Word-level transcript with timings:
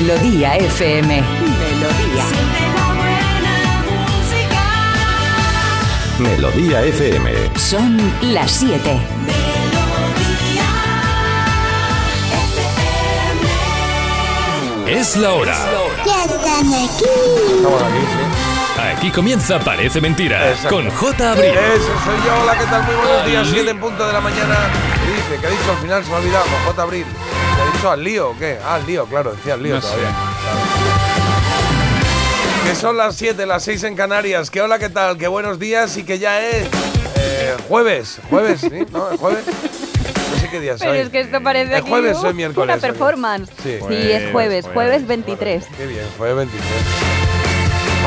Melodía 0.00 0.56
FM. 0.56 1.22
Melodía. 1.22 2.24
Melodía 6.18 6.82
FM. 6.84 7.30
Son 7.58 7.98
las 8.32 8.50
7. 8.50 8.98
Es 14.88 15.16
la 15.16 15.34
hora. 15.34 15.54
Ya 16.06 16.24
están 16.24 16.66
aquí. 16.66 17.04
Estamos 17.56 17.82
aquí, 17.82 17.98
sí. 17.98 18.80
Aquí 18.96 19.10
comienza 19.10 19.58
Parece 19.60 20.00
Mentira 20.00 20.50
Exacto. 20.50 20.76
con 20.76 20.90
J. 20.90 21.32
Abril. 21.32 21.50
Eso 21.50 21.92
soy 22.04 22.16
yo. 22.24 22.42
Hola, 22.42 22.58
¿qué 22.58 22.64
tal? 22.64 22.84
Muy 22.84 22.94
buenos 22.94 23.26
días. 23.26 23.48
7 23.50 23.70
en 23.70 23.78
punto 23.80 24.06
de 24.06 24.12
la 24.14 24.20
mañana. 24.22 24.56
¿Qué 25.04 25.12
dice? 25.12 25.40
¿Qué 25.42 25.46
ha 25.46 25.50
dicho 25.50 25.70
al 25.70 25.78
final? 25.78 26.02
Se 26.02 26.08
me 26.08 26.16
ha 26.16 26.18
olvidado. 26.20 26.44
Con 26.46 26.64
J. 26.64 26.82
Abril. 26.82 27.06
¿Qué 27.56 27.62
ha 27.62 27.72
dicho 27.72 27.90
al 27.90 28.04
lío 28.04 28.30
o 28.30 28.38
qué? 28.38 28.58
Ah, 28.64 28.74
al 28.76 28.86
lío, 28.86 29.06
claro. 29.06 29.32
Decía 29.32 29.54
al 29.54 29.62
lío 29.62 29.74
No 29.76 29.80
todavía. 29.80 30.08
Claro. 30.08 30.60
Que 32.64 32.74
son 32.74 32.96
las 32.96 33.16
7, 33.16 33.46
las 33.46 33.62
6 33.64 33.84
en 33.84 33.96
Canarias. 33.96 34.50
Que 34.50 34.60
hola, 34.60 34.78
¿qué 34.78 34.88
tal? 34.88 35.16
Que 35.18 35.28
buenos 35.28 35.58
días 35.58 35.96
y 35.96 36.04
que 36.04 36.18
ya 36.18 36.40
es 36.46 36.68
eh, 37.16 37.56
jueves. 37.68 38.20
Jueves, 38.28 38.60
¿sí? 38.60 38.70
¿No? 38.92 39.10
¿Es 39.10 39.18
jueves? 39.18 39.44
No 39.46 40.40
sé 40.40 40.48
qué 40.50 40.60
día 40.60 40.74
es 40.74 40.80
Pero 40.80 40.92
hoy. 40.92 40.98
es 40.98 41.08
que 41.08 41.20
esto 41.20 41.42
parece 41.42 41.72
¿Es 41.74 41.80
aquí, 41.80 41.88
jueves 41.90 42.16
uh, 42.18 42.26
o 42.26 42.28
es 42.28 42.34
miércoles 42.34 42.74
Una 42.74 42.80
performance. 42.80 43.50
Sí. 43.62 43.78
Sí, 43.88 44.12
es 44.12 44.30
jueves, 44.30 44.66
jueves 44.72 45.06
23. 45.06 45.64
Qué 45.76 45.86
bien, 45.86 46.04
jueves 46.16 46.36
23. 46.36 46.64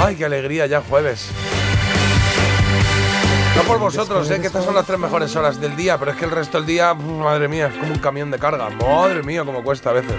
Ay, 0.02 0.16
qué 0.16 0.26
alegría, 0.26 0.66
ya 0.68 0.82
jueves. 0.82 1.28
No 3.56 3.62
por 3.64 3.78
vosotros, 3.78 4.30
eh, 4.32 4.42
que 4.42 4.48
estas 4.48 4.66
son 4.66 4.74
las 4.74 4.86
tres 4.86 4.98
mejores 4.98 5.36
horas 5.36 5.60
del 5.60 5.76
día, 5.76 5.98
pero 5.98 6.12
es 6.12 6.18
que 6.18 6.26
el 6.26 6.32
resto 6.32 6.58
del 6.58 6.66
día, 6.66 6.94
mm, 6.94 7.20
madre 7.20 7.48
mía, 7.48 7.68
es 7.68 7.78
como 7.78 7.94
un 7.94 8.00
camión 8.00 8.32
de 8.32 8.40
carga. 8.40 8.70
Madre 8.70 9.22
mía, 9.22 9.44
cómo 9.46 9.64
cuesta 9.64 9.92
a 9.92 9.94
veces. 9.94 10.16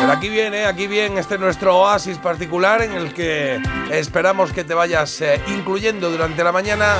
Pero 0.00 0.12
aquí 0.12 0.28
viene, 0.28 0.66
aquí 0.66 0.86
viene 0.86 1.20
este 1.20 1.38
nuestro 1.38 1.78
oasis 1.78 2.18
particular 2.18 2.82
en 2.82 2.92
el 2.92 3.14
que 3.14 3.60
esperamos 3.90 4.52
que 4.52 4.64
te 4.64 4.74
vayas 4.74 5.20
eh, 5.20 5.40
incluyendo 5.46 6.10
durante 6.10 6.42
la 6.42 6.52
mañana, 6.52 6.96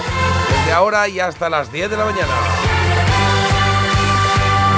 desde 0.48 0.72
ahora 0.72 1.08
y 1.08 1.20
hasta 1.20 1.50
las 1.50 1.70
10 1.72 1.90
de 1.90 1.96
la 1.96 2.04
mañana. 2.04 2.73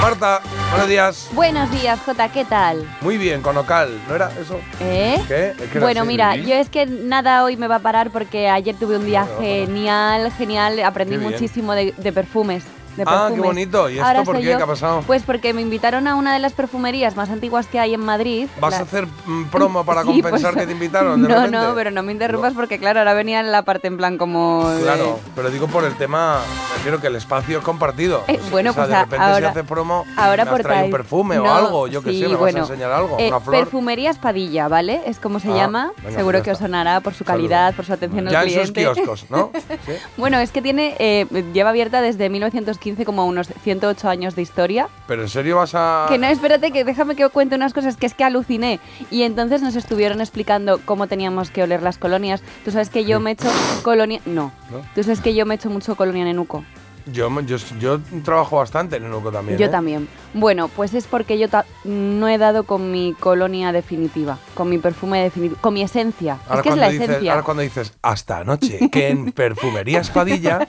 Marta, 0.07 0.39
buenos 0.69 0.87
días. 0.87 1.29
Buenos 1.33 1.69
días, 1.69 1.99
Jota, 2.05 2.31
¿qué 2.31 2.45
tal? 2.45 2.89
Muy 3.01 3.17
bien, 3.17 3.41
con 3.41 3.57
Ocal, 3.57 3.89
¿no 4.07 4.15
era 4.15 4.31
eso? 4.39 4.57
¿Eh? 4.79 5.21
¿Qué? 5.27 5.49
Es 5.49 5.57
que 5.69 5.77
era 5.79 5.81
Bueno, 5.81 6.05
mira, 6.05 6.37
yo 6.37 6.55
es 6.55 6.69
que 6.69 6.85
nada 6.85 7.43
hoy 7.43 7.57
me 7.57 7.67
va 7.67 7.75
a 7.75 7.79
parar 7.79 8.09
porque 8.09 8.47
ayer 8.47 8.73
tuve 8.73 8.95
un 8.95 9.05
día 9.05 9.25
No 9.25 9.41
genial, 9.41 10.31
genial. 10.31 10.79
Aprendí 10.79 11.17
muchísimo 11.17 11.73
de, 11.73 11.93
de 11.97 12.13
perfumes. 12.13 12.63
De 12.97 13.03
Ah, 13.07 13.29
qué 13.33 13.39
bonito. 13.39 13.89
¿Y 13.89 13.93
esto 13.93 14.05
Ahora 14.05 14.23
por 14.23 14.37
qué? 14.37 14.43
yo- 14.43 14.57
¿Qué 14.57 14.63
ha 14.63 14.67
pasado? 14.67 15.03
Pues 15.07 15.23
porque 15.23 15.53
me 15.53 15.61
invitaron 15.61 16.07
a 16.07 16.15
una 16.15 16.33
de 16.33 16.39
las 16.39 16.53
perfumerías 16.53 17.15
más 17.15 17.29
antiguas 17.29 17.67
que 17.67 17.79
hay 17.79 17.93
en 17.93 18.01
Madrid. 18.01 18.47
¿Vas 18.59 18.71
La- 18.73 18.79
a 18.79 18.81
hacer 18.81 19.07
mm, 19.25 19.45
promo 19.45 19.85
para 19.85 20.01
Sí, 20.03 20.07
compensar 20.07 20.53
pues- 20.53 20.61
que 20.63 20.67
te 20.67 20.71
invitaron? 20.73 21.21
de 21.21 21.27
No, 21.29 21.35
repente? 21.35 21.57
no, 21.57 21.75
pero 21.75 21.91
no 21.91 22.03
me 22.03 22.11
interrumpas 22.11 22.53
porque 22.53 22.79
claro, 22.79 22.99
ahora 22.99 23.13
venía 23.13 23.39
en 23.39 23.51
la 23.51 23.61
parte 23.61 23.87
en 23.87 23.97
plan 23.97 24.17
como... 24.17 24.69
de- 24.69 24.81
Claro, 24.83 25.19
pero 25.35 25.49
digo 25.49 25.67
por 25.67 25.83
el 25.85 25.95
tema, 25.95 26.39
prefiero 26.73 26.99
que 26.99 27.07
el 27.07 27.15
espacio 27.15 27.59
es 27.59 27.63
compartido. 27.63 28.23
Eh, 28.27 28.39
bueno, 28.51 28.71
o 28.71 28.73
sea, 28.73 28.83
pues 28.83 28.89
de 28.89 28.95
repente 29.03 29.25
si 29.25 29.31
ahora- 29.31 29.49
hace 29.49 29.63
promo, 29.63 30.05
Ahora 30.17 30.45
me 30.45 30.51
por 30.51 30.59
has 30.61 30.65
traído 30.67 30.85
un 30.85 30.91
perfume 30.91 31.39
o 31.39 31.53
algo, 31.53 31.87
yo 31.87 32.01
que 32.01 32.11
sí, 32.11 32.21
sé, 32.21 32.27
me 32.27 32.35
bueno. 32.35 32.61
vas 32.61 32.69
a 32.69 32.73
enseñar 32.73 32.91
algo, 32.91 33.17
Eh, 33.19 33.27
una 33.29 33.39
flor. 33.39 33.59
Perfumería 33.59 34.09
Espadilla, 34.09 34.67
¿vale? 34.67 35.01
Es 35.05 35.19
como 35.19 35.39
se 35.39 35.51
Ah, 35.51 35.55
llama. 35.55 35.91
venga, 35.97 36.17
Seguro 36.17 36.37
pues 36.37 36.41
ya 36.41 36.43
que 36.45 36.51
os 36.51 36.57
sonará 36.57 36.99
por 37.01 37.13
su 37.13 37.23
calidad, 37.23 37.75
por 37.75 37.85
su 37.85 37.93
atención 37.93 38.27
ya 38.27 38.39
al 38.39 38.47
en 38.47 38.53
sus 38.61 38.71
cliente. 38.71 38.93
kioscos, 38.93 39.25
¿no? 39.29 39.51
Sí. 39.85 39.93
Bueno, 40.17 40.39
es 40.39 40.51
que 40.51 40.61
tiene 40.61 40.95
eh, 40.99 41.25
lleva 41.53 41.69
abierta 41.69 42.01
desde 42.01 42.29
1915 42.29 42.86
como 43.05 43.25
unos 43.25 43.47
108 43.47 44.09
años 44.09 44.35
de 44.35 44.41
historia. 44.41 44.89
Pero 45.07 45.23
en 45.23 45.29
serio 45.29 45.57
vas 45.57 45.71
a... 45.73 46.05
Que 46.09 46.17
no, 46.17 46.27
espérate, 46.27 46.71
que 46.71 46.83
déjame 46.83 47.15
que 47.15 47.25
os 47.25 47.31
cuente 47.31 47.55
unas 47.55 47.73
cosas 47.73 47.97
que 47.97 48.05
es 48.05 48.13
que 48.13 48.23
aluciné. 48.23 48.79
Y 49.11 49.23
entonces 49.23 49.61
nos 49.61 49.75
estuvieron 49.75 50.21
explicando 50.21 50.79
cómo 50.85 51.07
teníamos 51.07 51.51
que 51.51 51.63
oler 51.63 51.81
las 51.81 51.97
colonias. 51.97 52.41
Tú 52.63 52.71
sabes 52.71 52.89
que 52.89 53.05
yo 53.05 53.19
me 53.19 53.31
he 53.31 53.33
hecho 53.33 53.49
colonia... 53.83 54.21
No. 54.25 54.51
¿No? 54.71 54.81
Tú 54.95 55.03
sabes 55.03 55.21
que 55.21 55.33
yo 55.33 55.45
me 55.45 55.55
he 55.55 55.57
hecho 55.57 55.69
mucho 55.69 55.95
colonia 55.95 56.25
nenuco. 56.25 56.63
Yo, 57.11 57.29
yo, 57.41 57.57
yo 57.79 57.99
trabajo 58.23 58.57
bastante 58.57 58.97
en 58.97 59.05
Enuco 59.05 59.31
también. 59.31 59.57
Yo 59.57 59.67
¿eh? 59.67 59.69
también. 59.69 60.07
Bueno, 60.33 60.67
pues 60.67 60.93
es 60.93 61.05
porque 61.07 61.37
yo 61.39 61.47
ta- 61.49 61.65
no 61.85 62.27
he 62.27 62.37
dado 62.37 62.63
con 62.63 62.91
mi 62.91 63.13
colonia 63.19 63.71
definitiva, 63.71 64.37
con 64.53 64.69
mi 64.69 64.77
perfume 64.77 65.21
definitivo, 65.23 65.59
con 65.61 65.73
mi 65.73 65.81
esencia. 65.81 66.37
Ahora 66.47 66.57
es 66.59 66.63
que 66.63 66.69
es 66.69 66.75
la 66.77 66.89
dices, 66.89 67.09
esencia. 67.09 67.31
Ahora 67.31 67.43
cuando 67.43 67.63
dices, 67.63 67.93
hasta 68.01 68.39
anoche, 68.39 68.89
que 68.91 69.09
en 69.09 69.31
perfumería 69.31 69.99
Espadilla 70.01 70.67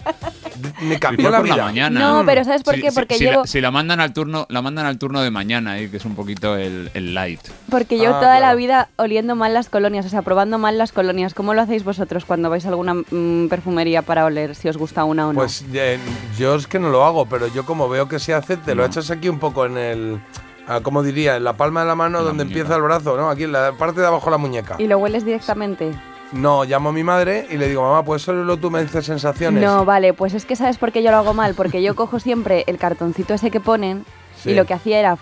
me 0.83 0.99
cambió 0.99 1.31
la 1.31 1.41
vida. 1.43 1.57
la 1.57 1.65
mañana. 1.65 2.01
No, 2.01 2.25
pero 2.27 2.45
¿sabes 2.45 2.63
por 2.63 2.75
qué? 2.77 2.91
si- 2.91 2.95
Porque 2.95 3.17
si, 3.19 3.25
llevo- 3.25 3.41
la, 3.43 3.47
si 3.47 3.61
la 3.61 3.71
mandan 3.71 4.01
al 4.01 4.13
turno, 4.13 4.47
la 4.49 4.63
mandan 4.63 4.87
al 4.87 4.99
turno 4.99 5.21
de 5.23 5.31
mañana, 5.31 5.79
eh, 5.79 5.91
que 5.91 5.97
es 5.99 6.05
un 6.05 6.15
poquito 6.15 6.57
el, 6.57 6.91
el 6.95 7.15
light. 7.15 7.41
Porque 7.71 7.99
yo 7.99 8.17
Ah, 8.17 8.21
toda 8.21 8.41
la 8.41 8.55
vida 8.55 8.89
oliendo 8.97 9.35
mal 9.37 9.55
las 9.55 9.69
colonias, 9.69 10.07
o 10.07 10.09
sea, 10.09 10.23
probando 10.23 10.59
mal 10.59 10.79
las 10.79 10.93
colonias. 10.93 11.35
¿Cómo 11.35 11.53
lo 11.55 11.63
hacéis 11.63 11.85
vosotros 11.85 12.25
cuando 12.25 12.49
vais 12.51 12.65
a 12.65 12.69
alguna 12.71 12.95
mm, 12.95 13.49
perfumería 13.49 14.03
para 14.03 14.25
oler, 14.25 14.55
si 14.55 14.69
os 14.69 14.77
gusta 14.77 15.05
una 15.05 15.27
o 15.29 15.33
no? 15.33 15.39
Pues 15.41 15.65
eh, 15.75 15.99
yo 16.37 16.55
es 16.55 16.67
que 16.67 16.79
no 16.79 16.91
lo 16.91 17.05
hago, 17.05 17.27
pero 17.27 17.47
yo 17.49 17.65
como 17.65 17.89
veo 17.89 18.09
que 18.09 18.19
se 18.19 18.35
hace, 18.35 18.57
te 18.57 18.75
lo 18.75 18.85
echas 18.85 19.11
aquí 19.11 19.29
un 19.29 19.39
poco 19.39 19.67
en 19.67 19.79
el... 19.79 20.21
ah, 20.67 20.81
¿Cómo 20.83 21.03
diría? 21.03 21.37
En 21.37 21.45
la 21.45 21.55
palma 21.55 21.81
de 21.81 21.87
la 21.87 21.95
mano 21.95 22.19
la 22.19 22.25
donde 22.25 22.45
muñeca. 22.45 22.61
empieza 22.61 22.77
el 22.77 22.83
brazo, 22.83 23.17
¿no? 23.17 23.31
Aquí 23.31 23.45
en 23.45 23.53
la 23.53 23.73
parte 23.73 24.01
de 24.01 24.07
abajo 24.07 24.27
de 24.27 24.31
la 24.33 24.39
muñeca. 24.39 24.77
¿Y 24.79 24.87
lo 24.87 24.99
hueles 24.99 25.25
directamente? 25.25 25.93
No, 26.33 26.65
llamo 26.65 26.91
a 26.91 26.93
mi 26.93 27.03
madre 27.03 27.47
y 27.51 27.57
le 27.57 27.69
digo, 27.69 27.83
mamá, 27.83 28.05
¿puedes 28.05 28.29
olerlo 28.29 28.59
tú? 28.59 28.71
Me 28.71 28.83
dices 28.83 29.07
sensaciones. 29.07 29.63
No, 29.63 29.85
vale, 29.87 30.13
pues 30.13 30.35
es 30.35 30.45
que 30.45 30.57
¿sabes 30.57 30.77
por 30.77 30.93
qué 30.93 31.03
yo 31.03 31.11
lo 31.11 31.17
hago 31.17 31.33
mal? 31.33 31.55
Porque 31.55 31.83
yo 31.83 31.97
cojo 31.97 32.21
siempre 32.21 32.65
el 32.67 32.77
cartoncito 32.77 33.33
ese 33.35 33.51
que 33.51 33.61
ponen 33.61 34.05
Sí. 34.37 34.51
y 34.51 34.55
lo 34.55 34.67
que 34.67 34.75
hacía 34.75 35.01
era 35.01 35.17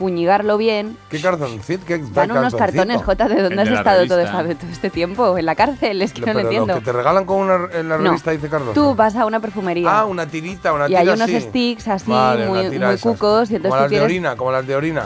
fuñigarlo 0.00 0.56
bien. 0.56 0.96
¿Qué 1.10 1.20
cartoncito? 1.20 1.84
¿Qué 1.84 1.98
Dan 1.98 2.32
unos 2.32 2.54
cartones, 2.54 3.02
Jota, 3.02 3.28
¿de 3.28 3.42
dónde 3.42 3.56
de 3.56 3.62
has 3.70 3.78
estado 3.78 4.06
todo, 4.06 4.16
revista. 4.16 4.40
esta- 4.40 4.54
todo 4.62 4.70
este 4.72 4.88
tiempo? 4.90 5.36
¿En 5.36 5.44
la 5.44 5.54
cárcel? 5.54 6.00
Es 6.00 6.14
que 6.14 6.20
no 6.20 6.24
Pero 6.26 6.38
lo 6.38 6.44
entiendo. 6.46 6.74
que 6.76 6.80
te 6.80 6.92
regalan 6.92 7.26
con 7.26 7.36
una, 7.40 7.68
en 7.74 7.88
la 7.90 7.98
No. 7.98 8.04
revista 8.04 8.30
dice 8.30 8.48
Carlos. 8.48 8.72
Tú 8.74 8.94
vas 8.94 9.14
a 9.14 9.26
una 9.26 9.40
perfumería 9.40 10.00
Ah, 10.00 10.06
una 10.06 10.26
tirita, 10.26 10.72
una 10.72 10.86
y 10.86 10.88
tira 10.88 11.00
hay 11.00 11.08
unos 11.08 11.20
así. 11.20 11.40
sticks 11.42 11.86
así 11.88 12.10
Vale, 12.10 12.46
muy, 12.48 12.78
muy 12.78 12.96
cucos 12.98 13.50
y 13.50 13.56
entonces 13.56 13.60
como 13.60 13.68
tú 13.68 13.74
las 13.74 13.82
de 13.82 13.88
tienes... 13.90 14.04
orina, 14.04 14.36
como 14.36 14.52
las 14.52 14.66
de 14.66 14.74
orina. 14.74 15.02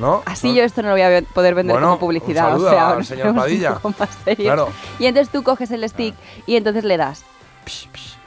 ¿No? 0.00 0.22
Así 0.26 0.48
¿No? 0.48 0.54
yo 0.56 0.64
esto 0.64 0.82
no 0.82 0.88
lo 0.88 0.94
voy 0.94 1.02
a 1.02 1.22
poder 1.22 1.54
vender 1.54 1.72
Bueno, 1.74 1.86
como 1.86 2.00
publicidad, 2.00 2.54
un 2.58 2.66
o 2.66 2.68
sea, 2.68 2.90
al 2.90 3.04
señor 3.06 3.32
Padilla. 3.34 3.78
más 3.98 4.08
serios. 4.24 4.44
Claro. 4.52 4.68
Y 4.98 5.06
entonces 5.06 5.32
tú 5.32 5.42
coges 5.44 5.70
el 5.70 5.88
stick 5.88 6.14
y 6.46 6.56
entonces 6.56 6.82
le 6.84 6.96
das. 6.96 7.24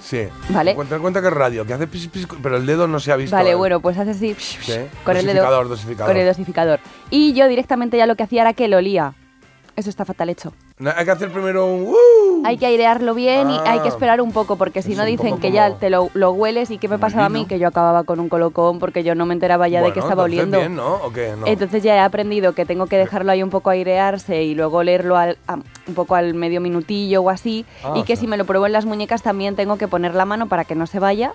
Sí. 0.09 0.27
Vale. 0.49 0.73
Cuenta 0.73 0.95
en 0.95 1.01
cuenta 1.03 1.21
que 1.21 1.27
es 1.27 1.33
radio, 1.33 1.67
que 1.67 1.73
hace 1.73 1.85
pis, 1.85 2.07
pis, 2.07 2.27
pero 2.41 2.57
el 2.57 2.65
dedo 2.65 2.87
no 2.87 2.99
se 2.99 3.11
ha 3.11 3.15
visto. 3.15 3.35
Vale, 3.35 3.51
¿eh? 3.51 3.55
bueno, 3.55 3.79
pues 3.79 3.95
haces 3.95 4.15
así 4.15 4.35
con 5.03 5.15
el 5.15 5.23
dedo. 5.23 5.35
Dosificador, 5.35 5.69
dosificador. 5.69 6.11
Con 6.11 6.19
el 6.19 6.27
dosificador. 6.27 6.79
Y 7.11 7.33
yo 7.33 7.47
directamente 7.47 7.95
ya 7.95 8.07
lo 8.07 8.15
que 8.15 8.23
hacía 8.23 8.41
era 8.41 8.53
que 8.53 8.67
lo 8.67 8.77
olía. 8.77 9.13
Eso 9.79 9.89
está 9.89 10.03
fatal 10.03 10.27
hecho. 10.27 10.51
Hay 10.97 11.05
que 11.05 11.11
hacer 11.11 11.31
primero 11.31 11.65
un. 11.65 11.83
¡uh! 11.87 12.43
Hay 12.45 12.57
que 12.57 12.65
airearlo 12.65 13.13
bien 13.15 13.49
y 13.49 13.57
hay 13.59 13.79
Ah. 13.79 13.81
que 13.81 13.87
esperar 13.87 14.19
un 14.19 14.33
poco, 14.33 14.57
porque 14.57 14.81
si 14.81 14.93
no 14.93 15.05
dicen 15.05 15.37
que 15.39 15.53
ya 15.53 15.67
como- 15.69 15.79
te 15.79 15.89
lo, 15.89 16.09
lo 16.15 16.31
hueles 16.31 16.69
y 16.69 16.77
qué 16.77 16.89
me 16.89 16.95
Como 16.95 17.01
pasaba 17.01 17.25
a 17.25 17.29
mí, 17.29 17.45
que 17.45 17.59
yo 17.59 17.67
acababa 17.69 18.03
con 18.03 18.19
un 18.19 18.27
colocón 18.27 18.77
porque 18.79 19.03
yo 19.05 19.15
no 19.15 19.25
me 19.25 19.33
enteraba 19.33 19.69
ya 19.69 19.81
de 19.81 19.93
que 19.93 20.01
estaba 20.01 20.23
oliendo. 20.23 20.57
bien, 20.59 20.75
¿no? 20.75 20.95
¿O 20.95 21.13
qué? 21.13 21.33
No. 21.39 21.47
Entonces 21.47 21.81
ya 21.81 21.95
he 21.95 21.99
aprendido 21.99 22.51
que 22.53 22.65
tengo 22.65 22.87
que 22.87 22.97
dejarlo 22.97 23.31
ahí 23.31 23.41
un 23.41 23.49
poco 23.49 23.69
airearse 23.69 24.43
y 24.43 24.53
luego 24.53 24.79
olerlo 24.79 25.15
al- 25.15 25.37
a- 25.47 25.55
un 25.87 25.93
poco 25.95 26.15
al 26.15 26.33
medio 26.33 26.59
minutillo 26.59 27.21
o 27.21 27.29
así. 27.29 27.65
Ah, 27.81 27.93
y 27.95 27.99
o 28.01 28.03
que 28.03 28.15
sea. 28.17 28.21
si 28.21 28.27
me 28.27 28.35
lo 28.35 28.43
pruebo 28.43 28.65
en 28.65 28.73
las 28.73 28.83
muñecas 28.85 29.23
también 29.23 29.55
tengo 29.55 29.77
que 29.77 29.87
poner 29.87 30.13
la 30.13 30.25
mano 30.25 30.47
para 30.49 30.65
que 30.65 30.75
no 30.75 30.87
se 30.87 30.99
vaya 30.99 31.31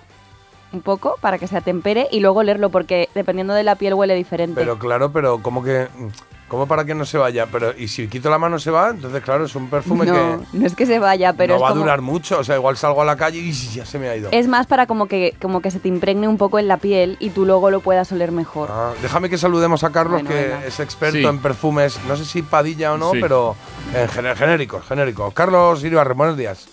un 0.71 0.81
poco, 0.81 1.15
para 1.19 1.39
que 1.39 1.47
se 1.47 1.57
atempere 1.57 2.07
y 2.11 2.19
luego 2.19 2.41
olerlo 2.41 2.69
porque 2.69 3.09
dependiendo 3.15 3.53
de 3.55 3.63
la 3.63 3.75
piel 3.75 3.95
huele 3.95 4.13
diferente. 4.13 4.59
Pero 4.61 4.77
claro, 4.77 5.11
pero 5.11 5.41
¿cómo 5.41 5.63
que.? 5.63 5.87
¿Cómo 6.47 6.67
para 6.67 6.85
que 6.85 6.93
no 6.93 7.05
se 7.05 7.17
vaya? 7.17 7.47
Pero 7.51 7.73
y 7.75 7.87
si 7.87 8.07
quito 8.07 8.29
la 8.29 8.37
mano 8.37 8.59
se 8.59 8.69
va, 8.69 8.91
entonces 8.91 9.23
claro, 9.23 9.45
es 9.45 9.55
un 9.55 9.67
perfume 9.67 10.05
no, 10.05 10.13
que 10.13 10.37
no 10.57 10.65
es 10.67 10.75
que 10.75 10.85
se 10.85 10.99
vaya, 10.99 11.33
pero 11.33 11.53
no 11.53 11.57
es 11.57 11.63
va 11.63 11.69
a 11.69 11.73
durar 11.73 12.01
mucho. 12.01 12.37
O 12.39 12.43
sea, 12.43 12.55
igual 12.55 12.77
salgo 12.77 13.01
a 13.01 13.05
la 13.05 13.15
calle 13.15 13.39
y 13.39 13.51
ya 13.51 13.83
se 13.85 13.97
me 13.97 14.09
ha 14.09 14.15
ido. 14.15 14.29
Es 14.31 14.47
más 14.47 14.67
para 14.67 14.85
como 14.85 15.07
que, 15.07 15.33
como 15.41 15.61
que 15.61 15.71
se 15.71 15.79
te 15.79 15.87
impregne 15.87 16.27
un 16.27 16.37
poco 16.37 16.59
en 16.59 16.67
la 16.67 16.77
piel 16.77 17.17
y 17.19 17.31
tú 17.31 17.45
luego 17.47 17.71
lo 17.71 17.79
puedas 17.79 18.11
oler 18.11 18.31
mejor. 18.31 18.69
Ah, 18.71 18.91
déjame 19.01 19.29
que 19.29 19.39
saludemos 19.39 19.83
a 19.83 19.89
Carlos, 19.91 20.21
Bueno, 20.21 20.29
que 20.29 20.35
venga. 20.49 20.65
es 20.65 20.79
experto 20.79 21.17
Sí. 21.17 21.25
en 21.25 21.39
perfumes. 21.39 21.99
No 22.07 22.15
sé 22.15 22.25
si 22.25 22.43
Padilla 22.43 22.93
o 22.93 22.97
no, 22.97 23.11
Sí. 23.11 23.17
pero 23.21 23.55
en 23.95 24.07
genéricos, 24.35 24.85
genéricos. 24.85 25.33
Carlos 25.33 25.83
Iribarren, 25.83 26.15
buenos 26.15 26.37
días. 26.37 26.67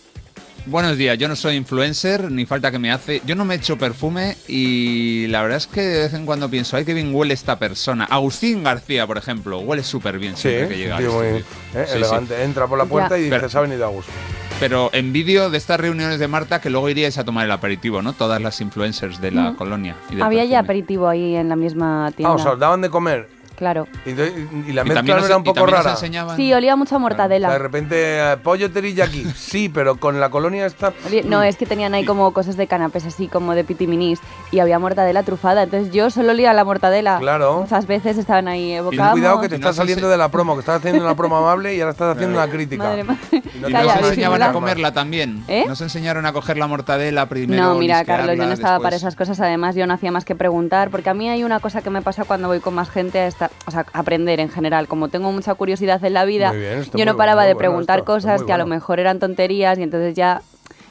Buenos 0.65 0.97
días, 0.97 1.19
yo 1.19 1.27
no 1.27 1.35
soy 1.35 1.57
influencer, 1.57 2.31
ni 2.31 2.47
falta 2.47 2.71
que 2.71 2.79
me 2.79 2.93
hace. 2.93 3.21
Yo 3.27 3.35
no 3.35 3.45
me 3.45 3.57
echo 3.57 3.77
perfume 3.77 4.37
y 4.47 5.27
la 5.27 5.43
verdad 5.43 5.57
es 5.59 5.67
que 5.67 5.81
de 5.81 5.99
vez 6.05 6.15
en 6.15 6.25
cuando 6.25 6.49
pienso, 6.49 6.77
ay, 6.77 6.85
qué 6.85 6.95
bien 6.95 7.13
huele 7.13 7.35
esta 7.35 7.59
persona. 7.59 8.05
Agustín 8.05 8.63
García, 8.63 9.05
por 9.07 9.19
ejemplo, 9.19 9.59
huele 9.59 9.83
súper 9.83 10.21
bien 10.21 10.37
Sí, 10.37 10.43
siempre 10.51 10.69
que 10.69 10.77
llega. 10.77 10.97
al 10.99 11.05
muy 11.05 11.13
estudio. 11.27 11.37
eh, 11.39 11.45
Sí, 11.73 11.79
sí. 11.93 11.97
elegante. 11.97 12.43
Entra 12.45 12.69
por 12.69 12.79
la 12.79 12.85
puerta 12.85 13.17
Ya. 13.17 13.19
y 13.19 13.31
dice, 13.31 13.49
se 13.49 13.59
ha 13.59 13.61
venido 13.61 13.85
a 13.85 13.89
gusto. 13.89 14.13
Pero 14.61 14.91
en 14.93 15.13
vídeo 15.13 15.51
de 15.51 15.59
estas 15.59 15.81
reuniones 15.81 16.21
de 16.21 16.29
Marta, 16.29 16.61
que 16.61 16.71
luego 16.71 16.89
iríais 16.89 17.19
a 17.19 17.25
tomar 17.25 17.45
el 17.45 17.51
aperitivo, 17.51 18.01
¿no? 18.01 18.13
Todas 18.13 18.41
las 18.41 18.61
influencers 18.61 19.21
de 19.21 19.33
la 19.33 19.55
colonia. 19.55 19.97
y 20.11 20.15
del 20.15 20.23
Había 20.23 20.45
ya 20.45 20.61
aperitivo 20.61 21.09
ahí 21.09 21.35
en 21.35 21.49
la 21.49 21.57
misma 21.57 22.13
tienda. 22.17 22.31
Ah, 22.31 22.37
o 22.37 22.39
sea, 22.39 22.55
daban 22.55 22.81
de 22.83 22.89
comer. 22.89 23.29
Claro. 23.63 23.87
Y, 24.05 24.11
entonces- 24.11 24.35
y 24.35 24.73
la 24.73 24.83
Y 24.83 24.85
mezcla 24.85 24.95
también 24.95 25.17
no 25.17 25.21
nos- 25.21 25.27
era 25.31 25.37
un 25.37 25.43
y 25.43 25.45
poco 25.45 25.55
también 25.55 25.77
nos 25.77 25.85
rara. 25.85 25.97
enseñaban- 25.97 26.37
Sí, 26.37 26.53
olía 26.53 26.75
mucho 26.75 26.97
a 26.97 26.99
sea, 26.99 26.99
de 26.99 27.03
mortadela. 27.03 27.59
repente, 27.59 27.95
eh, 28.33 28.37
pollo 28.43 28.73
teriyaki, 28.73 29.25
sí, 29.37 29.69
pero 29.69 29.97
con 29.99 30.19
la 30.19 30.31
colonia 30.31 30.67
esta... 30.67 30.93
No, 31.27 31.45
es 31.45 31.57
que 31.57 31.65
tenían 31.65 31.95
ahí 31.95 32.05
como 32.05 32.33
cosas 32.33 32.57
de 32.57 32.67
canapés 32.67 33.07
así 33.07 33.29
como 33.29 33.55
de 33.55 33.63
pitiminis 33.63 34.19
y 34.51 34.59
había 34.59 34.81
mortadela 34.81 35.23
trufada, 35.23 35.63
entonces 35.63 35.93
yo 35.93 36.11
solo 36.11 36.33
olía 36.33 36.53
la 36.53 36.65
mortadela. 36.65 37.19
Claro. 37.21 37.61
Muchas 37.61 37.87
veces 37.87 38.19
estaban 38.19 38.49
ahí 38.49 38.71
Ten 38.71 38.79
evocando. 38.79 39.13
cuidado 39.13 39.41
que 39.41 39.49
te 39.49 39.55
Y 39.57 39.59
no 39.61 39.65
estás 39.69 39.77
saliendo 39.77 40.09
de 40.09 40.17
la 40.17 40.29
promo, 40.29 40.55
que 40.55 40.61
estás 40.61 40.79
haciendo 40.79 41.05
una 41.05 41.15
promo 41.15 41.37
amable 41.37 41.75
y 41.77 41.81
ahora 41.81 41.93
estás 41.93 42.17
haciendo 42.17 42.37
una 42.39 42.49
crítica. 42.51 42.83
Madre, 42.83 43.05
madre. 43.05 43.21
Y 43.31 43.35
no 43.37 43.39
Y 43.39 43.43
te 43.43 43.61
nos 43.61 43.73
Calla, 43.73 43.87
vas 43.95 44.03
enseñaban 44.09 44.43
a 44.43 44.53
comerla 44.53 44.93
también. 44.93 45.45
¿Eh? 45.47 45.67
Nos 45.69 45.81
enseñaron 45.81 46.27
a 46.27 46.33
coger 46.33 46.57
la 46.57 46.67
mortadela 46.67 47.27
primero. 47.27 47.63
No, 47.63 47.75
mira, 47.77 48.05
Carlos, 48.05 48.37
yo 48.37 48.45
no 48.47 48.53
estaba 48.53 48.79
para 48.79 48.97
después- 48.97 49.03
esas 49.03 49.17
cosas. 49.17 49.39
Además, 49.41 49.77
yo 49.77 49.87
no 49.87 49.95
hacía 49.95 50.11
más 50.11 50.25
que 50.25 50.35
preguntar, 50.35 50.91
porque 50.91 51.11
a 51.11 51.15
mí 51.15 51.29
hay 51.29 51.45
una 51.45 51.61
cosa 51.61 51.83
que 51.83 51.91
me 51.91 52.03
pasa 52.03 52.25
cuando 52.25 52.49
voy 52.49 52.61
con 52.61 52.75
más 52.75 52.91
gente 52.91 53.21
a 53.21 53.27
esta, 53.27 53.51
o 53.67 53.71
sea, 53.71 53.87
aprender 53.93 54.41
en 54.41 54.49
general. 54.51 54.89
Como 54.89 55.09
tengo 55.09 55.31
mucha 55.33 55.55
curiosidad 55.55 56.03
en 56.05 56.15
la 56.15 56.25
vida, 56.25 56.53
bien, 56.53 56.85
yo 56.95 57.05
no 57.05 57.17
paraba 57.17 57.43
bueno, 57.43 57.49
de 57.49 57.55
bueno 57.55 57.59
preguntar 57.59 57.99
está 58.01 58.07
cosas 58.07 58.43
que 58.43 58.53
a 58.53 58.59
lo 58.59 58.67
mejor 58.67 59.01
eran 59.01 59.19
tonterías 59.19 59.79
y 59.79 59.83
entonces 59.83 60.15
ya 60.15 60.43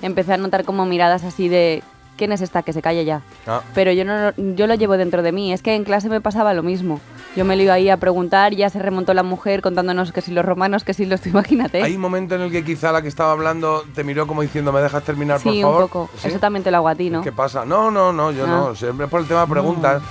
empecé 0.02 0.34
a 0.34 0.38
notar 0.38 0.64
como 0.66 0.86
miradas 0.86 1.24
así 1.24 1.48
de 1.50 1.84
¿quién 2.18 2.32
es 2.32 2.42
esta? 2.42 2.62
Que 2.62 2.74
se 2.74 2.82
calle 2.82 3.04
ya. 3.06 3.22
Ah. 3.48 3.62
Pero 3.74 3.92
yo 3.92 4.06
no 4.06 4.32
yo 4.38 4.68
lo 4.68 4.76
llevo 4.76 4.98
dentro 4.98 5.22
de 5.24 5.32
mí. 5.32 5.54
Es 5.54 5.62
que 5.62 5.76
en 5.76 5.84
clase 5.84 6.08
me 6.10 6.22
pasaba 6.22 6.54
lo 6.54 6.64
mismo. 6.64 7.00
Yo 7.36 7.46
me 7.46 7.56
lo 7.56 7.64
iba 7.64 7.74
ahí 7.74 7.90
a 7.90 7.98
preguntar, 7.98 8.54
ya 8.54 8.70
se 8.70 8.78
remontó 8.80 9.14
la 9.14 9.24
mujer 9.24 9.62
contándonos 9.62 10.12
que 10.12 10.22
si 10.22 10.32
los 10.32 10.44
romanos, 10.44 10.84
que 10.84 10.94
si 10.94 11.06
los 11.06 11.26
imagínate. 11.28 11.82
Hay 11.82 11.96
un 11.96 12.02
momento 12.02 12.36
en 12.36 12.42
el 12.42 12.52
que 12.52 12.64
quizá 12.64 12.92
la 12.92 13.02
que 13.02 13.08
estaba 13.08 13.32
hablando 13.32 13.84
te 13.96 14.04
miró 14.04 14.28
como 14.28 14.42
diciendo, 14.42 14.72
¿me 14.72 14.82
dejas 14.82 15.04
terminar, 15.04 15.40
por 15.42 15.52
sí, 15.54 15.62
favor? 15.62 15.84
un 15.84 15.88
poco. 15.90 16.10
¿Sí? 16.18 16.28
Eso 16.28 16.40
también 16.40 16.64
te 16.64 16.72
lo 16.72 16.78
hago 16.78 16.90
a 16.90 16.96
ti, 16.96 17.10
¿no? 17.10 17.22
¿Qué 17.24 17.32
pasa? 17.32 17.66
No, 17.66 17.90
no, 17.90 18.12
no, 18.14 18.32
yo 18.32 18.44
Ah. 18.46 18.48
no. 18.48 18.76
Siempre 18.76 19.08
por 19.08 19.22
el 19.22 19.28
tema 19.28 19.42
de 19.42 19.48
preguntas, 19.48 20.02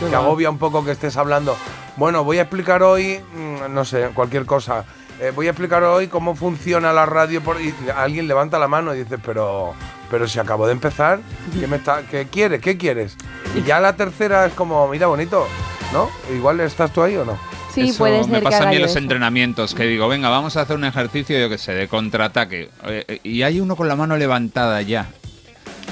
qué 0.00 0.06
que 0.06 0.16
agobia 0.16 0.48
un 0.50 0.58
poco 0.58 0.84
que 0.84 0.92
estés 0.92 1.16
hablando. 1.16 1.54
Bueno, 2.00 2.24
voy 2.24 2.38
a 2.38 2.42
explicar 2.44 2.82
hoy, 2.82 3.20
mm, 3.34 3.74
no 3.74 3.84
sé, 3.84 4.08
cualquier 4.14 4.46
cosa. 4.46 4.86
Eh, 5.20 5.32
voy 5.34 5.48
a 5.48 5.50
explicar 5.50 5.84
hoy 5.84 6.08
cómo 6.08 6.34
funciona 6.34 6.94
la 6.94 7.04
radio. 7.04 7.42
Por, 7.42 7.60
y 7.60 7.74
alguien 7.94 8.26
levanta 8.26 8.58
la 8.58 8.68
mano 8.68 8.94
y 8.94 9.00
dice, 9.00 9.18
pero, 9.18 9.74
pero 10.10 10.26
si 10.26 10.38
acabo 10.38 10.66
de 10.66 10.72
empezar, 10.72 11.20
¿qué, 11.60 11.66
me 11.66 11.76
está, 11.76 12.00
¿qué 12.10 12.26
quieres? 12.26 12.62
¿Qué 12.62 12.78
quieres? 12.78 13.18
Y 13.54 13.64
ya 13.64 13.80
la 13.80 13.96
tercera 13.96 14.46
es 14.46 14.54
como, 14.54 14.88
mira, 14.88 15.08
bonito, 15.08 15.46
¿no? 15.92 16.08
Igual 16.34 16.60
estás 16.60 16.90
tú 16.90 17.02
ahí 17.02 17.16
o 17.16 17.26
no. 17.26 17.38
Sí, 17.74 17.90
Eso 17.90 17.98
puede 17.98 18.22
ser 18.22 18.32
me 18.32 18.38
que 18.38 18.44
pasa 18.44 18.56
a 18.56 18.60
haga 18.60 18.70
mí 18.70 18.76
en 18.76 18.82
los 18.82 18.92
eso. 18.92 19.00
entrenamientos, 19.00 19.74
que 19.74 19.84
digo, 19.84 20.08
venga, 20.08 20.30
vamos 20.30 20.56
a 20.56 20.62
hacer 20.62 20.76
un 20.76 20.86
ejercicio, 20.86 21.38
yo 21.38 21.50
que 21.50 21.58
sé, 21.58 21.74
de 21.74 21.86
contraataque. 21.86 22.70
Eh, 22.86 23.04
eh, 23.08 23.20
y 23.24 23.42
hay 23.42 23.60
uno 23.60 23.76
con 23.76 23.88
la 23.88 23.94
mano 23.96 24.16
levantada 24.16 24.80
ya. 24.80 25.06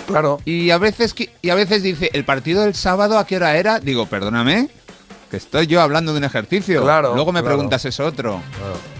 Claro. 0.06 0.40
Y 0.46 0.70
a 0.70 0.78
veces 0.78 1.14
y 1.42 1.50
a 1.50 1.54
veces 1.54 1.82
dice, 1.82 2.08
¿el 2.14 2.24
partido 2.24 2.62
del 2.62 2.74
sábado 2.74 3.18
a 3.18 3.26
qué 3.26 3.36
hora 3.36 3.58
era? 3.58 3.78
Digo, 3.78 4.06
perdóname, 4.06 4.70
que 5.30 5.36
estoy 5.36 5.66
yo 5.66 5.80
hablando 5.80 6.12
de 6.12 6.18
un 6.18 6.24
ejercicio. 6.24 6.82
Claro, 6.82 7.14
Luego 7.14 7.32
me 7.32 7.40
claro. 7.40 7.56
preguntas 7.56 7.84
eso 7.84 8.06
otro. 8.06 8.40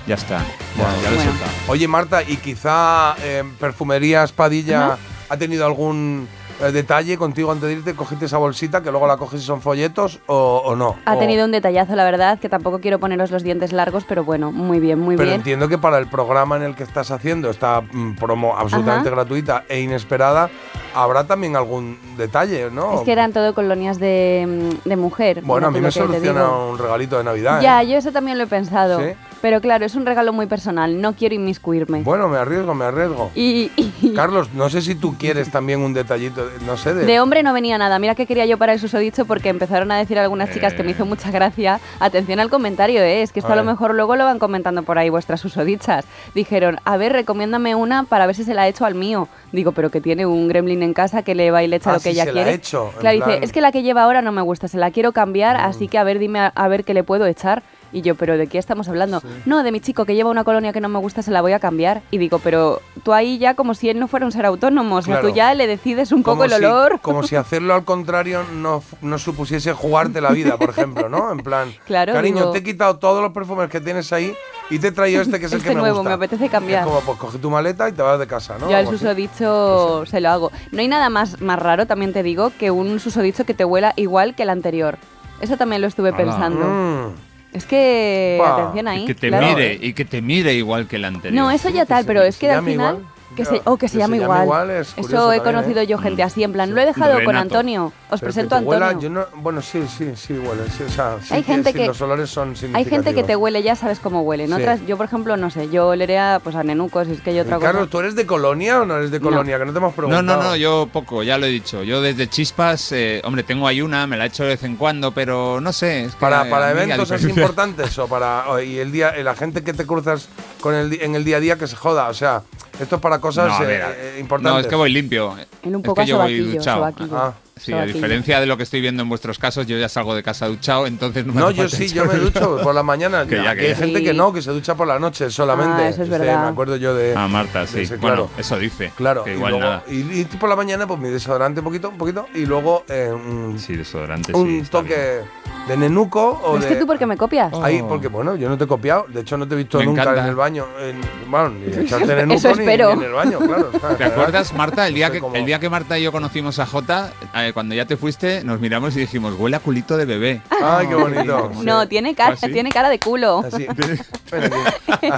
Ya 0.07 0.15
está. 0.15 0.39
Ya, 0.39 0.45
Bueno, 0.77 0.93
ya 1.03 1.11
bueno. 1.11 1.33
Oye, 1.69 1.89
Marta, 1.89 2.23
¿y 2.23 2.37
quizá 2.37 3.15
eh, 3.23 3.45
Perfumerías 3.59 4.33
Padilla 4.33 4.99
ha 5.29 5.37
tenido 5.37 5.67
algún 5.67 6.29
detalle 6.73 7.17
contigo 7.17 7.53
antes 7.53 7.69
de 7.69 7.75
irte? 7.75 7.95
¿Cogiste 7.95 8.25
esa 8.27 8.39
bolsita 8.39 8.83
que 8.83 8.91
luego 8.91 9.07
la 9.07 9.17
coges 9.17 9.43
y 9.43 9.45
son 9.45 9.61
folletos 9.63 10.21
o, 10.27 10.63
o 10.65 10.77
no? 10.77 10.97
Ha 11.05 11.15
O- 11.15 11.19
tenido 11.19 11.45
un 11.45 11.53
detallazo, 11.53 11.95
la 11.97 12.05
verdad, 12.05 12.39
que 12.39 12.49
tampoco 12.49 12.81
quiero 12.81 12.99
poneros 12.99 13.31
los 13.31 13.43
dientes 13.43 13.73
largos, 13.73 14.05
pero 14.09 14.25
bueno, 14.25 14.51
muy 14.53 14.81
bien, 14.81 14.99
muy 14.99 15.17
Pero 15.17 15.29
bien. 15.29 15.41
entiendo 15.41 15.69
que 15.69 15.79
para 15.79 15.99
el 15.99 16.09
programa 16.09 16.57
en 16.57 16.63
el 16.63 16.75
que 16.75 16.83
estás 16.83 17.11
haciendo 17.11 17.51
esta 17.51 17.81
mm, 17.81 18.17
promo 18.17 18.57
absolutamente 18.57 19.09
Ajá. 19.09 19.17
gratuita 19.17 19.65
e 19.69 19.81
inesperada, 19.81 20.51
habrá 20.95 21.25
también 21.25 21.55
algún 21.57 21.99
detalle, 22.17 22.71
¿no? 22.71 22.95
Es 22.95 23.01
que 23.03 23.13
eran 23.13 23.33
todo 23.33 23.55
colonias 23.55 23.99
de, 23.99 24.71
mm, 24.85 24.89
de 24.89 24.97
mujer. 24.97 25.43
bueno, 25.45 25.69
a 25.69 25.71
mí 25.71 25.81
me 25.81 25.91
soluciona 25.91 26.49
un 26.51 26.79
regalito 26.79 27.19
de 27.19 27.25
Navidad. 27.25 27.61
Ya, 27.61 27.83
¿eh? 27.83 27.89
yo 27.89 27.97
eso 27.99 28.11
también 28.13 28.37
lo 28.39 28.45
he 28.45 28.49
pensado. 28.49 29.01
¿Sí? 29.01 29.13
Pero 29.41 29.61
claro, 29.61 29.87
es 29.87 29.95
un 29.95 30.05
regalo 30.05 30.33
muy 30.33 30.47
personal, 30.47 31.01
no 31.01 31.13
quiero 31.15 31.35
inmiscuirme. 31.35 32.03
Bueno, 32.03 32.29
me 32.29 32.39
arriesgo, 32.39 32.75
me 32.75 32.85
arriesgo. 32.87 33.31
Y, 33.37 33.71
y- 33.77 34.13
Carlos, 34.17 34.53
no 34.53 34.69
sé 34.69 34.83
si 34.83 34.97
tú 34.97 35.15
quieres 35.17 35.51
también 35.53 35.81
un 35.81 35.95
detallito, 35.95 36.49
no 36.67 36.77
sé, 36.77 36.93
de... 36.93 37.05
de 37.07 37.21
hombre 37.21 37.43
no 37.45 37.53
venía 37.53 37.79
nada. 37.79 37.99
Mira 38.01 38.17
que 38.17 38.27
quería 38.27 38.47
yo 38.47 38.59
para 38.59 38.73
el 38.73 38.81
susodicho 38.81 39.27
porque 39.27 39.49
empezaron 39.49 39.93
a 39.93 39.97
decir 39.99 40.19
algunas 40.19 40.51
chicas 40.53 40.75
que 40.75 40.83
me 40.83 40.91
hizo 40.91 41.07
mucha 41.07 41.31
gracia. 41.31 41.79
Atención 42.01 42.41
al 42.41 42.51
comentario, 42.51 43.01
¿eh? 43.01 43.23
es 43.23 43.31
que 43.33 43.39
esto 43.39 43.53
A 43.53 43.55
a, 43.55 43.57
lo 43.59 43.65
mejor 43.65 43.95
luego 43.95 44.17
lo 44.17 44.25
van 44.25 44.41
comentando 44.41 44.83
por 44.83 44.99
ahí 44.99 45.09
vuestras 45.09 45.41
susodichas. 45.41 46.05
Dijeron, 46.35 46.79
a 46.85 46.97
ver, 46.97 47.13
recomiéndame 47.13 47.77
una 47.77 48.03
para 48.05 48.27
ver 48.27 48.35
si 48.35 48.43
se 48.43 48.55
la 48.55 48.67
he 48.67 48.71
hecho 48.71 48.87
al 48.87 48.97
mío. 48.97 49.29
Digo, 49.53 49.71
pero 49.71 49.91
que 49.91 50.01
tiene 50.01 50.27
un 50.27 50.49
gremlin 50.49 50.83
en 50.83 50.95
casa 50.95 51.23
que 51.23 51.37
le 51.37 51.51
va 51.53 51.63
y 51.63 51.69
le 51.69 51.77
echa 51.77 51.91
Ah, 51.91 51.95
lo 51.95 51.99
que 52.01 52.11
si 52.13 52.17
ella 52.17 52.25
se 52.25 52.33
la 52.33 52.41
ha 52.41 52.45
quiere. 52.45 52.57
hecho, 52.57 52.91
claro, 52.99 53.19
plan- 53.19 53.29
Mm. 53.29 53.33
dice, 53.35 53.45
es 53.45 53.53
que 53.53 53.61
la 53.61 53.71
que 53.73 53.83
lleva 53.83 54.03
ahora 54.03 54.21
no 54.21 54.33
me 54.33 54.43
gusta, 54.43 54.67
se 54.67 54.79
la 54.79 54.91
quiero 54.91 55.13
cambiar, 55.13 55.57
así 55.57 55.87
que 55.87 55.97
a 55.99 56.03
ver, 56.05 56.19
dime 56.19 56.41
a, 56.41 56.47
a 56.55 56.67
ver 56.69 56.85
qué 56.85 56.93
le 56.93 57.05
puedo 57.05 57.25
echar. 57.27 57.63
Y 57.93 58.03
yo, 58.03 58.15
¿pero 58.17 58.37
de 58.37 58.47
qué 58.47 58.59
estamos 58.59 58.89
hablando? 58.89 59.23
No, 59.47 59.63
de 59.63 59.73
mi 59.73 59.81
chico 59.81 60.05
que 60.05 60.15
lleva 60.15 60.31
una 60.31 60.45
colonia 60.45 60.73
que 60.73 60.81
no 60.81 60.89
me 60.89 60.99
gusta, 60.99 61.23
se 61.23 61.31
la 61.31 61.41
voy 61.41 61.53
a 61.53 61.59
cambiar. 61.59 62.03
Y 62.11 62.19
digo, 62.19 62.39
pero 62.39 62.83
tú 63.03 63.13
ahí 63.13 63.39
ya 63.39 63.55
como 63.55 63.75
si 63.75 63.89
él 63.89 63.99
no 63.99 64.09
fuera 64.09 64.27
un 64.27 64.33
ser 64.33 64.45
autónomo, 64.47 64.97
o 64.97 65.03
sea, 65.03 65.15
Claro. 65.15 65.29
tú 65.29 65.35
ya 65.35 65.55
le 65.55 65.67
decides 65.67 66.13
un 66.13 66.23
poco 66.23 66.45
el 66.45 66.51
si- 66.51 66.57
olor. 66.57 67.01
como 67.01 67.23
si 67.23 67.37
hacerlo 67.37 67.75
al 67.75 67.85
contrario 67.85 68.43
no, 68.55 68.83
no 69.01 69.19
supusiese 69.19 69.73
jugarte 69.73 70.21
la 70.21 70.31
vida, 70.31 70.57
por 70.59 70.71
ejemplo, 70.71 71.09
¿no? 71.09 71.33
En 71.33 71.39
plan, 71.39 71.73
Claro, 71.87 72.13
cariño, 72.13 72.37
digo- 72.41 72.53
te 72.53 72.59
he 72.59 72.63
quitado 72.63 72.99
todos 72.99 73.23
los 73.23 73.33
perfumes 73.33 73.71
que 73.71 73.81
tienes 73.81 74.13
ahí 74.13 74.35
y 74.71 74.79
te 74.79 74.89
he 74.89 74.93
traído 74.93 75.23
este 75.23 75.41
que 75.41 75.47
es 75.47 75.53
el 75.53 75.59
Este 75.59 75.71
que 75.71 75.75
me 75.75 75.81
nuevo, 75.81 75.97
gusta. 75.99 76.11
me 76.11 76.15
apetece 76.17 76.49
cambiar. 76.49 76.81
Es 76.83 76.87
como, 76.87 77.01
pues 77.01 77.19
coge 77.19 77.39
tu 77.39 77.51
maleta 77.51 77.89
y 77.89 77.93
te 77.93 78.03
vas 78.03 78.19
de 78.19 78.27
casa, 78.27 78.57
¿no? 78.59 78.71
Yo 78.71 78.77
al 78.77 78.87
susodicho 78.89 80.05
se 80.07 80.21
lo 80.21 80.29
hago. 80.31 80.53
No 80.73 80.81
hay 80.81 80.89
nada 80.89 81.09
más, 81.11 81.41
más 81.41 81.59
raro, 81.59 81.87
también 81.87 82.13
te 82.13 82.23
digo, 82.23 82.53
que 82.59 82.71
un 82.71 83.01
susodicho 83.01 83.45
que 83.45 83.55
te 83.55 83.65
huela 83.65 83.93
igual 83.97 84.35
que 84.35 84.43
el 84.43 84.51
anterior. 84.51 84.99
Eso 85.41 85.57
también 85.57 85.81
lo 85.83 85.89
estuve 85.89 86.13
pensando. 86.13 86.65
Mm. 86.67 87.28
Es 87.53 87.65
que, 87.65 88.37
Buah, 88.39 88.55
atención 88.55 88.89
ahí. 88.89 89.03
Y 89.03 89.07
que 89.07 89.15
te 89.15 89.29
claro. 89.29 89.47
mire, 89.47 89.79
y 89.81 89.93
que 89.93 90.05
te 90.05 90.21
mire 90.23 90.55
igual 90.55 90.87
que 90.87 90.97
el 90.97 91.05
anterior. 91.05 91.43
No, 91.43 91.51
eso 91.51 91.71
ya 91.71 91.87
tal, 91.87 92.05
pero 92.05 92.23
es 92.23 92.37
que 92.37 92.51
al 92.51 92.65
final... 92.65 92.97
igual. 92.97 93.18
Que 93.39 93.45
se, 93.45 93.63
oh, 93.65 93.77
que 93.77 93.89
se 93.89 93.99
llame 93.99 94.17
igual. 94.19 94.71
es 94.71 94.89
Eso 94.97 95.33
he 95.33 95.37
también, 95.39 95.43
conocido 95.45 95.81
¿eh? 95.81 95.87
yo 95.87 95.97
gente 95.99 96.23
así, 96.23 96.43
en 96.43 96.53
plan, 96.53 96.75
lo 96.75 96.81
he 96.81 96.87
dejado 96.87 97.23
con. 97.25 97.37
Antonio. 97.37 97.93
Os 98.11 98.21
Pero 98.21 98.33
presento 98.33 98.55
a 98.57 98.59
Antonio. 98.59 98.81
huela, 98.87 98.99
yo 99.01 99.11
no- 99.11 99.27
bueno, 99.37 99.63
sí, 99.63 99.83
sí, 99.87 100.13
sí, 100.17 100.33
huele. 100.33 100.69
sí, 100.77 100.83
o 100.83 100.89
sea, 100.91 101.19
sí 101.23 101.35
Hay 101.35 101.43
que- 101.43 101.53
gente 101.53 101.73
sí, 101.73 101.79
que- 101.79 101.87
los 101.87 102.01
olores 102.01 102.29
son 102.31 102.55
Hay 102.75 102.85
gente 102.85 103.15
que 103.15 103.23
te 103.23 103.37
huele, 103.37 103.63
ya 103.63 103.77
sabes 103.77 104.01
cómo 104.01 104.23
huele. 104.23 104.45
En 104.45 104.51
Sí. 104.51 104.57
otras, 104.57 104.85
yo 104.87 104.97
por 104.97 105.07
ejemplo, 105.07 105.37
no 105.37 105.51
sé, 105.51 105.69
yo 105.71 105.89
oleré 105.89 106.19
a, 106.19 106.41
pues, 106.43 106.57
a 106.57 106.65
nenucos, 106.65 107.07
es 107.09 107.21
que 107.21 107.31
hay 107.31 107.41
otra 107.41 107.59
Carlos. 107.59 107.89
¿tú 107.91 108.01
eres 108.01 108.17
de 108.17 108.27
Colonia 108.27 108.81
o 108.81 108.85
no 108.87 108.97
eres 108.97 109.11
de 109.11 109.21
Colonia? 109.21 109.59
Que 109.59 109.67
no 109.67 109.73
te 109.73 109.79
hemos 109.79 109.91
No, 109.93 109.97
preguntado. 109.97 110.23
no, 110.23 110.43
no, 110.43 110.57
yo 110.57 110.89
poco, 110.93 111.23
ya 111.23 111.39
lo 111.39 111.47
he 111.47 111.51
dicho. 111.51 111.83
Yo 111.85 112.01
desde 112.03 112.29
chispas, 112.29 112.91
eh, 112.93 113.21
hombre, 113.25 113.43
tengo 113.45 113.69
ahí 113.69 113.81
una, 113.83 114.07
me 114.09 114.17
la 114.17 114.25
he 114.25 114.29
hecho 114.29 114.43
de 114.43 114.51
vez 114.51 114.65
en 114.65 114.77
cuando, 114.77 115.13
pero 115.13 115.61
no 115.61 115.73
sé. 115.73 116.05
es 116.05 116.15
que 116.15 116.21
Para, 116.21 116.49
para 116.51 116.71
eventos 116.73 117.11
así 117.13 117.27
diferencia- 117.27 117.43
importantes 117.43 117.99
o 117.99 118.09
para 118.09 118.49
o- 118.51 118.61
y 118.61 118.79
el 118.79 118.91
día 118.91 119.15
la 119.23 119.35
gente 119.37 119.63
que 119.63 119.73
te 119.73 119.87
cruzas 119.87 120.29
con 120.61 120.75
el 120.75 121.01
en 121.01 121.15
el 121.15 121.25
día 121.25 121.37
a 121.37 121.41
día 121.41 121.57
que 121.57 121.67
se 121.69 121.77
joda, 121.77 122.09
o 122.09 122.15
sea, 122.15 122.43
esto 122.81 122.97
es 122.97 123.03
para 123.03 123.19
cosas 123.21 123.49
No, 123.49 123.55
a 123.55 123.63
eh, 123.63 123.67
ver, 123.67 123.97
eh, 123.99 124.21
importantes. 124.21 124.53
No, 124.53 124.59
es 124.61 124.67
que 124.67 124.75
voy 124.75 124.93
limpio. 124.93 125.35
En 125.63 125.77
un 125.77 125.83
Es 125.83 125.87
poco 125.87 125.95
que 125.97 126.03
a 126.03 126.05
yo 126.07 126.19
voy 126.19 126.39
duchado. 126.39 126.85
Ah, 127.13 127.35
Sí, 127.59 127.73
a 127.73 127.85
diferencia 127.85 128.41
de 128.41 128.47
lo 128.47 128.57
que 128.57 128.63
estoy 128.63 128.81
viendo 128.81 129.03
en 129.03 129.09
vuestros 129.09 129.39
casos, 129.39 129.67
yo 129.67 129.77
ya 129.79 129.89
salgo 129.89 130.15
de 130.15 130.23
casa 130.23 130.47
duchado, 130.47 130.87
entonces 130.87 131.25
no 131.27 131.33
me 131.35 131.41
No, 131.41 131.51
yo 131.51 131.69
sí, 131.69 131.89
yo 131.89 132.05
me 132.05 132.15
ducho 132.15 132.59
por 132.63 132.75
la 132.75 132.83
mañana. 132.83 133.27
Que 133.27 133.37
ya, 133.43 133.55
que 133.55 133.63
hay 133.63 133.69
ya. 133.71 133.77
gente 133.77 134.03
que 134.03 134.11
Sí. 134.13 134.17
no, 134.17 134.33
que 134.33 134.43
se 134.43 134.51
ducha 134.51 134.75
por 134.75 134.87
la 134.87 134.99
noche 134.99 135.31
solamente. 135.31 135.83
Ah, 135.83 135.89
eso 135.89 136.03
es 136.03 136.09
Este, 136.09 136.19
verdad. 136.19 136.43
Me 136.45 136.49
acuerdo 136.51 136.77
yo 136.77 136.95
de. 136.95 137.15
Ah, 137.17 137.29
Marta, 137.29 137.67
sí. 137.67 137.85
Sí, 137.87 137.95
Bueno, 137.97 138.27
claro. 138.27 138.31
eso 138.39 138.59
dice. 138.59 138.93
Claro, 138.97 139.25
Que 139.25 139.33
y, 139.33 139.35
igual 139.35 139.53
luego, 139.53 139.67
nada. 139.67 139.83
y, 139.89 140.21
y 140.21 140.25
por 140.25 140.49
la 140.49 140.57
mañana, 140.57 140.87
pues 140.87 140.99
mi 141.01 141.09
desodorante 141.11 141.61
un 141.61 141.65
poquito, 141.65 141.89
un 141.91 141.99
poquito, 141.99 142.27
y 142.35 142.47
luego 142.47 142.85
eh, 142.89 143.11
un, 143.13 143.59
Sí, 143.59 143.77
desodorante, 143.77 144.33
un 144.35 144.65
sí. 144.65 144.71
toque 144.71 145.21
de 145.69 145.77
nenuco 145.77 146.41
o 146.45 146.57
Es 146.57 146.63
de. 146.65 146.69
que 146.71 146.77
tú, 146.77 146.87
¿por 146.87 146.99
qué 146.99 147.05
me 147.07 147.17
copias? 147.17 147.53
Ahí, 147.63 147.83
porque 147.87 148.09
bueno, 148.09 148.37
yo 148.37 148.49
no 148.49 148.57
te 148.57 148.65
he 148.65 148.67
copiado, 148.67 149.05
de 149.09 149.21
hecho 149.21 149.37
no 149.37 149.47
te 149.47 149.55
he 149.55 149.59
visto 149.59 149.79
Me 149.79 149.85
nunca 149.87 150.03
encanta. 150.03 150.23
en 150.23 150.29
el 150.29 150.35
baño, 150.35 150.67
en, 150.81 151.01
bueno, 151.31 151.51
ni 151.51 151.67
echarte 151.85 152.07
nenuco 152.17 152.35
Eso 152.39 152.55
ni, 152.55 152.61
espero. 152.61 152.95
ni 152.97 153.03
en 153.03 153.09
el 153.09 153.13
baño, 153.13 153.39
claro. 153.41 153.71
¿Te 153.99 154.05
acuerdas, 154.05 154.55
Marta, 154.55 154.87
el 154.89 154.95
día, 154.95 155.11
que, 155.11 155.21
el 155.35 155.45
día 155.45 155.59
que 155.61 155.69
Marta 155.69 155.99
y 155.99 156.03
yo 156.05 156.13
conocimos 156.13 156.59
a 156.59 156.67
Jota, 156.67 157.13
eh, 157.49 157.53
cuando 157.53 157.75
ya 157.75 157.85
te 157.87 157.97
fuiste, 157.97 158.43
nos 158.45 158.61
miramos 158.61 158.97
y 158.97 159.01
dijimos, 159.01 159.35
huele 159.39 159.57
a 159.57 159.61
culito 159.61 159.97
de 159.97 160.05
bebé. 160.05 160.43
Ay, 160.63 160.87
qué 160.87 160.95
bonito. 160.97 161.51
No, 161.65 161.83
Sí. 161.83 161.89
tiene 161.89 162.15
cara, 162.15 162.35
¿Ah, 162.35 162.47
sí? 162.47 162.53
tiene 162.53 162.71
cara 162.71 162.89
de 162.89 162.99
culo. 162.99 163.45
Así. 163.47 163.67
Aquí. 163.69 163.83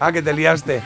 ah, 0.00 0.12
que 0.12 0.22
te 0.22 0.32
liaste. 0.32 0.82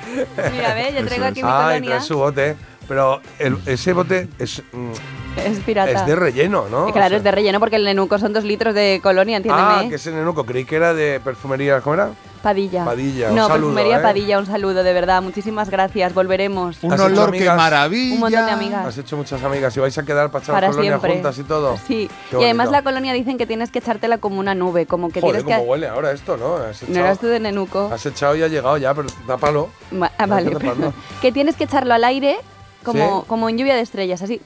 Mira, 0.52 0.74
ve, 0.74 0.94
yo 0.98 1.04
traigo 1.06 1.24
aquí 1.26 1.42
mi 1.42 1.48
Ay, 1.50 1.64
colonia. 1.64 1.90
traes 1.90 2.04
su 2.04 2.16
bote. 2.18 2.56
Pero 2.86 3.20
el- 3.38 3.58
ese 3.64 3.94
bote 3.94 4.28
es, 4.38 4.62
mm, 4.72 4.92
Es 5.36 5.58
pirata. 5.60 5.90
es 5.90 6.06
de 6.06 6.16
relleno, 6.16 6.66
¿no? 6.70 6.88
Y 6.88 6.92
claro, 6.92 7.06
O 7.06 7.08
sea- 7.10 7.18
es 7.18 7.24
de 7.24 7.30
relleno 7.30 7.60
porque 7.60 7.76
el 7.76 7.84
nenuco 7.84 8.18
son 8.18 8.32
dos 8.32 8.44
litros 8.44 8.74
de 8.74 9.00
colonia, 9.02 9.36
entiéndeme. 9.36 9.66
Ah, 9.68 9.84
que 9.88 9.96
es 9.96 10.06
el 10.06 10.14
nenuco. 10.14 10.44
Creí 10.44 10.64
que 10.64 10.76
era 10.76 10.94
de 10.94 11.20
perfumería. 11.20 11.80
¿Cómo 11.80 11.94
era? 11.94 12.10
Padilla. 12.42 12.84
Padilla, 12.84 13.30
un 13.30 13.36
No, 13.36 13.48
saludo, 13.48 13.68
perfumería 13.74 13.98
¿eh? 13.98 14.02
Padilla, 14.02 14.38
un 14.38 14.44
saludo, 14.44 14.82
de 14.82 14.92
verdad. 14.92 15.22
Muchísimas 15.22 15.70
gracias, 15.70 16.12
volveremos. 16.12 16.76
Un 16.82 16.92
¿Has 16.92 17.00
hecho 17.00 17.06
olor 17.06 17.30
que 17.30 17.38
amigas? 17.38 17.56
maravilla. 17.56 18.14
Un 18.14 18.20
montón 18.20 18.44
de 18.46 18.52
amigas. 18.52 18.86
Has 18.86 18.98
hecho 18.98 19.16
muchas 19.16 19.42
amigas 19.42 19.74
y 19.76 19.80
vais 19.80 19.96
a 19.96 20.02
quedar 20.02 20.30
para 20.30 20.42
echar 20.44 20.54
Para 20.54 20.66
colonia 20.68 20.90
siempre. 20.90 21.12
juntas 21.14 21.38
y 21.38 21.42
todo. 21.44 21.76
Sí, 21.86 22.10
Qué 22.30 22.36
y 22.38 22.44
además 22.44 22.66
bonito. 22.66 22.72
la 22.72 22.82
colonia 22.82 23.12
dicen 23.14 23.38
que 23.38 23.46
tienes 23.46 23.70
que 23.70 23.78
echártela 23.78 24.18
como 24.18 24.38
una 24.40 24.54
nube, 24.54 24.84
como 24.84 25.08
que 25.08 25.22
Joder, 25.22 25.36
tienes 25.42 25.54
cómo 25.56 25.64
que... 25.64 25.70
huele 25.70 25.88
ahora 25.88 26.12
esto, 26.12 26.36
¿no? 26.36 26.56
Has 26.56 26.86
No 26.86 26.98
eras 27.00 27.18
tú 27.18 27.28
de 27.28 27.40
nenuco. 27.40 27.90
has 27.90 28.04
echado 28.04 28.36
y 28.36 28.42
ha 28.42 28.48
llegado 28.48 28.76
ya, 28.76 28.92
pero 28.92 29.08
tápalo. 29.26 29.70
Ma- 29.90 30.12
ah, 30.18 30.26
vale. 30.26 30.54
Que 31.22 31.32
tienes 31.32 31.56
que 31.56 31.64
echarlo 31.64 31.94
al 31.94 32.04
aire 32.04 32.36
como, 32.84 33.20
Sí. 33.22 33.26
como 33.28 33.48
en 33.48 33.58
lluvia 33.58 33.74
de 33.74 33.80
estrellas, 33.80 34.22
así, 34.22 34.40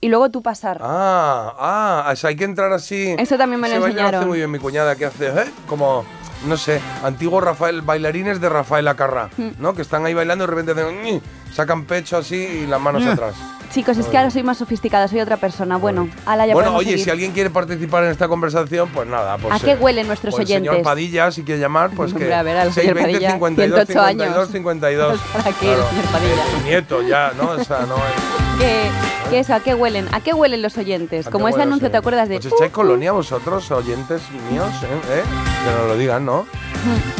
y 0.00 0.08
luego 0.08 0.30
tú 0.30 0.42
pasar. 0.42 0.78
Ah, 0.82 1.54
ah, 1.58 2.10
o 2.12 2.16
sea, 2.16 2.28
hay 2.30 2.36
que 2.36 2.44
entrar 2.44 2.72
así. 2.72 3.14
Eso 3.18 3.36
también 3.38 3.60
me 3.60 3.68
lo 3.68 3.76
enseñaron. 3.76 4.14
hace 4.16 4.26
muy 4.26 4.38
bien 4.38 4.50
mi 4.50 4.58
cuñada, 4.58 4.96
que 4.96 5.06
hace, 5.06 5.28
¿eh? 5.28 5.44
Como, 5.68 6.04
no 6.46 6.56
sé, 6.56 6.80
antiguos 7.02 7.42
Rafael, 7.42 7.82
bailarines 7.82 8.40
de 8.40 8.48
Rafael 8.48 8.86
Acarra, 8.88 9.30
Hmm. 9.36 9.50
¿no? 9.58 9.74
Que 9.74 9.82
están 9.82 10.04
ahí 10.04 10.14
bailando 10.14 10.44
y 10.44 10.46
de 10.46 10.54
repente 10.54 10.72
hacen, 10.72 11.22
sacan 11.54 11.84
pecho 11.86 12.16
así 12.18 12.36
y 12.36 12.66
las 12.66 12.80
manos 12.80 13.02
Mm. 13.04 13.08
atrás. 13.08 13.34
Chicos, 13.78 13.96
es 13.96 14.06
que 14.06 14.18
ahora 14.18 14.28
soy 14.28 14.42
más 14.42 14.58
sofisticada, 14.58 15.06
soy 15.06 15.20
otra 15.20 15.36
persona. 15.36 15.76
Bueno, 15.76 16.08
ala, 16.26 16.48
ya 16.48 16.52
bueno, 16.52 16.74
oye, 16.74 16.90
seguir. 16.90 17.04
si 17.04 17.10
alguien 17.10 17.30
quiere 17.30 17.48
participar 17.48 18.02
en 18.02 18.10
esta 18.10 18.26
conversación, 18.26 18.88
pues 18.88 19.06
nada. 19.06 19.38
Pues, 19.38 19.54
¿A 19.54 19.64
qué 19.64 19.76
huelen 19.76 20.08
nuestros 20.08 20.34
pues 20.34 20.50
el 20.50 20.56
señor 20.56 20.72
oyentes? 20.74 20.84
Padilla, 20.84 21.30
si 21.30 21.44
quiere 21.44 21.60
llamar, 21.60 21.90
pues 21.90 22.12
que. 22.12 22.34
a 22.34 22.42
ver, 22.42 22.56
al 22.56 22.72
señor 22.72 22.96
620 22.98 23.12
Padilla, 23.12 23.30
52 23.34 23.86
108 23.86 24.00
años. 24.02 24.48
52 24.48 24.50
52. 24.50 25.20
¿Para 25.32 25.52
qué 25.60 25.72
el 25.74 25.78
señor 25.84 26.04
Padilla? 26.06 26.44
Es 26.58 26.64
nieto 26.64 27.02
ya, 27.02 27.32
¿no? 27.36 27.50
O 27.50 27.62
sea, 27.62 27.86
no 27.86 27.94
es. 27.94 28.58
¿Qué, 28.58 28.90
qué 29.30 29.38
eso? 29.38 29.54
¿A 29.54 29.60
qué 29.60 29.74
huelen? 29.76 30.08
¿A 30.10 30.20
qué 30.22 30.34
huelen 30.34 30.60
los 30.60 30.76
oyentes? 30.76 31.28
¿A 31.28 31.30
Como 31.30 31.48
ese 31.48 31.62
anuncio? 31.62 31.88
¿te 31.88 31.98
acuerdas 31.98 32.28
de? 32.28 32.38
¿Os 32.38 32.46
echáis 32.46 32.72
Uh, 32.72 32.74
colonia 32.74 33.12
vosotros, 33.12 33.70
oyentes 33.70 34.22
míos? 34.50 34.66
¿eh? 34.82 35.20
¿Eh? 35.20 35.22
Que 35.64 35.78
nos 35.78 35.86
lo 35.86 35.96
digan, 35.96 36.26
¿no? 36.26 36.46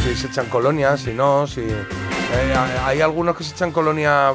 Si 0.03 0.17
se 0.17 0.27
echan 0.27 0.47
colonia, 0.47 0.97
si 0.97 1.13
no, 1.13 1.47
si. 1.47 1.61
eh, 1.61 2.55
hay 2.85 3.01
algunos 3.01 3.37
que 3.37 3.45
se 3.45 3.53
echan 3.55 3.71
colonia. 3.71 4.33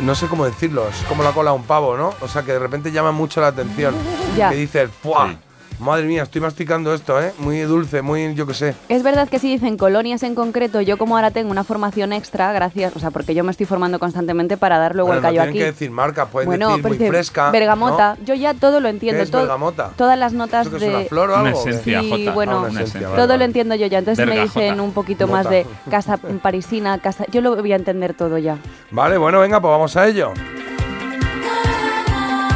No 0.00 0.14
sé 0.14 0.26
cómo 0.26 0.44
decirlo, 0.44 0.88
es 0.88 0.96
como 1.08 1.22
la 1.22 1.32
cola 1.32 1.52
de 1.52 1.56
un 1.56 1.64
pavo, 1.64 1.96
¿no? 1.96 2.12
O 2.20 2.28
sea, 2.28 2.42
que 2.42 2.52
de 2.52 2.58
repente 2.58 2.92
llama 2.92 3.12
mucho 3.12 3.40
la 3.40 3.48
atención. 3.48 3.94
Ya. 4.36 4.50
Que 4.50 4.56
dices, 4.56 4.90
¡puah! 5.02 5.30
Sí. 5.30 5.38
Madre 5.78 6.04
mía, 6.06 6.22
estoy 6.22 6.40
masticando 6.40 6.94
esto, 6.94 7.20
¿eh? 7.20 7.32
Muy 7.38 7.60
dulce, 7.60 8.00
muy, 8.00 8.34
yo 8.34 8.46
qué 8.46 8.54
sé. 8.54 8.74
Es 8.88 9.02
verdad 9.02 9.28
que 9.28 9.38
si 9.38 9.48
dicen 9.50 9.76
colonias 9.76 10.22
en 10.22 10.34
concreto, 10.34 10.80
yo 10.80 10.96
como 10.96 11.16
ahora 11.16 11.30
tengo 11.30 11.50
una 11.50 11.64
formación 11.64 12.14
extra, 12.14 12.50
gracias, 12.52 12.96
o 12.96 12.98
sea, 12.98 13.10
porque 13.10 13.34
yo 13.34 13.44
me 13.44 13.50
estoy 13.50 13.66
formando 13.66 13.98
constantemente 13.98 14.56
para 14.56 14.78
dar 14.78 14.94
luego 14.94 15.08
Bueno, 15.08 15.18
el 15.18 15.22
no 15.22 15.28
callo 15.28 15.40
tienen 15.42 15.48
aquí. 15.50 15.58
que 15.58 15.64
decir 15.66 15.90
marca, 15.90 16.26
pueden 16.26 16.46
bueno, 16.48 16.68
decir 16.70 16.82
muy 16.82 16.92
dice 16.96 17.08
fresca. 17.10 17.50
Bergamota, 17.50 18.16
¿no? 18.18 18.24
yo 18.24 18.34
ya 18.34 18.54
todo 18.54 18.80
lo 18.80 18.88
entiendo. 18.88 19.18
¿Qué 19.18 19.24
es 19.24 19.30
todo- 19.30 19.42
bergamota? 19.42 19.90
Todas 19.96 20.18
las 20.18 20.32
notas 20.32 20.66
¿Eso 20.66 20.78
que 20.78 20.84
de. 20.86 20.90
es 20.90 20.96
una 20.96 21.04
flor 21.08 21.30
o 21.30 21.34
Una 21.40 21.48
algo? 21.50 21.64
qué? 21.64 21.70
esencia, 21.70 22.00
Sí, 22.00 22.10
Jota. 22.10 22.32
bueno, 22.32 22.52
Ah, 22.52 22.54
una 22.54 22.62
una 22.62 22.68
esencia, 22.68 22.82
esencia. 22.88 23.08
vale, 23.08 23.16
Todo 23.20 23.28
vale. 23.28 23.38
lo 23.38 23.44
entiendo 23.44 23.74
yo 23.74 23.86
ya. 23.86 23.98
Entonces 23.98 24.24
si 24.24 24.30
me 24.30 24.40
dicen 24.42 24.70
Jota. 24.70 24.82
un 24.82 24.92
poquito 24.92 25.26
más 25.28 25.50
de 25.50 25.66
casa 25.90 26.16
parisina, 26.16 26.98
casa. 27.00 27.26
Yo 27.30 27.42
lo 27.42 27.54
voy 27.54 27.72
a 27.72 27.76
entender 27.76 28.14
todo 28.14 28.38
ya. 28.38 28.56
Vale, 28.90 29.18
bueno, 29.18 29.40
venga, 29.40 29.60
pues 29.60 29.70
vamos 29.70 29.94
a 29.96 30.06
ello. 30.08 30.32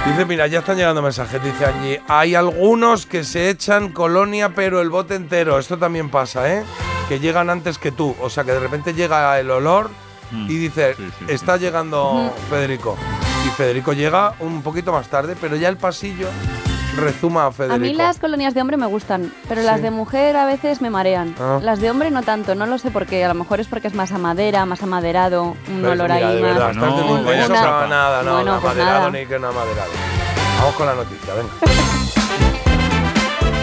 Dice, 0.06 0.24
mira, 0.24 0.46
ya 0.46 0.60
están 0.60 0.76
llegando 0.76 1.02
mensajes. 1.02 1.42
Dice 1.42 1.64
allí, 1.64 1.98
hay 2.08 2.34
algunos 2.34 3.06
que 3.06 3.22
se 3.22 3.50
echan 3.50 3.90
colonia, 3.92 4.50
pero 4.54 4.80
el 4.80 4.88
bote 4.90 5.14
entero. 5.14 5.58
Esto 5.58 5.78
también 5.78 6.08
pasa, 6.10 6.52
¿eh? 6.52 6.64
Que 7.08 7.20
llegan 7.20 7.50
antes 7.50 7.78
que 7.78 7.92
tú. 7.92 8.16
O 8.20 8.30
sea, 8.30 8.44
que 8.44 8.52
de 8.52 8.60
repente 8.60 8.94
llega 8.94 9.38
el 9.38 9.50
olor 9.50 9.90
y 10.32 10.56
dice, 10.56 10.94
Sí, 10.96 11.04
sí, 11.06 11.12
sí. 11.26 11.32
está 11.34 11.56
llegando 11.58 12.32
Federico. 12.48 12.96
Y 13.46 13.50
Federico 13.50 13.92
llega 13.92 14.34
un 14.40 14.62
poquito 14.62 14.92
más 14.92 15.08
tarde, 15.08 15.36
pero 15.40 15.56
ya 15.56 15.68
el 15.68 15.76
pasillo 15.76 16.28
rezuma 16.96 17.46
a 17.46 17.52
Federico. 17.52 17.74
A 17.76 17.78
mí 17.78 17.92
las 17.94 18.18
colonias 18.18 18.54
de 18.54 18.60
hombre 18.60 18.76
me 18.76 18.86
gustan, 18.86 19.32
pero 19.48 19.60
Sí. 19.60 19.66
las 19.66 19.82
de 19.82 19.90
mujer 19.90 20.36
a 20.36 20.44
veces 20.46 20.80
me 20.80 20.90
marean. 20.90 21.34
Ah. 21.40 21.58
Las 21.62 21.80
de 21.80 21.90
hombre 21.90 22.10
no 22.10 22.22
tanto, 22.22 22.54
no 22.54 22.66
lo 22.66 22.78
sé 22.78 22.90
porque 22.90 23.24
a 23.24 23.28
lo 23.28 23.34
mejor 23.34 23.60
es 23.60 23.66
porque 23.68 23.88
es 23.88 23.94
más 23.94 24.12
a 24.12 24.18
madera, 24.18 24.66
más 24.66 24.82
amaderado, 24.82 25.56
un 25.68 25.84
olor 25.84 26.10
mira, 26.10 26.14
ahí 26.28 26.36
de 26.36 26.42
más. 26.42 26.54
verdad, 26.54 26.72
No, 26.74 26.94
una- 26.94 27.48
no, 27.48 27.86
nada, 27.88 28.22
no, 28.22 28.32
Bueno, 28.34 28.54
no, 28.54 28.60
pues 28.60 28.72
amaderado 28.74 28.98
nada. 29.10 29.10
ni 29.20 29.26
que 29.26 29.38
no 29.38 29.48
amaderado. 29.48 29.90
Vamos 30.58 30.74
con 30.74 30.86
la 30.86 30.94
noticia, 30.94 31.34
venga. 31.34 31.52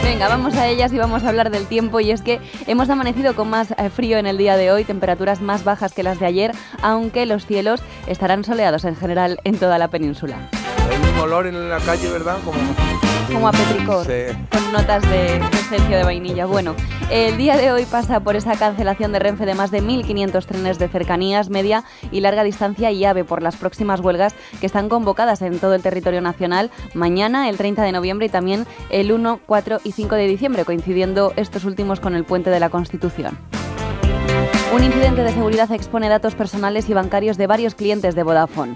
Venga, 0.04 0.30
vamos 0.30 0.56
a 0.56 0.68
ellas 0.68 0.94
y 0.94 0.98
vamos 0.98 1.26
a 1.26 1.30
hablar 1.30 1.52
del 1.52 1.68
tiempo 1.68 2.00
y 2.00 2.12
es 2.12 2.22
que 2.22 2.40
hemos 2.66 2.90
amanecido 2.90 3.36
con 3.36 3.50
más 3.50 3.72
eh, 3.78 3.90
frío 3.90 4.18
en 4.18 4.26
el 4.26 4.38
día 4.38 4.56
de 4.56 4.72
hoy, 4.72 4.86
temperaturas 4.86 5.42
más 5.42 5.66
bajas 5.66 5.94
que 5.94 6.02
las 6.02 6.18
de 6.20 6.26
ayer, 6.26 6.52
aunque 6.82 7.26
los 7.26 7.46
cielos 7.46 7.82
estarán 8.08 8.44
soleados 8.46 8.86
en 8.86 8.96
general 8.96 9.40
en 9.44 9.60
toda 9.60 9.78
la 9.78 9.90
península. 9.90 10.38
Hay 10.90 11.12
un 11.14 11.20
olor 11.20 11.46
en 11.46 11.70
la 11.70 11.80
calle, 11.80 12.10
¿verdad? 12.10 12.38
Como... 12.46 12.58
Como 13.32 13.48
a 13.50 13.52
petricor, 13.52 14.06
Sí. 14.06 14.38
con 14.52 14.72
notas 14.72 15.02
de, 15.04 15.40
de 15.40 15.60
esencia 15.60 15.98
de 15.98 16.04
vainilla. 16.04 16.46
Bueno, 16.46 16.76
el 17.12 17.38
día 17.38 17.58
de 17.58 17.72
hoy 17.72 17.86
pasa 17.86 18.22
por 18.22 18.36
esa 18.36 18.56
cancelación 18.56 19.12
de 19.12 19.20
Renfe 19.20 19.46
de 19.46 19.54
más 19.54 19.70
de 19.70 19.82
1.500 19.84 20.46
trenes 20.46 20.80
de 20.80 20.88
cercanías, 20.88 21.50
media 21.50 21.84
y 22.12 22.22
larga 22.22 22.44
distancia 22.44 22.90
y 22.92 23.04
AVE 23.04 23.26
por 23.26 23.44
las 23.44 23.58
próximas 23.58 24.00
huelgas 24.00 24.34
que 24.60 24.66
están 24.66 24.88
convocadas 24.88 25.42
en 25.42 25.60
todo 25.60 25.76
el 25.76 25.82
territorio 25.82 26.22
nacional 26.22 26.72
mañana, 26.94 27.50
el 27.50 27.58
30 27.58 27.84
de 27.84 27.92
noviembre 27.92 28.28
y 28.28 28.30
también 28.30 28.66
el 28.90 29.12
1, 29.12 29.42
4 29.46 29.80
y 29.84 29.92
5 29.92 30.16
de 30.16 30.28
diciembre, 30.28 30.64
coincidiendo 30.66 31.34
estos 31.36 31.66
últimos 31.66 32.00
con 32.00 32.16
el 32.16 32.24
puente 32.24 32.50
de 32.50 32.60
la 32.62 32.70
Constitución. 32.70 33.38
Un 34.74 34.84
incidente 34.84 35.24
de 35.24 35.32
seguridad 35.32 35.72
expone 35.72 36.08
datos 36.10 36.36
personales 36.36 36.90
y 36.90 36.94
bancarios 36.94 37.38
de 37.38 37.48
varios 37.48 37.76
clientes 37.76 38.16
de 38.16 38.24
Vodafone. 38.24 38.76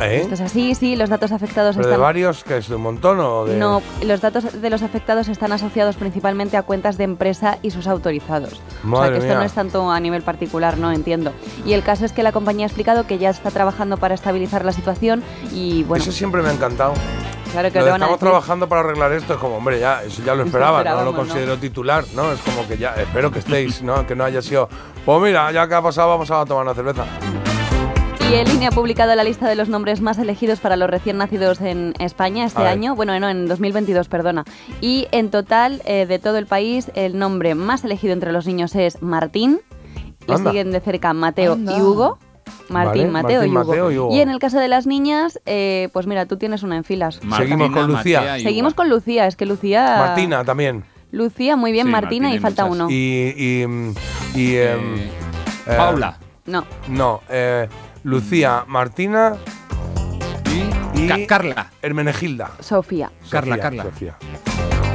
¿Eh? 0.00 0.20
Esto 0.22 0.34
es 0.34 0.40
así, 0.40 0.74
sí, 0.74 0.96
los 0.96 1.08
datos 1.10 1.30
afectados 1.32 1.76
¿Pero 1.76 1.88
de 1.88 1.92
están... 1.94 2.02
varios, 2.02 2.42
que 2.44 2.56
es 2.56 2.68
de 2.68 2.74
un 2.76 2.82
montón 2.82 3.20
o 3.20 3.44
de...? 3.44 3.56
No, 3.56 3.82
los 4.02 4.20
datos 4.20 4.60
de 4.60 4.70
los 4.70 4.82
afectados 4.82 5.28
están 5.28 5.52
asociados 5.52 5.96
principalmente 5.96 6.56
a 6.56 6.62
cuentas 6.62 6.96
de 6.96 7.04
empresa 7.04 7.58
y 7.62 7.70
sus 7.70 7.86
autorizados. 7.86 8.54
o 8.54 8.56
sea 8.56 8.64
Madre 8.84 9.10
que 9.12 9.16
esto 9.18 9.28
mía. 9.28 9.38
no 9.38 9.42
es 9.44 9.52
tanto 9.52 9.90
a 9.90 10.00
nivel 10.00 10.22
particular, 10.22 10.78
no 10.78 10.90
entiendo. 10.90 11.32
Y 11.66 11.74
el 11.74 11.82
caso 11.82 12.04
es 12.04 12.12
que 12.12 12.22
la 12.22 12.32
compañía 12.32 12.64
ha 12.66 12.68
explicado 12.68 13.06
que 13.06 13.18
ya 13.18 13.30
está 13.30 13.50
trabajando 13.50 13.96
para 13.98 14.14
estabilizar 14.14 14.64
la 14.64 14.72
situación 14.72 15.22
y 15.52 15.84
bueno, 15.84 16.02
Eso 16.02 16.12
siempre 16.12 16.40
me 16.42 16.48
ha 16.48 16.52
encantado. 16.52 16.94
claro 17.52 17.70
que 17.70 17.78
Lo 17.80 17.84
de 17.84 17.90
van 17.90 18.02
a 18.02 18.04
estamos 18.06 18.20
decir. 18.20 18.28
trabajando 18.30 18.68
para 18.68 18.80
arreglar 18.80 19.12
esto 19.12 19.34
es 19.34 19.38
como, 19.38 19.56
hombre, 19.56 19.78
ya, 19.80 20.02
eso 20.02 20.22
ya 20.24 20.34
lo 20.34 20.44
esperaba, 20.44 20.78
no 20.78 20.84
lo 20.84 20.88
esperábamos, 20.90 21.12
¿no? 21.12 21.18
considero 21.18 21.58
titular, 21.58 22.04
¿no? 22.14 22.32
Es 22.32 22.40
como 22.40 22.66
que 22.66 22.78
ya, 22.78 22.94
espero 22.94 23.30
que 23.30 23.40
estéis, 23.40 23.82
¿no? 23.82 24.06
Que 24.06 24.14
no 24.16 24.24
haya 24.24 24.40
sido, 24.40 24.68
pues 25.04 25.20
mira, 25.20 25.52
ya 25.52 25.68
que 25.68 25.74
ha 25.74 25.82
pasado, 25.82 26.08
vamos 26.08 26.30
a 26.30 26.44
tomar 26.46 26.64
una 26.64 26.74
cerveza. 26.74 27.04
Y 28.30 28.34
el 28.34 28.48
INE 28.48 28.68
ha 28.68 28.70
publicado 28.70 29.12
la 29.16 29.24
lista 29.24 29.48
de 29.48 29.56
los 29.56 29.68
nombres 29.68 30.00
más 30.00 30.16
elegidos 30.18 30.60
para 30.60 30.76
los 30.76 30.88
recién 30.88 31.16
nacidos 31.18 31.60
en 31.60 31.94
España 31.98 32.44
este 32.44 32.62
año, 32.62 32.94
bueno, 32.94 33.18
no, 33.18 33.28
en 33.28 33.48
2022, 33.48 34.08
perdona. 34.08 34.44
Y 34.80 35.08
en 35.10 35.30
total, 35.30 35.82
eh, 35.84 36.06
de 36.06 36.18
todo 36.20 36.36
el 36.38 36.46
país, 36.46 36.92
el 36.94 37.18
nombre 37.18 37.56
más 37.56 37.82
elegido 37.82 38.12
entre 38.12 38.30
los 38.30 38.46
niños 38.46 38.76
es 38.76 39.02
Martín. 39.02 39.60
Le 40.28 40.34
Anda. 40.34 40.50
siguen 40.50 40.70
de 40.70 40.78
cerca 40.80 41.12
Mateo 41.12 41.54
Anda. 41.54 41.76
y 41.76 41.80
Hugo. 41.80 42.18
Martín, 42.68 43.10
Vale, 43.10 43.10
Mateo, 43.10 43.40
Martín, 43.40 43.52
y, 43.52 43.56
Hugo. 43.56 43.64
Mateo 43.64 43.90
y 43.90 43.98
Hugo. 43.98 44.14
Y 44.14 44.20
en 44.20 44.28
el 44.28 44.38
caso 44.38 44.58
de 44.60 44.68
las 44.68 44.86
niñas, 44.86 45.40
eh, 45.46 45.88
pues 45.92 46.06
mira, 46.06 46.26
tú 46.26 46.36
tienes 46.36 46.62
una 46.62 46.76
en 46.76 46.84
filas. 46.84 47.18
Seguimos 47.36 47.70
con 47.72 47.88
Lucía. 47.88 48.20
Matea 48.20 48.38
y 48.38 48.42
Seguimos 48.44 48.72
Hugo. 48.74 48.76
con 48.76 48.90
Lucía, 48.90 49.26
es 49.26 49.34
que 49.34 49.44
Lucía... 49.46 49.96
Martina 49.98 50.44
también. 50.44 50.84
Lucía, 51.10 51.56
muy 51.56 51.72
bien, 51.72 51.86
Sí, 51.86 51.92
Martina, 51.92 52.28
Martina 52.28 52.34
y 52.36 52.38
falta 52.38 52.64
muchas. 52.66 52.82
uno. 52.82 52.90
Y. 52.90 53.34
y, 53.36 53.66
mm, 53.66 53.94
y, 54.36 54.54
em, 54.56 54.94
Eh, 54.98 55.10
eh, 55.66 55.74
Paula. 55.76 56.16
No, 56.46 56.64
No, 56.88 57.20
eh, 57.28 57.68
Lucía, 58.02 58.64
Martina 58.66 59.34
Y, 60.94 61.00
y. 61.04 61.08
Ca- 61.08 61.26
Carla. 61.26 61.70
Hermenegilda. 61.82 62.50
Sofía. 62.60 63.10
Carla, 63.30 63.56
Sofía, 63.56 63.62
Carla. 63.62 63.82
Sofía. 63.84 64.16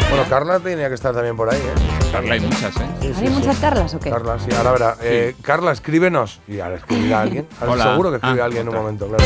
Bueno, 0.09 0.23
Carla 0.29 0.59
tenía 0.59 0.87
que 0.87 0.95
estar 0.95 1.13
también 1.13 1.35
por 1.35 1.51
ahí, 1.51 1.59
¿eh? 1.59 2.09
Carla 2.11 2.33
hay 2.35 2.39
muchas, 2.39 2.75
¿eh? 2.77 2.85
Sí, 3.01 3.13
sí, 3.13 3.21
¿Hay 3.21 3.27
sí. 3.27 3.33
muchas 3.33 3.59
Carlas 3.59 3.93
o 3.93 3.99
qué? 3.99 4.09
Carla, 4.09 4.37
sí, 4.39 4.49
ahora 4.55 4.71
verá. 4.71 4.95
Eh, 5.01 5.35
Carla, 5.41 5.71
escríbenos. 5.71 6.39
Y 6.47 6.59
ahora 6.59 6.75
escribirá 6.75 7.21
alguien. 7.21 7.47
Ahora 7.59 7.73
Hola. 7.73 7.83
seguro 7.91 8.09
que 8.11 8.15
escribe 8.17 8.41
Ah, 8.41 8.45
alguien 8.45 8.61
en 8.61 8.67
un 8.69 8.75
otra. 8.75 8.81
momento, 8.81 9.07
claro. 9.07 9.23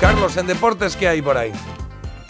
Carlos, 0.00 0.36
en 0.36 0.46
deportes, 0.46 0.96
¿qué 0.96 1.08
hay 1.08 1.20
por 1.22 1.36
ahí? 1.36 1.52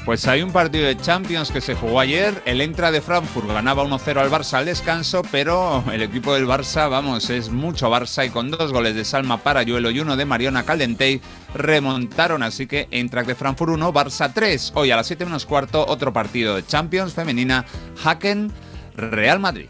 Pues 0.04 0.26
hay 0.26 0.42
un 0.42 0.50
partido 0.50 0.86
de 0.86 0.96
Champions 0.96 1.50
que 1.50 1.60
se 1.60 1.74
jugó 1.74 2.00
ayer. 2.00 2.42
El 2.46 2.60
Entra 2.62 2.90
de 2.90 3.00
Frankfurt 3.00 3.46
ganaba 3.46 3.84
1-0 3.84 4.16
al 4.16 4.30
Barça 4.30 4.54
al 4.54 4.64
descanso, 4.64 5.22
pero 5.30 5.84
el 5.92 6.02
equipo 6.02 6.34
del 6.34 6.46
Barça, 6.46 6.88
vamos, 6.90 7.28
es 7.30 7.50
mucho 7.50 7.90
Barça 7.90 8.26
y 8.26 8.30
con 8.30 8.50
dos 8.50 8.72
goles 8.72 8.94
de 8.94 9.04
Salma 9.04 9.38
Parayuelo 9.38 9.90
y 9.90 10.00
uno 10.00 10.16
de 10.16 10.24
Mariona 10.24 10.64
Caldentey 10.64 11.20
remontaron. 11.54 12.42
Así 12.42 12.66
que 12.66 12.88
Eintracht 12.90 13.28
de 13.28 13.34
Frankfurt 13.34 13.72
1, 13.72 13.92
Barça 13.92 14.32
3. 14.32 14.72
Hoy 14.74 14.90
a 14.90 14.96
las 14.96 15.06
7 15.06 15.26
menos 15.26 15.44
cuarto, 15.46 15.86
otro 15.86 16.12
partido 16.12 16.56
de 16.56 16.66
Champions 16.66 17.12
femenina, 17.12 17.66
Haken 18.02 18.50
Real 18.96 19.38
Madrid. 19.38 19.68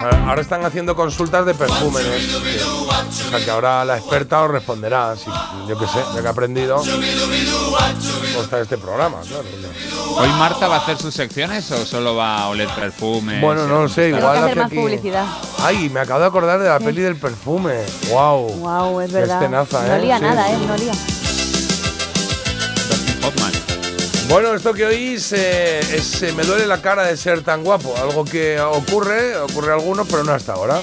Ahora 0.00 0.28
ahora 0.28 0.40
están 0.42 0.64
haciendo 0.64 0.94
consultas 0.94 1.44
de 1.44 1.54
perfúmenes. 1.54 2.34
O 2.36 3.30
sea, 3.30 3.44
que 3.44 3.50
ahora 3.50 3.84
la 3.84 3.98
experta 3.98 4.42
os 4.42 4.50
responderá. 4.50 5.16
Si, 5.16 5.28
yo 5.68 5.76
qué 5.78 5.86
sé, 5.86 5.98
ya 6.14 6.20
que 6.22 6.26
ha 6.28 6.30
aprendido. 6.30 6.80
Está 8.40 8.60
este 8.60 8.78
programa, 8.78 9.18
claro. 9.26 9.44
¿Hoy 10.16 10.28
Marta 10.38 10.68
va 10.68 10.76
a 10.76 10.78
hacer 10.78 10.96
sus 10.96 11.12
secciones 11.14 11.70
o 11.72 11.84
solo 11.84 12.14
va 12.14 12.38
a 12.42 12.48
oler 12.48 12.68
perfume? 12.68 13.40
Bueno, 13.40 13.66
no 13.66 13.82
lo 13.82 13.88
sé, 13.88 14.08
igual 14.10 14.36
hace 14.44 14.60
aquí- 14.60 14.76
publicidad. 14.76 15.26
Ay, 15.62 15.88
me 15.90 16.00
acabo 16.00 16.20
de 16.20 16.26
acordar 16.26 16.58
de 16.60 16.68
la 16.68 16.78
peli 16.78 17.02
del 17.02 17.16
perfume. 17.16 17.82
Wow. 18.10 18.48
Wow, 18.58 19.00
es 19.00 19.10
Qué 19.10 19.14
verdad. 19.16 19.48
no 19.50 19.62
¿eh? 19.62 19.98
olía 19.98 20.18
Sí. 20.18 20.22
nada, 20.24 20.50
¿eh? 20.52 20.56
No 20.66 20.74
olía. 20.74 20.92
Hoffman. 23.26 23.52
Bueno, 24.28 24.52
esto 24.52 24.74
que 24.74 24.84
oís 24.84 25.32
eh, 25.32 25.80
es 25.80 26.22
eh, 26.22 26.32
me 26.32 26.42
duele 26.42 26.66
la 26.66 26.82
cara 26.82 27.04
de 27.04 27.16
ser 27.16 27.42
tan 27.42 27.64
guapo. 27.64 27.94
Algo 27.96 28.26
que 28.26 28.60
ocurre, 28.60 29.34
ocurre 29.38 29.72
a 29.72 29.74
algunos, 29.76 30.06
pero 30.06 30.22
no 30.22 30.32
hasta 30.32 30.52
ahora. 30.52 30.82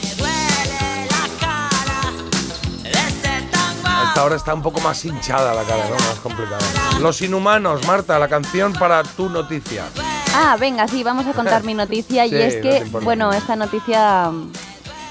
Hasta 3.83 4.21
ahora 4.21 4.35
está 4.35 4.53
un 4.53 4.63
poco 4.63 4.81
más 4.81 5.05
hinchada 5.05 5.53
la 5.53 5.61
cara, 5.63 5.83
¿no? 5.87 5.95
Más 5.95 6.19
complicada. 6.23 6.59
Los 6.99 7.21
inhumanos, 7.21 7.85
Marta, 7.85 8.17
la 8.17 8.27
canción 8.27 8.73
para 8.73 9.03
tu 9.03 9.29
noticia. 9.29 9.83
Ah, 10.33 10.57
venga, 10.59 10.87
sí, 10.87 11.03
vamos 11.03 11.27
a 11.27 11.33
contar 11.33 11.63
mi 11.63 11.75
noticia. 11.75 12.25
Sí, 12.27 12.35
y 12.35 12.41
es 12.41 12.55
que, 12.55 12.83
bueno, 13.03 13.31
esta 13.31 13.55
noticia 13.55 14.31
mm, 14.31 14.51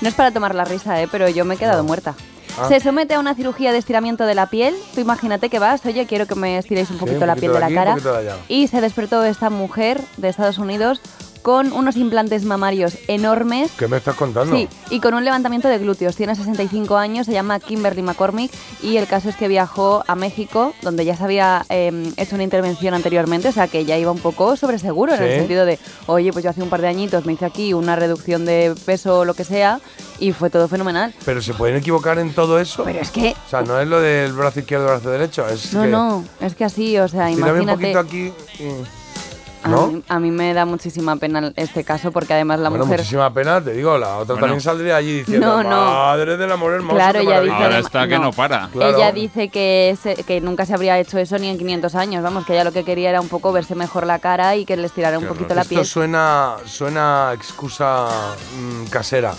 no 0.00 0.09
es 0.09 0.14
para 0.14 0.33
tomar 0.33 0.57
la 0.57 0.64
risa, 0.64 1.00
¿eh? 1.00 1.09
pero 1.11 1.29
yo 1.29 1.45
me 1.45 1.55
he 1.55 1.59
quedado 1.59 1.85
muerta. 1.85 2.14
Ah. 2.58 2.68
Se 2.68 2.80
somete 2.80 3.14
a 3.14 3.20
una 3.20 3.34
cirugía 3.34 3.73
de 3.73 3.78
estiramiento 3.78 4.26
de 4.26 4.34
la 4.34 4.46
piel. 4.46 4.75
Tú 4.94 5.00
imagínate 5.00 5.49
que 5.50 5.58
vas, 5.58 5.84
oye, 5.87 6.06
quiero 6.06 6.26
que 6.26 6.34
me 6.34 6.58
estiréis 6.58 6.90
un 6.90 6.99
Sí, 6.99 7.04
poquito 7.04 7.26
la 7.26 7.34
piel 7.37 7.52
de 7.52 7.61
de 7.61 7.61
la 7.61 7.75
cara. 7.75 7.94
de. 7.96 8.30
Y 8.49 8.68
se 8.68 8.80
despertó 8.80 9.25
esta 9.25 9.50
mujer 9.50 10.00
de 10.16 10.28
Estados 10.28 10.58
Unidos 10.58 11.00
con 11.45 11.75
unos 11.75 11.97
implantes 11.97 12.47
mamarios 12.47 12.97
enormes. 13.07 13.71
¿Qué 13.79 13.87
me 13.87 13.99
estás 13.99 14.17
contando? 14.17 14.57
Sí, 14.57 14.67
y 14.89 15.01
con 15.01 15.13
un 15.13 15.27
levantamiento 15.27 15.69
de 15.69 15.77
glúteos. 15.77 16.17
Tiene 16.17 16.35
65 16.35 16.97
años, 16.97 17.27
se 17.27 17.33
llama 17.33 17.61
Kimberly 17.61 18.01
McCormick 18.01 18.51
y 18.83 18.97
el 18.97 19.07
caso 19.07 19.29
es 19.29 19.37
que 19.37 19.47
viajó 19.47 20.03
a 20.07 20.15
México, 20.15 20.73
donde 20.81 21.05
ya 21.05 21.15
se 21.19 21.23
había 21.23 21.67
eh, 21.69 22.13
hecho 22.17 22.35
una 22.37 22.45
intervención 22.45 22.95
anteriormente, 22.95 23.49
o 23.49 23.53
sea 23.53 23.69
que 23.69 23.85
ya 23.85 23.99
iba 23.99 24.11
un 24.11 24.21
poco 24.21 24.57
sobre 24.57 24.79
seguro 24.79 25.15
en 25.15 25.23
el 25.23 25.39
sentido 25.41 25.67
de, 25.67 25.79
oye, 26.07 26.33
pues 26.33 26.43
yo 26.45 26.51
hace 26.51 26.63
un 26.63 26.71
par 26.71 26.81
de 26.81 26.89
añitos 26.89 27.27
me 27.27 27.35
hice 27.35 27.45
aquí 27.45 27.75
una 27.75 27.95
reducción 27.95 28.47
de 28.47 28.75
peso 28.87 29.19
o 29.19 29.25
lo 29.27 29.35
que 29.35 29.45
sea 29.45 29.81
y 30.19 30.33
fue 30.33 30.49
todo 30.49 30.67
fenomenal. 30.67 31.13
¿Pero 31.27 31.43
se 31.43 31.53
pueden 31.53 31.77
equivocar 31.77 32.19
en 32.19 32.33
todo 32.33 32.59
eso? 32.59 32.85
Pero 32.85 33.01
es 33.01 33.11
que... 33.11 33.37
O 33.47 33.51
sea, 33.51 33.61
no 33.61 33.79
es 33.79 33.87
lo 33.87 34.01
del 34.01 34.33
brazo 34.33 34.61
izquierdo 34.61 34.87
brazo 34.87 35.11
derecho, 35.11 35.47
es 35.47 35.75
No, 35.75 35.83
que... 35.83 35.89
no, 35.89 36.25
es 36.41 36.55
que 36.55 36.65
así, 36.65 36.97
o 36.97 37.07
sea, 37.07 37.27
Tírame 37.29 37.53
un 37.53 37.63
imagínate... 37.65 37.93
poquito 37.93 37.99
aquí 37.99 38.33
y... 38.65 39.03
A, 39.64 39.68
mí, 39.87 40.02
a 40.09 40.18
mí 40.21 40.30
me 40.30 40.52
da 40.52 40.64
muchísima 40.66 41.16
pena 41.16 41.52
este 41.56 41.85
caso 41.85 42.12
porque 42.12 42.35
además 42.35 42.61
la 42.61 42.68
bueno, 42.68 42.85
mujer... 42.85 43.00
muchísima 43.00 43.33
pena, 43.33 43.61
te 43.62 43.73
digo, 43.73 43.97
la 43.97 44.18
otra 44.18 44.35
Bueno. 44.35 44.40
también 44.49 44.61
saldría 44.61 44.97
allí 44.97 45.18
diciendo, 45.21 45.47
No, 45.47 45.62
no. 45.62 45.85
madre 45.87 46.37
del 46.37 46.52
amor 46.52 46.75
hermoso, 46.75 46.97
Claro, 46.97 47.25
maravilla". 47.25 47.52
dice- 47.54 47.64
Ahora 47.64 47.78
está 47.78 48.06
que 48.09 48.16
no. 48.18 48.25
no 48.25 48.33
para. 48.33 48.68
Claro. 48.68 48.97
Ella 48.97 49.11
dice 49.12 49.49
que, 49.49 49.97
se- 50.00 50.16
que 50.25 50.40
nunca 50.42 50.66
se 50.66 50.75
habría 50.75 50.99
hecho 50.99 51.18
eso 51.18 51.38
ni 51.38 51.49
en 51.49 51.56
500 51.56 51.94
años, 51.94 52.23
vamos, 52.23 52.44
que 52.44 52.52
ella 52.52 52.64
lo 52.64 52.73
que 52.73 52.85
quería 52.85 53.09
era 53.11 53.21
un 53.23 53.28
poco 53.28 53.52
verse 53.52 53.75
mejor 53.75 54.06
la 54.06 54.18
cara 54.18 54.54
y 54.56 54.64
que 54.66 54.76
le 54.76 54.87
estirara 54.87 55.18
un 55.18 55.25
Qué 55.25 55.28
poquito 55.30 55.54
la 55.54 55.62
Esto 55.62 55.71
piel. 55.76 55.87
suena, 55.87 56.56
suena 56.66 57.30
excusa 57.35 58.09
mm, 58.61 58.85
casera. 58.90 59.33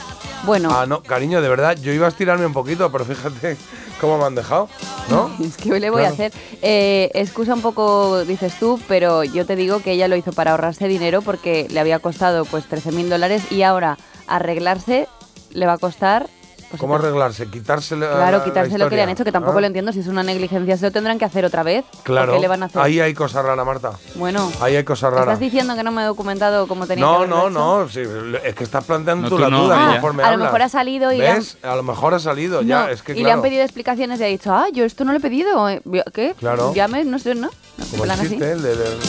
Bueno, 0.44 0.70
Ah, 0.72 0.86
no, 0.88 1.02
cariño, 1.04 1.42
de 1.42 1.50
verdad, 1.50 1.78
yo 1.80 1.92
iba 1.92 2.06
a 2.06 2.10
estirarme 2.10 2.46
un 2.46 2.54
poquito, 2.54 2.92
pero 2.92 3.06
fíjate 3.06 3.58
cómo 4.00 4.18
me 4.18 4.26
han 4.26 4.36
dejado, 4.36 4.70
¿no? 5.10 5.32
es 5.44 5.58
que 5.58 5.80
le 5.80 5.90
voy 5.90 6.04
a 6.04 6.10
hacer. 6.10 6.32
Eh, 6.62 7.12
excusa 7.14 7.54
un 7.54 7.62
poco, 7.62 8.24
dices 8.26 8.54
tú, 8.60 8.80
pero 8.88 9.24
yo 9.24 9.46
te 9.46 9.56
digo 9.56 9.82
que 9.82 9.92
ella 9.92 10.08
lo 10.08 10.16
hizo 10.16 10.34
para 10.34 10.52
ahorrarse 10.52 10.88
dinero 10.88 11.22
porque 11.22 11.68
le 11.70 11.80
había 11.80 12.00
costado 12.00 12.46
pues 12.46 12.66
13 12.66 12.92
mil 12.92 13.10
dólares 13.10 13.52
y 13.52 13.64
ahora 13.64 13.98
arreglarse 14.28 15.08
le 15.52 15.66
va 15.66 15.74
a 15.74 15.78
costar... 15.78 16.28
pues, 16.70 16.80
¿Cómo 16.80 16.94
otro- 16.96 17.08
arreglarse? 17.08 17.48
Quitárselo 17.48 18.08
Claro, 18.10 18.44
quitarse 18.44 18.78
lo 18.78 18.90
que 18.90 18.96
le 18.96 19.02
han 19.04 19.10
hecho, 19.10 19.24
que 19.24 19.32
tampoco 19.32 19.58
Ah, 19.58 19.62
lo 19.62 19.68
entiendo. 19.68 19.92
Si 19.94 20.00
es 20.00 20.08
una 20.08 20.24
negligencia, 20.24 20.76
se 20.78 20.86
lo 20.86 20.92
tendrán 20.92 21.18
que 21.20 21.26
hacer 21.26 21.46
otra 21.46 21.64
vez. 21.64 21.86
¿O 22.00 22.04
Claro, 22.04 22.34
¿Qué 22.34 22.40
le 22.40 22.48
van 22.48 22.64
a 22.64 22.66
hacer? 22.68 22.82
ahí 22.82 23.00
hay 23.00 23.14
cosas 23.14 23.46
raras, 23.46 23.66
Marta. 23.66 23.92
Bueno, 24.16 24.52
Ahí 24.62 24.76
hay 24.76 24.84
cosas 24.84 25.12
raras. 25.12 25.28
¿estás 25.28 25.40
diciendo 25.40 25.76
que 25.76 25.84
no 25.84 25.92
me 25.92 26.02
he 26.02 26.06
documentado 26.06 26.68
como 26.68 26.88
tenía 26.88 27.06
que 27.06 27.10
No, 27.10 27.16
haberlo 27.18 27.36
no, 27.36 27.42
hecho? 27.42 27.50
no, 27.86 27.90
sí, 27.90 28.40
es 28.44 28.56
que 28.56 28.64
estás 28.64 28.84
planteando 28.84 29.30
No, 29.30 29.36
tú 29.36 29.40
la 29.42 29.50
no, 29.50 29.64
duda 29.64 29.92
conforme 29.94 30.24
a 30.24 30.32
lo 30.32 30.38
mejor 30.44 30.62
ha 30.62 30.70
salido 30.70 31.12
y 31.12 31.26
han- 31.26 31.38
¿Ves? 31.38 31.58
A 31.64 31.76
lo 31.76 31.84
mejor 31.84 32.14
ha 32.14 32.20
salido, 32.20 32.62
ya, 32.62 32.84
No, 32.86 32.90
es 32.90 33.02
que 33.04 33.12
y 33.14 33.16
claro. 33.16 33.28
le 33.28 33.32
han 33.34 33.42
pedido 33.42 33.64
explicaciones 33.64 34.20
y 34.20 34.24
ha 34.24 34.28
dicho, 34.28 34.54
ah, 34.54 34.66
yo 34.74 34.84
esto 34.86 35.06
no 35.06 35.12
lo 35.12 35.18
he 35.18 35.22
pedido. 35.22 35.70
eh, 35.70 35.82
¿Qué? 36.14 36.36
Claro. 36.40 36.74
Llame, 36.74 37.04
no 37.06 37.20
sé, 37.20 37.36
¿no? 37.36 37.50
No, 37.78 37.86
Como 37.92 38.04
plan 38.04 38.20
el 38.20 38.26
así. 38.26 38.30
chiste, 38.36 38.52
el 38.52 38.62
de- 38.62 38.76
del- 38.76 39.00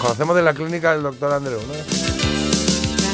conocemos 0.00 0.36
de 0.36 0.42
la 0.42 0.52
clínica 0.54 0.92
del 0.92 1.02
doctor 1.02 1.32
Andreu, 1.32 1.60
¿no? 1.60 2.17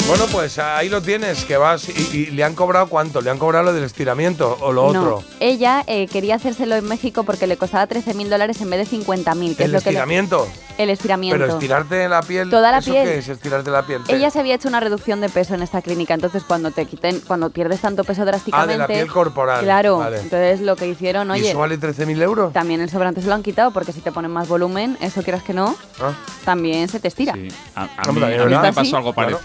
Bueno, 0.07 0.27
pues 0.31 0.59
ahí 0.59 0.91
lo 0.91 1.01
tienes, 1.01 1.47
que 1.47 1.57
vas 1.57 1.89
y, 1.89 1.93
y 2.17 2.27
le 2.27 2.45
han 2.45 2.55
cobrado 2.55 2.89
cuánto, 2.89 3.23
le 3.23 3.31
han 3.31 3.39
cobrado 3.39 3.65
lo 3.65 3.73
del 3.73 3.85
estiramiento 3.85 4.59
o 4.61 4.71
lo 4.71 4.93
No, 4.93 5.01
otro. 5.01 5.25
ella 5.41 5.83
eh, 5.87 6.07
quería 6.09 6.35
hacérselo 6.35 6.77
en 6.77 6.85
México 6.85 7.25
porque 7.25 7.47
le 7.47 7.57
costaba 7.57 7.87
13 7.87 8.13
mil 8.13 8.29
dólares 8.29 8.61
en 8.61 8.69
vez 8.69 8.81
de 8.81 8.85
50 8.87 9.35
mil, 9.35 9.57
que 9.57 9.63
es 9.63 9.67
El 9.67 9.73
lo 9.73 9.79
que 9.79 9.85
le- 9.87 9.91
estiramiento. 9.93 10.47
el 10.77 10.91
estiramiento. 10.91 11.39
Pero 11.39 11.55
estirarte 11.55 12.07
la 12.11 12.21
piel. 12.21 12.51
Toda 12.51 12.71
la 12.71 12.79
¿eso 12.79 12.91
piel. 12.91 13.05
qué 13.09 13.19
es 13.19 13.29
estirarte 13.31 13.71
la 13.71 13.87
piel? 13.87 14.03
Ella 14.09 14.31
se 14.31 14.41
había 14.41 14.57
hecho 14.57 14.69
una 14.69 14.79
reducción 14.81 15.23
de 15.23 15.31
peso 15.31 15.55
en 15.55 15.63
esta 15.63 15.81
clínica, 15.81 16.13
entonces 16.13 16.43
cuando 16.45 16.71
te 16.71 16.85
quiten, 16.85 17.21
cuando 17.27 17.49
pierdes 17.49 17.81
tanto 17.81 18.05
peso 18.05 18.27
drásticamente, 18.27 18.75
Ah, 18.75 18.77
de 18.77 18.79
la 18.79 18.87
piel 18.87 19.07
corporal. 19.11 19.65
claro, 19.65 19.99
Vale. 19.99 20.21
entonces 20.21 20.61
lo 20.61 20.77
que 20.77 20.87
hicieron, 20.87 21.29
¿Y 21.29 21.33
oye, 21.33 21.51
eso 21.51 21.59
vale 21.59 21.79
13.000 21.81 22.21
euros? 22.23 22.53
también 22.53 22.83
el 22.83 22.91
sobrante 22.91 23.23
se 23.23 23.29
lo 23.29 23.35
han 23.35 23.43
quitado 23.43 23.71
porque 23.71 23.93
si 23.93 24.01
te 24.01 24.13
ponen 24.13 24.31
más 24.31 24.49
volumen, 24.49 24.99
eso 25.01 25.23
quieras 25.23 25.43
que 25.43 25.55
no, 25.55 25.75
Ah, 25.99 26.13
también 26.45 26.89
se 26.89 27.01
te 27.01 27.09
estira. 27.09 27.33
Sí. 27.33 27.49
A, 27.75 27.85
mí, 28.13 28.23
a 28.23 28.45
me 28.61 28.73
pasó 28.75 28.85
¿Sí? 28.91 28.95
algo 28.95 29.15
Claro. 29.15 29.39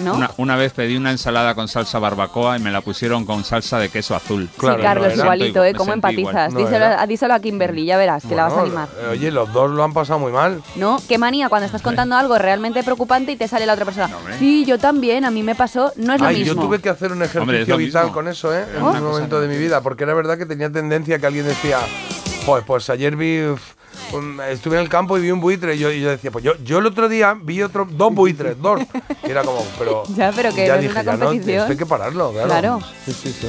Una, 0.00 0.30
una 0.36 0.56
vez 0.56 0.72
pedí 0.72 0.96
una 0.96 1.10
ensalada 1.10 1.54
con 1.54 1.66
salsa 1.68 1.98
barbacoa 1.98 2.56
y 2.56 2.60
me 2.60 2.70
la 2.70 2.80
pusieron 2.80 3.24
con 3.24 3.44
salsa 3.44 3.78
de 3.78 3.88
queso 3.88 4.14
azul. 4.14 4.48
Claro, 4.56 4.76
sí, 4.78 4.82
Carlos, 4.82 5.14
igualito, 5.16 5.64
¿eh? 5.64 5.74
¿Cómo 5.74 5.92
empatizas? 5.92 6.52
No 6.52 6.60
díselo, 6.60 6.84
a- 6.84 7.06
díselo 7.06 7.34
a 7.34 7.40
Kimberly, 7.40 7.84
ya 7.84 7.96
verás, 7.96 8.24
que 8.24 8.34
la 8.34 8.44
vas 8.44 8.52
a 8.54 8.60
animar. 8.62 8.88
eh, 9.00 9.06
Oye, 9.10 9.30
los 9.30 9.52
dos 9.52 9.70
lo 9.70 9.82
han 9.82 9.92
pasado 9.92 10.18
muy 10.18 10.30
mal. 10.32 10.62
No, 10.76 11.00
qué 11.08 11.18
manía 11.18 11.48
cuando 11.48 11.66
estás 11.66 11.82
contando 11.82 12.16
algo 12.16 12.38
realmente 12.38 12.82
preocupante 12.82 13.32
y 13.32 13.36
te 13.36 13.48
sale 13.48 13.66
la 13.66 13.72
otra 13.74 13.84
persona. 13.84 14.08
No, 14.08 14.18
sí, 14.38 14.64
yo 14.64 14.78
también, 14.78 15.24
a 15.24 15.30
mí 15.30 15.42
me 15.42 15.54
pasó, 15.54 15.92
no 15.96 16.14
es 16.14 16.20
lo 16.20 16.26
Ay, 16.26 16.44
yo 16.44 16.54
mismo. 16.54 16.62
tuve 16.62 16.80
que 16.80 16.88
hacer 16.90 17.10
un 17.12 17.18
ejercicio 17.22 17.42
Hombre, 17.42 17.64
vital 17.86 18.04
mismo. 18.04 18.14
con 18.14 18.28
eso, 18.28 18.54
¿eh? 18.56 18.64
En 18.76 18.82
un 18.82 19.02
momento 19.02 19.40
de 19.40 19.48
mi 19.48 19.56
vida, 19.56 19.80
porque 19.80 20.04
era 20.04 20.14
verdad 20.14 20.38
que 20.38 20.46
tenía 20.46 20.70
tendencia 20.70 21.18
que 21.18 21.26
alguien 21.26 21.46
decía, 21.46 21.78
pues, 22.46 22.62
pues 22.66 22.88
ayer 22.90 23.16
vi, 23.16 23.40
un- 24.12 24.40
estuve 24.48 24.76
en 24.76 24.82
el 24.82 24.88
campo 24.88 25.18
y 25.18 25.22
vi 25.22 25.30
un 25.30 25.40
buitre 25.40 25.74
y 25.74 25.78
yo, 25.78 25.90
y 25.90 26.00
yo 26.00 26.10
decía, 26.10 26.30
pues 26.30 26.44
yo, 26.44 26.52
yo 26.64 26.78
el 26.78 26.86
otro 26.86 27.08
día 27.08 27.36
vi 27.40 27.62
otro, 27.62 27.86
dos 27.90 28.14
buitres, 28.14 28.60
dos. 28.60 28.80
Y 29.26 29.30
era 29.30 29.42
como, 29.42 29.64
pero... 29.78 30.02
Ya, 30.16 30.32
pero 30.34 30.52
que 30.54 30.66
ya 30.66 30.74
no 30.74 30.80
es 30.80 30.82
dije, 30.82 30.92
una 31.00 31.02
ya 31.02 31.16
no, 31.16 31.32
esto 31.32 31.66
hay 31.72 31.76
que 31.76 31.86
pararlo, 31.86 32.32
claro. 32.32 32.48
Claro. 32.48 32.80
Sí, 33.06 33.12
sí, 33.12 33.32
sí. 33.32 33.48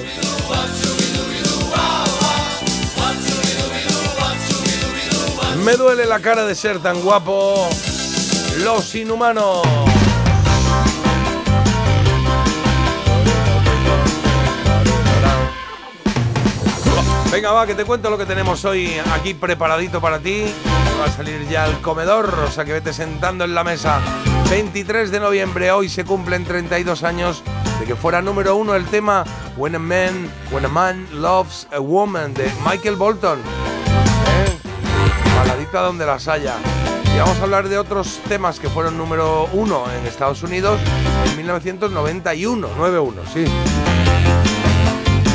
Me 5.63 5.73
duele 5.75 6.05
la 6.05 6.19
cara 6.19 6.45
de 6.45 6.55
ser 6.55 6.79
tan 6.79 7.01
guapo. 7.01 7.67
Los 8.63 8.95
inhumanos. 8.95 9.61
Venga, 17.39 17.53
va, 17.53 17.65
que 17.65 17.73
te 17.73 17.85
cuento 17.85 18.09
lo 18.09 18.17
que 18.17 18.25
tenemos 18.25 18.65
hoy 18.65 18.99
aquí 19.13 19.33
preparadito 19.33 20.01
para 20.01 20.19
ti. 20.19 20.53
Va 20.99 21.05
a 21.05 21.09
salir 21.09 21.47
ya 21.47 21.67
el 21.67 21.79
comedor, 21.79 22.37
o 22.45 22.51
sea 22.51 22.65
que 22.65 22.73
vete 22.73 22.91
sentando 22.91 23.45
en 23.45 23.55
la 23.55 23.63
mesa. 23.63 24.01
23 24.49 25.09
de 25.09 25.21
noviembre, 25.21 25.71
hoy 25.71 25.87
se 25.87 26.03
cumplen 26.03 26.43
32 26.43 27.01
años 27.03 27.41
de 27.79 27.85
que 27.85 27.95
fuera 27.95 28.21
número 28.21 28.57
uno 28.57 28.75
el 28.75 28.83
tema 28.87 29.23
When 29.55 29.73
a 29.75 29.79
Man, 29.79 30.29
When 30.51 30.65
a 30.65 30.67
Man 30.67 31.07
Loves 31.13 31.65
a 31.71 31.79
Woman 31.79 32.33
de 32.33 32.51
Michael 32.65 32.97
Bolton. 32.97 33.39
¿Eh? 33.39 34.57
Baladita 35.37 35.79
donde 35.79 36.05
las 36.05 36.27
haya. 36.27 36.55
Y 37.15 37.19
vamos 37.19 37.39
a 37.39 37.43
hablar 37.43 37.69
de 37.69 37.77
otros 37.77 38.19
temas 38.27 38.59
que 38.59 38.67
fueron 38.67 38.97
número 38.97 39.47
uno 39.53 39.85
en 39.97 40.05
Estados 40.05 40.43
Unidos 40.43 40.81
en 41.23 41.37
1991, 41.37 42.67
9-1, 42.77 43.13
sí. 43.33 43.45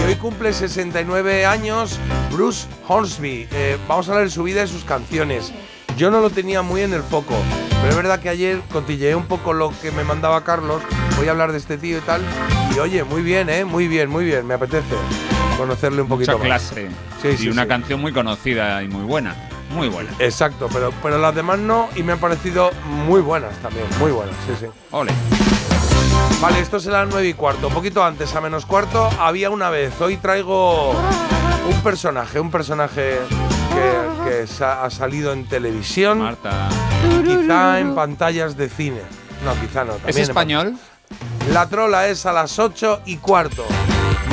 Hoy 0.07 0.17
cumple 0.17 0.53
69 0.53 1.47
años 1.47 1.99
Bruce 2.31 2.67
Hornsby. 2.87 3.49
Eh, 3.53 3.79
vamos 3.89 4.09
a 4.09 4.13
hablar 4.13 4.27
de 4.27 4.31
su 4.31 4.43
vida 4.43 4.63
y 4.63 4.69
sus 4.69 4.85
canciones. 4.85 5.53
Yo 5.97 6.11
no 6.11 6.21
lo 6.21 6.29
tenía 6.29 6.61
muy 6.63 6.83
en 6.83 6.93
el 6.93 7.03
foco, 7.03 7.35
pero 7.81 7.91
es 7.91 7.97
verdad 7.97 8.21
que 8.21 8.29
ayer 8.29 8.61
cotilleé 8.73 9.15
un 9.15 9.27
poco 9.27 9.53
lo 9.53 9.73
que 9.81 9.91
me 9.93 10.05
mandaba 10.05 10.45
Carlos. 10.45 10.83
Voy 11.17 11.29
a 11.29 11.31
hablar 11.31 11.53
de 11.53 11.59
este 11.59 11.79
tío 11.79 11.99
y 11.99 12.01
tal. 12.03 12.21
Y 12.75 12.79
oye, 12.81 13.05
muy 13.05 13.23
bien, 13.23 13.49
¿eh? 13.49 13.65
Muy 13.65 13.89
bien, 13.89 14.11
muy 14.11 14.25
bien. 14.25 14.47
Me 14.47 14.55
apetece 14.55 14.95
conocerle 15.57 16.03
un 16.03 16.09
poquito 16.09 16.33
Mucha 16.37 16.49
más. 16.49 16.63
clase. 16.73 16.89
Sí, 17.23 17.29
y 17.29 17.37
sí, 17.37 17.49
una 17.49 17.63
sí. 17.63 17.69
canción 17.69 18.01
muy 18.01 18.13
conocida 18.13 18.83
y 18.83 18.89
muy 18.89 19.05
buena. 19.05 19.35
Muy 19.71 19.89
buena. 19.89 20.11
Exacto, 20.19 20.69
pero, 20.73 20.93
pero 21.03 21.19
las 21.19 21.35
demás 21.35 21.59
no 21.59 21.89
y 21.97 22.03
me 22.03 22.13
han 22.13 22.19
parecido 22.19 22.71
muy 23.07 23.21
buenas 23.23 23.57
también, 23.63 23.87
muy 23.99 24.13
buenas, 24.13 24.35
sí, 24.47 24.53
sí. 24.61 24.67
Ole. 24.91 25.13
Vale, 26.41 26.61
esto 26.61 26.79
será 26.81 27.05
las 27.05 27.13
9 27.13 27.29
y 27.29 27.35
cuarto. 27.35 27.69
Un 27.69 27.75
poquito 27.75 28.05
antes, 28.05 28.35
a 28.35 28.41
menos 28.41 28.67
cuarto, 28.67 29.09
había 29.19 29.51
una 29.51 29.71
vez. 29.71 29.99
Hoy 30.01 30.17
traigo 30.19 30.91
un 30.91 31.81
personaje, 31.83 32.39
un 32.41 32.51
personaje 32.51 33.19
que, 33.73 34.31
que 34.31 34.47
sa- 34.47 34.85
ha 34.85 34.91
salido 34.91 35.33
en 35.33 35.47
televisión, 35.47 36.19
Marta. 36.19 36.69
quizá 37.25 37.79
en 37.81 37.95
pantallas 37.95 38.57
de 38.57 38.69
cine. 38.69 39.01
No, 39.45 39.55
quizá 39.61 39.85
no. 39.85 39.95
¿Es 40.07 40.17
español? 40.19 40.77
La 41.53 41.69
trola 41.69 42.09
es 42.09 42.27
a 42.27 42.33
las 42.33 42.59
8 42.59 43.01
y 43.07 43.17
cuarto. 43.19 43.65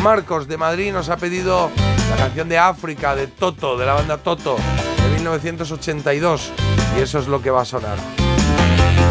Marcos 0.03 0.47
de 0.47 0.57
Madrid 0.57 0.91
nos 0.91 1.09
ha 1.09 1.17
pedido 1.17 1.69
la 2.09 2.15
canción 2.17 2.49
de 2.49 2.57
África 2.57 3.15
de 3.15 3.27
Toto, 3.27 3.77
de 3.77 3.85
la 3.85 3.93
banda 3.93 4.17
Toto, 4.17 4.57
de 5.03 5.09
1982. 5.15 6.51
Y 6.97 7.01
eso 7.01 7.19
es 7.19 7.27
lo 7.27 7.41
que 7.41 7.49
va 7.51 7.61
a 7.61 7.65
sonar. 7.65 7.97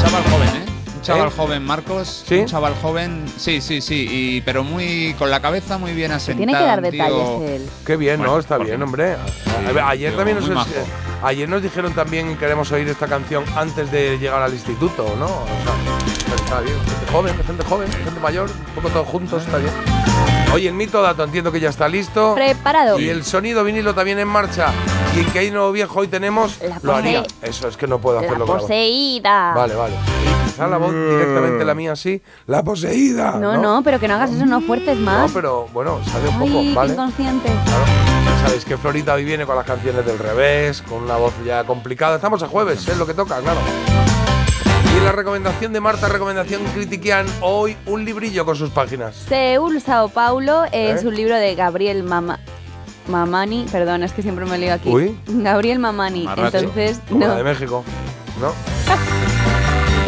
Chaval 0.02 0.22
joven, 0.24 0.48
¿eh? 0.48 0.64
Un 1.10 1.16
chaval 1.16 1.28
¿Eh? 1.28 1.36
joven, 1.36 1.64
Marcos. 1.64 2.24
¿Sí? 2.26 2.34
Un 2.36 2.46
chaval 2.46 2.74
joven, 2.80 3.24
sí, 3.36 3.60
sí, 3.60 3.80
sí, 3.80 4.06
y, 4.10 4.40
pero 4.42 4.62
muy 4.64 5.14
con 5.18 5.30
la 5.30 5.40
cabeza 5.40 5.76
muy 5.78 5.92
bien 5.92 6.10
Se 6.10 6.16
asentado. 6.16 6.36
tiene 6.46 6.52
que 6.58 6.64
dar 6.64 6.80
detalles 6.80 7.50
él. 7.50 7.68
Qué 7.84 7.96
bien, 7.96 8.18
Bueno, 8.18 8.34
¿no? 8.34 8.38
Está 8.38 8.56
¿por 8.56 8.66
qué 8.66 8.72
bien, 8.72 8.82
hombre. 8.82 9.16
Ayer 9.84 10.10
tío, 10.10 10.16
también 10.18 10.38
nos, 10.38 10.48
majo. 10.50 10.70
ayer 11.22 11.48
nos 11.48 11.62
dijeron 11.62 11.92
también 11.94 12.36
queremos 12.36 12.70
oír 12.72 12.88
esta 12.88 13.06
canción 13.06 13.44
antes 13.56 13.90
de 13.90 14.18
llegar 14.18 14.42
al 14.42 14.52
instituto, 14.52 15.14
¿no? 15.18 15.26
O 15.26 15.46
sea, 16.26 16.34
está 16.36 16.60
bien. 16.60 16.76
Gente 16.86 17.12
joven, 17.12 17.34
gente 17.44 17.64
joven, 17.64 17.92
gente 17.92 18.20
mayor, 18.20 18.48
un 18.50 18.74
poco 18.76 18.88
todos 18.88 19.08
juntos, 19.08 19.42
está 19.44 19.58
bien. 19.58 19.72
Oye, 20.52 20.68
el 20.68 20.74
mito 20.74 21.00
dato 21.00 21.22
entiendo 21.22 21.52
que 21.52 21.60
ya 21.60 21.68
está 21.68 21.88
listo. 21.88 22.34
Preparado. 22.34 22.98
Y 22.98 23.08
el 23.08 23.24
sonido 23.24 23.62
vinilo 23.62 23.94
también 23.94 24.18
en 24.18 24.26
marcha. 24.28 24.72
Y 25.16 25.20
en 25.20 25.26
que 25.26 25.38
hay 25.40 25.50
nuevo 25.50 25.70
viejo 25.70 26.00
hoy 26.00 26.08
tenemos, 26.08 26.58
La 26.60 26.78
lo 26.82 26.96
haría. 26.96 27.22
Eso 27.40 27.68
es 27.68 27.76
que 27.76 27.86
no 27.86 28.00
puedo 28.00 28.18
hacerlo 28.18 28.46
la 28.46 28.52
poseída. 28.58 29.54
Vale, 29.54 29.74
vale. 29.76 29.94
Y 29.94 30.50
quizá 30.50 30.66
la 30.66 30.76
voz 30.78 30.92
directamente 30.92 31.64
la 31.64 31.74
mía 31.74 31.92
así, 31.92 32.20
la 32.46 32.64
poseída. 32.64 33.32
No, 33.38 33.58
no, 33.58 33.82
pero 33.84 34.00
que 34.00 34.08
no 34.08 34.14
hagas 34.14 34.32
eso, 34.32 34.44
no 34.44 34.60
fuertes 34.60 34.98
No, 34.98 35.04
más. 35.04 35.30
pero 35.32 35.68
bueno, 35.72 36.00
sale 36.04 36.28
un 36.28 36.38
poco, 36.40 36.58
Ay, 36.58 36.74
¿vale? 36.74 36.92
inconsciente. 36.94 37.48
Claro. 37.64 37.84
sabéis 38.44 38.64
que 38.64 38.76
Florita 38.76 39.14
hoy 39.14 39.24
viene 39.24 39.46
con 39.46 39.54
las 39.56 39.64
canciones 39.66 40.04
del 40.04 40.18
revés, 40.18 40.82
con 40.82 41.04
una 41.04 41.16
voz 41.16 41.32
ya 41.46 41.62
complicada. 41.64 42.16
Estamos 42.16 42.42
a 42.42 42.48
jueves, 42.48 42.86
es 42.88 42.96
lo 42.98 43.06
que 43.06 43.14
toca, 43.14 43.38
claro. 43.40 43.60
Y 44.96 45.00
la 45.04 45.12
recomendación 45.12 45.72
de 45.72 45.80
Marta, 45.80 46.08
recomendación 46.08 46.62
critiquian, 46.74 47.26
hoy 47.40 47.76
un 47.86 48.04
librillo 48.04 48.44
con 48.44 48.56
sus 48.56 48.70
páginas. 48.70 49.14
Seúl, 49.28 49.80
Sao 49.80 50.08
Paulo 50.08 50.64
es 50.72 51.02
¿Eh? 51.04 51.06
un 51.06 51.14
libro 51.14 51.36
de 51.36 51.54
Gabriel 51.54 52.02
Mama- 52.02 52.40
Mamani. 53.08 53.66
Perdón, 53.70 54.02
es 54.02 54.12
que 54.12 54.22
siempre 54.22 54.44
me 54.46 54.58
lío 54.58 54.74
aquí. 54.74 54.88
Uy. 54.90 55.16
Gabriel 55.26 55.78
Mamani. 55.78 56.24
Marracho. 56.24 56.58
Entonces, 56.58 57.00
Como 57.08 57.20
la 57.20 57.28
no. 57.28 57.34
de 57.36 57.44
México, 57.44 57.84
¿no? 58.40 58.52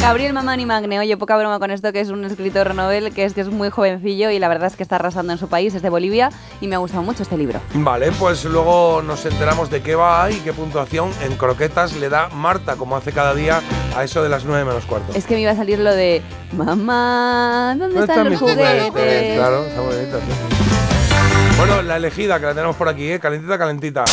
Gabriel 0.03 0.33
Mamani 0.33 0.67
Magne. 0.67 0.99
Oye, 0.99 1.17
poca 1.17 1.37
broma 1.37 1.61
con 1.61 1.71
esto, 1.71 1.93
que 1.93 2.01
es 2.01 2.11
un 2.11 2.25
escritor 2.25 2.75
novel 2.75 3.15
que 3.15 3.25
es 3.25 3.35
que 3.35 3.41
es 3.41 3.49
muy 3.49 3.71
jovencillo 3.71 4.31
y 4.31 4.41
la 4.41 4.49
verdad 4.49 4.67
es 4.67 4.75
que 4.75 4.83
está 4.83 4.97
arrasando 4.97 5.33
en 5.33 5.39
su 5.39 5.47
país, 5.47 5.77
es 5.77 5.83
de 5.83 5.91
Bolivia 5.91 6.31
y 6.61 6.67
me 6.67 6.75
ha 6.75 6.79
gustado 6.79 7.05
mucho 7.05 7.23
este 7.23 7.39
libro. 7.39 7.61
Vale, 7.73 8.11
pues 8.19 8.45
luego 8.45 9.01
nos 9.01 9.25
enteramos 9.25 9.71
de 9.71 9.81
qué 9.81 9.95
va 9.95 10.29
y 10.29 10.41
qué 10.41 10.53
puntuación 10.53 11.13
en 11.23 11.37
croquetas 11.37 11.95
le 11.95 12.09
da 12.09 12.29
Marta, 12.31 12.75
como 12.75 12.97
hace 12.97 13.13
cada 13.13 13.33
día, 13.33 13.63
a 13.97 14.03
eso 14.03 14.25
de 14.25 14.29
las 14.29 14.45
9 14.45 14.65
menos 14.65 14.87
cuarto. 14.87 15.13
Es 15.15 15.25
que 15.25 15.35
me 15.35 15.43
iba 15.43 15.53
a 15.53 15.57
salir 15.57 15.79
lo 15.79 15.95
de 15.95 16.21
Mamá, 16.53 17.77
¿dónde, 17.79 18.01
¿Dónde 18.01 18.13
están, 18.13 18.29
mis 18.29 18.41
los 18.41 18.51
juguetes? 18.51 19.37
Claro, 19.37 19.65
está 19.65 19.83
muy 19.83 19.95
bonito. 19.95 20.19
sí. 20.19 21.57
Bueno, 21.59 21.81
la 21.83 21.97
elegida 21.97 22.41
que 22.41 22.47
la 22.47 22.55
tenemos 22.55 22.75
por 22.75 22.89
aquí, 22.89 23.09
¿eh? 23.09 23.21
calentita, 23.21 23.57
calentita. 23.57 24.05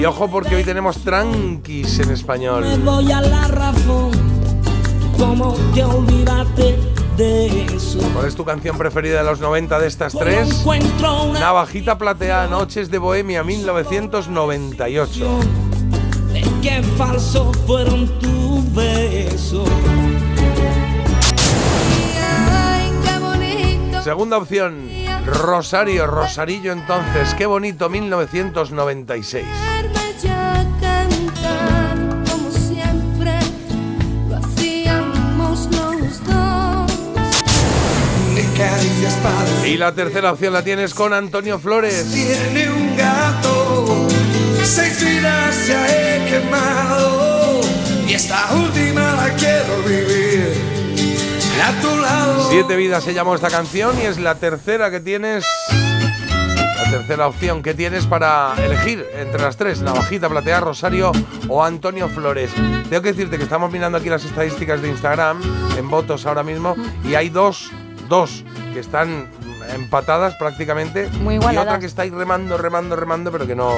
Y 0.00 0.04
ojo 0.06 0.30
porque 0.30 0.56
hoy 0.56 0.64
tenemos 0.64 0.96
tranquis 1.04 1.98
en 1.98 2.08
Me 2.08 2.14
español. 2.14 2.64
voy 2.82 3.12
a 3.12 3.20
la 3.20 3.46
razón. 3.48 4.10
¿Cómo 5.18 5.54
te 5.74 5.84
olvidaste 5.84 6.78
de 7.18 7.66
eso? 7.66 7.98
¿Cuál 8.14 8.26
es 8.26 8.34
tu 8.34 8.42
canción 8.46 8.78
preferida 8.78 9.18
de 9.18 9.24
los 9.24 9.40
90 9.40 9.78
de 9.78 9.86
estas 9.86 10.14
tres? 10.14 10.64
Navajita 11.38 11.98
plateada, 11.98 12.46
Noches 12.48 12.90
de 12.90 12.96
Bohemia 12.96 13.44
1998. 13.44 15.38
de 16.32 16.42
qué 16.62 16.82
falso 16.96 17.52
fueron 17.66 18.06
tus 18.20 18.74
besos. 18.74 19.68
Segunda 24.02 24.38
opción, 24.38 24.88
Rosario, 25.26 26.06
Rosarillo 26.06 26.72
entonces, 26.72 27.34
qué 27.34 27.44
bonito 27.44 27.90
1996. 27.90 29.44
Y 39.64 39.76
la 39.76 39.94
tercera 39.94 40.32
opción 40.32 40.52
la 40.52 40.62
tienes 40.62 40.94
con 40.94 41.12
Antonio 41.12 41.58
Flores. 41.58 42.10
Tiene 42.12 42.70
un 42.70 42.96
gato, 42.96 44.08
seis 44.64 45.04
vidas 45.04 45.66
ya 45.68 45.86
he 45.86 46.28
quemado 46.28 47.60
y 48.08 48.14
esta 48.14 48.52
última 48.52 49.12
la 49.14 49.30
quiero 49.36 49.82
vivir 49.86 50.70
a 51.62 51.80
tu 51.80 51.96
lado. 52.00 52.50
Siete 52.50 52.76
vidas 52.76 53.04
se 53.04 53.14
llamó 53.14 53.34
esta 53.34 53.48
canción 53.48 53.96
y 54.02 54.06
es 54.06 54.18
la 54.18 54.36
tercera 54.36 54.90
que 54.90 55.00
tienes. 55.00 55.44
La 55.70 56.90
tercera 56.90 57.28
opción 57.28 57.62
que 57.62 57.74
tienes 57.74 58.06
para 58.06 58.54
elegir 58.58 59.06
entre 59.14 59.42
las 59.42 59.56
tres, 59.56 59.82
Navajita, 59.82 60.28
Platea, 60.28 60.60
Rosario 60.60 61.12
o 61.48 61.62
Antonio 61.62 62.08
Flores. 62.08 62.50
Tengo 62.88 63.02
que 63.02 63.12
decirte 63.12 63.36
que 63.36 63.44
estamos 63.44 63.70
mirando 63.70 63.98
aquí 63.98 64.08
las 64.08 64.24
estadísticas 64.24 64.80
de 64.82 64.88
Instagram 64.88 65.40
en 65.78 65.88
votos 65.88 66.26
ahora 66.26 66.42
mismo 66.42 66.74
y 67.04 67.14
hay 67.14 67.28
dos, 67.28 67.70
dos 68.10 68.44
que 68.74 68.80
están 68.80 69.28
empatadas 69.74 70.34
prácticamente 70.34 71.08
Muy 71.20 71.36
y 71.36 71.38
otra 71.38 71.78
que 71.78 71.86
está 71.86 72.02
ahí 72.02 72.10
remando, 72.10 72.58
remando, 72.58 72.96
remando, 72.96 73.32
pero 73.32 73.46
que 73.46 73.54
no, 73.54 73.72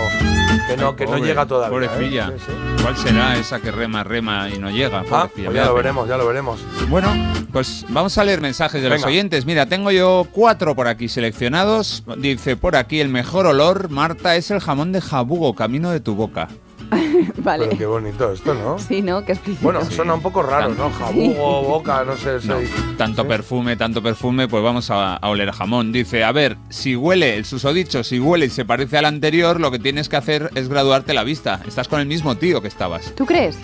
que 0.66 0.76
no, 0.76 0.96
que 0.96 1.06
no 1.06 1.18
llega 1.18 1.46
todavía. 1.46 1.76
¿eh? 1.76 1.88
Pobrecilla. 1.88 2.26
Sí, 2.28 2.44
sí. 2.46 2.82
¿Cuál 2.82 2.96
será 2.96 3.36
esa 3.36 3.60
que 3.60 3.70
rema, 3.70 4.02
rema 4.02 4.48
y 4.48 4.58
no 4.58 4.70
llega? 4.70 5.04
Ah, 5.10 5.28
pues 5.32 5.52
ya 5.52 5.66
lo 5.66 5.74
veremos, 5.74 6.08
ya 6.08 6.16
lo 6.16 6.26
veremos. 6.26 6.60
Bueno, 6.88 7.12
pues 7.52 7.84
vamos 7.90 8.16
a 8.18 8.24
leer 8.24 8.40
mensajes 8.40 8.82
de 8.82 8.88
los 8.88 9.04
oyentes. 9.04 9.44
Mira, 9.44 9.66
tengo 9.66 9.90
yo 9.90 10.26
cuatro 10.32 10.74
por 10.74 10.88
aquí 10.88 11.08
seleccionados. 11.08 12.02
Dice 12.16 12.56
por 12.56 12.74
aquí, 12.74 13.00
el 13.00 13.08
mejor 13.08 13.46
olor, 13.46 13.90
Marta, 13.90 14.34
es 14.36 14.50
el 14.50 14.60
jamón 14.60 14.92
de 14.92 15.00
jabugo, 15.00 15.54
camino 15.54 15.90
de 15.90 16.00
tu 16.00 16.14
boca. 16.14 16.48
Vale. 17.38 17.66
Pero 17.66 17.78
qué 17.78 17.86
bonito 17.86 18.32
esto, 18.32 18.54
¿no? 18.54 18.78
Sí, 18.78 19.02
¿no? 19.02 19.24
Qué 19.24 19.32
explícito. 19.32 19.64
Bueno, 19.64 19.84
suena 19.84 20.14
un 20.14 20.20
poco 20.22 20.42
raro, 20.42 20.74
¿no? 20.74 20.90
Jabugo, 20.90 21.62
boca, 21.62 22.04
no 22.04 22.16
sé. 22.16 22.38
No, 22.44 22.56
tanto 22.96 23.22
¿Sí? 23.22 23.28
perfume, 23.28 23.76
tanto 23.76 24.02
perfume, 24.02 24.48
pues 24.48 24.62
vamos 24.62 24.90
a, 24.90 25.16
a 25.16 25.28
oler 25.28 25.48
a 25.48 25.52
jamón. 25.52 25.92
Dice, 25.92 26.24
a 26.24 26.32
ver, 26.32 26.56
si 26.68 26.96
huele, 26.96 27.36
el 27.36 27.44
susodicho, 27.44 28.04
si 28.04 28.20
huele 28.20 28.46
y 28.46 28.50
se 28.50 28.64
parece 28.64 28.98
al 28.98 29.06
anterior, 29.06 29.60
lo 29.60 29.70
que 29.70 29.78
tienes 29.78 30.08
que 30.08 30.16
hacer 30.16 30.50
es 30.54 30.68
graduarte 30.68 31.14
la 31.14 31.24
vista. 31.24 31.60
Estás 31.66 31.88
con 31.88 32.00
el 32.00 32.06
mismo 32.06 32.36
tío 32.36 32.60
que 32.62 32.68
estabas. 32.68 33.14
¿Tú 33.14 33.26
crees? 33.26 33.56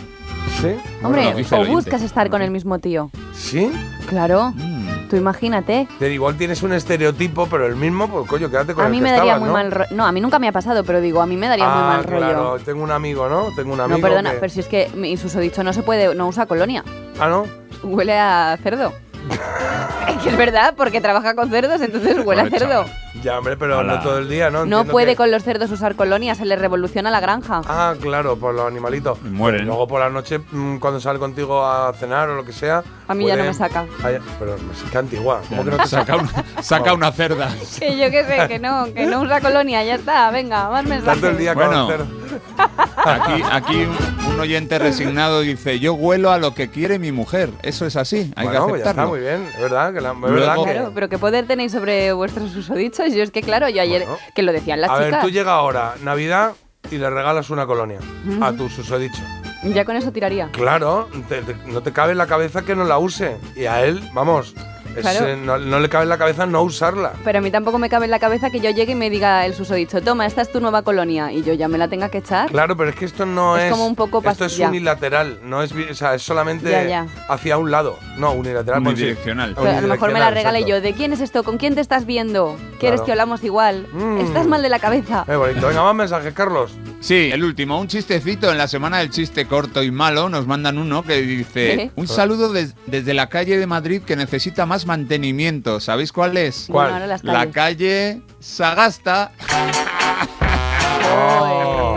¿Sí? 0.60 0.68
Hombre, 1.02 1.34
o 1.52 1.64
buscas 1.66 2.02
estar 2.02 2.30
con 2.30 2.42
el 2.42 2.50
mismo 2.50 2.78
tío. 2.78 3.10
¿Sí? 3.34 3.70
Claro. 4.08 4.52
Mm. 4.56 4.77
Tú 5.08 5.16
imagínate. 5.16 5.88
Pero 5.98 6.12
igual 6.12 6.36
tienes 6.36 6.62
un 6.62 6.72
estereotipo, 6.72 7.46
pero 7.46 7.66
el 7.66 7.76
mismo, 7.76 8.08
pues 8.08 8.28
coño, 8.28 8.50
quédate 8.50 8.74
con 8.74 8.84
A 8.84 8.86
el 8.86 8.92
mí 8.92 8.98
que 8.98 9.04
me 9.04 9.10
daría 9.10 9.32
estabas, 9.34 9.40
muy 9.40 9.48
¿no? 9.48 9.52
mal 9.54 9.70
rollo. 9.72 9.88
No, 9.96 10.06
a 10.06 10.12
mí 10.12 10.20
nunca 10.20 10.38
me 10.38 10.48
ha 10.48 10.52
pasado, 10.52 10.84
pero 10.84 11.00
digo, 11.00 11.22
a 11.22 11.26
mí 11.26 11.36
me 11.36 11.48
daría 11.48 11.64
muy 11.66 11.82
Ah, 11.82 11.86
mal 11.86 12.04
rollo. 12.04 12.58
tengo 12.64 12.82
un 12.82 12.90
amigo, 12.90 13.28
¿no? 13.28 13.46
Tengo 13.56 13.72
un 13.72 13.80
amigo 13.80 13.98
No, 13.98 14.02
perdona, 14.06 14.32
que- 14.32 14.36
pero 14.38 14.52
si 14.52 14.60
es 14.60 14.66
que 14.68 14.90
mi 14.94 15.16
susodicho 15.16 15.62
no 15.62 15.72
se 15.72 15.82
puede, 15.82 16.14
no 16.14 16.28
usa 16.28 16.44
colonia. 16.46 16.84
Ah, 17.18 17.28
¿no? 17.28 17.46
Huele 17.82 18.18
a 18.18 18.58
cerdo. 18.62 18.92
es 20.08 20.22
que 20.22 20.28
es 20.30 20.36
verdad, 20.36 20.74
porque 20.76 21.00
trabaja 21.00 21.34
con 21.34 21.50
cerdos, 21.50 21.80
entonces 21.80 22.24
huele 22.24 22.42
a 22.42 22.50
cerdo. 22.50 22.84
Ya, 23.22 23.38
hombre, 23.38 23.56
pero 23.56 23.78
Hola. 23.78 23.96
no 23.96 24.02
todo 24.02 24.18
el 24.18 24.28
día, 24.28 24.50
¿no? 24.50 24.64
No 24.66 24.84
puede 24.84 25.12
que- 25.12 25.16
con 25.16 25.30
los 25.30 25.42
cerdos 25.42 25.70
usar 25.70 25.94
colonia, 25.96 26.34
se 26.34 26.44
le 26.44 26.54
revoluciona 26.56 27.10
la 27.10 27.20
granja. 27.20 27.62
Ah, 27.66 27.94
claro, 28.00 28.36
por 28.36 28.54
los 28.54 28.66
animalitos. 28.66 29.18
Y 29.24 29.28
mueren. 29.28 29.66
Luego 29.66 29.88
por 29.88 30.00
la 30.00 30.08
noche, 30.10 30.38
mm, 30.38 30.76
cuando 30.78 31.00
sale 31.00 31.18
contigo 31.18 31.64
a 31.64 31.92
cenar 31.94 32.28
o 32.28 32.36
lo 32.36 32.44
que 32.44 32.52
sea... 32.52 32.82
A 33.08 33.14
mí 33.14 33.26
ya 33.26 33.36
no 33.36 33.44
me 33.44 33.54
saca. 33.54 33.86
Ay, 34.04 34.18
pero 34.38 34.54
es 34.54 34.90
que 34.90 34.98
antigua. 34.98 35.40
¿Cómo 35.48 35.64
que 35.64 35.70
no 35.70 35.76
te 35.78 35.86
saca, 35.88 36.16
una, 36.16 36.44
saca 36.62 36.92
una 36.92 37.10
cerda. 37.10 37.48
Que 37.80 37.96
yo 37.96 38.10
qué 38.10 38.24
sé, 38.24 38.46
que 38.48 38.58
no, 38.58 38.92
que 38.92 39.06
no 39.06 39.22
usa 39.22 39.40
colonia, 39.40 39.82
ya 39.82 39.94
está, 39.96 40.30
venga, 40.30 40.68
más 40.70 40.84
mensajes. 40.84 41.04
Tanto 41.14 41.28
el 41.30 41.38
día 41.38 41.54
con 41.54 41.68
Bueno. 41.86 41.88
Aquí, 43.04 43.42
aquí 43.50 43.74
un, 43.84 44.32
un 44.34 44.40
oyente 44.40 44.78
resignado 44.78 45.40
dice, 45.40 45.78
yo 45.78 45.94
huelo 45.94 46.30
a 46.30 46.38
lo 46.38 46.52
que 46.54 46.68
quiere 46.68 46.98
mi 46.98 47.10
mujer. 47.12 47.50
Eso 47.62 47.86
es 47.86 47.96
así, 47.96 48.30
hay 48.36 48.46
Bueno, 48.48 48.66
que 48.66 48.70
pues 48.70 48.84
ya 48.84 48.90
está 48.90 49.02
aceptarlo. 49.02 49.10
muy 49.10 49.20
bien, 49.20 49.48
es 49.54 49.60
verdad 49.60 49.94
que 49.94 50.00
la, 50.00 50.10
es 50.10 50.16
Luego- 50.18 50.34
verdad 50.34 50.54
que- 50.56 50.72
Claro, 50.72 50.90
pero 50.94 51.08
¿qué 51.08 51.18
poder 51.18 51.46
tenéis 51.46 51.72
sobre 51.72 52.12
vuestros 52.12 52.50
susodichos? 52.52 53.14
Yo 53.14 53.22
es 53.22 53.30
que, 53.30 53.40
claro, 53.42 53.68
yo 53.70 53.80
ayer, 53.80 54.02
Bueno. 54.02 54.18
que 54.34 54.42
lo 54.42 54.52
decían 54.52 54.80
las 54.82 54.90
A 54.90 54.96
ver, 54.98 55.06
chicas, 55.06 55.22
tú 55.22 55.30
llega 55.30 55.52
ahora, 55.52 55.94
Navidad, 56.02 56.52
y 56.90 56.98
le 56.98 57.08
regalas 57.08 57.48
una 57.50 57.64
colonia 57.66 57.98
a 58.42 58.52
tu 58.52 58.68
susodicho. 58.68 59.22
Ya 59.62 59.84
con 59.84 59.96
eso 59.96 60.12
tiraría. 60.12 60.50
Claro, 60.52 61.08
no 61.66 61.82
te 61.82 61.92
cabe 61.92 62.12
en 62.12 62.18
la 62.18 62.26
cabeza 62.26 62.62
que 62.62 62.74
no 62.76 62.84
la 62.84 62.98
use. 62.98 63.38
Y 63.56 63.66
a 63.66 63.84
él, 63.84 64.02
vamos, 64.14 64.54
Claro. 65.00 65.26
eh, 65.26 65.36
no, 65.36 65.58
no 65.58 65.80
le 65.80 65.88
cabe 65.88 66.04
en 66.04 66.08
la 66.10 66.18
cabeza 66.18 66.46
no 66.46 66.62
usarla. 66.62 67.12
Pero 67.24 67.38
a 67.38 67.42
mí 67.42 67.50
tampoco 67.50 67.78
me 67.78 67.88
cabe 67.88 68.04
en 68.06 68.10
la 68.10 68.18
cabeza 68.18 68.50
que 68.50 68.60
yo 68.60 68.70
llegue 68.70 68.92
y 68.92 68.96
me 68.96 69.10
diga 69.10 69.44
el 69.46 69.54
susodicho, 69.54 70.00
toma, 70.02 70.26
esta 70.26 70.42
es 70.42 70.50
tu 70.52 70.60
nueva 70.60 70.82
colonia, 70.82 71.32
y 71.32 71.42
yo 71.42 71.52
ya 71.54 71.68
me 71.68 71.78
la 71.78 71.88
tenga 71.88 72.08
que 72.08 72.18
echar. 72.18 72.50
Claro, 72.50 72.76
pero 72.76 72.90
es 72.90 72.96
que 72.96 73.04
esto 73.04 73.26
no 73.26 73.56
es. 73.56 73.64
Es 73.64 73.70
como 73.72 73.86
un 73.86 73.94
poco 73.96 74.22
Esto 74.28 74.44
es 74.46 74.58
unilateral, 74.58 75.38
no 75.44 75.62
es, 75.62 75.72
o 75.72 75.94
sea, 75.94 76.14
es 76.14 76.22
solamente 76.22 76.70
Ya, 76.70 76.84
ya. 76.84 77.06
hacia 77.28 77.58
un 77.58 77.70
lado. 77.70 77.98
No, 78.16 78.32
unilateral. 78.32 78.82
pues 78.82 78.96
sí. 78.96 79.02
Unidireccional. 79.04 79.54
A 79.58 79.80
lo 79.80 79.88
mejor 79.88 80.12
me 80.12 80.18
la 80.18 80.26
Unidireccional, 80.28 80.62
y 80.62 80.64
yo. 80.70 80.80
¿de 80.80 80.92
quién 80.94 81.12
es 81.12 81.20
esto? 81.20 81.42
¿Con 81.42 81.58
quién 81.58 81.74
te 81.74 81.80
estás 81.80 82.06
viendo? 82.06 82.56
¿Quieres 82.80 83.00
Claro. 83.00 83.04
que 83.06 83.12
hablamos 83.12 83.44
igual? 83.44 83.86
Mm. 83.92 84.18
Estás 84.18 84.46
mal 84.46 84.62
de 84.62 84.68
la 84.68 84.78
cabeza. 84.78 85.24
Qué 85.26 85.36
bonito. 85.36 85.66
Venga, 85.68 85.82
más 85.82 85.94
mensajes, 85.94 86.32
Carlos. 86.34 86.72
Sí, 87.00 87.30
el 87.32 87.44
último, 87.44 87.78
un 87.80 87.86
chistecito 87.88 88.50
en 88.50 88.58
la 88.58 88.66
semana 88.68 88.98
del 88.98 89.10
chiste 89.10 89.46
corto 89.46 89.82
y 89.82 89.90
malo. 89.90 90.28
Nos 90.28 90.46
mandan 90.46 90.78
uno 90.78 91.02
que 91.04 91.20
dice: 91.22 91.72
¿Eh? 91.74 91.90
Un 91.96 92.08
saludo 92.08 92.52
des- 92.52 92.74
desde 92.86 93.14
la 93.14 93.28
calle 93.28 93.56
de 93.56 93.66
Madrid 93.66 94.02
que 94.02 94.16
necesita 94.16 94.66
más 94.66 94.84
mantenimiento. 94.88 95.78
¿Sabéis 95.78 96.10
cuál 96.12 96.36
es? 96.36 96.64
¿Cuál? 96.68 96.86
Bueno, 96.86 96.94
ahora 96.94 97.06
las 97.06 97.22
La 97.24 97.32
calles. 97.50 97.54
calle 97.54 98.22
Sagasta. 98.40 99.30
Oh. 101.14 101.96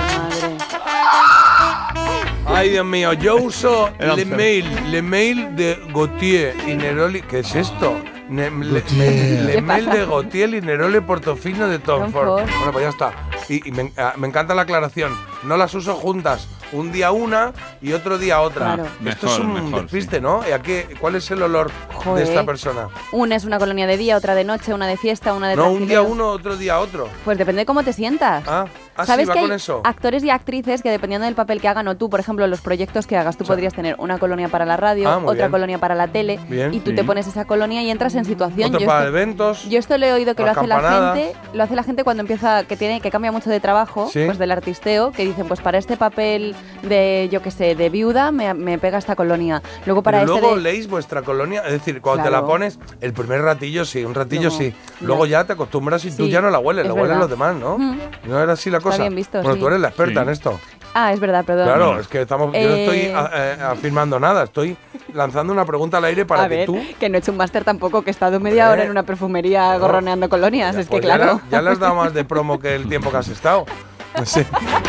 Ay, 2.45 2.69
Dios 2.69 2.85
mío, 2.85 3.13
yo 3.13 3.37
uso 3.37 3.89
El 3.97 4.07
le 4.07 4.11
once. 4.13 4.25
mail, 4.25 4.91
le 4.91 5.01
mail 5.01 5.55
de 5.55 5.79
Gautier 5.93 6.55
y 6.67 6.73
Neroli. 6.75 7.21
¿Qué 7.21 7.39
es 7.39 7.55
esto? 7.55 7.95
Ne- 8.29 8.51
le, 8.51 8.83
¿Qué 8.83 9.41
le 9.45 9.61
mail 9.61 9.85
de 9.89 10.05
Gautier 10.05 10.53
y 10.53 10.61
Neroli 10.61 10.99
Portofino 10.99 11.67
de 11.67 11.79
Tom 11.79 12.03
Tom 12.03 12.11
Ford. 12.11 12.27
Ford. 12.27 12.49
Bueno, 12.57 12.71
pues 12.71 12.83
ya 12.83 12.89
está. 12.89 13.13
Y, 13.49 13.67
y 13.67 13.71
me, 13.71 13.91
ah, 13.97 14.13
me 14.17 14.27
encanta 14.27 14.53
la 14.55 14.63
aclaración. 14.63 15.15
No 15.43 15.57
las 15.57 15.73
uso 15.73 15.95
juntas. 15.95 16.47
Un 16.71 16.91
día 16.93 17.11
una 17.11 17.51
y 17.81 17.91
otro 17.91 18.17
día 18.17 18.39
otra. 18.39 18.75
Claro. 18.75 18.85
Esto 19.05 19.27
es 19.27 19.39
un 19.39 19.53
mejor, 19.53 19.81
despiste, 19.83 20.17
sí. 20.17 20.21
¿no? 20.21 20.41
¿Y 20.47 20.51
a 20.53 20.59
qué, 20.61 20.87
¿Cuál 21.01 21.15
es 21.15 21.29
el 21.31 21.41
olor 21.43 21.69
de 22.15 22.23
esta 22.23 22.45
persona? 22.45 22.87
Una 23.11 23.35
es 23.35 23.43
una 23.43 23.59
colonia 23.59 23.87
de 23.87 23.97
día, 23.97 24.15
otra 24.15 24.35
de 24.35 24.45
noche, 24.45 24.73
una 24.73 24.87
de 24.87 24.95
fiesta, 24.95 25.33
una 25.33 25.49
de 25.49 25.57
No, 25.57 25.69
un 25.71 25.85
día 25.87 26.01
uno, 26.01 26.29
otro 26.29 26.55
día 26.55 26.79
otro. 26.79 27.09
Pues 27.25 27.37
depende 27.37 27.61
de 27.61 27.65
cómo 27.65 27.83
te 27.83 27.91
sientas. 27.91 28.43
Ah, 28.47 28.65
Ah, 28.93 29.05
sí, 29.05 29.07
¿Sabes 29.13 29.29
va 29.29 29.33
que 29.33 29.39
con 29.39 29.51
hay 29.51 29.55
eso. 29.55 29.81
actores 29.85 30.21
y 30.21 30.29
actrices 30.29 30.81
que 30.81 30.91
dependiendo 30.91 31.23
del 31.25 31.33
papel 31.33 31.61
que 31.61 31.67
hagan 31.69 31.87
o 31.87 31.95
tú, 31.95 32.09
por 32.09 32.19
ejemplo, 32.19 32.45
los 32.47 32.59
proyectos 32.59 33.07
que 33.07 33.15
hagas, 33.15 33.37
tú 33.37 33.45
podrías 33.45 33.73
tener 33.73 33.95
una 33.99 34.19
colonia 34.19 34.49
para 34.49 34.65
la 34.65 34.75
radio, 34.75 35.09
Ah, 35.09 35.17
otra 35.19 35.33
bien. 35.47 35.51
colonia 35.51 35.77
para 35.79 35.95
la 35.95 36.09
tele 36.09 36.39
Bien. 36.49 36.73
y 36.73 36.81
tú 36.81 36.93
te 36.93 37.03
pones 37.05 37.25
esa 37.25 37.45
colonia 37.45 37.81
y 37.81 37.89
entras 37.89 38.15
en 38.15 38.25
situación. 38.25 38.67
Otro 38.67 38.81
Yo 38.81 38.85
para 38.87 39.05
esto- 39.05 39.17
eventos. 39.17 39.69
Yo 39.69 39.79
esto 39.79 39.97
lo 39.97 40.05
he 40.05 40.11
oído 40.13 40.35
que 40.35 40.43
lo 40.43 40.51
hace 40.51 40.67
la 40.67 40.81
gente, 41.13 41.33
lo 41.53 41.63
hace 41.63 41.75
la 41.75 41.83
gente 41.83 42.03
cuando 42.03 42.19
empieza, 42.21 42.65
que 42.65 42.75
tiene, 42.75 42.99
que 42.99 43.09
cambia 43.09 43.30
mucho 43.31 43.49
de 43.49 43.59
trabajo, 43.59 44.09
Sí. 44.11 44.23
pues 44.25 44.37
del 44.37 44.51
artisteo, 44.51 45.11
que 45.11 45.25
dicen, 45.25 45.47
pues 45.47 45.61
para 45.61 45.77
este 45.77 45.97
papel 45.97 46.55
de, 46.83 47.29
yo 47.31 47.41
qué 47.41 47.51
sé, 47.51 47.75
de 47.75 47.89
viuda, 47.89 48.31
me, 48.31 48.53
me 48.53 48.77
pega 48.77 48.97
esta 48.97 49.15
colonia. 49.15 49.61
Luego 49.85 50.03
para 50.03 50.19
Pero 50.21 50.31
este 50.33 50.41
luego 50.41 50.55
de- 50.57 50.61
leéis 50.63 50.87
vuestra 50.89 51.21
colonia, 51.21 51.61
es 51.65 51.73
decir, 51.73 52.01
cuando 52.01 52.23
te 52.23 52.29
la 52.31 52.45
pones, 52.45 52.79
el 53.01 53.13
primer 53.13 53.41
ratillo 53.41 53.85
sí, 53.85 54.03
un 54.05 54.13
ratillo 54.15 54.49
Luego, 54.49 54.57
sí. 54.57 54.73
Luego 55.01 55.25
ya 55.25 55.43
te 55.45 55.53
acostumbras 55.53 56.03
y 56.05 56.11
tú 56.11 56.25
Sí, 56.25 56.29
ya 56.31 56.41
no 56.41 56.49
la 56.49 56.59
hueles, 56.59 56.83
es 56.83 56.87
la 56.89 56.93
huelen 56.93 57.07
verdad. 57.09 57.21
los 57.21 57.29
demás, 57.29 57.55
¿no? 57.55 57.77
Mm. 57.77 57.97
No 58.25 58.39
era 58.39 58.53
así 58.53 58.69
la 58.69 58.79
cosa. 58.79 58.97
bien 58.97 59.15
visto, 59.15 59.39
bueno, 59.39 59.53
sí. 59.55 59.59
tú 59.59 59.67
eres 59.67 59.79
la 59.79 59.87
experta 59.89 60.19
Sí. 60.21 60.23
en 60.23 60.29
esto. 60.29 60.59
Ah, 60.93 61.13
es 61.13 61.19
verdad, 61.19 61.45
perdón. 61.45 61.65
Claro, 61.67 61.99
es 61.99 62.07
que 62.07 62.21
estamos, 62.21 62.53
yo 62.53 62.67
no 62.67 62.75
estoy 62.75 62.97
Eh, 62.99 63.13
a- 63.15 63.29
eh, 63.33 63.57
afirmando 63.61 64.19
nada, 64.19 64.43
estoy 64.43 64.75
lanzando 65.13 65.53
una 65.53 65.63
pregunta 65.65 65.97
al 65.97 66.05
aire 66.05 66.25
para 66.25 66.43
a 66.43 66.49
que 66.49 66.55
ver, 66.57 66.65
tú. 66.65 66.77
que 66.99 67.07
no 67.09 67.15
he 67.15 67.19
hecho 67.19 67.31
un 67.31 67.37
máster 67.37 67.63
tampoco, 67.63 68.01
que 68.01 68.09
he 68.09 68.11
estado 68.11 68.39
media 68.39 68.69
hora 68.69 68.83
en 68.83 68.91
una 68.91 69.03
perfumería 69.03 69.77
gorroneando 69.77 70.27
colonias, 70.27 70.75
es 70.75 70.87
que 70.87 70.91
Pues 70.97 71.05
ya 71.05 71.15
claro. 71.15 71.41
la- 71.45 71.49
Ya, 71.49 71.61
le 71.61 71.69
has 71.69 71.79
dado 71.79 71.95
más 71.95 72.13
de 72.13 72.25
promo 72.25 72.59
que 72.59 72.75
el 72.75 72.87
tiempo 72.89 73.09
que 73.11 73.17
has 73.17 73.27
estado. 73.29 73.65
Sí, 74.25 74.41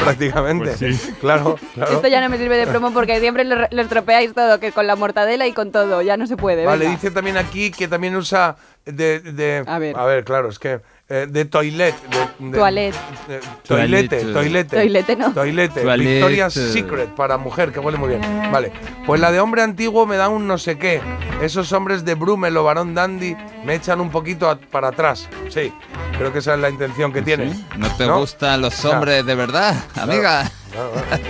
prácticamente. 0.02 0.74
Claro, 1.20 1.56
claro. 1.74 1.92
Esto 1.92 2.08
ya 2.08 2.20
no 2.20 2.28
me 2.28 2.38
sirve 2.38 2.56
de 2.56 2.66
promo 2.66 2.92
porque 2.92 3.20
siempre 3.20 3.44
lo, 3.44 3.54
lo 3.70 3.82
estropeáis 3.82 4.34
todo, 4.34 4.58
que 4.58 4.72
con 4.72 4.88
la 4.88 4.96
mortadela 4.96 5.46
y 5.46 5.52
con 5.52 5.70
todo, 5.70 6.02
ya 6.02 6.16
no 6.16 6.26
se 6.26 6.36
puede. 6.36 6.66
Vale, 6.66 6.80
venga. 6.86 6.90
dice 6.96 7.12
también 7.12 7.36
aquí 7.36 7.70
que 7.70 7.86
también 7.86 8.16
usa 8.16 8.56
de, 8.84 9.20
de- 9.20 9.64
A 9.66 9.78
ver. 9.78 10.24
claro, 10.24 10.48
es 10.48 10.58
que 10.58 10.80
eh, 11.08 11.26
de 11.28 11.44
toilet, 11.44 11.94
de, 12.08 12.46
de- 12.50 12.58
Toilet. 12.58 12.94
de- 13.28 13.40
toilete, 13.66 14.16
Toilet. 14.20 14.32
toilete. 14.32 14.76
Toilete, 14.76 15.16
¿no? 15.16 15.32
Toilete, 15.32 15.82
Toilet. 15.82 16.08
Victoria's 16.14 16.54
Secret 16.54 17.10
para 17.14 17.36
mujer, 17.36 17.70
que 17.72 17.80
huele 17.80 17.98
muy 17.98 18.08
bien. 18.10 18.22
Vale, 18.50 18.72
pues 19.06 19.20
la 19.20 19.30
de 19.32 19.40
hombre 19.40 19.62
antiguo 19.62 20.06
me 20.06 20.16
da 20.16 20.28
un 20.28 20.46
no 20.46 20.56
sé 20.58 20.78
qué. 20.78 21.00
Esos 21.42 21.72
hombres 21.72 22.04
de 22.04 22.14
Brummel 22.14 22.56
o 22.56 22.64
Barón 22.64 22.94
Dandy 22.94 23.36
me 23.64 23.74
echan 23.74 24.00
un 24.00 24.10
poquito 24.10 24.48
a- 24.48 24.56
para 24.58 24.88
atrás. 24.88 25.28
Sí, 25.50 25.72
creo 26.16 26.32
que 26.32 26.38
esa 26.38 26.54
es 26.54 26.60
la 26.60 26.70
intención 26.70 27.12
que 27.12 27.20
tienes. 27.22 27.58
¿No 27.76 27.88
te 27.96 28.06
¿No? 28.06 28.18
gustan 28.20 28.60
los 28.62 28.82
hombres 28.84 29.26
de 29.26 29.34
verdad, 29.34 29.74
amiga? 30.00 30.50
Claro, 30.72 30.92
claro. 30.92 31.20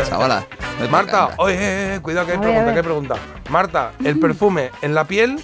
Chavala. 0.08 0.46
no 0.78 0.84
te 0.86 0.90
Marta, 0.90 1.30
oye, 1.36 1.54
eh, 1.56 1.94
eh, 1.96 2.00
cuidado 2.00 2.26
que 2.26 2.32
hay 2.32 2.38
pregunta, 2.38 2.72
que 2.72 2.78
hay 2.78 2.82
pregunta. 2.84 3.14
Marta, 3.50 3.92
¿el 4.04 4.18
perfume 4.18 4.70
en 4.80 4.94
la 4.94 5.04
piel 5.04 5.38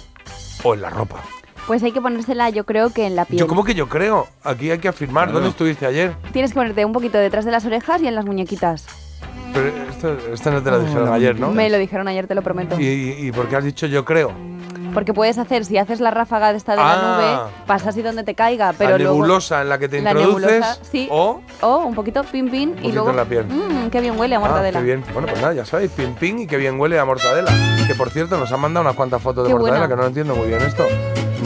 o 0.63 0.73
en 0.73 0.81
la 0.81 0.89
ropa? 0.89 1.21
Pues 1.67 1.83
hay 1.83 1.91
que 1.91 2.01
ponérsela, 2.01 2.49
yo 2.49 2.65
creo 2.65 2.91
que 2.91 3.05
en 3.05 3.15
la 3.17 3.25
piel. 3.25 3.39
Yo 3.39 3.47
como 3.47 3.63
que 3.65 3.75
yo 3.75 3.89
creo, 3.89 4.27
aquí 4.43 4.71
hay 4.71 4.79
que 4.79 4.87
afirmar. 4.87 5.25
Claro. 5.25 5.39
¿Dónde 5.39 5.49
estuviste 5.49 5.85
ayer? 5.85 6.15
Tienes 6.31 6.51
que 6.51 6.55
ponerte 6.55 6.85
un 6.85 6.93
poquito 6.93 7.17
detrás 7.17 7.43
de 7.43 7.51
las 7.51 7.65
orejas 7.65 8.01
y 8.01 8.07
en 8.07 8.15
las 8.15 8.25
muñequitas. 8.25 8.85
Pero 9.53 9.67
esto, 9.89 10.17
esto 10.33 10.51
no 10.51 10.63
te 10.63 10.71
lo 10.71 10.79
dijeron 10.79 11.11
ayer, 11.11 11.37
¿no? 11.39 11.51
Me 11.51 11.69
lo 11.69 11.77
dijeron 11.77 12.07
ayer, 12.07 12.25
te 12.25 12.35
lo 12.35 12.41
prometo. 12.41 12.79
¿Y, 12.79 12.85
y, 12.85 13.27
y 13.27 13.31
por 13.31 13.49
qué 13.49 13.57
has 13.57 13.63
dicho 13.65 13.85
yo 13.85 14.05
creo? 14.05 14.31
Porque 14.97 15.13
puedes 15.13 15.37
hacer, 15.37 15.63
si 15.63 15.77
haces 15.77 15.99
la 15.99 16.09
ráfaga 16.09 16.51
de 16.53 16.57
esta 16.57 16.71
de 16.71 16.77
la 16.79 16.91
Ah. 16.93 17.43
nube, 17.45 17.51
pasas 17.67 17.95
y 17.97 18.01
donde 18.01 18.23
te 18.23 18.33
caiga, 18.33 18.73
pero 18.75 18.93
la 18.93 18.97
luego... 18.97 19.13
nebulosa 19.13 19.61
en 19.61 19.69
la 19.69 19.77
que 19.77 19.87
te 19.87 20.01
la 20.01 20.09
introduces 20.09 20.49
nebulosa, 20.49 20.77
sí. 20.91 21.07
o 21.11 21.39
O 21.61 21.77
un 21.85 21.93
poquito 21.93 22.23
pin 22.23 22.49
pin 22.49 22.75
y 22.81 22.91
luego... 22.91 23.11
en 23.11 23.15
la 23.17 23.25
piel. 23.25 23.45
Mmm, 23.45 23.89
qué 23.91 24.01
bien 24.01 24.19
huele 24.19 24.33
a 24.33 24.39
Ah, 24.39 24.41
mortadela. 24.41 24.79
qué 24.79 24.85
bien. 24.85 25.03
Bueno, 25.13 25.27
pues 25.27 25.39
nada, 25.39 25.53
ya 25.53 25.65
sabéis, 25.65 25.91
pin 25.91 26.15
pin 26.15 26.39
y 26.39 26.47
qué 26.47 26.57
bien 26.57 26.79
huele 26.79 26.97
a 26.97 27.05
mortadela. 27.05 27.51
Que 27.85 27.93
por 27.93 28.09
cierto, 28.09 28.37
nos 28.39 28.51
han 28.51 28.59
mandado 28.59 28.81
unas 28.85 28.95
cuantas 28.95 29.21
fotos 29.21 29.47
de 29.47 29.53
mortadela, 29.53 29.85
buena. 29.85 29.95
que 29.95 30.01
no 30.01 30.07
entiendo 30.07 30.35
muy 30.35 30.47
bien 30.47 30.63
esto. 30.63 30.83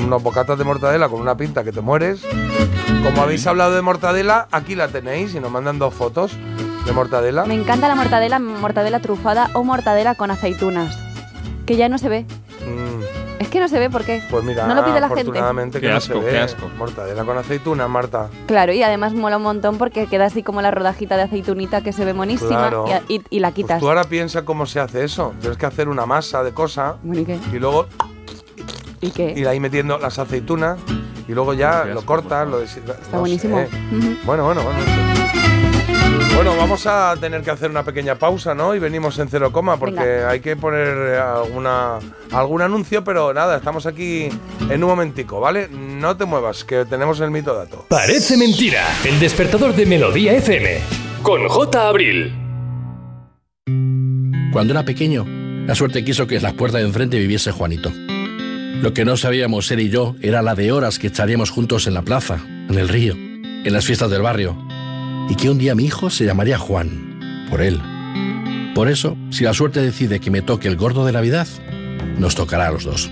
Unos 0.01 0.23
bocatas 0.23 0.57
de 0.57 0.63
mortadela 0.63 1.09
con 1.09 1.19
una 1.19 1.35
pinta 1.35 1.65
que 1.65 1.73
te 1.73 1.81
mueres. 1.81 2.21
Como 3.03 3.21
habéis 3.21 3.45
hablado 3.47 3.75
de 3.75 3.81
mortadela, 3.81 4.47
aquí 4.53 4.75
la 4.75 4.87
tenéis 4.87 5.35
y 5.35 5.41
nos 5.41 5.51
mandan 5.51 5.77
dos 5.77 5.93
fotos 5.93 6.31
de 6.85 6.91
mortadela. 6.93 7.43
Me 7.43 7.55
encanta 7.55 7.89
la 7.89 7.95
mortadela, 7.95 8.39
mortadela 8.39 9.01
trufada 9.01 9.49
o 9.55 9.65
mortadela 9.65 10.15
con 10.15 10.31
aceitunas. 10.31 10.97
Que 11.65 11.75
ya 11.75 11.89
no 11.89 11.97
se 11.97 12.07
ve. 12.07 12.25
Es 13.41 13.47
que 13.49 13.59
no 13.59 13.67
se 13.67 13.79
ve 13.79 13.89
por 13.89 14.03
qué. 14.05 14.21
pues 14.29 14.43
mira, 14.43 14.67
no 14.67 14.75
lo 14.75 14.85
pide 14.85 14.99
la 14.99 15.07
gente. 15.07 15.21
afortunadamente 15.21 15.79
que 15.79 15.87
Qué 15.87 15.91
no 15.91 15.97
asco, 15.97 16.13
se 16.13 16.19
ve. 16.25 16.31
qué 16.31 16.39
asco. 16.39 16.69
Mortadela 16.77 17.23
con 17.25 17.37
aceitunas, 17.37 17.89
Marta. 17.89 18.29
Claro, 18.45 18.71
y 18.71 18.83
además 18.83 19.13
mola 19.13 19.37
un 19.37 19.43
montón 19.43 19.77
porque 19.79 20.05
queda 20.05 20.25
así 20.25 20.43
como 20.43 20.61
la 20.61 20.69
rodajita 20.69 21.17
de 21.17 21.23
aceitunita 21.23 21.81
que 21.81 21.91
se 21.91 22.05
ve 22.05 22.13
monísima 22.13 22.49
Claro. 22.69 22.85
y, 23.07 23.15
y- 23.15 23.23
y 23.31 23.39
la 23.39 23.47
Pues 23.49 23.55
quitas. 23.55 23.79
tú 23.79 23.87
ahora 23.89 24.03
piensa 24.03 24.45
cómo 24.45 24.65
se 24.67 24.79
hace 24.79 25.03
eso. 25.03 25.33
Tienes 25.39 25.57
que 25.57 25.65
hacer 25.65 25.89
una 25.89 26.05
masa 26.05 26.43
de 26.43 26.51
cosa 26.53 26.97
Bueno, 27.01 27.21
¿y 27.23 27.25
qué? 27.25 27.39
y 27.51 27.57
luego 27.59 27.87
¿Y 29.01 29.09
qué? 29.09 29.33
ir 29.35 29.47
ahí 29.47 29.59
metiendo 29.59 29.97
las 29.97 30.19
aceitunas 30.19 30.77
y 31.27 31.33
luego 31.33 31.55
ya 31.55 31.83
Qué 31.85 31.93
lo 31.95 32.05
cortas, 32.05 32.47
lo 32.47 32.61
Está 32.61 32.93
no 33.13 33.19
buenísimo. 33.21 33.57
sé. 33.57 33.69
Bueno, 34.23 34.45
bueno, 34.45 34.61
bueno. 34.61 35.80
Bueno, 36.35 36.55
vamos 36.57 36.87
a 36.87 37.15
tener 37.19 37.41
que 37.43 37.51
hacer 37.51 37.69
una 37.69 37.83
pequeña 37.83 38.15
pausa, 38.15 38.55
¿no? 38.55 38.73
Y 38.73 38.79
venimos 38.79 39.19
en 39.19 39.29
cero 39.29 39.51
coma 39.51 39.77
porque 39.77 39.99
Venga. 39.99 40.29
hay 40.29 40.39
que 40.39 40.55
poner 40.55 40.87
eh, 40.87 41.17
alguna, 41.19 41.99
algún 42.31 42.61
anuncio, 42.61 43.03
pero 43.03 43.33
nada, 43.33 43.57
estamos 43.57 43.85
aquí 43.85 44.29
en 44.69 44.83
un 44.83 44.89
momentico, 44.89 45.39
¿vale? 45.39 45.67
No 45.69 46.17
te 46.17 46.25
muevas, 46.25 46.63
que 46.63 46.85
tenemos 46.85 47.19
el 47.19 47.29
mito 47.29 47.53
dato. 47.53 47.85
Parece 47.89 48.37
mentira. 48.37 48.83
El 49.05 49.19
despertador 49.19 49.75
de 49.75 49.85
Melodía 49.85 50.33
FM. 50.33 50.79
Con 51.21 51.47
J. 51.47 51.87
Abril. 51.87 52.33
Cuando 54.51 54.73
era 54.73 54.83
pequeño, 54.83 55.25
la 55.67 55.75
suerte 55.75 56.03
quiso 56.03 56.25
que 56.27 56.37
en 56.37 56.43
las 56.43 56.53
puertas 56.53 56.81
de 56.81 56.87
enfrente 56.87 57.19
viviese 57.19 57.51
Juanito. 57.51 57.91
Lo 58.81 58.93
que 58.93 59.05
no 59.05 59.15
sabíamos 59.15 59.69
él 59.71 59.81
y 59.81 59.89
yo 59.89 60.15
era 60.21 60.41
la 60.41 60.55
de 60.55 60.71
horas 60.71 60.97
que 60.97 61.07
echaríamos 61.07 61.51
juntos 61.51 61.85
en 61.85 61.93
la 61.93 62.01
plaza, 62.01 62.39
en 62.67 62.77
el 62.79 62.89
río, 62.89 63.13
en 63.13 63.71
las 63.71 63.85
fiestas 63.85 64.09
del 64.09 64.23
barrio. 64.23 64.57
Y 65.29 65.35
que 65.35 65.49
un 65.49 65.57
día 65.57 65.75
mi 65.75 65.85
hijo 65.85 66.09
se 66.09 66.25
llamaría 66.25 66.57
Juan, 66.57 67.47
por 67.49 67.61
él. 67.61 67.81
Por 68.75 68.89
eso, 68.89 69.17
si 69.29 69.43
la 69.43 69.53
suerte 69.53 69.81
decide 69.81 70.19
que 70.19 70.31
me 70.31 70.41
toque 70.41 70.67
el 70.67 70.77
gordo 70.77 71.05
de 71.05 71.11
Navidad, 71.11 71.47
nos 72.17 72.35
tocará 72.35 72.67
a 72.67 72.71
los 72.71 72.83
dos. 72.83 73.11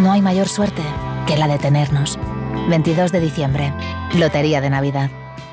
No 0.00 0.12
hay 0.12 0.22
mayor 0.22 0.48
suerte 0.48 0.82
que 1.26 1.36
la 1.36 1.46
de 1.46 1.58
tenernos. 1.58 2.18
22 2.68 3.12
de 3.12 3.20
diciembre. 3.20 3.72
Lotería 4.16 4.60
de 4.60 4.70
Navidad. 4.70 5.10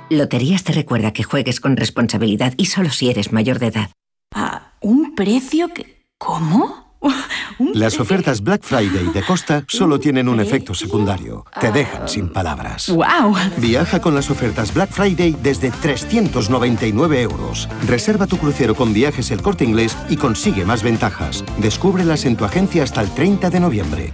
Loterías 0.10 0.64
te 0.64 0.74
recuerda 0.74 1.12
que 1.12 1.24
juegues 1.24 1.60
con 1.60 1.78
responsabilidad 1.78 2.54
y 2.58 2.66
solo 2.66 2.90
si 2.90 3.10
eres 3.10 3.32
mayor 3.32 3.60
de 3.60 3.68
edad. 3.68 3.90
¿A 4.34 4.74
un 4.82 5.16
precio 5.16 5.74
que... 5.74 6.06
¿Cómo? 6.18 6.87
¿Un 7.60 7.72
Las 7.74 8.00
ofertas 8.00 8.42
Black 8.42 8.62
Friday 8.64 9.12
de 9.14 9.24
Costa 9.24 9.64
solo 9.68 10.00
tienen 10.00 10.30
un 10.30 10.40
efecto 10.40 10.74
secundario. 10.74 11.46
Te 11.60 11.72
dejan 11.72 12.08
sin 12.08 12.30
palabras. 12.30 12.90
¡Wow! 12.90 13.36
Viaja 13.58 14.00
con 14.00 14.14
las 14.14 14.30
ofertas 14.30 14.74
Black 14.74 14.92
Friday 14.92 15.36
desde 15.42 15.72
399 15.72 17.22
euros. 17.22 17.68
Reserva 17.88 18.28
tu 18.28 18.38
crucero 18.38 18.76
con 18.76 18.94
viajes 18.94 19.32
el 19.32 19.42
corte 19.42 19.64
inglés 19.64 19.98
y 20.10 20.18
consigue 20.18 20.66
más 20.66 20.84
ventajas. 20.84 21.44
Descúbrelas 21.58 22.26
en 22.26 22.36
tu 22.36 22.46
agencia 22.46 22.84
hasta 22.84 23.02
el 23.02 23.10
30 23.12 23.50
de 23.50 23.60
noviembre. 23.60 24.14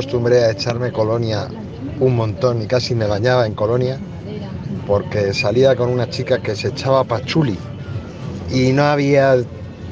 Acostumbré 0.00 0.44
a 0.44 0.50
echarme 0.50 0.92
colonia 0.92 1.46
un 2.00 2.16
montón 2.16 2.62
y 2.62 2.66
casi 2.66 2.94
me 2.94 3.06
bañaba 3.06 3.46
en 3.46 3.52
colonia 3.52 3.98
porque 4.86 5.34
salía 5.34 5.76
con 5.76 5.90
una 5.90 6.08
chica 6.08 6.40
que 6.40 6.56
se 6.56 6.68
echaba 6.68 7.04
pachuli 7.04 7.58
y 8.50 8.72
no 8.72 8.84
había 8.84 9.36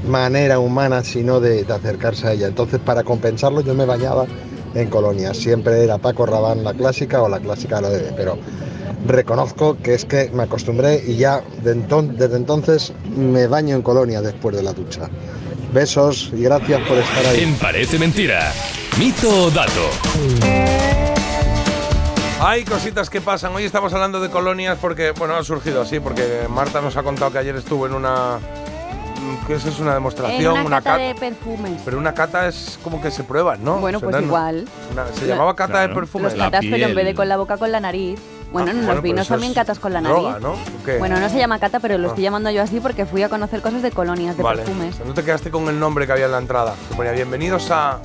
manera 0.08 0.60
humana 0.60 1.04
sino 1.04 1.40
de, 1.40 1.62
de 1.64 1.72
acercarse 1.74 2.26
a 2.26 2.32
ella. 2.32 2.46
Entonces 2.46 2.80
para 2.80 3.04
compensarlo 3.04 3.60
yo 3.60 3.74
me 3.74 3.84
bañaba 3.84 4.24
en 4.74 4.88
colonia. 4.88 5.34
Siempre 5.34 5.84
era 5.84 5.98
Paco 5.98 6.24
Rabán 6.24 6.64
la 6.64 6.72
clásica 6.72 7.20
o 7.22 7.28
la 7.28 7.38
clásica 7.40 7.82
la 7.82 7.90
de... 7.90 8.10
Pero 8.16 8.38
reconozco 9.06 9.76
que 9.82 9.92
es 9.92 10.06
que 10.06 10.30
me 10.32 10.44
acostumbré 10.44 11.02
y 11.06 11.16
ya 11.16 11.42
de 11.62 11.74
desde 11.74 12.36
entonces 12.36 12.94
me 13.14 13.46
baño 13.46 13.76
en 13.76 13.82
colonia 13.82 14.22
después 14.22 14.56
de 14.56 14.62
la 14.62 14.72
ducha. 14.72 15.10
Besos 15.74 16.32
y 16.34 16.44
gracias 16.44 16.80
por 16.88 16.96
estar 16.96 17.26
ahí. 17.26 17.42
En 17.42 17.54
Parece 17.56 17.98
Mentira. 17.98 18.50
Mito 18.98 19.28
o 19.44 19.50
dato. 19.50 19.70
Hay 22.40 22.64
cositas 22.64 23.10
que 23.10 23.20
pasan. 23.20 23.54
Hoy 23.54 23.64
estamos 23.64 23.92
hablando 23.92 24.20
de 24.20 24.30
colonias 24.30 24.78
porque, 24.80 25.12
bueno, 25.12 25.34
ha 25.34 25.44
surgido 25.44 25.82
así, 25.82 26.00
porque 26.00 26.46
Marta 26.48 26.80
nos 26.80 26.96
ha 26.96 27.02
contado 27.02 27.30
que 27.32 27.38
ayer 27.38 27.54
estuvo 27.56 27.86
en 27.86 27.94
una. 27.94 28.38
¿Qué 29.46 29.54
es? 29.54 29.64
Es 29.66 29.78
una 29.80 29.94
demostración, 29.94 30.56
En 30.56 30.66
una 30.66 30.78
cata 30.80 30.96
ca- 30.96 31.02
de 31.02 31.14
perfumes. 31.14 31.80
Pero 31.84 31.98
una 31.98 32.14
cata 32.14 32.48
es 32.48 32.78
como 32.82 33.00
que 33.00 33.10
se 33.10 33.24
prueban, 33.24 33.62
¿no? 33.64 33.78
Bueno, 33.78 33.98
O 33.98 34.00
sea, 34.00 34.10
pues 34.10 34.22
igual. 34.22 34.64
una- 34.92 35.06
se 35.08 35.22
La- 35.26 35.34
llamaba 35.34 35.54
cata 35.56 35.80
de 35.80 35.88
perfumes. 35.94 36.32
Los 36.34 36.42
catas, 36.42 36.64
pero 36.68 36.86
en 36.86 36.94
vez 36.94 37.04
de 37.04 37.14
con 37.14 37.28
la 37.28 37.36
boca, 37.36 37.56
con 37.56 37.70
la 37.72 37.80
nariz. 37.80 38.18
Bueno, 38.52 38.68
Ah, 38.68 38.70
en 38.70 38.76
bueno, 38.78 38.80
los 38.80 38.86
pero 38.94 39.02
vinos 39.02 39.26
eso 39.26 39.34
también 39.34 39.52
es 39.52 39.56
catas 39.56 39.78
con 39.78 39.92
la 39.92 40.00
nariz. 40.00 40.18
droga, 40.18 40.38
¿no? 40.40 40.52
¿O 40.52 40.84
qué? 40.84 40.96
Bueno, 40.98 41.20
no 41.20 41.28
se 41.28 41.36
llama 41.38 41.58
cata, 41.58 41.80
pero 41.80 41.98
lo 41.98 42.06
Ah. 42.06 42.10
estoy 42.10 42.24
llamando 42.24 42.50
yo 42.50 42.62
así 42.62 42.80
porque 42.80 43.04
fui 43.04 43.22
a 43.22 43.28
conocer 43.28 43.60
cosas 43.60 43.82
de 43.82 43.90
colonias, 43.90 44.36
de 44.38 44.42
vale. 44.42 44.62
perfumes. 44.62 44.94
No 45.04 45.12
te 45.12 45.22
quedaste 45.22 45.50
con 45.50 45.68
el 45.68 45.78
nombre 45.78 46.06
que 46.06 46.12
había 46.12 46.26
en 46.26 46.32
la 46.32 46.38
entrada. 46.38 46.74
Que 46.88 46.94
ponía 46.94 47.12
bienvenidos 47.12 47.70
a. 47.70 47.98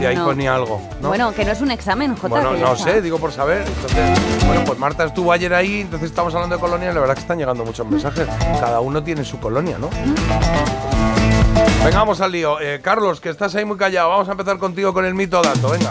Y 0.00 0.04
ahí 0.04 0.14
No. 0.16 0.26
ponía 0.26 0.54
algo, 0.54 0.80
¿no? 1.00 1.08
Bueno, 1.08 1.32
que 1.34 1.44
no 1.44 1.50
es 1.52 1.60
un 1.60 1.70
examen, 1.72 2.14
Jota. 2.14 2.28
Bueno, 2.28 2.52
no 2.54 2.72
está. 2.74 2.92
sé, 2.92 3.02
digo 3.02 3.18
por 3.18 3.32
saber. 3.32 3.64
Entonces, 3.66 4.46
bueno, 4.46 4.62
pues 4.64 4.78
Marta 4.78 5.04
estuvo 5.04 5.32
ayer 5.32 5.52
ahí, 5.52 5.80
entonces 5.80 6.10
estamos 6.10 6.34
hablando 6.34 6.54
de 6.56 6.60
colonias, 6.60 6.94
la 6.94 7.00
verdad 7.00 7.14
que 7.14 7.20
están 7.22 7.38
llegando 7.38 7.64
muchos 7.64 7.84
mensajes. 7.86 8.26
Cada 8.60 8.80
uno 8.80 9.02
tiene 9.02 9.24
su 9.24 9.40
colonia, 9.40 9.76
¿no? 9.78 9.90
Venga, 11.84 11.98
vamos 11.98 12.20
al 12.20 12.30
lío. 12.32 12.60
Eh, 12.60 12.80
Carlos, 12.82 13.20
que 13.20 13.28
estás 13.30 13.54
ahí 13.56 13.64
muy 13.64 13.76
callado, 13.76 14.10
vamos 14.10 14.28
a 14.28 14.32
empezar 14.32 14.58
contigo 14.58 14.92
con 14.94 15.04
el 15.04 15.14
mito 15.14 15.42
dato, 15.42 15.70
venga. 15.70 15.90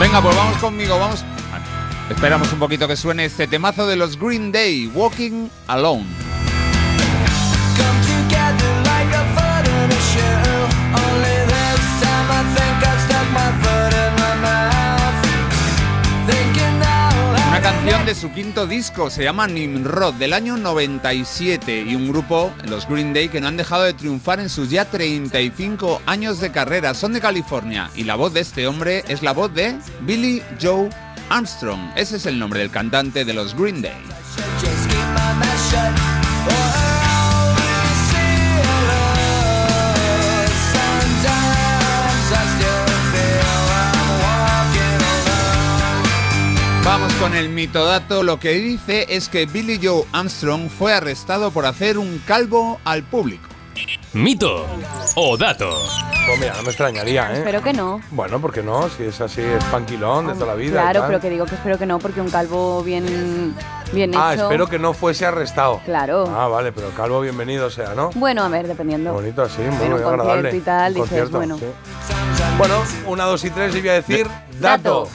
Venga, 0.00 0.20
pues 0.20 0.36
vamos 0.36 0.56
conmigo, 0.58 0.98
vamos. 0.98 1.24
Esperamos 2.10 2.52
un 2.52 2.58
poquito 2.58 2.86
que 2.88 2.96
suene 2.96 3.24
este 3.26 3.46
temazo 3.46 3.86
de 3.86 3.96
los 3.96 4.18
Green 4.18 4.50
Day, 4.52 4.90
Walking 4.94 5.48
Alone. 5.66 6.06
together 7.76 8.82
like 8.84 9.14
a 9.14 9.24
foot 9.34 9.66
in 9.68 9.90
a 9.92 10.00
shoe. 10.00 11.37
Canción 17.78 18.06
de 18.06 18.14
su 18.14 18.32
quinto 18.32 18.66
disco, 18.66 19.08
se 19.08 19.22
llama 19.22 19.46
Nimrod, 19.46 20.14
del 20.14 20.32
año 20.32 20.56
97, 20.56 21.84
y 21.86 21.94
un 21.94 22.08
grupo, 22.08 22.52
los 22.68 22.88
Green 22.88 23.14
Day, 23.14 23.28
que 23.28 23.40
no 23.40 23.46
han 23.46 23.56
dejado 23.56 23.84
de 23.84 23.92
triunfar 23.92 24.40
en 24.40 24.48
sus 24.48 24.68
ya 24.68 24.84
35 24.84 26.02
años 26.04 26.40
de 26.40 26.50
carrera. 26.50 26.94
Son 26.94 27.12
de 27.12 27.20
California, 27.20 27.88
y 27.94 28.02
la 28.02 28.16
voz 28.16 28.34
de 28.34 28.40
este 28.40 28.66
hombre 28.66 29.04
es 29.06 29.22
la 29.22 29.32
voz 29.32 29.54
de 29.54 29.76
Billy 30.00 30.42
Joe 30.60 30.90
Armstrong. 31.28 31.92
Ese 31.94 32.16
es 32.16 32.26
el 32.26 32.38
nombre 32.38 32.60
del 32.60 32.70
cantante 32.70 33.24
de 33.24 33.32
los 33.32 33.54
Green 33.54 33.80
Day. 33.80 33.92
Vamos 46.88 47.12
con 47.16 47.34
el 47.34 47.50
mitodato. 47.50 48.22
Lo 48.22 48.40
que 48.40 48.52
dice 48.52 49.04
es 49.10 49.28
que 49.28 49.44
Billy 49.44 49.78
Joe 49.82 50.04
Armstrong 50.14 50.70
fue 50.70 50.94
arrestado 50.94 51.50
por 51.50 51.66
hacer 51.66 51.98
un 51.98 52.16
calvo 52.26 52.80
al 52.86 53.02
público. 53.02 53.46
Mito 54.14 54.64
o 55.14 55.36
dato. 55.36 55.68
Pues 56.26 56.40
mira, 56.40 56.54
no 56.56 56.62
me 56.62 56.68
extrañaría, 56.68 57.30
¿eh? 57.30 57.38
Espero 57.40 57.62
que 57.62 57.74
no. 57.74 58.00
Bueno, 58.10 58.40
¿por 58.40 58.54
qué 58.54 58.62
no? 58.62 58.88
Si 58.88 59.02
es 59.04 59.20
así, 59.20 59.42
es 59.42 59.62
panquilón 59.64 60.28
de 60.28 60.32
toda 60.32 60.46
la 60.46 60.54
vida. 60.54 60.68
y 60.70 60.72
Claro, 60.72 61.00
tal. 61.00 61.08
pero 61.10 61.20
que 61.20 61.28
digo 61.28 61.44
que 61.44 61.56
espero 61.56 61.78
que 61.78 61.84
no, 61.84 61.98
porque 61.98 62.22
un 62.22 62.30
calvo 62.30 62.82
bien, 62.82 63.54
bien 63.92 64.12
Ah, 64.16 64.32
hecho. 64.32 64.44
espero 64.44 64.66
que 64.66 64.78
no 64.78 64.94
fuese 64.94 65.26
arrestado. 65.26 65.82
Claro. 65.84 66.24
Ah, 66.34 66.48
vale, 66.48 66.72
pero 66.72 66.88
calvo 66.96 67.20
bienvenido 67.20 67.68
sea, 67.68 67.94
¿no? 67.94 68.08
Bueno, 68.14 68.42
a 68.44 68.48
ver, 68.48 68.66
dependiendo. 68.66 69.12
Bonito 69.12 69.42
así, 69.42 69.60
muy, 69.60 69.86
agradable. 69.88 70.50
concierto 70.50 70.56
y 70.56 70.60
tal, 70.60 70.88
Un 70.88 70.94
dices, 70.94 71.08
concierto, 71.10 71.36
bueno. 71.36 71.58
sí. 71.58 71.64
Bueno, 72.56 72.74
una, 73.06 73.24
dos 73.24 73.44
y 73.44 73.50
tres, 73.50 73.74
y 73.74 73.80
voy 73.80 73.90
a 73.90 73.92
decir 73.94 74.26
dato. 74.58 75.06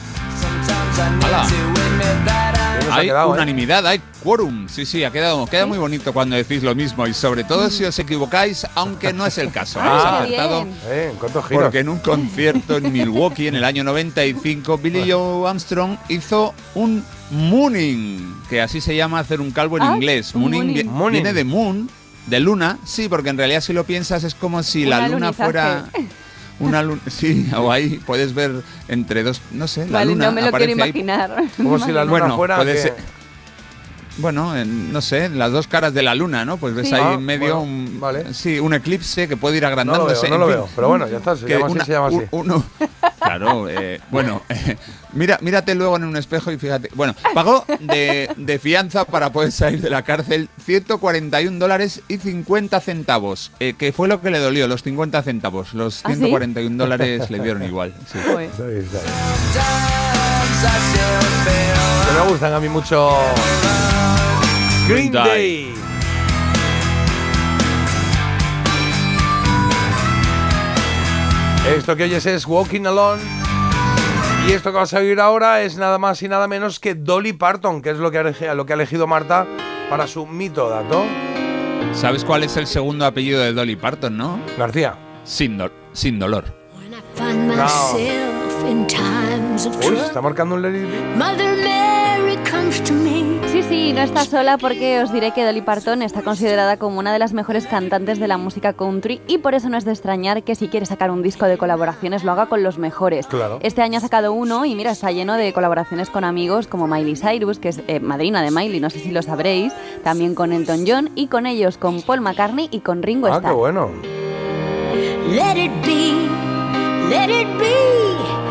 Hay 2.92 3.08
quedado, 3.08 3.30
¿eh? 3.30 3.34
unanimidad, 3.34 3.88
hay 3.88 4.00
quórum. 4.24 4.68
Sí, 4.70 4.86
sí, 4.86 5.04
ha 5.04 5.12
quedado, 5.12 5.48
queda 5.48 5.66
muy 5.66 5.80
bonito 5.80 6.14
cuando 6.14 6.36
decís 6.36 6.62
lo 6.62 6.76
mismo 6.76 7.08
y 7.08 7.14
sobre 7.16 7.44
todo 7.44 7.70
si 7.72 7.84
os 7.86 7.98
equivocáis, 7.98 8.68
aunque 8.76 9.12
no 9.14 9.26
es 9.26 9.40
el 9.40 9.52
caso. 9.52 9.80
Habéis 9.82 10.04
Ah, 10.06 10.20
acertado 10.20 10.68
Eh, 10.88 11.10
¿en 11.12 11.18
cuántos 11.18 11.46
giros? 11.46 11.64
porque 11.64 11.80
en 11.80 11.90
un 11.90 11.98
concierto 12.00 12.78
en 12.78 12.92
Milwaukee 12.92 13.48
en 13.48 13.56
el 13.56 13.64
año 13.64 13.84
95 13.84 14.78
Billy 14.78 15.10
Joe 15.12 15.50
Armstrong 15.50 15.98
hizo 16.10 16.54
un 16.76 17.04
mooning, 17.32 18.36
que 18.48 18.62
así 18.62 18.80
se 18.80 18.96
llama 18.96 19.20
hacer 19.20 19.42
un 19.42 19.50
calvo 19.50 19.78
en 19.78 19.84
Ah, 19.84 19.94
inglés. 19.96 20.36
Mooning, 20.36 20.60
mooning. 20.62 20.76
vi- 20.76 20.84
Mooning. 20.84 21.24
viene 21.24 21.34
de 21.34 21.44
moon, 21.44 21.90
de 22.28 22.40
luna, 22.40 22.78
sí, 22.86 23.10
porque 23.10 23.30
en 23.30 23.38
realidad 23.38 23.62
si 23.62 23.74
lo 23.74 23.86
piensas 23.86 24.24
es 24.24 24.36
como 24.36 24.62
si 24.62 24.86
la 24.86 25.08
luna 25.08 25.34
fuera 25.34 25.86
una 26.60 26.82
luna, 26.84 27.02
sí, 27.08 27.50
o 27.56 27.72
ahí 27.72 28.00
puedes 28.06 28.34
ver 28.34 28.52
entre 28.88 29.24
dos, 29.24 29.42
no 29.52 29.68
sé, 29.68 29.86
la 29.88 30.00
Vale, 30.00 30.12
luna 30.12 30.26
no 30.28 30.32
me 30.34 30.42
lo 30.44 30.52
quiero 30.52 30.72
imaginar. 30.72 31.44
Como 31.58 31.80
si 31.80 31.92
la 31.92 32.04
luna 32.06 32.20
bueno, 32.20 32.36
fuera. 32.36 32.56
puede 32.58 32.74
que- 32.74 32.80
ser. 32.82 32.96
Bueno, 34.18 34.56
en- 34.56 34.94
no 34.94 35.02
sé, 35.02 35.28
las 35.30 35.52
dos 35.52 35.68
caras 35.68 35.94
de 35.94 36.04
la 36.04 36.14
luna, 36.14 36.46
¿no? 36.46 36.58
Pues 36.58 36.76
ves 36.76 36.90
Sí. 36.90 36.94
ahí 36.96 37.02
Ah, 37.04 37.14
en 37.16 37.26
medio 37.26 37.58
bueno, 37.58 37.62
un, 37.62 38.00
vale. 38.00 38.34
sí, 38.34 38.60
un 38.60 38.74
eclipse 38.76 39.28
que 39.28 39.38
puede 39.38 39.58
ir 39.58 39.64
No 39.64 39.70
lo 39.70 39.74
agrandándose. 39.74 40.28
veo, 40.28 40.30
no 40.30 40.36
en 40.36 40.40
lo 40.42 40.48
fin. 40.48 40.56
veo. 40.56 40.70
Pero 40.76 40.88
bueno, 40.88 41.08
ya 41.08 41.18
está, 41.18 41.36
se 41.36 41.48
llama 41.48 41.66
así, 41.68 41.80
se 41.86 41.92
llama 41.94 42.08
así. 42.08 42.18
uno- 42.30 42.64
claro, 43.20 43.68
eh, 43.70 44.00
bueno, 44.12 44.44
mira, 45.14 45.40
mírate 45.42 45.74
luego 45.74 45.96
en 45.96 46.04
un 46.04 46.16
espejo 46.16 46.52
y 46.52 46.58
fíjate. 46.60 46.90
Bueno, 46.94 47.16
pagó 47.34 47.66
de, 47.80 48.30
de 48.38 48.60
fianza 48.60 49.06
para 49.06 49.32
poder 49.32 49.52
salir 49.52 49.82
de 49.82 49.90
la 49.90 50.04
cárcel 50.04 50.48
141 50.64 51.58
dólares 51.58 52.02
y 52.08 52.18
50 52.18 52.80
centavos, 52.82 53.52
eh, 53.60 53.74
que 53.76 53.92
fue 53.94 54.08
lo 54.08 54.22
que 54.22 54.30
le 54.30 54.38
dolió, 54.38 54.68
los 54.68 54.84
50 54.84 55.24
centavos. 55.24 55.74
Los 55.74 56.02
¿Ah, 56.06 56.10
sí? 56.10 56.16
141 56.18 56.78
dólares 56.78 57.32
le 57.32 57.40
dieron 57.40 57.64
igual. 57.64 57.96
sí. 58.12 58.20
Que 62.06 62.20
me 62.24 62.30
gustan 62.30 62.54
a 62.54 62.60
mí 62.60 62.70
mucho. 62.70 63.12
Green 64.88 65.12
Day. 65.12 65.74
Esto 71.78 71.96
que 71.96 72.04
oyes 72.04 72.26
es 72.26 72.46
Walking 72.46 72.86
Alone. 72.86 73.22
Y 74.48 74.52
esto 74.52 74.72
que 74.72 74.78
vas 74.78 74.94
a 74.94 74.98
oír 75.00 75.20
ahora 75.22 75.62
es 75.62 75.78
nada 75.78 75.98
más 75.98 76.22
y 76.22 76.28
nada 76.28 76.48
menos 76.48 76.80
que 76.80 76.96
Dolly 76.96 77.32
Parton, 77.34 77.82
que 77.82 77.92
es 77.92 77.98
lo 77.98 78.12
que 78.12 78.18
ha, 78.18 78.24
elegi- 78.24 78.54
lo 78.54 78.66
que 78.66 78.74
ha 78.74 78.76
elegido 78.76 79.08
Marta 79.08 79.48
para 79.90 80.06
su 80.08 80.26
mito 80.28 80.70
dato. 80.70 81.06
¿Sabes 81.94 82.26
cuál 82.26 82.44
es 82.44 82.58
el 82.58 82.68
segundo 82.68 83.06
apellido 83.06 83.40
de 83.42 83.54
Dolly 83.54 83.78
Parton, 83.78 84.18
no? 84.18 84.40
García. 84.58 84.96
Sin, 85.24 85.58
do- 85.58 85.72
sin 85.94 86.20
dolor. 86.20 86.44
No. 87.56 87.68
Uy, 89.66 89.98
se 89.98 90.06
está 90.06 90.22
marcando 90.22 90.56
un 90.56 90.62
Let 90.62 90.70
It 90.78 90.90
Be. 90.92 91.16
Mother 91.18 91.56
Mary 91.58 92.38
comes 92.50 92.82
to 92.84 92.94
me. 92.94 93.24
Sí, 93.50 93.62
sí, 93.62 93.94
no 93.94 94.02
está 94.02 94.26
sola 94.26 94.58
porque 94.58 95.00
os 95.02 95.14
diré 95.14 95.32
que 95.32 95.46
Dolly 95.46 95.62
Parton 95.62 96.02
está 96.02 96.24
considerada 96.24 96.78
como 96.78 96.98
una 96.98 97.14
de 97.14 97.20
las 97.20 97.34
mejores 97.34 97.68
cantantes 97.68 98.20
de 98.20 98.28
la 98.28 98.38
música 98.40 98.74
country 98.74 99.22
y 99.28 99.38
por 99.38 99.54
eso 99.54 99.70
no 99.70 99.78
es 99.78 99.86
de 99.86 99.92
extrañar 99.92 100.42
que 100.44 100.56
si 100.56 100.70
quiere 100.70 100.88
sacar 100.88 101.12
un 101.12 101.22
disco 101.22 101.46
de 101.46 101.58
colaboraciones 101.60 102.24
lo 102.24 102.32
haga 102.32 102.48
con 102.48 102.64
los 102.64 102.80
mejores. 102.80 103.28
Claro. 103.28 103.60
Este 103.62 103.84
año 103.84 104.00
ha 104.00 104.02
sacado 104.02 104.34
uno 104.34 104.66
y 104.66 104.74
mira, 104.74 104.90
está 104.92 105.12
lleno 105.12 105.36
de 105.36 105.54
colaboraciones 105.54 106.10
con 106.10 106.24
amigos 106.24 106.66
como 106.68 106.88
Miley 106.88 107.16
Cyrus, 107.16 107.60
que 107.60 107.70
es 107.70 107.82
eh, 107.88 108.00
madrina 108.00 108.42
de 108.42 108.50
Miley, 108.50 108.80
no 108.80 108.90
sé 108.90 109.00
si 109.00 109.12
lo 109.12 109.22
sabréis, 109.22 109.72
también 110.04 110.34
con 110.34 110.52
Elton 110.52 110.86
John 110.88 111.12
y 111.14 111.28
con 111.28 111.46
ellos 111.46 111.78
con 111.78 112.02
Paul 112.02 112.22
McCartney 112.22 112.70
y 112.72 112.80
con 112.80 113.04
Ringo 113.04 113.28
Ah, 113.28 113.36
Starr. 113.38 113.52
qué 113.52 113.56
bueno. 113.56 113.92
Let 115.30 115.58
it 115.64 115.72
be, 115.86 116.14
let 117.10 117.30
it 117.30 117.48
be, 117.60 117.70
let 117.70 118.10
it 118.10 118.28
be. 118.38 118.43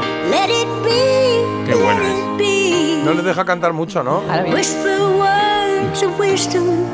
Qué 1.67 1.75
buena 1.75 2.01
let 2.01 2.09
es. 2.11 2.19
it 2.19 2.37
be. 2.39 3.03
No 3.05 3.13
le 3.15 3.23
deja 3.23 3.45
cantar 3.45 3.73
mucho, 3.73 4.03
¿no? 4.03 4.23
Ahora 4.29 4.43
bien. 4.43 4.55
Whisper 4.55 4.99
words 5.01 6.03
of 6.03 6.19
wisdom, 6.19 6.85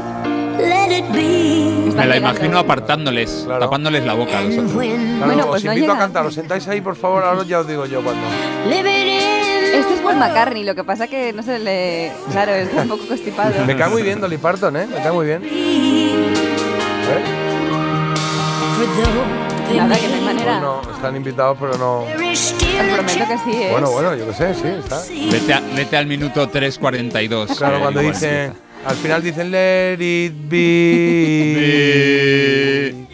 let 0.58 0.98
it 0.98 1.04
be. 1.12 1.92
Me 1.94 2.06
la 2.06 2.16
imagino 2.16 2.58
apartándoles, 2.58 3.42
Claro. 3.46 3.60
tapándoles 3.60 4.04
la 4.04 4.14
boca 4.14 4.38
a 4.38 4.42
los 4.42 4.50
And 4.54 4.60
otros. 4.68 4.74
when 4.76 5.16
Claro, 5.18 5.26
Bueno, 5.26 5.42
os 5.44 5.48
pues 5.50 5.64
no 5.64 5.72
invito 5.72 5.92
a 5.92 5.98
cantar. 5.98 6.26
Os 6.26 6.34
sentáis 6.34 6.66
ahí, 6.68 6.80
por 6.80 6.96
favor. 6.96 7.24
Ahora 7.24 7.44
ya 7.44 7.60
os 7.60 7.66
digo 7.68 7.86
yo 7.86 8.02
cuando. 8.02 8.22
living 8.68 9.06
in 9.06 9.18
Este 9.74 9.94
es 9.94 10.00
Paul 10.00 10.16
McCartney, 10.16 10.64
lo 10.64 10.74
que 10.74 10.84
pasa 10.84 11.06
que 11.06 11.32
no 11.32 11.42
se 11.42 11.58
le. 11.58 12.12
Claro, 12.32 12.52
está 12.52 12.82
un 12.82 12.88
poco 12.88 13.06
constipado. 13.06 13.52
Me 13.66 13.76
cae 13.76 13.88
muy 13.90 14.02
bien 14.02 14.20
Dolly 14.20 14.38
Parton, 14.38 14.76
¿eh? 14.76 14.86
Me 14.86 14.96
cae 15.02 15.12
muy 15.12 15.26
bien. 15.26 15.42
¿Eh? 15.44 17.24
Nada, 19.76 19.96
que 19.98 20.08
no 20.08 20.14
hay 20.14 20.20
manera. 20.22 20.60
No, 20.60 20.80
están 20.94 21.16
invitados, 21.16 21.56
pero 21.60 21.76
no. 21.78 22.04
Prometo 22.06 23.26
que 23.28 23.38
sí, 23.44 23.52
¿eh? 23.62 23.68
Bueno, 23.70 23.90
bueno, 23.90 24.14
yo 24.16 24.26
qué 24.28 24.34
sé, 24.34 24.54
sí, 24.54 24.68
está. 24.78 25.00
Vete, 25.30 25.52
a- 25.54 25.60
vete 25.74 25.96
al 25.96 26.06
minuto 26.06 26.48
3.42. 26.50 27.56
Claro, 27.56 27.76
eh, 27.76 27.80
cuando 27.80 28.00
dice. 28.00 28.52
Al 28.86 28.96
final 28.96 29.22
dicen 29.22 29.50
Let 29.50 29.94
it 30.00 30.32
be. 30.48 30.64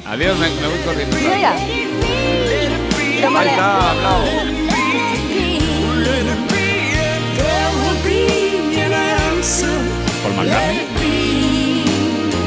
Adiós, 0.07 0.39
me, 0.39 0.49
me 0.49 0.69
voy 0.69 0.79
corriendo. 0.85 1.17
Mira 1.17 1.39
ya. 1.39 1.53
Ahí 1.53 1.89
está, 3.49 3.91
hablado. 3.91 4.25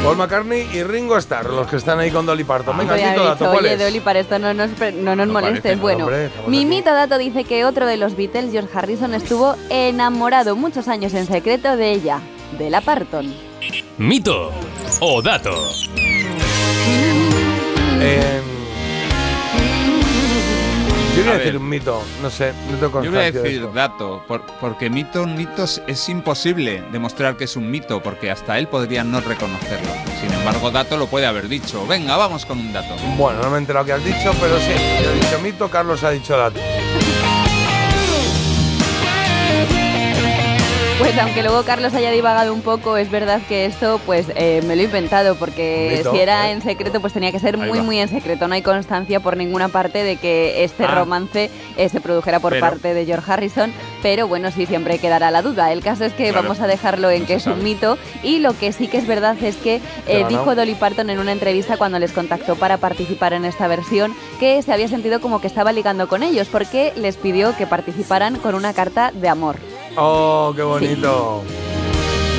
Paul 0.08 0.18
McCartney 0.20 0.70
y 0.72 0.84
Ringo 0.84 1.18
Starr, 1.18 1.50
los 1.50 1.68
que 1.68 1.76
están 1.76 2.00
ahí 2.00 2.12
con 2.12 2.26
Dolly 2.26 2.46
Parton. 2.46 2.78
Venga, 2.78 2.94
haber 2.94 3.14
dato, 3.14 3.34
dicho, 3.34 3.52
¿cuál 3.52 3.66
Oye? 3.66 3.76
Dolly, 3.76 4.00
para 4.00 4.20
esto 4.20 4.40
no 4.40 4.54
nos, 4.54 4.70
no 4.96 5.18
nos 5.18 5.28
molestes. 5.28 5.62
parece, 5.62 5.76
bueno, 5.82 6.06
hombre, 6.06 6.28
estamos 6.28 6.50
mi 6.50 6.60
aquí. 6.60 6.66
mito 6.66 6.94
dato 6.94 7.18
dice 7.18 7.44
que 7.44 7.66
otro 7.66 7.86
de 7.86 7.98
los 7.98 8.16
Beatles, 8.16 8.54
George 8.54 8.70
Harrison, 8.74 9.14
estuvo 9.14 9.58
enamorado 9.70 10.56
muchos 10.56 10.88
años 10.88 11.14
en 11.14 11.28
secreto 11.28 11.76
de 11.76 11.92
ella, 11.92 12.22
de 12.58 12.70
la 12.70 12.80
Parton. 12.80 13.36
Mito 13.98 14.54
o 15.02 15.22
dato. 15.22 15.52
Eh, 18.00 18.42
yo 21.18 21.24
voy 21.24 21.32
a, 21.32 21.36
A 21.36 21.38
decir 21.38 21.54
ver. 21.54 21.62
un 21.62 21.70
mito, 21.70 22.04
no 22.22 22.30
sé, 22.30 22.54
no 22.72 22.78
tengo 22.78 23.04
Yo 23.04 23.12
voy 23.12 23.20
a 23.20 23.24
de 23.24 23.32
decir 23.32 23.60
esto. 23.62 23.72
dato, 23.74 24.24
por- 24.28 24.46
porque 24.60 24.90
mito, 24.90 25.26
mitos 25.26 25.82
es 25.88 26.08
imposible 26.10 26.84
demostrar 26.92 27.36
que 27.38 27.46
es 27.46 27.56
un 27.56 27.70
mito, 27.72 28.02
porque 28.02 28.30
hasta 28.32 28.58
él 28.60 28.68
podría 28.68 29.04
no 29.04 29.20
reconocerlo. 29.22 29.90
Sin 30.22 30.32
embargo, 30.34 30.72
dato 30.72 30.98
lo 30.98 31.08
puede 31.08 31.26
haber 31.26 31.48
dicho. 31.48 31.86
Venga, 31.88 32.16
vamos 32.18 32.46
con 32.46 32.60
un 32.60 32.72
dato. 32.74 32.96
Bueno, 33.18 33.42
no 33.42 33.50
me 33.50 33.56
he 33.58 33.60
enterado 33.60 33.86
qué 33.86 33.94
has 33.94 34.04
dicho, 34.06 34.32
pero 34.40 34.58
sí, 34.60 34.72
yo 35.04 35.12
he 35.12 35.16
dicho 35.16 35.40
mito, 35.44 35.70
Carlos 35.70 36.04
ha 36.04 36.12
dicho 36.12 36.38
dato. 36.38 36.60
Pues 41.00 41.16
aunque 41.20 41.44
luego 41.44 41.62
Carlos 41.64 41.94
haya 41.94 42.10
divagado 42.10 42.52
un 42.52 42.62
poco, 42.62 42.98
es 42.98 43.12
verdad 43.12 43.40
que 43.48 43.66
esto 43.66 44.02
pues 44.08 44.26
eh, 44.36 44.64
me 44.66 44.76
lo 44.76 44.82
he 44.82 44.86
inventado 44.86 45.36
porque 45.36 46.04
si 46.12 46.18
era 46.20 46.50
¿eh? 46.50 46.54
en 46.54 46.64
secreto 46.64 47.00
pues 47.00 47.14
tenía 47.14 47.32
que 47.32 47.40
ser 47.40 47.56
muy 47.56 47.78
va. 47.78 47.84
muy 47.84 48.00
en 48.00 48.08
secreto. 48.10 48.48
No 48.48 48.56
hay 48.56 48.64
constancia 48.64 49.20
por 49.20 49.38
ninguna 49.38 49.68
parte 49.70 50.04
de 50.04 50.16
que 50.16 50.64
este 50.64 50.86
Ah. 50.86 50.96
romance 50.96 51.52
eh, 51.78 51.90
se 51.90 52.02
produjera 52.02 52.40
por 52.40 52.52
Pero- 52.54 52.66
parte 52.66 52.96
de 52.96 53.06
George 53.06 53.32
Harrison, 53.32 53.72
pero 54.02 54.28
bueno, 54.28 54.50
sí 54.50 54.66
siempre 54.66 54.98
quedará 54.98 55.30
la 55.30 55.44
duda. 55.44 55.72
El 55.72 55.84
caso 55.84 56.04
es 56.04 56.14
que 56.14 56.30
Claro. 56.32 56.42
vamos 56.48 56.62
a 56.62 56.68
dejarlo 56.68 57.12
en 57.12 57.28
que 57.28 57.36
es 57.36 57.46
un 57.46 57.64
mito 57.64 58.00
y 58.24 58.40
lo 58.40 58.58
que 58.58 58.72
sí 58.72 58.88
que 58.88 58.98
es 58.98 59.06
verdad 59.06 59.36
es 59.44 59.56
que 59.58 59.80
eh, 60.08 60.26
dijo 60.28 60.56
Dolly 60.56 60.74
Parton 60.74 61.12
en 61.12 61.20
una 61.20 61.32
entrevista 61.32 61.78
cuando 61.78 62.00
les 62.00 62.12
contactó 62.12 62.56
para 62.56 62.78
participar 62.78 63.34
en 63.34 63.46
esta 63.46 63.68
versión 63.68 64.16
que 64.40 64.60
se 64.64 64.74
había 64.74 64.88
sentido 64.88 65.22
como 65.22 65.42
que 65.42 65.48
estaba 65.48 65.72
ligando 65.74 66.08
con 66.08 66.24
ellos 66.24 66.48
porque 66.52 66.92
les 66.96 67.18
pidió 67.18 67.56
que 67.56 67.68
participaran 67.68 68.38
con 68.38 68.56
una 68.56 68.74
carta 68.74 69.12
de 69.14 69.30
amor. 69.30 69.58
Oh, 69.98 70.54
qué 70.56 70.62
bonito. 70.64 71.44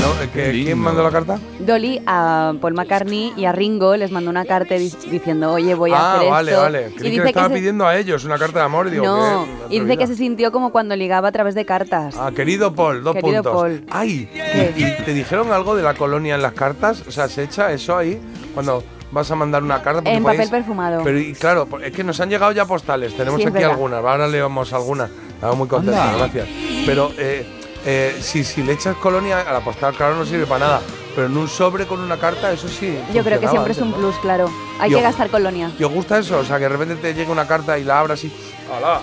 ¿No? 0.01 0.21
¿Que- 0.21 0.29
Qué 0.31 0.53
lindo. 0.53 0.67
¿Quién 0.67 0.79
mandó 0.79 1.03
la 1.03 1.11
carta? 1.11 1.41
Dolly 1.59 2.01
a 2.07 2.55
Paul 2.61 2.75
McCartney 2.75 3.33
y 3.37 3.47
a 3.47 3.53
Ringo 3.53 3.97
les 3.97 4.13
mandó 4.13 4.31
una 4.31 4.45
carta 4.45 4.77
di- 4.77 4.93
diciendo, 5.11 5.53
oye, 5.53 5.75
voy 5.75 5.91
a 5.91 5.97
ah, 5.99 6.15
hacer 6.19 6.31
vale, 6.31 6.51
esto. 6.53 6.63
vale. 6.63 6.79
Y 6.79 6.93
Creí 6.93 6.95
que 6.97 7.03
le 7.03 7.11
dice 7.11 7.23
que, 7.23 7.29
estaba 7.31 7.49
se, 7.49 7.55
pidiendo 7.55 7.87
a 7.87 7.97
ellos 7.97 8.25
una 8.25 8.39
carta 8.39 8.61
de 8.61 8.65
amor 8.65 8.87
y 8.87 8.91
digo, 8.93 9.05
no, 9.07 9.47
y 9.69 9.81
dice 9.81 9.97
que 9.97 10.07
se 10.07 10.15
sintió 10.15 10.53
como 10.53 10.71
cuando 10.71 10.95
ligaba 10.95 11.29
a 11.29 11.33
través 11.33 11.57
de 11.57 11.65
cartas. 11.67 12.15
Ah, 12.17 12.31
querido 12.35 12.73
Paul, 12.75 13.03
dos 13.03 13.15
Querido 13.17 13.43
puntos. 13.43 13.53
Paul. 13.61 13.85
Ay, 13.91 14.29
¿Qué? 14.33 14.73
¿y, 14.77 14.85
y 14.85 15.05
te 15.05 15.13
dijeron 15.15 15.51
algo 15.53 15.75
de 15.75 15.83
la 15.83 15.95
colonia 15.95 16.37
en 16.37 16.43
las 16.43 16.53
cartas? 16.53 17.03
O 17.09 17.11
sea, 17.11 17.27
¿se 17.29 17.43
echa 17.43 17.73
eso 17.73 17.97
ahí 17.97 18.21
cuando 18.55 18.85
vas 19.11 19.29
a 19.33 19.35
mandar 19.35 19.65
una 19.65 19.83
carta? 19.83 20.09
En 20.09 20.23
podéis- 20.23 20.37
papel 20.37 20.49
perfumado. 20.51 21.03
Pero 21.03 21.19
y 21.19 21.33
claro, 21.35 21.67
es 21.85 21.91
que 21.93 22.05
nos 22.05 22.21
han 22.21 22.31
llegado 22.31 22.53
ya 22.53 22.65
postales, 22.67 23.17
tenemos 23.17 23.41
Sí, 23.41 23.47
aquí 23.49 23.55
verdad. 23.55 23.73
algunas, 23.73 24.05
ahora 24.05 24.29
leemos 24.29 24.73
algunas. 24.73 25.11
Estamos 25.35 25.57
muy 25.59 25.69
contentos, 25.69 26.17
gracias. 26.19 26.49
Pero 26.89 27.13
eh, 27.19 27.45
eh, 27.85 28.17
si, 28.21 28.45
si 28.45 28.63
le 28.63 28.73
echas 28.73 28.97
colonia 28.97 29.43
a 29.43 29.53
la 29.53 29.61
postal, 29.61 29.95
claro, 29.95 30.17
no 30.17 30.25
sirve 30.25 30.47
para 30.47 30.67
nada. 30.67 30.81
Pero 31.15 31.27
en 31.27 31.37
un 31.37 31.47
sobre 31.47 31.87
con 31.87 32.01
una 32.01 32.17
carta, 32.17 32.51
eso 32.51 32.67
sí. 32.67 32.99
Yo 33.13 33.23
creo 33.23 33.39
que 33.39 33.49
siempre 33.49 33.73
es 33.73 33.79
un 33.79 33.93
plus, 33.93 34.17
claro. 34.17 34.51
Hay 34.81 34.91
Yo- 34.91 34.97
que 34.97 35.03
gastar 35.03 35.29
colonia. 35.29 35.71
¿Y 35.79 35.85
os 35.85 35.93
gusta 35.93 36.19
eso? 36.19 36.39
O 36.39 36.45
sea, 36.45 36.57
que 36.57 36.63
de 36.63 36.71
repente 36.71 36.97
te 36.97 37.13
llega 37.13 37.31
una 37.31 37.47
carta 37.47 37.79
y 37.79 37.85
la 37.85 38.01
abras 38.01 38.25
y. 38.25 38.33
¡Hala! 38.73 39.03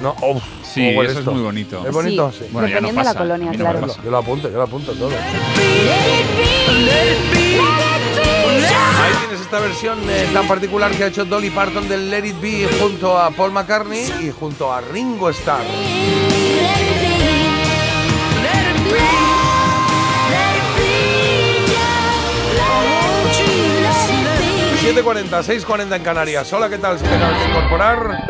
No, 0.00 0.16
uf, 0.20 0.42
Sí, 0.64 0.86
¿cómo 0.86 0.98
huele 0.98 1.10
eso 1.12 1.20
es 1.20 1.26
muy 1.26 1.42
bonito. 1.42 1.86
¿Es 1.86 1.92
bonito? 1.92 2.32
Sí. 2.32 2.38
Sí. 2.40 2.46
Bueno, 2.50 2.66
ya 2.66 2.80
no 2.80 2.88
Dependiendo 2.88 3.00
de 3.00 3.14
la 3.14 3.20
colonia, 3.20 3.52
no 3.52 3.58
claro. 3.58 3.86
Yo 4.02 4.10
lo 4.10 4.18
apunto, 4.18 4.50
yo 4.50 4.56
lo 4.56 4.62
apunto 4.62 4.92
todo. 4.94 5.10
Ahí 9.02 9.12
tienes 9.20 9.40
esta 9.40 9.60
versión 9.60 9.98
eh, 10.08 10.28
tan 10.32 10.48
particular 10.48 10.90
que 10.92 11.04
ha 11.04 11.06
hecho 11.08 11.24
Dolly 11.24 11.50
Parton 11.50 11.88
del 11.88 12.10
Let 12.10 12.26
It 12.26 12.40
Be 12.40 12.68
junto 12.80 13.18
a 13.18 13.30
Paul 13.30 13.52
McCartney 13.52 14.10
y 14.22 14.30
junto 14.30 14.72
a 14.72 14.80
Ringo 14.80 15.28
Starr. 15.30 15.62
7.40, 24.82 25.42
6.40 25.42 25.96
en 25.96 26.02
Canarias. 26.02 26.52
Hola, 26.52 26.68
¿qué 26.68 26.78
tal? 26.78 26.98
Si 26.98 27.04
te 27.04 27.14
acabas 27.14 27.38
de 27.40 27.48
incorporar, 27.48 28.28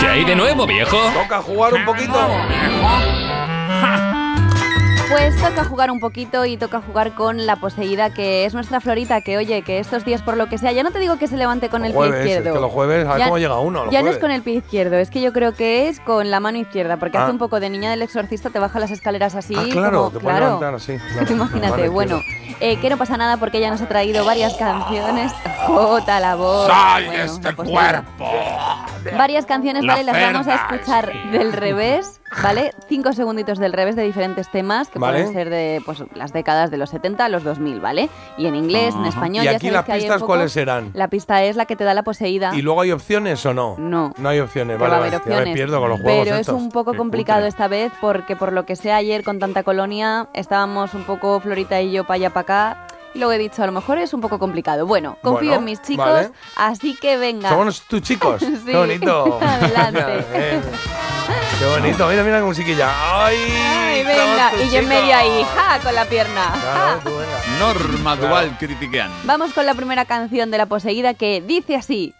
¿Qué 0.00 0.06
hay 0.06 0.24
de 0.24 0.34
nuevo, 0.36 0.66
viejo? 0.66 0.98
toca 1.14 1.40
jugar 1.42 1.74
un 1.74 1.84
poquito. 1.84 2.12
Pues 5.12 5.36
toca 5.42 5.64
jugar 5.64 5.90
un 5.90 6.00
poquito 6.00 6.44
y 6.46 6.56
toca 6.56 6.80
jugar 6.80 7.14
con 7.14 7.46
la 7.46 7.56
poseída 7.56 8.10
que 8.14 8.44
es 8.46 8.54
nuestra 8.54 8.80
Florita, 8.80 9.20
que 9.20 9.36
oye, 9.36 9.60
que 9.62 9.78
estos 9.78 10.04
días 10.06 10.22
por 10.22 10.36
lo 10.38 10.48
que 10.48 10.56
sea, 10.56 10.72
ya 10.72 10.82
no 10.82 10.90
te 10.90 10.98
digo 11.00 11.18
que 11.18 11.26
se 11.28 11.36
levante 11.36 11.68
con 11.68 11.84
el 11.84 11.92
Jueves, 11.92 12.22
pie 12.22 12.32
es 12.32 12.36
izquierdo. 12.38 12.54
que 12.54 12.60
los 12.62 12.72
jueves, 12.72 13.06
a 13.06 13.10
ver 13.10 13.18
Ya- 13.18 13.24
cómo 13.26 13.38
llega 13.38 13.58
uno. 13.58 13.84
los 13.84 13.92
Ya 13.92 14.02
no 14.02 14.08
es 14.10 14.16
con 14.18 14.30
el 14.30 14.42
pie 14.42 14.54
izquierdo, 14.54 14.96
es 14.96 15.10
que 15.10 15.20
yo 15.20 15.32
creo 15.34 15.52
que 15.54 15.88
es 15.88 16.00
con 16.00 16.30
la 16.30 16.40
mano 16.40 16.56
izquierda, 16.58 16.96
porque 16.96 17.18
Ah. 17.18 17.24
hace 17.24 17.32
un 17.32 17.38
poco 17.38 17.60
de 17.60 17.68
niña 17.68 17.90
del 17.90 18.00
exorcista, 18.02 18.48
te 18.50 18.58
baja 18.58 18.78
las 18.80 18.90
escaleras 18.90 19.34
así. 19.34 19.54
Ah, 19.56 19.64
claro, 19.70 19.98
como- 20.04 20.10
te 20.12 20.18
claro. 20.20 20.44
levantar 20.46 20.74
así. 20.74 20.96
claro. 21.12 21.26
Tú 21.26 21.32
imagínate, 21.34 21.88
bueno, 21.90 22.18
eh, 22.60 22.78
que 22.80 22.88
no 22.88 22.96
pasa 22.96 23.16
nada 23.18 23.36
porque 23.36 23.58
ella 23.58 23.70
nos 23.70 23.82
ha 23.82 23.88
traído 23.88 24.24
varias 24.24 24.54
canciones. 24.54 25.30
Jota, 25.66 26.20
la 26.20 26.36
voz. 26.36 26.68
¡Sal 26.68 27.04
bueno, 27.06 27.22
este 27.24 27.52
poseída. 27.52 28.04
cuerpo! 28.16 28.32
Varias 29.18 29.44
canciones, 29.46 29.84
La 29.84 29.92
¿vale? 29.94 30.04
Las 30.04 30.32
vamos 30.32 30.46
a 30.48 30.54
escuchar 30.54 31.12
del 31.32 31.52
revés, 31.52 32.20
¿vale? 32.42 32.72
Cinco 32.88 33.12
segunditos 33.12 33.58
del 33.58 33.72
revés 33.72 33.96
de 33.96 34.02
diferentes 34.02 34.50
temas 34.50 34.88
que 34.88 34.98
Vale. 34.98 35.18
pueden 35.18 35.32
ser 35.34 35.50
de 35.50 35.82
pues, 35.84 36.02
las 36.14 36.32
décadas 36.32 36.70
de 36.70 36.76
los 36.76 36.90
70 36.90 37.24
a 37.24 37.28
los 37.28 37.42
2000, 37.44 37.80
¿vale? 37.80 38.08
Y 38.38 38.46
en 38.46 38.54
inglés, 38.54 38.94
en 38.94 39.00
Ajá. 39.00 39.08
español. 39.08 39.44
¿Y 39.44 39.48
aquí 39.48 39.70
las 39.70 39.84
que 39.84 39.92
pistas 39.94 40.22
cuáles 40.22 40.52
serán? 40.52 40.90
La 40.94 41.08
pista 41.08 41.42
es 41.44 41.56
la 41.56 41.66
que 41.66 41.76
te 41.76 41.84
da 41.84 41.94
la 41.94 42.02
poseída. 42.02 42.52
¿Y 42.54 42.62
luego 42.62 42.80
hay 42.80 42.92
opciones 42.92 43.44
o 43.46 43.54
no? 43.54 43.76
No. 43.78 44.12
No 44.16 44.28
hay 44.28 44.40
opciones, 44.40 44.78
vale, 44.78 44.90
va 44.90 44.96
a 44.96 45.00
haber 45.00 45.10
me 45.12 45.16
opciones. 45.18 45.54
pierdo 45.54 45.80
con 45.80 45.90
los 45.90 46.00
juegos 46.00 46.24
Pero 46.24 46.36
estos. 46.36 46.56
es 46.56 46.62
un 46.62 46.70
poco 46.70 46.92
Qué 46.92 46.98
complicado 46.98 47.46
esta 47.46 47.68
vez 47.68 47.92
porque 48.00 48.36
por 48.36 48.52
lo 48.52 48.64
que 48.64 48.76
sé 48.76 48.92
ayer 48.92 49.24
con 49.24 49.38
tanta 49.38 49.62
colonia 49.62 50.28
estábamos 50.34 50.94
un 50.94 51.04
poco 51.04 51.40
Florita 51.40 51.80
y 51.80 51.92
yo 51.92 52.04
para 52.04 52.14
allá 52.16 52.30
para 52.30 52.40
acá. 52.42 52.86
Y 53.14 53.18
luego 53.18 53.32
he 53.32 53.38
dicho, 53.38 53.62
a 53.62 53.66
lo 53.66 53.72
mejor 53.72 53.98
es 53.98 54.14
un 54.14 54.20
poco 54.20 54.38
complicado. 54.38 54.86
Bueno, 54.86 55.18
confío 55.22 55.48
Bueno, 55.50 55.54
en 55.58 55.64
mis 55.64 55.82
chicos, 55.82 56.06
vale. 56.06 56.30
así 56.56 56.94
que 57.00 57.16
venga. 57.18 57.48
Somos 57.50 57.82
tus 57.82 58.00
chicos. 58.08 58.40
Sí. 58.40 58.62
Qué 58.64 58.76
bonito. 58.76 59.38
Adelante. 59.42 60.24
Eh, 60.32 60.60
Qué 61.58 61.66
bonito. 61.66 62.08
Mira, 62.08 62.22
mira 62.22 62.40
la 62.40 62.44
musiquilla. 62.46 62.90
¡Ay! 63.24 64.02
Venga, 64.04 64.50
y 64.64 64.70
yo 64.70 64.78
en 64.80 64.88
medio 64.88 65.14
ahí, 65.16 65.46
ja, 65.54 65.78
con 65.80 65.94
la 65.94 66.04
pierna. 66.06 66.46
Ja. 66.50 66.98
Norma 67.60 68.16
Dual 68.16 68.56
critiquean. 68.58 69.10
Vamos 69.24 69.52
con 69.52 69.64
la 69.66 69.74
primera 69.74 70.04
canción 70.06 70.50
de 70.50 70.58
La 70.58 70.66
Poseída 70.66 71.14
que 71.14 71.40
dice 71.40 71.76
así. 71.76 72.14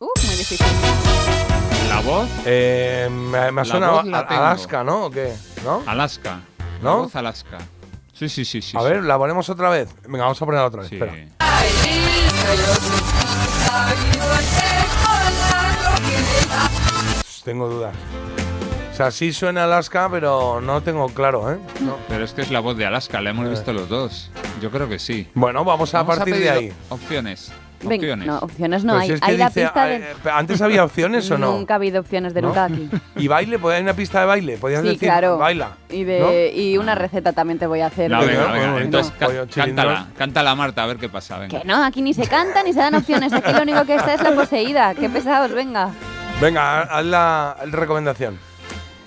Uh, 0.00 0.06
muy 0.26 0.36
difícil. 0.36 0.66
La 1.98 2.04
voz, 2.04 2.28
Eh, 2.46 3.08
me, 3.10 3.50
me 3.50 3.62
La 3.62 3.64
suena 3.64 3.88
a- 3.98 4.04
la. 4.04 4.20
Alaska, 4.20 4.84
¿no? 4.84 5.06
¿O 5.06 5.10
qué? 5.10 5.34
¿No? 5.64 5.82
Alaska. 5.84 6.38
La 6.80 6.90
¿No? 6.90 6.98
voz 7.02 7.16
Alaska. 7.16 7.58
Sí, 8.12 8.28
sí, 8.28 8.44
sí, 8.44 8.62
sí. 8.62 8.76
A 8.76 8.80
sí. 8.82 8.86
ver, 8.86 9.02
la 9.02 9.18
ponemos 9.18 9.48
otra 9.50 9.68
vez. 9.68 9.88
Venga, 10.04 10.20
vamos 10.22 10.40
a 10.40 10.44
ponerla 10.46 10.66
otra 10.68 10.82
vez. 10.82 10.90
Sí. 10.90 10.94
Espera. 10.94 11.26
Tengo 17.44 17.68
dudas. 17.68 17.94
O 18.92 18.96
sea, 18.96 19.10
sí 19.10 19.32
suena 19.32 19.64
Alaska, 19.64 20.08
pero 20.10 20.60
no 20.60 20.82
tengo 20.82 21.08
claro, 21.08 21.52
¿eh? 21.52 21.58
No. 21.80 21.96
Pero 22.08 22.24
es 22.24 22.32
que 22.32 22.42
es 22.42 22.50
la 22.50 22.60
voz 22.60 22.76
de 22.76 22.84
Alaska, 22.84 23.20
la 23.20 23.30
hemos 23.30 23.48
visto 23.48 23.72
los 23.72 23.88
dos. 23.88 24.30
Yo 24.60 24.70
creo 24.70 24.88
que 24.88 24.98
sí. 24.98 25.28
Bueno, 25.34 25.64
vamos 25.64 25.94
a 25.94 26.02
Vamos 26.02 26.16
partir 26.16 26.36
de 26.36 26.50
ahí. 26.50 26.72
Opciones. 26.88 27.52
Venga, 27.80 27.94
Opciones. 27.94 28.26
no, 28.26 28.38
opciones 28.38 28.84
no 28.84 28.92
Pero 28.94 29.00
hay. 29.02 29.06
si 29.08 29.12
es 29.14 29.20
que 29.20 29.26
hay 29.30 29.36
la 29.36 29.46
dice, 29.48 29.62
pista 29.62 29.92
eh, 29.94 29.98
de... 30.24 30.30
¿Antes 30.30 30.60
había 30.62 30.84
opciones 30.84 31.30
o 31.30 31.38
no? 31.38 31.52
Nunca 31.52 31.74
ha 31.74 31.76
habido 31.76 32.00
opciones 32.00 32.34
de 32.34 32.42
¿No? 32.42 32.48
nunca 32.48 32.64
aquí. 32.64 32.88
¿Y 33.16 33.28
baile? 33.28 33.58
¿Podía 33.58 33.76
haber 33.76 33.84
una 33.84 33.94
pista 33.94 34.20
de 34.20 34.26
baile? 34.26 34.58
¿Podías 34.58 34.80
Sí, 34.82 34.86
decir 34.88 35.08
claro. 35.08 35.38
baila? 35.38 35.72
Y, 35.90 36.02
de, 36.04 36.52
y 36.54 36.76
una 36.76 36.94
receta 36.96 37.32
también 37.32 37.58
te 37.58 37.66
voy 37.66 37.80
a 37.80 37.86
hacer. 37.86 38.10
No, 38.10 38.20
venga, 38.20 38.52
venga. 38.52 38.80
Entonces, 38.82 39.12
cántala, 39.54 40.08
cántala 40.16 40.54
Marta, 40.56 40.82
a 40.82 40.86
ver 40.86 40.96
qué 40.96 41.08
pasa. 41.08 41.38
Venga. 41.38 41.60
Que 41.60 41.64
no, 41.66 41.84
aquí 41.84 42.02
ni 42.02 42.14
se 42.14 42.26
canta 42.26 42.62
ni 42.64 42.72
se 42.72 42.80
dan 42.80 42.94
opciones. 42.96 43.32
Aquí 43.32 43.52
lo 43.52 43.62
único 43.62 43.84
que 43.84 43.94
está 43.94 44.14
es 44.14 44.22
la 44.22 44.32
poseída. 44.32 44.94
Qué 44.94 45.08
pesados, 45.08 45.52
venga. 45.52 45.90
Venga, 46.40 46.82
haz 46.82 47.04
la 47.04 47.56
recomendación. 47.70 48.38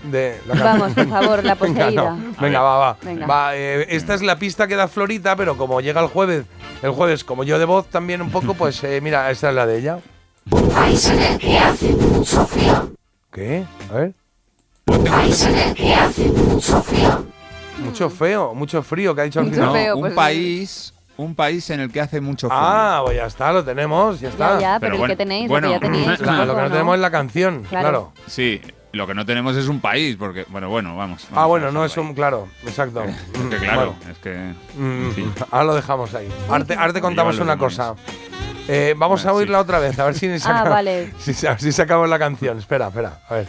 De 0.04 0.42
la 0.48 0.56
Vamos, 0.56 0.94
por 0.94 1.08
favor, 1.08 1.44
la 1.44 1.56
Venga, 1.62 1.84
poseída. 1.86 2.12
no. 2.16 2.34
Venga, 2.42 2.62
va, 2.62 2.78
va. 2.78 2.98
Venga. 3.04 3.28
Va, 3.28 3.56
eh, 3.56 3.86
esta 3.90 4.14
es 4.16 4.22
la 4.24 4.38
pista 4.38 4.68
que 4.68 4.76
da 4.76 4.88
Florita, 4.88 5.36
pero 5.36 5.58
como 5.58 5.80
llega 5.82 6.02
el 6.02 6.08
jueves, 6.08 6.46
el 6.82 6.92
jueves, 6.92 7.24
como 7.24 7.44
yo 7.44 7.60
de 7.60 7.66
voz 7.66 7.86
también 7.88 8.22
un 8.22 8.32
poco, 8.32 8.54
pues 8.56 8.84
eh, 8.84 9.00
mira, 9.02 9.30
esta 9.30 9.50
es 9.50 9.56
la 9.56 9.66
de 9.68 9.78
ella. 9.78 10.00
Un 10.50 10.70
país 10.70 11.08
en 11.08 11.20
el 11.22 11.38
que 11.38 11.58
hace 11.60 11.90
mucho 11.94 12.46
frío. 12.48 12.92
¿Qué? 13.32 13.64
A 13.92 13.94
ver. 13.94 14.14
Un 14.88 15.04
país 15.04 15.46
en 15.46 15.56
el 15.56 15.74
que 15.76 15.94
hace 15.94 16.24
mucho 16.30 16.82
frío. 16.82 17.26
Mucho 17.78 18.10
feo, 18.10 18.54
mucho 18.56 18.82
frío 18.84 19.14
que 19.16 19.22
ha 19.22 19.24
dicho 19.26 19.40
al 19.40 19.50
final. 19.52 19.94
Un 19.96 20.02
pues, 20.02 20.14
país, 20.14 20.94
un 21.18 21.36
país 21.36 21.70
en 21.70 21.80
el 21.80 21.92
que 21.92 22.02
hace 22.02 22.20
mucho 22.22 22.48
frío. 22.48 22.60
Ah, 22.60 23.02
pues 23.06 23.18
ya 23.18 23.28
está, 23.28 23.54
lo 23.54 23.64
tenemos, 23.64 24.20
ya 24.20 24.30
está. 24.30 24.56
Ya, 24.56 24.60
ya, 24.62 24.80
pero, 24.80 24.80
Pero 24.80 24.94
el 24.94 25.00
bueno, 25.00 25.12
que 25.14 25.18
tenéis, 25.18 25.48
bueno, 25.48 25.68
lo 25.68 25.74
que 25.74 25.80
ya 25.80 25.92
teníais. 25.92 26.20
La- 26.22 26.46
lo 26.46 26.56
que 26.56 26.62
no 26.62 26.68
¿no? 26.68 26.72
tenemos 26.74 26.96
es 26.96 27.02
la 27.02 27.12
canción, 27.12 27.64
Claro. 27.70 27.84
claro. 27.90 28.12
Sí, 28.28 28.60
lo 28.94 29.08
que 29.08 29.14
no 29.14 29.26
tenemos 29.26 29.56
es 29.58 29.68
un 29.68 29.80
país, 29.80 30.16
porque, 30.18 30.46
bueno, 30.50 30.70
bueno, 30.70 30.96
vamos. 30.96 31.28
Ah, 31.34 31.46
bueno, 31.46 31.68
a 31.68 31.72
no 31.72 31.86
es 31.86 31.96
un, 31.98 32.14
claro, 32.14 32.48
exacto. 32.66 33.02
ahí. 33.04 33.10
Es 33.10 33.50
que 33.50 33.58
claro, 33.58 33.96
bueno. 33.98 34.12
es 34.12 34.18
que. 34.20 34.54
Mm, 34.78 35.06
en 35.06 35.14
fin. 35.14 35.34
Ahora 35.52 35.66
lo 35.66 35.76
dejamos 35.76 36.14
ahí. 36.14 36.30
Arte, 36.50 36.76
arte 36.76 37.02
contamos 37.02 37.40
una 37.40 37.58
cosa. 37.58 37.96
Eh, 38.68 38.94
vamos 38.98 39.26
a 39.26 39.30
Ah, 39.30 39.32
sí. 39.32 39.38
oírla 39.38 39.60
otra 39.60 39.80
vez, 39.80 39.98
a 40.00 40.06
ver 40.06 40.16
si 40.16 40.40
sacamos, 40.40 40.70
vale. 40.70 41.12
si, 41.20 41.34
si 41.34 41.72
sacamos 41.72 42.08
la 42.10 42.20
canción. 42.20 42.58
Espera, 42.60 42.88
espera, 42.88 43.20
a 43.28 43.34
ver. 43.34 43.48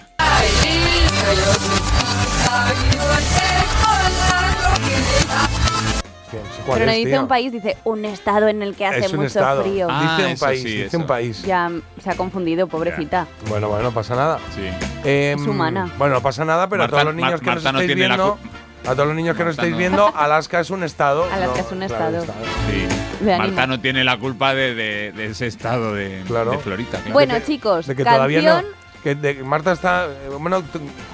Cuál 6.62 6.78
Pero 6.78 6.86
no 6.86 6.92
es, 6.92 6.98
dice 6.98 7.10
tío. 7.10 7.20
un 7.20 7.28
país, 7.28 7.52
dice 7.52 7.76
un 7.84 8.04
estado 8.04 8.48
en 8.48 8.62
el 8.62 8.74
que 8.74 8.86
hace 8.86 9.00
Es 9.00 9.10
un 9.12 9.16
mucho 9.20 9.26
estado. 9.28 9.62
frío. 9.62 9.86
Ah, 9.90 10.16
dice 10.16 10.26
un 10.26 10.32
eso 10.32 10.44
país, 10.46 10.62
sí, 10.62 10.68
dice 10.68 10.86
eso. 10.86 10.98
un 10.98 11.06
país. 11.06 11.42
Ya 11.42 11.70
se 12.02 12.10
ha 12.10 12.14
confundido, 12.16 12.66
pobrecita. 12.66 13.26
Bueno, 13.48 13.68
bueno, 13.68 13.84
no 13.84 13.92
pasa 13.92 14.14
nada. 14.16 14.38
Sí. 14.54 14.62
Eh, 15.04 15.34
Es 15.38 15.46
humana. 15.46 15.90
Bueno, 15.98 16.14
no 16.14 16.20
pasa 16.22 16.44
nada, 16.44 16.68
pero 16.68 16.82
Marta- 16.82 16.96
a 16.96 17.00
todos 17.00 17.04
los 17.06 17.14
niños 17.14 17.30
Mar- 17.32 17.40
que 17.40 17.46
Marta 17.46 17.62
nos 17.64 17.72
no 17.74 17.80
estáis 17.80 17.96
tiene 17.96 18.08
la 18.08 18.16
viendo, 18.16 18.38
a 18.84 18.94
todos 18.94 19.06
los 19.06 19.16
niños 19.16 19.36
que 19.36 19.44
nos 19.44 19.56
Marta 19.56 19.62
estáis 19.62 19.72
no. 19.72 19.78
viendo, 19.78 20.16
Alaska 20.16 20.60
es 20.60 20.70
un 20.70 20.82
estado. 20.82 21.24
Alaska 21.32 21.46
No, 21.60 21.66
es 21.66 21.72
un 21.72 21.78
claro, 21.86 22.18
estado. 22.20 22.34
Sí. 22.70 23.24
Marta 23.24 23.66
no 23.68 23.80
tiene 23.80 24.02
la 24.04 24.18
culpa 24.18 24.54
de, 24.54 24.74
de- 24.74 25.12
de 25.12 25.26
ese 25.26 25.46
estado 25.46 25.94
de, 25.94 26.22
Claro. 26.26 26.50
de 26.52 26.58
Florita. 26.58 26.98
claro. 26.98 27.12
Bueno, 27.12 27.34
De 27.34 27.40
que- 27.40 27.46
chicos, 27.46 27.86
de 27.86 27.94
que 27.94 28.02
canción. 28.02 28.16
todavía 28.30 28.62
no. 28.62 28.82
Que 29.02 29.42
Marta 29.42 29.72
está. 29.72 30.06
eh, 30.06 30.28
Bueno, 30.38 30.62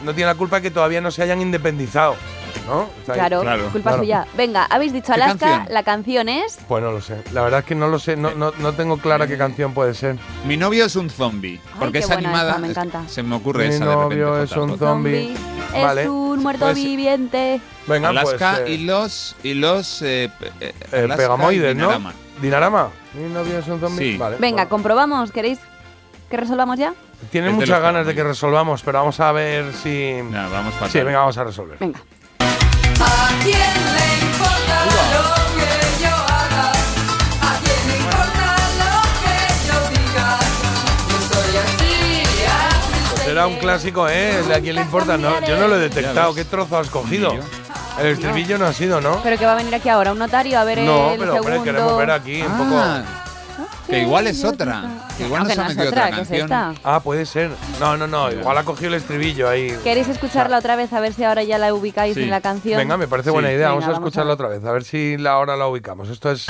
no 0.04 0.12
tiene 0.14 0.26
la 0.26 0.34
culpa 0.34 0.56
de 0.56 0.62
que 0.62 0.70
todavía 0.70 1.00
no 1.00 1.10
se 1.10 1.22
hayan 1.22 1.40
independizado. 1.40 2.16
¿No? 2.66 2.88
Claro, 3.06 3.40
Claro, 3.42 3.64
culpa 3.70 3.90
claro. 3.90 3.98
suya. 4.02 4.26
Venga, 4.36 4.64
habéis 4.64 4.92
dicho 4.92 5.12
¿Qué 5.12 5.20
Alaska, 5.22 5.38
canción? 5.46 5.74
la 5.74 5.82
canción 5.82 6.28
es. 6.28 6.58
Pues 6.68 6.82
no 6.82 6.92
lo 6.92 7.00
sé. 7.00 7.22
La 7.32 7.42
verdad 7.42 7.60
es 7.60 7.66
que 7.66 7.74
no 7.74 7.88
lo 7.88 7.98
sé. 7.98 8.16
No, 8.16 8.30
no, 8.34 8.52
no 8.58 8.72
tengo 8.74 8.98
clara 8.98 9.26
qué 9.26 9.38
canción 9.38 9.72
puede 9.74 9.94
ser. 9.94 10.16
Mi 10.46 10.56
novio 10.56 10.84
es 10.84 10.96
un 10.96 11.08
zombie. 11.10 11.60
Porque 11.78 11.92
qué 11.92 11.98
es 12.00 12.06
buena 12.06 12.28
animada. 12.28 12.50
esa, 12.52 12.58
me 12.58 12.66
es 12.66 12.70
encanta. 12.72 13.02
Se 13.08 13.22
me 13.22 13.36
ocurre 13.36 13.68
Mi 13.68 13.74
esa 13.74 13.84
de 13.86 13.90
repente. 13.94 14.14
novio 14.16 14.42
es 14.42 14.52
un 14.52 14.78
zombie. 14.78 15.34
es 15.74 15.82
Vale. 15.82 16.08
un 16.08 16.40
muerto 16.42 16.64
Pues- 16.66 16.74
viviente. 16.76 17.60
Venga, 17.86 18.08
Alaska 18.10 18.54
pues. 18.58 18.68
eh, 18.68 18.74
y 18.74 18.78
los. 18.84 19.36
Y 19.42 19.54
los 19.54 20.02
eh, 20.02 20.30
eh, 20.60 20.72
Alaska 20.92 21.16
Pegamoides, 21.16 21.72
y 21.74 21.78
¿no? 21.78 21.86
Dinarama. 21.86 22.12
Dinarama. 22.42 22.88
Mi 23.14 23.32
novio 23.32 23.58
es 23.58 23.66
un 23.66 23.80
zombie. 23.80 24.12
Sí. 24.12 24.18
Vale. 24.18 24.36
Venga, 24.38 24.56
bueno. 24.56 24.68
comprobamos. 24.68 25.32
¿Queréis 25.32 25.58
que 26.28 26.36
resolvamos 26.36 26.78
ya? 26.78 26.92
Tienen 27.32 27.54
muchas 27.56 27.80
ganas 27.80 28.06
de 28.06 28.14
que 28.14 28.22
resolvamos, 28.22 28.82
pero 28.82 28.98
vamos 28.98 29.18
a 29.18 29.32
ver 29.32 29.72
si. 29.72 30.20
No, 30.22 30.50
vamos. 30.50 30.74
Sí, 30.90 31.00
venga, 31.00 31.18
vamos 31.20 31.36
a 31.38 31.44
resolver. 31.44 31.78
Venga. 31.80 31.98
Era 43.26 43.46
un 43.46 43.56
clásico, 43.56 44.08
¿eh? 44.08 44.42
¿A 44.54 44.58
quién 44.60 44.74
le 44.76 44.82
importa? 44.82 45.16
No, 45.18 45.40
yo 45.46 45.56
no 45.58 45.68
lo 45.68 45.76
he 45.76 45.80
detectado. 45.80 46.34
¿Qué 46.34 46.44
trozo 46.44 46.78
has 46.78 46.88
cogido? 46.88 47.34
El 48.00 48.06
estribillo 48.06 48.58
no 48.58 48.66
ha 48.66 48.72
sido, 48.72 49.00
¿no? 49.00 49.20
Pero 49.22 49.36
que 49.36 49.44
va 49.44 49.52
a 49.52 49.56
venir 49.56 49.74
aquí 49.74 49.88
ahora 49.88 50.12
un 50.12 50.18
notario 50.18 50.58
a 50.58 50.64
ver 50.64 50.78
No, 50.78 51.10
el 51.12 51.18
pero 51.18 51.32
hombre, 51.34 51.54
segundo. 51.54 51.64
queremos 51.64 51.98
ver 51.98 52.10
aquí 52.12 52.42
un 52.42 52.52
poco. 52.58 52.80
Ah, 53.88 53.90
que 53.90 54.00
igual 54.02 54.26
es 54.26 54.44
otra. 54.44 54.82
Que 55.16 55.24
igual 55.24 55.40
Aunque 55.42 55.56
nos 55.56 55.58
ha 55.58 55.64
no 55.64 55.70
es 55.70 55.76
metido 55.76 55.90
otra, 55.90 56.04
otra 56.04 56.16
que 56.16 56.22
es 56.22 56.28
canción. 56.28 56.44
esta. 56.52 56.74
Ah, 56.84 57.00
puede 57.00 57.24
ser. 57.24 57.50
No, 57.80 57.96
no, 57.96 58.06
no. 58.06 58.30
Igual 58.30 58.58
ha 58.58 58.64
cogido 58.64 58.88
el 58.88 58.94
estribillo 58.94 59.48
ahí. 59.48 59.74
¿Queréis 59.82 60.08
escucharla 60.08 60.58
otra 60.58 60.76
vez 60.76 60.92
a 60.92 61.00
ver 61.00 61.14
si 61.14 61.24
ahora 61.24 61.42
ya 61.42 61.56
la 61.58 61.72
ubicáis 61.72 62.14
Sí. 62.14 62.22
en 62.24 62.30
la 62.30 62.40
canción? 62.42 62.76
Venga, 62.78 62.96
me 62.98 63.08
parece 63.08 63.30
buena 63.30 63.48
idea. 63.48 63.68
Venga, 63.68 63.68
vamos 63.70 63.84
a 63.84 63.86
vamos 63.92 63.98
a 63.98 64.00
escucharla 64.08 64.30
ver. 64.34 64.34
otra 64.34 64.48
vez, 64.48 64.64
a 64.64 64.72
ver 64.72 64.84
si 64.84 65.16
la 65.16 65.32
ahora 65.32 65.56
la 65.56 65.66
ubicamos. 65.68 66.08
Esto 66.10 66.30
es. 66.30 66.46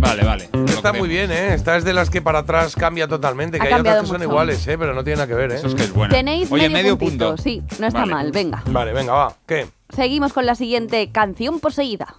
Vale, 0.00 0.24
vale. 0.24 0.48
Está 0.78 0.92
muy 0.92 1.08
bien, 1.08 1.30
¿eh? 1.30 1.54
Esta 1.54 1.76
es 1.76 1.84
de 1.84 1.92
las 1.92 2.10
que 2.10 2.22
para 2.22 2.40
atrás 2.40 2.74
cambia 2.74 3.06
totalmente. 3.06 3.58
Ha 3.58 3.60
Que 3.60 3.66
hay 3.66 3.72
otras 3.74 3.78
cambiado 3.78 4.02
que 4.02 4.08
son 4.08 4.22
iguales, 4.22 4.66
¿eh? 4.66 4.76
Pero 4.78 4.94
no 4.94 5.04
tiene 5.04 5.16
nada 5.18 5.26
que 5.28 5.34
ver, 5.34 5.52
¿eh? 5.52 5.56
Eso 5.56 5.66
es 5.68 5.74
que 5.74 5.82
es 5.84 5.92
bueno. 5.92 6.14
Tenéis 6.14 6.50
Oye, 6.50 6.68
medio, 6.68 6.96
medio 6.96 6.98
punto. 6.98 7.36
Sí, 7.36 7.62
no 7.78 7.86
está 7.86 8.00
Vale. 8.00 8.12
mal. 8.14 8.32
Venga. 8.32 8.62
Vale, 8.66 8.92
venga, 8.92 9.12
va. 9.12 9.36
¿Qué? 9.46 9.66
Seguimos 9.94 10.32
con 10.32 10.46
la 10.46 10.54
siguiente 10.54 11.10
canción 11.12 11.60
poseída. 11.60 12.14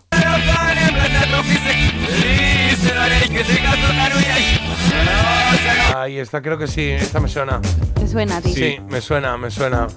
Ahí 5.96 6.18
está, 6.20 6.42
creo 6.42 6.58
que 6.58 6.68
sí. 6.68 6.82
Esta 6.90 7.20
me 7.20 7.28
suena. 7.28 7.60
¿Te 7.96 8.08
suena 8.08 8.38
a 8.38 8.42
ti? 8.42 8.54
Sí, 8.54 8.78
me 8.90 9.02
suena, 9.02 9.38
me 9.38 9.52
suena. 9.52 9.88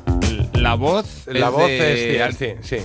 La 0.55 0.75
voz. 0.75 1.27
La 1.27 1.47
es 1.49 1.53
voz 1.53 1.67
de- 1.67 2.15
es, 2.29 2.37
sí, 2.37 2.47
sí. 2.63 2.77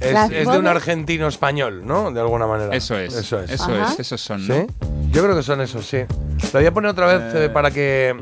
Es, 0.00 0.30
es 0.32 0.48
de 0.48 0.58
un 0.58 0.66
argentino 0.66 1.28
español, 1.28 1.86
¿no? 1.86 2.10
De 2.10 2.20
alguna 2.20 2.46
manera. 2.46 2.74
Eso 2.74 2.98
es. 2.98 3.14
Eso 3.14 3.40
es. 3.40 3.50
Eso 3.50 3.72
Ajá. 3.74 3.92
es. 3.92 4.00
Esos 4.00 4.20
son. 4.20 4.46
¿no? 4.46 4.54
¿Sí? 4.54 4.66
Yo 5.14 5.22
creo 5.22 5.36
que 5.36 5.42
son 5.42 5.60
esos, 5.60 5.86
sí. 5.86 5.98
Lo 6.52 6.58
voy 6.60 6.66
a 6.66 6.74
poner 6.74 6.90
otra 6.90 7.06
vez 7.06 7.34
eh, 7.34 7.48
para 7.48 7.70
que 7.70 8.14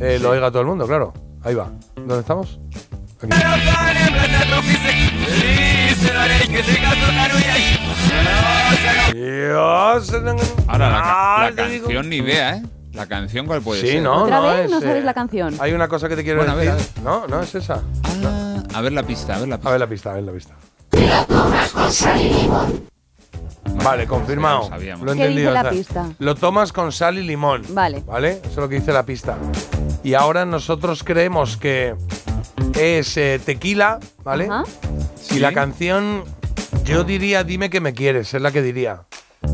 eh, 0.00 0.18
lo 0.20 0.30
oiga 0.30 0.50
todo 0.50 0.60
el 0.60 0.66
mundo, 0.68 0.86
claro. 0.86 1.14
Ahí 1.42 1.54
va. 1.54 1.70
¿Dónde 1.96 2.20
estamos? 2.20 2.60
Aquí. 3.22 3.32
Dios. 9.12 10.12
Ahora 10.68 10.90
la, 10.90 11.02
ca- 11.02 11.36
Ah, 11.36 11.50
la 11.50 11.56
te 11.64 11.78
canción 11.80 12.08
ni 12.08 12.16
idea, 12.16 12.56
¿eh? 12.56 12.62
La 12.92 13.06
canción 13.06 13.46
cuál 13.46 13.60
puede 13.62 13.80
Sí, 13.82 13.88
ser. 13.88 14.02
no, 14.02 14.24
¿Otra 14.24 14.40
no 14.40 14.48
vez? 14.48 14.64
es, 14.66 14.70
¿No 14.70 14.80
sabéis 14.80 15.02
eh, 15.02 15.06
la 15.06 15.14
canción? 15.14 15.54
Hay 15.60 15.72
una 15.72 15.86
cosa 15.88 16.08
que 16.08 16.16
te 16.16 16.22
quiero 16.24 16.38
Bueno, 16.38 16.52
a 16.52 16.56
ver, 16.56 16.72
decir. 16.74 17.02
No, 17.02 17.26
no 17.26 17.42
es 17.42 17.54
esa. 17.54 17.82
Ah, 18.24 18.62
a 18.74 18.80
ver 18.80 18.92
la 18.92 19.02
pista, 19.02 19.36
a 19.36 19.38
ver 19.40 19.48
la 19.48 19.56
A 19.56 19.58
pista. 19.58 19.70
ver 19.70 19.80
la 19.80 19.86
pista, 19.86 20.10
a 20.10 20.14
ver 20.14 20.22
la 20.24 20.32
pista. 20.32 20.54
con 21.72 21.92
sal 21.92 22.20
y 22.20 22.30
limón. 22.32 22.95
Vale, 23.82 24.06
confirmado. 24.06 24.60
lo 24.60 24.68
sabíamos. 24.68 25.06
Lo 25.06 25.12
he 25.12 25.16
¿Qué 25.16 25.22
entendido. 25.22 25.50
dice 25.52 25.54
la 25.54 25.60
o 25.60 25.62
sea, 25.62 25.70
pista? 25.72 26.06
Lo 26.18 26.34
tomas 26.34 26.72
con 26.72 26.92
sal 26.92 27.18
y 27.18 27.22
limón. 27.22 27.62
Vale. 27.70 28.02
¿Vale? 28.06 28.32
Eso 28.42 28.50
es 28.50 28.56
lo 28.56 28.68
que 28.68 28.74
dice 28.76 28.92
la 28.92 29.04
pista. 29.04 29.36
Y 30.02 30.14
ahora 30.14 30.44
nosotros 30.44 31.02
creemos 31.04 31.56
que 31.56 31.94
es 32.78 33.16
eh, 33.16 33.40
tequila, 33.44 33.98
¿vale? 34.24 34.46
Ajá. 34.46 34.64
Y 35.30 35.38
la 35.40 35.52
canción, 35.52 36.24
yo 36.84 37.02
diría 37.04 37.42
Dime 37.44 37.70
que 37.70 37.80
me 37.80 37.92
quieres, 37.94 38.32
es 38.34 38.42
la 38.42 38.50
que 38.52 38.62
diría. 38.62 39.02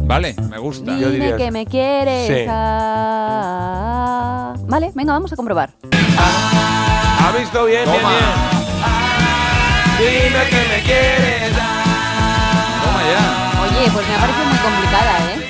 Vale, 0.05 0.35
me 0.49 0.59
gusta. 0.59 0.93
Yo 0.93 1.11
Dime 1.11 1.25
diría 1.25 1.37
que 1.37 1.45
eso. 1.45 1.53
me 1.53 1.67
quieres. 1.67 2.27
Sí. 2.27 2.47
ah. 2.49 4.55
Vale, 4.69 4.91
venga, 4.95 5.13
vamos 5.13 5.33
a 5.33 5.37
comprobar. 5.37 5.71
¿Ha 6.19 7.33
visto 7.39 7.65
bien? 7.67 7.85
Bien, 7.85 7.97
Toma. 8.01 8.11
bien. 8.11 8.25
Dime 9.99 10.45
que 10.51 10.69
me 10.69 10.83
quieres. 10.85 11.53
Toma 11.53 13.03
ya. 13.03 13.42
Oye, 13.83 13.91
pues 13.91 14.09
me 14.09 14.15
ha 14.15 14.19
parecido 14.21 14.45
muy 14.45 14.59
complicada, 14.59 15.19
¿eh? 15.35 15.49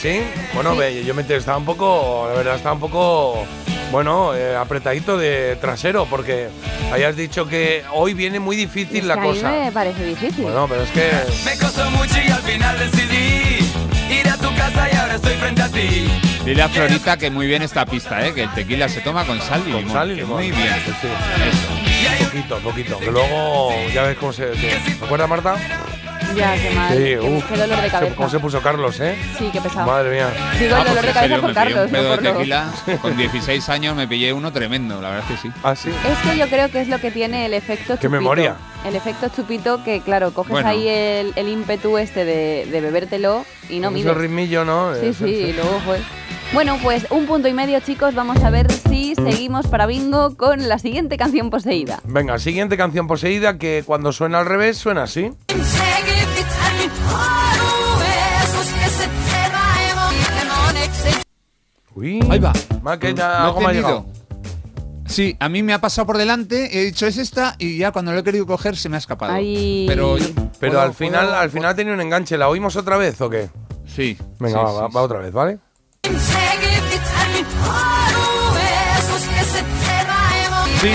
¿Sí? 0.00 0.22
Bueno, 0.54 0.72
Sí. 0.74 0.78
ve, 0.78 1.04
yo 1.04 1.14
me 1.14 1.22
estaba 1.22 1.58
un 1.58 1.64
poco, 1.64 2.26
la 2.30 2.36
verdad, 2.36 2.54
estaba 2.54 2.74
un 2.74 2.80
poco, 2.80 3.44
bueno, 3.90 4.36
eh, 4.36 4.54
apretadito 4.54 5.18
de 5.18 5.56
trasero, 5.56 6.06
porque 6.08 6.46
hayas 6.92 7.16
dicho 7.16 7.48
que 7.48 7.82
hoy 7.92 8.14
viene 8.14 8.38
muy 8.38 8.54
difícil 8.54 8.98
Es 8.98 9.04
la 9.06 9.14
que 9.14 9.20
a 9.20 9.22
mí 9.24 9.28
cosa. 9.34 9.50
me 9.50 9.72
parece 9.72 10.04
difícil. 10.04 10.44
Bueno, 10.44 10.68
pero 10.68 10.82
es 10.82 10.90
que 10.90 11.10
Me 11.44 11.58
costó 11.58 11.90
mucho 11.90 12.14
y 12.24 12.30
al 12.30 12.42
final 12.42 12.78
decidí 12.78 13.58
ir 14.20 14.28
a 14.28 14.36
tu 14.36 14.54
casa 14.54 14.88
y 14.92 14.96
ahora 14.96 15.14
estoy 15.16 15.34
frente 15.34 15.62
a 15.62 15.68
ti. 15.68 16.08
Dile 16.44 16.62
a 16.62 16.68
Florita 16.68 17.16
que 17.16 17.30
muy 17.32 17.48
bien 17.48 17.62
esta 17.62 17.84
pista, 17.84 18.24
¿eh? 18.24 18.32
Que 18.32 18.44
el 18.44 18.54
tequila 18.54 18.88
se 18.88 19.00
toma 19.00 19.24
con 19.24 19.40
sal 19.40 19.62
y 19.66 19.72
con 19.72 19.80
limón. 19.80 19.92
sal 19.92 20.12
y 20.12 20.14
que 20.14 20.20
limón. 20.20 20.36
Muy 20.36 20.52
bien. 20.52 20.72
Sí, 20.86 20.92
sí. 21.02 21.08
Eso. 21.48 22.24
Poquito, 22.26 22.58
poquito. 22.58 22.98
Que 23.00 23.10
luego 23.10 23.72
ya 23.92 24.02
ves 24.04 24.16
cómo 24.18 24.32
se. 24.32 24.46
¿Te 24.50 25.04
acuerdas, 25.04 25.28
Marta? 25.28 25.56
Ya, 26.34 26.54
qué 26.60 26.70
mal. 26.74 26.92
Sí, 26.96 27.02
qué, 27.04 27.18
uf. 27.20 27.44
qué 27.48 27.56
dolor 27.58 27.80
de 27.82 27.88
cabeza. 27.88 28.14
¿Cómo 28.16 28.28
se 28.28 28.38
puso 28.40 28.60
Carlos, 28.60 29.00
eh? 29.00 29.16
Sí, 29.38 29.48
qué 29.52 29.60
pesado. 29.60 29.86
Madre 29.86 30.10
mía. 30.10 30.28
Digo 30.58 30.66
el 30.66 30.72
Ah, 30.74 30.84
dolor 30.84 30.94
pues 30.94 31.06
de 31.06 31.12
cabeza 31.12 31.20
serio, 31.20 31.40
por 31.40 31.54
Carlos, 31.54 31.84
un 31.86 31.90
pedo 31.90 32.02
no 32.02 32.08
por 32.22 32.24
tequila. 32.36 32.72
Con 33.02 33.16
16 33.16 33.68
años 33.68 33.96
me 33.96 34.08
pillé 34.08 34.32
uno 34.32 34.52
tremendo, 34.52 35.00
la 35.00 35.10
verdad 35.10 35.24
es 35.30 35.40
que 35.40 35.48
sí. 35.48 35.54
Ah, 35.62 35.74
sí. 35.76 35.90
Es 35.90 36.30
que 36.30 36.36
yo 36.38 36.48
creo 36.48 36.70
que 36.70 36.80
es 36.80 36.88
lo 36.88 36.98
que 37.00 37.10
tiene 37.10 37.46
el 37.46 37.54
efecto 37.54 37.94
Qué 37.94 38.02
chupito. 38.06 38.10
memoria. 38.10 38.56
El 38.84 38.94
efecto 38.96 39.28
chupito 39.34 39.82
que, 39.84 40.00
claro, 40.00 40.32
coges 40.32 40.52
Bueno. 40.52 40.68
ahí 40.68 40.86
el, 40.88 41.32
el 41.36 41.48
ímpetu 41.48 41.98
este 41.98 42.24
de, 42.24 42.66
de 42.70 42.80
bebértelo 42.80 43.44
y 43.68 43.80
no 43.80 43.90
mides. 43.90 44.14
ritmillo, 44.16 44.64
¿no? 44.64 44.94
Sí, 44.94 45.12
sí, 45.14 45.24
y 45.24 45.52
luego 45.52 45.80
fue. 45.84 45.98
Bueno, 46.52 46.78
pues 46.80 47.08
un 47.10 47.26
punto 47.26 47.48
y 47.48 47.52
medio, 47.52 47.80
chicos. 47.80 48.14
Vamos 48.14 48.44
a 48.44 48.50
ver 48.50 48.70
si 48.70 49.16
seguimos 49.16 49.66
para 49.66 49.86
bingo 49.86 50.36
con 50.36 50.68
la 50.68 50.78
siguiente 50.78 51.16
canción 51.16 51.50
poseída. 51.50 51.98
Venga, 52.04 52.38
siguiente 52.38 52.76
canción 52.76 53.08
poseída 53.08 53.58
que 53.58 53.82
cuando 53.84 54.12
suena 54.12 54.38
al 54.38 54.46
revés 54.46 54.78
suena 54.78 55.02
así. 55.02 55.32
Uy. 61.96 62.20
Ahí 62.30 62.38
va. 62.38 62.52
Más 62.82 62.98
que 62.98 63.08
algo 63.08 63.60
me 63.60 63.66
ha 63.66 63.72
llegado. 63.72 64.06
Sí, 65.06 65.36
a 65.40 65.48
mí 65.48 65.62
me 65.62 65.72
ha 65.72 65.80
pasado 65.80 66.04
por 66.06 66.18
delante, 66.18 66.78
he 66.80 66.84
dicho 66.84 67.06
es 67.06 67.16
esta 67.16 67.54
y 67.58 67.78
ya 67.78 67.92
cuando 67.92 68.12
lo 68.12 68.18
he 68.18 68.24
querido 68.24 68.44
coger 68.46 68.76
se 68.76 68.88
me 68.88 68.96
ha 68.96 68.98
escapado. 68.98 69.32
Ay. 69.32 69.86
Pero, 69.88 70.16
Pero 70.60 70.72
puedo- 70.72 70.80
al 70.80 70.94
final, 70.94 71.26
puedo- 71.26 71.38
al 71.38 71.50
final 71.50 71.74
tenía 71.76 71.94
un 71.94 72.00
enganche. 72.00 72.36
¿La 72.36 72.48
oímos 72.48 72.76
otra 72.76 72.96
vez 72.96 73.20
o 73.20 73.30
qué? 73.30 73.48
Sí. 73.86 74.18
Venga, 74.40 74.58
sí, 74.58 74.64
va, 74.64 74.70
sí, 74.70 74.76
va, 74.82 74.88
sí. 74.88 74.94
va 74.96 75.02
otra 75.02 75.18
vez, 75.20 75.32
¿vale? 75.32 75.58
Sí. 80.80 80.90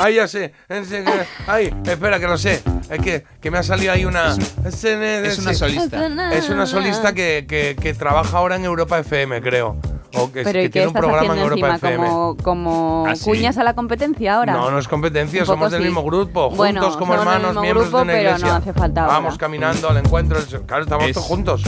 Ahí 0.00 0.14
ya 0.16 0.28
sé. 0.28 0.52
Ay, 1.46 1.74
espera, 1.84 2.18
que 2.20 2.26
lo 2.26 2.38
sé. 2.38 2.62
Es 2.88 3.00
que, 3.00 3.24
que 3.40 3.50
me 3.50 3.58
ha 3.58 3.62
salido 3.62 3.92
ahí 3.92 4.04
una. 4.04 4.36
Es 4.64 4.84
una 5.38 5.54
solista. 5.54 6.06
Es 6.32 6.48
una 6.48 6.66
solista 6.66 7.12
que, 7.12 7.44
que, 7.48 7.76
que 7.80 7.94
trabaja 7.94 8.38
ahora 8.38 8.56
en 8.56 8.64
Europa 8.64 8.98
FM, 8.98 9.40
creo. 9.42 9.76
O 10.14 10.30
que, 10.30 10.42
Pero 10.42 10.52
que 10.52 10.60
¿y 10.60 10.62
qué 10.64 10.70
tiene 10.70 10.86
un 10.88 10.96
estás 10.96 11.00
programa 11.00 11.24
en 11.24 11.30
haciendo 11.40 11.54
Europa 11.54 11.74
encima? 11.74 11.88
FM. 11.90 12.06
¿Como, 12.08 12.36
como 12.36 13.04
¿Ah, 13.08 13.16
sí? 13.16 13.24
cuñas 13.24 13.56
a 13.58 13.64
la 13.64 13.74
competencia 13.74 14.34
ahora? 14.34 14.52
No, 14.52 14.70
no 14.70 14.78
es 14.78 14.86
competencia, 14.88 15.40
Un 15.40 15.46
poco 15.46 15.56
somos 15.58 15.72
del 15.72 15.80
sí. 15.80 15.86
mismo 15.86 16.02
grupo, 16.04 16.50
Bueno, 16.50 16.80
juntos 16.80 16.96
como 16.98 17.12
somos 17.14 17.24
del 17.24 17.34
hermanos, 17.34 17.50
mismo 17.50 17.62
miembros 17.62 17.84
grupo, 17.86 17.98
de 17.98 18.02
una 18.04 18.12
pero 18.12 18.28
iglesia. 18.28 18.48
no 18.48 18.54
hace 18.54 18.72
falta 18.72 19.00
ahora. 19.02 19.12
Vamos 19.14 19.38
caminando 19.38 19.88
al 19.88 19.96
encuentro, 19.96 20.38
claro, 20.66 20.82
estamos 20.84 21.06
Es- 21.06 21.14
todos 21.14 21.26
juntos. 21.26 21.62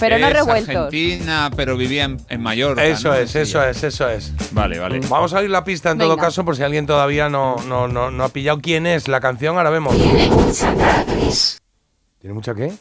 Pero 0.00 0.18
no 0.18 0.26
es 0.26 0.32
revueltos. 0.32 0.74
Argentina, 0.76 1.50
pero 1.56 1.76
vivía 1.76 2.04
en, 2.04 2.18
en 2.28 2.42
Mallorca. 2.42 2.84
Eso 2.84 3.08
¿no? 3.08 3.14
es, 3.14 3.30
Sí, 3.30 3.38
eso 3.40 3.60
ya. 3.60 3.70
es, 3.70 3.82
eso 3.84 4.08
es. 4.08 4.32
Vale, 4.52 4.78
vale. 4.78 5.00
Vamos 5.08 5.32
a 5.32 5.38
oír 5.38 5.48
la 5.50 5.64
pista 5.64 5.90
en 5.90 5.98
todo 5.98 6.10
Venga. 6.10 6.22
caso, 6.22 6.44
por 6.44 6.56
si 6.56 6.62
alguien 6.62 6.86
todavía 6.86 7.28
no, 7.28 7.56
no, 7.66 7.88
no, 7.88 8.10
no 8.10 8.24
ha 8.24 8.28
pillado 8.28 8.60
quién 8.60 8.86
es 8.86 9.08
la 9.08 9.20
canción, 9.20 9.56
ahora 9.56 9.70
vemos. 9.70 9.94
¿Tiene 12.20 12.34
mucha 12.34 12.54
qué? 12.54 12.72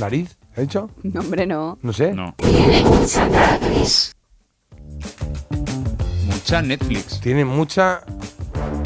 ¿Nariz? 0.00 0.36
¿He 0.56 0.62
dicho? 0.62 0.88
No, 1.02 1.20
hombre, 1.20 1.46
no. 1.46 1.78
No 1.82 1.92
sé. 1.92 2.12
No. 2.12 2.34
Mucha 2.38 3.28
Netflix. 6.62 7.20
Tiene 7.20 7.44
mucha. 7.44 8.02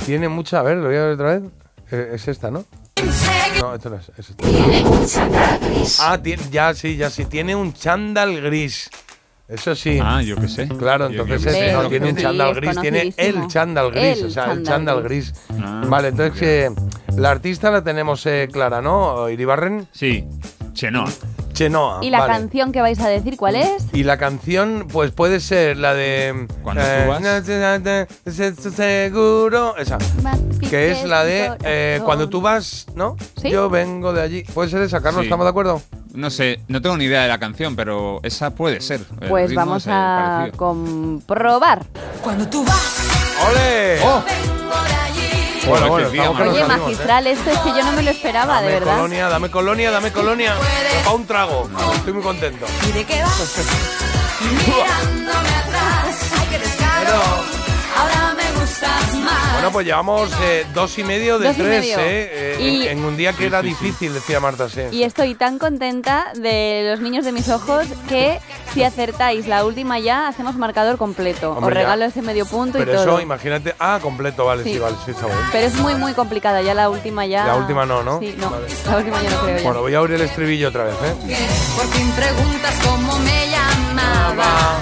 Tiene 0.07 0.29
mucha. 0.29 0.61
A 0.61 0.63
ver, 0.63 0.79
lo 0.79 0.87
voy 0.87 0.97
a 0.97 1.05
ver 1.05 1.13
otra 1.13 1.39
vez. 1.39 1.43
Eh, 1.91 2.11
es 2.15 2.29
esta, 2.29 2.51
¿no? 2.51 2.65
No, 3.61 3.75
esto 3.75 3.91
no 3.91 3.97
es. 3.97 4.11
es 4.17 4.31
esta. 4.31 6.11
Ah, 6.13 6.19
tiene, 6.19 6.43
ya 6.51 6.75
sí, 6.75 6.97
ya 6.97 7.11
sí. 7.11 7.25
Tiene 7.27 7.55
un 7.55 7.73
chándal 7.73 8.41
gris. 8.41 8.91
Eso 9.49 9.75
sí. 9.75 9.99
Ah, 10.03 10.23
yo 10.23 10.37
qué 10.37 10.49
sé. 10.49 10.69
Claro, 10.69 11.11
Yo 11.11 11.23
entonces 11.23 11.73
no 11.73 11.89
tiene 11.89 12.11
un 12.11 12.17
chándal 12.17 12.55
gris, 12.55 12.81
tiene 12.81 13.15
el 13.17 13.47
chándal 13.49 13.91
gris, 13.91 14.19
El 14.21 14.27
o 14.27 14.31
sea, 14.31 14.53
el 14.53 14.63
chándal 14.63 15.03
gris. 15.03 15.33
gris. 15.33 15.61
Ah, 15.61 15.83
vale, 15.89 16.09
entonces 16.09 16.71
la 17.17 17.31
artista 17.33 17.71
la 17.71 17.83
tenemos 17.83 18.25
eh, 18.27 18.49
clara, 18.51 18.81
¿no? 18.81 19.29
Iribarren. 19.29 19.89
Sí. 19.93 20.25
Chenoa. 20.73 21.11
Chenoa. 21.61 21.99
¿Y 22.01 22.09
la 22.09 22.21
vale. 22.21 22.33
canción 22.33 22.73
que 22.73 22.81
vais 22.81 22.99
a 23.01 23.09
decir 23.09 23.37
cuál 23.37 23.55
es? 23.57 23.85
Y 23.93 24.03
la 24.05 24.17
canción, 24.17 24.87
pues 24.91 25.11
puede 25.11 25.41
ser 25.41 25.77
la 25.77 25.93
de. 25.93 26.47
Cuando 26.63 26.81
tú 26.83 27.09
vas. 27.11 27.23
se- 28.25 28.55
se- 28.55 28.71
Seguro. 28.71 29.77
Esa. 29.77 29.99
Que 30.71 30.91
es 30.93 31.05
la 31.05 31.23
de. 31.23 31.53
eh, 31.65 32.01
cuando 32.03 32.31
tú 32.31 32.41
vas, 32.41 32.87
¿no? 32.95 33.15
¿Sí? 33.41 33.51
Yo 33.51 33.69
vengo 33.69 34.15
de 34.15 34.23
allí. 34.23 34.43
¿Puede 34.55 34.71
ser 34.71 34.81
esa, 34.81 35.03
Carlos? 35.03 35.21
Sí. 35.21 35.27
¿Estamos 35.27 35.45
de 35.45 35.51
acuerdo? 35.51 35.83
No 36.15 36.31
sé, 36.31 36.61
no 36.69 36.81
tengo 36.81 36.97
ni 36.97 37.05
idea 37.05 37.23
de 37.23 37.29
la 37.29 37.39
canción, 37.39 37.77
pero 37.77 38.21
esa 38.23 38.51
puede 38.51 38.81
ser. 38.81 39.03
El 39.21 39.29
Pues 39.29 39.55
vamos 39.55 39.87
eh, 39.87 39.91
a 39.93 40.37
parecido. 40.39 40.57
comprobar. 40.57 41.85
Cuando 42.23 42.49
tú 42.49 42.65
vas, 42.65 43.01
¡Ole! 43.51 43.99
¡Oh! 44.03 44.25
Bueno, 45.67 45.89
bueno, 45.89 46.09
Oye, 46.09 46.21
salimos, 46.21 46.41
¿eh? 46.57 46.65
magistral, 46.67 47.27
esto 47.27 47.51
es 47.51 47.59
que 47.59 47.69
yo 47.71 47.85
no 47.85 47.93
me 47.93 48.03
lo 48.03 48.11
esperaba, 48.11 48.55
Dame 48.55 48.67
de 48.69 48.73
verdad. 48.75 48.95
colonia, 48.97 49.29
dame 49.29 49.51
colonia, 49.51 49.91
dame 49.91 50.13
colonia. 50.13 50.55
Para 51.05 51.15
un 51.17 51.27
trago. 51.27 51.69
Estoy 51.97 52.13
muy 52.13 52.23
contento. 52.23 52.67
¿Y 52.89 52.93
de 52.93 53.05
qué 53.05 53.23
vas? 53.23 53.57
Mirándome 54.41 55.49
atrás. 55.57 56.17
Descaro. 56.51 57.60
Bueno, 59.61 59.73
pues 59.73 59.87
llevamos 59.87 60.31
eh, 60.43 60.65
dos 60.75 60.99
y 60.99 61.05
medio 61.05 61.39
de 61.39 61.49
Dos 61.49 61.59
y 61.59 61.61
tres, 61.63 61.81
medio. 61.81 61.99
¿eh? 61.99 62.03
Eh, 62.33 62.57
Y- 62.61 62.87
en, 62.87 62.99
en 62.99 63.05
un 63.05 63.17
día 63.17 63.33
que 63.33 63.39
Sí, 63.39 63.45
era 63.45 63.61
sí, 63.61 63.69
sí. 63.69 63.75
difícil, 63.85 64.15
decía 64.15 64.41
Marta, 64.41 64.69
sí. 64.69 64.81
Y 64.91 65.03
estoy 65.03 65.35
tan 65.35 65.59
contenta 65.59 66.33
de 66.35 66.89
los 66.91 67.01
niños 67.01 67.25
de 67.25 67.33
mis 67.33 67.49
ojos 67.51 67.87
que 68.09 68.41
si 68.73 68.83
acertáis 68.85 69.47
la 69.47 69.65
última 69.65 69.99
ya, 69.99 70.29
hacemos 70.29 70.57
marcador 70.57 70.97
completo. 70.97 71.53
Hombre, 71.53 71.67
Os 71.67 71.75
ya. 71.75 71.81
regalo 71.83 72.05
ese 72.07 72.23
medio 72.23 72.47
punto 72.47 72.79
Pero 72.79 72.93
y 72.93 72.95
todo. 72.95 73.05
eso, 73.05 73.21
imagínate. 73.21 73.75
Ah, 73.79 73.99
completo, 74.01 74.45
vale, 74.47 74.65
sí, 74.65 74.73
Sí. 74.75 74.79
vale, 74.79 74.97
sí, 75.05 75.11
está 75.11 75.27
bien. 75.27 75.39
Pero 75.53 75.67
es 75.67 75.75
muy, 75.75 75.95
muy 75.95 76.15
complicada. 76.15 76.63
Ya 76.63 76.73
la 76.75 76.89
última 76.89 77.27
ya. 77.27 77.47
La 77.47 77.57
última 77.57 77.85
no, 77.85 78.03
¿no? 78.03 78.19
Sí, 78.21 78.35
no. 78.39 78.51
Vale. 78.51 78.67
La 78.87 78.97
última 78.97 79.23
yo 79.23 79.31
no 79.31 79.39
creo 79.43 79.57
ya. 79.59 79.63
Bueno, 79.65 79.81
voy 79.83 79.95
a 79.95 79.99
abrir 79.99 80.17
el 80.17 80.23
estribillo 80.23 80.69
otra 80.69 80.85
vez, 80.85 80.95
¿eh? 81.05 81.15
Por 81.77 81.87
fin 81.89 82.11
preguntas 82.13 82.75
cómo 82.85 83.19
me 83.19 83.47
llamaba. 83.51 84.79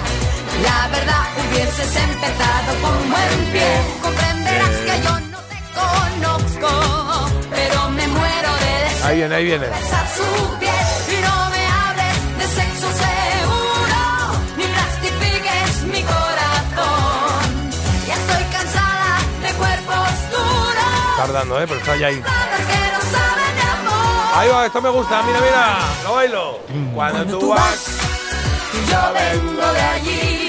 La 0.63 0.87
verdad 0.87 1.25
hubieses 1.39 1.95
empezado 1.95 2.71
con 2.81 3.09
buen 3.11 3.51
pie. 3.51 3.71
Comprenderás 4.01 4.75
que 4.87 4.95
yo 5.03 5.19
no 5.31 5.39
te 5.51 5.59
conozco, 5.79 6.71
pero 7.49 7.89
me 7.91 8.07
muero 8.07 8.51
de 8.63 8.83
deseo. 8.85 9.07
Ahí 9.07 9.15
viene, 9.17 9.35
ahí 9.35 9.45
viene. 9.45 9.67
besar 9.67 10.07
su 10.17 10.59
piel 10.59 10.87
y 11.17 11.21
no 11.21 11.49
me 11.49 11.63
hables 11.67 12.37
de 12.39 12.45
sexo 12.61 12.87
seguro, 13.05 14.01
ni 14.57 14.65
plastifiques 14.65 15.71
mi 15.93 16.01
corazón. 16.03 17.71
Ya 18.07 18.15
estoy 18.15 18.43
cansada 18.51 19.19
de 19.41 19.53
cuerpos 19.53 20.09
duros, 20.31 21.17
Tardando, 21.17 21.61
¿eh? 21.61 21.65
Pero 21.67 21.79
está 21.79 21.95
ya 21.95 22.07
ahí. 22.07 22.23
Ahí 24.35 24.47
va, 24.47 24.65
esto 24.65 24.81
me 24.81 24.89
gusta, 24.89 25.21
mira, 25.23 25.39
mira, 25.41 25.79
lo 26.03 26.13
bailo. 26.13 26.59
Cuando, 26.93 27.39
tú 27.39 27.49
vas, 27.49 27.87
Y 28.73 28.89
yo 28.89 29.13
vengo 29.13 29.73
de 29.73 29.81
allí 29.81 30.48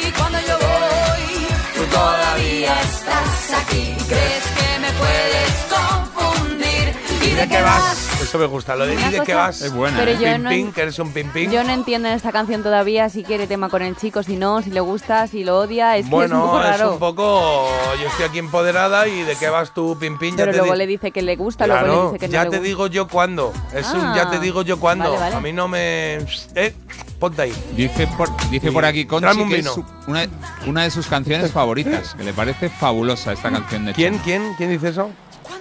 todavía 1.90 2.80
estás 2.82 3.52
aquí. 3.62 3.94
¿Crees 4.08 4.46
que 4.58 4.78
me 4.84 4.92
puedes 5.02 5.52
confundir? 5.76 6.94
¿Y 7.22 7.34
de 7.34 7.48
qué 7.48 7.62
vas? 7.62 8.09
Eso 8.22 8.38
me 8.38 8.46
gusta, 8.46 8.76
lo 8.76 8.86
de 8.86 8.96
Una 8.96 9.08
¿y 9.08 9.12
de 9.12 9.20
qué 9.20 9.32
cosa- 9.32 9.34
vas? 9.36 9.62
Es 9.62 9.72
buena. 9.72 9.98
Pero 9.98 10.10
¿eh? 10.12 10.14
yo 10.20 10.32
Pim, 10.34 10.42
no- 10.42 10.50
pim, 10.50 10.72
que 10.72 10.82
eres 10.82 10.98
un 10.98 11.12
pim, 11.12 11.28
pim. 11.30 11.50
Yo 11.50 11.64
no 11.64 11.72
entiendo 11.72 12.08
en 12.08 12.14
esta 12.14 12.30
canción 12.32 12.62
todavía 12.62 13.08
si 13.08 13.24
quiere 13.24 13.46
tema 13.46 13.68
con 13.68 13.82
el 13.82 13.96
chico, 13.96 14.22
si 14.22 14.36
no, 14.36 14.60
si 14.62 14.70
le 14.70 14.80
gusta, 14.80 15.26
si 15.26 15.42
lo 15.42 15.58
odia. 15.58 15.96
Es 15.96 16.02
que 16.04 16.06
es 16.06 16.06
un 16.06 16.10
bueno, 16.10 16.60
es, 16.62 16.66
raro. 16.78 16.92
un 16.92 16.98
poco. 16.98 17.66
Yo 18.00 18.06
estoy 18.08 18.26
aquí 18.26 18.38
empoderada 18.38 19.08
y 19.08 19.22
de 19.22 19.34
qué 19.36 19.48
vas 19.48 19.72
tú, 19.74 19.96
pim, 19.98 20.18
pim. 20.18 20.30
Ya 20.36 20.44
Pero 20.44 20.52
te 20.52 20.58
luego 20.58 20.72
di- 20.74 20.78
le 20.78 20.86
dice 20.86 21.10
que 21.10 21.22
le 21.22 21.34
gusta, 21.36 21.66
luego 21.66 21.80
le 21.80 21.86
Claro, 21.88 22.06
dice 22.12 22.18
que 22.20 22.26
no 22.28 22.32
ya 22.32 22.44
le 22.44 22.50
te 22.50 22.56
gusta. 22.58 22.68
digo 22.68 22.86
yo 22.88 23.08
cuándo. 23.08 23.52
Es 23.74 23.90
un 23.92 24.00
Ah, 24.04 24.12
ya 24.14 24.30
te 24.30 24.38
digo 24.38 24.62
yo 24.62 24.78
cuándo. 24.78 25.04
vale, 25.04 25.18
vale. 25.18 25.34
A 25.36 25.40
mí 25.40 25.52
no 25.52 25.66
me. 25.66 26.16
Eh, 26.54 26.74
ponte 27.18 27.42
ahí. 27.42 27.52
Dice 27.74 28.06
por, 28.16 28.28
dice 28.50 28.68
Sí. 28.68 28.72
por 28.72 28.84
aquí 28.84 29.06
Conchi 29.06 29.22
Tráeme 29.24 29.42
un 29.42 29.48
que 29.48 29.56
es 29.56 29.62
vino. 29.62 29.74
su- 29.74 29.84
una, 30.10 30.26
una 30.66 30.82
de 30.84 30.90
sus 30.90 31.06
canciones 31.06 31.50
favoritas, 31.52 32.14
que 32.14 32.22
le 32.24 32.32
parece 32.32 32.68
fabulosa 32.68 33.32
esta 33.32 33.50
canción 33.50 33.86
de 33.86 33.92
¿Quién, 33.94 34.18
quién, 34.18 34.54
quién 34.56 34.70
dice 34.70 34.88
eso? 34.90 35.10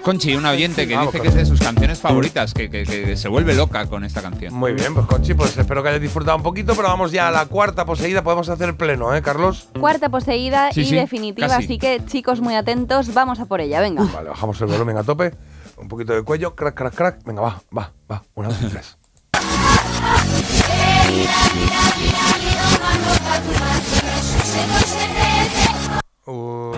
Conchi, 0.04 0.36
una 0.36 0.52
oyente 0.52 0.88
que 0.88 0.96
Vamos, 0.96 1.14
dice 1.14 1.22
que 1.22 1.28
es 1.30 1.36
de 1.36 1.46
sus 1.46 1.60
canciones 1.60 2.00
favoritas, 2.00 2.54
que, 2.54 2.70
que- 2.70 2.84
que 2.84 3.18
se 3.18 3.28
vuelve 3.28 3.54
loca 3.54 3.86
con 3.88 4.04
esta 4.04 4.22
canción. 4.22 4.54
Muy 4.54 4.74
bien, 4.74 4.94
pues 4.94 5.06
Conchi, 5.08 5.34
pues 5.34 5.58
espero 5.58 5.84
que 5.84 5.90
hayas 5.90 6.02
disfrutado 6.02 6.38
un 6.38 6.44
poquito, 6.44 6.74
pero 6.76 6.88
vamos 6.88 7.12
ya 7.12 7.28
a 7.28 7.32
la 7.32 7.46
cuarta 7.46 7.86
poseída. 7.86 8.24
Podemos 8.24 8.50
hacer 8.50 8.70
el 8.70 8.76
pleno, 8.76 9.14
¿eh, 9.16 9.22
Carlos? 9.22 9.68
Cuarta 9.80 10.10
poseída 10.10 10.72
Sí, 10.72 10.82
y 10.82 10.86
sí, 10.86 10.96
definitiva, 10.96 11.48
casi. 11.48 11.64
así 11.66 11.78
que 11.78 12.02
chicos 12.06 12.42
muy 12.42 12.56
atentos, 12.56 13.14
vamos 13.14 13.40
a 13.40 13.46
por 13.46 13.62
ella, 13.62 13.82
venga. 13.82 14.04
Vale, 14.14 14.30
bajamos 14.30 14.60
el 14.62 14.68
volumen 14.68 14.98
a 14.98 15.04
tope. 15.04 15.34
Un 15.78 15.88
poquito 15.88 16.14
de 16.14 16.24
cuello, 16.24 16.56
crack, 16.56 16.76
crack, 16.76 16.96
crack. 16.96 17.24
Venga, 17.26 17.42
va, 17.42 17.62
va, 17.78 17.92
va. 18.12 18.24
Una, 18.36 18.50
dos 18.50 18.62
y 18.62 18.66
tres. 18.68 18.98
Uh, 26.28 26.74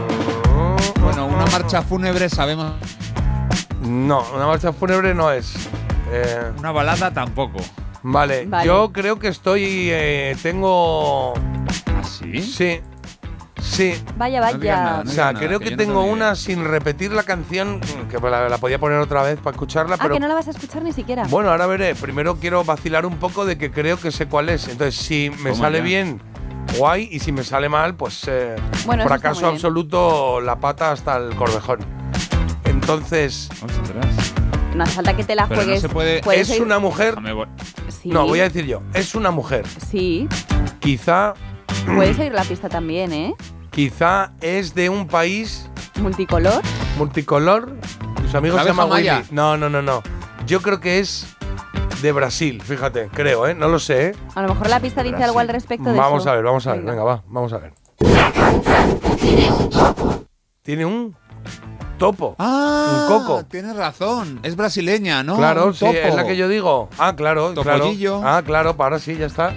marcha 1.52 1.82
fúnebre 1.82 2.30
sabemos. 2.30 2.74
no, 3.82 4.24
una 4.36 4.48
marcha 4.48 4.72
fúnebre 4.74 5.14
no 5.14 5.32
es. 5.32 5.54
Eh, 6.12 6.52
Una 6.60 6.72
balada 6.72 7.12
tampoco. 7.12 7.60
vale, 8.04 8.46
Vale. 8.46 8.66
yo 8.68 8.92
creo 8.92 9.18
que 9.20 9.30
estoy. 9.30 9.90
eh, 9.92 10.36
tengo. 10.42 11.34
¿Ah, 11.36 12.04
sí? 12.04 12.82
Sí. 13.62 13.94
Vaya, 14.18 14.42
vaya. 14.42 15.02
O 15.06 15.08
sea, 15.08 15.34
creo 15.34 15.60
que 15.60 15.78
tengo 15.78 16.04
una 16.04 16.36
sin 16.36 16.66
repetir 16.66 17.14
la 17.14 17.24
canción, 17.24 17.80
que 18.10 18.20
la, 18.20 18.50
la 18.50 18.58
podía 18.58 18.78
poner 18.80 19.00
otra 19.00 19.24
vez 19.24 19.40
para 19.40 19.52
escucharla, 19.56 19.96
ah, 19.96 20.00
pero 20.02 20.16
que 20.16 20.20
no 20.20 20.28
la 20.28 20.34
vas 20.36 20.48
a 20.48 20.52
escuchar 20.52 20.84
ni 20.84 20.92
siquiera. 20.92 21.24
bueno, 21.30 21.50
ahora 21.52 21.68
veré. 21.68 21.96
Primero 21.96 22.36
quiero 22.36 22.64
vacilar 22.66 23.06
un 23.06 23.18
poco 23.18 23.46
de 23.46 23.58
que 23.58 23.72
creo 23.72 23.98
que 23.98 24.12
sé 24.12 24.26
cuál 24.28 24.50
es. 24.50 24.68
Entonces, 24.68 24.96
si 25.00 25.30
me 25.42 25.52
Toma 25.52 25.64
sale 25.64 25.78
ya. 25.78 25.84
bien, 25.86 26.22
guay, 26.78 27.08
y 27.12 27.20
si 27.20 27.32
me 27.32 27.44
sale 27.44 27.70
mal, 27.70 27.96
pues 27.96 28.24
eh, 28.28 28.56
Bueno, 28.86 29.04
fracaso 29.06 29.48
absoluto, 29.48 30.42
la 30.42 30.60
pata 30.60 30.92
hasta 30.92 31.18
el 31.18 31.36
corvejón. 31.36 31.80
Entonces, 32.66 33.50
No 34.76 34.84
hace 34.84 34.94
falta 34.96 35.16
que 35.16 35.24
te 35.24 35.36
la 35.36 35.48
Pero 35.48 35.62
no 35.62 35.66
juegues. 35.66 35.82
se 35.82 35.90
puede- 35.90 36.22
Puedes 36.22 36.50
es 36.50 36.58
ir- 36.60 36.64
una 36.64 36.80
mujer. 36.80 37.16
Sí. 37.90 38.10
No, 38.10 38.26
voy 38.26 38.40
a 38.40 38.44
decir 38.44 38.66
yo. 38.66 38.82
Es 38.94 39.16
una 39.16 39.30
mujer. 39.32 39.66
Sí. 39.90 40.28
Quizá, 40.80 41.34
Puedes 41.96 42.18
oír 42.20 42.32
la 42.32 42.44
pista 42.44 42.70
también, 42.70 43.12
¿eh? 43.12 43.34
quizá 43.72 44.32
es 44.42 44.74
de 44.76 44.90
un 44.90 45.08
país 45.08 45.70
Multicolor. 46.00 46.62
multicolor. 46.98 47.76
Sus 48.24 48.36
amigos 48.36 48.58
¿La 48.58 48.64
se 48.64 48.70
llaman 48.70 48.92
Willy. 48.92 49.10
No, 49.32 49.58
no, 49.58 49.70
no, 49.70 49.82
no. 49.82 50.02
Yo 50.48 50.62
creo 50.62 50.80
que 50.80 51.00
es 51.00 51.26
de 52.02 52.12
Brasil, 52.12 52.62
fíjate, 52.62 53.10
creo, 53.14 53.48
¿eh? 53.48 53.54
No 53.56 53.68
lo 53.68 53.80
sé, 53.80 54.08
¿eh? 54.08 54.16
A 54.36 54.42
lo 54.42 54.50
mejor 54.50 54.70
la 54.70 54.80
pista 54.80 55.04
dice 55.04 55.24
algo 55.24 55.40
al 55.40 55.48
respecto 55.50 55.92
de 55.92 55.98
Vamos 55.98 56.22
eso. 56.24 56.32
a 56.32 56.36
ver, 56.36 56.44
vamos 56.44 56.66
a 56.68 56.74
ver. 56.74 56.82
Venga. 56.84 57.04
Va, 57.04 57.24
vamos 57.28 57.54
a 57.54 57.58
ver. 57.60 57.74
Tiene 60.64 60.86
un 60.86 61.16
topo. 61.98 62.36
Ah, 62.40 63.08
un 63.10 63.18
coco. 63.20 63.44
Tienes 63.46 63.76
razón. 63.76 64.40
Es 64.44 64.56
brasileña, 64.56 65.24
¿no? 65.24 65.38
claro, 65.38 65.68
Un 65.68 65.74
sí, 65.74 65.80
topo. 65.86 65.98
es 65.98 66.16
la 66.16 66.26
que 66.26 66.36
yo 66.38 66.48
digo. 66.48 66.90
Ah, 66.98 67.16
claro, 67.16 67.54
claro. 67.54 67.80
Topollillo. 67.80 68.22
Ah, 68.24 68.42
claro, 68.46 68.76
para 68.78 69.00
sí, 69.00 69.16
ya 69.16 69.26
está. 69.28 69.54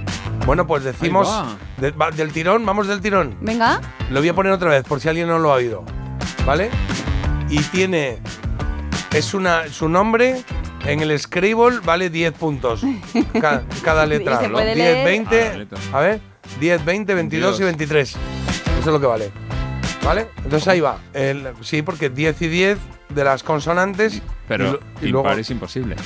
Bueno, 0.47 0.67
pues 0.67 0.85
decimos 0.85 1.29
Ahí 1.29 1.43
va. 1.47 1.57
de- 1.81 1.91
va, 1.93 2.11
del 2.11 2.33
tirón, 2.33 2.67
vamos 2.67 2.87
del 2.87 3.01
tirón. 3.01 3.37
Venga. 3.41 3.81
Lo 4.11 4.21
voy 4.21 4.29
a 4.29 4.35
poner 4.35 4.53
otra 4.53 4.69
vez 4.71 4.85
por 4.85 5.01
si 5.01 5.09
alguien 5.09 5.29
no 5.29 5.39
lo 5.39 5.51
ha 5.53 5.55
oído. 5.55 5.85
¿Vale? 6.45 6.71
Y 7.49 7.61
tiene. 7.63 8.19
Es 9.13 9.33
una. 9.35 9.69
Su 9.69 9.89
nombre 9.89 10.43
en 10.87 11.01
el 11.01 11.19
Scrabble 11.19 11.81
vale 11.85 12.11
10 12.11 12.33
puntos. 12.35 12.83
Ca- 13.41 13.63
cada 13.83 14.07
letra. 14.07 14.39
se 14.41 14.49
¿no? 14.49 14.55
puede 14.55 14.75
10, 14.75 14.77
leer. 14.77 15.05
20. 15.05 15.67
Ah, 15.93 15.99
a 15.99 16.01
ver. 16.01 16.21
10, 16.61 16.85
20, 16.85 17.15
22 17.15 17.61
y 17.61 17.63
23. 17.65 18.09
Eso 18.11 18.19
es 18.81 18.87
lo 18.87 19.01
que 19.01 19.07
vale. 19.07 19.33
¿Vale? 20.05 20.29
Entonces 20.45 20.69
ahí 20.69 20.81
va. 20.81 20.99
El- 21.15 21.49
sí, 21.63 21.83
porque 21.83 22.11
10 22.11 22.43
y 22.43 22.49
10 22.49 22.79
de 23.09 23.25
las 23.25 23.43
consonantes. 23.43 24.21
Pero 24.47 24.79
y, 25.01 25.07
y 25.07 25.09
luego. 25.09 25.31
es 25.31 25.51
imposible. 25.51 25.97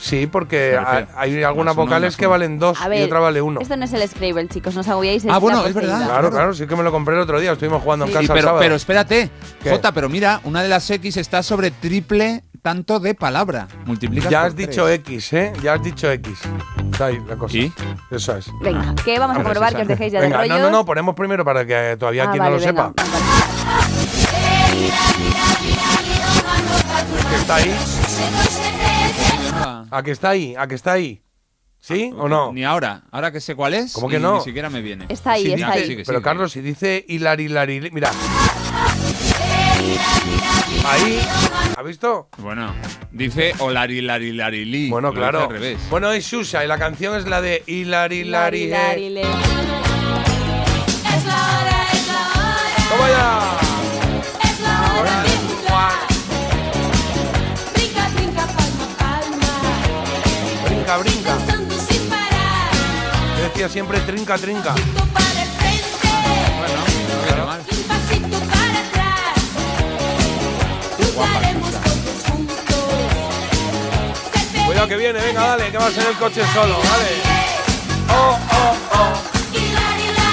Sí, 0.00 0.28
porque 0.28 0.78
hay, 1.16 1.42
algunas 1.42 1.74
uno, 1.74 1.84
vocales 1.84 2.16
que 2.16 2.26
uno. 2.26 2.30
valen 2.32 2.58
2 2.60 2.80
A 2.80 2.86
y 2.86 2.90
ver, 2.90 3.04
otra 3.06 3.18
vale 3.18 3.42
1. 3.42 3.60
Esto 3.60 3.76
no 3.76 3.86
es 3.86 3.92
el 3.92 4.08
Scrabble, 4.08 4.46
chicos, 4.46 4.72
no 4.76 4.82
os 4.82 4.88
agobiéis. 4.88 5.24
Ah, 5.28 5.34
es 5.36 5.40
bueno, 5.40 5.66
es 5.66 5.74
verdad. 5.74 5.90
poseída. 5.94 6.06
Claro, 6.12 6.30
claro, 6.30 6.54
sí 6.54 6.66
que 6.68 6.76
me 6.76 6.84
lo 6.84 6.92
compré 6.92 7.16
el 7.16 7.20
otro 7.22 7.40
día. 7.40 7.50
Estuvimos 7.52 7.82
jugando 7.82 8.04
en 8.04 8.12
Y 8.12 8.14
casa 8.14 8.22
el 8.24 8.28
pero, 8.28 8.42
sábado. 8.42 8.60
pero 8.60 8.74
espérate, 8.76 9.30
¿Qué? 9.64 9.70
Jota, 9.70 9.90
pero 9.90 10.08
mira, 10.08 10.40
una 10.44 10.62
de 10.62 10.68
las 10.68 10.88
X 10.88 11.16
está 11.16 11.42
sobre 11.42 11.72
triple 11.72 12.44
tanto 12.66 12.98
de 12.98 13.14
palabra. 13.14 13.68
Multiplicas 13.84 14.28
Ya 14.28 14.40
por 14.40 14.48
has 14.48 14.54
tres. 14.56 14.68
dicho 14.70 14.88
X, 14.88 15.32
¿eh? 15.34 15.52
Ya 15.62 15.74
has 15.74 15.82
dicho 15.84 16.10
X. 16.10 16.36
Está 16.90 17.06
ahí 17.06 17.22
la 17.28 17.36
cosa. 17.36 17.56
¿Y? 17.56 17.72
Eso 18.10 18.36
es. 18.36 18.50
Venga, 18.60 18.92
que 19.04 19.16
vamos 19.20 19.36
a 19.36 19.68
sí, 19.68 19.74
que 19.76 19.82
os 19.82 19.86
dejéis 19.88 20.12
ya 20.12 20.20
Venga, 20.20 20.42
de 20.42 20.48
no, 20.48 20.54
rollos. 20.56 20.72
no, 20.72 20.78
no, 20.78 20.84
ponemos 20.84 21.14
primero 21.14 21.44
para 21.44 21.64
que 21.64 21.96
todavía 21.96 22.24
Ah, 22.24 22.30
quien 22.32 22.40
vale, 22.42 22.56
no 22.56 22.58
lo 22.60 22.66
venga. 22.66 22.88
sepa. 22.88 22.92
¿Que 27.30 27.36
está 27.36 27.54
ahí? 27.54 27.76
¿A 29.92 30.02
que 30.02 30.10
está 30.10 30.28
ahí? 30.30 30.54
¿A 30.58 30.66
que 30.66 30.74
está 30.74 30.92
ahí? 30.94 31.22
¿Sí 31.78 32.10
o 32.18 32.28
no? 32.28 32.52
Ni 32.52 32.64
ahora. 32.64 33.04
Ahora 33.12 33.30
que 33.30 33.40
sé 33.40 33.54
cuál 33.54 33.74
es, 33.74 33.92
¿Cómo 33.92 34.08
que 34.08 34.18
no? 34.18 34.38
Ni 34.38 34.40
siquiera 34.40 34.70
me 34.70 34.82
viene. 34.82 35.06
Está 35.08 35.32
ahí, 35.34 35.44
Si 35.44 35.52
está 35.52 35.66
dice- 35.68 35.78
ahí. 35.78 35.86
sigue, 35.86 36.02
Pero 36.04 36.18
sigue. 36.18 36.24
Carlos, 36.24 36.50
si 36.50 36.62
dice 36.62 37.04
hilar, 37.06 37.40
hilar, 37.40 37.68
hilar- 37.70 37.92
Mira. 37.92 38.10
Ahí. 40.84 41.20
¿Ha 41.76 41.82
visto? 41.82 42.28
Bueno, 42.38 42.74
dice 43.10 43.52
Olari, 43.58 44.00
Lari, 44.00 44.32
Lari, 44.32 44.64
Li. 44.64 44.88
Bueno, 44.90 45.12
claro. 45.12 45.42
Al 45.44 45.50
revés. 45.50 45.78
Bueno, 45.90 46.10
es 46.12 46.24
Shusha 46.24 46.64
y 46.64 46.68
la 46.68 46.78
canción 46.78 47.16
es 47.16 47.26
la 47.26 47.40
de 47.40 47.62
hilar, 47.66 48.12
hilar, 48.12 48.44
Lari, 48.52 48.62
hilar. 48.64 48.88
lari, 48.88 49.10
le. 49.10 49.22
¡Toma 52.88 53.08
ya! 53.08 53.56
Brinca, 57.74 58.08
brinca, 58.14 58.46
palma, 58.46 58.86
palma. 58.98 59.52
Brinca, 60.66 60.96
brinca. 60.98 61.30
Danzando 61.36 61.74
sin 61.78 62.08
parar. 62.08 62.72
Yo 63.38 63.42
decía 63.44 63.68
siempre 63.68 64.00
trinca, 64.00 64.38
trinca. 64.38 64.74
Bueno, 66.58 67.46
no. 67.46 67.75
Cuidado 74.76 74.88
que 74.90 74.96
viene, 74.98 75.18
venga, 75.18 75.40
dale, 75.40 75.70
que 75.70 75.78
va 75.78 75.86
a 75.86 75.90
ser 75.90 76.06
el 76.06 76.16
coche 76.16 76.42
solo, 76.52 76.76
dale. 76.82 77.22
Oh, 78.10 78.38
oh, 78.52 78.76
oh. 78.92 80.26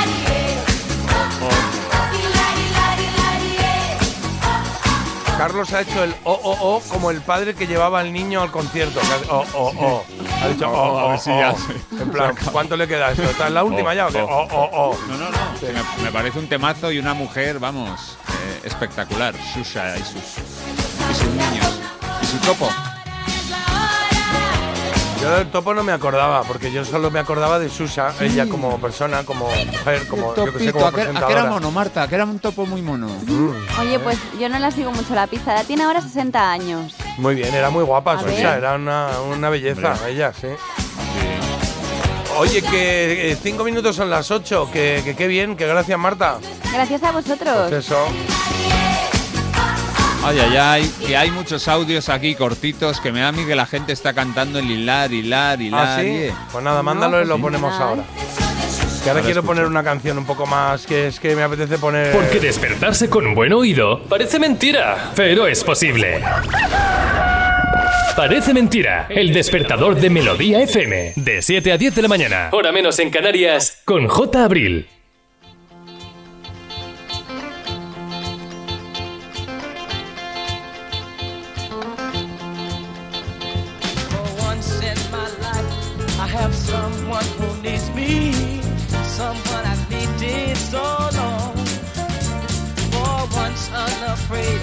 Carlos 5.38 5.74
ha 5.74 5.82
hecho 5.82 6.04
el 6.04 6.14
oh, 6.26 6.40
oh, 6.44 6.58
oh 6.60 6.82
como 6.90 7.10
el 7.10 7.22
padre 7.22 7.56
que 7.56 7.68
llevaba 7.68 8.02
al 8.02 8.12
niño 8.12 8.42
al 8.42 8.52
concierto. 8.52 9.00
Oh, 9.30 9.46
oh, 9.54 9.74
oh. 9.80 10.04
Ha 10.42 10.48
dicho 10.50 10.68
a 10.68 11.10
ver 11.12 11.20
si 11.20 11.30
ya 11.30 11.54
se- 11.56 12.02
En 12.02 12.12
plan, 12.12 12.36
¿cuánto 12.52 12.76
le 12.76 12.86
queda 12.86 13.12
esto? 13.12 13.24
¿Está 13.24 13.48
en 13.48 13.54
la 13.54 13.64
última 13.64 13.94
ya 13.94 14.08
o 14.08 14.10
qué? 14.12 14.22
Oh, 14.22 14.48
oh, 14.52 14.70
oh. 14.74 14.98
No, 15.08 15.18
no, 15.18 15.30
no. 15.30 15.38
Me, 15.98 16.04
me 16.04 16.12
parece 16.12 16.40
un 16.40 16.48
temazo 16.50 16.92
y 16.92 17.00
una 17.00 17.14
mujer, 17.14 17.60
vamos, 17.60 18.18
eh, 18.30 18.62
espectacular. 18.66 19.34
Shusha 19.56 19.98
y 19.98 20.02
sus, 20.04 20.16
y 21.12 21.14
sus 21.16 21.28
niños. 21.30 21.80
Y 22.22 22.26
su 22.26 22.38
topo. 22.40 22.70
Yo 25.24 25.32
del 25.38 25.48
topo 25.52 25.74
no 25.74 25.84
me 25.84 25.92
acordaba, 25.94 26.44
porque 26.44 26.72
yo 26.72 26.84
solo 26.84 27.10
me 27.10 27.20
acordaba 27.20 27.58
de 27.58 27.70
Susha, 27.70 28.14
ella 28.20 28.46
como 28.48 28.78
persona, 28.80 29.24
como 29.24 29.48
mujer, 29.48 30.06
como 30.08 30.36
yo 30.36 30.52
que 30.54 30.60
sé, 30.66 30.74
como 30.74 30.88
¿a 30.88 30.92
qué, 30.92 31.02
a 31.02 31.04
qué 31.06 31.10
era 31.12 31.20
presentadora. 31.20 31.46
mono, 31.46 31.72
Marta? 31.72 32.08
Que 32.08 32.16
era 32.16 32.26
un 32.26 32.40
topo 32.40 32.66
muy 32.66 32.82
mono. 32.82 33.08
Oye, 33.80 34.00
pues 34.00 34.18
yo 34.40 34.50
no 34.50 34.60
la 34.60 34.70
sigo 34.72 34.92
mucho 34.92 35.16
la 35.16 35.28
pista. 35.28 35.54
La 35.54 35.64
tiene 35.64 35.84
ahora 35.84 36.02
60 36.02 36.52
años. 36.52 36.94
Muy 37.18 37.36
bien, 37.36 37.54
era 37.54 37.70
muy 37.70 37.84
guapa 37.86 38.14
A 38.14 38.20
Susha, 38.20 38.32
ver. 38.32 38.58
era 38.58 38.76
una, 38.76 39.08
una 39.32 39.50
belleza, 39.50 39.94
Hombre. 39.94 40.12
ella, 40.12 40.34
sí. 40.34 40.48
Oye, 42.38 42.62
que 42.64 43.32
eh, 43.32 43.38
cinco 43.42 43.64
minutos 43.64 43.96
son 43.96 44.10
las 44.10 44.30
ocho, 44.32 44.70
que, 44.74 45.02
que 45.06 45.16
qué 45.16 45.28
bien, 45.28 45.56
que 45.56 45.68
gracias 45.68 45.98
Marta. 46.00 46.40
Gracias 46.74 47.04
a 47.04 47.12
vosotros. 47.12 47.70
Pues 47.70 47.86
eso. 47.86 48.08
Ay, 50.26 50.40
ay, 50.40 50.58
ay, 50.58 50.92
que 51.06 51.18
hay 51.18 51.32
muchos 51.32 51.68
audios 51.68 52.08
aquí 52.08 52.34
cortitos 52.36 53.02
que 53.02 53.12
me 53.12 53.20
da 53.20 53.28
a 53.30 53.32
mí 53.34 53.46
que 53.46 53.56
la 53.56 53.66
gente 53.66 53.92
está 53.92 54.14
cantando 54.14 54.60
el 54.60 54.72
hilar, 54.72 55.12
hilar, 55.12 55.62
hilar. 55.62 55.86
¿Ah, 55.86 55.98
sí? 56.02 56.08
eh. 56.08 56.34
Pues 56.52 56.64
nada, 56.64 56.82
mándalo 56.82 57.22
y 57.22 57.26
lo 57.26 57.38
ponemos 57.40 57.74
ahora. 57.74 58.04
Que 59.04 59.10
ahora 59.10 59.20
Ahora 59.20 59.22
quiero 59.26 59.40
escucho. 59.42 59.44
poner 59.48 59.66
una 59.66 59.84
canción 59.84 60.18
un 60.18 60.26
poco 60.26 60.46
más, 60.46 60.86
que 60.86 61.08
es 61.08 61.20
que 61.20 61.36
me 61.36 61.44
apetece 61.44 61.78
poner... 61.78 62.14
Porque 62.14 62.40
despertarse 62.40 63.10
con 63.10 63.28
un 63.28 63.36
buen 63.36 63.52
oído 63.52 64.02
parece 64.04 64.40
mentira, 64.40 65.12
pero 65.14 65.46
es 65.46 65.62
posible. 65.62 66.22
Parece 68.16 68.54
mentira. 68.54 69.08
El 69.10 69.34
despertador 69.34 69.96
de 70.00 70.10
Melodía 70.10 70.62
FM. 70.62 71.14
De 71.18 71.42
7 71.42 71.72
a 71.74 71.78
10 71.78 71.96
de 71.96 72.02
la 72.04 72.08
mañana. 72.08 72.50
Hora 72.54 72.72
menos 72.72 72.98
en 73.00 73.10
Canarias. 73.10 73.82
Con 73.84 74.08
J. 74.08 74.46
Abril. 74.46 74.88
Someone 89.18 89.64
I've 89.66 89.90
needed 89.92 90.58
so 90.58 90.82
long. 91.20 91.54
For 92.94 93.16
once 93.42 93.70
unafraid, 93.72 94.62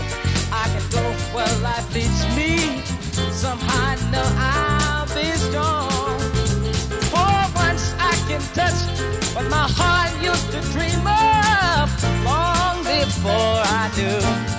I 0.50 0.64
can 0.72 0.86
go 0.90 1.04
where 1.34 1.54
life 1.62 1.86
leads 1.94 2.22
me. 2.36 2.82
Somehow 3.30 3.90
I 3.90 3.94
know 4.12 4.28
I'll 4.52 5.06
be 5.14 5.28
strong. 5.46 6.18
For 7.12 7.36
once 7.64 7.94
I 8.10 8.14
can 8.28 8.42
touch 8.58 8.80
what 9.34 9.46
my 9.48 9.66
heart 9.78 10.12
used 10.20 10.48
to 10.54 10.60
dream 10.74 11.06
of 11.06 11.86
long 12.24 12.76
before 12.82 13.58
I 13.78 13.84
knew. 13.96 14.49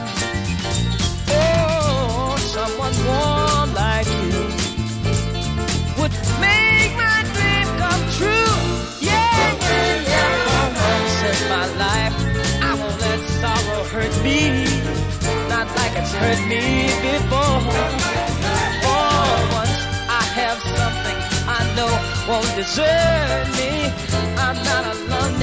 It's 16.02 16.14
hurt 16.14 16.41
me 16.47 16.88
before. 17.06 17.62
For 18.84 19.10
once, 19.60 19.78
I 20.20 20.24
have 20.39 20.60
something 20.78 21.18
I 21.58 21.62
know 21.76 21.91
won't 22.28 22.52
desert 22.56 23.47
me. 23.60 23.72
I'm 24.38 24.58
not 24.70 24.84
alone 24.95 25.39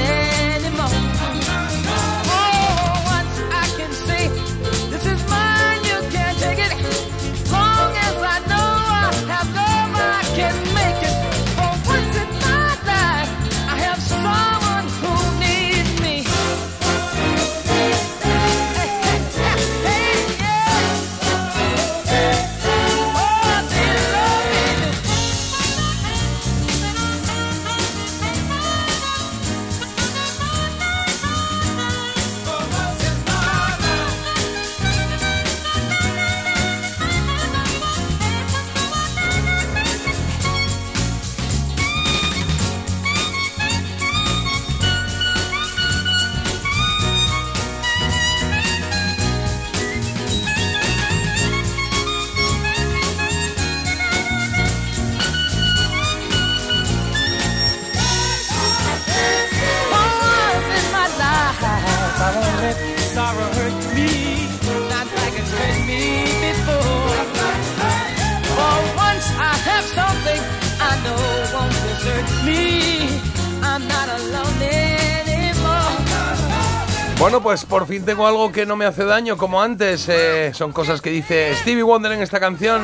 pues 77.49 77.64
por 77.64 77.86
fin 77.86 78.05
tengo 78.05 78.26
algo 78.26 78.53
que 78.53 78.66
no 78.66 78.76
me 78.76 78.84
hace 78.84 79.07
daño 79.07 79.38
como 79.38 79.62
antes. 79.62 80.07
eh, 80.11 80.53
son 80.53 80.70
cosas 80.70 81.01
que 81.01 81.09
dice 81.09 81.55
Stevie 81.55 81.82
Wonder 81.82 82.12
en 82.12 82.20
esta 82.20 82.38
canción. 82.38 82.82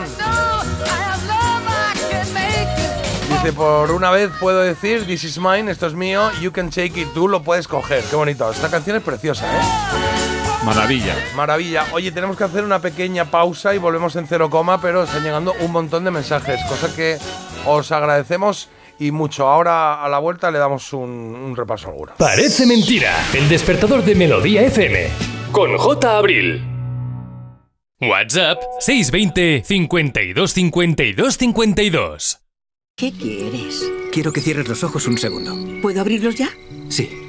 Dice, 3.29 3.53
por 3.53 3.91
una 3.91 4.11
vez 4.11 4.31
puedo 4.41 4.61
decir, 4.61 5.05
this 5.05 5.23
is 5.25 5.39
mine, 5.39 5.71
esto 5.71 5.87
es 5.87 5.93
mío, 5.93 6.31
you 6.41 6.51
can 6.51 6.71
take 6.71 6.99
it, 6.99 7.13
tú 7.13 7.29
lo 7.29 7.43
puedes 7.43 7.69
coger. 7.69 8.03
Qué 8.05 8.17
bonito. 8.17 8.51
Esta 8.51 8.71
canción 8.71 8.97
es 8.97 9.03
preciosa, 9.03 9.45
¿eh? 9.45 9.61
Maravilla. 10.65 11.15
Maravilla. 11.37 11.85
Oye, 11.93 12.11
tenemos 12.11 12.39
que 12.39 12.45
hacer 12.45 12.65
una 12.65 12.79
pequeña 12.79 13.27
pausa 13.27 13.75
y 13.75 13.79
volvemos 13.79 14.17
en 14.17 14.27
cero 14.27 14.49
coma, 14.49 14.81
pero 14.81 15.03
están 15.03 15.25
llegando 15.25 15.53
un 15.61 15.73
montón 15.73 16.05
de 16.05 16.11
mensajes, 16.11 16.59
cosa 16.71 16.89
que 16.97 17.19
os 17.67 17.93
agradecemos 17.93 18.71
y 18.99 19.11
mucho. 19.11 19.49
Ahora 19.49 20.05
a 20.05 20.09
la 20.09 20.19
vuelta 20.19 20.51
le 20.51 20.59
damos 20.59 20.93
un, 20.93 21.11
un 21.11 21.57
repaso 21.57 21.89
alguno. 21.89 22.13
Parece 22.19 22.67
mentira. 22.67 23.13
El 23.35 23.49
despertador 23.49 24.05
de 24.05 24.15
Melodía 24.15 24.63
FM. 24.63 25.09
Con 25.53 25.77
J. 25.77 26.19
Abril. 26.19 26.63
WhatsApp 28.01 28.61
620 28.81 29.63
52 29.65 30.53
52 30.53 31.37
52. 31.37 32.39
¿Qué 32.97 33.13
quieres? 33.13 33.91
Quiero 34.13 34.33
que 34.33 34.41
cierres 34.41 34.69
los 34.69 34.85
ojos 34.85 35.07
un 35.07 35.19
segundo. 35.19 35.57
¿Puedo 35.83 36.01
abrirlos 36.01 36.37
ya? 36.37 36.49
Sí. 36.89 37.24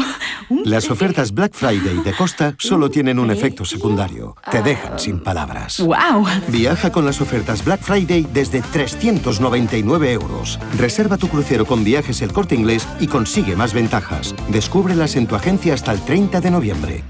Las 0.64 0.90
ofertas 0.90 1.32
Black 1.32 1.52
Friday 1.54 2.02
de 2.02 2.12
Costa 2.12 2.54
solo 2.58 2.90
tienen 2.90 3.18
un 3.18 3.30
efecto 3.30 3.64
secundario. 3.64 4.36
Te 4.50 4.62
dejan 4.62 4.98
sin 4.98 5.20
palabras. 5.20 5.80
¡Wow! 5.80 6.26
Viaja 6.48 6.90
con 6.90 7.04
las 7.04 7.20
ofertas 7.20 7.64
Black 7.64 7.80
Friday 7.80 8.26
desde 8.32 8.62
399 8.62 10.12
euros. 10.12 10.58
Reserva 10.78 11.16
tu 11.16 11.28
crucero 11.28 11.66
con 11.66 11.84
viajes 11.84 12.22
el 12.22 12.32
corte 12.32 12.54
inglés 12.54 12.86
y 13.00 13.06
consigue 13.06 13.56
más 13.56 13.74
ventajas. 13.74 14.34
Descúbrelas 14.48 15.16
en 15.16 15.26
tu 15.26 15.34
agencia 15.34 15.74
hasta 15.74 15.92
el 15.92 16.00
30 16.00 16.40
de 16.40 16.50
noviembre. 16.50 17.04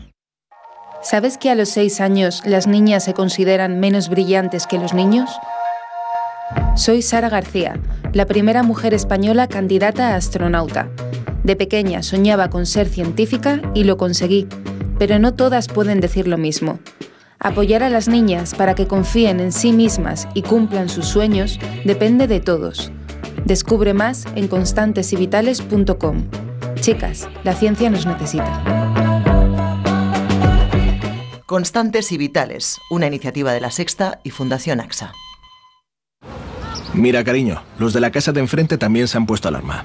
¿Sabes 1.03 1.39
que 1.39 1.51
a 1.51 1.55
los 1.55 1.69
6 1.69 2.01
años 2.01 2.43
las 2.45 2.67
niñas 2.67 3.05
se 3.05 3.15
consideran 3.15 3.79
menos 3.79 4.09
brillantes 4.09 4.67
que 4.67 4.79
los 4.79 4.93
niños? 4.93 5.31
Soy 6.75 7.03
Sara 7.03 7.29
García, 7.29 7.79
la 8.13 8.27
primera 8.27 8.63
mujer 8.63 8.93
española 8.93 9.47
candidata 9.47 10.15
a 10.15 10.17
astronauta. 10.17 10.89
De 11.47 11.55
pequeña 11.55 12.03
soñaba 12.03 12.51
con 12.51 12.67
ser 12.67 12.89
científica 12.89 13.63
y 13.73 13.85
lo 13.85 13.97
conseguí, 13.97 14.49
pero 14.99 15.21
no 15.21 15.35
todas 15.35 15.69
pueden 15.69 16.01
decir 16.01 16.27
lo 16.27 16.39
mismo. 16.39 16.81
Apoyar 17.39 17.85
a 17.85 17.89
las 17.89 18.09
niñas 18.09 18.53
para 18.53 18.75
que 18.75 18.89
confíen 18.89 19.39
en 19.39 19.53
sí 19.53 19.73
mismas 19.73 20.27
y 20.35 20.43
cumplan 20.43 20.89
sus 20.89 21.07
sueños 21.07 21.61
depende 21.85 22.27
de 22.27 22.41
todos. 22.41 22.91
Descubre 23.45 23.95
más 23.95 24.25
en 24.35 24.49
constantesyvitales.com. 24.49 26.25
Chicas, 26.81 27.29
la 27.45 27.55
ciencia 27.55 27.91
nos 27.91 28.07
necesita. 28.07 28.65
Constantes 31.47 32.11
y 32.11 32.19
Vitales, 32.19 32.81
una 32.91 33.07
iniciativa 33.07 33.53
de 33.53 33.61
la 33.61 33.71
Sexta 33.71 34.19
y 34.25 34.31
Fundación 34.31 34.81
AXA. 34.81 35.13
Mira, 36.93 37.23
cariño, 37.23 37.63
los 37.79 37.93
de 37.93 38.01
la 38.01 38.11
casa 38.11 38.33
de 38.33 38.41
enfrente 38.41 38.79
también 38.79 39.07
se 39.07 39.17
han 39.17 39.27
puesto 39.27 39.47
alarma. 39.47 39.85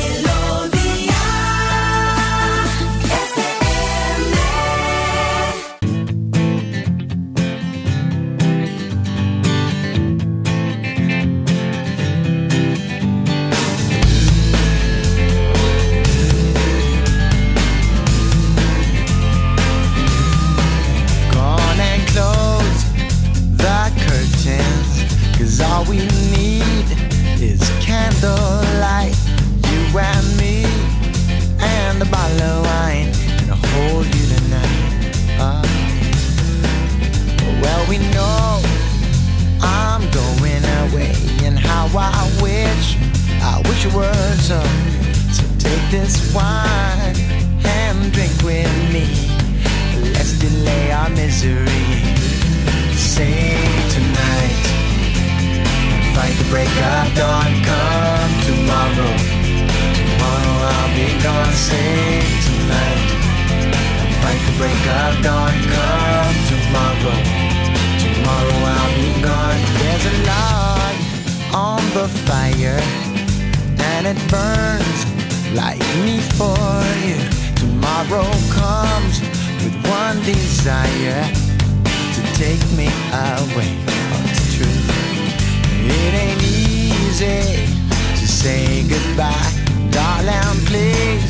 Say 88.41 88.83
goodbye, 88.89 89.53
darling. 89.91 90.57
Please 90.65 91.29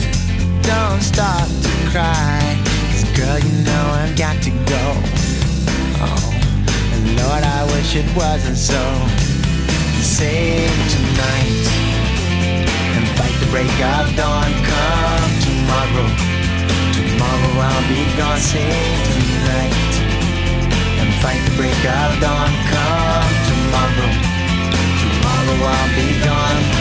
don't 0.64 1.02
start 1.02 1.50
to 1.64 1.72
cry. 1.92 2.40
'Cause 2.88 3.04
girl, 3.18 3.38
you 3.48 3.54
know 3.68 3.84
I've 4.02 4.16
got 4.16 4.38
to 4.48 4.52
go. 4.74 4.86
Oh, 6.08 6.26
and 6.94 7.06
Lord, 7.20 7.44
I 7.44 7.62
wish 7.74 7.96
it 8.02 8.10
wasn't 8.16 8.58
so. 8.58 8.84
Save 10.02 10.78
tonight 10.96 11.66
and 12.96 13.06
fight 13.18 13.36
the 13.42 13.50
break 13.54 13.76
of 13.96 14.06
dawn. 14.16 14.52
Come 14.70 15.32
tomorrow. 15.48 16.10
Tomorrow 16.96 17.54
I'll 17.68 17.88
be 17.92 18.02
gone, 18.18 18.40
sing 18.40 18.96
tonight 19.16 19.94
And 21.02 21.10
fight 21.22 21.42
the 21.48 21.54
break 21.60 21.84
of 22.00 22.12
dawn, 22.24 22.52
come 22.72 23.34
tomorrow 23.50 24.12
Tomorrow 25.02 25.58
I'll 25.74 25.92
be 25.96 26.10
gone 26.26 26.81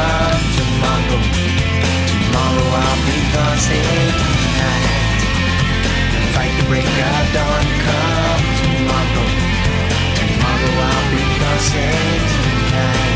fight 6.33 6.53
the 6.57 6.65
break 6.67 6.85
of 6.85 7.25
dawn. 7.35 7.65
Come 7.85 8.45
tomorrow. 8.61 9.27
Tomorrow 10.17 10.73
I'll 10.87 11.05
be 11.11 11.21
gone. 11.39 11.59
Save 11.59 12.25
tonight. 12.33 13.10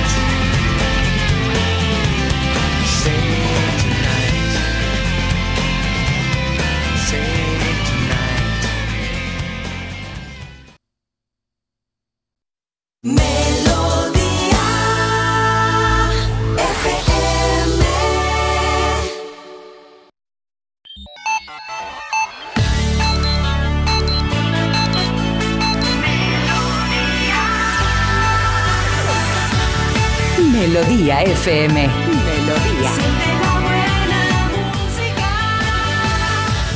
FM. 31.45 31.87
Melodía. 31.87 32.91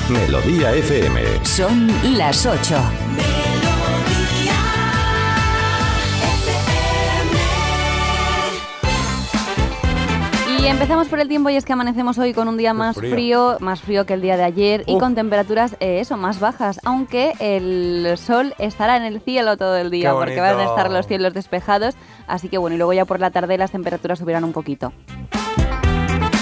Melodía 0.09 0.73
FM. 0.73 1.43
Son 1.43 1.87
las 2.15 2.45
8. 2.45 3.28
Empezamos 10.69 11.07
por 11.07 11.19
el 11.19 11.27
tiempo 11.27 11.49
y 11.49 11.55
es 11.55 11.65
que 11.65 11.73
amanecemos 11.73 12.17
hoy 12.19 12.33
con 12.33 12.47
un 12.47 12.55
día 12.55 12.73
más 12.73 12.95
frío. 12.95 13.11
frío. 13.11 13.57
más 13.59 13.81
frío 13.81 14.05
que 14.05 14.13
el 14.13 14.21
día 14.21 14.37
de 14.37 14.43
ayer 14.43 14.83
y 14.85 14.97
con 14.99 15.15
temperaturas, 15.15 15.75
eh, 15.79 15.99
eso, 15.99 16.15
más 16.15 16.39
bajas, 16.39 16.79
aunque 16.85 17.33
el 17.39 18.17
sol 18.17 18.53
estará 18.59 18.97
en 18.97 19.03
el 19.03 19.19
cielo 19.19 19.57
todo 19.57 19.75
el 19.77 19.89
día 19.89 20.13
porque 20.13 20.39
van 20.39 20.59
a 20.59 20.65
estar 20.65 20.91
los 20.91 21.07
cielos 21.07 21.33
despejados, 21.33 21.95
así 22.27 22.49
que 22.49 22.57
bueno, 22.57 22.75
y 22.75 22.77
luego 22.77 22.93
ya 22.93 23.05
por 23.05 23.19
la 23.19 23.31
tarde 23.31 23.57
las 23.57 23.71
temperaturas 23.71 24.19
subirán 24.19 24.43
un 24.43 24.53
poquito. 24.53 24.93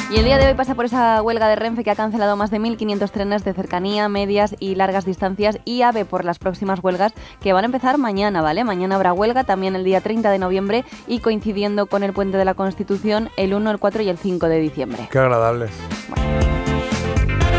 Y 0.09 0.15
el 0.15 0.23
día 0.23 0.37
de 0.37 0.47
hoy 0.47 0.53
pasa 0.53 0.73
por 0.73 0.85
esa 0.85 1.21
huelga 1.21 1.49
de 1.49 1.57
Renfe 1.57 1.83
que 1.83 1.91
ha 1.91 1.95
cancelado 1.95 2.37
más 2.37 2.49
de 2.49 2.61
1.500 2.61 3.11
trenes 3.11 3.43
de 3.43 3.53
cercanía, 3.53 4.07
medias 4.07 4.55
y 4.57 4.75
largas 4.75 5.05
distancias 5.05 5.59
y 5.65 5.81
AVE 5.81 6.05
por 6.05 6.23
las 6.23 6.39
próximas 6.39 6.81
huelgas 6.81 7.13
que 7.41 7.51
van 7.51 7.65
a 7.65 7.67
empezar 7.67 7.97
mañana, 7.97 8.41
¿vale? 8.41 8.63
Mañana 8.63 8.95
habrá 8.95 9.11
huelga, 9.11 9.43
también 9.43 9.75
el 9.75 9.83
día 9.83 9.99
30 9.99 10.31
de 10.31 10.39
noviembre 10.39 10.85
y 11.07 11.19
coincidiendo 11.19 11.87
con 11.87 12.03
el 12.03 12.13
Puente 12.13 12.37
de 12.37 12.45
la 12.45 12.53
Constitución 12.53 13.29
el 13.35 13.53
1, 13.53 13.69
el 13.69 13.79
4 13.79 14.01
y 14.03 14.07
el 14.07 14.17
5 14.17 14.47
de 14.47 14.59
diciembre. 14.59 15.09
Qué 15.11 15.19
agradables. 15.19 15.71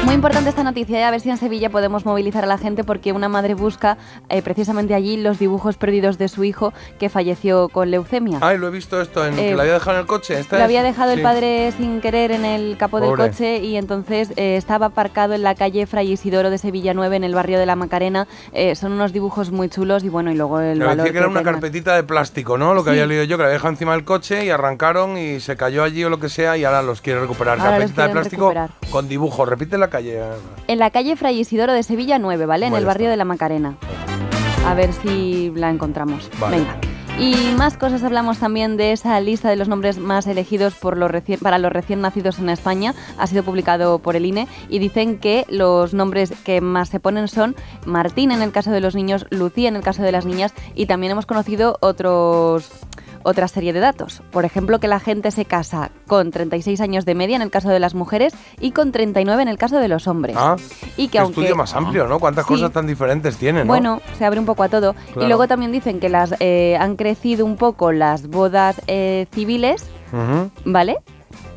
Muy 0.08 0.14
importante 0.14 0.48
esta 0.48 0.62
noticia, 0.64 0.98
y 0.98 1.02
a 1.02 1.10
ver 1.10 1.20
si 1.20 1.28
en 1.28 1.36
Sevilla 1.36 1.68
podemos 1.68 2.06
movilizar 2.06 2.42
a 2.42 2.46
la 2.46 2.56
gente 2.56 2.82
porque 2.82 3.12
una 3.12 3.28
madre 3.28 3.52
busca 3.52 3.98
eh, 4.30 4.40
precisamente 4.40 4.94
allí 4.94 5.18
los 5.18 5.38
dibujos 5.38 5.76
perdidos 5.76 6.16
de 6.16 6.28
su 6.28 6.44
hijo 6.44 6.72
que 6.98 7.10
falleció 7.10 7.68
con 7.68 7.90
leucemia. 7.90 8.38
Ay, 8.40 8.56
lo 8.56 8.68
he 8.68 8.70
visto 8.70 9.02
esto, 9.02 9.26
en 9.26 9.34
que 9.36 9.50
Eh, 9.50 9.54
lo 9.54 9.60
había 9.60 9.74
dejado 9.74 9.96
en 9.96 10.00
el 10.00 10.06
coche. 10.06 10.40
¿Esta 10.40 10.56
Lo 10.56 10.60
es? 10.60 10.64
había 10.64 10.82
dejado 10.82 11.12
el 11.12 11.20
padre 11.20 11.72
sin 11.76 12.00
querer 12.00 12.32
en 12.32 12.46
el 12.46 12.78
capó 12.78 13.00
del 13.00 13.14
coche 13.16 13.58
y 13.58 13.76
entonces 13.76 14.32
eh, 14.36 14.56
estaba 14.56 14.86
aparcado 14.86 15.34
en 15.34 15.42
la 15.42 15.54
calle 15.54 15.86
Fray 15.86 16.10
Isidoro 16.12 16.48
de 16.48 16.56
Sevilla 16.56 16.94
9 16.94 17.14
en 17.16 17.24
el 17.24 17.34
barrio 17.34 17.58
de 17.58 17.66
la 17.66 17.76
Macarena. 17.76 18.26
Eh, 18.54 18.76
son 18.76 18.92
unos 18.92 19.12
dibujos 19.12 19.50
muy 19.50 19.68
chulos 19.68 20.04
y 20.04 20.08
bueno, 20.08 20.32
y 20.32 20.36
luego 20.36 20.58
el 20.60 20.78
Me 20.78 20.86
valor 20.86 20.96
decía 21.04 21.12
que 21.12 21.18
era 21.18 21.28
una 21.28 21.40
tengan. 21.40 21.54
carpetita 21.56 21.94
de 21.94 22.02
plástico, 22.04 22.56
¿no? 22.56 22.72
Lo 22.72 22.82
que 22.82 22.88
Sí. 22.90 22.92
había 22.92 23.06
leído 23.06 23.24
yo, 23.24 23.36
que 23.36 23.42
la 23.42 23.48
había 23.48 23.54
dejado 23.58 23.72
encima 23.74 23.92
del 23.92 24.04
coche 24.04 24.46
y 24.46 24.48
arrancaron 24.48 25.18
y 25.18 25.38
se 25.40 25.54
cayó 25.58 25.84
allí 25.84 26.02
o 26.02 26.08
lo 26.08 26.18
que 26.18 26.30
sea 26.30 26.56
y 26.56 26.64
ahora 26.64 26.80
los 26.82 27.02
quiere 27.02 27.20
recuperar. 27.20 27.58
Ahora 27.60 27.72
los 27.78 27.92
carpetita 27.92 28.06
de 28.06 28.12
plástico 28.12 28.48
recuperar. 28.48 28.70
con 28.90 29.06
dibujo. 29.06 29.44
Repite 29.44 29.76
la 29.76 29.90
calle. 29.98 30.22
Ana. 30.22 30.34
En 30.66 30.78
la 30.78 30.90
calle 30.90 31.16
Fray 31.16 31.40
Isidoro 31.40 31.72
de 31.72 31.82
Sevilla 31.82 32.18
9, 32.18 32.46
¿vale? 32.46 32.66
En 32.66 32.74
el 32.74 32.84
barrio 32.84 33.06
está. 33.06 33.10
de 33.12 33.16
la 33.16 33.24
Macarena. 33.24 33.76
A 34.66 34.74
ver 34.74 34.92
si 34.92 35.52
la 35.54 35.70
encontramos. 35.70 36.30
Vale. 36.40 36.58
Venga. 36.58 36.76
Y 37.20 37.34
más 37.56 37.76
cosas 37.76 38.04
hablamos 38.04 38.38
también 38.38 38.76
de 38.76 38.92
esa 38.92 39.18
lista 39.20 39.48
de 39.50 39.56
los 39.56 39.66
nombres 39.66 39.98
más 39.98 40.28
elegidos 40.28 40.74
por 40.74 40.96
los 40.96 41.10
reci- 41.10 41.38
para 41.38 41.58
los 41.58 41.72
recién 41.72 42.00
nacidos 42.00 42.38
en 42.38 42.48
España. 42.48 42.94
Ha 43.18 43.26
sido 43.26 43.42
publicado 43.42 43.98
por 43.98 44.14
el 44.14 44.24
INE 44.24 44.46
y 44.68 44.78
dicen 44.78 45.18
que 45.18 45.44
los 45.48 45.94
nombres 45.94 46.32
que 46.44 46.60
más 46.60 46.90
se 46.90 47.00
ponen 47.00 47.26
son 47.26 47.56
Martín 47.86 48.30
en 48.30 48.40
el 48.40 48.52
caso 48.52 48.70
de 48.70 48.80
los 48.80 48.94
niños, 48.94 49.26
Lucía 49.30 49.68
en 49.68 49.74
el 49.74 49.82
caso 49.82 50.02
de 50.04 50.12
las 50.12 50.26
niñas 50.26 50.54
y 50.76 50.86
también 50.86 51.10
hemos 51.10 51.26
conocido 51.26 51.76
otros 51.80 52.70
otra 53.28 53.46
serie 53.48 53.72
de 53.72 53.80
datos. 53.80 54.22
Por 54.30 54.44
ejemplo, 54.44 54.80
que 54.80 54.88
la 54.88 55.00
gente 55.00 55.30
se 55.30 55.44
casa 55.44 55.90
con 56.06 56.30
36 56.30 56.80
años 56.80 57.04
de 57.04 57.14
media 57.14 57.36
en 57.36 57.42
el 57.42 57.50
caso 57.50 57.68
de 57.68 57.78
las 57.80 57.94
mujeres 57.94 58.32
y 58.60 58.72
con 58.72 58.90
39 58.92 59.42
en 59.42 59.48
el 59.48 59.58
caso 59.58 59.76
de 59.78 59.88
los 59.88 60.06
hombres. 60.06 60.36
Ah, 60.38 60.56
y 60.96 61.08
que 61.08 61.18
aunque 61.18 61.40
estudio 61.40 61.56
más 61.56 61.74
amplio, 61.74 62.06
¿no? 62.08 62.18
Cuántas 62.18 62.44
Sí. 62.46 62.54
cosas 62.54 62.72
tan 62.72 62.86
diferentes 62.86 63.36
tiene, 63.36 63.60
¿no? 63.60 63.66
bueno, 63.66 64.00
se 64.18 64.24
abre 64.24 64.40
un 64.40 64.46
poco 64.46 64.62
a 64.62 64.68
todo. 64.68 64.94
Claro. 64.94 65.22
Y 65.22 65.26
luego 65.28 65.46
también 65.46 65.72
dicen 65.72 66.00
que 66.00 66.08
las 66.08 66.34
eh, 66.40 66.76
han 66.80 66.96
crecido 66.96 67.44
un 67.44 67.56
poco 67.56 67.92
las 67.92 68.28
bodas 68.28 68.80
eh, 68.86 69.26
civiles. 69.32 69.84
¿vale? 70.64 70.96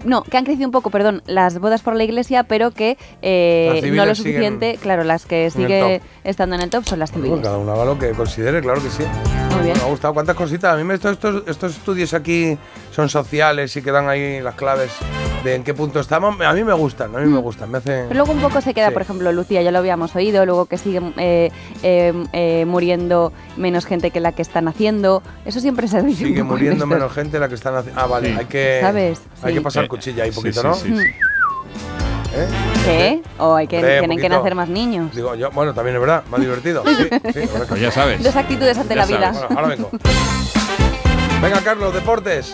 No, 0.04 0.24
que 0.24 0.36
han 0.36 0.44
crecido 0.46 0.68
un 0.68 0.72
poco, 0.72 0.90
perdón, 0.90 1.22
las 1.28 1.60
bodas 1.60 1.82
por 1.84 1.96
la 1.96 2.04
iglesia, 2.04 2.44
pero 2.44 2.72
que 2.72 2.98
eh, 3.22 3.82
no 3.96 4.06
lo 4.06 4.16
suficiente, 4.16 4.78
claro, 4.82 5.04
las 5.04 5.26
que 5.26 5.50
sigue 5.52 6.00
top. 6.00 6.08
estando 6.24 6.56
en 6.56 6.62
el 6.62 6.70
top 6.70 6.84
son 6.86 7.00
las 7.00 7.12
Bueno, 7.12 7.26
civiles. 7.28 7.46
cada 7.46 7.58
uno 7.60 7.72
haga 7.72 7.86
lo 7.86 8.00
que 8.00 8.12
considere, 8.12 8.62
claro 8.62 8.82
que 8.82 8.90
sí. 8.90 9.04
Muy 9.62 9.66
bien. 9.70 9.78
Me 9.78 9.84
ha 9.84 9.88
gustado. 9.88 10.14
¿Cuántas 10.14 10.36
cositas? 10.36 10.74
A 10.74 10.78
mí 10.78 10.84
me, 10.84 10.96
estos, 10.96 11.12
estos, 11.14 11.44
estos 11.46 11.76
estudios 11.78 12.14
aquí 12.14 12.58
son 12.92 13.10
sociales 13.10 13.76
y 13.76 13.82
que 13.82 13.92
dan 13.92 14.10
ahí 14.10 14.42
las 14.42 14.56
claves 14.56 14.92
de 15.44 15.56
en 15.56 15.64
qué 15.64 15.74
punto 15.74 16.00
estamos. 16.00 16.40
A 16.42 16.54
mí 16.54 16.64
me 16.64 16.74
gustan, 16.74 17.16
a 17.16 17.20
mí 17.20 17.28
me 17.28 17.40
gustan. 17.40 17.70
Me 17.70 17.78
hacen... 17.78 18.06
Mm. 18.06 18.08
Pero 18.10 18.18
luego 18.26 18.32
un 18.34 18.42
poco 18.42 18.60
se 18.62 18.74
queda, 18.74 18.88
Sí. 18.88 18.94
por 18.94 19.02
ejemplo, 19.04 19.32
Lucía, 19.32 19.62
ya 19.62 19.72
lo 19.72 19.78
habíamos 19.78 20.16
oído, 20.16 20.46
luego 20.46 20.66
que 20.66 20.78
sigue 20.78 21.00
eh, 21.18 21.52
eh, 21.84 22.14
eh, 22.34 22.66
muriendo 22.66 23.32
menos 23.58 23.86
gente 23.86 24.10
que 24.12 24.20
la 24.20 24.32
que 24.32 24.42
están 24.42 24.68
haciendo. 24.68 25.22
Eso 25.46 25.60
siempre 25.60 25.88
se 25.88 26.02
dice. 26.02 26.24
un 26.24 26.30
Sigue 26.30 26.44
muriendo 26.44 26.86
menos 26.88 27.12
gente 27.14 27.40
la 27.40 27.48
que 27.48 27.56
están 27.56 27.76
haciendo. 27.76 28.02
Ah, 28.02 28.08
vale, 28.08 28.30
Sí. 28.30 28.36
hay 28.40 28.46
que. 28.46 28.78
¿Sabes? 28.82 29.22
Hay 29.44 29.52
Sí. 29.52 29.58
que 29.58 29.62
pasar 29.62 29.84
Eh, 29.86 29.88
cuchilla 29.88 30.24
ahí 30.24 30.32
sí, 30.32 30.36
poquito, 30.36 30.74
sí, 30.76 30.90
¿no? 30.90 30.98
¿Eh? 32.34 32.48
¿Qué? 32.86 33.22
O 33.38 33.56
hay 33.56 33.68
que, 33.68 33.78
Hombre, 33.78 34.00
tienen 34.00 34.20
que 34.20 34.30
nacer 34.30 34.56
más 34.56 34.70
niños. 34.70 35.14
Digo, 35.14 35.36
yo, 35.36 35.52
bueno, 35.52 35.74
también 35.74 35.96
es 35.96 36.02
verdad, 36.02 36.24
más 36.30 36.40
divertido. 36.40 36.84
Sí, 36.92 37.10
sí. 37.34 37.50
Pues 37.68 37.82
ya 37.82 37.92
sabes. 37.92 38.24
Dos 38.24 38.36
actitudes 38.36 38.78
ante 38.78 38.96
Ya 38.96 39.02
la 39.02 39.06
vida. 39.06 39.32
Bueno, 39.32 39.48
ahora 39.56 39.68
vengo. 39.68 39.90
Venga, 41.42 41.62
Carlos, 41.62 41.94
deportes. 41.94 42.54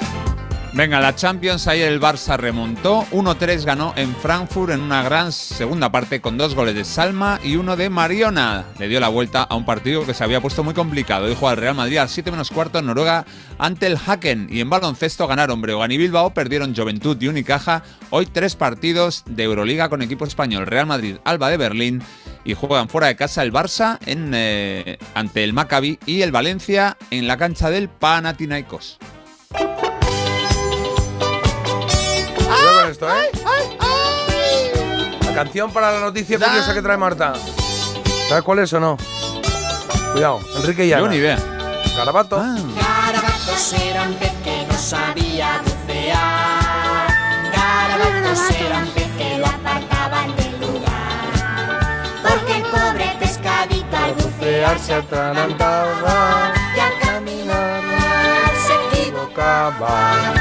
Venga, 0.77 0.99
la 0.99 1.15
Champions, 1.15 1.67
ayer 1.67 1.91
el 1.91 1.99
Barça 1.99 2.37
remontó, 2.37 3.03
1-3 3.09 3.65
ganó 3.65 3.93
en 3.95 4.15
Frankfurt 4.15 4.71
en 4.71 4.81
una 4.81 5.01
gran 5.01 5.31
segunda 5.31 5.91
parte 5.91 6.21
con 6.21 6.37
dos 6.37 6.53
goles 6.53 6.75
de 6.75 6.85
Salma 6.85 7.39
y 7.43 7.55
uno 7.55 7.75
de 7.75 7.89
Mariona. 7.89 8.63
Le 8.77 8.87
dio 8.87 8.99
la 8.99 9.07
vuelta 9.07 9.41
a 9.41 9.55
un 9.55 9.65
partido 9.65 10.05
que 10.05 10.13
se 10.13 10.23
había 10.23 10.39
puesto 10.39 10.63
muy 10.63 10.75
complicado. 10.75 11.25
Hoy 11.25 11.35
juega 11.37 11.55
el 11.55 11.61
Real 11.61 11.73
Madrid 11.73 11.97
al 11.97 12.09
7 12.09 12.29
menos 12.29 12.51
cuarto 12.51 12.77
en 12.77 12.85
Noruega 12.85 13.25
ante 13.57 13.87
el 13.87 13.97
Haken. 13.97 14.49
Y 14.51 14.59
en 14.59 14.69
baloncesto 14.69 15.25
ganaron 15.25 15.63
Breogán 15.63 15.91
y 15.91 15.97
Bilbao, 15.97 16.35
perdieron 16.35 16.75
Juventud 16.75 17.17
y 17.19 17.27
Unicaja. 17.27 17.81
Hoy 18.11 18.27
tres 18.27 18.55
partidos 18.55 19.23
de 19.25 19.45
Euroliga 19.45 19.89
con 19.89 20.03
equipo 20.03 20.25
español. 20.25 20.67
Real 20.67 20.85
Madrid, 20.85 21.17
Alba 21.23 21.49
de 21.49 21.57
Berlín 21.57 22.03
y 22.45 22.53
juegan 22.53 22.87
fuera 22.87 23.07
de 23.07 23.15
casa 23.15 23.41
el 23.41 23.51
Barça 23.51 23.97
eh, 24.05 24.99
ante 25.15 25.43
el 25.43 25.53
Maccabi 25.53 25.97
y 26.05 26.21
el 26.21 26.31
Valencia 26.31 26.97
en 27.09 27.25
la 27.25 27.37
cancha 27.37 27.71
del 27.71 27.89
Panathinaikos. 27.89 28.99
Esto, 32.97 33.15
¿eh? 33.15 33.29
La 35.23 35.33
canción 35.35 35.71
para 35.71 35.91
la 35.91 35.99
noticia 35.99 36.39
curiosa 36.39 36.73
que 36.73 36.81
trae 36.81 36.97
Marta. 36.97 37.33
¿Sabes 38.27 38.43
cuál 38.43 38.57
es 38.57 38.73
o 38.73 38.79
no? 38.79 38.97
Cuidado, 40.13 40.39
Enrique 40.55 40.83
y 40.83 40.93
Ana. 40.93 41.03
Yo 41.03 41.09
ni 41.09 41.17
idea. 41.17 41.37
Garabato. 41.95 42.37
Garabatos 42.37 43.73
era 43.73 44.01
un 44.01 44.15
pez 44.15 44.31
que 44.43 44.65
no 44.67 44.73
sabía 44.79 45.61
bucear. 45.63 47.07
Garabatos 47.53 48.49
era 48.59 48.79
un 48.79 48.89
pez 48.89 49.11
que 49.15 49.37
lo 49.37 49.45
apartaban 49.45 50.35
del 50.35 50.59
lugar. 50.59 51.29
Porque 52.27 52.55
el 52.55 52.63
pobre 52.63 53.15
pescadito 53.19 53.95
al 53.95 54.13
bucear 54.15 54.79
se 54.79 54.95
atragantaba. 54.95 56.51
Y 56.75 56.79
al 56.79 56.99
caminar 56.99 57.83
se 58.65 58.97
equivocaba. 58.97 60.36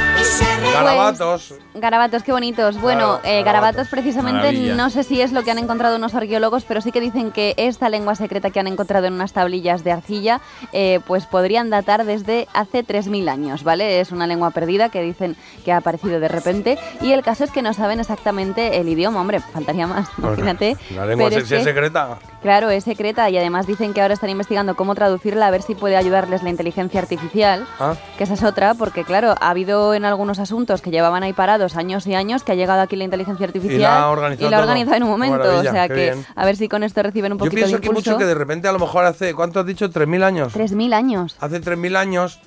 Garabatos. 0.72 1.54
Garabatos, 1.74 2.22
qué 2.22 2.32
bonitos. 2.32 2.80
Bueno, 2.80 3.20
Claro, 3.20 3.38
eh, 3.38 3.42
garabatos 3.42 3.88
precisamente 3.88 4.38
Maravilla. 4.38 4.74
no 4.74 4.90
sé 4.90 5.02
si 5.04 5.20
es 5.20 5.32
lo 5.32 5.42
que 5.42 5.50
han 5.50 5.58
encontrado 5.58 5.96
unos 5.96 6.14
arqueólogos, 6.14 6.64
pero 6.64 6.80
sí 6.80 6.92
que 6.92 7.00
dicen 7.00 7.30
que 7.30 7.54
esta 7.56 7.88
lengua 7.88 8.14
secreta 8.14 8.50
que 8.50 8.60
han 8.60 8.66
encontrado 8.66 9.06
en 9.06 9.14
unas 9.14 9.32
tablillas 9.32 9.84
de 9.84 9.92
arcilla, 9.92 10.40
eh, 10.72 11.00
pues 11.06 11.26
podrían 11.26 11.70
datar 11.70 12.04
desde 12.04 12.48
hace 12.54 12.82
3.000 12.82 13.28
años, 13.28 13.62
¿vale? 13.64 14.00
Es 14.00 14.12
una 14.12 14.26
lengua 14.26 14.50
perdida 14.50 14.88
que 14.88 15.02
dicen 15.02 15.36
que 15.64 15.72
ha 15.72 15.78
aparecido 15.78 16.20
de 16.20 16.28
repente 16.28 16.78
y 17.00 17.12
el 17.12 17.22
caso 17.22 17.44
es 17.44 17.50
que 17.50 17.62
no 17.62 17.72
saben 17.72 18.00
exactamente 18.00 18.80
el 18.80 18.88
idioma, 18.88 19.20
hombre, 19.20 19.40
faltaría 19.40 19.86
más, 19.86 20.08
imagínate. 20.18 20.76
La 20.94 21.06
lengua 21.06 21.28
es 21.28 21.50
es 21.50 21.64
secreta. 21.64 22.18
Claro, 22.42 22.70
es 22.70 22.84
secreta 22.84 23.28
y 23.28 23.36
además 23.36 23.66
dicen 23.66 23.92
que 23.92 24.00
ahora 24.00 24.14
están 24.14 24.30
investigando 24.30 24.76
cómo 24.76 24.94
traducirla 24.94 25.46
a 25.46 25.50
ver 25.50 25.62
si 25.62 25.74
puede 25.74 25.96
ayudarles 25.96 26.42
la 26.42 26.50
inteligencia 26.50 27.00
artificial. 27.00 27.66
Ah. 27.80 27.94
Que 28.16 28.24
esa 28.24 28.34
es 28.34 28.42
otra, 28.42 28.74
porque 28.74 29.04
claro, 29.04 29.34
ha 29.40 29.50
habido 29.50 29.94
en 29.94 30.04
algunos 30.16 30.38
asuntos 30.38 30.80
que 30.80 30.90
llevaban 30.90 31.22
ahí 31.22 31.32
parados 31.34 31.76
años 31.76 32.06
y 32.06 32.14
años 32.14 32.42
que 32.42 32.52
ha 32.52 32.54
llegado 32.54 32.80
aquí 32.80 32.96
la 32.96 33.04
inteligencia 33.04 33.46
artificial 33.46 33.84
ha 33.92 34.08
organizado 34.08 34.48
y 34.48 34.50
la 34.50 34.56
ha 34.56 34.60
organizado 34.62 34.96
en 34.96 35.02
un 35.02 35.10
momento. 35.10 35.58
o 35.58 35.62
sea 35.62 35.88
que 35.88 35.94
bien. 35.94 36.26
a 36.34 36.44
ver 36.44 36.56
si 36.56 36.68
con 36.68 36.82
esto 36.82 37.02
reciben 37.02 37.32
un 37.32 37.38
Yo 37.38 37.44
poquito 37.44 37.56
de 37.56 37.66
pienso 37.66 37.80
que 37.80 37.90
mucho 37.90 38.16
que 38.18 38.24
de 38.24 38.34
repente 38.34 38.66
a 38.66 38.72
lo 38.72 38.78
mejor 38.78 39.04
hace, 39.04 39.34
¿cuánto 39.34 39.60
has 39.60 39.66
dicho? 39.66 39.90
¿3.000 39.90 40.24
años? 40.24 40.54
3.000 40.54 40.94
años. 40.94 41.36
Hace 41.40 41.60
3.000 41.60 41.96
años 41.96 42.40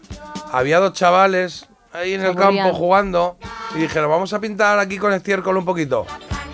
había 0.51 0.79
dos 0.79 0.93
chavales 0.93 1.67
ahí 1.93 2.13
en 2.15 2.21
Se 2.21 2.27
el 2.29 2.35
campo 2.35 2.73
jugando 2.73 3.37
y 3.75 3.79
dijeron, 3.79 4.09
vamos 4.09 4.33
a 4.33 4.39
pintar 4.39 4.79
aquí 4.79 4.97
con 4.97 5.13
estiércol 5.13 5.55
un 5.57 5.65
poquito. 5.65 6.05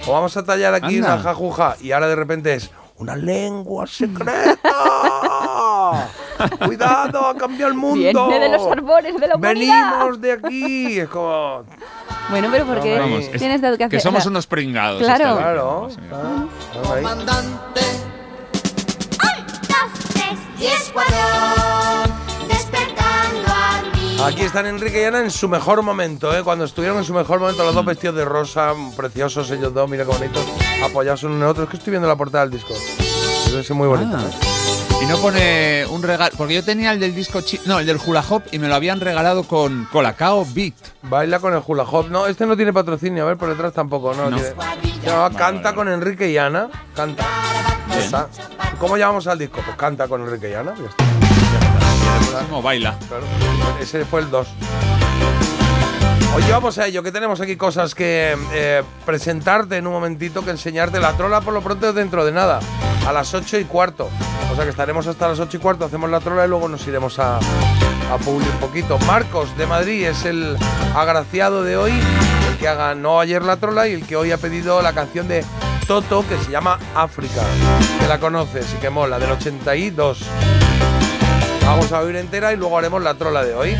O 0.07 0.11
vamos 0.11 0.35
a 0.37 0.43
tallar 0.43 0.73
aquí 0.73 0.97
Anda. 0.97 1.13
una 1.15 1.23
jajuja. 1.23 1.77
Y 1.81 1.91
ahora 1.93 2.07
de 2.07 2.15
repente 2.15 2.53
es 2.53 2.69
una 2.97 3.15
lengua 3.15 3.87
secreta. 3.87 4.57
Cuidado, 6.65 7.25
ha 7.27 7.35
cambiado 7.35 7.71
el 7.71 7.77
mundo. 7.77 8.27
Viene 8.27 8.39
de 8.39 8.49
los 8.49 8.71
árboles 8.71 9.19
de 9.19 9.27
la 9.27 9.35
humanidad. 9.35 9.91
Venimos 9.91 10.21
de 10.21 10.31
aquí. 10.31 10.99
Es 10.99 11.09
como... 11.09 11.63
Bueno, 12.29 12.47
pero 12.51 12.65
porque 12.65 12.97
Vamos, 12.97 13.29
tienes 13.31 13.61
que 13.61 13.67
hacer. 13.67 13.89
que 13.89 13.99
somos 13.99 14.25
unos 14.25 14.47
pringados. 14.47 15.01
Claro. 15.01 15.37
Claro. 15.37 15.87
Sí. 15.89 15.97
Vamos 16.09 16.49
ahí. 16.91 17.03
Y 20.57 20.67
escuadrón, 20.67 22.11
despertando 22.47 23.45
al 23.53 23.91
mí. 23.93 24.17
Aquí 24.25 24.41
están 24.43 24.65
Enrique 24.65 25.01
y 25.01 25.03
Ana 25.03 25.19
en 25.19 25.29
su 25.29 25.49
mejor 25.49 25.81
momento, 25.83 26.35
¿eh? 26.35 26.43
cuando 26.43 26.65
estuvieron 26.65 26.97
en 26.97 27.03
su 27.03 27.13
mejor 27.13 27.39
momento, 27.41 27.63
los 27.63 27.75
dos 27.75 27.85
vestidos 27.85 28.15
de 28.15 28.25
rosa, 28.25 28.73
preciosos 28.95 29.51
ellos 29.51 29.73
dos, 29.73 29.89
mira 29.89 30.05
qué 30.05 30.11
bonitos, 30.11 30.43
apoyados 30.83 31.23
uno 31.23 31.35
en 31.35 31.41
el 31.41 31.47
otro. 31.49 31.65
Es 31.65 31.69
que 31.69 31.77
estoy 31.77 31.91
viendo 31.91 32.07
la 32.07 32.15
portada 32.15 32.45
del 32.45 32.53
disco. 32.53 32.73
Debe 33.49 33.63
ser 33.63 33.75
muy 33.75 33.87
bonito. 33.87 34.15
Ah. 34.17 34.23
¿eh? 34.23 34.64
Y 35.01 35.05
no 35.07 35.17
pone 35.17 35.85
un 35.89 36.01
regalo, 36.01 36.33
porque 36.37 36.55
yo 36.55 36.63
tenía 36.63 36.91
el 36.91 36.99
del 36.99 37.13
disco 37.13 37.41
chi- 37.41 37.59
no, 37.65 37.79
el 37.79 37.85
del 37.85 37.99
hula 38.03 38.23
hop 38.27 38.43
y 38.51 38.57
me 38.59 38.67
lo 38.67 38.75
habían 38.75 38.99
regalado 38.99 39.43
con 39.43 39.85
Colacao 39.91 40.45
Beat. 40.53 40.73
Baila 41.03 41.39
con 41.39 41.53
el 41.53 41.61
hula 41.65 41.83
hop. 41.83 42.09
No, 42.09 42.25
este 42.27 42.45
no 42.45 42.55
tiene 42.55 42.73
patrocinio, 42.73 43.23
a 43.23 43.27
ver, 43.27 43.37
por 43.37 43.49
detrás 43.49 43.73
tampoco. 43.73 44.13
No, 44.15 44.29
No. 44.29 44.37
tiene. 44.37 44.53
Llama 45.05 45.37
Canta 45.37 45.75
con 45.75 45.89
Enrique 45.89 46.29
y 46.31 46.37
Ana. 46.37 46.69
Canta. 46.95 47.23
Ya 47.89 47.99
está. 47.99 48.27
¿Cómo 48.79 48.97
llamamos 48.97 49.27
al 49.27 49.37
disco? 49.37 49.61
Pues 49.63 49.77
canta 49.77 50.07
con 50.07 50.21
Enrique 50.21 50.49
y 50.49 50.53
Ana. 50.53 50.73
Ya 50.75 50.85
está. 52.25 52.39
Como 52.49 52.61
baila. 52.63 52.97
Claro. 53.07 53.23
Ese 53.79 54.05
fue 54.05 54.21
el 54.21 54.31
2. 54.31 54.47
Oye, 56.35 56.51
vamos 56.51 56.77
a 56.79 56.85
ello, 56.85 57.01
que 57.01 57.13
tenemos 57.13 57.39
aquí 57.39 57.55
cosas 57.55 57.95
que 57.95 58.37
eh, 58.53 58.83
presentarte 59.05 59.77
en 59.77 59.87
un 59.87 59.93
momentito, 59.93 60.43
que 60.43 60.51
enseñarte. 60.51 60.99
La 60.99 61.13
trola 61.13 61.39
por 61.39 61.53
lo 61.53 61.61
pronto 61.61 61.93
dentro 61.93 62.25
de 62.25 62.33
nada, 62.33 62.59
a 63.07 63.13
las 63.13 63.33
8 63.33 63.57
y 63.59 63.63
cuarto. 63.63 64.09
O 64.51 64.55
sea 64.55 64.65
que 64.65 64.69
estaremos 64.69 65.07
hasta 65.07 65.29
las 65.29 65.39
8 65.39 65.55
y 65.55 65.59
cuarto, 65.61 65.85
hacemos 65.85 66.09
la 66.09 66.19
trola 66.19 66.43
y 66.45 66.49
luego 66.49 66.67
nos 66.67 66.85
iremos 66.87 67.19
a, 67.19 67.37
a 67.37 68.15
un 68.27 68.59
poquito. 68.59 68.99
Marcos 69.07 69.57
de 69.57 69.65
Madrid 69.65 70.07
es 70.07 70.25
el 70.25 70.57
agraciado 70.93 71.63
de 71.63 71.77
hoy, 71.77 71.93
el 72.51 72.57
que 72.57 72.67
haga 72.67 72.95
no 72.95 73.21
ayer 73.21 73.41
la 73.41 73.55
trola 73.55 73.87
y 73.87 73.93
el 73.93 74.05
que 74.05 74.17
hoy 74.17 74.33
ha 74.33 74.37
pedido 74.37 74.81
la 74.81 74.91
canción 74.91 75.29
de 75.29 75.45
Toto 75.87 76.25
que 76.27 76.37
se 76.37 76.51
llama 76.51 76.79
África. 76.95 77.43
Que 77.97 78.07
la 78.09 78.19
conoces 78.19 78.73
y 78.73 78.81
que 78.81 78.89
mola, 78.89 79.19
del 79.19 79.31
82. 79.31 80.19
Vamos 81.65 81.91
a 81.91 81.99
oír 82.01 82.15
entera 82.15 82.53
y 82.53 82.57
luego 82.57 82.77
haremos 82.77 83.01
la 83.01 83.15
trola 83.15 83.43
de 83.43 83.55
hoy. 83.55 83.75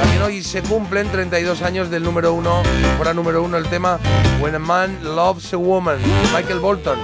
También 0.00 0.22
hoy 0.22 0.42
se 0.42 0.62
cumplen 0.62 1.10
32 1.10 1.62
años 1.62 1.90
del 1.90 2.02
número 2.02 2.32
uno, 2.32 2.62
fuera 2.96 3.12
número 3.12 3.42
uno 3.42 3.58
el 3.58 3.66
tema 3.66 3.98
When 4.40 4.54
a 4.54 4.58
Man 4.58 4.98
Loves 5.02 5.52
a 5.52 5.58
Woman, 5.58 5.98
Michael 6.34 6.58
Bolton. 6.58 6.98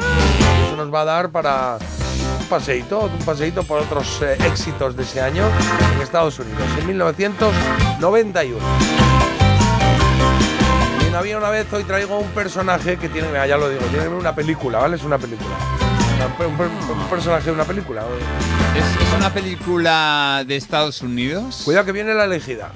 Eso 0.67 0.77
nos 0.77 0.93
va 0.93 1.03
a 1.03 1.05
dar 1.05 1.31
para 1.31 1.79
un 2.41 2.47
paseíto, 2.47 3.01
un 3.01 3.25
paseíto 3.25 3.65
por 3.65 3.81
otros 3.81 4.23
eh, 4.23 4.37
éxitos 4.47 4.97
de 4.97 5.03
ese 5.03 5.21
año 5.21 5.45
en 5.95 6.03
Estados 6.03 6.39
Unidos, 6.39 6.63
en 6.79 6.87
1991. 6.87 8.59
Bien, 11.01 11.15
había 11.15 11.37
una 11.37 11.51
vez, 11.51 11.71
hoy 11.73 11.85
traigo 11.85 12.19
un 12.19 12.31
personaje 12.31 12.97
que 12.97 13.11
tiene, 13.11 13.29
ya 13.47 13.57
lo 13.59 13.69
digo, 13.69 13.83
tiene 13.87 14.09
una 14.09 14.35
película, 14.35 14.79
¿vale? 14.79 14.97
Es 14.97 15.05
una 15.05 15.19
película. 15.19 15.55
Un 16.39 17.09
personaje 17.11 17.45
de 17.47 17.53
una 17.53 17.65
película. 17.65 18.03
¿Es, 18.77 19.07
es 19.09 19.15
una 19.17 19.33
película 19.33 20.45
de 20.47 20.57
Estados 20.57 21.03
Unidos? 21.03 21.63
Cuidado 21.65 21.87
que 21.87 21.93
viene 21.93 22.15
la 22.15 22.25
elegida. 22.25 22.73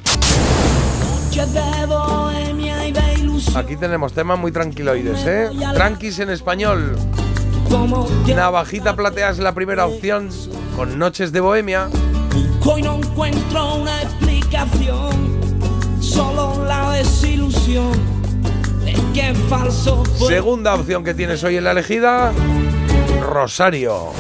Aquí 3.55 3.77
tenemos 3.77 4.13
temas 4.13 4.39
muy 4.39 4.53
tranquiloides, 4.53 5.25
¿eh? 5.27 5.51
Tranquis 5.75 6.19
en 6.19 6.31
español. 6.31 6.97
Navajita 8.27 8.97
platea 8.97 9.31
es 9.31 9.39
la 9.39 9.53
primera 9.53 9.87
opción 9.87 10.31
con 10.77 10.99
Noches 10.99 11.33
de 11.33 11.41
Bohemia. 11.41 11.89
Hoy 12.65 12.83
no 12.83 12.97
encuentro 12.97 13.77
una 13.77 14.03
explicación, 14.03 15.11
solo 16.01 16.65
la 16.67 16.93
desilusión 16.93 17.93
de 18.85 18.93
que 19.13 19.35
falso 19.49 20.05
fue. 20.05 20.29
Segunda 20.29 20.75
opción 20.75 21.05
que 21.05 21.15
tienes 21.15 21.43
hoy 21.45 21.57
en 21.57 21.65
la 21.65 21.73
elegida, 21.73 22.33
Rosario. 23.21 24.13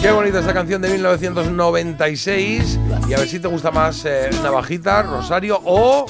Qué 0.00 0.10
bonita 0.10 0.40
esta 0.40 0.54
canción 0.54 0.80
de 0.82 0.90
1996. 0.90 2.78
Y 3.08 3.14
a 3.14 3.18
ver 3.18 3.28
si 3.28 3.38
te 3.38 3.48
gusta 3.48 3.70
más 3.70 4.04
eh, 4.04 4.30
Navajita, 4.42 5.02
Rosario 5.02 5.60
o 5.64 6.06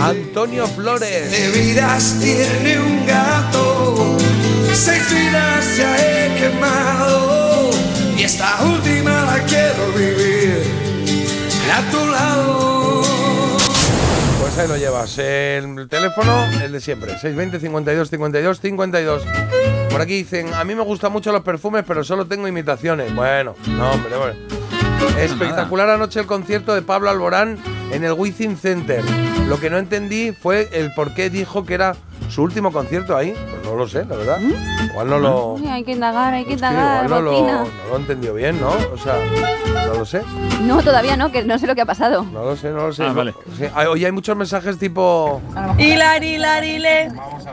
Antonio 0.00 0.66
Flores. 0.66 1.30
De 1.30 1.48
vidas 1.50 2.16
tiene 2.20 2.78
un 2.78 3.06
gato, 3.06 4.16
seis 4.72 5.02
vidas 5.10 5.76
ya 5.76 5.96
he 5.96 6.34
quemado 6.38 7.70
y 8.16 8.22
esta 8.22 8.62
última 8.64 9.24
la 9.24 9.42
quiero 9.44 9.92
vivir 9.96 10.62
a 11.72 11.90
tu 11.90 12.06
lado. 12.06 12.55
Pues 14.56 14.70
ahí 14.70 14.72
lo 14.74 14.78
llevas. 14.78 15.18
El 15.18 15.86
teléfono, 15.86 16.46
el 16.62 16.72
de 16.72 16.80
siempre. 16.80 17.10
620 17.10 17.60
52 17.60 18.08
52 18.08 18.58
52. 18.58 19.22
Por 19.90 20.00
aquí 20.00 20.14
dicen, 20.14 20.54
a 20.54 20.64
mí 20.64 20.74
me 20.74 20.80
gustan 20.80 21.12
mucho 21.12 21.30
los 21.30 21.42
perfumes, 21.42 21.84
pero 21.86 22.02
solo 22.02 22.24
tengo 22.26 22.48
imitaciones. 22.48 23.14
Bueno, 23.14 23.54
no, 23.68 23.90
hombre, 23.90 24.14
hombre. 24.14 24.65
Espectacular 25.18 25.90
anoche 25.90 26.20
el 26.20 26.26
concierto 26.26 26.74
de 26.74 26.82
Pablo 26.82 27.10
Alborán 27.10 27.58
en 27.90 28.04
el 28.04 28.12
Wizzing 28.12 28.56
Center. 28.56 29.02
Lo 29.48 29.58
que 29.60 29.70
no 29.70 29.78
entendí 29.78 30.32
fue 30.32 30.68
el 30.72 30.92
por 30.94 31.14
qué 31.14 31.30
dijo 31.30 31.64
que 31.64 31.74
era 31.74 31.94
su 32.28 32.42
último 32.42 32.72
concierto 32.72 33.16
ahí. 33.16 33.32
Pues 33.32 33.64
no 33.64 33.76
lo 33.76 33.88
sé, 33.88 34.04
la 34.04 34.16
verdad. 34.16 34.38
Igual 34.90 35.08
no 35.08 35.18
lo... 35.18 35.56
Hay 35.70 35.84
que 35.84 35.92
indagar, 35.92 36.34
hay 36.34 36.44
que 36.44 36.50
Sí, 36.50 36.54
indagar, 36.56 37.04
igual 37.06 37.24
no 37.24 37.30
lo, 37.32 37.46
no 37.46 37.68
lo 37.90 37.96
entendió 37.96 38.34
bien, 38.34 38.60
¿no? 38.60 38.70
O 38.92 38.98
sea, 38.98 39.14
no 39.86 39.94
lo 39.94 40.04
sé. 40.04 40.22
No, 40.62 40.82
todavía 40.82 41.16
no, 41.16 41.30
que 41.30 41.44
no 41.44 41.58
sé 41.58 41.66
lo 41.66 41.74
que 41.74 41.82
ha 41.82 41.86
pasado. 41.86 42.24
No 42.32 42.44
lo 42.44 42.56
sé, 42.56 42.70
no 42.70 42.88
lo 42.88 42.92
sé. 42.92 43.04
Ah, 43.04 43.08
No- 43.08 43.14
vale. 43.14 43.34
sí. 43.56 43.64
Hay- 43.74 43.86
Oye, 43.86 44.06
hay 44.06 44.12
muchos 44.12 44.36
mensajes 44.36 44.78
tipo... 44.78 45.40
Hilar. 45.78 46.22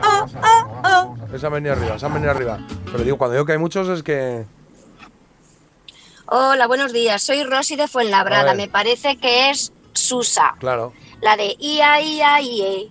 Oh, 0.02 0.26
oh, 0.42 0.82
oh. 0.84 1.16
Esa 1.34 1.46
han 1.48 1.52
venido 1.54 1.74
arriba, 1.74 1.94
esa 1.96 2.06
han 2.06 2.14
venido 2.14 2.30
arriba. 2.32 2.58
Pero 2.90 3.04
digo, 3.04 3.16
cuando 3.18 3.34
digo 3.34 3.46
que 3.46 3.52
hay 3.52 3.58
muchos 3.58 3.88
es 3.88 4.02
que... 4.02 4.44
Hola, 6.36 6.66
buenos 6.66 6.92
días. 6.92 7.22
Soy 7.22 7.44
Rosy 7.44 7.76
de 7.76 7.86
Fuenlabrada. 7.86 8.54
Me 8.54 8.66
parece 8.66 9.16
que 9.18 9.50
es 9.50 9.72
Susa. 9.92 10.56
Claro. 10.58 10.92
La 11.20 11.36
de 11.36 11.54
ia, 11.60 12.00
ia, 12.00 12.40
ie. 12.40 12.90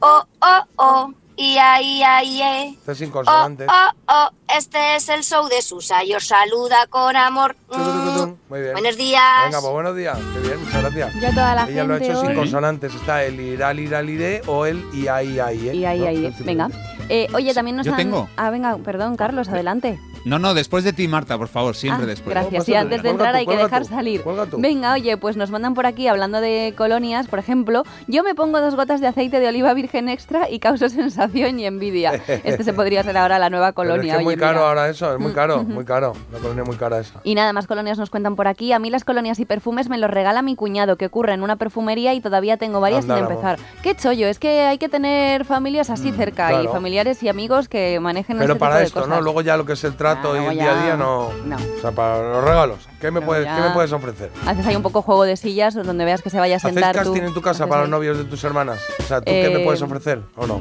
Oh, 0.00 0.22
oh, 0.42 0.60
oh. 0.76 1.12
Ia, 1.38 1.80
ia, 1.80 2.22
ie. 2.22 2.68
Está 2.74 2.94
sin 2.94 3.08
Oh, 3.08 3.12
consonantes. 3.12 3.66
oh, 3.66 3.90
oh. 4.08 4.28
Este 4.54 4.96
es 4.96 5.08
el 5.08 5.24
show 5.24 5.48
de 5.48 5.62
Susa. 5.62 6.04
Y 6.04 6.12
os 6.12 6.26
saluda 6.26 6.86
con 6.90 7.16
amor. 7.16 7.56
Mm. 7.70 8.34
Muy 8.50 8.60
bien. 8.60 8.72
Buenos 8.74 8.98
días. 8.98 9.44
Venga, 9.46 9.60
pues 9.62 9.72
buenos 9.72 9.96
días. 9.96 10.18
Qué 10.34 10.40
bien, 10.40 10.62
muchas 10.62 10.82
gracias. 10.82 11.14
Ya 11.22 11.30
toda 11.30 11.54
la 11.54 11.68
Ella 11.70 11.84
lo 11.84 11.94
ha 11.94 11.96
hecho 11.96 12.20
sin 12.20 12.34
consonantes. 12.34 12.94
Está 12.94 13.24
el 13.24 13.40
iral, 13.40 13.80
iral, 13.80 14.10
ire 14.10 14.42
o 14.46 14.66
el 14.66 14.84
ia, 14.92 15.22
ia, 15.22 15.50
ie. 15.50 15.86
Ahí, 15.86 15.98
¿no? 16.00 16.06
ahí, 16.08 16.34
venga. 16.40 16.68
Eh, 17.08 17.26
oye, 17.32 17.54
también 17.54 17.78
nos 17.78 17.86
Yo 17.86 17.92
han... 17.92 17.96
tengo. 17.96 18.28
Ah, 18.36 18.50
venga, 18.50 18.76
perdón, 18.76 19.16
Carlos, 19.16 19.48
adelante. 19.48 19.98
No, 20.24 20.38
no, 20.38 20.54
después 20.54 20.84
de 20.84 20.92
ti, 20.92 21.08
Marta, 21.08 21.36
por 21.36 21.48
favor, 21.48 21.74
siempre 21.74 22.04
Ah, 22.04 22.06
después. 22.06 22.34
Gracias. 22.34 22.68
Y 22.68 22.74
antes 22.74 23.02
de 23.02 23.10
entrar 23.10 23.34
hay 23.34 23.46
que 23.46 23.56
dejar 23.56 23.84
salir. 23.84 24.22
Venga, 24.58 24.92
oye, 24.94 25.16
pues 25.16 25.36
nos 25.36 25.50
mandan 25.50 25.74
por 25.74 25.86
aquí 25.86 26.06
hablando 26.08 26.40
de 26.40 26.74
colonias, 26.76 27.26
por 27.26 27.38
ejemplo, 27.38 27.84
yo 28.06 28.22
me 28.22 28.34
pongo 28.34 28.60
dos 28.60 28.74
gotas 28.76 29.00
de 29.00 29.08
aceite 29.08 29.40
de 29.40 29.48
oliva 29.48 29.74
virgen 29.74 30.08
extra 30.08 30.48
y 30.48 30.58
causo 30.60 30.88
sensación 30.88 31.58
y 31.58 31.66
envidia. 31.66 32.20
Este 32.44 32.62
se 32.64 32.72
podría 32.72 33.02
ser 33.02 33.16
ahora 33.16 33.38
la 33.38 33.50
nueva 33.50 33.72
Pero 33.72 33.90
colonia. 33.90 34.12
es 34.12 34.16
que 34.16 34.18
es 34.20 34.24
muy 34.24 34.34
oye, 34.34 34.40
caro 34.40 34.58
mira. 34.58 34.68
ahora 34.68 34.88
eso, 34.88 35.12
es 35.14 35.18
muy 35.18 35.32
Mm, 35.32 35.34
caro, 35.34 35.64
muy 35.64 35.84
caro. 35.84 36.12
La 36.32 36.38
colonia 36.38 36.64
muy 36.64 36.76
cara 36.76 37.00
esa. 37.00 37.20
Y 37.24 37.34
nada 37.34 37.52
más 37.52 37.66
colonias 37.66 37.98
nos 37.98 38.10
cuentan 38.10 38.36
por 38.36 38.46
aquí. 38.46 38.72
A 38.72 38.78
mí 38.78 38.90
las 38.90 39.04
colonias 39.04 39.40
y 39.40 39.44
perfumes 39.44 39.88
me 39.88 39.98
los 39.98 40.10
regala 40.10 40.42
mi 40.42 40.54
cuñado, 40.56 40.96
que 40.96 41.06
ocurre 41.06 41.32
en 41.34 41.42
una 41.42 41.56
perfumería 41.56 42.14
y 42.14 42.20
todavía 42.20 42.56
tengo 42.58 42.80
varias 42.80 43.04
sin 43.06 43.16
empezar. 43.16 43.58
Qué 43.82 43.94
chollo, 43.96 44.28
es 44.28 44.38
que 44.38 44.60
hay 44.62 44.78
que 44.78 44.88
tener 44.88 45.44
familias 45.44 45.90
así 45.90 46.12
cerca 46.12 46.62
y 46.62 46.68
Mm, 46.68 46.72
familiares 46.72 47.22
y 47.22 47.28
amigos 47.28 47.68
que 47.68 47.98
manejen 47.98 48.38
Pero 48.38 48.52
este 48.52 48.60
para 48.60 48.74
tipo 48.74 48.78
de 48.80 48.84
esto, 48.86 49.00
cosas. 49.00 49.16
¿no? 49.16 49.20
Luego 49.22 49.40
ya 49.40 49.56
lo 49.56 49.64
que 49.66 49.72
es 49.72 49.82
el 49.84 49.94
trato 49.96 50.11
Ah, 50.22 50.42
y 50.42 50.46
el 50.46 50.54
día 50.54 50.70
a 50.80 50.84
día 50.84 50.96
no. 50.96 51.30
no. 51.44 51.56
O 51.56 51.80
sea, 51.80 51.90
para 51.92 52.18
los 52.32 52.44
regalos. 52.44 52.88
¿Qué 53.00 53.10
me, 53.10 53.20
puedes, 53.20 53.46
¿qué 53.46 53.60
me 53.60 53.70
puedes 53.70 53.92
ofrecer? 53.92 54.30
Haces 54.46 54.66
ahí 54.66 54.76
un 54.76 54.82
poco 54.82 55.02
juego 55.02 55.24
de 55.24 55.36
sillas 55.36 55.74
donde 55.74 56.04
veas 56.04 56.22
que 56.22 56.30
se 56.30 56.38
vaya 56.38 56.54
a 56.54 56.56
¿Hacéis 56.58 56.74
sentar 56.74 56.94
tú. 56.96 57.10
casting 57.12 57.22
en 57.28 57.34
tu 57.34 57.40
casa 57.42 57.64
Haces 57.64 57.68
para 57.70 57.82
ahí. 57.82 57.88
los 57.88 57.90
novios 57.90 58.18
de 58.18 58.24
tus 58.24 58.42
hermanas? 58.44 58.78
O 58.98 59.02
sea, 59.02 59.20
¿tú 59.20 59.26
qué 59.26 59.50
me 59.52 59.60
Eh, 59.60 59.64
puedes 59.64 59.82
ofrecer 59.82 60.20
o 60.36 60.46
no? 60.46 60.60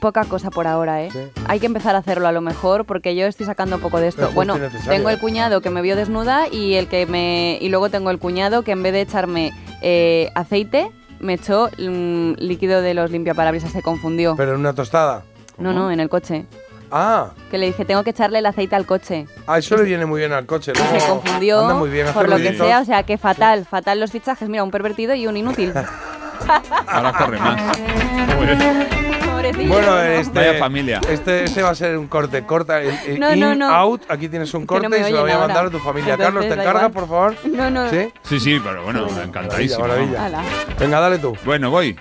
Poca 0.00 0.24
cosa 0.26 0.50
por 0.50 0.66
ahora, 0.66 1.02
¿eh? 1.02 1.10
Hay 1.46 1.60
que 1.60 1.66
empezar 1.66 1.94
a 1.96 1.98
hacerlo 1.98 2.28
a 2.28 2.32
lo 2.32 2.40
mejor 2.42 2.84
porque 2.84 3.16
yo 3.16 3.26
estoy 3.26 3.46
sacando 3.46 3.76
un 3.76 3.82
poco 3.82 3.98
de 4.00 4.08
esto. 4.08 4.28
Es 4.28 4.34
Bueno, 4.34 4.56
tengo 4.86 5.08
¿eh? 5.08 5.14
el 5.14 5.18
cuñado 5.18 5.60
que 5.62 5.70
me 5.70 5.80
vio 5.82 5.96
desnuda 5.96 6.46
y 6.48 6.74
el 6.74 6.88
que 6.88 7.06
me 7.06 7.58
y 7.60 7.68
luego 7.70 7.88
tengo 7.88 8.10
el 8.10 8.18
cuñado 8.18 8.62
que 8.62 8.72
en 8.72 8.82
vez 8.82 8.92
de 8.92 9.00
echarme 9.00 9.50
eh, 9.82 10.30
aceite 10.34 10.90
me 11.20 11.34
echó 11.34 11.68
mm, 11.78 12.34
líquido 12.38 12.80
de 12.82 12.94
los 12.94 13.10
limpiaparabrisas, 13.10 13.72
se 13.72 13.82
confundió. 13.82 14.36
Pero 14.36 14.54
en 14.54 14.60
una 14.60 14.74
tostada. 14.74 15.22
No, 15.56 15.72
no, 15.72 15.90
en 15.90 15.98
el 16.00 16.08
coche. 16.08 16.44
Ah, 16.90 17.30
Que 17.50 17.58
le 17.58 17.66
dije, 17.66 17.84
tengo 17.84 18.02
que 18.04 18.10
echarle 18.10 18.38
el 18.38 18.46
aceite 18.46 18.74
al 18.76 18.86
coche. 18.86 19.26
ah, 19.46 19.58
eso 19.58 19.76
le 19.76 19.82
viene 19.84 20.06
muy 20.06 20.20
bien 20.20 20.32
al 20.32 20.46
coche. 20.46 20.72
Luego 20.74 20.98
se 21.00 21.06
confundió 21.06 21.60
Anda 21.60 21.74
muy 21.74 21.90
bien, 21.90 22.06
por 22.14 22.28
lo 22.28 22.36
que 22.36 22.54
sea, 22.56 22.80
o 22.80 22.84
sea, 22.84 23.02
que 23.02 23.18
fatal, 23.18 23.66
fatal 23.66 24.00
los 24.00 24.10
fichajes. 24.10 24.48
Mira, 24.48 24.62
un 24.64 24.70
pervertido 24.70 25.14
y 25.14 25.26
un 25.26 25.36
inútil. 25.36 25.72
Ahora 26.86 27.12
corre 27.12 27.38
más. 27.38 27.60
Bueno, 29.68 29.98
este, 30.00 30.38
Vaya 30.38 30.58
familia. 30.58 31.00
Este, 31.08 31.44
este 31.44 31.62
va 31.62 31.70
a 31.70 31.74
ser 31.74 31.96
un 31.98 32.06
corte. 32.06 32.44
Corta 32.44 32.80
el, 32.80 32.90
el 33.06 33.20
No, 33.20 33.32
in, 33.32 33.40
no, 33.40 33.54
no. 33.54 33.68
out. 33.68 34.02
Aquí 34.08 34.28
tienes 34.28 34.52
un 34.54 34.62
Que 34.62 34.66
corte 34.66 34.88
no 34.88 34.96
y 34.96 35.04
se 35.04 35.10
lo 35.10 35.22
voy 35.22 35.30
a 35.30 35.38
mandar 35.38 35.56
ahora. 35.58 35.68
a 35.68 35.72
tu 35.72 35.78
familia. 35.78 36.14
Entonces, 36.14 36.34
Carlos, 36.34 36.64
¿te 36.64 36.70
igual. 36.70 36.90
por 36.92 37.08
favor? 37.08 37.34
No, 37.44 37.70
no. 37.70 37.90
¿Sí? 37.90 38.12
Sí, 38.22 38.40
sí, 38.40 38.60
pero 38.62 38.84
bueno, 38.84 39.06
encantadísimo. 39.22 39.80
Maravilla. 39.86 40.42
Venga, 40.78 41.00
dale 41.00 41.18
tú. 41.18 41.36
Bueno, 41.44 41.70
voy. 41.70 41.98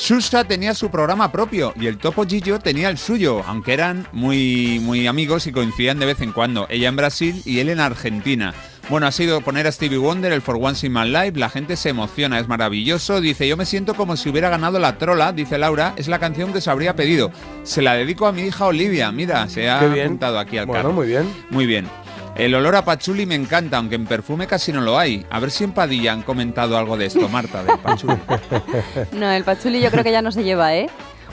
Susa 0.00 0.44
tenía 0.44 0.74
su 0.74 0.90
programa 0.90 1.32
propio 1.32 1.74
y 1.78 1.86
el 1.88 1.98
Topo 1.98 2.24
Gillo 2.24 2.60
tenía 2.60 2.88
el 2.88 2.98
suyo, 2.98 3.42
aunque 3.46 3.72
eran 3.74 4.06
muy, 4.12 4.78
muy 4.80 5.08
amigos 5.08 5.48
y 5.48 5.52
coincidían 5.52 5.98
de 5.98 6.06
vez 6.06 6.20
en 6.20 6.30
cuando. 6.32 6.66
Ella 6.70 6.88
en 6.88 6.94
Brasil 6.96 7.42
y 7.44 7.58
él 7.58 7.68
en 7.68 7.80
Argentina. 7.80 8.54
Bueno, 8.88 9.08
ha 9.08 9.12
sido 9.12 9.40
poner 9.40 9.66
a 9.66 9.72
Stevie 9.72 9.98
Wonder, 9.98 10.32
el 10.32 10.40
For 10.40 10.56
Once 10.58 10.86
in 10.86 10.92
My 10.92 11.04
Life, 11.06 11.32
la 11.38 11.50
gente 11.50 11.76
se 11.76 11.88
emociona, 11.90 12.38
es 12.38 12.46
maravilloso. 12.46 13.20
Dice, 13.20 13.46
yo 13.48 13.56
me 13.56 13.66
siento 13.66 13.94
como 13.94 14.16
si 14.16 14.28
hubiera 14.30 14.48
ganado 14.48 14.78
la 14.78 14.96
trola, 14.98 15.32
dice 15.32 15.58
Laura, 15.58 15.92
es 15.96 16.06
la 16.06 16.20
canción 16.20 16.52
que 16.52 16.60
se 16.60 16.70
habría 16.70 16.94
pedido. 16.94 17.30
Se 17.64 17.82
la 17.82 17.94
dedico 17.94 18.26
a 18.28 18.32
mi 18.32 18.42
hija 18.42 18.66
Olivia, 18.66 19.10
mira, 19.10 19.48
se 19.48 19.68
ha 19.68 19.80
apuntado 19.80 20.38
aquí 20.38 20.58
al 20.58 20.66
Bueno, 20.66 20.82
carro. 20.84 20.94
muy 20.94 21.08
bien. 21.08 21.28
Muy 21.50 21.66
bien. 21.66 21.86
El 22.38 22.54
olor 22.54 22.76
a 22.76 22.84
pachuli 22.84 23.26
me 23.26 23.34
encanta, 23.34 23.78
aunque 23.78 23.96
en 23.96 24.06
perfume 24.06 24.46
casi 24.46 24.72
no 24.72 24.80
lo 24.80 24.96
hay. 24.96 25.26
A 25.28 25.40
ver 25.40 25.50
si 25.50 25.64
en 25.64 25.72
Padilla 25.72 26.12
han 26.12 26.22
comentado 26.22 26.78
algo 26.78 26.96
de 26.96 27.06
esto, 27.06 27.28
Marta, 27.28 27.64
del 27.64 27.78
pachuli. 27.78 28.16
No, 29.12 29.28
el 29.28 29.42
pachuli 29.42 29.80
yo 29.80 29.90
creo 29.90 30.04
que 30.04 30.12
ya 30.12 30.22
no 30.22 30.30
se 30.30 30.44
lleva, 30.44 30.74
¿eh? 30.76 30.88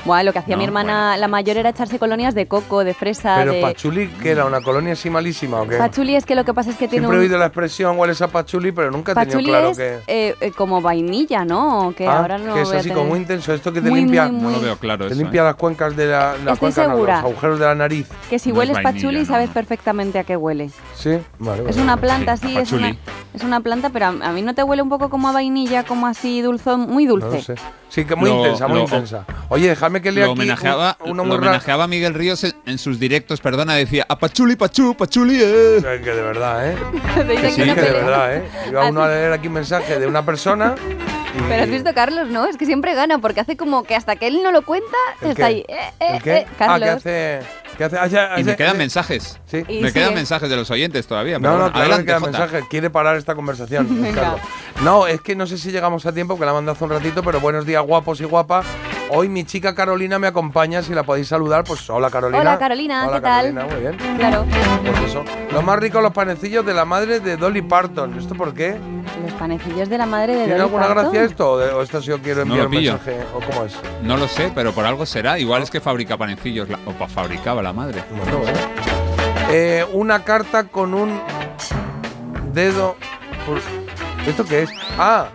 Buah, 0.05 0.21
lo 0.23 0.33
que 0.33 0.39
hacía 0.39 0.55
No, 0.55 0.59
mi 0.59 0.65
hermana, 0.65 1.17
la 1.17 1.27
mayor, 1.27 1.57
era 1.57 1.69
echarse 1.69 1.97
colonias 1.97 2.35
de 2.35 2.47
coco, 2.47 2.83
de 2.83 2.93
fresa, 2.93 3.37
Pero 3.39 3.53
de... 3.53 3.61
Pachuli, 3.61 4.07
que 4.07 4.29
era 4.31 4.45
una 4.45 4.61
colonia 4.61 4.93
así 4.93 5.09
malísima 5.09 5.61
o 5.61 5.67
qué? 5.67 5.77
Pachuli 5.77 6.15
es 6.15 6.25
que 6.25 6.35
lo 6.35 6.45
que 6.45 6.53
pasa 6.53 6.69
es 6.69 6.75
que 6.77 6.87
tiene 6.87 7.07
Siempre 7.07 7.17
he 7.17 7.19
un... 7.21 7.25
oído 7.25 7.37
la 7.39 7.47
expresión 7.47 7.97
hueles 7.97 8.21
a 8.21 8.27
Pachuli, 8.27 8.71
pero 8.71 8.91
nunca 8.91 9.13
he 9.13 9.25
tenido 9.25 9.39
claro 9.49 9.69
es 9.71 9.77
que. 9.77 9.99
eh, 10.07 10.35
eh, 10.39 10.51
como 10.51 10.79
vainilla, 10.81 11.43
¿no? 11.43 11.93
Que 11.97 12.07
Ah, 12.07 12.19
ahora 12.19 12.37
no 12.37 12.53
que 12.53 12.61
es 12.61 12.67
voy 12.67 12.75
a 12.77 12.79
así 12.81 12.89
tener- 12.89 12.97
como 12.97 13.09
muy 13.09 13.19
intenso. 13.19 13.51
Esto 13.51 13.73
que 13.73 13.81
te 13.81 13.89
Muy, 13.89 14.01
limpia. 14.01 14.25
muy, 14.27 14.31
muy- 14.41 14.51
No 14.53 14.57
lo 14.59 14.63
veo 14.63 14.77
claro 14.77 15.07
Te 15.07 15.13
eso, 15.13 15.21
limpia 15.21 15.41
¿eh? 15.41 15.45
las 15.45 15.55
cuencas 15.55 15.95
de 15.95 16.05
la. 16.05 16.35
Estoy 16.53 16.69
no, 16.69 16.71
segura. 16.75 17.15
los 17.15 17.23
agujeros 17.31 17.59
de 17.59 17.65
la 17.65 17.75
nariz. 17.75 18.07
Que 18.29 18.37
si 18.37 18.49
No 18.49 18.55
es 18.55 18.59
hueles 18.59 18.75
vainilla, 18.75 18.93
pachuli 18.93 19.19
no, 19.21 19.25
sabes 19.25 19.49
perfectamente 19.49 20.19
a 20.19 20.23
qué 20.23 20.37
huele. 20.37 20.69
Sí, 20.93 21.17
vale. 21.39 21.63
Es 21.67 21.77
una 21.77 21.97
planta, 21.97 22.37
Sí, 22.37 22.49
sí, 22.49 22.57
es 22.57 22.71
una, 22.71 22.95
es 23.33 23.43
una 23.43 23.59
planta, 23.61 23.89
pero 23.89 24.05
a, 24.05 24.09
a 24.09 24.31
mí 24.31 24.43
no 24.43 24.53
te 24.53 24.61
huele 24.61 24.83
un 24.83 24.89
poco 24.89 25.09
como 25.09 25.29
a 25.29 25.31
vainilla, 25.31 25.83
como 25.83 26.05
así 26.05 26.41
dulzón, 26.41 26.81
muy 26.91 27.07
dulce. 27.07 27.41
sé. 27.41 27.55
Sí, 27.89 28.03
que 28.03 28.15
muy 28.15 28.29
Lo- 28.29 28.37
intensa, 28.37 28.67
muy 28.67 28.81
intensa. 28.81 29.25
Oye, 29.49 29.69
déjame 29.69 29.94
que 30.01 30.11
lea 30.11 30.25
Lo 30.25 30.31
aquí 30.31 30.39
homenajeaba, 30.41 30.97
un- 31.01 31.11
uno 31.11 31.23
lo 31.23 31.27
muy 31.29 31.37
homenajeaba 31.37 31.83
a 31.85 31.87
Miguel 31.87 32.13
Ríos 32.13 32.43
en, 32.43 32.53
en 32.65 32.77
sus 32.77 32.99
directos, 32.99 33.41
perdona, 33.41 33.73
decía 33.75 34.05
a 34.07 34.17
Pachuli, 34.17 34.55
Pachú, 34.55 34.95
Pachuli, 34.95 35.37
eh". 35.41 35.79
Que 36.03 36.11
de 36.11 36.21
verdad, 36.21 36.71
¿eh? 36.71 36.75
Sí, 37.51 37.61
que 37.63 37.73
que 37.75 37.81
de 37.81 37.91
verdad, 37.91 38.35
¿eh? 38.37 38.43
Iba 38.69 38.89
uno 38.89 39.03
a 39.03 39.07
leer 39.07 39.31
aquí 39.33 39.47
un 39.47 39.53
mensaje 39.53 39.99
de 39.99 40.07
una 40.07 40.25
persona. 40.25 40.75
Pero 41.49 41.63
has 41.63 41.69
visto 41.69 41.93
Carlos, 41.93 42.29
¿no? 42.29 42.45
Es 42.45 42.55
que 42.55 42.65
siempre 42.65 42.95
gana, 42.95 43.17
porque 43.19 43.41
hace 43.41 43.57
como 43.57 43.83
que 43.83 43.93
hasta 43.95 44.15
que 44.15 44.27
él 44.27 44.41
no 44.41 44.51
lo 44.53 44.61
cuenta, 44.63 44.95
¿El 45.21 45.31
está 45.31 45.35
qué? 45.35 45.43
ahí. 45.43 45.65
Eh, 45.67 45.75
eh, 45.99 46.07
¿El 46.15 46.21
qué? 46.23 46.35
eh, 46.37 46.45
Ah, 46.49 46.55
Carlos. 46.57 46.79
que 47.03 47.39
hace. 47.39 47.39
Que 47.77 47.83
hace 47.83 47.97
ah, 47.97 48.07
ya, 48.07 48.21
Y 48.29 48.31
hace- 48.35 48.43
me 48.45 48.55
quedan 48.55 48.69
hace- 48.69 48.77
mensajes. 48.77 49.39
Sí. 49.51 49.63
Y 49.67 49.81
me 49.81 49.91
quedan 49.91 50.13
mensajes 50.13 50.49
de 50.49 50.55
los 50.55 50.71
oyentes 50.71 51.05
todavía. 51.07 51.37
pero 51.39 51.49
No, 51.51 51.57
no, 51.57 51.63
bueno, 51.63 51.73
claro 51.73 51.87
que 51.87 51.91
adelante, 51.93 52.05
queda 52.05 52.19
Jota. 52.21 52.39
mensaje. 52.39 52.67
Quiere 52.69 52.89
parar 52.89 53.17
esta 53.17 53.35
conversación. 53.35 53.85
Venga. 54.01 54.21
Carlos. 54.21 54.41
No, 54.81 55.07
es 55.07 55.19
que 55.19 55.35
no 55.35 55.45
sé 55.45 55.57
si 55.57 55.71
llegamos 55.71 56.05
a 56.05 56.13
tiempo, 56.13 56.39
que 56.39 56.45
la 56.45 56.53
mandado 56.53 56.73
hace 56.75 56.85
un 56.85 56.89
ratito, 56.91 57.21
pero 57.21 57.41
buenos 57.41 57.65
días, 57.65 57.83
guapos 57.85 58.21
y 58.21 58.23
guapas. 58.23 58.65
Hoy 59.11 59.29
mi 59.29 59.43
chica 59.45 59.75
Carolina 59.75 60.17
me 60.19 60.27
acompaña, 60.27 60.81
si 60.81 60.93
la 60.93 61.03
podéis 61.03 61.27
saludar, 61.27 61.63
pues 61.63 61.87
hola 61.89 62.09
Carolina. 62.09 62.41
Hola, 62.41 62.57
Carolina, 62.57 63.05
Hola, 63.07 63.17
¿qué 63.17 63.21
tal? 63.21 63.53
Carolina, 63.53 63.65
muy 63.75 63.79
bien. 63.81 64.17
Claro. 64.17 64.45
Pues 64.83 65.09
eso. 65.11 65.23
Lo 65.53 65.61
más 65.61 65.79
rico, 65.79 66.01
los 66.01 66.11
panecillos 66.11 66.65
de 66.65 66.73
la 66.73 66.85
madre 66.85 67.19
de 67.19 67.37
Dolly 67.37 67.61
Parton. 67.61 68.17
¿Esto 68.17 68.33
por 68.35 68.53
qué? 68.53 68.77
Los 69.23 69.33
panecillos 69.33 69.89
de 69.89 69.97
la 69.99 70.05
madre 70.07 70.33
de 70.33 70.39
¿Tiene 70.45 70.53
Dolly 70.53 70.61
alguna 70.63 70.87
Parton. 70.87 71.03
gracia 71.03 71.23
esto? 71.23 71.51
¿O, 71.51 71.57
de- 71.59 71.71
o 71.71 71.81
esto 71.83 72.01
si 72.01 72.07
yo 72.07 72.19
quiero 72.19 72.45
No 72.45 72.55
enviar 72.55 72.63
lo 72.63 72.65
un 72.65 72.71
pillo. 72.71 72.91
mensaje? 72.93 73.19
¿O 73.35 73.39
cómo 73.39 73.65
es? 73.65 73.75
No 74.01 74.17
lo 74.17 74.27
sé, 74.27 74.51
pero 74.55 74.71
por 74.73 74.85
algo 74.85 75.05
será. 75.05 75.37
Igual 75.39 75.61
es 75.63 75.69
que 75.69 75.79
fabrica 75.79 76.17
panecillos, 76.17 76.67
la- 76.67 76.79
o 76.85 76.91
pa- 76.91 77.07
fabricaba 77.07 77.61
la 77.61 77.73
madre. 77.73 78.03
Bueno, 78.09 78.39
bueno. 78.39 78.57
Eh, 79.51 79.85
una 79.93 80.23
carta 80.23 80.63
con 80.65 80.93
un 80.95 81.21
dedo. 82.53 82.95
¿Esto 84.27 84.43
qué 84.45 84.63
es? 84.63 84.69
Ah, 84.97 85.27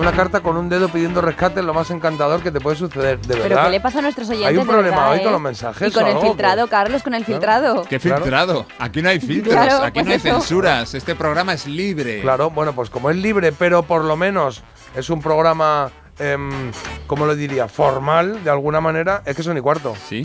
una 0.00 0.12
carta 0.12 0.40
con 0.40 0.56
un 0.56 0.68
dedo 0.68 0.88
pidiendo 0.88 1.20
rescate 1.20 1.60
es 1.60 1.66
lo 1.66 1.74
más 1.74 1.90
encantador 1.90 2.42
que 2.42 2.50
te 2.50 2.60
puede 2.60 2.76
suceder, 2.76 3.20
de 3.20 3.28
Pero 3.34 3.42
verdad. 3.48 3.64
¿qué 3.64 3.70
le 3.70 3.80
pasa 3.80 3.98
a 3.98 4.02
nuestros 4.02 4.28
oyentes? 4.30 4.48
Hay 4.48 4.56
un 4.56 4.66
problema 4.66 4.96
verdad, 4.96 5.12
hoy 5.12 5.18
eh? 5.18 5.22
con 5.22 5.32
los 5.32 5.40
mensajes. 5.40 5.88
Y 5.88 5.92
con 5.92 6.04
el 6.06 6.16
algo, 6.16 6.22
filtrado. 6.22 6.66
Carlos, 6.68 7.02
con 7.02 7.14
el 7.14 7.24
Claro. 7.24 7.38
filtrado. 7.40 7.82
¿Qué 7.84 7.98
filtrado? 8.00 8.66
Aquí 8.78 9.02
no 9.02 9.08
hay 9.10 9.20
filtros, 9.20 9.54
Claro, 9.54 9.84
aquí 9.84 9.98
no 10.00 10.04
pues 10.06 10.24
hay 10.24 10.30
eso. 10.30 10.40
censuras. 10.40 10.94
Este 10.94 11.14
programa 11.14 11.52
es 11.52 11.66
libre. 11.66 12.20
Claro, 12.22 12.50
bueno, 12.50 12.72
pues 12.74 12.88
como 12.90 13.10
es 13.10 13.16
libre, 13.16 13.52
pero 13.52 13.82
por 13.82 14.04
lo 14.04 14.16
menos 14.16 14.62
es 14.96 15.10
un 15.10 15.20
programa, 15.20 15.90
em, 16.18 16.72
¿cómo 17.06 17.26
lo 17.26 17.34
diría? 17.36 17.68
Formal, 17.68 18.42
de 18.42 18.50
alguna 18.50 18.80
manera, 18.80 19.22
es 19.26 19.36
que 19.36 19.42
son 19.42 19.56
y 19.58 19.60
cuarto. 19.60 19.94
¿Sí? 20.08 20.22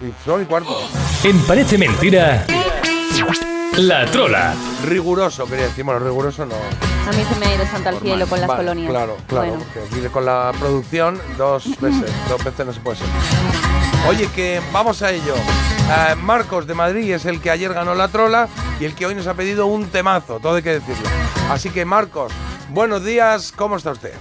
Y 0.00 0.12
son 0.24 0.42
y 0.42 0.44
cuarto. 0.44 0.78
En 1.24 1.38
Parece 1.46 1.76
Mentira, 1.78 2.44
La 3.78 4.06
Trola. 4.06 4.54
Riguroso, 4.86 5.46
quería 5.46 5.64
decir. 5.66 5.84
Bueno, 5.84 6.00
riguroso 6.00 6.46
no. 6.46 6.54
A 7.06 7.12
mí 7.12 7.22
se 7.22 7.38
me 7.38 7.46
ha 7.46 7.54
ido 7.54 7.64
santo 7.66 7.88
al 7.88 8.00
cielo 8.00 8.26
con 8.26 8.40
las 8.40 8.48
Vale, 8.48 8.64
colonias. 8.64 8.90
Claro, 8.90 9.16
claro. 9.28 9.48
Bueno. 9.50 9.64
porque 9.90 10.08
con 10.08 10.24
la 10.24 10.52
producción 10.58 11.20
dos 11.38 11.64
veces. 11.80 12.12
dos 12.28 12.42
veces 12.42 12.66
no 12.66 12.72
se 12.72 12.80
puede 12.80 12.96
ser. 12.96 13.06
Oye, 14.08 14.26
que 14.34 14.60
vamos 14.72 15.02
a 15.02 15.12
ello. 15.12 15.36
Eh, 15.36 16.16
Marcos 16.16 16.66
de 16.66 16.74
Madrid 16.74 17.12
es 17.12 17.24
el 17.24 17.40
que 17.40 17.50
ayer 17.50 17.72
ganó 17.72 17.94
la 17.94 18.08
trola 18.08 18.48
y 18.80 18.86
el 18.86 18.94
que 18.96 19.06
hoy 19.06 19.14
nos 19.14 19.28
ha 19.28 19.34
pedido 19.34 19.66
un 19.66 19.86
temazo, 19.86 20.40
todo 20.40 20.56
hay 20.56 20.62
que 20.62 20.72
decirlo. 20.72 21.08
Así 21.48 21.70
que 21.70 21.84
Marcos, 21.84 22.32
buenos 22.70 23.04
días, 23.04 23.52
¿cómo 23.52 23.76
está 23.76 23.92
usted? 23.92 24.12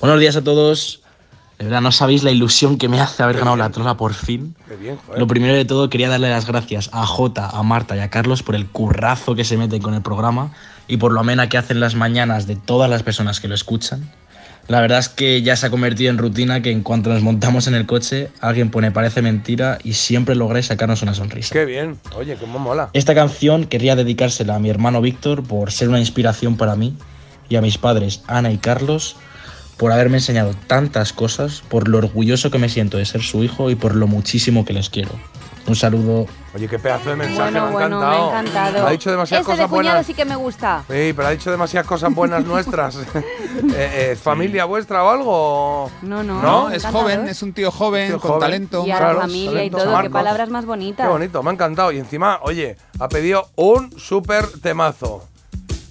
Buenos 0.00 0.18
días 0.18 0.34
a 0.36 0.42
todos. 0.42 1.02
De 1.58 1.64
verdad, 1.66 1.82
no 1.82 1.92
sabéis 1.92 2.22
la 2.22 2.30
ilusión 2.30 2.78
que 2.78 2.88
me 2.88 3.02
hace 3.02 3.22
haber 3.22 3.36
ganado 3.36 3.56
la 3.56 3.68
trola 3.68 3.98
por 3.98 4.14
fin. 4.14 4.56
Qué 4.66 4.76
bien, 4.76 4.96
joder. 5.04 5.18
Lo 5.20 5.26
primero 5.26 5.54
de 5.54 5.66
todo, 5.66 5.90
quería 5.90 6.08
darle 6.08 6.30
las 6.30 6.46
gracias 6.46 6.88
a 6.92 7.04
Jota, 7.04 7.50
a 7.50 7.62
Marta 7.62 7.96
y 7.96 8.00
a 8.00 8.08
Carlos 8.08 8.42
por 8.42 8.54
el 8.54 8.66
currazo 8.66 9.34
que 9.34 9.44
se 9.44 9.58
meten 9.58 9.82
con 9.82 9.92
el 9.92 10.00
programa 10.00 10.52
y 10.88 10.96
por 10.96 11.12
lo 11.12 11.20
amena 11.20 11.48
que 11.48 11.58
hacen 11.58 11.78
las 11.78 11.94
mañanas 11.94 12.46
de 12.46 12.56
todas 12.56 12.90
las 12.90 13.02
personas 13.02 13.40
que 13.40 13.48
lo 13.48 13.54
escuchan. 13.54 14.10
La 14.66 14.82
verdad 14.82 14.98
es 14.98 15.08
que 15.08 15.40
ya 15.40 15.56
se 15.56 15.66
ha 15.66 15.70
convertido 15.70 16.10
en 16.10 16.18
rutina 16.18 16.60
que 16.60 16.70
en 16.70 16.82
cuanto 16.82 17.08
nos 17.08 17.22
montamos 17.22 17.66
en 17.68 17.74
el 17.74 17.86
coche, 17.86 18.30
alguien 18.40 18.70
pone 18.70 18.90
parece 18.90 19.22
mentira 19.22 19.78
y 19.82 19.94
siempre 19.94 20.34
lográis 20.34 20.66
sacarnos 20.66 21.00
una 21.02 21.14
sonrisa. 21.14 21.54
Qué 21.54 21.64
bien, 21.64 21.98
oye, 22.14 22.36
cómo 22.36 22.58
mola. 22.58 22.90
Esta 22.92 23.14
canción 23.14 23.64
querría 23.64 23.96
dedicársela 23.96 24.56
a 24.56 24.58
mi 24.58 24.68
hermano 24.68 25.00
Víctor 25.00 25.42
por 25.42 25.72
ser 25.72 25.88
una 25.88 26.00
inspiración 26.00 26.58
para 26.58 26.76
mí 26.76 26.96
y 27.48 27.56
a 27.56 27.62
mis 27.62 27.78
padres 27.78 28.22
Ana 28.26 28.52
y 28.52 28.58
Carlos 28.58 29.16
por 29.78 29.92
haberme 29.92 30.18
enseñado 30.18 30.54
tantas 30.66 31.12
cosas, 31.12 31.62
por 31.68 31.88
lo 31.88 31.98
orgulloso 31.98 32.50
que 32.50 32.58
me 32.58 32.68
siento 32.68 32.98
de 32.98 33.06
ser 33.06 33.22
su 33.22 33.44
hijo 33.44 33.70
y 33.70 33.76
por 33.76 33.94
lo 33.94 34.06
muchísimo 34.06 34.64
que 34.64 34.72
les 34.74 34.90
quiero. 34.90 35.12
Un 35.66 35.76
saludo. 35.76 36.26
Oye, 36.54 36.66
qué 36.66 36.78
pedazo 36.78 37.10
de 37.10 37.16
mensaje, 37.16 37.42
Bueno, 37.42 37.60
me 37.60 37.68
ha 37.68 37.70
bueno, 37.72 38.00
me 38.00 38.06
encantado. 38.06 38.30
ha 38.34 38.40
encantado. 38.40 38.86
Ha 38.86 38.90
dicho 38.90 39.10
demasiadas 39.10 39.42
Ese 39.46 39.52
de 39.52 39.56
cosas 39.56 39.70
cuñado 39.70 39.94
buenas. 39.96 40.06
sí 40.06 40.14
que 40.14 40.24
me 40.24 40.36
gusta. 40.36 40.82
Sí, 40.88 41.12
pero 41.14 41.26
ha 41.26 41.30
dicho 41.30 41.50
demasiadas 41.50 41.86
cosas 41.86 42.14
buenas 42.14 42.44
nuestras. 42.44 42.98
Eh, 43.74 44.12
eh, 44.12 44.16
¿Familia 44.16 44.66
vuestra 44.66 45.02
o 45.02 45.10
algo? 45.10 45.90
No, 46.02 46.22
no. 46.22 46.40
No, 46.40 46.70
es 46.70 46.84
joven, 46.86 47.26
es 47.26 47.42
un 47.42 47.52
tío 47.52 47.72
joven, 47.72 48.06
Tío 48.06 48.20
con 48.20 48.30
joven. 48.30 48.40
talento. 48.40 48.86
Y 48.86 48.92
a 48.92 48.98
Claro, 48.98 49.14
la 49.14 49.20
familia 49.22 49.64
y 49.64 49.70
todo, 49.70 50.00
qué 50.00 50.10
palabras 50.10 50.48
más 50.48 50.64
bonitas. 50.64 51.04
Qué 51.06 51.10
bonito, 51.12 51.42
me 51.42 51.50
ha 51.50 51.52
encantado. 51.54 51.90
Y 51.90 51.98
encima, 51.98 52.38
oye, 52.42 52.76
ha 53.00 53.08
pedido 53.08 53.48
un 53.56 53.98
súper 53.98 54.46
temazo. 54.62 55.26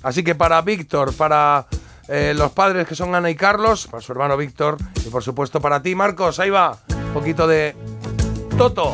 Así 0.01 0.23
que 0.23 0.33
para 0.33 0.61
Víctor, 0.61 1.13
para 1.13 1.65
eh, 2.07 2.33
los 2.37 2.51
padres 2.53 2.87
que 2.87 2.95
son 2.95 3.13
Ana 3.15 3.29
y 3.29 3.35
Carlos, 3.35 3.87
para 3.87 4.01
su 4.01 4.13
hermano 4.13 4.37
Víctor 4.37 4.77
y 5.05 5.09
por 5.09 5.21
supuesto 5.21 5.59
para 5.59 5.81
ti, 5.81 5.93
Marcos, 5.93 6.39
ahí 6.39 6.49
va. 6.49 6.77
Un 6.89 7.13
poquito 7.13 7.47
de 7.47 7.75
Toto. 8.57 8.93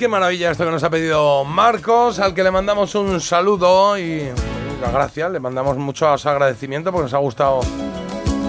Qué 0.00 0.08
maravilla 0.08 0.50
esto 0.50 0.64
que 0.64 0.70
nos 0.70 0.82
ha 0.82 0.88
pedido 0.88 1.44
Marcos, 1.44 2.20
al 2.20 2.32
que 2.32 2.42
le 2.42 2.50
mandamos 2.50 2.94
un 2.94 3.20
saludo 3.20 3.98
y 3.98 4.30
las 4.80 4.94
gracias, 4.94 5.30
le 5.30 5.40
mandamos 5.40 5.76
muchos 5.76 6.24
agradecimientos 6.24 6.90
porque 6.90 7.02
nos 7.02 7.12
ha 7.12 7.18
gustado 7.18 7.60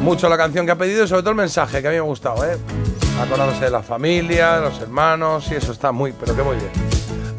mucho 0.02 0.30
la 0.30 0.38
canción 0.38 0.65
que 0.65 0.72
ha 0.72 0.78
pedido 0.78 1.03
y 1.03 1.10
sobre 1.10 1.23
todo 1.23 1.32
el 1.32 1.36
mensaje 1.36 1.82
que 1.82 1.90
a 1.90 1.91
mí 1.91 1.98
me 1.98 1.99
ha 1.99 2.03
gustado, 2.03 2.45
¿eh? 2.45 2.57
Acordándose 3.22 3.65
de 3.65 3.69
la 3.69 3.84
familia, 3.84 4.61
de 4.61 4.61
los 4.61 4.80
hermanos 4.80 5.52
y 5.52 5.56
eso 5.56 5.73
está 5.73 5.91
muy, 5.91 6.14
pero 6.14 6.34
que 6.38 6.41
muy 6.41 6.56
bien. 6.56 6.72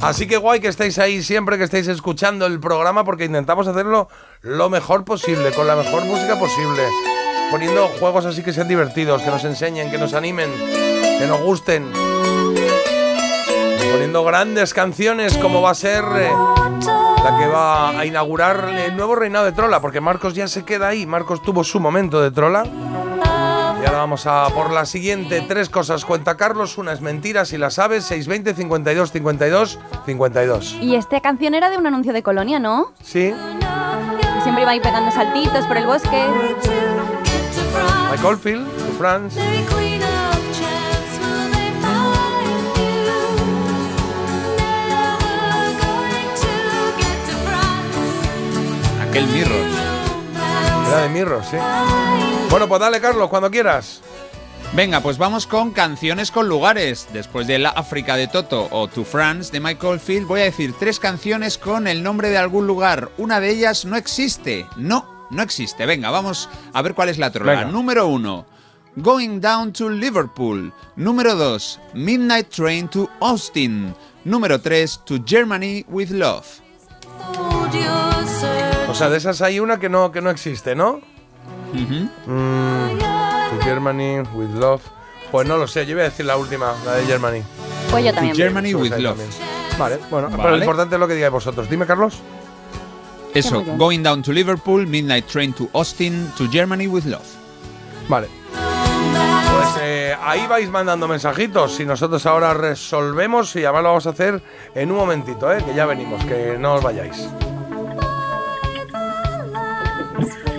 Así 0.02 0.28
que 0.28 0.36
guay 0.36 0.60
que 0.60 0.68
estéis 0.68 0.98
ahí 0.98 1.22
siempre 1.22 1.56
que 1.56 1.64
estéis 1.64 1.88
escuchando 1.88 2.44
el 2.44 2.60
programa 2.60 3.04
porque 3.04 3.24
intentamos 3.24 3.66
hacerlo 3.66 4.10
lo 4.42 4.68
mejor 4.68 5.06
posible, 5.06 5.52
con 5.52 5.66
la 5.66 5.74
mejor 5.74 6.04
música 6.04 6.38
posible, 6.38 6.82
poniendo 7.50 7.88
juegos 7.98 8.26
así 8.26 8.42
que 8.42 8.52
sean 8.52 8.68
divertidos, 8.68 9.22
que 9.22 9.30
nos 9.30 9.44
enseñen, 9.44 9.90
que 9.90 9.96
nos 9.96 10.12
animen, 10.12 10.50
que 11.18 11.26
nos 11.26 11.40
gusten. 11.40 12.01
Poniendo 14.02 14.24
grandes 14.24 14.74
canciones 14.74 15.38
como 15.38 15.62
va 15.62 15.70
a 15.70 15.74
ser 15.76 16.02
eh, 16.16 16.28
la 17.22 17.38
que 17.38 17.46
va 17.46 17.90
a 17.90 18.04
inaugurar 18.04 18.68
el 18.70 18.96
nuevo 18.96 19.14
reinado 19.14 19.44
de 19.44 19.52
Trola, 19.52 19.80
porque 19.80 20.00
Marcos 20.00 20.34
ya 20.34 20.48
se 20.48 20.64
queda 20.64 20.88
ahí. 20.88 21.06
Marcos 21.06 21.40
tuvo 21.40 21.62
su 21.62 21.78
momento 21.78 22.20
de 22.20 22.32
Trola. 22.32 22.64
Y 22.66 23.86
ahora 23.86 23.98
vamos 23.98 24.26
a 24.26 24.48
por 24.52 24.72
la 24.72 24.86
siguiente. 24.86 25.44
Tres 25.46 25.68
cosas 25.68 26.04
cuenta 26.04 26.36
Carlos, 26.36 26.78
una 26.78 26.92
es 26.92 27.00
mentira, 27.00 27.44
si 27.44 27.58
la 27.58 27.70
sabes, 27.70 28.02
620 28.06 28.54
52 28.54 29.12
52 29.12 29.78
52. 30.04 30.78
Y 30.80 30.96
esta 30.96 31.20
canción 31.20 31.54
era 31.54 31.70
de 31.70 31.78
un 31.78 31.86
anuncio 31.86 32.12
de 32.12 32.24
Colonia, 32.24 32.58
¿no? 32.58 32.90
Sí. 33.04 33.32
Siempre 34.42 34.62
iba 34.62 34.72
ahí 34.72 34.80
pegando 34.80 35.12
saltitos 35.12 35.64
por 35.68 35.76
el 35.76 35.86
bosque. 35.86 36.24
Mike 38.10 38.26
Oldfield, 38.26 38.66
de 38.66 38.98
France. 38.98 39.40
Aquel 49.12 49.26
Mirrors. 49.26 49.76
Era 50.88 51.02
de 51.02 51.08
Mirror, 51.10 51.44
sí. 51.44 51.58
Bueno, 52.48 52.66
pues 52.66 52.80
dale, 52.80 52.98
Carlos, 52.98 53.28
cuando 53.28 53.50
quieras. 53.50 54.00
Venga, 54.72 55.00
pues 55.00 55.18
vamos 55.18 55.46
con 55.46 55.72
canciones 55.72 56.30
con 56.30 56.48
lugares. 56.48 57.06
Después 57.12 57.46
de 57.46 57.58
La 57.58 57.68
África 57.68 58.16
de 58.16 58.26
Toto 58.26 58.68
o 58.70 58.88
To 58.88 59.04
France 59.04 59.52
de 59.52 59.60
Michael 59.60 60.00
Field, 60.00 60.26
voy 60.26 60.40
a 60.40 60.44
decir 60.44 60.74
tres 60.78 60.98
canciones 60.98 61.58
con 61.58 61.88
el 61.88 62.02
nombre 62.02 62.30
de 62.30 62.38
algún 62.38 62.66
lugar. 62.66 63.10
Una 63.18 63.38
de 63.38 63.50
ellas 63.50 63.84
no 63.84 63.96
existe. 63.96 64.64
No, 64.76 65.26
no 65.30 65.42
existe. 65.42 65.84
Venga, 65.84 66.08
vamos 66.08 66.48
a 66.72 66.80
ver 66.80 66.94
cuál 66.94 67.10
es 67.10 67.18
la 67.18 67.30
trola. 67.30 67.52
Venga. 67.52 67.64
Número 67.66 68.06
uno. 68.06 68.46
Going 68.96 69.40
Down 69.42 69.74
to 69.74 69.90
Liverpool. 69.90 70.72
Número 70.96 71.34
2. 71.34 71.80
Midnight 71.92 72.48
Train 72.48 72.88
to 72.88 73.10
Austin. 73.20 73.94
Número 74.24 74.58
3. 74.58 75.00
To 75.04 75.18
Germany 75.22 75.84
with 75.86 76.08
Love. 76.08 76.46
O 78.92 78.94
sea, 78.94 79.08
de 79.08 79.16
esas 79.16 79.40
hay 79.40 79.58
una 79.58 79.80
que 79.80 79.88
no, 79.88 80.12
que 80.12 80.20
no 80.20 80.28
existe, 80.28 80.74
¿no? 80.74 81.00
Mm, 81.72 82.98
to 82.98 83.64
Germany 83.64 84.20
with 84.34 84.50
love. 84.50 84.82
Pues 85.30 85.48
no 85.48 85.56
lo 85.56 85.66
sé, 85.66 85.86
yo 85.86 85.94
voy 85.94 86.02
a 86.02 86.10
decir 86.10 86.26
la 86.26 86.36
última, 86.36 86.74
la 86.84 86.96
de 86.96 87.06
Germany. 87.06 87.42
Pues 87.90 88.04
yo 88.04 88.12
también. 88.12 88.36
Germany 88.36 88.72
Pues 88.72 88.90
with 88.90 88.98
Love. 88.98 89.16
también. 89.16 89.30
Vale, 89.78 89.98
bueno, 90.10 90.28
pero 90.28 90.42
lo 90.42 90.48
Vale. 90.50 90.58
importante 90.58 90.96
es 90.96 91.00
lo 91.00 91.08
que 91.08 91.14
digáis 91.14 91.32
vosotros. 91.32 91.70
Dime, 91.70 91.86
Carlos. 91.86 92.18
Eso. 93.32 93.64
Going 93.78 94.02
Down 94.02 94.20
to 94.22 94.30
Liverpool, 94.30 94.86
Midnight 94.86 95.26
Train 95.26 95.54
to 95.54 95.70
Austin, 95.72 96.30
to 96.36 96.46
Germany 96.52 96.86
with 96.86 97.04
Love. 97.06 97.24
Vale. 98.10 98.28
Pues 98.52 99.68
eh, 99.80 100.14
ahí 100.22 100.46
vais 100.46 100.68
mandando 100.68 101.08
mensajitos. 101.08 101.76
Si 101.76 101.86
nosotros 101.86 102.26
ahora 102.26 102.52
resolvemos, 102.52 103.56
y 103.56 103.64
además 103.64 103.82
lo 103.84 103.88
vamos 103.88 104.06
a 104.06 104.10
hacer 104.10 104.42
en 104.74 104.90
un 104.90 104.98
momentito, 104.98 105.50
¿eh? 105.50 105.64
que 105.64 105.74
ya 105.74 105.86
venimos, 105.86 106.22
que 106.26 106.58
no 106.58 106.74
os 106.74 106.82
vayáis. 106.82 107.26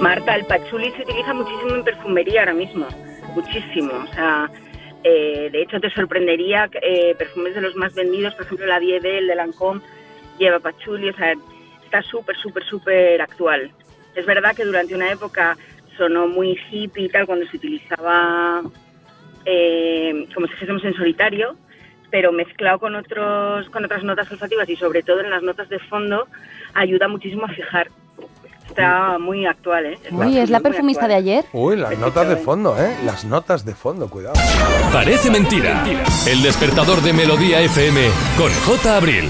Marta, 0.04 0.36
el 0.36 0.44
pachuli 0.44 0.92
se 0.92 1.04
utiliza 1.04 1.34
muchísimo 1.34 1.76
en 1.76 1.84
perfumería 1.86 2.42
ahora 2.42 2.54
mismo, 2.54 2.86
muchísimo. 3.36 3.94
O 4.04 4.14
sea, 4.14 4.52
eh, 5.02 5.48
de 5.50 5.62
hecho 5.62 5.80
te 5.80 5.90
sorprendería 5.92 6.70
eh, 6.82 7.16
perfumes 7.18 7.56
de 7.56 7.62
los 7.62 7.74
más 7.78 7.96
vendidos, 7.96 8.36
por 8.36 8.46
ejemplo 8.46 8.66
la 8.66 8.82
Dieve, 8.82 9.20
el 9.20 9.28
de 9.28 9.36
Lancôme, 9.36 9.80
lleva 10.38 10.60
pachuli, 10.60 11.08
o 11.08 11.16
sea, 11.16 11.34
está 11.86 12.02
súper, 12.02 12.36
súper, 12.36 12.66
súper 12.66 13.22
actual. 13.22 13.72
Es 14.14 14.26
verdad 14.26 14.54
que 14.54 14.66
durante 14.66 14.94
una 14.94 15.10
época 15.10 15.58
sonó 15.96 16.28
muy 16.28 16.60
hippie 16.70 17.06
y 17.06 17.10
tal 17.10 17.26
cuando 17.26 17.48
se 17.48 17.56
utilizaba 17.56 18.62
eh, 19.46 20.28
como 20.36 20.48
si 20.48 20.54
fuésemos 20.56 20.84
en 20.84 20.96
solitario, 20.96 21.56
pero 22.12 22.34
mezclado 22.34 22.78
con 22.78 22.94
otros 22.96 23.70
con 23.70 23.86
otras 23.86 24.04
notas 24.04 24.30
olfativas 24.30 24.68
y 24.68 24.76
sobre 24.76 25.02
todo 25.02 25.22
en 25.22 25.30
las 25.30 25.44
notas 25.44 25.70
de 25.70 25.80
fondo 25.80 26.28
ayuda 26.74 27.08
muchísimo 27.08 27.46
a 27.46 27.54
fijar. 27.54 27.88
Está 28.74 29.20
muy 29.20 29.46
actual, 29.46 29.86
¿eh? 29.86 30.00
Uy, 30.12 30.40
¿es 30.40 30.50
la 30.50 30.60
perfumista 30.60 31.08
de 31.08 31.14
ayer? 31.14 31.46
Uy, 31.54 31.76
las 31.76 31.96
notas 32.00 32.28
de 32.28 32.38
fondo, 32.38 32.76
¿eh? 32.76 32.96
Las 33.06 33.24
notas 33.24 33.64
de 33.66 33.76
fondo, 33.76 34.10
cuidado. 34.10 34.34
Parece 34.92 35.30
mentira. 35.30 35.86
El 36.28 36.42
despertador 36.42 37.00
de 37.02 37.14
Melodía 37.14 37.62
FM 37.62 38.02
con 38.36 38.52
J. 38.52 38.98
Abril. 38.98 39.30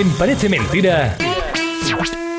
En 0.00 0.10
Parece 0.12 0.48
Mentira, 0.48 1.14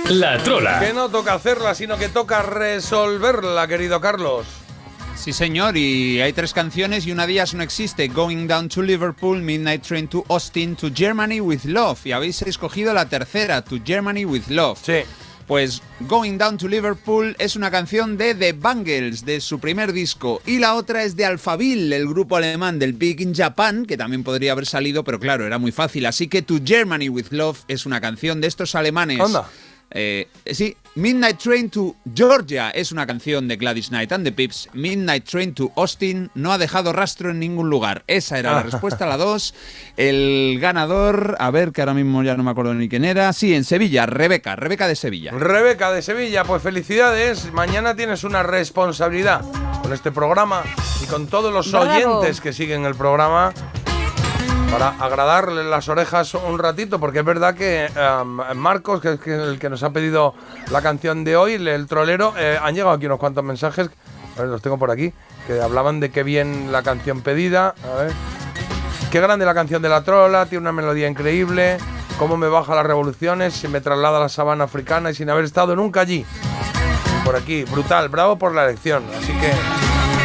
La 0.09 0.39
Trola. 0.39 0.79
Que 0.79 0.93
no 0.93 1.09
toca 1.09 1.35
hacerla, 1.35 1.75
sino 1.75 1.95
que 1.95 2.09
toca 2.09 2.41
resolverla, 2.41 3.67
querido 3.67 4.01
Carlos. 4.01 4.47
Sí, 5.15 5.31
señor, 5.31 5.77
y 5.77 6.19
hay 6.21 6.33
tres 6.33 6.53
canciones 6.53 7.05
y 7.05 7.11
una 7.11 7.27
de 7.27 7.33
ellas 7.33 7.53
no 7.53 7.61
existe. 7.61 8.07
Going 8.07 8.47
Down 8.47 8.67
to 8.67 8.81
Liverpool, 8.81 9.43
Midnight 9.43 9.83
Train 9.83 10.07
to 10.07 10.25
Austin, 10.29 10.75
To 10.75 10.89
Germany 10.91 11.39
with 11.39 11.65
Love. 11.65 11.99
Y 12.03 12.13
habéis 12.13 12.41
escogido 12.41 12.95
la 12.95 13.07
tercera, 13.07 13.61
To 13.61 13.75
Germany 13.85 14.25
with 14.25 14.47
Love. 14.47 14.79
Sí. 14.81 15.03
Pues 15.51 15.81
Going 16.07 16.37
Down 16.37 16.57
to 16.57 16.69
Liverpool 16.69 17.35
es 17.37 17.57
una 17.57 17.69
canción 17.69 18.15
de 18.15 18.33
The 18.35 18.53
Bangles, 18.53 19.25
de 19.25 19.41
su 19.41 19.59
primer 19.59 19.91
disco. 19.91 20.41
Y 20.45 20.59
la 20.59 20.75
otra 20.75 21.03
es 21.03 21.17
de 21.17 21.25
Alphaville, 21.25 21.93
el 21.93 22.07
grupo 22.07 22.37
alemán 22.37 22.79
del 22.79 22.93
Big 22.93 23.19
in 23.19 23.35
Japan, 23.35 23.85
que 23.85 23.97
también 23.97 24.23
podría 24.23 24.53
haber 24.53 24.65
salido, 24.65 25.03
pero 25.03 25.19
claro, 25.19 25.45
era 25.45 25.57
muy 25.57 25.73
fácil. 25.73 26.05
Así 26.05 26.29
que 26.29 26.41
To 26.41 26.55
Germany 26.63 27.09
with 27.09 27.31
Love 27.31 27.65
es 27.67 27.85
una 27.85 27.99
canción 27.99 28.39
de 28.39 28.47
estos 28.47 28.75
alemanes. 28.75 29.19
Anda. 29.19 29.49
Eh, 29.93 30.29
sí, 30.45 30.77
Midnight 30.95 31.37
Train 31.37 31.69
to 31.69 31.95
Georgia 32.13 32.69
es 32.69 32.91
una 32.91 33.07
canción 33.07 33.47
de 33.47 33.55
Gladys 33.55 33.87
Knight 33.89 34.11
and 34.11 34.25
the 34.25 34.31
Pips. 34.33 34.67
Midnight 34.73 35.23
Train 35.23 35.53
to 35.53 35.71
Austin 35.77 36.29
no 36.35 36.51
ha 36.51 36.57
dejado 36.57 36.91
rastro 36.91 37.31
en 37.31 37.39
ningún 37.39 37.69
lugar. 37.69 38.03
Esa 38.07 38.37
era 38.37 38.51
la 38.51 38.63
respuesta 38.69 39.05
a 39.05 39.07
la 39.07 39.15
2. 39.15 39.53
El 39.95 40.57
ganador, 40.59 41.37
a 41.39 41.49
ver, 41.49 41.71
que 41.71 41.81
ahora 41.81 41.93
mismo 41.93 42.23
ya 42.23 42.35
no 42.35 42.43
me 42.43 42.51
acuerdo 42.51 42.73
ni 42.73 42.89
quién 42.89 43.05
era. 43.05 43.31
Sí, 43.31 43.55
en 43.55 43.63
Sevilla, 43.63 44.05
Rebeca, 44.05 44.57
Rebeca 44.57 44.85
de 44.89 44.97
Sevilla. 44.97 45.31
Rebeca 45.31 45.93
de 45.93 46.01
Sevilla, 46.01 46.43
pues 46.43 46.61
felicidades. 46.61 47.53
Mañana 47.53 47.95
tienes 47.95 48.25
una 48.25 48.43
responsabilidad 48.43 49.45
con 49.81 49.93
este 49.93 50.11
programa 50.11 50.61
y 51.01 51.05
con 51.05 51.27
todos 51.27 51.53
los 51.53 51.71
Bravo. 51.71 51.89
oyentes 52.19 52.41
que 52.41 52.51
siguen 52.51 52.83
el 52.83 52.95
programa 52.95 53.53
para 54.71 54.89
agradarle 54.99 55.65
las 55.65 55.89
orejas 55.89 56.33
un 56.33 56.57
ratito, 56.57 56.99
porque 56.99 57.19
es 57.19 57.25
verdad 57.25 57.55
que 57.55 57.89
um, 58.21 58.39
Marcos, 58.55 59.01
que 59.01 59.13
es 59.13 59.27
el 59.27 59.59
que 59.59 59.69
nos 59.69 59.83
ha 59.83 59.91
pedido 59.91 60.33
la 60.71 60.81
canción 60.81 61.25
de 61.25 61.35
hoy, 61.35 61.53
el, 61.55 61.87
trolero, 61.87 62.33
eh, 62.37 62.57
han 62.61 62.73
llegado 62.73 62.91
aquí 62.95 63.05
unos 63.05 63.19
cuantos 63.19 63.43
mensajes, 63.43 63.89
los 64.37 64.61
tengo 64.61 64.77
por 64.77 64.89
aquí, 64.89 65.13
que 65.45 65.61
hablaban 65.61 65.99
de 65.99 66.09
qué 66.09 66.23
bien 66.23 66.71
la 66.71 66.83
canción 66.83 67.21
pedida. 67.21 67.75
Qué 69.11 69.19
grande 69.19 69.45
la 69.45 69.53
canción 69.53 69.81
de 69.81 69.89
la 69.89 70.03
trola, 70.03 70.45
tiene 70.45 70.61
una 70.61 70.71
melodía 70.71 71.09
increíble. 71.09 71.77
Cómo 72.17 72.37
me 72.37 72.47
baja 72.47 72.73
las 72.73 72.85
revoluciones, 72.85 73.53
se 73.53 73.67
me 73.67 73.81
traslada 73.81 74.17
a 74.19 74.21
la 74.21 74.29
sabana 74.29 74.63
africana 74.63 75.11
y 75.11 75.15
sin 75.15 75.29
haber 75.29 75.43
estado 75.43 75.75
nunca 75.75 76.01
allí. 76.01 76.25
Por 77.25 77.35
aquí, 77.35 77.65
brutal, 77.65 78.07
bravo 78.07 78.37
por 78.37 78.55
la 78.55 78.63
elección. 78.63 79.03
Así 79.17 79.33
que 79.33 79.51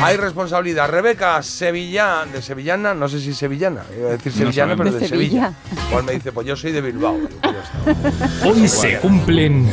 hay 0.02 0.16
responsabilidad. 0.16 0.88
Rebeca 0.88 1.42
Sevilla, 1.42 2.24
de 2.30 2.42
Sevillana, 2.42 2.94
no 2.94 3.08
sé 3.08 3.20
si 3.20 3.34
sevillana, 3.34 3.82
iba 3.98 4.10
a 4.10 4.12
decir 4.12 4.32
No 4.32 4.38
sevillana, 4.38 4.76
sabemos. 4.76 4.84
pero 4.86 4.94
de, 4.94 5.00
De 5.00 5.08
Sevilla. 5.08 5.52
Sevilla. 5.68 5.86
Igual 5.88 6.04
me 6.04 6.12
dice, 6.12 6.32
pues 6.32 6.46
yo 6.46 6.56
soy 6.56 6.72
de 6.72 6.80
Bilbao. 6.80 7.18
Pues. 7.42 8.44
Hoy 8.44 8.68
se 8.68 8.98
cumplen 8.98 9.68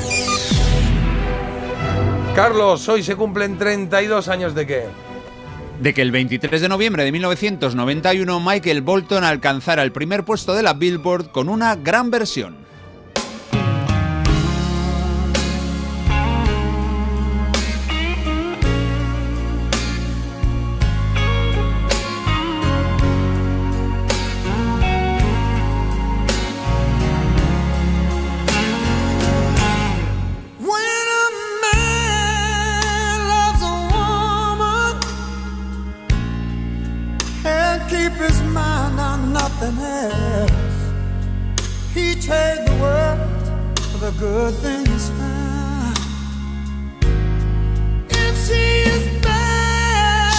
Carlos, 2.36 2.90
hoy 2.90 3.04
se 3.04 3.16
cumplen 3.16 3.60
32 3.60 4.28
años 4.28 4.56
de 4.56 4.66
qué? 4.66 4.86
De 5.80 5.94
que 5.94 6.02
el 6.02 6.12
23 6.12 6.62
de 6.62 6.68
noviembre 6.70 7.04
de 7.04 7.12
1991 7.12 8.40
Michael 8.40 8.82
Bolton 8.82 9.24
alcanzara 9.24 9.84
el 9.84 9.92
primer 9.92 10.24
puesto 10.24 10.56
de 10.56 10.64
la 10.64 10.74
Billboard 10.74 11.32
con 11.32 11.48
una 11.48 11.76
gran 11.76 12.10
versión. 12.10 12.63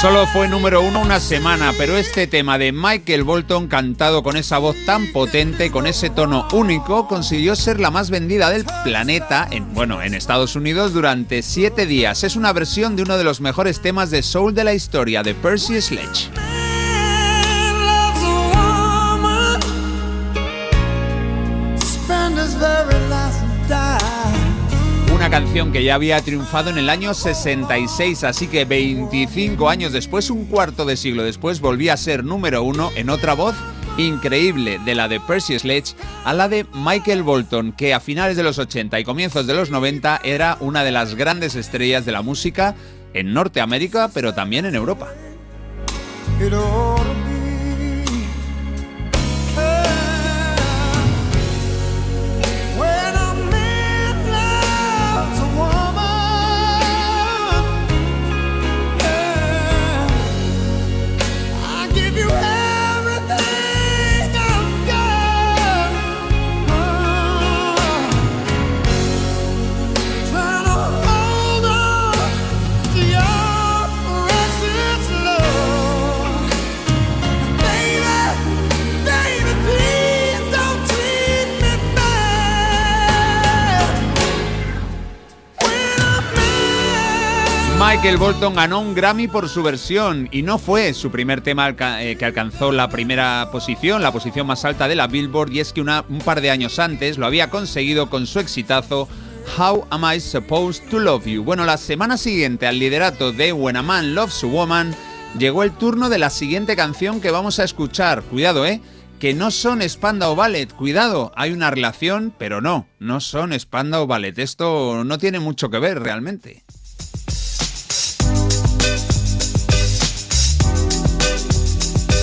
Solo 0.04 0.26
fue 0.26 0.48
número 0.48 0.82
uno 0.82 1.00
una 1.00 1.18
semana, 1.18 1.72
pero 1.78 1.96
este 1.96 2.26
tema 2.26 2.58
de 2.58 2.72
Michael 2.72 3.24
Bolton, 3.24 3.68
cantado 3.68 4.22
con 4.22 4.36
esa 4.36 4.58
voz 4.58 4.76
tan 4.84 5.10
potente, 5.12 5.70
con 5.70 5.86
ese 5.86 6.10
tono 6.10 6.46
único, 6.52 7.08
consiguió 7.08 7.56
ser 7.56 7.80
la 7.80 7.90
más 7.90 8.10
vendida 8.10 8.50
del 8.50 8.66
planeta, 8.84 9.48
en, 9.50 9.72
bueno, 9.72 10.02
en 10.02 10.12
Estados 10.12 10.56
Unidos 10.56 10.92
durante 10.92 11.40
siete 11.40 11.86
días. 11.86 12.22
Es 12.22 12.36
una 12.36 12.52
versión 12.52 12.96
de 12.96 13.02
uno 13.02 13.16
de 13.16 13.24
los 13.24 13.40
mejores 13.40 13.80
temas 13.80 14.10
de 14.10 14.22
soul 14.22 14.54
de 14.54 14.64
la 14.64 14.74
historia, 14.74 15.22
de 15.22 15.32
Percy 15.32 15.80
Sledge. 15.80 16.28
Una 25.24 25.40
canción 25.40 25.72
que 25.72 25.82
ya 25.82 25.94
había 25.94 26.20
triunfado 26.20 26.68
en 26.68 26.76
el 26.76 26.90
año 26.90 27.14
66, 27.14 28.24
así 28.24 28.46
que 28.46 28.66
25 28.66 29.70
años 29.70 29.90
después, 29.90 30.28
un 30.28 30.44
cuarto 30.44 30.84
de 30.84 30.98
siglo 30.98 31.22
después, 31.22 31.62
volvía 31.62 31.94
a 31.94 31.96
ser 31.96 32.24
número 32.24 32.62
uno 32.62 32.90
en 32.94 33.08
otra 33.08 33.32
voz 33.32 33.54
increíble, 33.96 34.78
de 34.84 34.94
la 34.94 35.08
de 35.08 35.20
Percy 35.20 35.58
Sledge 35.58 35.94
a 36.26 36.34
la 36.34 36.50
de 36.50 36.66
Michael 36.74 37.22
Bolton, 37.22 37.72
que 37.72 37.94
a 37.94 38.00
finales 38.00 38.36
de 38.36 38.42
los 38.42 38.58
80 38.58 39.00
y 39.00 39.04
comienzos 39.04 39.46
de 39.46 39.54
los 39.54 39.70
90 39.70 40.20
era 40.24 40.58
una 40.60 40.84
de 40.84 40.92
las 40.92 41.14
grandes 41.14 41.54
estrellas 41.54 42.04
de 42.04 42.12
la 42.12 42.20
música 42.20 42.74
en 43.14 43.32
Norteamérica, 43.32 44.10
pero 44.12 44.34
también 44.34 44.66
en 44.66 44.74
Europa. 44.74 45.08
Michael 88.04 88.20
Bolton 88.20 88.54
ganó 88.54 88.80
un 88.80 88.94
Grammy 88.94 89.28
por 89.28 89.48
su 89.48 89.62
versión 89.62 90.28
y 90.30 90.42
no 90.42 90.58
fue 90.58 90.92
su 90.92 91.10
primer 91.10 91.40
tema 91.40 91.70
eh, 91.70 92.16
que 92.18 92.24
alcanzó 92.26 92.70
la 92.70 92.90
primera 92.90 93.48
posición, 93.50 94.02
la 94.02 94.12
posición 94.12 94.46
más 94.46 94.66
alta 94.66 94.88
de 94.88 94.94
la 94.94 95.06
Billboard, 95.06 95.50
y 95.52 95.60
es 95.60 95.72
que 95.72 95.80
un 95.80 96.18
par 96.22 96.42
de 96.42 96.50
años 96.50 96.78
antes 96.78 97.16
lo 97.16 97.24
había 97.24 97.48
conseguido 97.48 98.10
con 98.10 98.26
su 98.26 98.40
exitazo 98.40 99.08
How 99.56 99.86
Am 99.88 100.04
I 100.04 100.20
Supposed 100.20 100.86
to 100.90 100.98
Love 100.98 101.24
You. 101.24 101.44
Bueno, 101.44 101.64
la 101.64 101.78
semana 101.78 102.18
siguiente 102.18 102.66
al 102.66 102.78
liderato 102.78 103.32
de 103.32 103.54
When 103.54 103.76
a 103.76 103.82
Man 103.82 104.14
Loves 104.14 104.44
a 104.44 104.48
Woman 104.48 104.94
llegó 105.38 105.62
el 105.62 105.72
turno 105.72 106.10
de 106.10 106.18
la 106.18 106.28
siguiente 106.28 106.76
canción 106.76 107.22
que 107.22 107.30
vamos 107.30 107.58
a 107.58 107.64
escuchar. 107.64 108.22
Cuidado, 108.24 108.66
¿eh? 108.66 108.82
Que 109.18 109.32
no 109.32 109.50
son 109.50 109.80
Spandau 109.80 110.36
Ballet. 110.36 110.70
Cuidado, 110.74 111.32
hay 111.36 111.52
una 111.52 111.70
relación, 111.70 112.34
pero 112.36 112.60
no, 112.60 112.86
no 112.98 113.20
son 113.20 113.58
Spandau 113.58 114.06
Ballet. 114.06 114.38
Esto 114.38 115.04
no 115.04 115.16
tiene 115.16 115.40
mucho 115.40 115.70
que 115.70 115.78
ver 115.78 116.00
realmente. 116.00 116.64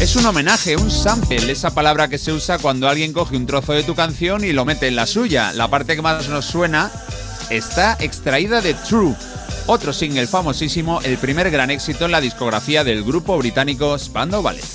Es 0.01 0.15
un 0.15 0.25
homenaje, 0.25 0.77
un 0.77 0.89
sample, 0.89 1.51
esa 1.51 1.75
palabra 1.75 2.07
que 2.07 2.17
se 2.17 2.33
usa 2.33 2.57
cuando 2.57 2.89
alguien 2.89 3.13
coge 3.13 3.37
un 3.37 3.45
trozo 3.45 3.73
de 3.73 3.83
tu 3.83 3.93
canción 3.93 4.43
y 4.43 4.51
lo 4.51 4.65
mete 4.65 4.87
en 4.87 4.95
la 4.95 5.05
suya. 5.05 5.53
La 5.53 5.67
parte 5.67 5.95
que 5.95 6.01
más 6.01 6.27
nos 6.27 6.45
suena 6.45 6.91
está 7.51 7.97
extraída 7.99 8.61
de 8.61 8.73
True, 8.73 9.15
otro 9.67 9.93
single 9.93 10.25
famosísimo, 10.25 11.01
el 11.03 11.19
primer 11.19 11.51
gran 11.51 11.69
éxito 11.69 12.05
en 12.05 12.11
la 12.13 12.19
discografía 12.19 12.83
del 12.83 13.03
grupo 13.03 13.37
británico 13.37 13.95
Spandau 13.99 14.41
Ballet. 14.41 14.65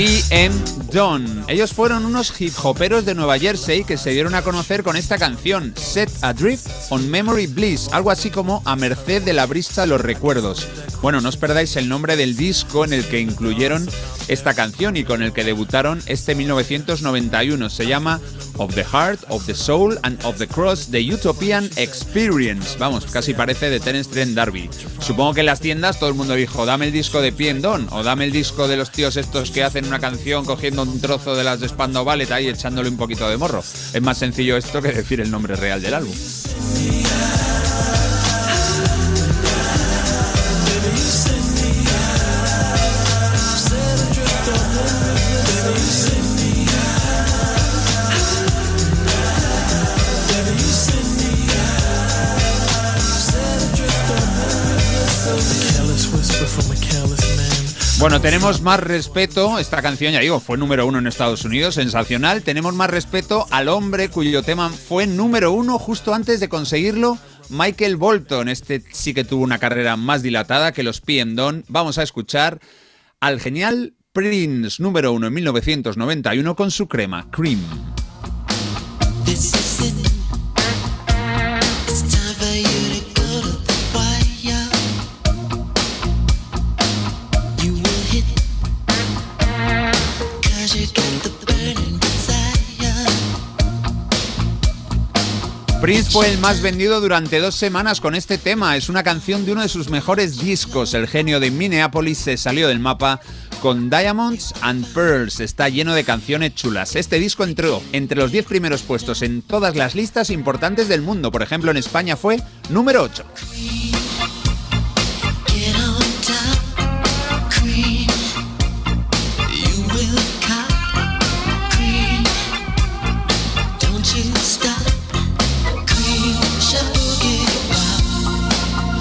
PM 0.00 0.54
Dawn. 0.90 1.44
Ellos 1.46 1.74
fueron 1.74 2.06
unos 2.06 2.40
hip 2.40 2.54
hoperos 2.62 3.04
de 3.04 3.14
Nueva 3.14 3.38
Jersey 3.38 3.84
que 3.84 3.98
se 3.98 4.12
dieron 4.12 4.34
a 4.34 4.40
conocer 4.40 4.82
con 4.82 4.96
esta 4.96 5.18
canción, 5.18 5.74
Set 5.76 6.08
Adrift 6.22 6.66
on 6.88 7.10
Memory 7.10 7.48
Bliss, 7.48 7.90
algo 7.92 8.10
así 8.10 8.30
como 8.30 8.62
a 8.64 8.76
merced 8.76 9.20
de 9.22 9.34
la 9.34 9.44
brisa 9.44 9.84
los 9.84 10.00
recuerdos. 10.00 10.66
Bueno, 11.02 11.20
no 11.20 11.28
os 11.28 11.36
perdáis 11.36 11.76
el 11.76 11.90
nombre 11.90 12.16
del 12.16 12.34
disco 12.34 12.86
en 12.86 12.94
el 12.94 13.04
que 13.08 13.20
incluyeron 13.20 13.86
esta 14.30 14.54
canción 14.54 14.96
y 14.96 15.04
con 15.04 15.22
el 15.22 15.32
que 15.32 15.44
debutaron 15.44 16.00
este 16.06 16.34
1991. 16.34 17.68
Se 17.68 17.86
llama 17.86 18.20
Of 18.56 18.74
the 18.74 18.84
Heart, 18.84 19.24
of 19.28 19.44
the 19.46 19.54
Soul 19.54 19.98
and 20.02 20.24
of 20.24 20.38
the 20.38 20.46
Cross, 20.46 20.90
The 20.90 21.00
Utopian 21.00 21.68
Experience. 21.76 22.78
Vamos, 22.78 23.06
casi 23.06 23.34
parece 23.34 23.70
de 23.70 23.80
Terence 23.80 24.10
Trent 24.10 24.34
D'Arby. 24.34 24.70
Supongo 25.00 25.34
que 25.34 25.40
en 25.40 25.46
las 25.46 25.60
tiendas 25.60 25.98
todo 25.98 26.08
el 26.08 26.14
mundo 26.14 26.34
dijo, 26.34 26.64
dame 26.64 26.86
el 26.86 26.92
disco 26.92 27.20
de 27.20 27.32
PM 27.32 27.60
Dawn 27.60 27.88
o 27.90 28.02
dame 28.02 28.24
el 28.24 28.32
disco 28.32 28.68
de 28.68 28.76
los 28.76 28.92
tíos 28.92 29.16
estos 29.16 29.50
que 29.50 29.64
hacen 29.64 29.86
una 29.86 29.98
canción 29.98 30.44
cogiendo 30.44 30.82
un 30.82 31.00
trozo 31.00 31.34
de 31.34 31.44
las 31.44 31.60
de 31.60 31.68
Spandau 31.68 32.04
Ballet 32.04 32.30
ahí 32.30 32.48
echándole 32.48 32.88
un 32.88 32.96
poquito 32.96 33.28
de 33.28 33.36
morro. 33.36 33.60
Es 33.60 34.02
más 34.02 34.18
sencillo 34.18 34.56
esto 34.56 34.80
que 34.80 34.92
decir 34.92 35.20
el 35.20 35.30
nombre 35.30 35.56
real 35.56 35.82
del 35.82 35.94
álbum. 35.94 36.14
Bueno, 58.00 58.18
tenemos 58.22 58.62
más 58.62 58.80
respeto, 58.80 59.58
esta 59.58 59.82
canción 59.82 60.14
ya 60.14 60.20
digo, 60.20 60.40
fue 60.40 60.56
número 60.56 60.86
uno 60.86 60.98
en 60.98 61.06
Estados 61.06 61.44
Unidos, 61.44 61.74
sensacional, 61.74 62.42
tenemos 62.42 62.72
más 62.72 62.88
respeto 62.88 63.46
al 63.50 63.68
hombre 63.68 64.08
cuyo 64.08 64.42
tema 64.42 64.70
fue 64.70 65.06
número 65.06 65.52
uno 65.52 65.78
justo 65.78 66.14
antes 66.14 66.40
de 66.40 66.48
conseguirlo, 66.48 67.18
Michael 67.50 67.98
Bolton, 67.98 68.48
este 68.48 68.82
sí 68.90 69.12
que 69.12 69.24
tuvo 69.24 69.44
una 69.44 69.58
carrera 69.58 69.98
más 69.98 70.22
dilatada 70.22 70.72
que 70.72 70.82
los 70.82 71.02
PM 71.02 71.34
Dawn. 71.34 71.64
Vamos 71.68 71.98
a 71.98 72.02
escuchar 72.02 72.58
al 73.20 73.38
genial 73.38 73.92
Prince 74.14 74.82
número 74.82 75.12
uno 75.12 75.26
en 75.26 75.34
1991 75.34 76.56
con 76.56 76.70
su 76.70 76.88
crema, 76.88 77.30
Cream. 77.30 77.60
Prince 95.90 96.12
fue 96.12 96.30
el 96.30 96.38
más 96.38 96.62
vendido 96.62 97.00
durante 97.00 97.40
dos 97.40 97.56
semanas 97.56 98.00
con 98.00 98.14
este 98.14 98.38
tema. 98.38 98.76
Es 98.76 98.88
una 98.88 99.02
canción 99.02 99.44
de 99.44 99.50
uno 99.50 99.62
de 99.62 99.68
sus 99.68 99.88
mejores 99.88 100.38
discos. 100.38 100.94
El 100.94 101.08
genio 101.08 101.40
de 101.40 101.50
Minneapolis 101.50 102.18
se 102.18 102.36
salió 102.36 102.68
del 102.68 102.78
mapa 102.78 103.20
con 103.60 103.90
Diamonds 103.90 104.54
and 104.60 104.86
Pearls. 104.94 105.40
Está 105.40 105.68
lleno 105.68 105.92
de 105.92 106.04
canciones 106.04 106.54
chulas. 106.54 106.94
Este 106.94 107.18
disco 107.18 107.42
entró 107.42 107.82
entre 107.90 108.20
los 108.20 108.30
10 108.30 108.46
primeros 108.46 108.82
puestos 108.82 109.22
en 109.22 109.42
todas 109.42 109.74
las 109.74 109.96
listas 109.96 110.30
importantes 110.30 110.86
del 110.86 111.02
mundo. 111.02 111.32
Por 111.32 111.42
ejemplo, 111.42 111.72
en 111.72 111.78
España 111.78 112.16
fue 112.16 112.40
número 112.68 113.02
8. 113.02 113.24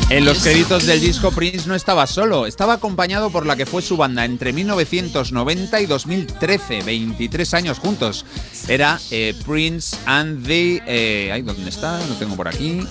En 0.10 0.26
los 0.26 0.40
créditos 0.40 0.88
del 0.88 1.00
disco 1.02 1.30
Prince 1.30 1.68
no 1.68 1.76
estaba 1.76 2.08
solo, 2.08 2.48
estaba 2.48 2.74
acompañado 2.74 3.30
por 3.30 3.46
la 3.46 3.56
que 3.56 3.68
fue 3.68 3.84
su 3.84 3.96
banda 3.96 4.26
entre 4.26 4.52
1990 4.54 5.82
y 5.82 5.86
2013, 5.86 6.82
23 6.82 7.54
años 7.54 7.78
juntos. 7.78 8.26
Era 8.68 9.00
eh, 9.12 9.36
Prince 9.46 9.96
and 10.08 10.48
the... 10.48 10.82
Eh, 10.88 11.32
ay, 11.32 11.44
¿Dónde 11.44 11.70
está? 11.70 12.00
Lo 12.08 12.16
tengo 12.16 12.36
por 12.36 12.48
aquí. 12.48 12.82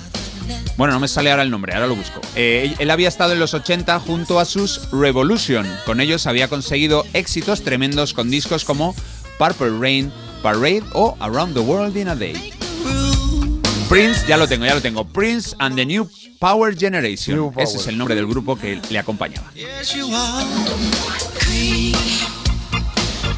Bueno, 0.77 0.95
no 0.95 1.01
me 1.01 1.09
sale 1.09 1.33
ahora 1.33 1.43
el 1.43 1.51
nombre, 1.51 1.75
ahora 1.75 1.89
lo 1.89 1.97
busco. 1.97 2.21
Eh, 2.37 2.73
él 2.79 2.91
había 2.91 3.09
estado 3.09 3.33
en 3.33 3.41
los 3.41 3.53
80 3.53 3.99
junto 3.99 4.39
a 4.39 4.45
sus 4.45 4.89
Revolution. 4.93 5.67
Con 5.87 6.01
ellos 6.01 6.29
había 6.29 6.47
conseguido 6.47 7.05
éxitos 7.15 7.63
tremendos 7.63 8.15
con 8.15 8.31
discos 8.31 8.65
como 8.65 8.95
Purple 9.39 9.77
Rain, 9.81 10.13
Parade 10.41 10.85
o 10.93 11.17
Around 11.19 11.55
the 11.55 11.61
World 11.61 11.97
in 11.97 12.09
a 12.09 12.15
Day. 12.15 12.58
Prince, 13.89 14.27
ya 14.29 14.37
lo 14.37 14.47
tengo, 14.47 14.67
ya 14.67 14.75
lo 14.75 14.83
tengo. 14.83 15.05
Prince 15.05 15.57
and 15.59 15.75
the 15.75 15.87
New 15.87 16.07
Power 16.39 16.77
Generation. 16.77 17.37
New 17.37 17.51
Power. 17.51 17.67
Ese 17.67 17.79
es 17.79 17.87
el 17.87 17.97
nombre 17.97 18.15
del 18.15 18.27
grupo 18.27 18.55
que 18.55 18.79
le 18.91 18.99
acompañaba. 18.99 19.51
Yes, 19.55 19.95
you 19.95 20.07
are. 20.15 20.45
Cream. 21.39 21.95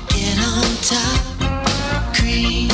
Get 0.08 0.38
on 0.40 0.76
top. 0.82 2.14
Cream. 2.14 2.69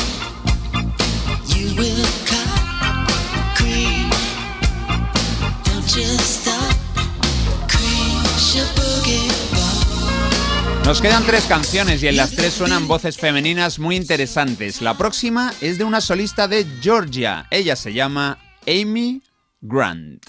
Nos 10.87 11.03
quedan 11.03 11.25
tres 11.25 11.47
canciones 11.47 12.01
y 12.05 12.07
en 12.07 12.17
las 12.17 12.31
tres 12.31 12.55
suenan 12.55 12.87
voces 12.87 13.17
femeninas 13.17 13.81
muy 13.81 13.97
interesantes. 13.97 14.81
La 14.81 14.97
próxima 14.97 15.53
es 15.61 15.79
de 15.79 15.85
una 15.85 16.01
solista 16.01 16.47
de 16.47 16.65
Georgia. 16.81 17.49
Ella 17.51 17.75
se 17.75 17.93
llama 17.93 18.39
Amy 18.69 19.21
Grant. 19.61 20.25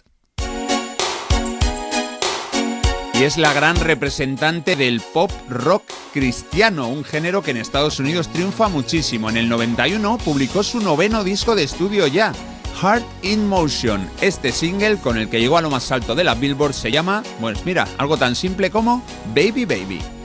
Y 3.13 3.23
es 3.23 3.37
la 3.37 3.53
gran 3.53 3.75
representante 3.75 4.75
del 4.75 4.99
pop 5.13 5.29
rock 5.47 5.83
cristiano, 6.11 6.87
un 6.87 7.03
género 7.03 7.43
que 7.43 7.51
en 7.51 7.57
Estados 7.57 7.99
Unidos 7.99 8.27
triunfa 8.29 8.67
muchísimo. 8.67 9.29
En 9.29 9.37
el 9.37 9.49
91 9.49 10.17
publicó 10.25 10.63
su 10.63 10.79
noveno 10.79 11.23
disco 11.23 11.55
de 11.55 11.65
estudio 11.65 12.07
ya, 12.07 12.33
Heart 12.81 13.05
in 13.21 13.47
Motion. 13.47 14.09
Este 14.21 14.51
single, 14.51 14.97
con 14.97 15.19
el 15.19 15.29
que 15.29 15.39
llegó 15.39 15.59
a 15.59 15.61
lo 15.61 15.69
más 15.69 15.91
alto 15.91 16.15
de 16.15 16.23
la 16.23 16.33
Billboard, 16.33 16.73
se 16.73 16.89
llama, 16.89 17.21
pues 17.39 17.63
mira, 17.63 17.87
algo 17.99 18.17
tan 18.17 18.35
simple 18.35 18.71
como 18.71 19.03
Baby 19.35 19.65
Baby. 19.65 20.16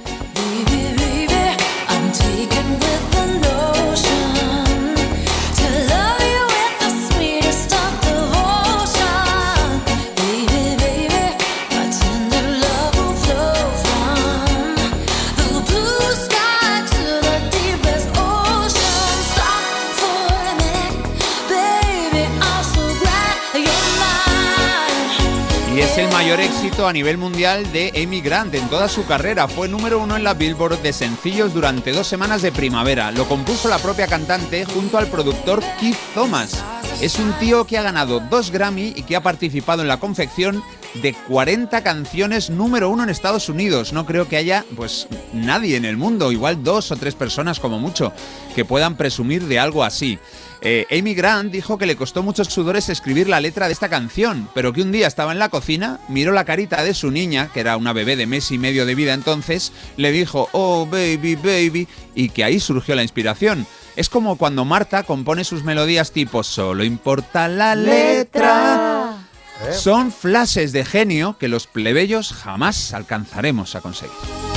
Mayor 26.33 26.51
éxito 26.51 26.89
a 26.89 26.95
nivel 26.95 27.19
mundial 27.19 27.71
de 27.73 27.93
Amy 28.03 28.23
Grant 28.23 28.55
en 28.55 28.67
toda 28.71 28.89
su 28.89 29.05
carrera. 29.05 29.49
Fue 29.49 29.69
número 29.69 29.99
uno 29.99 30.17
en 30.17 30.25
la 30.25 30.33
Billboard 30.33 30.81
de 30.81 30.95
sencillos 30.95 31.53
durante 31.53 31.93
dos 31.93 32.07
semanas 32.07 32.41
de 32.41 32.51
primavera. 32.51 33.11
Lo 33.13 33.29
compuso 33.29 33.69
la 33.69 33.79
propia 33.79 34.07
cantante 34.07 34.65
junto 34.65 34.97
al 34.97 35.09
productor 35.09 35.63
Keith 35.79 35.99
Thomas. 36.15 36.65
Es 37.03 37.19
un 37.19 37.35
tío 37.35 37.67
que 37.67 37.77
ha 37.77 37.83
ganado 37.83 38.19
dos 38.19 38.51
Grammy 38.51 38.95
y 38.97 39.03
que 39.03 39.15
ha 39.15 39.23
participado 39.23 39.83
en 39.83 39.89
la 39.89 40.01
confección 40.01 40.63
de 41.03 41.13
40 41.13 41.83
canciones 41.83 42.49
número 42.49 42.89
uno 42.89 43.03
en 43.03 43.11
Estados 43.11 43.51
Unidos. 43.51 43.93
No 43.93 44.07
creo 44.07 44.27
que 44.27 44.39
haya, 44.39 44.65
pues, 44.75 45.09
nadie 45.35 45.77
en 45.77 45.85
el 45.85 45.99
mundo, 45.99 46.33
igual 46.33 46.65
dos 46.65 46.93
o 46.93 46.97
tres 46.97 47.15
personas 47.15 47.61
como 47.61 47.79
mucho, 47.79 48.11
que 48.55 48.65
puedan 48.65 48.97
presumir 48.97 49.45
de 49.45 49.59
algo 49.59 49.85
así. 49.85 50.19
Eh, 50.65 50.87
Amy 50.97 51.15
Grant 51.15 51.51
dijo 51.51 51.77
que 51.77 51.87
le 51.87 51.97
costó 51.97 52.23
muchos 52.23 52.47
sudores 52.47 52.89
escribir 52.89 53.29
la 53.29 53.41
letra 53.41 53.67
de 53.67 53.73
esta 53.73 53.89
canción, 53.89 54.49
pero 54.55 54.73
que 54.73 54.83
un 54.83 54.93
día 54.93 55.09
estaba 55.09 55.33
en 55.33 55.41
la 55.41 55.49
cocina, 55.49 55.99
miró 56.09 56.31
la 56.31 56.45
carita 56.45 56.85
de 56.85 56.95
su 56.95 57.11
niña, 57.11 57.51
que 57.53 57.59
era 57.59 57.77
una 57.77 57.93
bebé 57.93 58.15
de 58.15 58.27
mes 58.27 58.53
y 58.53 58.59
medio 58.59 58.87
de 58.87 58.95
vida 58.95 59.13
entonces, 59.13 59.73
le 59.97 60.13
dijo, 60.13 60.49
oh 60.53 60.87
baby, 60.87 61.35
baby, 61.35 61.89
y 62.15 62.29
que 62.29 62.45
ahí 62.45 62.61
surgió 62.61 62.95
la 62.95 63.03
inspiración. 63.03 63.67
Es 63.97 64.09
como 64.09 64.39
cuando 64.39 64.65
Marta 64.65 65.03
compone 65.03 65.43
sus 65.43 65.65
melodías 65.65 66.13
tipo 66.13 66.45
solo 66.45 66.85
importa 66.85 67.49
la 67.49 67.75
letra. 67.75 69.19
Son 69.73 70.13
flashes 70.13 70.73
de 70.73 70.85
genio 70.85 71.37
que 71.39 71.49
los 71.49 71.67
plebeyos 71.67 72.33
jamás 72.33 72.95
alcanzaremos 72.95 73.75
a 73.75 73.81
conseguir. 73.81 74.52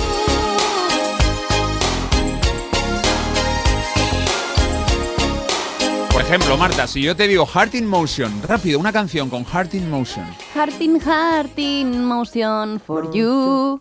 Ejemplo, 6.25 6.57
Marta, 6.57 6.87
si 6.87 7.03
yo 7.03 7.15
te 7.15 7.27
digo 7.27 7.45
Heart 7.45 7.75
in 7.75 7.85
Motion, 7.85 8.41
rápido, 8.47 8.79
una 8.79 8.91
canción 8.91 9.29
con 9.29 9.45
Heart 9.45 9.75
in 9.75 9.89
Motion. 9.91 10.25
Heart 10.55 10.81
in 10.81 10.99
heart 10.99 11.59
in 11.59 12.03
motion 12.03 12.79
for 12.79 13.13
you. 13.13 13.79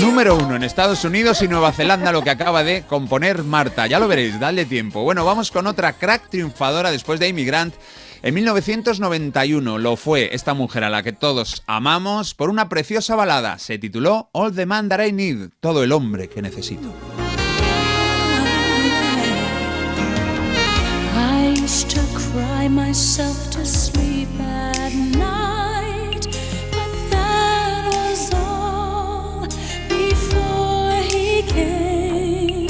Número 0.00 0.36
uno 0.36 0.56
en 0.56 0.62
Estados 0.62 1.04
Unidos 1.04 1.42
y 1.42 1.48
Nueva 1.48 1.70
Zelanda, 1.72 2.12
lo 2.12 2.22
que 2.22 2.30
acaba 2.30 2.64
de 2.64 2.82
componer 2.82 3.44
Marta. 3.44 3.86
Ya 3.86 3.98
lo 3.98 4.08
veréis, 4.08 4.40
dale 4.40 4.64
tiempo. 4.64 5.02
Bueno, 5.02 5.24
vamos 5.24 5.50
con 5.50 5.66
otra 5.66 5.92
crack 5.92 6.30
triunfadora 6.30 6.90
después 6.90 7.20
de 7.20 7.28
Amy 7.28 7.44
Grant. 7.44 7.74
En 8.22 8.32
1991 8.34 9.78
lo 9.78 9.96
fue 9.96 10.34
esta 10.34 10.54
mujer 10.54 10.84
a 10.84 10.88
la 10.88 11.02
que 11.02 11.12
todos 11.12 11.62
amamos 11.66 12.34
por 12.34 12.48
una 12.48 12.70
preciosa 12.70 13.16
balada. 13.16 13.58
Se 13.58 13.78
tituló 13.78 14.30
All 14.32 14.54
the 14.54 14.64
Man 14.64 14.88
That 14.88 15.04
I 15.04 15.12
Need, 15.12 15.50
todo 15.60 15.84
el 15.84 15.92
hombre 15.92 16.28
que 16.28 16.40
necesito. 16.40 16.90
Cry 22.64 22.68
myself 22.68 23.50
to 23.50 23.64
sleep 23.64 24.28
at 24.40 24.92
night, 24.94 26.26
but 26.70 27.10
that 27.10 27.90
was 27.92 28.30
all 28.34 29.46
before 29.88 31.02
he 31.02 31.42
came. 31.42 32.68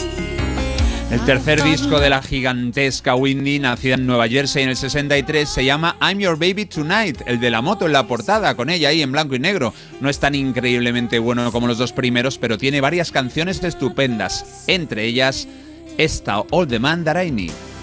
El 1.10 1.20
tercer 1.24 1.62
disco 1.62 2.00
de 2.00 2.10
la 2.10 2.22
gigantesca 2.22 3.14
Whitney, 3.14 3.58
nacida 3.58 3.94
en 3.94 4.06
Nueva 4.06 4.28
Jersey 4.28 4.62
en 4.64 4.70
el 4.70 4.76
63, 4.76 5.48
se 5.48 5.64
llama 5.64 5.96
I'm 6.00 6.18
Your 6.18 6.38
Baby 6.38 6.66
Tonight, 6.66 7.22
el 7.26 7.38
de 7.40 7.50
la 7.50 7.62
moto 7.62 7.86
en 7.86 7.92
la 7.92 8.06
portada, 8.06 8.56
con 8.56 8.70
ella 8.70 8.88
ahí 8.88 9.02
en 9.02 9.12
blanco 9.12 9.34
y 9.34 9.38
negro. 9.38 9.72
No 10.00 10.08
es 10.08 10.18
tan 10.18 10.34
increíblemente 10.34 11.18
bueno 11.18 11.52
como 11.52 11.66
los 11.66 11.78
dos 11.78 11.92
primeros, 11.92 12.38
pero 12.38 12.58
tiene 12.58 12.80
varias 12.80 13.12
canciones 13.12 13.62
estupendas, 13.62 14.64
entre 14.66 15.04
ellas 15.04 15.46
esta 15.98 16.40
All 16.50 16.66
the 16.66 16.80
Man 16.80 17.04
That 17.04 17.22
I 17.22 17.30
Need. 17.30 17.73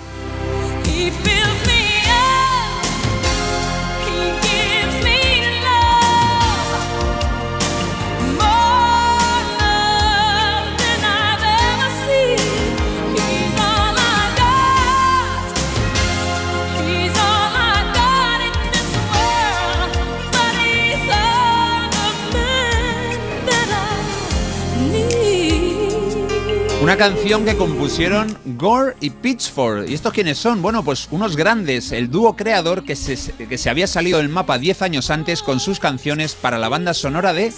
Una 26.81 26.97
canción 26.97 27.45
que 27.45 27.55
compusieron 27.55 28.35
Gore 28.57 28.95
y 29.01 29.11
Pitchford. 29.11 29.87
¿Y 29.87 29.93
estos 29.93 30.11
quiénes 30.13 30.39
son? 30.39 30.63
Bueno, 30.63 30.83
pues 30.83 31.07
unos 31.11 31.35
grandes, 31.35 31.91
el 31.91 32.09
dúo 32.09 32.35
creador 32.35 32.83
que 32.83 32.95
se, 32.95 33.33
que 33.33 33.59
se 33.59 33.69
había 33.69 33.85
salido 33.85 34.17
del 34.17 34.29
mapa 34.29 34.57
10 34.57 34.81
años 34.81 35.11
antes 35.11 35.43
con 35.43 35.59
sus 35.59 35.79
canciones 35.79 36.33
para 36.33 36.57
la 36.57 36.69
banda 36.69 36.95
sonora 36.95 37.33
de 37.33 37.53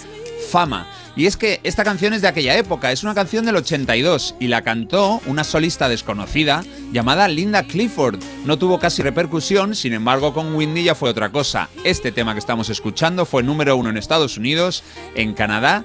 Fama. 0.50 0.86
Y 1.16 1.24
es 1.24 1.38
que 1.38 1.60
esta 1.62 1.84
canción 1.84 2.12
es 2.12 2.20
de 2.20 2.28
aquella 2.28 2.58
época, 2.58 2.92
es 2.92 3.02
una 3.02 3.14
canción 3.14 3.46
del 3.46 3.56
82 3.56 4.34
y 4.40 4.48
la 4.48 4.60
cantó 4.60 5.22
una 5.26 5.42
solista 5.42 5.88
desconocida 5.88 6.62
llamada 6.92 7.26
Linda 7.26 7.62
Clifford. 7.62 8.20
No 8.44 8.58
tuvo 8.58 8.78
casi 8.78 9.00
repercusión, 9.00 9.74
sin 9.74 9.94
embargo 9.94 10.34
con 10.34 10.54
Whitney 10.54 10.84
ya 10.84 10.94
fue 10.94 11.08
otra 11.08 11.30
cosa. 11.32 11.70
Este 11.82 12.12
tema 12.12 12.34
que 12.34 12.40
estamos 12.40 12.68
escuchando 12.68 13.24
fue 13.24 13.42
número 13.42 13.74
uno 13.76 13.88
en 13.88 13.96
Estados 13.96 14.36
Unidos, 14.36 14.84
en 15.14 15.32
Canadá 15.32 15.84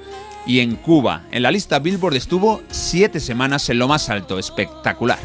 y 0.50 0.62
en 0.62 0.78
Cuba. 0.78 1.26
En 1.30 1.44
la 1.44 1.52
lista 1.52 1.78
Billboard 1.78 2.16
estuvo 2.16 2.64
siete 2.72 3.20
semanas 3.20 3.70
en 3.70 3.78
lo 3.78 3.88
más 3.88 4.10
alto, 4.10 4.40
espectacular. 4.40 5.20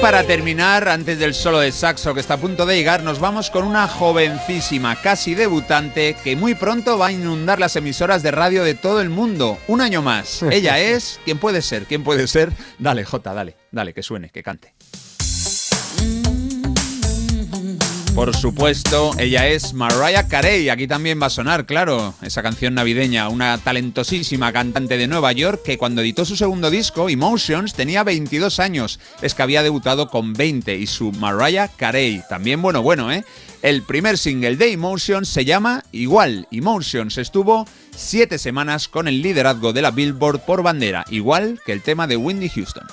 Para 0.00 0.24
terminar, 0.24 0.88
antes 0.88 1.18
del 1.18 1.34
solo 1.34 1.60
de 1.60 1.72
saxo 1.72 2.14
que 2.14 2.20
está 2.20 2.34
a 2.34 2.38
punto 2.38 2.66
de 2.66 2.76
llegar, 2.76 3.02
nos 3.02 3.18
vamos 3.18 3.50
con 3.50 3.64
una 3.64 3.88
jovencísima, 3.88 4.96
casi 4.96 5.34
debutante, 5.34 6.16
que 6.22 6.36
muy 6.36 6.54
pronto 6.54 6.98
va 6.98 7.08
a 7.08 7.12
inundar 7.12 7.58
las 7.58 7.74
emisoras 7.76 8.22
de 8.22 8.30
radio 8.30 8.64
de 8.64 8.74
todo 8.74 9.00
el 9.00 9.08
mundo. 9.08 9.58
Un 9.66 9.80
año 9.80 10.02
más. 10.02 10.42
Ella 10.50 10.78
es... 10.78 11.20
¿Quién 11.24 11.38
puede 11.38 11.62
ser? 11.62 11.86
¿Quién 11.86 12.04
puede 12.04 12.26
ser? 12.28 12.52
Dale, 12.78 13.04
Jota, 13.04 13.34
dale. 13.34 13.56
Dale, 13.70 13.92
que 13.92 14.02
suene, 14.02 14.30
que 14.30 14.42
cante. 14.42 14.74
Por 18.18 18.34
supuesto, 18.34 19.12
ella 19.16 19.46
es 19.46 19.74
Mariah 19.74 20.26
Carey. 20.26 20.70
Aquí 20.70 20.88
también 20.88 21.22
va 21.22 21.26
a 21.26 21.30
sonar, 21.30 21.66
claro, 21.66 22.14
esa 22.20 22.42
canción 22.42 22.74
navideña. 22.74 23.28
Una 23.28 23.58
talentosísima 23.58 24.52
cantante 24.52 24.98
de 24.98 25.06
Nueva 25.06 25.30
York 25.30 25.62
que 25.64 25.78
cuando 25.78 26.00
editó 26.00 26.24
su 26.24 26.34
segundo 26.34 26.68
disco, 26.68 27.08
Emotions, 27.08 27.74
tenía 27.74 28.02
22 28.02 28.58
años. 28.58 28.98
Es 29.22 29.34
que 29.34 29.44
había 29.44 29.62
debutado 29.62 30.08
con 30.08 30.32
20 30.32 30.76
y 30.76 30.88
su 30.88 31.12
Mariah 31.12 31.68
Carey. 31.68 32.20
También 32.28 32.60
bueno, 32.60 32.82
bueno, 32.82 33.12
¿eh? 33.12 33.24
El 33.62 33.82
primer 33.82 34.18
single 34.18 34.56
de 34.56 34.72
Emotions 34.72 35.28
se 35.28 35.44
llama 35.44 35.84
igual. 35.92 36.48
Emotions 36.50 37.18
estuvo 37.18 37.66
siete 37.94 38.38
semanas 38.38 38.88
con 38.88 39.06
el 39.06 39.22
liderazgo 39.22 39.72
de 39.72 39.82
la 39.82 39.92
Billboard 39.92 40.40
por 40.40 40.64
bandera, 40.64 41.04
igual 41.08 41.60
que 41.64 41.72
el 41.72 41.82
tema 41.82 42.08
de 42.08 42.16
Whitney 42.16 42.48
Houston. 42.48 42.88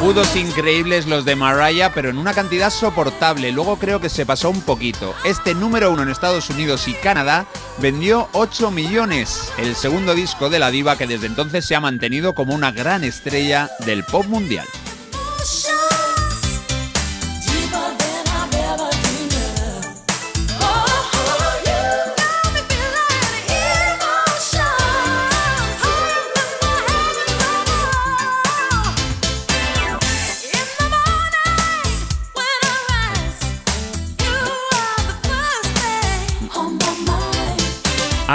Agudos 0.00 0.34
increíbles 0.34 1.06
los 1.06 1.26
de 1.26 1.36
Mariah, 1.36 1.92
pero 1.92 2.08
en 2.08 2.16
una 2.16 2.32
cantidad 2.32 2.70
soportable. 2.70 3.52
Luego 3.52 3.76
creo 3.76 4.00
que 4.00 4.08
se 4.08 4.24
pasó 4.24 4.48
un 4.48 4.62
poquito. 4.62 5.14
Este 5.26 5.54
número 5.54 5.92
uno 5.92 6.02
en 6.02 6.08
Estados 6.08 6.48
Unidos 6.48 6.88
y 6.88 6.94
Canadá 6.94 7.44
vendió 7.82 8.30
8 8.32 8.70
millones. 8.70 9.52
El 9.58 9.76
segundo 9.76 10.14
disco 10.14 10.48
de 10.48 10.58
la 10.58 10.70
diva 10.70 10.96
que 10.96 11.06
desde 11.06 11.26
entonces 11.26 11.66
se 11.66 11.74
ha 11.74 11.80
mantenido 11.80 12.34
como 12.34 12.54
una 12.54 12.72
gran 12.72 13.04
estrella 13.04 13.68
del 13.84 14.02
pop 14.02 14.24
mundial. 14.24 14.66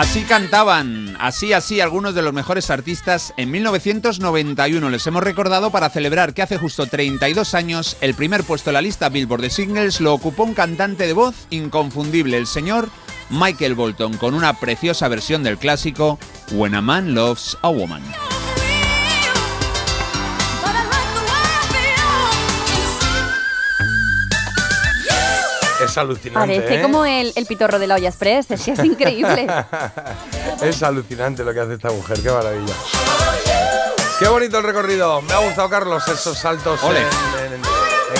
Así 0.06 0.22
cantaban, 0.22 1.18
así, 1.20 1.52
así, 1.52 1.82
algunos 1.82 2.14
de 2.14 2.22
los 2.22 2.32
mejores 2.32 2.70
artistas 2.70 3.34
en 3.38 3.50
1991. 3.50 4.90
Les 4.90 5.08
hemos 5.08 5.24
recordado 5.24 5.72
para 5.72 5.90
celebrar 5.90 6.34
que 6.34 6.44
hace 6.44 6.58
justo 6.58 6.86
32 6.86 7.54
años 7.56 7.98
el 8.02 8.14
primer 8.14 8.44
puesto 8.44 8.70
en 8.70 8.76
la 8.76 8.82
lista 8.82 9.10
Billboard 9.10 9.42
de 9.42 9.50
singles 9.50 10.00
lo 10.00 10.14
ocupó 10.14 10.44
un 10.44 10.54
cantante 10.54 11.08
de 11.08 11.14
voz 11.14 11.48
inconfundible, 11.50 12.38
el 12.38 12.48
señor 12.48 12.88
Michael 13.32 13.74
Bolton, 13.74 14.16
con 14.16 14.36
una 14.36 14.58
preciosa 14.58 15.08
versión 15.08 15.44
del 15.44 15.58
clásico 15.58 16.20
When 16.52 16.76
a 16.76 16.82
Man 16.82 17.16
Loves 17.16 17.58
a 17.64 17.70
Woman. 17.70 18.04
Es 25.86 25.98
alucinante. 25.98 26.56
Parece 26.58 26.80
¿eh? 26.80 26.82
como 26.82 27.06
el, 27.06 27.32
el 27.36 27.46
pitorro 27.46 27.80
de 27.80 27.88
la 27.88 27.96
olla 27.96 28.10
express, 28.10 28.52
es 28.52 28.62
que 28.64 28.72
es 28.72 28.84
increíble. 28.84 29.48
es 30.62 30.84
alucinante 30.84 31.44
lo 31.44 31.54
que 31.54 31.60
hace 31.62 31.74
esta 31.76 31.92
mujer, 31.92 32.20
qué 32.22 32.30
maravilla. 32.32 32.74
Qué 34.20 34.28
bonito 34.28 34.58
el 34.58 34.64
recorrido. 34.64 35.22
Me 35.24 35.34
ha 35.34 35.40
gustado, 35.40 35.70
Carlos, 35.70 36.08
esos 36.08 36.38
saltos 36.38 36.82
Ole. 36.84 37.00
en, 37.00 37.54
en- 37.54 37.66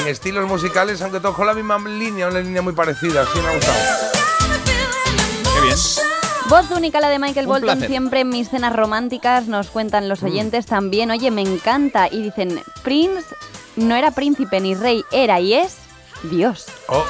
en 0.02 0.08
estilos 0.08 0.46
musicales, 0.48 1.02
aunque 1.02 1.20
todos 1.22 1.36
con 1.36 1.48
la 1.48 1.54
misma 1.54 1.78
línea, 1.78 2.28
una 2.28 2.40
línea 2.40 2.62
muy 2.62 2.74
parecida. 2.74 3.26
Sí, 3.32 3.40
me 3.40 3.48
ha 3.48 3.54
gustado. 3.56 3.78
Qué 5.56 5.62
bien. 5.62 5.78
Voz 6.50 6.70
única 6.72 7.00
la 7.00 7.08
de 7.10 7.18
Michael 7.18 7.46
Un 7.46 7.54
Bolton, 7.54 7.70
placer. 7.78 7.88
siempre 7.88 8.20
en 8.22 8.30
mis 8.30 8.50
cenas 8.50 8.76
románticas, 8.76 9.48
nos 9.48 9.68
cuentan 9.70 10.10
los 10.10 10.22
oyentes 10.22 10.66
también. 10.66 11.12
Oye, 11.12 11.32
me 11.32 11.42
encanta. 11.44 12.08
Y 12.12 12.22
dicen, 12.24 12.62
Prince 12.84 13.26
no 13.78 13.96
era 13.96 14.12
príncipe 14.12 14.60
ni 14.60 14.76
rey, 14.76 15.04
era 15.12 15.40
y 15.40 15.54
es 15.54 15.78
Dios. 16.24 16.66
Oh. 16.88 17.04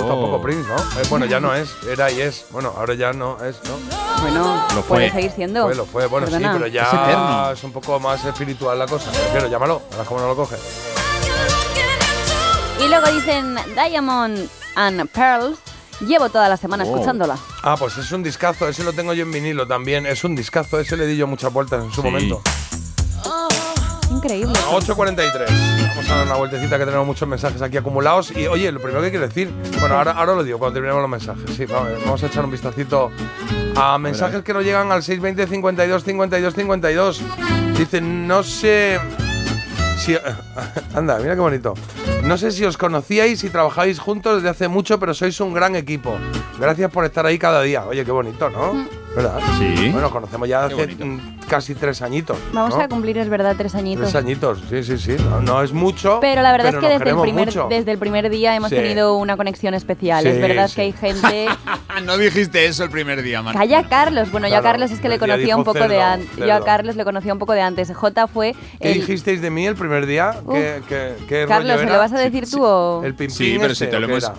Gusta 0.00 0.14
un 0.14 0.20
poco 0.30 0.42
Prince, 0.42 0.68
¿no? 0.68 0.76
Eh, 1.00 1.04
bueno, 1.08 1.26
ya 1.26 1.40
no 1.40 1.54
es, 1.54 1.70
era 1.88 2.10
y 2.10 2.20
es. 2.20 2.44
Bueno, 2.50 2.72
ahora 2.76 2.94
ya 2.94 3.12
no 3.12 3.36
es, 3.44 3.56
¿no? 3.64 4.20
Bueno, 4.22 4.66
Lo 4.74 4.82
puede 4.82 5.10
seguir 5.10 5.30
siendo. 5.30 5.64
Fue, 5.64 5.74
lo 5.74 5.86
fue, 5.86 6.06
bueno, 6.06 6.26
Perdona. 6.26 6.52
sí, 6.52 6.58
pero 6.58 6.66
ya 6.68 7.50
Es 7.52 7.64
un 7.64 7.72
poco 7.72 7.98
más 8.00 8.24
espiritual 8.24 8.78
la 8.78 8.86
cosa. 8.86 9.10
Prefiero, 9.10 9.48
llámalo, 9.48 9.82
ahora 9.92 10.04
cómo 10.04 10.20
no 10.20 10.28
lo 10.28 10.36
coge. 10.36 10.56
Y 12.78 12.88
luego 12.88 13.06
dicen, 13.12 13.56
Diamond 13.74 14.48
and 14.76 15.08
Pearls. 15.10 15.58
Llevo 16.00 16.30
toda 16.30 16.48
la 16.48 16.56
semana 16.56 16.84
Oh. 16.84 16.86
escuchándola. 16.94 17.36
Ah, 17.62 17.76
pues 17.78 17.98
es 17.98 18.10
un 18.12 18.22
discazo, 18.22 18.66
ese 18.66 18.82
lo 18.84 18.94
tengo 18.94 19.12
yo 19.12 19.22
en 19.22 19.30
vinilo 19.32 19.66
también. 19.66 20.06
Es 20.06 20.24
un 20.24 20.34
discazo, 20.34 20.80
ese 20.80 20.96
le 20.96 21.06
di 21.06 21.14
yo 21.16 21.26
muchas 21.26 21.52
vueltas 21.52 21.84
en 21.84 21.90
su 21.92 22.00
Sí. 22.00 22.06
momento. 22.08 22.40
Increíble. 24.10 24.52
8.43. 24.72 25.48
Vamos 26.10 26.22
a 26.22 26.24
dar 26.24 26.26
una 26.26 26.36
vueltecita 26.38 26.76
que 26.76 26.84
tenemos 26.86 27.06
muchos 27.06 27.28
mensajes 27.28 27.62
aquí 27.62 27.76
acumulados. 27.76 28.36
Y 28.36 28.48
oye, 28.48 28.72
lo 28.72 28.80
primero 28.80 29.00
que 29.00 29.10
quiero 29.10 29.28
decir, 29.28 29.48
bueno, 29.78 29.94
ahora, 29.96 30.10
ahora 30.10 30.34
lo 30.34 30.42
digo 30.42 30.58
cuando 30.58 30.74
terminemos 30.74 31.00
los 31.00 31.10
mensajes. 31.10 31.56
Sí, 31.56 31.66
vamos, 31.66 31.88
vamos 32.04 32.22
a 32.24 32.26
echar 32.26 32.44
un 32.44 32.50
vistacito 32.50 33.12
a 33.76 33.96
mensajes 33.96 34.42
que 34.42 34.52
nos 34.52 34.64
llegan 34.64 34.90
al 34.90 35.04
620 35.04 35.46
52 35.46 36.02
52 36.04 36.54
52. 36.54 37.22
Dicen, 37.78 38.26
no 38.26 38.42
sé. 38.42 38.98
Si, 39.98 40.16
anda, 40.94 41.16
mira 41.20 41.34
qué 41.34 41.40
bonito. 41.40 41.74
No 42.24 42.36
sé 42.36 42.50
si 42.50 42.64
os 42.64 42.76
conocíais 42.76 43.44
y 43.44 43.50
trabajabais 43.50 44.00
juntos 44.00 44.36
desde 44.36 44.48
hace 44.48 44.66
mucho, 44.66 44.98
pero 44.98 45.14
sois 45.14 45.40
un 45.40 45.54
gran 45.54 45.76
equipo. 45.76 46.18
Gracias 46.58 46.90
por 46.90 47.04
estar 47.04 47.24
ahí 47.24 47.38
cada 47.38 47.62
día. 47.62 47.84
Oye, 47.86 48.04
qué 48.04 48.10
bonito, 48.10 48.50
¿no? 48.50 48.84
¿Verdad? 49.14 49.40
Sí. 49.58 49.74
Bueno, 49.90 50.02
nos 50.02 50.12
conocemos 50.12 50.48
ya 50.48 50.64
hace 50.66 50.86
mm, 51.04 51.40
casi 51.48 51.74
tres 51.74 52.00
añitos. 52.00 52.38
Vamos 52.52 52.76
¿no? 52.76 52.82
a 52.82 52.88
cumplir, 52.88 53.18
es 53.18 53.28
verdad, 53.28 53.56
tres 53.58 53.74
añitos. 53.74 54.04
Tres 54.04 54.14
añitos, 54.14 54.62
sí, 54.70 54.84
sí, 54.84 54.98
sí. 54.98 55.16
No, 55.28 55.40
no 55.40 55.62
es 55.62 55.72
mucho. 55.72 56.18
Pero 56.20 56.42
la 56.42 56.52
verdad 56.52 56.68
pero 56.70 56.78
es 56.78 56.84
que 56.84 56.98
desde 56.98 57.10
el, 57.10 57.20
primer, 57.20 57.46
mucho. 57.46 57.66
desde 57.68 57.90
el 57.90 57.98
primer 57.98 58.30
día 58.30 58.54
hemos 58.54 58.70
Sí. 58.70 58.76
tenido 58.76 59.16
una 59.16 59.36
conexión 59.36 59.74
especial. 59.74 60.22
Sí, 60.22 60.28
es 60.28 60.40
verdad 60.40 60.68
sí. 60.68 60.74
que 60.76 60.80
hay 60.82 60.92
gente... 60.92 61.46
No 62.04 62.16
dijiste 62.16 62.64
eso 62.66 62.84
el 62.84 62.90
primer 62.90 63.20
día, 63.20 63.42
Marta. 63.42 63.58
Calla 63.58 63.82
Carlos. 63.88 64.30
Bueno, 64.30 64.46
yo 64.46 64.54
a 64.54 64.60
Claro, 64.60 64.72
Carlos 64.74 64.90
es 64.92 65.00
que 65.00 65.08
le 65.08 65.18
conocía 65.18 65.56
un 65.56 65.64
poco 65.64 65.88
de 65.88 66.00
antes. 66.00 66.36
Yo 66.36 66.54
a. 66.54 66.64
Carlos 66.64 66.94
le 66.96 67.04
conocía 67.04 67.32
un 67.32 67.38
poco 67.40 67.52
de 67.52 67.60
antes. 67.62 67.92
J 67.92 68.26
fue 68.28 68.54
¿Qué 68.80 68.92
el... 68.92 68.94
dijisteis 69.00 69.42
de 69.42 69.50
mí 69.50 69.66
el 69.66 69.74
primer 69.74 70.06
día? 70.06 70.36
Uf. 70.44 70.54
¿Qué, 70.54 70.82
qué, 70.88 71.14
qué 71.28 71.46
Carlos, 71.48 71.72
rollo 71.72 71.78
¿se 71.78 71.84
era? 71.84 71.92
lo 71.94 71.98
vas 71.98 72.12
a 72.12 72.18
decir 72.18 72.48
tú 72.48 72.64
o...? 72.64 73.02
El 73.04 73.14
pimpín 73.14 73.36
Sí, 73.36 73.56
pero 73.60 73.72
ese, 73.72 73.86
si 73.86 73.90
te 73.90 73.96
¿o 73.96 74.00
lo 74.00 74.06
hemos, 74.06 74.22
era? 74.22 74.34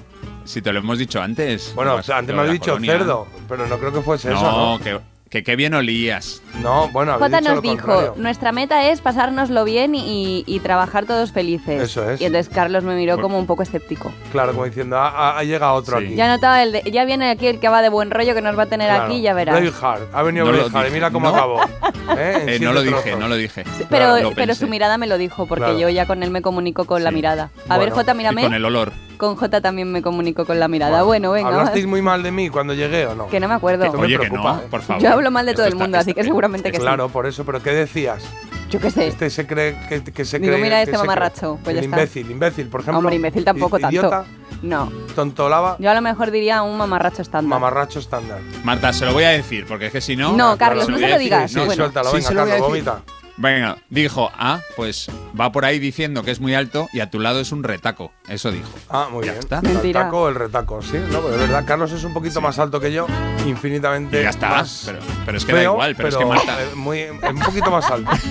Si 0.51 0.61
te 0.61 0.73
lo 0.73 0.79
hemos 0.79 0.97
dicho 0.97 1.21
antes. 1.21 1.71
Bueno, 1.75 1.93
Lo 1.93 1.97
o 1.99 2.03
sea, 2.03 2.17
antes 2.17 2.35
me 2.35 2.41
has 2.41 2.51
dicho 2.51 2.71
colonia. 2.71 2.91
cerdo, 2.97 3.27
pero 3.47 3.67
no 3.67 3.77
creo 3.77 3.93
que 3.93 4.01
fuese 4.01 4.33
eso, 4.33 4.41
No, 4.41 4.77
¿no? 4.77 4.83
que, 4.83 4.99
que 5.29 5.43
qué 5.43 5.55
bien 5.55 5.73
olías. 5.73 6.41
No, 6.61 6.89
bueno, 6.89 7.13
habéis 7.13 7.31
J 7.31 7.37
dicho 7.39 7.49
nos 7.53 7.55
lo 7.55 7.61
dijo, 7.71 7.85
contrario. 7.87 8.13
nuestra 8.17 8.51
meta 8.51 8.89
es 8.89 8.99
pasárnoslo 8.99 9.63
bien 9.63 9.95
y, 9.95 10.43
y 10.45 10.59
trabajar 10.59 11.05
todos 11.05 11.31
felices. 11.31 11.81
Eso 11.81 12.09
es. 12.09 12.19
Y 12.19 12.25
entonces 12.25 12.53
Carlos 12.53 12.83
me 12.83 12.95
miró 12.95 13.21
como 13.21 13.39
un 13.39 13.45
poco 13.47 13.63
escéptico. 13.63 14.11
Claro, 14.33 14.51
como 14.51 14.65
diciendo, 14.65 14.97
ah, 14.97 15.09
ah, 15.15 15.37
ha 15.37 15.43
llegado 15.45 15.73
otro 15.75 15.99
Sí. 15.99 16.07
aquí. 16.07 16.15
Ya 16.15 16.27
notaba 16.27 16.61
el 16.63 16.73
de- 16.73 16.83
ya 16.91 17.05
viene 17.05 17.29
aquí 17.29 17.47
el 17.47 17.61
que 17.61 17.69
va 17.69 17.81
de 17.81 17.87
buen 17.87 18.11
rollo 18.11 18.33
que 18.33 18.41
nos 18.41 18.57
va 18.59 18.63
a 18.63 18.65
tener 18.65 18.89
Claro. 18.89 19.05
aquí, 19.05 19.21
ya 19.21 19.33
verás. 19.33 19.55
Braveheart, 19.55 20.13
ha 20.13 20.21
venido 20.21 20.45
No 20.47 20.51
lo 20.51 20.57
Braveheart 20.65 20.89
y 20.89 20.93
mira 20.93 21.11
cómo 21.11 21.29
No. 21.29 21.33
acabó. 21.35 21.61
¿eh? 22.17 22.43
Eh, 22.47 22.59
no 22.59 22.73
lo 22.73 22.81
dije, 22.81 23.15
no 23.15 23.29
lo 23.29 23.35
dije. 23.35 23.63
Pero, 23.63 23.87
Claro, 23.87 24.15
lo 24.21 24.29
pero 24.31 24.47
pensé. 24.47 24.65
su 24.65 24.67
mirada 24.67 24.97
me 24.97 25.07
lo 25.07 25.17
dijo, 25.17 25.45
porque 25.45 25.63
Claro. 25.63 25.79
yo 25.79 25.87
ya 25.89 26.05
con 26.05 26.23
él 26.23 26.29
me 26.31 26.41
comunico 26.41 26.83
con 26.83 27.05
la 27.05 27.11
mirada. 27.11 27.51
A 27.69 27.77
ver, 27.77 27.89
Bueno, 27.91 27.95
J, 27.95 28.11
Y 28.11 28.17
mírame. 28.17 28.41
con 28.43 28.53
el 28.53 28.65
olor. 28.65 28.91
Con 29.21 29.35
J 29.35 29.61
también 29.61 29.91
me 29.91 30.01
comunico 30.01 30.45
con 30.47 30.59
la 30.59 30.67
mirada. 30.67 31.03
Bueno, 31.03 31.29
venga. 31.29 31.49
¿Hablasteis 31.49 31.85
muy 31.85 32.01
mal 32.01 32.23
de 32.23 32.31
mí 32.31 32.49
cuando 32.49 32.73
llegué 32.73 33.05
o 33.05 33.13
no? 33.13 33.27
Que 33.27 33.39
no 33.39 33.47
me 33.47 33.53
acuerdo. 33.53 33.85
Esto 33.85 33.99
me 33.99 34.05
Oye, 34.05 34.15
que 34.17 34.21
preocupa, 34.27 34.53
no, 34.53 34.59
¿eh? 34.61 34.67
por 34.67 34.81
favor. 34.81 34.99
Yo 35.03 35.11
hablo 35.13 35.29
mal 35.29 35.45
de 35.45 35.53
todo 35.53 35.67
el 35.67 35.73
mundo, 35.75 35.85
está- 35.97 35.99
así 35.99 36.13
que 36.15 36.23
seguramente 36.23 36.71
que 36.71 36.79
Claro, 36.79 37.07
por 37.07 37.27
eso, 37.27 37.45
pero 37.45 37.61
¿qué 37.61 37.69
decías? 37.71 38.23
sí. 38.23 38.49
Yo 38.71 38.79
qué 38.79 38.89
sé. 38.89 39.05
Este 39.05 39.29
se 39.29 39.45
cree 39.45 39.77
que, 39.87 40.01
que 40.03 40.25
se 40.25 40.39
Digo, 40.39 40.53
cree. 40.53 40.63
mira 40.63 40.77
que 40.77 40.83
este 40.85 40.97
mamarracho, 40.97 41.59
pues 41.63 41.75
ya 41.75 41.81
El 41.81 41.85
está. 41.85 41.97
imbécil, 41.97 42.31
imbécil, 42.31 42.67
por 42.67 42.81
ejemplo. 42.81 42.97
Hombre, 42.97 43.15
imbécil 43.15 43.45
tampoco 43.45 43.77
I- 43.77 43.81
tanto. 43.81 43.95
Idiota, 43.95 44.25
No. 44.63 44.91
tontolaba, 45.13 45.75
Yo 45.77 45.91
a 45.91 45.93
lo 45.93 46.01
mejor 46.01 46.31
diría 46.31 46.63
un 46.63 46.75
mamarracho 46.77 47.21
estándar. 47.21 47.59
mamarracho 47.59 47.99
estándar. 47.99 48.39
Marta, 48.63 48.91
se 48.91 49.05
lo 49.05 49.13
voy 49.13 49.25
a 49.25 49.29
decir, 49.29 49.65
porque 49.67 49.85
es 49.85 49.91
que 49.91 50.01
si 50.01 50.15
no. 50.15 50.31
No, 50.35 50.57
Carlos, 50.57 50.89
no 50.89 50.97
se 50.97 51.07
lo 51.07 51.19
digas. 51.19 51.51
Sí, 51.51 51.59
suéltalo, 51.75 52.09
Sí, 52.09 52.17
venga, 52.27 52.45
Carlos, 52.45 52.59
vomita. 52.67 53.01
Venga, 53.41 53.77
dijo, 53.89 54.29
ah, 54.37 54.59
pues 54.75 55.09
va 55.39 55.51
por 55.51 55.65
ahí 55.65 55.79
diciendo 55.79 56.21
que 56.21 56.29
es 56.29 56.39
muy 56.39 56.53
alto 56.53 56.87
y 56.93 56.99
a 56.99 57.09
tu 57.09 57.19
lado 57.19 57.39
es 57.39 57.51
un 57.51 57.63
retaco. 57.63 58.11
Eso 58.29 58.51
dijo. 58.51 58.69
Ah, 58.89 59.07
muy 59.11 59.25
Ya 59.25 59.31
bien. 59.31 59.43
está. 59.43 59.59
El 59.63 59.69
Mentira. 59.69 60.03
taco 60.03 60.21
o 60.23 60.29
el 60.29 60.35
retaco, 60.35 60.81
sí. 60.83 60.97
No, 61.11 61.19
pero 61.21 61.29
de 61.31 61.37
verdad, 61.37 61.63
Carlos 61.65 61.91
es 61.91 62.03
un 62.03 62.13
poquito 62.13 62.39
más 62.39 62.59
alto 62.59 62.79
que 62.79 62.91
yo, 62.91 63.07
infinitamente 63.47 64.19
Y 64.19 64.23
ya 64.23 64.29
está. 64.29 64.49
más 64.49 64.83
Pero, 64.85 64.99
pero 65.25 65.37
es 65.39 65.45
que 65.45 65.53
da 65.53 65.63
igual, 65.63 65.95
pero, 65.95 66.09
es 66.09 66.17
que 66.17 66.25
Marta. 66.25 66.61
eh, 66.61 66.75
muy, 66.75 67.03
un 67.09 67.39
poquito 67.39 67.71
más 67.71 67.89
alto. 67.89 68.11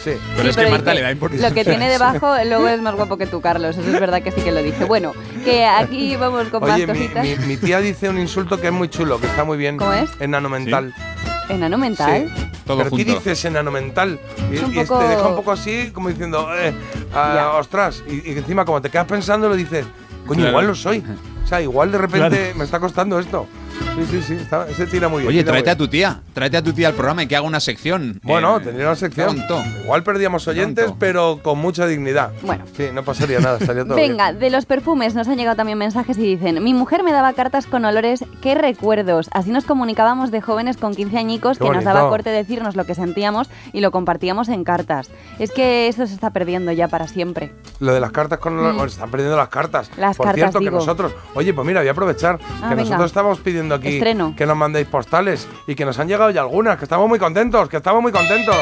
Sí. 0.00 0.12
Pero 0.34 0.44
Sí, 0.44 0.48
es 0.48 0.56
que 0.56 0.70
Marta 0.70 0.92
dice, 0.92 0.94
le 0.94 1.02
da 1.02 1.12
importancia. 1.12 1.48
Lo 1.50 1.54
que 1.54 1.62
tiene 1.62 1.86
debajo 1.90 2.34
luego 2.46 2.68
es 2.68 2.80
más 2.80 2.94
guapo 2.94 3.18
que 3.18 3.26
tú, 3.26 3.42
Carlos. 3.42 3.76
Eso 3.76 3.86
es 3.86 4.00
verdad 4.00 4.22
que 4.22 4.30
sí 4.30 4.40
que 4.40 4.50
lo 4.50 4.62
dice. 4.62 4.86
Bueno, 4.86 5.12
que 5.44 5.66
aquí 5.66 6.16
vamos 6.20 6.48
con 6.48 6.62
Oye, 6.64 6.86
más 6.86 6.96
mi, 6.96 7.04
cositas. 7.08 7.22
mi- 7.26 7.46
mi 7.46 7.56
tía 7.58 7.80
dice 7.80 8.08
un 8.08 8.18
insulto 8.18 8.58
que 8.58 8.68
es 8.68 8.72
muy 8.72 8.88
chulo, 8.88 9.20
que 9.20 9.26
está 9.26 9.44
muy 9.44 9.58
bien. 9.58 9.76
¿Cómo 9.76 9.92
es? 9.92 10.08
Enano 10.18 10.48
mental. 10.48 10.94
Enano 11.50 11.78
mental. 11.78 12.32
Sí. 12.36 12.44
Todo 12.66 12.78
¿Pero 12.78 12.90
qué 12.90 13.04
junto. 13.04 13.18
dices 13.18 13.44
enano 13.44 13.70
mental? 13.70 14.18
Y, 14.50 14.56
Es 14.56 14.62
un 14.62 14.72
y 14.72 14.76
poco- 14.80 14.98
te 14.98 15.08
deja 15.08 15.28
un 15.28 15.36
poco 15.36 15.52
así, 15.52 15.90
como 15.92 16.08
diciendo, 16.08 16.48
eh, 16.56 16.72
ah, 17.14 17.32
Ya. 17.34 17.50
ostras. 17.58 18.02
Y, 18.08 18.30
y 18.30 18.38
encima, 18.38 18.64
como 18.64 18.80
te 18.80 18.90
quedas 18.90 19.06
pensando, 19.06 19.48
lo 19.48 19.56
dices, 19.56 19.86
coño, 20.26 20.38
Claro. 20.40 20.50
igual 20.50 20.66
lo 20.68 20.74
soy. 20.74 21.02
O 21.44 21.46
sea, 21.46 21.60
igual 21.60 21.90
de 21.90 21.98
repente 21.98 22.54
me 22.56 22.64
está 22.64 22.78
costando 22.78 23.18
esto. 23.18 23.46
Sí, 23.80 24.06
sí, 24.10 24.22
sí, 24.22 24.34
está- 24.34 24.66
ese 24.68 24.86
tira 24.86 25.08
muy 25.08 25.20
bien. 25.22 25.28
Oye, 25.28 25.44
tráete 25.44 25.70
a 25.70 25.74
bien. 25.74 25.78
tu 25.78 25.88
tía. 25.88 26.20
Tráete 26.32 26.56
a 26.56 26.62
tu 26.62 26.72
tía 26.72 26.88
al 26.88 26.94
programa 26.94 27.22
y 27.22 27.26
que 27.26 27.36
haga 27.36 27.46
una 27.46 27.60
sección. 27.60 28.18
Bueno, 28.22 28.56
Eh, 28.58 28.60
tendría 28.64 28.86
una 28.86 28.96
sección. 28.96 29.34
pronto. 29.34 29.62
Igual 29.82 30.02
perdíamos 30.04 30.46
oyentes, 30.48 30.84
Pronto. 30.86 30.98
pero 31.00 31.40
con 31.42 31.58
mucha 31.58 31.86
dignidad. 31.86 32.30
Bueno. 32.42 32.64
Sí, 32.76 32.84
no 32.94 33.02
pasaría 33.04 33.40
nada, 33.40 33.58
estaría 33.58 33.84
todo 33.84 33.96
Venga, 33.96 34.32
de 34.32 34.48
los 34.50 34.64
perfumes 34.64 35.14
nos 35.14 35.28
han 35.28 35.36
llegado 35.36 35.56
también 35.56 35.76
mensajes 35.76 36.16
y 36.18 36.22
dicen, 36.22 36.62
mi 36.64 36.72
mujer 36.72 37.02
me 37.02 37.12
daba 37.12 37.32
cartas 37.34 37.66
con 37.66 37.84
olores, 37.84 38.24
qué 38.40 38.54
recuerdos. 38.54 39.28
Así 39.32 39.50
nos 39.50 39.64
comunicábamos 39.64 40.30
de 40.30 40.40
jóvenes 40.40 40.76
con 40.78 40.94
15 40.94 41.18
añicos 41.18 41.58
Qué 41.58 41.64
que 41.64 41.70
nos 41.70 41.84
daba 41.84 42.00
bonito. 42.02 42.10
corte 42.16 42.30
decirnos 42.30 42.76
lo 42.76 42.86
que 42.86 42.94
sentíamos 42.94 43.48
y 43.72 43.80
lo 43.80 43.90
compartíamos 43.90 44.48
en 44.48 44.64
cartas. 44.64 45.10
Es 45.38 45.50
que 45.50 45.88
eso 45.88 46.06
se 46.06 46.14
está 46.14 46.30
perdiendo 46.30 46.72
ya 46.72 46.88
para 46.88 47.06
siempre. 47.06 47.46
bien. 47.48 47.60
Lo 47.80 47.92
de 47.92 48.00
las 48.00 48.12
cartas 48.12 48.38
con 48.38 48.56
los. 48.56 48.72
Mm. 48.72 48.76
bueno, 48.76 48.90
están 48.90 49.10
perdiendo 49.10 49.36
las 49.36 49.48
cartas. 49.48 49.90
Las 49.98 50.16
Por 50.16 50.26
cartas, 50.26 50.36
cierto, 50.40 50.58
que 50.60 50.64
digo. 50.66 50.76
nosotros. 50.78 51.12
Oye, 51.34 51.52
pues 51.52 51.66
mira, 51.66 51.80
voy 51.80 51.88
a 51.88 51.92
aprovechar 51.92 52.38
Ah, 52.62 52.68
que 52.70 52.74
venga. 52.76 52.82
nosotros 52.82 53.06
estamos 53.10 53.38
pidiendo 53.40 53.69
aquí 53.74 53.88
Estreno. 53.88 54.34
que 54.36 54.46
nos 54.46 54.56
mandéis 54.56 54.86
postales 54.86 55.48
y 55.66 55.74
que 55.74 55.84
nos 55.84 55.98
han 55.98 56.08
llegado 56.08 56.30
ya 56.30 56.40
algunas, 56.40 56.78
que 56.78 56.84
estamos 56.84 57.08
muy 57.08 57.18
contentos, 57.18 57.68
que 57.68 57.76
estamos 57.76 58.02
muy 58.02 58.12
contentos. 58.12 58.56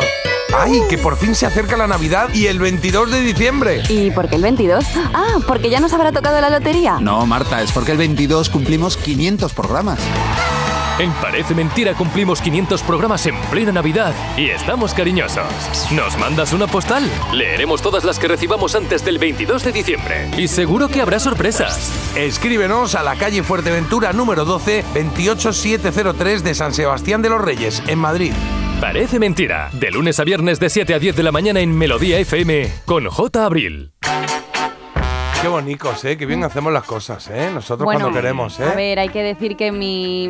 ¡Ay, 0.57 0.81
que 0.89 0.97
por 0.97 1.17
fin 1.17 1.35
se 1.35 1.45
acerca 1.45 1.77
la 1.77 1.87
Navidad 1.87 2.31
y 2.33 2.47
el 2.47 2.59
22 2.59 3.11
de 3.11 3.21
diciembre! 3.21 3.83
¿Y 3.91 4.11
por 4.13 4.29
qué 4.31 4.37
el 4.37 4.43
22? 4.43 4.85
Ah, 5.13 5.37
porque 5.47 5.69
ya 5.69 5.79
nos 5.79 5.93
habrá 5.93 6.11
tocado 6.11 6.41
la 6.41 6.49
lotería. 6.49 6.99
No, 7.01 7.27
Marta, 7.27 7.61
es 7.63 7.71
porque 7.71 7.93
el 7.93 7.99
22 7.99 8.49
cumplimos 8.49 8.97
500 8.97 9.53
programas. 9.53 9.99
En 10.99 11.13
Parece 11.13 11.55
Mentira 11.55 11.95
cumplimos 11.95 12.43
500 12.43 12.83
programas 12.83 13.25
en 13.27 13.37
plena 13.51 13.71
Navidad 13.71 14.13
y 14.37 14.49
estamos 14.51 14.93
cariñosos. 14.95 15.47
¿Nos 15.93 16.19
mandas 16.19 16.53
una 16.53 16.67
postal? 16.67 17.09
Leeremos 17.33 17.83
todas 17.83 18.03
las 18.03 18.19
que 18.19 18.27
recibamos 18.27 18.75
antes 18.75 19.05
del 19.05 19.19
22 19.19 19.63
de 19.63 19.73
diciembre. 19.73 20.29
Y 20.37 20.49
seguro 20.49 20.89
que 20.89 21.01
habrá 21.01 21.21
sorpresas. 21.21 21.93
Escríbenos 22.17 22.97
a 22.97 23.05
la 23.05 23.15
calle 23.15 23.45
Fuerteventura 23.45 24.13
número 24.13 24.45
12, 24.45 24.85
28703 24.95 26.43
de 26.43 26.55
San 26.57 26.75
Sebastián 26.75 27.23
de 27.23 27.29
los 27.29 27.41
Reyes, 27.41 27.81
en 27.87 27.99
Madrid. 28.01 28.33
Parece 28.81 29.21
Mentira. 29.21 29.71
De 29.73 29.93
lunes 29.93 30.19
a 30.19 30.25
viernes 30.25 30.59
de 30.59 30.69
7 30.69 30.95
a 30.95 30.99
10 30.99 31.15
de 31.15 31.23
la 31.23 31.33
mañana 31.33 31.61
en 31.61 31.77
Melodía 31.77 32.19
FM 32.19 32.73
con 32.87 33.07
J. 33.09 33.45
Abril. 33.45 33.93
Qué 35.41 35.47
bonitos, 35.47 36.05
¿eh? 36.05 36.17
Qué 36.17 36.27
bien 36.27 36.43
hacemos 36.43 36.73
las 36.73 36.83
cosas, 36.83 37.29
¿eh? 37.29 37.49
Nosotros 37.55 37.85
Bueno, 37.85 38.01
cuando 38.01 38.19
queremos, 38.21 38.59
¿eh? 38.59 38.65
A 38.65 38.75
ver, 38.75 38.99
hay 38.99 39.09
que 39.09 39.23
decir 39.23 39.57
que 39.57 39.71
mi, 39.71 40.27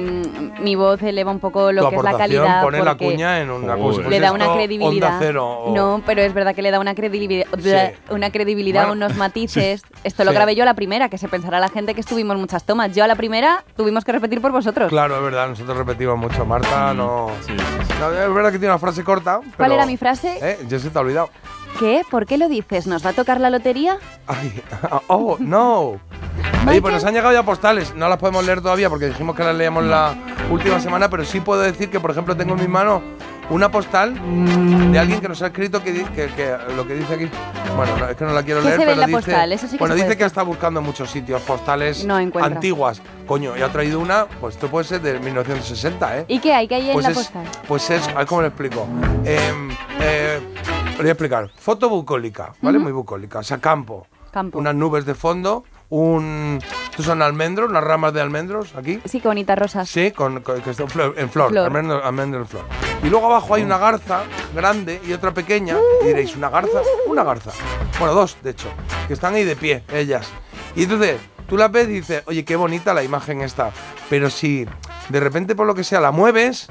mi 0.60 0.74
voz 0.76 1.02
eleva 1.02 1.30
un 1.32 1.40
poco 1.40 1.72
lo 1.72 1.82
tu 1.84 1.88
que 1.88 1.96
es 1.96 2.02
la 2.02 2.10
aportación 2.10 2.44
calidad. 2.44 2.62
pone 2.62 2.84
la 2.84 2.94
cuña 2.94 3.40
en 3.40 3.50
una 3.50 3.74
como 3.76 3.94
si 3.94 4.02
le 4.02 4.20
da 4.20 4.32
una 4.32 4.52
credibilidad. 4.52 5.08
Onda 5.14 5.18
cero, 5.18 5.46
o- 5.48 5.74
No, 5.74 6.02
pero 6.04 6.20
es 6.20 6.34
verdad 6.34 6.54
que 6.54 6.60
le 6.60 6.70
da 6.70 6.78
una 6.78 6.94
credibilidad, 6.94 7.46
una 8.10 8.30
credibilidad, 8.30 8.86
Bueno, 8.86 9.06
unos 9.06 9.16
matices. 9.16 9.82
Esto 10.04 10.24
lo 10.24 10.30
Sí. 10.32 10.34
grabé 10.36 10.54
yo 10.54 10.62
a 10.64 10.66
la 10.66 10.74
primera, 10.74 11.08
que 11.08 11.16
se 11.16 11.26
pensará 11.26 11.58
la 11.58 11.70
gente 11.70 11.94
que 11.94 12.02
estuvimos 12.02 12.36
muchas 12.36 12.64
tomas. 12.64 12.94
Yo 12.94 13.02
a 13.02 13.06
la 13.06 13.16
primera 13.16 13.64
tuvimos 13.76 14.04
que 14.04 14.12
repetir 14.12 14.42
por 14.42 14.52
vosotros. 14.52 14.90
Claro, 14.90 15.16
es 15.16 15.22
verdad, 15.22 15.48
nosotros 15.48 15.74
repetimos 15.78 16.18
mucho. 16.18 16.44
Marta 16.44 16.92
no... 16.92 17.28
no, 17.98 18.10
Es 18.12 18.34
verdad 18.34 18.52
que 18.52 18.58
tiene 18.58 18.74
una 18.74 18.78
frase 18.78 19.02
corta. 19.02 19.40
¿Cuál 19.56 19.72
era 19.72 19.86
mi 19.86 19.96
frase? 19.96 20.38
¿Eh? 20.42 20.58
Ya 20.68 20.78
se 20.78 20.90
te 20.90 20.98
ha 20.98 21.00
olvidado. 21.00 21.30
¿Qué? 21.78 22.02
¿Por 22.10 22.26
qué 22.26 22.38
lo 22.38 22.48
dices? 22.48 22.86
¿Nos 22.86 23.04
va 23.04 23.10
a 23.10 23.12
tocar 23.12 23.40
la 23.40 23.50
lotería? 23.50 23.98
Ay, 24.26 24.62
oh, 25.08 25.36
no. 25.38 26.00
Oye, 26.68 26.80
pues 26.82 26.92
nos 26.94 27.04
han 27.04 27.14
llegado 27.14 27.32
ya 27.32 27.42
postales. 27.44 27.94
No 27.94 28.08
las 28.08 28.18
podemos 28.18 28.44
leer 28.44 28.60
todavía 28.60 28.90
porque 28.90 29.06
dijimos 29.06 29.36
que 29.36 29.44
las 29.44 29.54
leíamos 29.54 29.84
la 29.84 30.14
última 30.50 30.80
semana, 30.80 31.08
pero 31.08 31.24
sí 31.24 31.40
puedo 31.40 31.60
decir 31.62 31.88
que, 31.88 32.00
por 32.00 32.10
ejemplo, 32.10 32.36
tengo 32.36 32.54
en 32.54 32.60
mi 32.60 32.68
mano 32.68 33.00
una 33.50 33.70
postal 33.70 34.12
de 34.92 34.98
alguien 34.98 35.20
que 35.20 35.28
nos 35.28 35.40
ha 35.40 35.46
escrito 35.46 35.82
que, 35.82 35.92
que- 36.14 36.26
que 36.26 36.54
lo 36.76 36.86
que 36.86 36.94
dice 36.94 37.14
aquí. 37.14 37.30
Bueno, 37.76 37.96
no, 37.96 38.08
es 38.08 38.16
que 38.16 38.24
no 38.24 38.32
la 38.32 38.42
quiero 38.42 38.60
¿Qué 38.60 38.66
leer, 38.66 38.80
se 38.80 38.84
ve 38.86 38.92
en 38.92 38.96
pero 38.98 39.00
la 39.00 39.06
dice, 39.06 39.18
postal? 39.30 39.52
Eso 39.52 39.66
sí 39.66 39.72
que 39.72 39.78
bueno, 39.78 39.94
dice 39.94 40.16
que 40.18 40.24
está 40.24 40.42
buscando 40.42 40.82
muchos 40.82 41.10
sitios 41.10 41.40
postales 41.42 42.04
No 42.04 42.16
antiguas. 42.16 43.00
Coño, 43.26 43.56
y 43.56 43.62
ha 43.62 43.68
traído 43.70 44.00
una, 44.00 44.26
pues 44.40 44.56
esto 44.56 44.68
puede 44.68 44.84
ser 44.84 45.00
de 45.00 45.18
1960, 45.20 46.18
¿eh? 46.18 46.24
¿Y 46.28 46.40
qué 46.40 46.52
hay? 46.54 46.66
¿Qué 46.68 46.74
hay 46.74 46.86
en 46.88 46.92
Pues 46.92 47.04
la 47.04 47.10
es, 47.12 47.16
postal? 47.16 47.44
pues 47.68 47.88
es, 47.90 48.08
a 48.08 48.14
ver 48.14 48.26
cómo 48.26 48.42
le 48.42 48.48
explico. 48.48 48.86
Em, 49.24 49.70
eh, 50.00 50.40
le 50.84 50.87
voy 50.98 51.08
a 51.08 51.12
explicar. 51.12 51.50
Foto 51.56 51.88
bucólica, 51.88 52.52
¿vale? 52.60 52.78
Muy 52.78 52.92
bucólica. 52.92 53.38
O 53.40 53.42
sea, 53.42 53.58
campo. 53.58 54.06
Campo. 54.30 54.58
Unas 54.58 54.74
nubes 54.74 55.06
de 55.06 55.14
fondo, 55.14 55.64
un... 55.88 56.58
Estos 56.90 57.06
son 57.06 57.22
almendros, 57.22 57.70
unas 57.70 57.82
ramas 57.82 58.12
de 58.12 58.20
almendros 58.20 58.74
aquí. 58.76 59.00
Sí, 59.06 59.20
qué 59.20 59.28
bonitas 59.28 59.58
rosas. 59.58 59.88
Sí, 59.88 60.10
con, 60.10 60.40
con- 60.42 60.60
que 60.60 60.70
está 60.70 60.82
en 60.82 60.88
flor, 60.90 61.14
en 61.16 61.30
flor, 61.30 61.50
Flor. 61.50 61.66
almendro, 61.66 62.04
almendro 62.04 62.40
en 62.40 62.46
flor. 62.46 62.64
Y 63.02 63.08
luego 63.08 63.26
abajo 63.26 63.54
hay 63.54 63.62
una 63.62 63.78
garza 63.78 64.24
grande 64.54 65.00
y 65.06 65.12
otra 65.12 65.32
pequeña. 65.32 65.76
Y 66.02 66.08
diréis, 66.08 66.36
¿una 66.36 66.50
garza? 66.50 66.80
Una 67.06 67.22
garza. 67.24 67.52
Bueno, 67.98 68.14
dos, 68.14 68.36
de 68.42 68.50
hecho, 68.50 68.68
que 69.06 69.14
están 69.14 69.34
ahí 69.34 69.44
de 69.44 69.56
pie, 69.56 69.84
ellas. 69.92 70.28
Y 70.76 70.82
entonces, 70.82 71.18
tú 71.48 71.56
la 71.56 71.68
ves 71.68 71.88
y 71.88 71.92
dices, 71.92 72.22
oye, 72.26 72.44
qué 72.44 72.56
bonita 72.56 72.92
la 72.92 73.02
imagen 73.04 73.40
esta. 73.40 73.70
Pero 74.10 74.28
si 74.28 74.66
de 75.08 75.20
repente, 75.20 75.54
por 75.54 75.66
lo 75.66 75.74
que 75.74 75.84
sea, 75.84 76.00
la 76.00 76.10
mueves, 76.10 76.68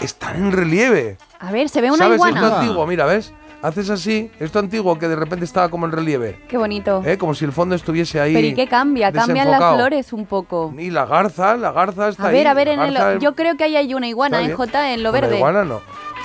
están 0.00 0.36
en 0.36 0.52
relieve. 0.52 1.18
A 1.46 1.52
ver, 1.52 1.68
se 1.68 1.80
ve 1.80 1.88
una 1.90 1.98
¿Sabes? 1.98 2.16
iguana. 2.16 2.40
Esto 2.42 2.56
antiguo, 2.56 2.86
mira, 2.86 3.04
¿ves? 3.06 3.32
Haces 3.62 3.88
así, 3.88 4.30
esto 4.40 4.58
antiguo 4.58 4.98
que 4.98 5.08
de 5.08 5.16
repente 5.16 5.46
estaba 5.46 5.70
como 5.70 5.86
en 5.86 5.92
relieve. 5.92 6.38
Qué 6.48 6.58
bonito. 6.58 7.02
¿eh? 7.06 7.16
Como 7.16 7.34
si 7.34 7.46
el 7.46 7.52
fondo 7.52 7.74
estuviese 7.74 8.20
ahí. 8.20 8.34
Pero 8.34 8.46
¿y 8.48 8.54
qué 8.54 8.66
cambia? 8.68 9.10
Cambian 9.10 9.46
las 9.50 9.58
desenfocado. 9.58 9.76
flores 9.76 10.12
un 10.12 10.26
poco. 10.26 10.74
Y 10.76 10.90
la 10.90 11.06
garza, 11.06 11.56
la 11.56 11.72
garza 11.72 12.08
está 12.10 12.24
A 12.24 12.26
ahí. 12.28 12.34
ver, 12.34 12.46
a 12.48 12.52
ver, 12.54 12.66
la 12.68 12.74
en 12.74 12.80
el, 12.80 12.94
garza- 12.94 13.18
yo 13.20 13.34
creo 13.34 13.56
que 13.56 13.64
ahí 13.64 13.76
hay 13.76 13.94
una 13.94 14.06
iguana, 14.06 14.36
Está 14.36 14.42
en 14.52 14.56
bien. 14.58 14.70
J, 14.70 14.90
en 14.92 15.02
lo 15.02 15.10
Una 15.10 15.20
verde. 15.20 15.36
iguana 15.38 15.64
no. 15.64 15.80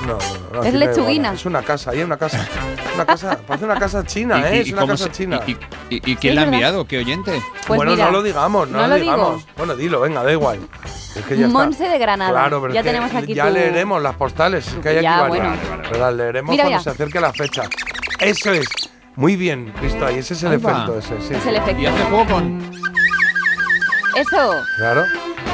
No, 0.08 0.18
no, 0.54 0.62
no, 0.62 0.64
Es 0.64 0.74
lechuguina. 0.74 1.34
Es 1.34 1.46
una 1.46 1.62
casa, 1.62 1.92
ahí 1.92 1.98
hay 1.98 2.04
una 2.04 2.18
casa. 2.18 2.48
Una 2.96 3.06
casa, 3.06 3.38
parece 3.48 3.66
una 3.66 3.78
casa 3.80 4.04
china, 4.06 4.40
¿Y- 4.40 4.44
¿eh? 4.44 4.58
y- 4.58 4.60
Es 4.62 4.72
una 4.72 4.88
casa 4.88 5.04
se- 5.06 5.12
china. 5.12 5.42
y- 5.46 5.52
y- 5.52 5.58
y- 5.90 6.12
y 6.12 6.16
quién 6.16 6.36
la 6.36 6.42
ha 6.42 6.46
enviado? 6.46 6.86
¿Qué 6.88 7.00
oyente? 7.00 7.42
Pues 7.68 7.78
bueno, 7.78 7.92
mira, 7.92 8.06
no 8.06 8.12
lo 8.12 8.24
digamos, 8.24 8.70
no, 8.70 8.78
no 8.78 8.84
lo 8.84 8.88
lo 8.90 8.96
digo. 8.96 9.12
digamos. 9.16 9.46
Bueno, 9.58 9.76
dilo, 9.76 10.00
venga, 10.00 10.24
da 10.24 10.32
igual. 10.32 10.60
Es 11.16 11.26
que 11.26 11.38
ya 11.38 11.48
está. 11.48 11.60
Monse 11.60 11.84
de 11.90 11.98
Granada. 11.98 12.32
Claro, 12.32 12.62
pero 12.62 12.74
ya 12.74 12.80
es 12.80 12.84
que 12.86 12.90
tenemos 12.92 13.14
aquí 13.16 13.34
Ya 13.34 13.48
tu- 13.48 13.54
leeremos 13.54 14.02
las 14.02 14.16
postales 14.16 14.66
que 14.82 14.90
hay 14.90 14.96
aquí. 14.98 15.04
Ya, 15.04 15.98
las 16.00 16.14
leeremos 16.14 16.52
Mira, 16.52 16.64
cuando 16.64 16.80
mira. 16.80 16.84
se 16.84 16.90
acerque 16.92 17.20
la 17.20 17.34
fecha. 17.34 17.64
Eso 18.20 18.52
es. 18.54 18.68
Muy 19.16 19.36
bien, 19.36 19.74
visto 19.82 20.06
ahí. 20.06 20.20
Ese 20.20 20.34
es 20.34 20.44
el 20.44 20.54
efecto 20.54 20.98
ese, 20.98 21.20
sí. 21.28 21.34
Es 21.34 21.46
el 21.46 21.58
efecto. 21.58 21.82
Y 21.82 21.86
hace 21.88 22.04
juego 22.06 22.26
con. 22.26 22.72
Eso. 24.16 24.54
Claro. 24.78 25.04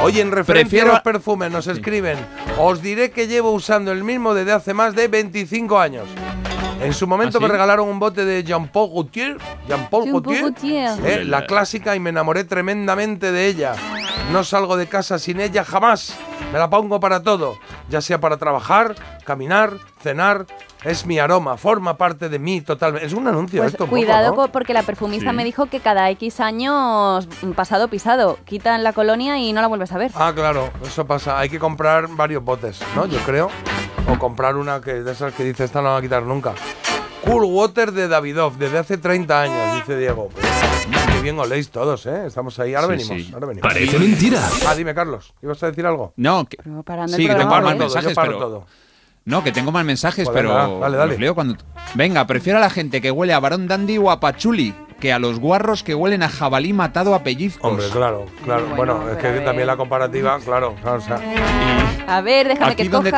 Oye, 0.02 0.22
en 0.22 0.32
referencia 0.32 0.70
Prefiero- 0.70 0.92
a 0.92 0.94
los 0.96 1.02
perfumes 1.02 1.52
nos 1.52 1.68
escriben, 1.68 2.18
os 2.60 2.82
diré 2.82 3.10
que 3.12 3.28
llevo 3.28 3.52
usando 3.52 3.92
el 3.92 4.04
mismo 4.04 4.34
desde 4.34 4.52
hace 4.52 4.74
más 4.74 4.94
de 4.96 5.08
25 5.08 5.80
años. 5.80 6.08
En 6.82 6.94
su 6.94 7.08
momento 7.08 7.38
¿Ah, 7.40 7.42
me 7.42 7.48
regalaron 7.48 7.88
un 7.88 7.98
bote 8.00 8.26
de 8.26 8.44
Jean-Paul 8.44 8.90
Gaultier, 8.94 9.38
Jean-Paul 9.68 10.04
Jean-Paul 10.06 10.24
Gaultier, 10.42 10.86
Gaultier. 10.86 11.22
eh, 11.22 11.26
la 11.26 11.46
clásica 11.48 11.96
y 11.96 12.00
me 12.00 12.10
enamoré 12.12 12.44
tremendamente 12.44 13.32
de 13.32 13.48
ella. 13.48 13.74
No 14.32 14.44
salgo 14.44 14.76
de 14.78 14.88
casa 14.88 15.18
sin 15.18 15.40
ella 15.40 15.64
jamás. 15.64 16.16
Me 16.52 16.60
la 16.60 16.70
pongo 16.70 17.00
para 17.00 17.24
todo, 17.24 17.58
ya 17.90 18.02
sea 18.02 18.20
para 18.20 18.38
trabajar, 18.38 18.94
caminar, 19.24 19.74
cenar. 20.04 20.46
Es 20.84 21.06
mi 21.06 21.18
aroma, 21.18 21.58
forma 21.58 21.98
parte 21.98 22.30
de 22.30 22.38
mí 22.38 22.62
totalmente. 22.62 23.08
Es 23.08 23.14
un 23.14 23.28
anuncio 23.28 23.62
Pues 23.62 23.72
esto 23.74 23.86
poco, 23.86 23.92
cuidado 23.98 24.50
porque 24.52 24.74
la 24.74 24.84
perfumista 24.84 25.32
Sí. 25.32 25.36
me 25.36 25.44
dijo 25.44 25.66
que 25.66 25.80
cada 25.80 26.10
X 26.12 26.40
años 26.40 27.28
mm, 27.42 27.52
pasado 27.52 27.88
pisado 27.88 28.38
quitan 28.46 28.84
la 28.84 28.94
colonia 28.94 29.38
y 29.40 29.52
no 29.54 29.62
la 29.62 29.68
vuelves 29.68 29.92
a 29.94 29.98
ver. 29.98 30.12
Ah, 30.14 30.32
claro, 30.36 30.70
eso 30.86 31.06
pasa. 31.08 31.40
Hay 31.40 31.50
que 31.50 31.58
comprar 31.58 32.08
varios 32.10 32.44
botes, 32.44 32.82
¿no? 32.96 33.08
Yo 33.08 33.18
creo. 33.20 33.50
O 34.14 34.20
comprar 34.20 34.56
una 34.58 34.82
que 34.82 34.94
de 35.02 35.12
esas 35.12 35.34
que 35.34 35.44
dice 35.44 35.64
esta 35.64 35.80
no 35.80 35.86
la 35.86 35.92
va 35.94 35.98
a 35.98 36.02
quitar 36.02 36.22
nunca. 36.24 36.54
Cool 37.24 37.46
Water 37.46 37.92
de 37.92 38.08
Davidoff, 38.08 38.56
desde 38.58 38.78
hace 38.78 39.00
30 39.00 39.42
años, 39.42 39.76
dice 39.78 39.98
Diego. 39.98 40.30
Pues, 40.32 40.46
qué 41.16 41.22
bien 41.24 41.40
oléis 41.40 41.70
todos, 41.72 42.06
¿eh? 42.06 42.28
Estamos 42.28 42.60
ahí. 42.60 42.76
Ahora 42.76 42.96
Sí, 43.00 43.10
venimos, 43.10 43.28
sí. 43.28 43.34
ahora 43.34 43.48
venimos. 43.48 43.68
Parece 43.74 43.98
mentira. 43.98 44.40
Ah, 44.68 44.76
dime, 44.76 44.94
Carlos. 44.94 45.34
¿Ibas 45.42 45.64
a 45.64 45.68
decir 45.68 45.88
algo? 45.88 46.14
No, 46.18 46.46
que, 46.46 46.58
parando 46.86 47.16
sí, 47.16 47.24
el 47.24 47.30
que 47.30 47.34
tengo 47.36 47.50
programa, 47.50 47.62
más 47.62 47.74
¿eh? 47.74 47.78
Todo, 47.78 47.86
mensajes, 47.88 48.10
yo 48.10 48.16
paro 48.16 48.28
pero. 48.34 48.40
todo. 48.40 48.66
No, 49.26 49.44
que 49.44 49.52
tengo 49.52 49.72
más 49.72 49.84
mensajes, 49.84 50.26
Pues 50.26 50.36
pero. 50.38 50.50
venga, 50.50 50.80
dale, 50.80 50.98
dale. 50.98 51.12
los 51.14 51.20
leo 51.20 51.36
cuando. 51.36 51.58
Venga, 51.96 52.28
prefiero 52.28 52.60
a 52.60 52.62
la 52.62 52.70
gente 52.70 53.02
que 53.02 53.10
huele 53.10 53.34
a 53.34 53.40
varón 53.40 53.68
dandy 53.68 53.98
o 53.98 54.12
a 54.12 54.20
pachuli 54.20 54.74
que 55.00 55.12
a 55.12 55.20
los 55.20 55.40
guarros 55.40 55.84
que 55.84 55.96
huelen 55.96 56.24
a 56.24 56.30
jabalí 56.30 56.74
matado 56.74 57.16
a 57.16 57.24
pellizcos. 57.24 57.70
Hombre, 57.70 57.88
claro, 57.90 58.26
claro. 58.44 58.68
Bueno, 58.76 59.10
es 59.10 59.18
que 59.18 59.30
también 59.42 59.68
la 59.68 59.78
comparativa, 59.78 60.40
claro, 60.40 60.76
claro, 60.82 60.98
o 60.98 61.02
sea, 61.02 61.20
A 62.08 62.22
ver, 62.22 62.48
déjame 62.48 62.72
Aquí 62.72 62.84
que 62.84 62.90
donde. 62.90 63.12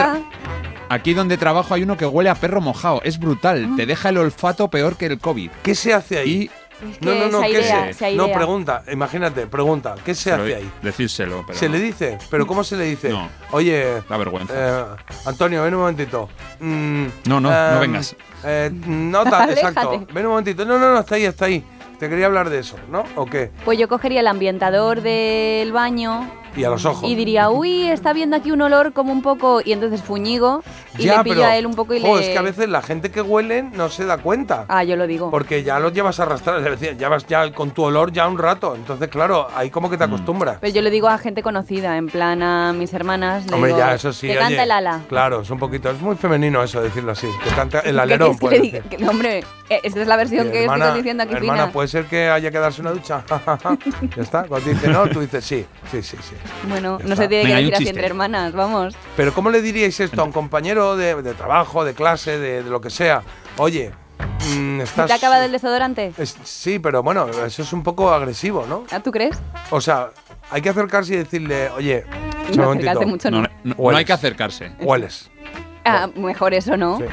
Aquí 0.89 1.13
donde 1.13 1.37
trabajo 1.37 1.73
hay 1.73 1.83
uno 1.83 1.97
que 1.97 2.05
huele 2.05 2.29
a 2.29 2.35
perro 2.35 2.61
mojado. 2.61 3.01
Es 3.03 3.19
brutal. 3.19 3.67
Ah. 3.71 3.73
Te 3.75 3.85
deja 3.85 4.09
el 4.09 4.17
olfato 4.17 4.69
peor 4.69 4.95
que 4.95 5.07
el 5.07 5.19
COVID. 5.19 5.51
¿qué 5.61 5.75
se 5.75 5.93
hace 5.93 6.17
ahí? 6.19 6.43
Y 6.43 6.51
Es 6.91 6.97
que 6.99 7.05
no, 7.05 7.15
no, 7.15 7.27
no, 7.29 7.41
se 7.41 7.47
¿qué 7.49 7.57
airea, 7.57 7.85
se? 7.87 7.93
se 7.93 8.15
No, 8.15 8.31
pregunta, 8.31 8.83
imagínate, 8.91 9.47
pregunta, 9.47 9.95
¿qué 10.05 10.13
se 10.13 10.29
Pero 10.31 10.43
hace 10.43 10.55
ahí? 10.55 10.71
Decírselo, 10.81 11.43
pero. 11.45 11.57
¿Se 11.57 11.69
le 11.69 11.79
dice? 11.79 12.17
¿Pero 12.29 12.45
cómo 12.45 12.63
se 12.63 12.77
le 12.77 12.85
dice? 12.85 13.09
No. 13.09 13.29
Oye, 13.51 14.01
Da 14.07 14.17
vergüenza. 14.17 14.53
eh, 14.55 14.85
Antonio, 15.25 15.63
ven 15.63 15.73
un 15.73 15.79
momentito. 15.81 16.29
Mm, 16.59 17.05
No, 17.27 17.39
no, 17.39 17.49
no 17.49 17.73
em, 17.75 17.79
vengas. 17.79 18.15
eh, 18.43 18.69
no, 18.73 19.21
exacto. 19.49 20.05
Ven 20.13 20.25
un 20.25 20.31
momentito. 20.31 20.65
No, 20.65 20.77
no, 20.77 20.93
no, 20.93 20.99
está 20.99 21.15
ahí, 21.15 21.25
está 21.25 21.45
ahí. 21.45 21.63
Te 21.99 22.09
quería 22.09 22.27
hablar 22.27 22.49
de 22.51 22.59
eso, 22.59 22.75
¿no? 22.91 23.03
¿O 23.15 23.25
qué? 23.25 23.49
Pues 23.65 23.79
yo 23.79 23.87
cogería 23.87 24.19
el 24.19 24.27
ambientador 24.27 25.01
del 25.01 25.71
baño 25.71 26.29
Y 26.57 26.63
a 26.63 26.69
los 26.69 26.85
ojos. 26.85 27.09
y 27.09 27.15
diría, 27.15 27.49
uy, 27.49 27.87
está 27.87 28.13
viendo 28.13 28.35
aquí 28.35 28.51
un 28.51 28.61
olor 28.61 28.93
como 28.93 29.11
un 29.11 29.21
poco. 29.21 29.61
Y 29.63 29.71
entonces 29.73 30.01
fuñigo 30.01 30.63
y 30.97 31.03
Ya, 31.03 31.17
le 31.19 31.23
pillo 31.23 31.35
pero, 31.37 31.47
a 31.47 31.57
él 31.57 31.65
un 31.65 31.75
poco 31.75 31.93
y 31.93 32.01
jo, 32.01 32.17
le. 32.17 32.23
es 32.23 32.29
que 32.29 32.37
a 32.37 32.41
veces 32.41 32.67
la 32.69 32.81
gente 32.81 33.11
que 33.11 33.21
huele 33.21 33.63
no 33.63 33.89
se 33.89 34.05
da 34.05 34.17
cuenta. 34.17 34.65
Ah, 34.67 34.83
yo 34.83 34.95
lo 34.95 35.07
digo. 35.07 35.29
Porque 35.31 35.63
ya 35.63 35.79
los 35.79 35.93
llevas 35.93 36.19
arrastrados, 36.19 36.65
es 36.65 36.79
decir, 36.79 36.97
llevas 36.97 37.25
ya 37.27 37.51
con 37.53 37.71
tu 37.71 37.83
olor 37.83 38.11
ya 38.11 38.27
un 38.27 38.37
rato. 38.37 38.75
Entonces, 38.75 39.07
claro, 39.09 39.47
ahí 39.55 39.69
como 39.69 39.87
Mm. 39.87 39.91
que 39.91 39.97
te 39.97 40.03
acostumbras. 40.03 40.57
Pero 40.59 40.73
yo 40.73 40.81
le 40.81 40.89
digo 40.89 41.07
a 41.07 41.17
gente 41.17 41.43
conocida, 41.43 41.97
en 41.97 42.07
plan 42.07 42.41
a 42.43 42.73
mis 42.73 42.93
hermanas. 42.93 43.45
Le 43.47 43.53
Hombre, 43.53 43.69
digo, 43.69 43.79
ya, 43.79 43.93
eso 43.93 44.11
sí. 44.11 44.27
Que 44.27 44.33
oye, 44.33 44.39
canta 44.41 44.63
el 44.63 44.71
ala. 44.71 45.01
Claro, 45.07 45.41
es 45.41 45.49
un 45.49 45.59
poquito, 45.59 45.89
es 45.89 46.01
muy 46.01 46.15
femenino 46.15 46.61
eso 46.63 46.81
decirlo 46.81 47.11
así. 47.11 47.27
Que 47.43 47.49
canta 47.51 47.79
el 47.81 47.95
¿Qué 47.95 48.01
alerón, 48.01 48.37
quieres 48.37 48.71
que. 48.83 48.97
Que- 48.97 49.07
hombre, 49.07 49.39
eh, 49.69 49.79
esta 49.83 50.01
es 50.01 50.07
la 50.07 50.15
versión 50.17 50.51
que 50.51 50.63
hermana, 50.63 50.85
estoy 50.87 51.01
diciendo 51.01 51.23
aquí 51.23 51.33
hermana, 51.35 51.63
fina. 51.63 51.71
puede 51.73 51.87
ser 51.87 52.05
que 52.05 52.29
haya 52.29 52.51
que 52.51 52.57
darse 52.59 52.81
una 52.81 52.91
ducha. 52.91 53.23
ya 54.15 54.21
está. 54.23 54.43
Cuando 54.43 54.65
te 54.65 54.73
dice 54.73 54.87
no, 54.89 55.07
tú 55.07 55.19
dices 55.21 55.43
sí, 55.45 55.65
sí, 55.91 56.01
sí, 56.01 56.17
sí. 56.21 56.35
Bueno, 56.67 56.99
no 57.03 57.15
se 57.15 57.27
tiene 57.27 57.43
Venga, 57.45 57.55
que 57.57 57.61
decir 57.63 57.75
así 57.75 57.87
entre 57.89 58.05
hermanas, 58.05 58.53
vamos. 58.53 58.95
Pero 59.15 59.33
¿cómo 59.33 59.49
le 59.49 59.61
diríais 59.61 59.99
esto 59.99 60.21
a 60.21 60.23
un 60.23 60.31
compañero 60.31 60.95
de, 60.95 61.21
de 61.21 61.33
trabajo, 61.33 61.83
de 61.85 61.93
clase, 61.93 62.37
de, 62.39 62.63
de 62.63 62.69
lo 62.69 62.81
que 62.81 62.89
sea? 62.89 63.23
Oye, 63.57 63.91
mm, 64.55 64.77
¿Se 64.79 64.83
estás... 64.83 65.07
te 65.07 65.13
ha 65.13 65.15
acabado 65.15 65.43
el 65.45 65.51
desodorante? 65.51 66.13
Es- 66.17 66.37
sí, 66.43 66.79
pero 66.79 67.03
bueno, 67.03 67.27
eso 67.45 67.61
es 67.61 67.73
un 67.73 67.83
poco 67.83 68.11
agresivo, 68.11 68.65
¿no? 68.67 68.83
¿Ah, 68.91 68.99
¿Tú 68.99 69.11
crees? 69.11 69.37
O 69.69 69.81
sea, 69.81 70.09
hay 70.51 70.61
que 70.61 70.69
acercarse 70.69 71.13
y 71.13 71.17
decirle, 71.17 71.69
oye, 71.71 72.05
No, 72.55 72.73
mucho 73.05 73.29
No, 73.31 73.41
no. 73.41 73.47
no, 73.63 73.75
no 73.77 73.97
hay 73.97 74.05
que 74.05 74.13
acercarse. 74.13 74.71
hueles. 74.79 75.29
Ah, 75.87 76.09
mejor 76.15 76.53
eso, 76.53 76.77
¿no? 76.77 76.97
Sí. 76.97 77.05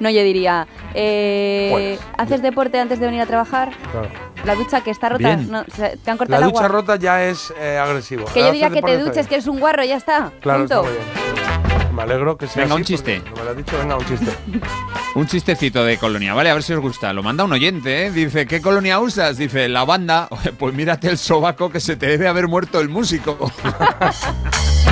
No, 0.00 0.08
yo 0.08 0.22
diría, 0.22 0.66
eh. 0.94 1.98
¿haces 2.16 2.40
deporte 2.40 2.78
antes 2.80 3.00
de 3.00 3.06
venir 3.06 3.20
a 3.20 3.26
trabajar? 3.26 3.70
Claro. 3.92 4.08
La 4.44 4.54
ducha 4.54 4.80
que 4.80 4.90
está 4.90 5.10
rota, 5.10 5.36
Bien. 5.36 5.50
no, 5.50 5.64
se- 5.64 5.98
te 5.98 6.10
han 6.10 6.16
La 6.16 6.16
cortado 6.16 6.42
el 6.44 6.48
ducha 6.50 6.64
agua. 6.64 6.68
rota 6.80 6.96
ya 6.96 7.22
es 7.24 7.52
eh, 7.60 7.76
agresivo. 7.76 8.24
Que 8.32 8.40
yo 8.40 8.46
Hacer 8.46 8.52
diría 8.54 8.70
que 8.70 8.80
te 8.80 8.92
está 8.92 9.04
duches, 9.04 9.26
que 9.26 9.30
bien. 9.30 9.34
eres 9.40 9.46
un 9.48 9.60
guarro, 9.60 9.84
ya 9.84 9.96
está. 9.96 10.32
Claro, 10.40 10.64
está 10.64 10.76
punto. 10.80 10.90
muy 10.90 10.98
bien. 10.98 11.94
Me 11.94 12.02
alegro 12.02 12.38
que 12.38 12.46
sea 12.46 12.62
Venga, 12.62 12.76
un 12.76 12.80
así, 12.82 12.94
chiste. 12.94 13.20
porque 13.20 13.30
No 13.30 13.36
me 13.36 13.44
lo 13.44 13.50
has 13.50 13.56
dicho, 13.58 13.78
venga, 13.78 13.96
un 13.98 14.04
chiste. 14.06 14.30
Un 15.16 15.26
chistecito 15.26 15.84
de 15.84 15.98
colonia, 15.98 16.34
vale, 16.34 16.50
a 16.50 16.54
ver 16.54 16.62
si 16.62 16.72
os 16.72 16.78
gusta. 16.80 17.12
Lo 17.12 17.24
manda 17.24 17.42
un 17.42 17.50
oyente, 17.52 18.06
¿eh? 18.06 18.10
Dice, 18.12 18.46
¿qué 18.46 18.62
colonia 18.62 19.00
usas? 19.00 19.36
Dice, 19.38 19.68
la 19.68 19.84
banda. 19.84 20.28
Pues 20.58 20.72
mírate 20.72 21.08
el 21.08 21.18
sobaco 21.18 21.68
que 21.68 21.80
se 21.80 21.96
te 21.96 22.06
debe 22.06 22.28
haber 22.28 22.46
muerto 22.46 22.78
el 22.80 22.88
músico. 22.88 23.36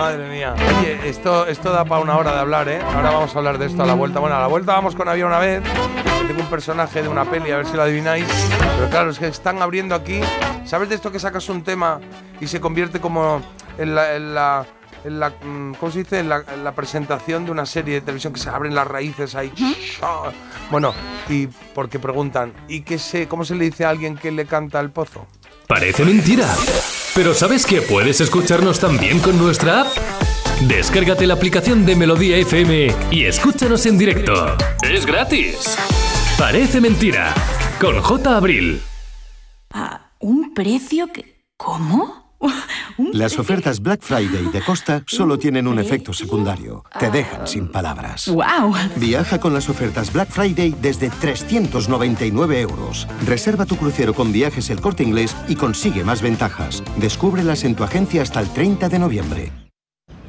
Madre 0.00 0.28
mía. 0.30 0.54
Oye, 0.80 0.98
esto, 1.10 1.46
esto 1.46 1.70
da 1.70 1.84
para 1.84 2.00
una 2.00 2.16
hora 2.16 2.32
de 2.32 2.38
hablar, 2.38 2.68
¿eh? 2.70 2.80
Ahora 2.80 3.10
vamos 3.10 3.34
a 3.34 3.38
hablar 3.38 3.58
de 3.58 3.66
esto 3.66 3.82
a 3.82 3.86
la 3.86 3.92
vuelta. 3.92 4.18
Bueno, 4.18 4.34
a 4.34 4.40
la 4.40 4.46
vuelta 4.46 4.72
vamos 4.72 4.96
con 4.96 5.06
Había 5.10 5.26
una 5.26 5.38
vez. 5.38 5.62
que 5.62 6.26
Tengo 6.28 6.40
un 6.40 6.48
personaje 6.48 7.02
de 7.02 7.08
una 7.08 7.26
peli, 7.26 7.50
a 7.50 7.58
ver 7.58 7.66
si 7.66 7.76
lo 7.76 7.82
adivináis. 7.82 8.24
Pero 8.78 8.88
claro, 8.88 9.10
es 9.10 9.18
que 9.18 9.26
están 9.26 9.60
abriendo 9.60 9.94
aquí. 9.94 10.22
¿Sabes 10.64 10.88
de 10.88 10.94
esto 10.94 11.12
que 11.12 11.18
sacas 11.18 11.50
un 11.50 11.62
tema 11.62 12.00
y 12.40 12.46
se 12.46 12.60
convierte 12.60 12.98
como 12.98 13.42
en 13.76 13.94
la. 13.94 14.16
En 14.16 14.34
la 14.34 14.66
en 15.04 15.20
la, 15.20 15.30
mm, 15.30 15.74
¿Cómo 15.74 15.92
se 15.92 15.98
dice? 16.00 16.18
En 16.18 16.28
la, 16.28 16.44
en 16.52 16.64
la 16.64 16.72
presentación 16.72 17.44
de 17.44 17.50
una 17.50 17.66
serie 17.66 17.94
de 17.94 18.00
televisión 18.00 18.32
que 18.32 18.40
se 18.40 18.50
abren 18.50 18.74
las 18.74 18.86
raíces 18.86 19.34
ahí. 19.34 19.52
Bueno, 20.70 20.94
y 21.28 21.46
porque 21.46 21.98
preguntan, 21.98 22.52
¿y 22.68 22.82
qué 22.82 22.98
sé? 22.98 23.28
¿Cómo 23.28 23.44
se 23.44 23.54
le 23.54 23.66
dice 23.66 23.84
a 23.84 23.90
alguien 23.90 24.16
que 24.16 24.30
le 24.30 24.46
canta 24.46 24.78
al 24.78 24.90
pozo? 24.90 25.26
Parece 25.66 26.04
mentira. 26.04 26.46
Pero 27.22 27.34
¿sabes 27.34 27.66
que 27.66 27.82
puedes 27.82 28.22
escucharnos 28.22 28.80
también 28.80 29.18
con 29.18 29.36
nuestra 29.36 29.82
app? 29.82 29.88
Descárgate 30.62 31.26
la 31.26 31.34
aplicación 31.34 31.84
de 31.84 31.94
Melodía 31.94 32.38
FM 32.38 32.94
y 33.10 33.24
escúchanos 33.26 33.84
en 33.84 33.98
directo. 33.98 34.56
Es 34.82 35.04
gratis. 35.04 35.76
Parece 36.38 36.80
mentira. 36.80 37.34
Con 37.78 38.00
J. 38.00 38.34
Abril. 38.34 38.80
¿Un 40.18 40.54
precio 40.54 41.08
que... 41.08 41.44
¿Cómo? 41.58 42.29
Las 43.12 43.38
ofertas 43.38 43.80
Black 43.80 44.02
Friday 44.02 44.46
de 44.52 44.60
Costa 44.60 45.02
solo 45.06 45.38
tienen 45.38 45.66
un 45.66 45.78
efecto 45.78 46.12
secundario. 46.12 46.84
Te 46.98 47.10
dejan 47.10 47.46
sin 47.46 47.68
palabras. 47.68 48.28
¡Wow! 48.28 48.74
Viaja 48.96 49.38
con 49.38 49.54
las 49.54 49.68
ofertas 49.68 50.12
Black 50.12 50.30
Friday 50.30 50.74
desde 50.80 51.10
399 51.10 52.60
euros. 52.60 53.06
Reserva 53.26 53.66
tu 53.66 53.76
crucero 53.76 54.14
con 54.14 54.32
viajes 54.32 54.70
el 54.70 54.80
corte 54.80 55.02
inglés 55.02 55.36
y 55.48 55.56
consigue 55.56 56.04
más 56.04 56.22
ventajas. 56.22 56.82
Descúbrelas 56.96 57.64
en 57.64 57.74
tu 57.74 57.84
agencia 57.84 58.22
hasta 58.22 58.40
el 58.40 58.48
30 58.52 58.88
de 58.88 58.98
noviembre. 58.98 59.52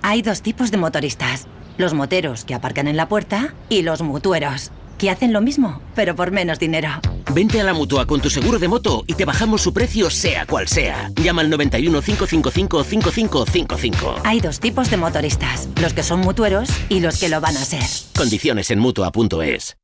Hay 0.02 0.22
dos 0.22 0.42
tipos 0.42 0.72
de 0.72 0.78
motoristas. 0.78 1.48
Los 1.78 1.94
moteros 1.94 2.46
que 2.46 2.54
aparcan 2.54 2.88
en 2.88 2.98
la 2.98 3.08
puerta 3.08 3.54
y 3.70 3.82
los 3.82 4.02
mutueros, 4.02 4.72
que 5.02 5.10
hacen 5.10 5.34
lo 5.34 5.42
mismo, 5.42 5.82
pero 5.96 6.16
por 6.16 6.30
menos 6.30 6.60
dinero. 6.60 6.90
Vente 7.34 7.60
a 7.60 7.64
la 7.64 7.74
mutua 7.74 8.06
con 8.06 8.22
tu 8.22 8.30
seguro 8.30 8.60
de 8.60 8.68
moto 8.68 9.04
y 9.08 9.16
te 9.16 9.26
bajamos 9.26 9.64
su 9.64 9.74
precio 9.74 10.12
sea 10.12 10.46
cual 10.46 10.68
sea. 10.68 11.10
Llama 11.16 11.42
al 11.42 11.50
91 11.50 12.04
555 12.04 12.84
5555. 12.84 14.22
Hay 14.24 14.42
dos 14.42 14.60
tipos 14.60 14.92
de 14.92 14.98
motoristas, 14.98 15.70
los 15.82 15.94
que 15.94 16.04
son 16.04 16.20
mutueros 16.20 16.70
y 16.88 17.00
los 17.00 17.20
que 17.20 17.30
lo 17.30 17.42
van 17.42 17.58
a 17.58 17.66
ser. 17.66 17.82
Condiciones 18.16 18.70
en 18.70 18.78
mutua.es. 18.78 19.76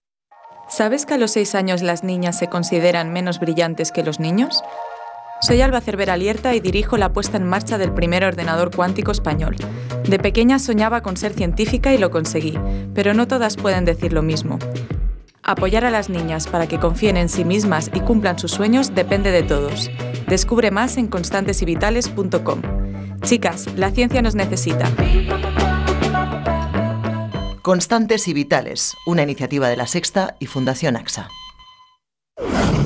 ¿Sabes 0.70 1.08
que 1.08 1.16
a 1.16 1.18
los 1.18 1.32
6 1.32 1.56
años 1.56 1.82
las 1.82 2.04
niñas 2.04 2.38
se 2.38 2.48
consideran 2.48 3.12
menos 3.12 3.40
brillantes 3.40 3.92
que 3.92 4.04
los 4.04 4.20
niños? 4.20 4.62
Soy 5.42 5.62
Alba 5.62 5.82
Cervera 5.82 6.16
Lierta 6.16 6.54
y 6.54 6.60
dirijo 6.60 6.98
la 6.98 7.12
puesta 7.12 7.38
en 7.38 7.44
marcha 7.44 7.80
del 7.80 7.92
primer 7.92 8.24
ordenador 8.24 8.76
cuántico 8.76 9.12
español. 9.12 9.56
De 10.08 10.20
pequeña 10.20 10.60
soñaba 10.60 11.02
con 11.02 11.18
ser 11.18 11.34
científica 11.34 11.92
y 11.92 11.98
lo 11.98 12.12
conseguí, 12.12 12.60
pero 12.94 13.16
no 13.16 13.28
todas 13.28 13.56
pueden 13.56 13.84
decir 13.84 14.14
lo 14.14 14.22
mismo. 14.22 14.60
Apoyar 15.50 15.86
a 15.86 15.90
las 15.90 16.10
niñas 16.10 16.46
para 16.46 16.68
que 16.68 16.78
confíen 16.78 17.16
en 17.16 17.30
sí 17.30 17.46
mismas 17.46 17.90
y 17.94 18.02
cumplan 18.02 18.38
sus 18.38 18.52
sueños 18.52 18.94
depende 18.94 19.32
de 19.32 19.44
todos. 19.44 19.90
Descubre 20.28 20.72
más 20.72 20.98
en 20.98 21.08
constantesyvitales.com. 21.08 22.62
Chicas, 23.22 23.68
la 23.78 23.92
ciencia 23.92 24.22
nos 24.22 24.36
necesita. 24.36 24.92
Constantes 27.62 28.28
y 28.28 28.34
Vitales, 28.34 28.94
una 29.06 29.24
iniciativa 29.24 29.70
de 29.70 29.78
la 29.78 29.88
Sexta 29.88 30.36
y 30.38 30.48
Fundación 30.48 30.98
AXA. 30.98 31.30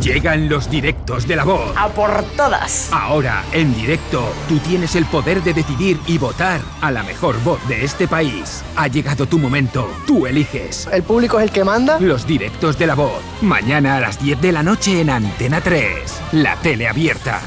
Llegan 0.01 0.49
los 0.49 0.69
directos 0.69 1.27
de 1.27 1.35
la 1.35 1.43
voz. 1.43 1.75
¡A 1.77 1.89
por 1.89 2.23
todas! 2.35 2.89
Ahora, 2.91 3.43
en 3.51 3.75
directo, 3.75 4.33
tú 4.49 4.57
tienes 4.57 4.95
el 4.95 5.05
poder 5.05 5.43
de 5.43 5.53
decidir 5.53 5.99
y 6.07 6.17
votar 6.17 6.59
a 6.81 6.89
la 6.89 7.03
mejor 7.03 7.41
voz 7.43 7.59
de 7.67 7.85
este 7.85 8.07
país. 8.07 8.63
Ha 8.75 8.87
llegado 8.87 9.27
tu 9.27 9.37
momento. 9.37 9.87
Tú 10.07 10.25
eliges. 10.25 10.87
¿El 10.91 11.03
público 11.03 11.37
es 11.37 11.43
el 11.43 11.51
que 11.51 11.63
manda? 11.63 11.99
Los 11.99 12.25
directos 12.25 12.79
de 12.79 12.87
la 12.87 12.95
voz. 12.95 13.21
Mañana 13.41 13.97
a 13.97 13.99
las 13.99 14.19
10 14.19 14.41
de 14.41 14.51
la 14.51 14.63
noche 14.63 15.01
en 15.01 15.11
Antena 15.11 15.61
3. 15.61 16.21
La 16.31 16.55
tele 16.55 16.87
abierta. 16.87 17.39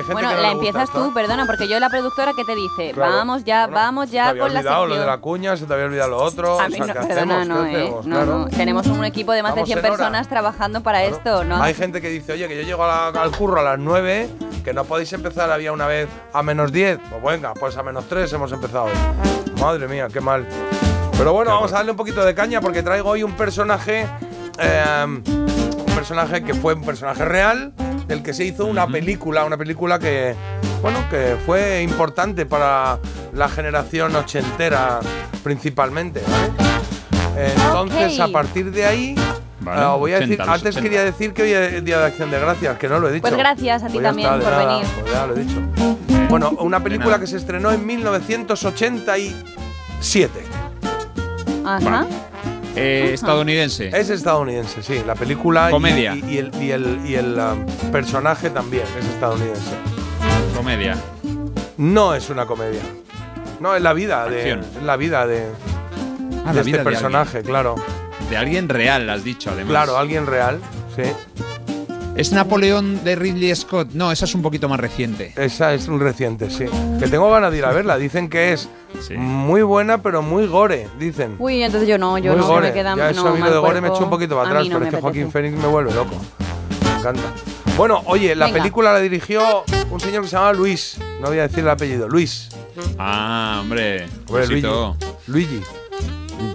Hay 0.00 0.06
gente 0.06 0.12
Bueno, 0.14 0.28
que 0.30 0.34
no 0.36 0.40
la 0.42 0.52
gusta 0.54 0.66
empiezas 0.68 0.92
tú, 0.94 1.12
perdona, 1.12 1.44
porque 1.46 1.68
yo 1.68 1.78
la 1.78 1.90
productora 1.90 2.32
que 2.32 2.44
te 2.44 2.54
dice, 2.54 2.92
Claro. 2.94 3.12
vamos 3.16 3.44
ya, 3.44 3.66
vamos 3.66 4.06
Se 4.06 4.10
te 4.12 4.16
ya 4.16 4.28
había 4.30 4.42
con 4.42 4.54
la 4.54 4.60
olvidado 4.60 4.86
lo 4.86 4.94
de 4.94 5.00
sección. 5.00 5.14
la 5.16 5.20
cuña, 5.20 5.56
se 5.58 5.66
te 5.66 5.72
había 5.74 5.84
olvidado 5.86 6.10
lo 6.10 6.16
otro. 6.22 6.60
A 6.60 6.64
o 6.64 6.68
mí 6.68 6.74
sea, 6.76 6.86
no, 6.86 6.92
¿qué 6.94 7.00
perdona, 7.06 7.34
eh, 7.34 7.76
hacemos? 7.76 8.06
no, 8.06 8.16
Claro. 8.16 8.38
no. 8.38 8.48
Tenemos 8.48 8.86
un 8.86 9.04
equipo 9.04 9.32
de 9.32 9.42
más 9.42 9.52
de 9.54 9.60
Vamos 9.60 9.68
100 9.68 9.78
en 9.78 9.84
hora. 9.84 9.96
personas 9.96 10.28
trabajando 10.28 10.82
para 10.82 11.04
esto, 11.04 11.44
¿no? 11.44 11.62
Hay 11.62 11.74
gente 11.74 12.00
que 12.00 12.08
dice, 12.08 12.32
oye, 12.32 12.48
que 12.48 12.56
yo 12.56 12.62
llego 12.62 12.86
la- 12.86 13.08
al 13.08 13.30
curro 13.36 13.60
a 13.60 13.62
las 13.62 13.78
9, 13.78 14.28
que 14.64 14.72
no 14.72 14.84
podéis 14.84 15.12
empezar, 15.12 15.50
había 15.52 15.72
una 15.72 15.86
vez 15.86 16.08
a 16.32 16.42
menos 16.42 16.72
10. 16.72 16.98
Pues 17.10 17.22
venga, 17.22 17.52
pues 17.54 17.76
a 17.76 17.82
menos 17.82 18.06
3 18.08 18.32
hemos 18.32 18.50
empezado. 18.52 18.86
Madre 19.60 19.86
mía, 19.86 20.08
qué 20.12 20.20
mal. 20.22 20.46
Pero 21.18 21.34
bueno, 21.34 21.50
vamos 21.52 21.72
a 21.72 21.76
darle 21.76 21.90
un 21.90 21.96
poquito 21.98 22.24
de 22.24 22.34
caña 22.34 22.62
porque 22.62 22.82
traigo 22.82 23.10
hoy 23.10 23.22
un 23.22 23.32
personaje. 23.32 24.06
eh, 24.62 25.04
un 25.06 25.94
personaje 25.94 26.42
que 26.44 26.52
fue 26.54 26.74
un 26.74 26.82
personaje 26.82 27.24
real, 27.24 27.72
del 28.10 28.22
que 28.24 28.34
se 28.34 28.44
hizo 28.44 28.66
una 28.66 28.88
película, 28.88 29.44
una 29.44 29.56
película 29.56 30.00
que, 30.00 30.34
bueno, 30.82 30.98
que 31.08 31.36
fue 31.46 31.80
importante 31.82 32.44
para 32.44 32.98
la 33.32 33.48
generación 33.48 34.16
ochentera 34.16 34.98
principalmente, 35.44 36.20
¿vale? 36.28 36.50
Entonces, 37.54 38.18
a 38.18 38.26
partir 38.28 38.72
de 38.72 38.84
ahí, 38.84 39.14
Vale, 39.60 39.82
ah, 39.82 39.94
voy 39.94 40.12
a 40.12 40.18
decir, 40.20 40.34
80, 40.40 40.44
los 40.46 40.54
antes 40.54 40.76
80. 40.76 40.82
quería 40.82 41.04
decir 41.04 41.32
que 41.32 41.42
hoy 41.42 41.52
es 41.52 41.84
Día 41.84 41.98
de 42.00 42.06
Acción 42.06 42.30
de 42.30 42.40
Gracias, 42.40 42.78
que 42.78 42.88
no 42.88 42.98
lo 42.98 43.08
he 43.08 43.12
dicho. 43.12 43.22
Pues 43.22 43.36
gracias 43.36 43.82
a 43.84 43.86
ti 43.86 43.92
Pues 43.92 44.04
también 44.04 44.28
está, 44.32 44.42
por 44.42 44.52
nada, 44.52 44.66
venir. 44.66 44.86
pues 45.00 45.12
ya 45.12 45.26
lo 45.26 45.36
he 45.36 45.44
dicho. 45.44 45.60
Bueno, 46.28 46.50
una 46.58 46.82
película 46.82 47.20
que 47.20 47.28
se 47.28 47.36
estrenó 47.36 47.70
en 47.70 47.86
1987. 47.86 50.40
Ajá. 51.64 52.06
Eh, 52.76 53.10
estadounidense. 53.14 53.88
Es 53.88 54.10
estadounidense, 54.10 54.82
sí. 54.82 55.02
La 55.06 55.14
película 55.14 55.68
y- 55.68 55.72
Comedia. 55.72 56.14
Y, 56.14 56.34
y 56.34 56.38
el, 56.38 56.50
y 56.62 56.70
el- 56.70 57.00
y 57.06 57.14
el, 57.16 57.38
um, 57.38 57.66
personaje 57.90 58.50
también 58.50 58.84
es 58.98 59.06
estadounidense. 59.06 59.72
Comedia. 60.56 60.96
No 61.76 62.14
es 62.14 62.30
una 62.30 62.46
comedia. 62.46 62.82
No, 63.60 63.74
es 63.74 63.82
la 63.82 63.92
vida 63.92 64.26
de, 64.28 64.52
es 64.52 64.82
la 64.82 64.96
vida 64.96 65.26
de, 65.26 65.46
Ah, 66.44 66.48
de 66.50 66.54
la 66.54 66.60
este 66.60 66.62
vida 66.62 66.78
de 66.78 66.84
personaje, 66.84 67.42
claro. 67.42 67.74
De 68.30 68.36
alguien 68.36 68.68
real, 68.68 69.10
has 69.10 69.24
dicho, 69.24 69.50
además. 69.50 69.70
Claro, 69.70 69.96
alguien 69.98 70.26
real, 70.26 70.60
sí. 70.96 71.02
¿Es 72.20 72.32
Napoleón 72.32 73.02
de 73.02 73.16
Ridley 73.16 73.56
Scott? 73.56 73.92
No, 73.94 74.12
esa 74.12 74.26
es 74.26 74.34
un 74.34 74.42
poquito 74.42 74.68
más 74.68 74.78
reciente. 74.78 75.32
Esa 75.38 75.72
es 75.72 75.88
un 75.88 75.98
reciente, 75.98 76.50
sí. 76.50 76.66
Que 76.98 77.08
tengo 77.08 77.30
ganas 77.30 77.50
de 77.50 77.56
ir 77.56 77.64
a 77.64 77.72
verla. 77.72 77.96
Dicen 77.96 78.28
que 78.28 78.52
es 78.52 78.68
muy 79.16 79.62
buena, 79.62 80.02
pero 80.02 80.20
muy 80.20 80.46
gore, 80.46 80.86
dicen. 80.98 81.36
Uy, 81.38 81.62
entonces 81.62 81.88
yo 81.88 81.96
no, 81.96 82.18
yo 82.18 82.32
muy 82.32 82.42
no, 82.42 82.46
gore. 82.46 82.68
me 82.68 82.74
queda 82.74 82.94
ya 82.94 83.08
eso 83.08 83.24
no, 83.24 83.30
a 83.30 83.32
mí 83.32 83.40
lo 83.40 83.50
de 83.50 83.58
gore 83.58 83.80
me 83.80 83.88
echo 83.88 84.04
un 84.04 84.10
poquito 84.10 84.36
para 84.36 84.50
atrás, 84.50 84.68
no 84.68 84.74
pero 84.74 84.84
es 84.84 84.94
que 84.94 85.00
Joaquín. 85.00 85.32
Phoenix 85.32 85.56
me 85.56 85.66
vuelve 85.66 85.94
loco. 85.94 86.14
Me 86.84 86.98
encanta. 86.98 87.22
Bueno, 87.78 88.02
oye, 88.04 88.34
la 88.34 88.48
Venga. 88.48 88.58
película 88.58 88.92
la 88.92 89.00
dirigió 89.00 89.64
un 89.90 89.98
señor 89.98 90.20
que 90.24 90.28
se 90.28 90.36
llama 90.36 90.52
Luis. 90.52 90.98
No 91.22 91.28
voy 91.28 91.38
a 91.38 91.48
decir 91.48 91.60
el 91.60 91.70
apellido. 91.70 92.06
Luis. 92.06 92.50
Ah, 92.98 93.60
hombre. 93.62 94.04
Hombre, 94.26 94.46
Luigi. 94.46 94.60
Luisito. 94.60 94.96
Luigi. 95.26 95.60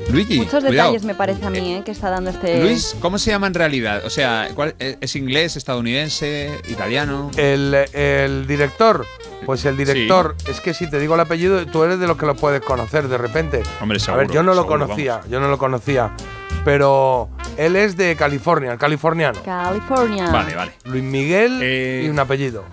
Luigi. 0.10 0.38
Muchos 0.38 0.64
cuidado. 0.64 0.90
detalles 0.92 1.04
me 1.06 1.16
parece 1.16 1.46
a 1.46 1.50
mí, 1.50 1.76
¿eh? 1.76 1.82
Que 1.84 1.92
está 1.92 2.10
dando 2.10 2.30
este. 2.30 2.62
Luis, 2.62 2.96
¿cómo 3.02 3.18
se 3.18 3.32
llama 3.32 3.48
en 3.48 3.54
realidad? 3.54 4.04
O 4.06 4.10
sea, 4.10 4.50
¿cuál- 4.56 4.76
eh, 4.80 4.98
¿es 5.02 5.16
inglés, 5.16 5.56
estadounidense, 5.58 6.52
italiano? 6.70 7.32
El, 7.38 7.74
el 7.94 8.48
director. 8.48 9.06
Pues 9.46 9.64
el 9.66 9.78
director, 9.78 10.36
es 10.50 10.60
que 10.60 10.74
si 10.74 10.90
te 10.90 10.98
digo 11.00 11.14
el 11.14 11.20
apellido, 11.22 11.64
tú 11.68 11.84
eres 11.84 12.00
de 12.00 12.08
los 12.08 12.18
que 12.18 12.26
lo 12.26 12.36
puedes 12.36 12.62
conocer 12.62 13.08
de 13.08 13.18
repente. 13.20 13.62
Hombre, 13.80 14.00
a 14.08 14.16
ver, 14.16 14.32
yo 14.32 14.42
no 14.42 14.56
lo 14.56 14.64
seguro, 14.64 14.86
conocía, 14.88 15.22
yo 15.30 15.40
no 15.40 15.50
lo 15.50 15.58
conocía. 15.60 16.12
Pero 16.64 17.30
él 17.58 17.76
es 17.76 17.96
de 17.96 18.16
California, 18.16 18.72
el 18.72 18.80
californiano. 18.80 19.40
California. 19.44 20.32
Vale, 20.32 20.56
vale. 20.56 20.72
Luis 20.86 21.04
Miguel 21.04 21.60
Eh, 21.62 22.04
y 22.06 22.10
un 22.10 22.18
apellido. 22.18 22.64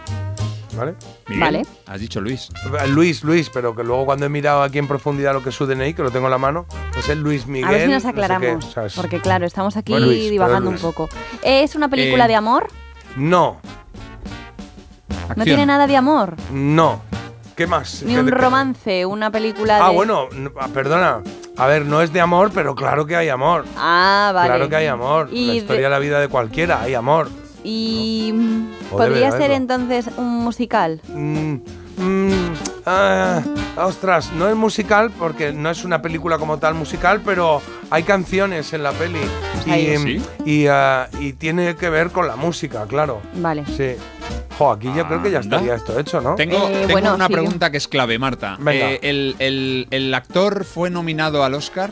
¿Vale? 0.82 0.94
Miguel, 1.28 1.40
Vale. 1.40 1.62
Has 1.86 2.00
dicho 2.00 2.20
Luis. 2.20 2.48
Luis, 2.88 3.22
Luis, 3.24 3.50
pero 3.50 3.74
que 3.74 3.82
luego 3.84 4.04
cuando 4.06 4.26
he 4.26 4.28
mirado 4.28 4.62
aquí 4.62 4.78
en 4.78 4.88
profundidad 4.88 5.32
lo 5.32 5.42
que 5.42 5.48
es 5.50 5.54
su 5.54 5.66
DNI, 5.66 5.94
que 5.94 6.02
lo 6.02 6.10
tengo 6.10 6.26
en 6.26 6.32
la 6.32 6.38
mano, 6.38 6.66
pues 6.92 7.09
es 7.09 7.16
Luis 7.16 7.46
Miguel. 7.46 7.68
a 7.68 7.70
ver 7.70 7.80
si 7.82 7.86
nos 7.92 8.02
no 8.04 8.10
sé 8.10 8.14
qué, 8.14 8.22
aclaramos. 8.24 8.74
porque 8.96 9.20
claro, 9.20 9.46
estamos 9.46 9.76
aquí 9.76 9.92
Bueno, 9.92 10.06
Luis, 10.06 10.18
pero 10.20 10.30
divagando 10.32 10.70
un 10.70 10.78
poco. 10.78 11.09
¿Es 11.42 11.74
una 11.74 11.88
película 11.88 12.24
Eh, 12.24 12.28
de 12.28 12.34
amor? 12.36 12.68
No, 13.16 13.60
No 15.36 15.44
tiene 15.44 15.66
nada 15.66 15.86
de 15.86 15.96
amor. 15.96 16.36
no. 16.50 17.00
¿Qué 17.56 17.66
más? 17.66 18.02
Ni 18.02 18.14
¿Qué- 18.14 18.20
un 18.20 18.28
romance, 18.30 19.04
una 19.04 19.30
película 19.30 19.76
de. 19.76 19.82
Ah, 19.82 19.90
bueno, 19.90 20.28
ah, 20.59 20.68
perdona. 20.72 21.20
A 21.59 21.66
ver, 21.66 21.84
no 21.84 22.00
es 22.00 22.10
de 22.10 22.18
amor, 22.22 22.50
pero 22.54 22.74
claro 22.74 23.04
que 23.04 23.14
hay 23.14 23.28
amor. 23.28 23.66
Ah, 23.76 24.30
vale. 24.34 24.48
Claro 24.48 24.68
que 24.70 24.76
hay 24.76 24.86
amor. 24.86 25.28
Y 25.30 25.46
la 25.48 25.54
historia 25.56 25.82
de 25.82 25.90
la 25.90 25.98
vida 25.98 26.18
de 26.18 26.28
cualquiera, 26.28 26.80
hay 26.80 26.94
amor. 26.94 27.28
Y. 27.64 28.32
mm, 28.34 28.66
¿Podría 28.90 29.30
ser 29.32 29.51
entonces 29.52 30.06
un 30.16 30.39
musical? 30.44 31.01
Mm, 31.09 31.55
mm, 31.97 32.55
ah, 32.86 33.40
ostras, 33.76 34.32
no 34.32 34.48
es 34.48 34.56
musical 34.56 35.10
porque 35.18 35.52
no 35.52 35.70
es 35.70 35.84
una 35.84 36.02
película 36.02 36.39
como 36.39 36.59
tal 36.59 36.74
musical, 36.74 37.20
pero 37.24 37.62
hay 37.90 38.02
canciones 38.02 38.72
en 38.72 38.82
la 38.82 38.93
peli. 38.93 39.20
Y. 39.66 39.97
¿Sí? 39.97 40.22
y, 40.44 40.66
ah, 40.66 41.09
y 41.20 41.32
tiene 41.34 41.76
que 41.76 41.89
ver 41.90 42.10
con 42.10 42.26
la 42.26 42.36
música, 42.36 42.84
claro. 42.86 43.20
Vale. 43.36 43.64
Sí. 43.66 43.94
Jo, 44.59 44.72
aquí 44.72 44.89
yo 44.94 45.06
creo 45.09 45.22
que 45.22 45.30
ya 45.30 45.39
Anda. 45.39 45.56
estaría 45.56 45.74
esto 45.76 45.98
hecho, 45.98 46.20
¿no? 46.20 46.34
Tengo, 46.34 46.68
Eh, 46.68 46.72
tengo 46.82 46.93
bueno, 46.93 47.14
una 47.14 47.28
pregunta 47.28 47.70
que 47.70 47.78
es 47.78 47.89
clave, 47.89 48.18
Marta. 48.18 48.56
Venga. 48.60 48.90
Eh, 48.93 49.01
el, 49.02 49.34
el- 49.39 49.86
el 49.90 50.12
actor 50.14 50.64
fue 50.64 50.90
nominado 50.90 51.43
al 51.43 51.55
Oscar 51.55 51.90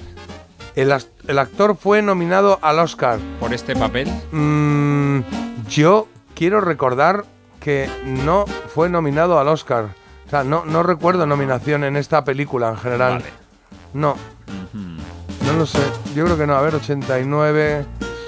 El, 0.74 0.92
actor 1.38 1.76
fue 1.76 2.02
nominado 2.02 2.59
al 2.62 2.78
Oscar. 2.78 3.18
por 3.38 3.52
este 3.52 3.74
papel. 3.74 4.09
Mm, 4.32 5.20
yo 5.68 6.09
quiero 6.34 6.60
recordar 6.60 7.24
que 7.60 7.88
no 8.05 8.44
fue 8.74 8.88
nominado 8.88 9.38
al 9.38 9.48
Oscar. 9.48 9.88
O 10.26 10.30
sea, 10.30 10.44
no, 10.44 10.64
no 10.64 10.82
recuerdo 10.82 11.26
nominación 11.26 11.84
en 11.84 11.97
esta 11.97 12.24
película 12.24 12.68
en 12.70 12.76
general. 12.76 13.12
Vale. 13.14 13.24
No. 13.94 14.16
No 15.44 15.52
lo 15.52 15.66
sé. 15.66 15.80
Yo 16.14 16.24
creo 16.24 16.38
que 16.38 16.47
no. 16.47 16.55
A 16.55 16.60
ver, 16.60 16.74
89. 16.74 17.84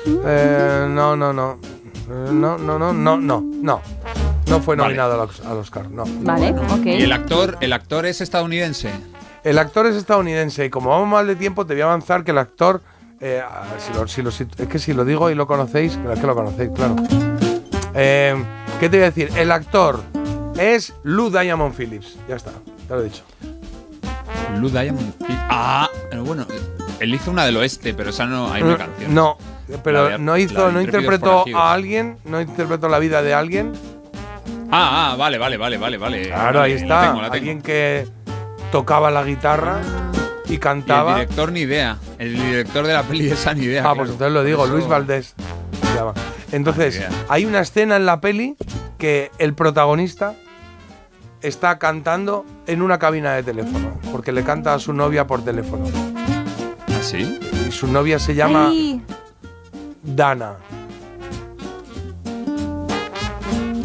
Eh, 0.07 0.87
no, 0.91 1.17
no, 1.17 1.33
no. 1.33 1.59
No, 2.09 2.59
no, 2.59 2.79
no, 2.79 2.93
no, 2.93 3.17
no, 3.17 3.41
no. 3.41 3.81
No 4.49 4.61
fue 4.61 4.77
nominado 4.77 5.31
al 5.47 5.57
Oscar, 5.57 5.91
no. 5.91 6.05
Vale, 6.21 6.51
ok. 6.51 6.85
Y 6.85 7.03
el 7.03 7.13
actor, 7.13 7.57
el 7.61 7.73
actor 7.73 8.05
es 8.05 8.21
estadounidense. 8.21 8.91
El 9.45 9.59
actor 9.59 9.87
es 9.87 9.97
estadounidense 9.97 10.65
y 10.65 10.71
como 10.71 10.91
vamos 10.91 11.09
mal 11.09 11.27
de 11.27 11.35
tiempo, 11.37 11.67
te 11.67 11.75
voy 11.75 11.81
a 11.83 11.87
avanzar 11.87 12.25
que 12.25 12.31
el 12.31 12.39
actor. 12.39 12.81
eh, 13.25 13.41
ah, 13.41 13.63
si 13.79 13.93
lo- 13.95 14.09
si 14.09 14.21
lo- 14.21 14.33
si- 14.33 14.49
es 14.59 14.67
que 14.67 14.81
si 14.81 14.93
lo 14.93 15.05
digo 15.05 15.31
y 15.31 15.37
lo 15.37 15.47
conocéis, 15.47 15.97
es 16.13 16.19
que 16.19 16.27
lo 16.27 16.35
conocéis, 16.35 16.71
claro. 16.75 16.97
Eh, 17.95 18.35
¿Qué 18.81 18.89
te 18.89 18.97
voy 18.97 19.05
a 19.05 19.11
decir? 19.13 19.31
El 19.37 19.53
actor 19.53 20.01
es 20.59 20.93
Lou 21.05 21.31
Diamond 21.31 21.73
Phillips. 21.73 22.17
Ya 22.29 22.35
está, 22.35 22.51
ya 22.89 22.97
lo 22.97 23.03
he 23.03 23.05
dicho. 23.05 23.23
Lou 24.59 24.69
Diamond. 24.71 25.13
Ah, 25.49 25.89
pero 26.11 26.25
bueno, 26.25 26.47
él 26.99 27.15
hizo 27.15 27.31
una 27.31 27.45
del 27.47 27.57
oeste, 27.59 27.95
pero 27.95 28.11
esa 28.11 28.27
no 28.27 28.53
hay 28.53 28.63
una 28.65 28.75
Eh, 28.75 28.79
canción. 28.79 29.15
No, 29.15 29.37
pero 29.85 30.09
de- 30.09 30.19
no 30.19 30.37
hizo, 30.37 30.73
no 30.73 30.81
interpretó 30.83 31.45
a 31.55 31.73
alguien, 31.73 32.17
no 32.25 32.41
interpretó 32.41 32.89
la 32.89 32.99
vida 32.99 33.23
de 33.23 33.35
alguien. 33.35 33.73
Ah, 34.73 35.13
ah, 35.13 35.17
vale, 35.17 35.39
vale, 35.39 35.59
vale, 35.59 35.79
vale, 35.79 35.97
vale. 35.97 36.23
Claro, 36.27 36.59
Vale, 36.59 36.73
ahí 36.73 36.73
la 36.75 36.83
está. 36.83 37.01
tengo, 37.03 37.23
la 37.23 37.31
tengo. 37.31 37.35
Alguien 37.35 37.63
que 37.63 38.09
tocaba 38.73 39.11
la 39.13 39.23
guitarra 39.23 39.81
y 40.47 40.53
Y 40.53 40.55
el 40.55 40.61
cantaba. 40.61 41.15
director 41.15 41.53
ni 41.53 41.61
idea. 41.61 41.99
El 42.19 42.35
director 42.35 42.85
de 42.87 42.93
la 42.95 43.03
peli 43.05 43.29
esa 43.31 43.55
ni 43.55 43.65
idea. 43.67 43.81
Ah, 43.83 43.85
claro. 43.85 43.97
pues 43.99 44.11
entonces 44.11 44.33
lo 44.33 44.43
digo, 44.43 44.65
eso- 44.65 44.73
Luis 44.75 44.89
Valdés. 44.89 45.35
Entonces, 46.51 47.01
Ah, 47.09 47.13
hay 47.29 47.45
una 47.45 47.61
escena 47.61 47.97
en 47.97 48.05
la 48.07 48.21
peli 48.21 48.57
que 48.99 49.31
el 49.39 49.55
protagonista 49.55 50.35
está 51.41 51.79
cantando 51.79 52.45
en 52.67 52.83
una 52.83 52.99
cabina 52.99 53.35
de 53.35 53.43
teléfono, 53.43 53.99
porque 54.11 54.33
le 54.33 54.43
canta 54.45 54.75
a 54.75 54.79
su 54.79 54.93
novia 54.93 55.27
por 55.27 55.45
teléfono. 55.45 55.85
¿Ah, 56.89 57.03
sí? 57.03 57.39
Y 57.69 57.73
su 57.73 57.87
novia 57.89 58.19
se 58.19 58.35
llama 58.35 58.69
Ay, 58.69 59.03
Dana. 60.03 60.55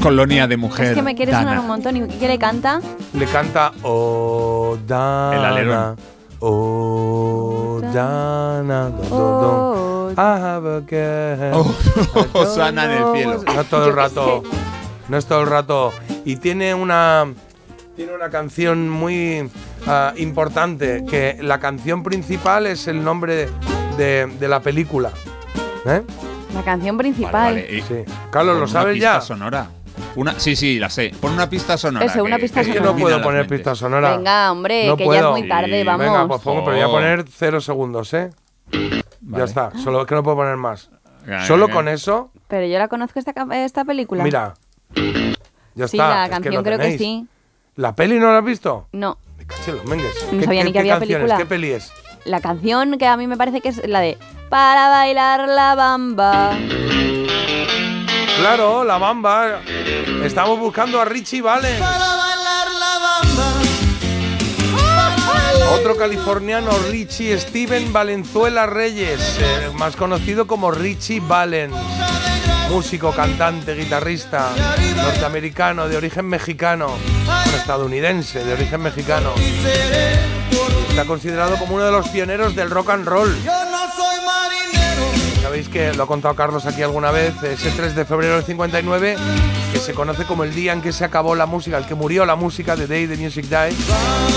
Colonia 0.01 0.47
de 0.47 0.57
mujer. 0.57 0.87
es 0.87 0.93
que 0.95 1.01
me 1.01 1.15
quiere 1.15 1.31
Dana. 1.31 1.43
sonar 1.43 1.59
un 1.59 1.67
montón. 1.67 1.97
¿Y 1.97 2.07
qué 2.07 2.27
le 2.27 2.37
canta? 2.37 2.79
Le 3.13 3.25
canta 3.25 3.71
Oh 3.83 4.77
Dana. 4.87 5.35
El 5.37 5.45
alerón. 5.45 5.95
Oh 6.39 7.81
Dana. 7.93 8.89
do, 8.89 9.03
do, 9.03 9.09
do. 9.09 10.07
Oh, 10.09 10.11
I 10.11 10.21
have 10.21 10.67
a 10.67 10.81
girl. 10.81 11.51
Oh, 11.53 11.75
I 11.95 12.13
don't 12.13 12.35
Osana 12.35 12.85
en 12.85 12.91
el 12.91 12.97
know 12.97 13.15
cielo. 13.15 13.43
No 13.55 13.63
todo 13.65 13.87
el 13.89 13.93
rato. 13.95 14.43
No 15.09 15.17
es 15.17 15.25
todo 15.25 15.41
el 15.41 15.47
rato. 15.47 15.91
Y 16.25 16.37
tiene 16.37 16.73
una. 16.73 17.25
Tiene 17.95 18.13
una 18.13 18.29
canción 18.29 18.89
muy 18.89 19.49
ah, 19.87 20.13
importante. 20.17 21.03
Que 21.09 21.37
la 21.41 21.59
canción 21.59 22.03
principal 22.03 22.67
es 22.67 22.87
el 22.87 23.03
nombre 23.03 23.49
de, 23.97 24.27
de 24.39 24.47
la 24.47 24.59
película. 24.61 25.11
¿Eh? 25.85 26.03
la 26.53 26.63
canción 26.63 26.97
Vale, 26.97 27.09
principal. 27.09 27.31
vale. 27.55 27.67
Y- 27.77 27.81
Sí. 27.81 28.03
Carlos, 28.31 28.59
¿lo 28.59 28.67
sabes 28.67 28.99
ya? 28.99 29.21
sonora. 29.21 29.67
Una, 30.15 30.39
sí, 30.39 30.55
sí, 30.55 30.79
la 30.79 30.89
sé. 30.89 31.11
Pon 31.21 31.33
una 31.33 31.47
pista 31.49 31.77
sonora. 31.77 32.05
Eso, 32.05 32.23
una 32.23 32.37
que- 32.37 32.43
pista 32.43 32.61
Es 32.61 32.67
que 32.67 32.73
sonora. 32.73 32.91
no 32.93 32.99
puedo 32.99 33.21
poner 33.21 33.47
pista 33.47 33.75
sonora. 33.75 34.17
Venga, 34.17 34.51
hombre, 34.51 34.87
No 34.87 34.97
que 34.97 35.03
ya 35.03 35.07
puedo. 35.07 35.35
es 35.35 35.39
muy 35.41 35.47
tarde, 35.49 35.79
Sí, 35.81 35.85
vamos. 35.85 36.05
Venga, 36.05 36.27
pues 36.27 36.41
pongo, 36.41 36.63
pero 36.65 36.75
voy 36.77 36.83
a 36.85 36.87
poner 36.87 37.25
cero 37.29 37.61
segundos, 37.61 38.13
¿eh? 38.13 38.31
Ya 38.71 38.79
Vale. 39.21 39.43
está. 39.45 39.71
Solo 39.83 40.01
es 40.01 40.07
que 40.07 40.15
no 40.15 40.23
puedo 40.23 40.37
poner 40.37 40.57
más. 40.57 40.89
Venga, 41.25 41.45
Solo 41.45 41.67
venga. 41.67 41.75
con 41.75 41.87
eso, 41.87 42.31
Pero 42.47 42.65
yo 42.65 42.79
la 42.79 42.87
conozco 42.87 43.19
esta, 43.19 43.33
ca- 43.33 43.47
esta 43.63 43.85
película. 43.85 44.23
mira. 44.23 44.55
Ya 45.75 45.87
sí, 45.87 45.97
está. 45.97 46.09
la 46.09 46.23
es 46.25 46.29
canción 46.31 46.55
lo 46.55 46.63
creo 46.63 46.77
que 46.77 46.83
tenéis. 46.83 46.99
sí. 47.01 47.27
¿La 47.75 47.95
peli 47.95 48.17
no 48.19 48.31
la 48.31 48.39
has 48.39 48.45
visto? 48.45 48.87
No, 48.93 49.19
Me 49.37 49.45
caché 49.45 49.69
en 49.71 49.77
los 49.77 49.85
mengues. 49.85 50.15
No 50.31 50.39
¿Qué- 50.39 50.45
sabía 50.45 50.61
qué- 50.61 50.65
ni 50.65 50.69
que 50.71 50.73
qué 50.73 50.79
había 50.79 50.93
canciones? 50.97 51.17
película. 51.25 51.37
¿Qué 51.37 51.45
peli 51.45 51.71
es? 51.71 51.91
la 52.25 52.41
canción 52.41 52.97
que 52.97 53.05
a 53.07 53.15
mí 53.15 53.25
me 53.27 53.37
parece 53.37 53.61
que 53.61 53.69
es 53.69 53.87
la 53.87 53.99
de 54.01 54.17
Para 54.49 54.89
bailar 54.89 55.47
la 55.47 55.75
bamba. 55.75 56.57
Claro, 58.37 58.83
la 58.83 58.97
bamba. 58.97 59.61
Estamos 60.23 60.59
buscando 60.59 61.01
a 61.01 61.05
Richie 61.05 61.41
Valens. 61.41 61.83
Otro 65.73 65.97
californiano, 65.97 66.71
Richie 66.89 67.37
Steven 67.39 67.91
Valenzuela 67.91 68.65
Reyes, 68.65 69.19
eh, 69.39 69.69
más 69.73 69.95
conocido 69.95 70.47
como 70.47 70.71
Richie 70.71 71.19
Valens. 71.19 71.75
Músico, 72.69 73.11
cantante, 73.11 73.73
guitarrista, 73.75 74.49
norteamericano, 74.95 75.87
de 75.87 75.97
origen 75.97 76.25
mexicano, 76.25 76.89
bueno, 77.25 77.57
estadounidense, 77.57 78.43
de 78.43 78.53
origen 78.53 78.81
mexicano. 78.81 79.31
Está 80.89 81.05
considerado 81.05 81.57
como 81.57 81.75
uno 81.75 81.85
de 81.85 81.91
los 81.91 82.07
pioneros 82.09 82.55
del 82.55 82.69
rock 82.69 82.89
and 82.91 83.07
roll. 83.07 83.35
¿Sabéis 83.43 84.66
sabéis 85.57 85.69
que 85.69 85.97
lo 85.97 86.03
ha 86.03 86.07
contado 86.07 86.35
Carlos 86.35 86.67
aquí 86.67 86.83
alguna 86.83 87.09
vez, 87.09 87.41
ese 87.41 87.71
3 87.71 87.95
de 87.95 88.05
febrero 88.05 88.35
del 88.35 88.43
59, 88.43 89.15
que 89.71 89.79
se 89.79 89.93
conoce 89.93 90.25
como 90.25 90.43
el 90.43 90.53
día 90.53 90.71
en 90.71 90.81
que 90.81 90.91
se 90.93 91.03
acabó 91.03 91.33
la 91.33 91.47
música, 91.47 91.79
el 91.79 91.85
que 91.85 91.95
murió 91.95 92.27
la 92.27 92.35
música, 92.35 92.75
The 92.75 92.85
Day 92.85 93.07
the 93.07 93.17
Music 93.17 93.45
Died, 93.45 93.75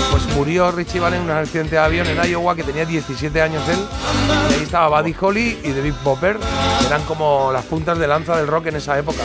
pues 0.09 0.25
murió 0.35 0.71
Richie 0.71 0.99
Valens 0.99 1.23
en 1.23 1.29
un 1.29 1.37
accidente 1.37 1.75
de 1.75 1.81
avión 1.81 2.07
en 2.07 2.17
Iowa, 2.27 2.55
que 2.55 2.63
tenía 2.63 2.85
17 2.85 3.39
años 3.39 3.61
él, 3.69 3.77
ahí 4.49 4.63
estaba 4.63 4.99
Buddy 4.99 5.15
Holly 5.19 5.59
y 5.63 5.71
David 5.73 5.93
Bopper, 6.03 6.37
que 6.79 6.87
eran 6.87 7.03
como 7.03 7.51
las 7.51 7.65
puntas 7.65 7.99
de 7.99 8.07
lanza 8.07 8.35
del 8.35 8.47
rock 8.47 8.67
en 8.67 8.77
esa 8.77 8.97
época. 8.97 9.21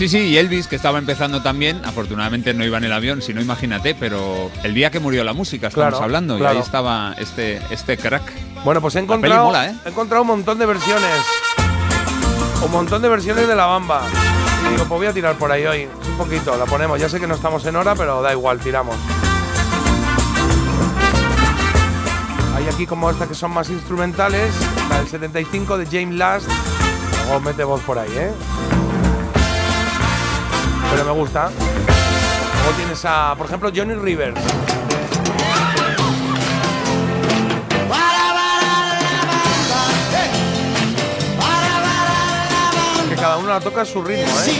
Sí, 0.00 0.08
sí, 0.08 0.18
y 0.28 0.38
Elvis, 0.38 0.66
que 0.66 0.76
estaba 0.76 0.98
empezando 0.98 1.42
también, 1.42 1.82
afortunadamente 1.84 2.54
no 2.54 2.64
iba 2.64 2.78
en 2.78 2.84
el 2.84 2.92
avión, 2.94 3.20
si 3.20 3.34
no 3.34 3.42
imagínate, 3.42 3.94
pero 3.94 4.50
el 4.62 4.72
día 4.72 4.90
que 4.90 4.98
murió 4.98 5.22
la 5.24 5.34
música 5.34 5.66
estamos 5.68 5.90
Claro, 5.90 6.02
hablando, 6.04 6.38
claro. 6.38 6.54
y 6.54 6.56
ahí 6.56 6.62
estaba 6.62 7.14
este, 7.18 7.60
este 7.68 7.98
crack. 7.98 8.22
Bueno, 8.64 8.80
pues 8.80 8.96
he 8.96 9.00
encontrado, 9.00 9.44
mola, 9.44 9.68
¿eh? 9.68 9.74
he 9.84 9.90
encontrado 9.90 10.22
un 10.22 10.28
montón 10.28 10.58
de 10.58 10.64
versiones. 10.64 11.10
Un 12.64 12.72
montón 12.72 13.02
de 13.02 13.10
versiones 13.10 13.46
de 13.46 13.54
la 13.54 13.66
bamba. 13.66 14.00
Y 14.66 14.72
digo, 14.72 14.86
pues 14.86 15.00
voy 15.00 15.06
a 15.06 15.12
tirar 15.12 15.34
por 15.36 15.52
ahí 15.52 15.66
hoy. 15.66 15.86
Un 16.12 16.16
poquito, 16.16 16.56
la 16.56 16.64
ponemos. 16.64 16.98
Ya 16.98 17.10
sé 17.10 17.20
que 17.20 17.26
no 17.26 17.34
estamos 17.34 17.66
en 17.66 17.76
hora, 17.76 17.94
pero 17.94 18.22
da 18.22 18.32
igual, 18.32 18.58
tiramos. 18.58 18.96
Hay 22.56 22.66
aquí 22.72 22.86
como 22.86 23.10
estas 23.10 23.28
que 23.28 23.34
son 23.34 23.50
más 23.50 23.68
instrumentales. 23.68 24.50
La 24.88 24.96
del 25.00 25.08
75 25.08 25.76
de 25.76 25.84
James 25.84 26.14
Last. 26.16 26.48
Luego 27.26 27.40
mete 27.40 27.64
voz 27.64 27.82
por 27.82 27.98
ahí, 27.98 28.10
¿eh? 28.16 28.30
Me 31.10 31.16
gusta. 31.16 31.50
Luego 31.50 32.76
tienes 32.76 33.04
a, 33.04 33.34
por 33.36 33.46
ejemplo, 33.46 33.72
Johnny 33.74 33.94
Rivers. 33.94 34.40
Que 43.08 43.16
cada 43.16 43.38
uno 43.38 43.48
la 43.48 43.58
toca 43.58 43.80
a 43.80 43.84
su 43.84 44.00
ritmo, 44.04 44.32
¿eh? 44.46 44.52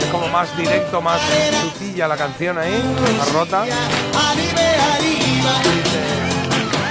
Es 0.00 0.06
como 0.06 0.26
más 0.26 0.56
directo, 0.56 1.00
más 1.00 1.20
sencilla 1.60 2.08
la 2.08 2.16
canción 2.16 2.58
ahí, 2.58 2.82
más 3.16 3.32
rota. 3.32 3.66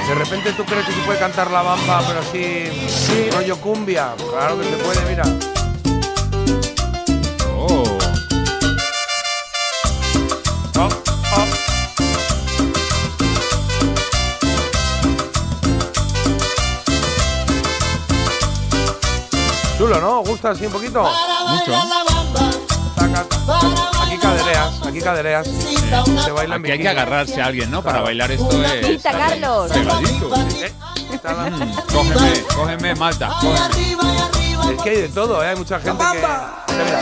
De 0.08 0.16
repente 0.16 0.54
tú 0.54 0.64
crees 0.64 0.86
que 0.86 0.94
se 0.94 1.02
puede 1.02 1.20
cantar 1.20 1.52
la 1.52 1.62
bamba, 1.62 2.02
pero 2.08 2.22
así, 2.22 2.70
rollo 3.34 3.58
cumbia. 3.58 4.14
Claro 4.32 4.58
que 4.58 4.64
se 4.64 4.78
puede, 4.78 5.02
mira. 5.10 5.26
Chulo, 19.90 20.02
¿no? 20.02 20.22
¿Gusta 20.22 20.52
así 20.52 20.68
un 20.68 20.72
poquito? 20.72 21.02
Mucho. 21.02 21.76
Aquí 24.04 24.18
cadereas, 24.22 24.82
aquí 24.86 25.02
cadereas. 25.02 25.48
Se 25.48 26.32
baila 26.32 26.58
en 26.58 26.62
Aquí 26.62 26.72
hay 26.74 26.78
que 26.78 26.84
bikini. 26.84 26.88
agarrarse 26.90 27.42
a 27.42 27.46
alguien, 27.48 27.72
¿no? 27.72 27.82
Para 27.82 28.02
bailar 28.02 28.30
esto 28.32 28.64
es... 28.66 28.86
Quita, 28.86 29.12
Carlos. 29.12 29.72
Pegadito. 29.72 30.36
Eh, 30.64 30.72
está 31.12 31.34
la- 31.34 31.50
Mm, 31.50 31.74
cógeme, 31.92 32.44
cógeme, 32.56 32.96
Malta. 32.96 33.30
cógeme. 33.42 34.76
Es 34.76 34.82
que 34.84 34.90
hay 34.92 34.98
de 35.02 35.10
todo, 35.10 35.44
¿eh? 35.44 35.48
Hay 35.48 35.56
mucha 35.56 35.80
gente 35.80 36.04
que... 36.12 36.18
Mira, 36.20 36.86
mira. 36.86 37.00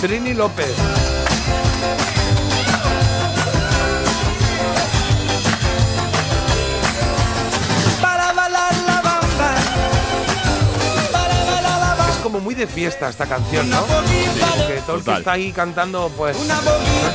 Trini 0.00 0.34
López. 0.34 0.74
Como 12.34 12.46
muy 12.46 12.56
de 12.56 12.66
fiesta 12.66 13.08
esta 13.08 13.26
canción, 13.26 13.70
¿no? 13.70 13.86
Que 14.66 14.82
todo 14.84 14.96
el 14.96 15.04
que 15.04 15.12
está 15.12 15.30
ahí 15.32 15.52
cantando, 15.52 16.10
pues 16.16 16.36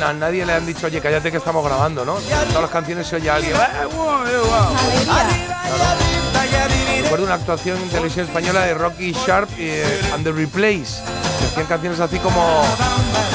a 0.02 0.14
nadie 0.14 0.46
le 0.46 0.54
han 0.54 0.66
dicho, 0.66 0.88
oye, 0.88 1.02
cállate 1.02 1.30
que 1.30 1.36
estamos 1.36 1.62
grabando, 1.66 2.06
¿no? 2.06 2.14
Todas 2.14 2.62
las 2.62 2.72
canciones 2.72 3.06
se 3.06 3.18
oye 3.18 3.30
a 3.30 3.36
alguien. 3.36 3.54
Recuerdo 7.04 7.26
una 7.26 7.34
actuación 7.34 7.82
en 7.82 7.90
televisión 7.90 8.28
española 8.28 8.62
de 8.62 8.74
Rocky 8.76 9.12
Sharp 9.12 9.50
y 9.60 9.64
eh, 9.64 10.12
and 10.14 10.24
the 10.24 10.32
Replays. 10.32 11.02
que 11.40 11.48
Hacían 11.48 11.66
canciones 11.66 12.00
así 12.00 12.18
como 12.20 12.64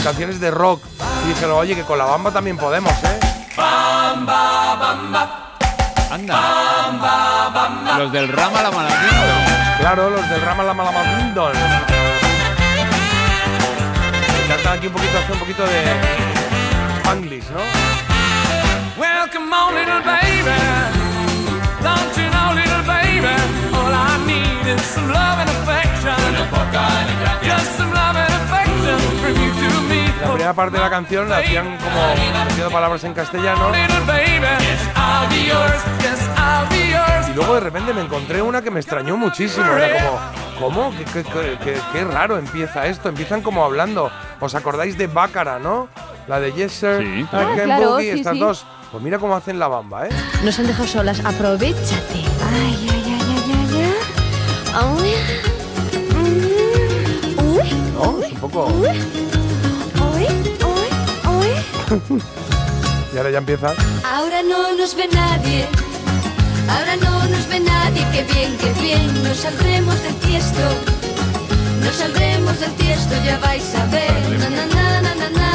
canciones 0.03 0.41
de 0.41 0.51
rock. 0.51 0.83
Y 1.27 1.29
dije, 1.35 1.45
oye, 1.45 1.75
que 1.75 1.83
con 1.83 1.99
la 1.99 2.07
bamba 2.07 2.31
también 2.31 2.57
podemos, 2.57 2.93
¿eh? 2.93 3.21
Anda. 6.11 7.99
Los 7.99 8.11
del 8.11 8.29
Rama 8.29 8.63
la 8.63 8.71
Malandino. 8.71 9.34
Claro, 9.85 10.09
los 10.09 10.27
del 10.31 10.41
Rama 10.41 10.63
la 10.63 10.73
Malamamindon. 10.73 11.53
Me 14.33 14.49
cantan 14.49 14.79
aquí 14.79 14.87
un 14.87 14.95
poquito, 14.95 15.19
hace 15.19 15.33
un 15.33 15.39
poquito 15.39 15.63
de 15.63 15.83
Spanglish, 17.01 17.45
¿no? 17.51 17.61
Well, 18.99 19.29
come 19.31 19.53
on, 19.55 19.75
little 19.75 20.01
baby. 20.01 20.57
Don't 21.83 22.17
you 22.17 22.31
know, 22.31 22.55
little 22.55 22.83
baby? 22.87 23.37
All 23.75 23.93
I 23.93 24.17
need 24.25 24.67
is 24.73 24.81
some 24.81 25.13
love 25.13 25.41
and 25.41 25.51
affection. 25.51 26.17
Just 27.43 27.77
some 27.77 27.93
love 27.93 28.17
and 28.17 28.33
affection 28.41 28.99
from 29.21 29.35
you 29.37 29.53
to 29.53 29.69
me. 29.91 29.94
La 30.25 30.31
primera 30.33 30.55
parte 30.55 30.77
de 30.77 30.83
la 30.83 30.91
canción 30.91 31.29
la 31.29 31.39
hacían 31.39 31.77
como 31.77 32.45
metiendo 32.45 32.71
palabras 32.71 33.05
en 33.05 33.15
castellano 33.15 33.71
y 37.31 37.35
luego 37.35 37.55
de 37.55 37.61
repente 37.61 37.93
me 37.93 38.01
encontré 38.01 38.43
una 38.43 38.63
que 38.63 38.71
me 38.71 38.81
extrañó 38.81 39.17
muchísimo. 39.17 39.67
Era 39.73 40.05
como, 40.05 40.19
¿cómo? 40.61 40.93
¿Qué, 40.97 41.05
qué- 41.05 41.25
qué- 41.25 41.59
qué- 41.65 41.81
qué 41.93 42.05
raro 42.05 42.39
empieza 42.39 42.87
esto? 42.87 43.09
Empiezan 43.09 43.43
como 43.43 43.65
hablando. 43.65 44.11
¿Os 44.41 44.55
acordáis 44.55 44.97
de 44.99 45.07
Bácara, 45.09 45.59
no? 45.59 45.89
La 46.29 46.39
de 46.41 46.53
Yes 46.53 46.73
Sir, 46.73 46.99
Sí, 47.03 47.27
Ah, 47.33 47.47
claro, 47.65 47.91
Boogie, 47.93 48.13
sí, 48.13 48.19
estas 48.21 48.35
sí. 48.35 48.39
dos. 48.41 48.67
Pues 48.93 49.03
mira 49.03 49.19
cómo 49.19 49.35
hacen 49.37 49.59
la 49.59 49.67
bamba, 49.69 50.07
¿eh? 50.07 50.11
Nos 50.45 50.59
han 50.59 50.67
dejado 50.69 50.87
solas. 50.87 51.21
Aprovechate. 51.25 52.25
Ay, 52.53 52.89
ay, 52.91 53.05
ay, 53.07 53.21
ay, 53.21 53.53
ay, 53.53 53.69
ay. 53.83 53.95
Ay. 54.75 55.15
Mm. 56.15 57.57
Uy, 57.57 57.71
¿No? 57.95 58.25
Es 58.25 58.33
un 58.33 58.39
poco... 58.41 58.67
uy. 58.67 59.24
Y 63.15 63.17
ahora 63.17 63.31
ya 63.31 63.39
empieza. 63.39 63.73
Ahora 64.05 64.43
no 64.43 64.75
nos 64.77 64.97
ve 64.97 65.07
nadie. 65.07 65.67
Ahora 66.69 66.97
no 66.97 67.25
nos 67.29 67.47
ve 67.49 67.61
nadie. 67.61 68.05
Qué 68.13 68.25
bien, 68.25 68.57
qué 68.59 68.73
bien. 68.83 69.23
Nos 69.23 69.37
saldremos 69.37 70.03
del 70.03 70.15
tiesto. 70.17 70.63
Nos 71.85 71.95
saldremos 71.95 72.59
del 72.59 72.73
tiesto. 72.73 73.15
Ya 73.25 73.39
vais 73.39 73.73
a 73.77 73.87
ver. 73.87 74.39
Na, 74.41 74.51
na, 74.51 74.67
na. 74.67 75.54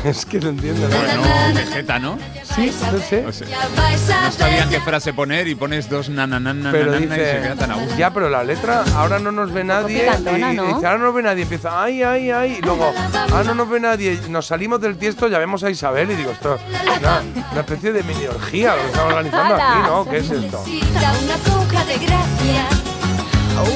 Es 0.04 0.24
que 0.24 0.38
no 0.40 0.48
entiendo 0.48 0.88
nada. 0.88 1.18
Bueno, 1.18 1.54
Vegeta, 1.54 1.98
¿no? 1.98 2.18
Sí, 2.54 2.72
no 2.90 2.98
sé. 3.00 3.22
No 3.22 4.32
sabían 4.32 4.70
qué 4.70 4.80
frase 4.80 5.12
poner 5.12 5.46
y 5.46 5.54
pones 5.54 5.88
dos 5.90 6.08
nananana 6.08 6.72
Pero 6.72 6.96
y 6.98 7.00
se 7.00 7.06
dice, 7.06 7.40
queda 7.42 7.56
tan 7.56 7.70
a 7.72 7.74
gusto. 7.74 7.96
ya, 7.96 8.10
pero 8.10 8.28
la 8.30 8.42
letra, 8.42 8.82
ahora 8.96 9.18
no 9.18 9.30
nos 9.30 9.52
ve 9.52 9.62
nadie. 9.62 10.00
picantona, 10.00 10.52
y- 10.54 10.56
dice, 10.56 10.86
ahora 10.86 10.98
no 10.98 11.04
nos 11.06 11.14
ve 11.14 11.22
nadie. 11.22 11.42
Empieza, 11.42 11.82
ay, 11.82 12.02
ay, 12.02 12.30
ay. 12.30 12.56
Y 12.58 12.62
luego, 12.62 12.92
ahora 13.30 13.44
no 13.44 13.54
nos 13.54 13.68
ve 13.68 13.80
nadie. 13.80 14.18
Nos 14.28 14.46
salimos 14.46 14.80
del 14.80 14.96
tiesto, 14.96 15.28
ya 15.28 15.38
vemos 15.38 15.62
a 15.64 15.70
Isabel. 15.70 16.10
Y 16.10 16.16
digo, 16.16 16.30
esto 16.30 16.54
es 16.56 16.98
una, 16.98 17.20
una 17.52 17.60
especie 17.60 17.92
de 17.92 18.02
mini 18.02 18.26
orgía 18.26 18.74
lo 18.76 18.82
que 18.82 18.86
estamos 18.88 19.12
organizando 19.12 19.54
aquí, 19.54 19.78
¿no? 19.86 20.04
¿Qué 20.08 20.16
es 20.18 20.30
esto? 20.30 20.64
Necesita 20.66 21.12
una 21.12 21.36
poca 21.36 21.84
de 21.84 21.98
gracia. 21.98 22.66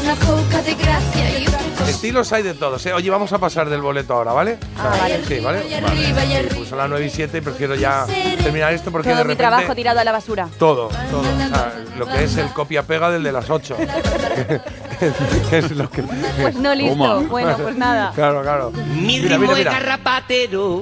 Una 0.03 0.15
poca 0.15 0.63
de 0.63 0.75
gracia 0.75 1.39
y 1.39 1.47
otra 1.47 1.54
cosa. 1.54 1.54
Estilos 1.89 2.33
hay 2.33 2.43
de 2.43 2.55
todos, 2.55 2.85
¿eh? 2.87 2.93
Oye, 2.93 3.11
vamos 3.11 3.33
a 3.33 3.39
pasar 3.39 3.69
del 3.69 3.81
boleto 3.81 4.15
ahora, 4.15 4.33
¿vale? 4.33 4.59
O 4.77 4.81
sea, 4.83 4.93
Ah, 4.93 4.97
vale. 5.01 5.25
Sí, 5.27 5.41
¿vale? 5.41 5.63
Sí, 5.69 5.75
arriba. 5.75 6.23
pues 6.57 6.69
son 6.69 6.79
las 6.79 6.89
9 6.89 7.07
y 7.07 7.11
7 7.11 7.39
y 7.39 7.41
prefiero 7.41 7.75
ya 7.75 8.07
terminar 8.43 8.73
esto 8.73 8.91
porque 8.91 9.09
Todo 9.09 9.19
de 9.19 9.25
mi 9.25 9.29
repente... 9.35 9.43
trabajo 9.49 9.75
tirado 9.75 10.01
a 10.01 10.05
la 10.05 10.13
basura. 10.13 10.49
Todo, 10.59 10.89
todo. 11.11 11.21
O 11.21 11.25
sea, 11.49 11.73
lo 11.99 12.07
que 12.07 12.25
es 12.25 12.37
el 12.37 12.49
copia-pega 12.53 13.11
del 13.11 13.23
de 13.23 13.33
las 13.33 13.49
8. 13.51 13.77
es 15.53 15.71
lo 15.73 15.91
que... 15.91 16.03
Pues 16.03 16.55
no 16.57 16.75
listo. 16.75 16.97
Toma. 16.97 17.29
Bueno, 17.29 17.57
pues 17.59 17.77
nada. 17.77 18.13
Claro, 18.15 18.43
claro. 18.43 18.71
Mi 18.73 19.21
Mira, 19.21 19.37
ritmo 19.37 19.39
mira, 19.41 19.53
es 19.53 19.59
mira. 19.59 19.73
garrapatero. 19.73 20.81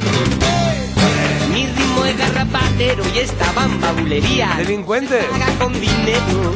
Mi 1.52 1.66
ritmo 1.66 2.04
es 2.06 2.16
garrapatero 2.18 3.04
y 3.14 3.18
esta 3.18 3.52
bamba 3.52 3.92
bulería. 3.92 4.54
Delincuentes. 4.56 5.24
Se 5.24 5.30
paga 5.30 5.46
con 5.58 5.72
dinero. 5.74 6.52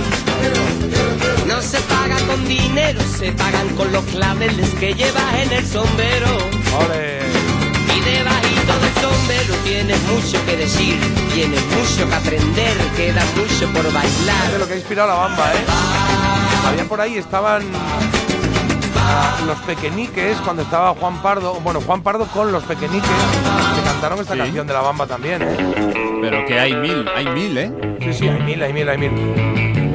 No 1.46 1.62
se 1.62 1.78
paga 1.82 2.16
con 2.26 2.44
dinero, 2.46 3.00
se 3.02 3.32
pagan 3.32 3.68
con 3.76 3.92
los 3.92 4.04
claveles 4.06 4.70
que 4.74 4.94
llevas 4.94 5.34
en 5.42 5.52
el 5.52 5.64
sombrero. 5.66 6.26
Ole. 6.78 7.20
Y 7.96 8.00
debajito 8.00 8.72
del 8.80 8.94
sombrero 9.02 9.54
tienes 9.64 10.02
mucho 10.04 10.44
que 10.46 10.56
decir, 10.56 10.98
tienes 11.34 11.60
mucho 11.66 12.08
que 12.08 12.14
aprender, 12.14 12.76
queda 12.96 13.22
mucho 13.36 13.72
por 13.72 13.82
de 13.84 13.90
bailar. 13.92 14.58
lo 14.58 14.66
que 14.66 14.74
ha 14.74 14.76
inspirado 14.76 15.08
la 15.08 15.14
bamba, 15.14 15.52
¿eh? 15.52 15.64
Había 16.66 16.84
por 16.84 17.00
ahí, 17.00 17.16
estaban 17.16 17.62
a 18.98 19.44
los 19.46 19.58
pequeñiques, 19.60 20.36
cuando 20.38 20.62
estaba 20.62 20.94
Juan 20.94 21.22
Pardo, 21.22 21.54
bueno, 21.60 21.80
Juan 21.80 22.02
Pardo 22.02 22.26
con 22.26 22.50
los 22.50 22.64
pequeñiques, 22.64 23.08
que 23.08 23.82
cantaron 23.84 24.18
esta 24.20 24.32
Sí. 24.34 24.40
canción 24.40 24.66
de 24.66 24.72
la 24.72 24.80
bamba 24.80 25.06
también, 25.06 25.42
¿eh? 25.42 25.56
Pero 26.20 26.44
que 26.44 26.58
hay 26.58 26.74
mil, 26.74 27.06
hay 27.14 27.26
mil, 27.28 27.56
¿eh? 27.56 27.70
Sí, 28.00 28.12
sí, 28.12 28.28
hay 28.28 28.40
mil, 28.42 28.62
hay 28.62 28.72
mil, 28.72 28.88
hay 28.88 28.98
mil. 28.98 29.85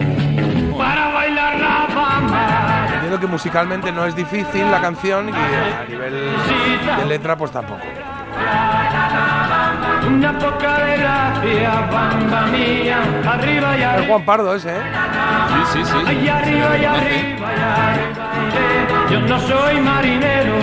Entiendo 3.11 3.27
que 3.27 3.31
musicalmente 3.33 3.91
no 3.91 4.05
es 4.05 4.15
difícil 4.15 4.71
la 4.71 4.79
canción 4.79 5.27
y 5.27 5.33
a 5.33 5.83
nivel 5.85 6.13
de 6.97 7.05
letra 7.09 7.35
pues 7.35 7.51
tampoco. 7.51 7.81
Una 10.07 10.39
poca 10.39 10.85
de 10.85 10.97
gracia, 10.97 11.89
bamba 11.91 12.45
mía. 12.45 12.99
Arriba 13.29 13.77
y 13.77 13.81
Es 13.81 13.85
arriba. 13.85 14.07
Juan 14.07 14.23
Pardo 14.23 14.55
ese, 14.55 14.77
¿eh? 14.77 14.81
Sí, 15.73 15.83
sí, 15.83 15.91
sí. 15.91 15.97
Arriba 15.97 16.13
y 16.13 16.29
arriba 16.29 16.77
y 16.77 16.85
arriba. 16.85 17.47
Yo 19.09 19.19
no 19.19 19.39
soy 19.41 19.81
marinero. 19.81 20.53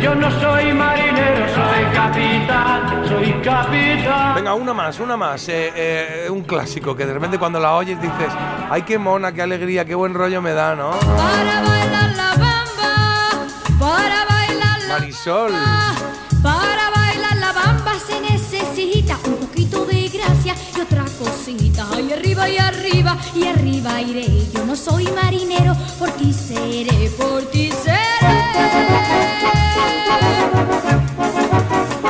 Yo 0.00 0.14
no 0.14 0.30
soy 0.40 0.72
marinero, 0.72 1.46
soy 1.54 1.84
capitán, 1.94 3.08
soy 3.08 3.32
capitán. 3.42 4.34
Venga, 4.34 4.54
una 4.54 4.74
más, 4.74 5.00
una 5.00 5.16
más. 5.16 5.48
Eh, 5.48 5.72
eh, 5.74 6.30
un 6.30 6.42
clásico 6.42 6.94
que 6.96 7.06
de 7.06 7.12
repente 7.12 7.38
cuando 7.38 7.58
la 7.60 7.74
oyes 7.74 8.00
dices, 8.00 8.32
ay, 8.70 8.82
qué 8.82 8.98
mona, 8.98 9.32
qué 9.32 9.42
alegría, 9.42 9.84
qué 9.84 9.94
buen 9.94 10.14
rollo 10.14 10.42
me 10.42 10.52
da, 10.52 10.74
¿no? 10.74 10.90
Para 10.90 11.62
bailar 11.62 12.16
la 12.16 12.30
bamba, 12.30 13.46
para 13.78 14.24
bailar 14.24 14.82
la 14.88 14.98
Marisol. 14.98 15.52
Para 16.42 16.90
bailar 16.96 17.36
la 17.36 17.52
bamba 17.52 17.92
se 17.98 18.20
necesita 18.20 19.18
un 19.24 19.36
poquito 19.36 19.84
de 19.84 20.08
gracia 20.08 20.54
y 20.76 20.80
otra 20.80 21.04
cosita. 21.18 21.86
Y 22.00 22.12
arriba 22.12 22.48
y 22.48 22.58
arriba 22.58 23.16
y 23.34 23.46
arriba 23.46 24.00
iré. 24.00 24.26
Yo 24.54 24.64
no 24.64 24.74
soy 24.76 25.06
marinero, 25.22 25.74
por 25.98 26.10
ti 26.12 26.32
seré, 26.32 27.10
por 27.18 27.42
ti 27.50 27.70
seré. 27.70 28.39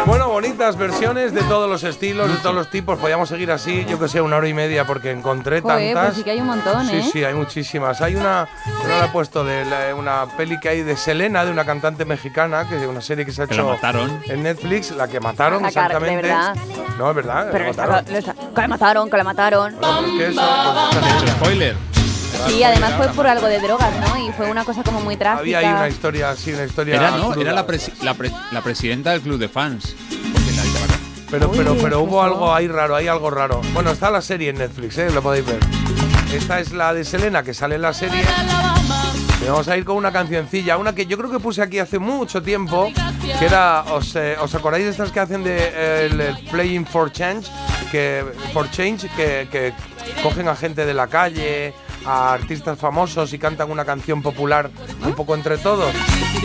Bueno, 0.06 0.28
bonitas 0.28 0.76
versiones 0.76 1.32
de 1.32 1.42
todos 1.42 1.68
los 1.70 1.84
estilos, 1.84 2.28
de 2.28 2.36
todos 2.38 2.54
los 2.54 2.68
tipos. 2.68 2.98
Podríamos 2.98 3.28
seguir 3.28 3.52
así, 3.52 3.84
yo 3.88 3.98
que 4.00 4.08
sé, 4.08 4.20
una 4.20 4.36
hora 4.38 4.48
y 4.48 4.54
media 4.54 4.84
porque 4.84 5.12
encontré 5.12 5.60
Joder, 5.60 5.94
tantas. 5.94 6.04
pues 6.06 6.16
sí 6.18 6.24
que 6.24 6.30
hay 6.32 6.40
un 6.40 6.46
montón, 6.48 6.86
Sí, 6.88 6.96
¿eh? 6.96 7.08
sí, 7.12 7.22
hay 7.24 7.34
muchísimas. 7.34 8.00
Hay 8.00 8.16
una, 8.16 8.48
no 8.82 8.88
la 8.98 9.04
he 9.04 9.08
puesto, 9.10 9.44
de 9.44 9.64
la- 9.66 9.94
una 9.94 10.26
peli 10.36 10.58
que 10.58 10.68
hay 10.68 10.82
de 10.82 10.96
Selena, 10.96 11.44
de 11.44 11.52
una 11.52 11.64
cantante 11.64 12.04
mexicana, 12.04 12.66
que 12.68 12.76
es 12.80 12.86
una 12.88 13.00
serie 13.00 13.24
que 13.24 13.30
se 13.30 13.42
ha 13.42 13.46
Que 13.46 13.54
la 13.54 13.62
hecho 13.62 13.70
mataron. 13.70 14.20
en 14.26 14.42
Netflix, 14.42 14.90
la 14.92 15.06
que 15.06 15.20
mataron 15.20 15.62
La 15.62 15.70
cara- 15.70 15.98
de 16.00 16.06
exactamente. 16.06 16.26
verdad. 16.28 16.56
No, 16.98 17.10
es 17.10 17.16
verdad. 17.16 17.48
Pero 17.52 17.64
la 17.64 17.70
está- 17.70 17.86
mataron. 17.86 18.12
lo 18.12 18.18
está- 18.18 18.34
que 18.34 18.60
la 18.62 18.68
mataron, 18.68 19.10
que 19.10 19.16
la 19.16 19.24
mataron. 19.24 19.76
Bueno, 19.80 19.98
pues 20.00 20.12
que 20.18 20.26
eso, 20.28 20.42
pues, 20.90 21.22
hecho 21.22 21.26
spoiler. 21.34 21.76
Sí, 22.46 22.62
además 22.62 22.94
fue 22.96 23.08
por 23.08 23.26
algo 23.26 23.46
de 23.46 23.60
drogas, 23.60 23.90
¿no? 24.00 24.16
Y 24.26 24.32
fue 24.32 24.50
una 24.50 24.64
cosa 24.64 24.82
como 24.82 25.00
muy 25.00 25.16
trágica. 25.16 25.40
Había 25.40 25.58
ahí 25.58 25.66
una 25.66 25.88
historia, 25.88 26.34
sí, 26.36 26.52
una 26.52 26.64
historia. 26.64 26.96
Era, 26.96 27.10
no, 27.12 27.34
era 27.34 27.52
la, 27.52 27.66
presi- 27.66 27.92
la, 28.02 28.14
pre- 28.14 28.32
la 28.52 28.60
presidenta 28.62 29.10
del 29.12 29.20
club 29.20 29.38
de 29.38 29.48
fans. 29.48 29.94
Pero, 31.30 31.50
pero, 31.52 31.72
Uy, 31.74 31.78
pero 31.80 32.00
hubo 32.00 32.22
algo 32.22 32.52
ahí 32.52 32.66
raro, 32.66 32.96
hay 32.96 33.06
algo 33.06 33.30
raro. 33.30 33.60
Bueno, 33.72 33.90
está 33.92 34.10
la 34.10 34.20
serie 34.20 34.50
en 34.50 34.58
Netflix, 34.58 34.98
¿eh? 34.98 35.10
Lo 35.10 35.22
podéis 35.22 35.46
ver. 35.46 35.60
Esta 36.32 36.58
es 36.58 36.72
la 36.72 36.92
de 36.92 37.04
Selena, 37.04 37.42
que 37.44 37.54
sale 37.54 37.76
en 37.76 37.82
la 37.82 37.92
serie. 37.94 38.24
Y 39.40 39.46
vamos 39.46 39.68
a 39.68 39.76
ir 39.76 39.84
con 39.84 39.96
una 39.96 40.10
cancioncilla, 40.12 40.76
una 40.76 40.92
que 40.94 41.06
yo 41.06 41.16
creo 41.16 41.30
que 41.30 41.38
puse 41.38 41.62
aquí 41.62 41.78
hace 41.78 41.98
mucho 42.00 42.42
tiempo, 42.42 42.90
que 43.38 43.44
era, 43.46 43.84
¿os, 43.92 44.14
eh, 44.16 44.36
¿os 44.40 44.52
acordáis 44.54 44.84
de 44.84 44.90
estas 44.90 45.12
que 45.12 45.20
hacen 45.20 45.44
de 45.44 45.56
eh, 45.56 46.08
el, 46.10 46.20
el 46.20 46.38
Playing 46.50 46.84
for 46.84 47.12
Change? 47.12 47.46
Que, 47.92 48.24
for 48.52 48.68
Change, 48.70 49.08
que, 49.16 49.48
que 49.50 49.72
cogen 50.22 50.48
a 50.48 50.56
gente 50.56 50.84
de 50.84 50.94
la 50.94 51.06
calle, 51.06 51.72
a 52.04 52.32
artistas 52.32 52.78
famosos 52.78 53.32
y 53.32 53.38
cantan 53.38 53.70
una 53.70 53.84
canción 53.84 54.22
popular 54.22 54.70
un 55.04 55.14
poco 55.14 55.34
entre 55.34 55.58
todos. 55.58 55.92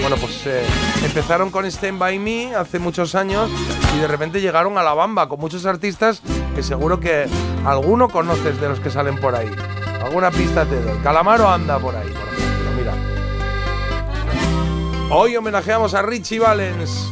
Bueno, 0.02 0.15
pues 0.18 0.45
eh, 0.45 0.65
empezaron 1.03 1.52
con 1.52 1.65
Stand 1.65 1.99
By 1.99 2.19
Me 2.19 2.56
hace 2.56 2.80
muchos 2.80 3.15
años 3.15 3.49
y 3.95 3.99
de 3.99 4.07
repente 4.07 4.41
llegaron 4.41 4.77
a 4.77 4.84
la 4.84 4.94
bamba 4.94 5.30
con 5.30 5.40
muchos 5.40 5.65
artistas 5.65 6.22
que 6.56 6.64
seguro 6.64 6.99
que 6.99 7.27
alguno 7.65 8.10
conoces 8.10 8.60
de 8.60 8.69
los 8.69 8.80
que 8.80 8.90
salen 8.90 9.19
por 9.19 9.36
ahí. 9.36 9.49
Alguna 10.03 10.32
pista 10.32 10.65
te 10.65 10.80
doy. 10.82 10.98
Calamaro 10.99 11.49
anda 11.49 11.80
por 11.80 11.95
ahí. 11.95 12.14
Hoy 15.11 15.36
homenajeamos 15.36 15.94
a 15.94 16.02
Richie 16.02 16.40
Valens 16.40 17.11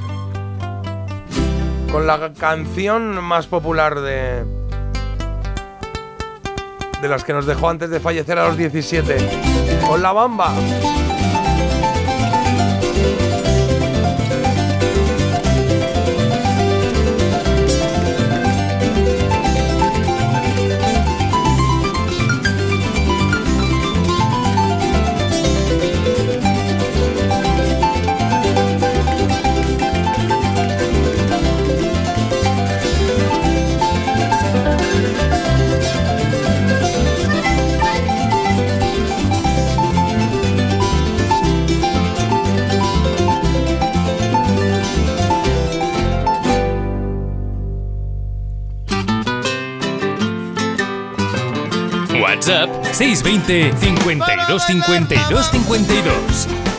con 1.91 2.07
la 2.07 2.33
canción 2.33 3.23
más 3.23 3.45
popular 3.45 4.01
de 4.01 4.43
de 7.03 7.09
las 7.09 7.25
que 7.25 7.34
nos 7.34 7.45
dejó 7.45 7.69
antes 7.69 7.89
de 7.89 7.99
fallecer 7.99 8.39
a 8.39 8.47
los 8.47 8.57
17. 8.57 9.17
Con 9.85 10.01
la 10.01 10.13
bamba. 10.13 10.53
620 52.93 53.73
52 53.79 54.59
52 54.59 55.49
52. 55.51 56.72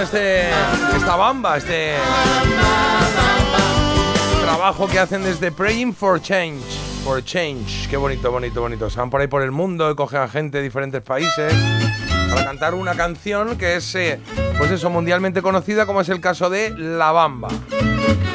Este, 0.00 0.48
esta 0.96 1.16
bamba, 1.16 1.56
este 1.56 1.94
trabajo 4.42 4.86
que 4.86 4.98
hacen 4.98 5.22
desde 5.22 5.50
Praying 5.52 5.94
for 5.94 6.20
Change. 6.20 6.62
For 7.04 7.22
Change. 7.24 7.88
Qué 7.88 7.96
bonito, 7.96 8.30
bonito, 8.30 8.60
bonito. 8.60 8.88
Se 8.88 8.98
van 8.98 9.10
por 9.10 9.20
ahí 9.20 9.26
por 9.26 9.42
el 9.42 9.50
mundo 9.50 9.90
y 9.90 9.94
cogen 9.94 10.20
a 10.20 10.28
gente 10.28 10.58
de 10.58 10.64
diferentes 10.64 11.02
países 11.02 11.52
para 12.30 12.44
cantar 12.44 12.74
una 12.74 12.94
canción 12.94 13.56
que 13.58 13.76
es, 13.76 13.94
eh, 13.94 14.20
pues 14.56 14.70
eso, 14.70 14.88
mundialmente 14.88 15.42
conocida 15.42 15.84
como 15.84 16.00
es 16.00 16.08
el 16.08 16.20
caso 16.20 16.48
de 16.48 16.70
La 16.70 17.12
Bamba. 17.12 17.48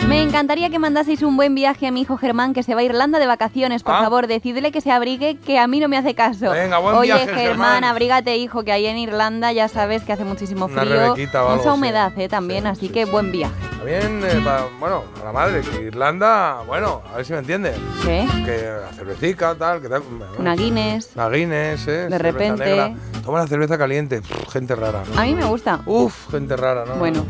Me 0.07 0.21
encantaría 0.21 0.69
que 0.69 0.79
mandaseis 0.79 1.21
un 1.21 1.35
buen 1.37 1.53
viaje 1.55 1.87
a 1.87 1.91
mi 1.91 2.01
hijo 2.01 2.17
Germán 2.17 2.53
que 2.53 2.63
se 2.63 2.73
va 2.73 2.81
a 2.81 2.83
Irlanda 2.83 3.19
de 3.19 3.27
vacaciones. 3.27 3.83
Por 3.83 3.95
Ah. 3.95 3.99
favor, 4.01 4.27
decidle 4.27 4.71
que 4.71 4.81
se 4.81 4.91
abrigue, 4.91 5.35
que 5.37 5.59
a 5.59 5.67
mí 5.67 5.79
no 5.79 5.87
me 5.89 5.97
hace 5.97 6.15
caso. 6.15 6.51
Venga, 6.51 6.77
buen 6.79 6.95
Oye, 6.95 7.07
viaje, 7.13 7.25
Germán, 7.25 7.43
Germán. 7.47 7.83
abrígate, 7.83 8.37
hijo, 8.37 8.63
que 8.63 8.71
ahí 8.71 8.85
en 8.85 8.97
Irlanda 8.97 9.51
ya 9.51 9.67
sabes 9.67 10.03
que 10.03 10.13
hace 10.13 10.23
muchísimo 10.23 10.67
frío. 10.67 11.15
mucha 11.15 11.63
sí. 11.63 11.69
humedad, 11.69 12.13
eh, 12.17 12.29
también, 12.29 12.67
así 12.67 12.89
que 12.89 13.05
buen 13.05 13.31
viaje. 13.31 13.53
Bien, 13.87 14.21
eh, 14.21 14.43
bueno, 14.81 15.05
a 15.21 15.23
la 15.23 15.31
madre, 15.31 15.61
que 15.61 15.83
Irlanda, 15.83 16.61
bueno, 16.67 17.01
a 17.09 17.15
ver 17.15 17.25
si 17.25 17.31
me 17.31 17.39
entiende. 17.39 17.73
¿Qué? 18.03 18.27
Que 18.43 18.69
la 18.81 18.91
cervecica, 18.91 19.55
tal, 19.55 19.81
que 19.81 19.87
tal. 19.87 20.03
Una 20.37 20.57
Guinness. 20.57 21.11
Una 21.15 21.29
Guinness, 21.29 21.87
¿eh? 21.87 22.07
De 22.09 22.17
repente. 22.17 22.65
negra. 22.65 22.93
Toma 23.23 23.39
la 23.39 23.47
cerveza 23.47 23.77
caliente. 23.77 24.19
Pff, 24.19 24.51
gente 24.51 24.75
rara. 24.75 25.03
¿no? 25.09 25.17
A 25.17 25.23
mí 25.23 25.33
me 25.33 25.45
gusta. 25.45 25.79
Uf, 25.85 26.29
gente 26.29 26.57
rara, 26.57 26.83
¿no? 26.83 26.95
Bueno, 26.95 27.25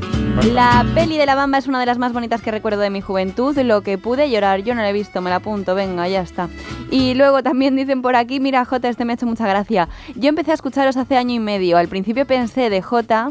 la 0.51 0.83
peli 0.95 1.19
de 1.19 1.27
la 1.27 1.35
bamba 1.35 1.59
es 1.59 1.67
una 1.67 1.79
de 1.79 1.85
las 1.85 1.99
más 1.99 2.11
bonitas 2.11 2.41
que 2.41 2.49
recuerdo 2.49 2.81
de 2.81 2.89
mi 2.89 3.01
juventud. 3.01 3.55
Lo 3.59 3.81
que 3.81 3.99
pude 3.99 4.27
llorar, 4.31 4.63
yo 4.63 4.73
no 4.73 4.81
la 4.81 4.89
he 4.89 4.93
visto, 4.93 5.21
me 5.21 5.29
la 5.29 5.35
apunto, 5.35 5.75
venga, 5.75 6.07
ya 6.07 6.21
está. 6.21 6.49
Y 6.89 7.13
luego 7.13 7.43
también 7.43 7.75
dicen 7.75 8.01
por 8.01 8.15
aquí, 8.15 8.39
mira 8.39 8.65
Jota, 8.65 8.89
este 8.89 9.05
me 9.05 9.13
ha 9.13 9.15
hecho 9.15 9.27
mucha 9.27 9.47
gracia. 9.47 9.89
Yo 10.15 10.29
empecé 10.29 10.49
a 10.49 10.55
escucharos 10.55 10.97
hace 10.97 11.17
año 11.17 11.35
y 11.35 11.39
medio. 11.39 11.77
Al 11.77 11.87
principio 11.87 12.25
pensé 12.25 12.71
de 12.71 12.81
Jota, 12.81 13.29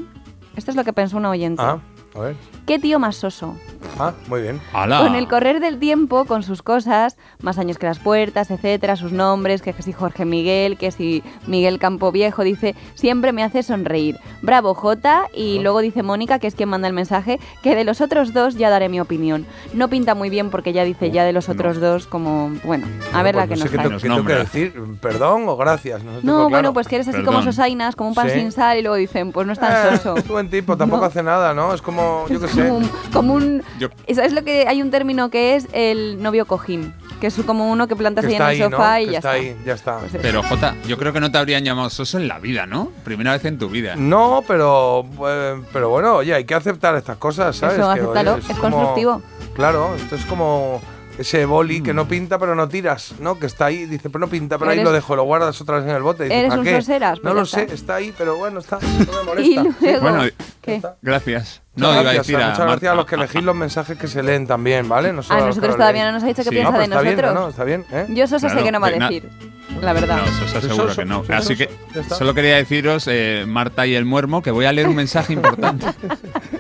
esto 0.55 0.71
es 0.71 0.77
lo 0.77 0.85
que 0.85 0.93
pensó 0.93 1.17
una 1.17 1.31
oyente. 1.31 1.61
Ah, 1.61 1.81
a 2.15 2.21
ver. 2.21 2.37
¿Qué 2.67 2.79
tío 2.81 2.99
más 2.99 3.15
soso? 3.17 3.57
Ah, 3.99 4.13
muy 4.29 4.43
bien. 4.43 4.61
Con 4.73 5.15
el 5.15 5.29
correr 5.29 5.61
del 5.61 5.79
tiempo, 5.79 6.25
con 6.25 6.43
sus 6.43 6.63
cosas, 6.63 7.17
más 7.41 7.59
años 7.59 7.79
que 7.79 7.87
las 7.87 7.99
puertas, 8.01 8.51
etcétera, 8.51 8.97
sus 8.97 9.13
nombres, 9.13 9.63
que 9.63 9.73
si 9.73 9.93
Jorge 9.93 10.25
Miguel, 10.25 10.77
que 10.77 10.91
si 10.91 11.23
Miguel 11.47 11.79
Campo 11.79 12.11
Viejo, 12.11 12.43
dice, 12.43 12.75
siempre 12.95 13.33
me 13.33 13.45
hace 13.45 13.63
sonreír. 13.63 14.19
Bravo 14.43 14.75
Jota, 14.75 15.29
y 15.33 15.61
luego 15.61 15.81
dice 15.81 16.03
Mónica, 16.03 16.41
que 16.41 16.49
es 16.49 16.57
quien 16.57 16.69
manda 16.69 16.89
el 16.89 16.95
mensaje, 16.95 17.39
que 17.63 17.77
de 17.77 17.85
los 17.85 18.01
otros 18.01 18.35
dos 18.35 18.57
ya 18.57 18.69
daré 18.69 18.89
mi 18.89 18.99
opinión. 19.01 19.47
No 19.73 19.89
pinta 19.89 20.15
muy 20.17 20.29
bien 20.29 20.51
porque 20.51 20.73
ya 20.73 20.83
dice 20.85 21.13
ya 21.13 21.25
de 21.25 21.33
los 21.33 21.49
otros 21.49 21.81
dos 21.81 22.07
como, 22.09 22.51
bueno, 22.65 22.87
a 23.15 23.23
ver 23.23 23.37
la 23.37 23.47
Pues 23.47 23.61
que 23.61 23.65
no 23.65 23.71
sé 23.71 23.77
nos 23.77 23.89
trae. 23.89 24.01
qué 24.01 24.09
tengo 24.09 24.25
que 24.27 24.35
decir. 24.35 24.75
¿Perdón 25.01 25.45
o 25.49 25.57
gracias? 25.57 26.03
No, 26.03 26.45
sé, 26.47 26.51
bueno, 26.51 26.73
pues 26.73 26.89
que 26.89 26.97
eres 26.97 27.07
así 27.09 27.23
como 27.23 27.41
sosainas, 27.43 27.95
como 27.95 28.09
un 28.11 28.15
pan 28.17 28.29
Sí. 28.31 28.41
sin 28.41 28.51
sal, 28.53 28.77
y 28.79 28.83
luego 28.83 28.97
dicen, 28.97 29.31
pues 29.31 29.47
no 29.47 29.53
es 29.53 29.61
tan 29.61 29.95
Eh, 29.95 29.97
soso. 29.97 30.17
es 30.17 30.27
buen 30.27 30.51
tipo, 30.51 30.77
tampoco 30.77 31.05
hace 31.05 31.23
nada, 31.23 31.55
¿no? 31.55 31.73
Es 31.73 31.81
como, 31.81 32.27
yo 32.29 32.41
qué 32.41 32.49
sé. 32.49 32.56
Como 32.63 32.77
un, 32.79 32.91
como 33.13 33.35
un- 33.35 33.63
Yo- 33.79 33.89
¿Sabes 34.15 34.33
lo 34.33 34.43
que 34.45 34.67
hay 34.69 34.83
un 34.83 34.91
término 34.91 35.31
que 35.31 35.57
es 35.57 35.69
el 35.73 36.23
novio 36.23 36.47
cojín? 36.47 36.93
Que 37.21 37.29
es 37.29 37.35
como 37.47 37.71
uno 37.73 37.89
que 37.89 37.97
plantas 37.97 38.27
Que 38.27 38.33
ahí 38.33 38.37
en 38.37 38.43
el 38.43 38.49
ahí, 38.49 38.59
¿no? 38.61 38.71
sofá 38.77 39.01
y 39.01 39.07
Que 39.07 39.13
ya 39.13 39.19
está 39.19 39.37
está. 39.37 39.49
ahí, 39.49 39.57
ya 39.65 39.73
está. 39.73 39.99
Pero 40.21 40.43
Jota, 40.43 40.75
yo 40.87 40.99
creo 40.99 41.13
que 41.15 41.21
no 41.21 41.33
te 41.33 41.39
habrían 41.39 41.65
llamado 41.65 41.89
soso 41.89 42.19
en 42.19 42.29
la 42.29 42.39
vida, 42.39 42.67
¿no? 42.67 42.93
Primera 43.05 43.33
vez 43.33 43.45
en 43.47 43.59
tu 43.59 43.71
vida. 43.71 43.95
No, 43.97 44.45
pero, 44.47 45.07
eh, 45.27 45.63
pero 45.73 45.89
bueno, 45.89 46.17
oye, 46.17 46.35
hay 46.35 46.45
que 46.45 46.55
aceptar 46.55 46.95
estas 46.95 47.17
cosas, 47.17 47.57
¿sabes? 47.57 47.79
Eso, 47.79 47.95
Que, 47.95 48.03
oye, 48.03 48.31
es 48.39 48.59
como- 48.59 48.61
constructivo. 48.77 49.23
Claro, 49.55 49.95
esto 49.97 50.15
es 50.17 50.25
como 50.27 50.83
ese 51.19 51.45
boli 51.47 51.83
que 51.83 51.93
no 51.95 52.07
pinta 52.09 52.39
pero 52.39 52.55
no 52.55 52.69
tiras, 52.69 53.15
¿no? 53.21 53.39
Que 53.39 53.47
está 53.47 53.67
ahí, 53.67 53.87
dice, 53.87 54.11
pero 54.11 54.21
no 54.21 54.29
pinta, 54.29 54.59
pero 54.59 54.71
ahí 54.71 54.83
lo 54.83 54.93
dejo, 54.93 55.17
lo 55.17 55.25
guardas 55.25 55.61
otra 55.61 55.77
vez 55.79 55.85
en 55.89 55.95
el 55.97 56.03
bote. 56.03 56.25
Dice, 56.25 56.37
eres 56.39 56.49
¿para 56.51 56.61
un 56.61 56.65
qué? 56.67 56.77
soseras, 56.81 57.17
No 57.19 57.23
pues 57.23 57.35
lo 57.35 57.47
sé, 57.47 57.67
está. 57.73 57.95
ahí, 57.97 58.13
pero 58.17 58.37
bueno, 58.37 58.61
está, 58.61 58.79
no 59.07 59.13
me 59.19 59.23
molesta. 59.25 59.51
Y 59.51 59.55
luego, 59.55 60.01
Bueno, 60.01 60.25
¿qué? 60.63 60.83
gracias. 61.03 61.63
Muchas 61.75 61.89
No, 61.89 61.91
iba 61.93 62.01
a 62.01 62.03
gracias, 62.15 62.27
decir 62.27 62.37
a 62.37 62.49
muchas 62.51 62.67
gracias 62.67 62.93
a 62.93 62.95
los 62.95 63.07
que 63.07 63.15
elegís 63.17 63.43
los 63.45 63.55
mensajes 63.55 63.99
que 63.99 64.09
se 64.09 64.23
leen 64.23 64.47
también, 64.47 64.89
¿vale? 64.89 65.13
No 65.13 65.23
solo 65.23 65.43
A 65.43 65.47
nosotros 65.47 65.77
todavía 65.77 66.07
no 66.07 66.13
nos 66.13 66.23
ha 66.23 66.27
dicho 66.27 66.43
qué 66.43 66.49
Sí. 66.49 66.55
piensa 66.55 66.71
No, 66.73 66.79
de 66.79 66.87
bien, 67.03 67.17
nosotros. 67.17 67.35
¿no? 67.35 67.49
Está 67.51 67.65
bien, 67.65 67.85
¿eh? 67.93 68.07
Yo 68.11 68.27
soso 68.27 68.49
sé 68.49 68.63
que 68.63 68.73
no 68.73 68.81
va 68.81 68.87
a 68.89 68.91
decir, 68.93 69.29
la 69.83 69.93
verdad. 69.93 70.19
No, 70.19 70.49
Soy 70.49 70.63
seguro 70.71 70.97
que 70.97 71.05
no. 71.05 71.23
Así 71.29 71.55
que 71.55 71.69
solo 72.09 72.33
quería 72.33 72.57
deciros, 72.57 73.07
eh, 73.09 73.45
Marta 73.47 73.87
y 73.87 73.95
el 73.95 74.07
muermo, 74.07 74.43
que 74.43 74.51
voy 74.51 74.65
a 74.65 74.73
leer 74.73 74.89
un 74.89 74.95
mensaje 74.97 75.35
importante. 75.35 75.87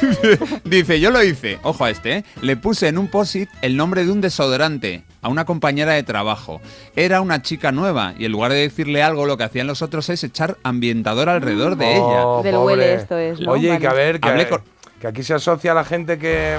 dice, 0.00 0.38
dice, 0.64 1.00
yo 1.00 1.10
lo 1.10 1.22
hice, 1.22 1.58
ojo 1.62 1.84
a 1.84 1.90
este, 1.90 2.16
¿eh? 2.18 2.24
le 2.42 2.56
puse 2.56 2.88
en 2.88 2.98
un 2.98 3.08
posit 3.08 3.48
el 3.62 3.76
nombre 3.76 4.04
de 4.04 4.12
un 4.12 4.20
desodorante 4.20 5.02
a 5.22 5.28
una 5.28 5.44
compañera 5.44 5.92
de 5.92 6.02
trabajo. 6.02 6.60
Era 6.94 7.20
una 7.20 7.42
chica 7.42 7.72
nueva 7.72 8.14
y 8.18 8.24
en 8.26 8.32
lugar 8.32 8.52
de 8.52 8.58
decirle 8.58 9.02
algo, 9.02 9.26
lo 9.26 9.36
que 9.36 9.44
hacían 9.44 9.66
los 9.66 9.82
otros 9.82 10.08
es 10.10 10.22
echar 10.24 10.56
ambientador 10.62 11.28
alrededor 11.28 11.76
de 11.76 11.86
Oh, 11.98 12.40
ella. 12.40 12.50
Del 12.50 12.54
pobre. 12.60 12.74
huele 12.76 12.94
esto 12.94 13.18
es, 13.18 13.40
¿no? 13.40 13.52
Oye, 13.52 13.74
y 13.74 13.78
que 13.78 13.86
a 13.88 13.92
ver, 13.92 14.20
que, 14.20 14.28
Hablé 14.28 14.48
con- 14.48 14.62
que 15.00 15.06
aquí 15.08 15.22
se 15.22 15.34
asocia 15.34 15.72
a 15.72 15.74
la 15.74 15.84
gente 15.84 16.16
que, 16.18 16.56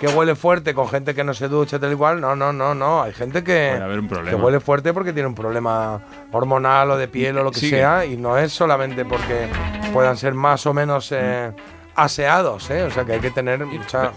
que 0.00 0.06
huele 0.08 0.34
fuerte 0.36 0.72
con 0.74 0.88
gente 0.88 1.14
que 1.14 1.22
no 1.24 1.34
se 1.34 1.48
ducha 1.48 1.78
tal 1.78 1.90
igual. 1.90 2.20
No, 2.20 2.34
no, 2.36 2.52
no, 2.52 2.74
no. 2.74 3.02
Hay 3.02 3.12
gente 3.12 3.42
que, 3.44 3.70
Puede 3.72 3.82
haber 3.84 3.98
un 4.00 4.08
problema. 4.08 4.30
que 4.38 4.42
huele 4.42 4.60
fuerte 4.60 4.92
porque 4.94 5.12
tiene 5.12 5.28
un 5.28 5.34
problema 5.34 6.00
hormonal 6.32 6.92
o 6.92 6.96
de 6.96 7.08
piel 7.08 7.36
o 7.38 7.42
lo 7.44 7.50
que 7.50 7.60
Sigue. 7.60 7.78
sea. 7.78 8.06
Y 8.06 8.16
no 8.16 8.38
es 8.38 8.52
solamente 8.52 9.04
porque 9.04 9.48
puedan 9.92 10.16
ser 10.16 10.32
más 10.34 10.64
o 10.66 10.72
menos 10.72 11.10
eh, 11.12 11.50
aseados, 11.94 12.70
¿eh? 12.70 12.82
O 12.82 12.90
sea 12.90 13.04
que 13.04 13.12
hay 13.14 13.20
que 13.20 13.30
tener 13.30 13.64
mucha. 13.64 14.12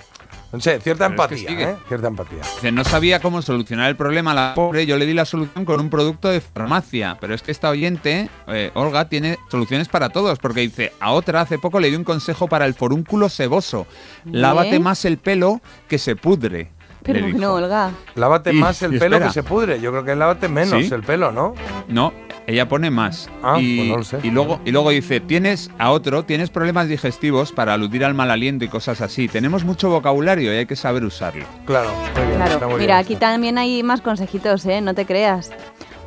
No 0.52 0.62
sé, 0.62 0.80
cierta 0.80 1.10
Pero 1.10 1.24
es 1.24 1.30
que 1.30 1.48
empatía. 1.48 1.72
¿eh? 1.72 1.76
Cierta 1.88 2.08
empatía. 2.08 2.40
Dice, 2.40 2.72
no 2.72 2.84
sabía 2.86 3.20
cómo 3.20 3.42
solucionar 3.42 3.90
el 3.90 3.98
problema 3.98 4.32
a 4.32 4.34
la 4.34 4.54
pobre, 4.56 4.86
yo 4.86 4.96
le 4.96 5.06
di 5.06 5.14
la 5.14 5.26
solución 5.26 5.66
con 5.66 5.80
un 5.82 5.90
producto 5.90 6.30
de 6.30 6.40
farmacia, 6.40 7.18
pero 7.20 7.34
es 7.34 7.42
que 7.42 7.52
esta 7.52 7.70
oyente, 7.70 8.30
eh, 8.48 8.72
Olga, 8.74 9.10
tiene 9.10 9.38
soluciones 9.52 9.90
para 9.90 10.10
todos, 10.10 10.40
porque 10.40 10.62
dice, 10.62 10.94
a 11.02 11.12
otra 11.12 11.42
hace 11.42 11.60
poco 11.60 11.82
le 11.82 11.90
di 11.90 11.98
un 11.98 12.06
consejo 12.06 12.48
para 12.48 12.66
el 12.66 12.76
forúnculo 12.76 13.28
seboso, 13.28 13.88
lávate 14.24 14.80
más 14.80 15.04
el 15.04 15.18
pelo 15.18 15.60
que 15.90 15.98
se 15.98 16.16
pudre. 16.16 16.77
Pero 17.08 17.20
le 17.22 17.28
dijo. 17.28 17.40
no, 17.40 17.54
Olga. 17.56 17.92
Lávate 18.16 18.52
Y- 18.54 18.58
más 18.60 18.82
el 18.84 18.92
pelo 19.00 19.16
espera. 19.16 19.28
que 19.28 19.34
se 19.34 19.44
pudre. 19.44 19.80
Yo 19.82 19.92
creo 19.92 20.04
que 20.04 20.16
lávate 20.16 20.48
menos 20.48 20.86
¿Sí? 20.86 20.94
el 20.94 21.02
pelo, 21.02 21.32
¿no? 21.32 21.56
No, 21.88 22.14
ella 22.46 22.68
pone 22.70 22.92
más. 22.92 23.30
Ah, 23.42 23.58
y, 23.60 23.78
pues 23.78 23.90
no 23.90 23.98
lo 23.98 24.04
sé. 24.04 24.20
y 24.24 24.30
luego, 24.32 24.60
y 24.66 24.72
luego 24.72 24.90
dice, 24.92 25.20
tienes 25.20 25.72
a 25.80 25.90
otro, 25.92 26.24
tienes 26.24 26.50
problemas 26.50 26.88
digestivos 26.88 27.52
para 27.52 27.74
aludir 27.74 28.06
al 28.06 28.14
mal 28.14 28.30
aliento 28.30 28.66
y 28.66 28.68
cosas 28.68 29.02
así. 29.02 29.28
Tenemos 29.28 29.64
mucho 29.64 29.90
vocabulario 29.90 30.54
y 30.54 30.58
hay 30.58 30.66
que 30.66 30.76
saber 30.76 31.04
usarlo. 31.04 31.46
Claro, 31.66 31.90
muy 32.16 32.26
bien. 32.28 32.42
está 32.42 32.46
Claro, 32.58 32.70
muy 32.70 32.80
mira, 32.82 32.96
bien. 32.96 33.06
aquí 33.06 33.16
también 33.16 33.58
hay 33.58 33.82
más 33.84 34.02
consejitos, 34.02 34.66
¿eh? 34.66 34.82
No 34.82 34.94
te 34.94 35.06
creas. 35.06 35.52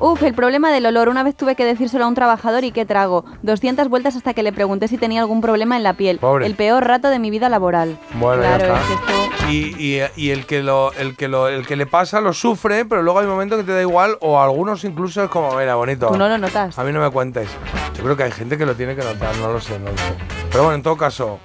Uf, 0.01 0.23
el 0.23 0.33
problema 0.35 0.73
del 0.73 0.87
olor. 0.87 1.09
Una 1.11 1.23
vez 1.23 1.35
tuve 1.37 1.55
que 1.55 1.65
decírselo 1.67 2.05
a 2.05 2.09
un 2.09 2.15
trabajador 2.15 2.65
y 2.65 2.73
qué 2.73 2.87
trago. 2.87 3.25
200 3.43 3.89
vueltas 3.89 4.17
hasta 4.17 4.33
que 4.33 4.43
le 4.43 4.51
pregunté 4.53 4.89
si 4.89 4.97
tenía 4.97 5.21
algún 5.21 5.43
problema 5.43 5.77
en 5.77 5.83
la 5.83 5.93
piel. 5.93 6.19
Pobre. 6.19 6.47
El 6.47 6.55
peor 6.55 6.85
rato 6.87 7.09
de 7.11 7.19
mi 7.19 7.29
vida 7.31 7.49
laboral. 7.51 7.99
Bueno, 8.15 8.43
claro, 8.43 8.67
ya 8.67 8.81
es 8.81 8.87
que 8.87 8.95
está. 8.95 9.13
esto... 9.13 9.51
Y, 9.51 9.75
y- 9.79 10.03
y 10.17 10.31
el 10.31 10.47
que 10.47 10.63
lo, 10.63 10.93
el 10.95 11.17
que 11.17 11.29
lo, 11.29 11.49
el 11.49 11.67
que 11.67 11.77
le 11.77 11.85
pasa 11.87 12.21
lo 12.21 12.33
sufre, 12.33 12.85
pero 12.87 13.03
luego 13.03 13.19
hay 13.21 13.27
momentos 13.27 13.59
que 13.59 13.65
te 13.65 13.73
da 13.73 13.81
igual, 13.83 14.17
o 14.21 14.41
algunos 14.41 14.85
incluso 14.85 15.23
es 15.23 15.29
como, 15.29 15.55
mira, 15.57 15.75
bonito. 15.75 16.07
Tú 16.09 16.17
no 16.17 16.29
lo 16.29 16.39
notas. 16.39 16.79
A 16.79 16.85
mí 16.85 16.93
no 16.93 17.01
me 17.01 17.11
cuentes. 17.11 17.49
Yo 17.97 18.03
creo 18.05 18.17
que 18.17 18.23
hay 18.23 18.31
gente 18.33 18.57
que 18.57 18.65
lo 18.65 18.75
tiene 18.75 18.97
que 18.97 19.03
notar, 19.03 19.37
no 19.37 19.53
lo 19.53 19.61
sé, 19.61 19.79
no 19.79 19.91
lo 19.91 19.97
sé. 19.99 20.15
Pero 20.51 20.63
bueno, 20.65 20.77
en 20.77 20.83
todo 20.83 20.97
caso, 20.97 21.39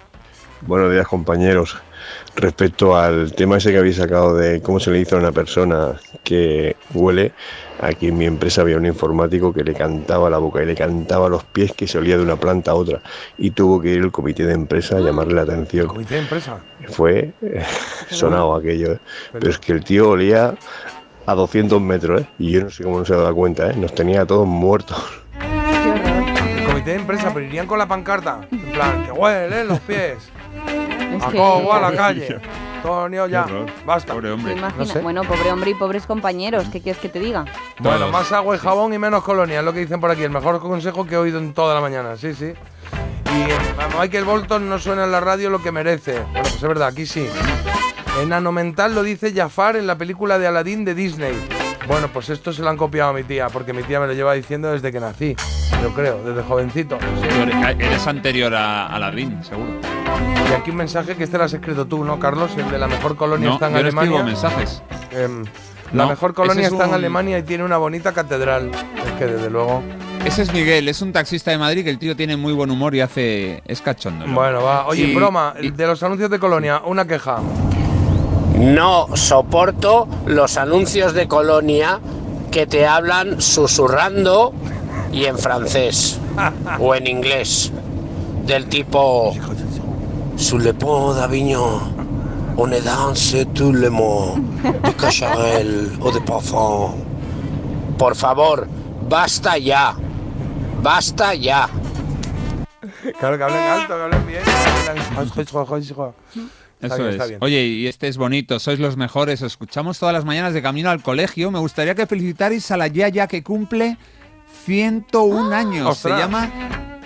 Buenos 0.62 0.92
días 0.92 1.06
compañeros. 1.08 1.78
Respecto 2.36 2.96
al 2.98 3.34
tema 3.34 3.58
ese 3.58 3.72
que 3.72 3.78
habéis 3.78 3.98
sacado 3.98 4.36
de 4.36 4.62
cómo 4.62 4.80
se 4.80 4.90
le 4.90 5.00
dice 5.00 5.14
a 5.14 5.18
una 5.20 5.32
persona 5.32 5.96
que 6.24 6.76
huele, 6.94 7.34
aquí 7.82 8.08
en 8.08 8.18
mi 8.18 8.26
empresa 8.26 8.62
había 8.62 8.78
un 8.78 8.86
informático 8.86 9.54
que 9.54 9.64
le 9.64 9.74
cantaba 9.74 10.30
la 10.30 10.38
boca 10.38 10.62
y 10.62 10.66
le 10.66 10.76
cantaba 10.76 11.30
los 11.30 11.44
pies 11.44 11.74
que 11.74 11.88
se 11.88 11.98
olía 11.98 12.18
de 12.18 12.24
una 12.24 12.36
planta 12.36 12.72
a 12.72 12.76
otra 12.76 13.02
y 13.38 13.52
tuvo 13.52 13.82
que 13.82 13.90
ir 13.90 14.02
el 14.02 14.12
comité 14.12 14.46
de 14.46 14.54
empresa 14.54 14.98
a 14.98 15.00
llamarle 15.00 15.34
la 15.34 15.42
atención. 15.44 15.88
comité 15.88 16.16
de 16.16 16.22
empresa. 16.22 16.60
Fue 16.90 17.34
eh, 17.42 17.64
sonado 18.10 18.56
aquello, 18.56 18.94
¿eh? 18.94 19.00
pero 19.34 19.50
es 19.50 19.60
que 19.60 19.74
el 19.74 19.84
tío 19.84 20.10
olía 20.10 20.56
a 21.26 21.34
200 21.34 21.82
metros 21.82 22.22
¿eh? 22.22 22.28
y 22.40 22.52
yo 22.52 22.64
no 22.64 22.70
sé 22.70 22.84
cómo 22.84 23.00
no 23.00 23.06
se 23.06 23.14
ha 23.14 23.18
dado 23.18 23.36
cuenta, 23.36 23.72
¿eh? 23.72 23.76
nos 23.76 23.94
tenía 23.94 24.22
a 24.22 24.26
todos 24.26 24.48
muertos. 24.48 24.98
el 25.40 26.66
comité 26.66 26.92
de 26.92 26.96
empresa, 26.98 27.32
pero 27.34 27.46
irían 27.46 27.68
con 27.68 27.80
la 27.80 27.88
pancarta. 27.88 28.48
En 28.52 28.72
plan, 28.72 29.04
que 29.06 29.12
huelen 29.12 29.68
los 29.68 29.80
pies. 29.82 30.30
a 31.22 31.78
a 31.78 31.80
la 31.82 31.96
calle. 31.96 32.40
Antonio, 32.86 33.28
ya. 33.28 33.46
Basta. 33.86 34.14
Pobre 34.14 34.28
¿Te 34.30 34.34
hombre. 34.34 34.54
imaginas? 34.54 34.88
No 34.88 34.94
sé. 34.94 35.00
Bueno, 35.00 35.24
pobre 35.24 35.52
hombre 35.52 35.72
y 35.72 35.74
pobres 35.74 36.06
compañeros. 36.06 36.66
¿Qué 36.72 36.82
quieres 36.82 37.02
que 37.02 37.10
te 37.10 37.20
diga? 37.20 37.46
Bueno, 37.80 38.10
más 38.10 38.32
agua 38.32 38.56
y 38.56 38.60
jabón 38.60 38.94
y 38.94 39.00
menos 39.00 39.24
colonia, 39.24 39.60
es 39.60 39.66
lo 39.66 39.74
que 39.74 39.80
dicen 39.80 40.00
por 40.00 40.12
aquí. 40.12 40.24
El 40.24 40.32
mejor 40.32 40.60
consejo 40.60 41.06
que 41.06 41.16
he 41.16 41.18
oído 41.18 41.40
en 41.40 41.54
toda 41.54 41.74
la 41.76 41.82
mañana, 41.82 42.16
sí, 42.18 42.34
sí. 42.34 42.46
Y 42.46 43.42
eh, 43.52 43.58
Michael 44.00 44.24
Bolton 44.24 44.70
no 44.70 44.80
suena 44.80 45.04
en 45.04 45.12
la 45.12 45.20
radio 45.20 45.50
lo 45.50 45.62
que 45.62 45.72
merece. 45.72 46.20
Bueno, 46.22 46.42
pues 46.42 46.56
es 46.56 46.62
verdad, 46.62 46.88
aquí 46.88 47.06
sí. 47.06 47.28
Enano 48.22 48.52
mental 48.52 48.96
lo 48.96 49.04
dice 49.04 49.34
Jafar 49.34 49.76
en 49.76 49.88
la 49.88 49.98
película 49.98 50.40
de 50.40 50.48
Aladdin 50.48 50.86
de 50.86 50.96
Disney. 50.96 51.36
Bueno, 51.88 52.08
pues 52.14 52.30
esto 52.30 52.54
se 52.54 52.62
lo 52.62 52.70
han 52.70 52.78
copiado 52.78 53.10
a 53.10 53.14
mi 53.14 53.24
tía, 53.24 53.50
porque 53.50 53.74
mi 53.74 53.84
tía 53.84 54.00
me 54.00 54.08
lo 54.08 54.14
lleva 54.14 54.34
diciendo 54.34 54.72
desde 54.72 54.92
que 54.92 55.00
nací. 55.00 55.36
Yo 55.82 55.94
creo, 55.94 56.22
desde 56.24 56.42
jovencito. 56.44 56.98
Eres, 57.42 57.56
eres 57.80 58.08
anterior 58.08 58.54
a 58.56 58.88
Aladín, 58.88 59.44
seguro. 59.44 59.70
Y 60.50 60.54
aquí 60.54 60.72
un 60.72 60.78
mensaje 60.78 61.16
que 61.16 61.24
este 61.24 61.38
lo 61.38 61.44
has 61.44 61.54
escrito 61.54 61.86
tú, 61.86 62.04
¿no, 62.04 62.20
Carlos? 62.20 62.52
El 62.58 62.70
de 62.72 62.78
la 62.80 62.88
mejor 62.88 63.16
colonia 63.16 63.48
No, 63.50 63.54
está 63.56 63.68
en 63.68 63.74
yo 63.74 63.80
Alemania. 63.80 64.10
escribo 64.12 64.24
mensajes. 64.26 64.82
Em, 65.12 65.44
la 65.94 66.04
No, 66.04 66.10
mejor 66.10 66.34
colonia 66.34 66.66
es 66.68 66.72
está 66.74 66.86
en 66.86 66.94
Alemania 66.94 67.38
y 67.40 67.44
tiene 67.44 67.64
una 67.64 67.78
bonita 67.78 68.14
catedral. 68.14 68.72
Es 69.06 69.12
que 69.20 69.26
desde 69.26 69.50
luego. 69.50 69.84
Ese 70.26 70.42
es 70.42 70.52
Miguel, 70.54 70.88
es 70.90 71.02
un 71.04 71.14
taxista 71.14 71.52
de 71.52 71.60
Madrid 71.60 71.84
que 71.84 71.92
el 71.92 72.00
tío 72.00 72.16
tiene 72.16 72.36
muy 72.36 72.54
buen 72.54 72.72
humor 72.72 72.96
y 72.96 73.02
hace. 73.02 73.62
es 73.68 73.82
cachondo. 73.82 74.26
¿no? 74.26 74.34
Bueno, 74.34 74.64
va. 74.64 74.88
Oye, 74.88 75.04
Y- 75.04 75.14
broma, 75.16 75.54
de 75.62 75.88
los 75.88 76.02
anuncios 76.02 76.30
de 76.32 76.40
Colonia, 76.40 76.82
una 76.86 77.06
queja. 77.06 77.38
No 78.58 79.08
soporto 79.16 80.08
los 80.26 80.58
anuncios 80.58 81.14
de 81.14 81.28
Colonia 81.28 82.00
que 82.52 82.66
te 82.66 82.88
hablan 82.88 83.42
susurrando 83.42 84.54
y 85.12 85.26
en 85.26 85.38
francés 85.38 86.20
o 86.80 86.96
en 86.96 87.08
inglés. 87.08 87.72
Del 88.46 88.68
tipo 88.68 89.34
Sous 90.38 90.60
le 90.60 90.74
pont 90.74 91.14
d'Avignon, 91.16 91.80
on 92.58 92.72
est 92.72 92.82
danse 92.82 93.38
tout 93.54 93.72
le 93.72 93.90
monde, 93.90 94.44
de 94.84 94.92
cacharel 94.92 95.90
o 96.02 96.12
de 96.12 96.20
parfum. 96.20 96.92
Por 97.98 98.16
favor, 98.16 98.68
basta 99.10 99.58
ya. 99.58 99.96
Basta 100.84 101.34
ya. 101.34 101.70
Claro, 103.20 103.38
que 103.38 103.44
hablen 103.44 103.62
alto, 103.62 103.96
que 103.96 104.02
hablen 104.04 104.28
bien. 104.28 104.42
Eso 106.82 106.94
Está 106.94 106.96
bien, 106.98 107.08
es. 107.10 107.16
está 107.16 107.26
bien. 107.28 107.40
Oye, 107.42 107.64
y 107.66 107.88
este 107.88 108.08
es 108.08 108.18
bonito, 108.18 108.60
sois 108.60 108.80
los 108.80 108.98
mejores, 108.98 109.42
os 109.42 109.54
escuchamos 109.54 109.98
todas 109.98 110.14
las 110.14 110.26
mañanas 110.26 110.54
de 110.54 110.62
camino 110.62 110.90
al 110.90 111.02
colegio. 111.02 111.50
Me 111.50 111.60
gustaría 111.60 111.96
que 111.96 112.06
felicitarais 112.06 112.70
a 112.72 112.78
la 112.78 112.88
Yaya 112.88 113.28
que 113.28 113.42
cumple 113.42 113.98
101 114.66 115.54
años. 115.56 115.88
¡Ostras! 115.88 116.16
Se 116.16 116.20
llama 116.26 116.50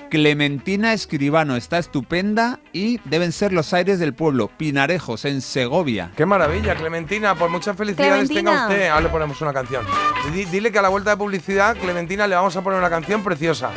Clementina 0.09 0.93
Escribano, 0.93 1.55
está 1.55 1.77
estupenda 1.77 2.59
y 2.73 2.99
deben 3.05 3.31
ser 3.31 3.53
los 3.53 3.73
aires 3.73 3.99
del 3.99 4.13
pueblo, 4.15 4.47
Pinarejos, 4.57 5.25
en 5.25 5.41
Segovia. 5.41 6.09
Qué 6.15 6.25
maravilla, 6.25 6.73
Clementina, 6.75 7.35
pues 7.35 7.51
muchas 7.51 7.75
felicidades 7.77 8.27
Clementina. 8.29 8.51
tenga 8.51 8.67
usted. 8.67 8.88
Ahora 8.89 9.01
le 9.01 9.09
ponemos 9.09 9.39
una 9.41 9.53
canción. 9.53 9.85
Di- 10.33 10.45
dile 10.45 10.71
que 10.71 10.79
a 10.79 10.81
la 10.81 10.89
vuelta 10.89 11.11
de 11.11 11.17
publicidad, 11.17 11.75
Clementina, 11.77 12.25
le 12.27 12.35
vamos 12.35 12.55
a 12.55 12.61
poner 12.61 12.79
una 12.79 12.89
canción 12.89 13.21
preciosa. 13.23 13.69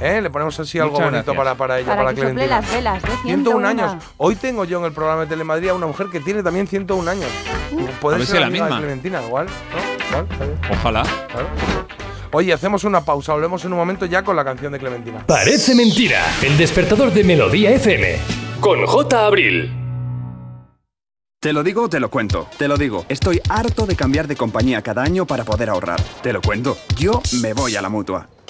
¿Eh? 0.00 0.20
Le 0.22 0.30
ponemos 0.30 0.58
así 0.60 0.78
algo 0.78 0.92
Muchas 0.92 1.10
bonito 1.10 1.34
para, 1.34 1.54
para 1.56 1.78
ella, 1.78 1.88
Para 1.88 2.02
para, 2.02 2.14
que 2.14 2.20
sople 2.20 2.34
Clementina. 2.34 2.60
las 2.60 2.72
velas 2.72 3.02
de 3.02 3.08
101 3.08 3.24
101 3.26 3.68
años. 3.68 4.04
Hoy 4.16 4.36
tengo 4.36 4.64
yo 4.64 4.78
en 4.78 4.84
el 4.84 4.92
programa 4.92 5.22
de 5.22 5.26
Telemadrid 5.26 5.68
a 5.70 5.74
una 5.74 5.86
mujer 5.88 6.06
que 6.12 6.20
tiene 6.20 6.42
también 6.42 6.66
101 6.68 7.10
años. 7.10 7.28
Puede 8.00 8.24
ser 8.26 8.40
la 8.42 8.48
misma. 8.50 8.78
Clementina, 8.78 9.20
igual. 9.26 9.46
¿no? 9.46 10.18
Igual. 10.36 10.58
Ojalá. 10.70 11.02
Claro. 11.02 11.48
Oye, 12.32 12.52
hacemos 12.52 12.84
una 12.84 13.04
pausa. 13.04 13.32
Volvemos 13.32 13.64
en 13.64 13.72
un 13.72 13.78
momento 13.78 14.06
ya 14.06 14.22
con 14.22 14.36
la 14.36 14.44
canción 14.44 14.72
de 14.72 14.78
Clementina. 14.78 15.26
Parece 15.26 15.74
mentira. 15.74 16.22
El 16.42 16.56
despertador 16.56 17.12
de 17.12 17.24
Melodía 17.24 17.70
FM. 17.72 18.16
Con 18.60 18.86
J. 18.86 19.26
Abril. 19.26 19.72
Te 21.40 21.52
lo 21.52 21.62
digo, 21.62 21.88
te 21.88 21.98
lo 21.98 22.10
cuento. 22.10 22.46
Te 22.58 22.68
lo 22.68 22.76
digo. 22.76 23.06
Estoy 23.08 23.40
harto 23.48 23.86
de 23.86 23.96
cambiar 23.96 24.28
de 24.28 24.36
compañía 24.36 24.82
cada 24.82 25.02
año 25.02 25.26
para 25.26 25.44
poder 25.44 25.70
ahorrar. 25.70 26.00
Te 26.22 26.32
lo 26.32 26.42
cuento. 26.42 26.76
Yo 26.96 27.22
me 27.42 27.54
voy 27.54 27.76
a 27.76 27.82
la 27.82 27.88
mutua. 27.88 28.28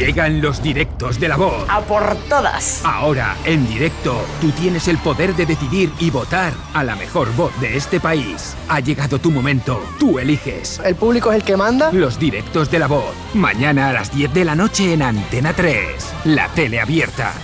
Llegan 0.00 0.40
los 0.40 0.62
directos 0.62 1.20
de 1.20 1.28
la 1.28 1.36
voz. 1.36 1.66
¡A 1.68 1.82
por 1.82 2.16
todas! 2.26 2.82
Ahora, 2.86 3.36
en 3.44 3.68
directo, 3.68 4.18
tú 4.40 4.50
tienes 4.52 4.88
el 4.88 4.96
poder 4.96 5.36
de 5.36 5.44
decidir 5.44 5.92
y 5.98 6.08
votar 6.08 6.54
a 6.72 6.82
la 6.82 6.96
mejor 6.96 7.30
voz 7.36 7.52
de 7.60 7.76
este 7.76 8.00
país. 8.00 8.56
Ha 8.70 8.80
llegado 8.80 9.18
tu 9.18 9.30
momento, 9.30 9.84
tú 9.98 10.18
eliges. 10.18 10.80
¿El 10.82 10.94
público 10.94 11.30
es 11.30 11.36
el 11.36 11.44
que 11.44 11.54
manda? 11.54 11.92
Los 11.92 12.18
directos 12.18 12.70
de 12.70 12.78
la 12.78 12.86
voz. 12.86 13.14
Mañana 13.34 13.90
a 13.90 13.92
las 13.92 14.10
10 14.10 14.32
de 14.32 14.46
la 14.46 14.54
noche 14.54 14.94
en 14.94 15.02
Antena 15.02 15.52
3. 15.52 15.84
La 16.24 16.48
tele 16.48 16.80
abierta. 16.80 17.34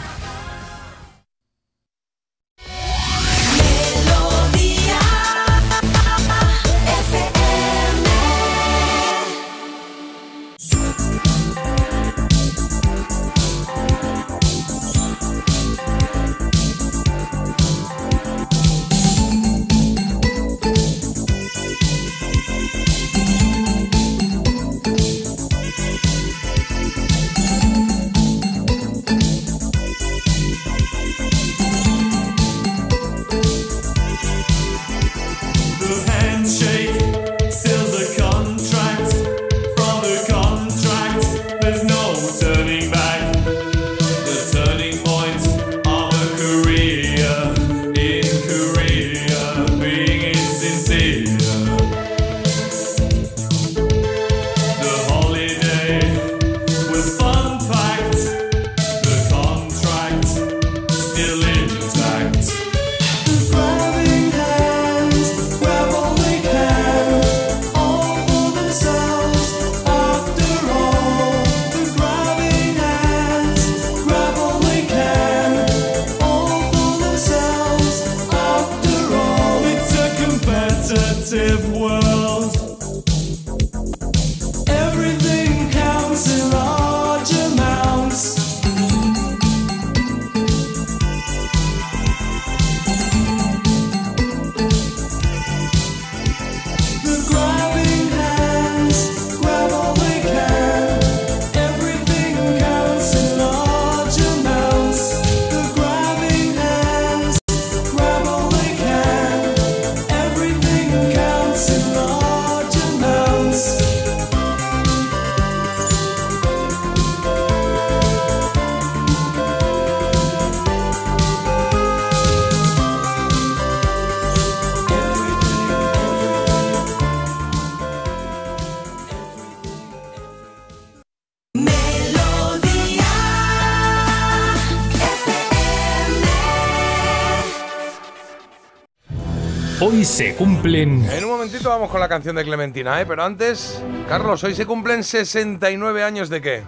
Se 140.16 140.34
cumplen... 140.34 141.06
En 141.10 141.24
un 141.24 141.30
momentito 141.32 141.68
vamos 141.68 141.90
con 141.90 142.00
la 142.00 142.08
canción 142.08 142.36
de 142.36 142.44
Clementina, 142.44 142.98
¿eh? 143.02 143.04
Pero 143.04 143.22
antes, 143.22 143.82
Carlos, 144.08 144.42
hoy 144.44 144.54
se 144.54 144.64
cumplen 144.64 145.04
69 145.04 146.02
años 146.02 146.30
de 146.30 146.40
qué? 146.40 146.62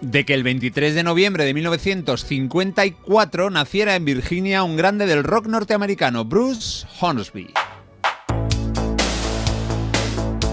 de 0.00 0.24
que 0.24 0.34
el 0.34 0.42
23 0.42 0.96
de 0.96 1.04
noviembre 1.04 1.44
de 1.44 1.54
1954 1.54 3.50
naciera 3.50 3.94
en 3.94 4.04
Virginia 4.04 4.64
un 4.64 4.76
grande 4.76 5.06
del 5.06 5.22
rock 5.22 5.46
norteamericano, 5.46 6.24
Bruce 6.24 6.84
Hornsby. 7.00 7.54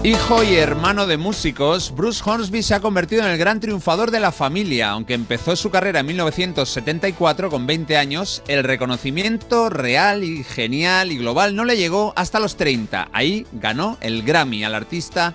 Hijo 0.04 0.42
y 0.42 0.56
hermano 0.56 1.06
de 1.06 1.16
músicos, 1.16 1.94
Bruce 1.94 2.28
Hornsby 2.28 2.64
se 2.64 2.74
ha 2.74 2.80
convertido 2.80 3.22
en 3.22 3.30
el 3.30 3.38
gran 3.38 3.60
triunfador 3.60 4.10
de 4.10 4.18
la 4.18 4.32
familia. 4.32 4.90
Aunque 4.90 5.14
empezó 5.14 5.54
su 5.54 5.70
carrera 5.70 6.00
en 6.00 6.06
1974 6.06 7.48
con 7.48 7.68
20 7.68 7.96
años, 7.96 8.42
el 8.48 8.64
reconocimiento 8.64 9.70
real 9.70 10.24
y 10.24 10.42
genial 10.42 11.12
y 11.12 11.18
global 11.18 11.54
no 11.54 11.64
le 11.64 11.76
llegó 11.76 12.12
hasta 12.16 12.40
los 12.40 12.56
30. 12.56 13.10
Ahí 13.12 13.46
ganó 13.52 13.96
el 14.00 14.24
Grammy 14.24 14.64
al 14.64 14.74
artista 14.74 15.34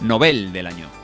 Nobel 0.00 0.52
del 0.52 0.66
año. 0.66 0.98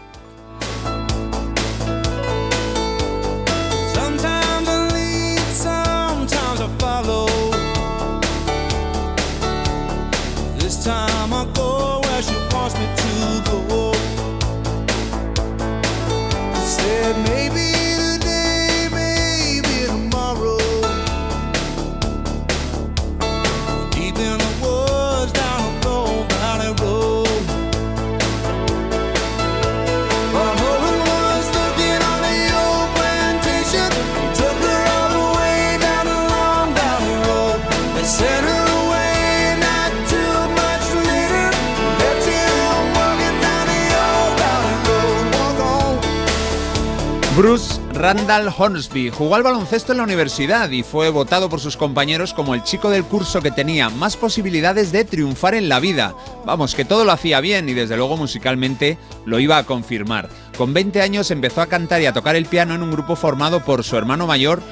Bruce 47.37 47.81
Randall 47.95 48.49
Hornsby 48.57 49.11
jugó 49.11 49.35
al 49.35 49.43
baloncesto 49.43 49.91
en 49.91 49.99
la 49.99 50.05
universidad 50.05 50.71
y 50.71 50.85
fue 50.85 51.09
votado 51.11 51.49
por 51.49 51.59
sus 51.59 51.77
compañeros 51.77 52.33
como 52.33 52.55
el 52.55 52.63
chico 52.63 52.91
del 52.91 53.03
curso 53.03 53.43
que 53.43 53.51
tenía 53.51 53.91
más 53.91 54.17
posibilidades 54.17 54.93
de 54.93 55.05
triunfar 55.05 55.57
en 55.57 55.69
la 55.69 55.81
vida. 55.81 56.15
Vamos, 56.47 56.77
que 56.77 56.85
todo 56.85 57.05
lo 57.05 57.11
hacía 57.11 57.41
bien 57.41 57.69
y 57.69 57.73
desde 57.73 57.97
luego 57.97 58.17
musicalmente 58.17 58.99
lo 59.27 59.41
iba 59.41 59.59
a 59.59 59.67
confirmar. 59.67 60.29
Con 60.57 60.73
20 60.73 61.03
años 61.03 61.33
empezó 61.33 61.61
a 61.61 61.67
cantar 61.67 62.01
y 62.03 62.07
a 62.07 62.13
tocar 62.13 62.37
el 62.37 62.47
piano 62.47 62.73
en 62.73 62.85
un 62.85 62.93
grupo 62.93 63.17
formado 63.17 63.65
por 63.65 63.83
su 63.83 63.97
hermano 63.97 64.29
mayor, 64.29 64.63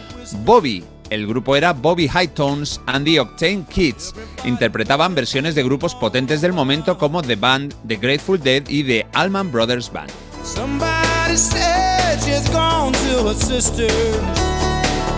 Bobby. 0.45 0.85
El 1.11 1.27
grupo 1.27 1.57
era 1.57 1.73
Bobby 1.73 2.09
Hightones 2.09 2.81
and 2.87 3.05
the 3.05 3.19
Octane 3.19 3.65
Kids. 3.69 4.15
Interpretaban 4.45 5.17
versiones 5.17 5.57
de 5.57 5.65
grupos 5.65 5.97
potentes 5.97 6.41
del 6.41 6.53
momento 6.53 6.97
como 6.97 7.23
The 7.23 7.35
Band, 7.35 7.75
The 7.89 7.97
Grateful 7.97 8.41
Dead 8.41 8.69
y 8.69 8.85
The 8.85 9.07
Allman 9.15 9.51
Brothers 9.51 9.91
Band. 9.93 10.13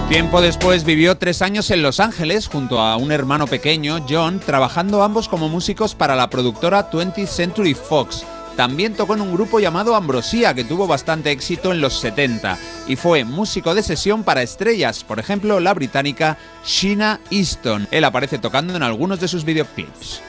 Tiempo 0.08 0.40
después 0.40 0.84
vivió 0.84 1.16
tres 1.16 1.42
años 1.42 1.72
en 1.72 1.82
Los 1.82 1.98
Ángeles 1.98 2.46
junto 2.46 2.78
a 2.78 2.96
un 2.96 3.10
hermano 3.10 3.48
pequeño, 3.48 4.04
John, 4.08 4.38
trabajando 4.38 5.02
ambos 5.02 5.28
como 5.28 5.48
músicos 5.48 5.96
para 5.96 6.14
la 6.14 6.30
productora 6.30 6.88
20th 6.88 7.26
Century 7.26 7.74
Fox. 7.74 8.24
También 8.56 8.94
tocó 8.94 9.14
en 9.14 9.22
un 9.22 9.32
grupo 9.32 9.58
llamado 9.58 9.96
Ambrosia 9.96 10.54
que 10.54 10.62
tuvo 10.62 10.86
bastante 10.86 11.32
éxito 11.32 11.72
en 11.72 11.80
los 11.80 11.98
70 11.98 12.58
y 12.86 12.94
fue 12.94 13.24
músico 13.24 13.74
de 13.74 13.82
sesión 13.82 14.22
para 14.22 14.42
estrellas, 14.42 15.02
por 15.02 15.18
ejemplo 15.18 15.58
la 15.58 15.74
británica 15.74 16.38
Sheena 16.64 17.18
Easton. 17.32 17.88
Él 17.90 18.04
aparece 18.04 18.38
tocando 18.38 18.76
en 18.76 18.84
algunos 18.84 19.18
de 19.18 19.26
sus 19.26 19.44
videoclips. 19.44 20.22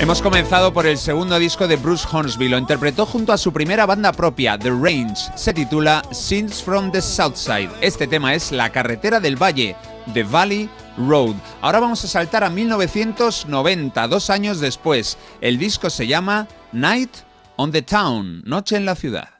Hemos 0.00 0.22
comenzado 0.22 0.72
por 0.72 0.86
el 0.86 0.96
segundo 0.96 1.38
disco 1.38 1.68
de 1.68 1.76
Bruce 1.76 2.08
Hornsby. 2.10 2.48
Lo 2.48 2.56
interpretó 2.56 3.04
junto 3.04 3.34
a 3.34 3.38
su 3.38 3.52
primera 3.52 3.84
banda 3.84 4.12
propia, 4.12 4.58
The 4.58 4.70
Range. 4.70 5.14
Se 5.34 5.52
titula 5.52 6.02
Scenes 6.10 6.62
from 6.62 6.90
the 6.90 7.02
Southside. 7.02 7.68
Este 7.82 8.06
tema 8.06 8.32
es 8.32 8.50
La 8.50 8.70
carretera 8.70 9.20
del 9.20 9.36
valle, 9.36 9.76
The 10.14 10.22
Valley 10.22 10.70
Road. 10.96 11.34
Ahora 11.60 11.80
vamos 11.80 12.02
a 12.02 12.08
saltar 12.08 12.44
a 12.44 12.48
1990, 12.48 14.08
dos 14.08 14.30
años 14.30 14.58
después. 14.58 15.18
El 15.42 15.58
disco 15.58 15.90
se 15.90 16.06
llama 16.06 16.48
Night 16.72 17.10
on 17.56 17.70
the 17.70 17.82
Town, 17.82 18.42
Noche 18.46 18.76
en 18.76 18.86
la 18.86 18.94
Ciudad. 18.94 19.39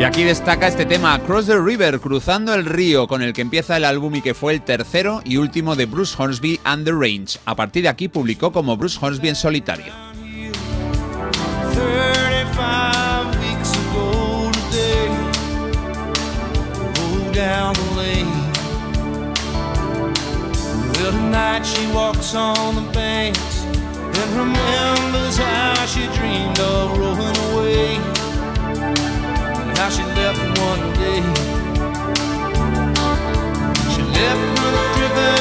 Y 0.00 0.02
aquí 0.02 0.24
destaca 0.24 0.66
este 0.66 0.86
tema, 0.86 1.12
Across 1.12 1.48
the 1.48 1.60
River, 1.60 2.00
Cruzando 2.00 2.54
el 2.54 2.64
Río, 2.64 3.06
con 3.06 3.20
el 3.20 3.34
que 3.34 3.42
empieza 3.42 3.76
el 3.76 3.84
álbum 3.84 4.14
y 4.14 4.22
que 4.22 4.32
fue 4.32 4.54
el 4.54 4.62
tercero 4.62 5.20
y 5.26 5.36
último 5.36 5.76
de 5.76 5.84
Bruce 5.84 6.14
Hornsby 6.18 6.58
and 6.64 6.86
the 6.86 6.92
Range. 6.92 7.38
A 7.44 7.54
partir 7.54 7.82
de 7.82 7.90
aquí 7.90 8.08
publicó 8.08 8.50
como 8.50 8.78
Bruce 8.78 8.98
Hornsby 8.98 9.28
en 9.28 9.36
solitario. 9.36 9.92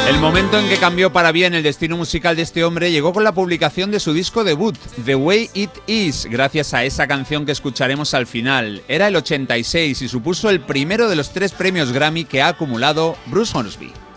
El 0.10 0.19
momento 0.19 0.58
en 0.60 0.68
que 0.68 0.78
cambió 0.78 1.14
para 1.14 1.32
bien 1.32 1.53
el 1.53 1.64
destino 1.64 1.95
musical 1.95 2.36
de 2.36 2.42
este 2.42 2.64
hombre 2.64 2.92
llegó 2.92 3.14
con 3.14 3.24
la 3.24 3.32
publicación 3.32 3.92
de 3.92 4.00
su 4.00 4.11
disco 4.11 4.44
debut, 4.44 4.76
The 5.06 5.16
Way 5.16 5.50
It 5.53 5.69
Is, 5.88 6.26
gracias 6.26 6.74
a 6.74 6.84
esa 6.84 7.08
canción 7.08 7.45
que 7.45 7.52
escucharemos 7.52 8.14
al 8.14 8.26
final. 8.26 8.82
Era 8.88 9.08
el 9.08 9.16
86 9.16 10.02
y 10.02 10.08
supuso 10.08 10.50
el 10.50 10.61
primero 10.61 11.10
de 11.10 11.16
los 11.16 11.32
tres 11.32 11.52
premios 11.52 11.92
Grammy 11.92 12.26
que 12.26 12.42
ha 12.42 12.48
acumulado 12.50 13.16
Bruce 13.28 13.56
Hornsby. 13.56 14.09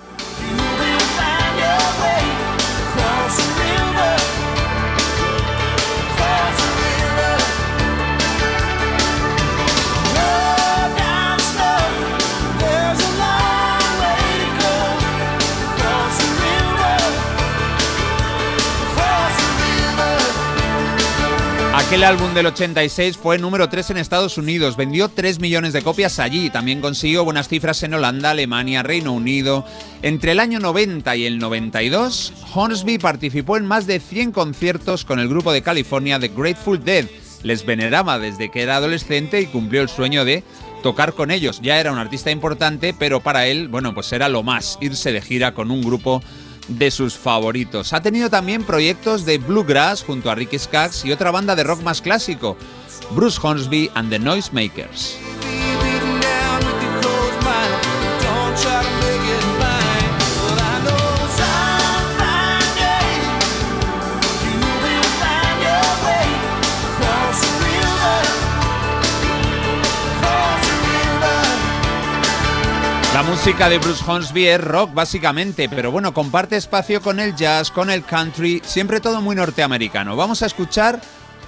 Aquel 21.93 22.05
álbum 22.05 22.33
del 22.33 22.47
86 22.47 23.19
fue 23.19 23.37
número 23.37 23.69
3 23.69 23.91
en 23.91 23.97
Estados 23.99 24.39
Unidos, 24.39 24.79
vendió 24.79 25.11
3 25.11 25.41
millones 25.41 25.75
de 25.75 25.83
copias 25.83 26.19
allí, 26.21 26.49
también 26.49 26.81
consiguió 26.81 27.23
buenas 27.23 27.49
cifras 27.49 27.83
en 27.83 27.93
Holanda, 27.93 28.31
Alemania, 28.31 28.83
Reino 28.83 29.13
Unido. 29.13 29.67
Entre 30.01 30.33
el 30.33 30.41
año 30.41 30.59
90 30.59 31.15
y 31.17 31.27
el 31.27 31.39
92, 31.39 32.33
Hornsby 32.55 32.97
participó 32.97 33.59
en 33.59 33.67
más 33.67 33.87
de 33.87 34.01
100 34.01 34.33
conciertos 34.33 35.05
con 35.05 35.21
el 35.21 35.29
grupo 35.29 35.53
de 35.53 35.61
California 35.61 36.19
The 36.19 36.29
Grateful 36.29 36.83
Dead. 36.83 37.05
Les 37.43 37.67
veneraba 37.67 38.19
desde 38.19 38.51
que 38.51 38.63
era 38.63 38.77
adolescente 38.77 39.43
y 39.43 39.47
cumplió 39.47 39.83
el 39.83 39.91
sueño 39.91 40.25
de 40.25 40.45
tocar 40.83 41.13
con 41.13 41.31
ellos. 41.31 41.61
Ya 41.61 41.79
era 41.79 41.93
un 41.93 41.99
artista 41.99 42.31
importante, 42.31 42.95
pero 42.99 43.21
para 43.21 43.47
él, 43.49 43.69
bueno, 43.69 43.93
pues 43.93 44.11
era 44.15 44.31
lo 44.31 44.43
más, 44.43 44.79
irse 44.81 45.13
de 45.13 45.21
gira 45.21 45.53
con 45.53 45.71
un 45.71 45.83
grupo 45.83 46.23
de 46.79 46.91
sus 46.91 47.17
favoritos. 47.17 47.93
Ha 47.93 48.03
tenido 48.03 48.31
también 48.31 48.65
proyectos 48.65 49.25
de 49.25 49.39
bluegrass 49.39 50.03
junto 50.03 50.31
a 50.31 50.35
Ricky 50.35 50.59
Skaggs 50.59 51.05
y 51.05 51.13
otra 51.13 51.31
banda 51.31 51.55
de 51.55 51.65
rock 51.65 51.83
más 51.83 52.03
clásico, 52.03 52.57
Bruce 53.13 53.39
Hornsby 53.43 53.91
and 53.95 54.11
the 54.11 54.19
Noisemakers. 54.19 55.19
La 73.23 73.31
música 73.31 73.69
de 73.69 73.79
Bruce 73.79 74.03
Hornsby 74.05 74.49
es 74.49 74.61
rock 74.61 74.95
básicamente, 74.95 75.69
pero 75.69 75.93
bueno, 75.93 76.13
comparte 76.13 76.57
espacio 76.57 77.01
con 77.01 77.21
el 77.21 77.37
jazz, 77.37 77.71
con 77.71 77.89
el 77.89 78.05
country, 78.05 78.61
siempre 78.65 78.99
todo 78.99 79.21
muy 79.21 79.37
norteamericano. 79.37 80.17
Vamos 80.17 80.43
a 80.43 80.47
escuchar 80.47 81.01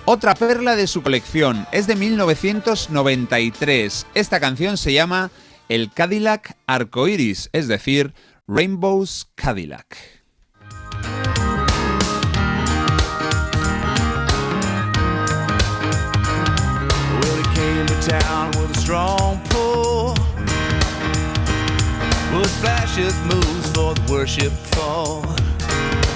otra 0.04 0.36
perla 0.36 0.76
de 0.76 0.86
su 0.86 1.02
colección. 1.02 1.66
Es 1.72 1.88
de 1.88 1.96
1993. 1.96 4.06
Esta 4.14 4.38
canción 4.38 4.76
se 4.76 4.92
llama 4.92 5.32
El 5.68 5.90
Cadillac 5.92 6.56
Arcoiris, 6.68 7.50
es 7.52 7.66
decir, 7.66 8.14
Rainbow's 8.46 9.26
Cadillac. 9.34 9.96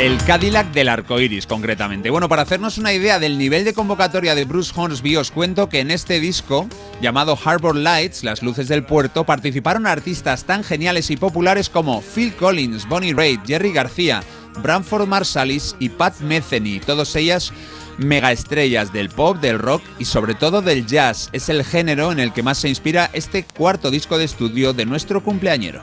El 0.00 0.18
Cadillac 0.24 0.72
del 0.72 0.88
arco 0.88 1.20
iris, 1.20 1.47
concretamente. 1.47 2.10
Bueno, 2.10 2.28
para 2.28 2.42
hacernos 2.42 2.76
una 2.76 2.92
idea 2.92 3.20
del 3.20 3.38
nivel 3.38 3.64
de 3.64 3.72
convocatoria 3.72 4.34
de 4.34 4.44
Bruce 4.44 4.72
Hornsby, 4.74 5.16
os 5.16 5.30
cuento 5.30 5.68
que 5.68 5.78
en 5.78 5.92
este 5.92 6.18
disco, 6.18 6.68
llamado 7.00 7.38
Harbor 7.44 7.76
Lights, 7.76 8.24
Las 8.24 8.42
Luces 8.42 8.66
del 8.66 8.84
Puerto, 8.84 9.24
participaron 9.24 9.86
artistas 9.86 10.42
tan 10.42 10.64
geniales 10.64 11.10
y 11.10 11.16
populares 11.16 11.68
como 11.68 12.02
Phil 12.02 12.34
Collins, 12.34 12.88
Bonnie 12.88 13.14
Raitt, 13.14 13.47
Jerry 13.47 13.72
García, 13.72 14.22
Branford 14.60 15.06
Marsalis 15.06 15.76
y 15.78 15.88
Pat 15.88 16.18
Metheny, 16.20 16.80
todas 16.80 17.14
ellas 17.14 17.52
megaestrellas 17.98 18.92
del 18.92 19.10
pop, 19.10 19.38
del 19.38 19.58
rock 19.58 19.82
y 19.98 20.04
sobre 20.06 20.34
todo 20.34 20.62
del 20.62 20.86
jazz. 20.86 21.28
Es 21.32 21.48
el 21.48 21.64
género 21.64 22.12
en 22.12 22.20
el 22.20 22.32
que 22.32 22.42
más 22.42 22.58
se 22.58 22.68
inspira 22.68 23.10
este 23.12 23.44
cuarto 23.44 23.90
disco 23.90 24.18
de 24.18 24.24
estudio 24.24 24.72
de 24.72 24.86
nuestro 24.86 25.22
cumpleañero. 25.22 25.82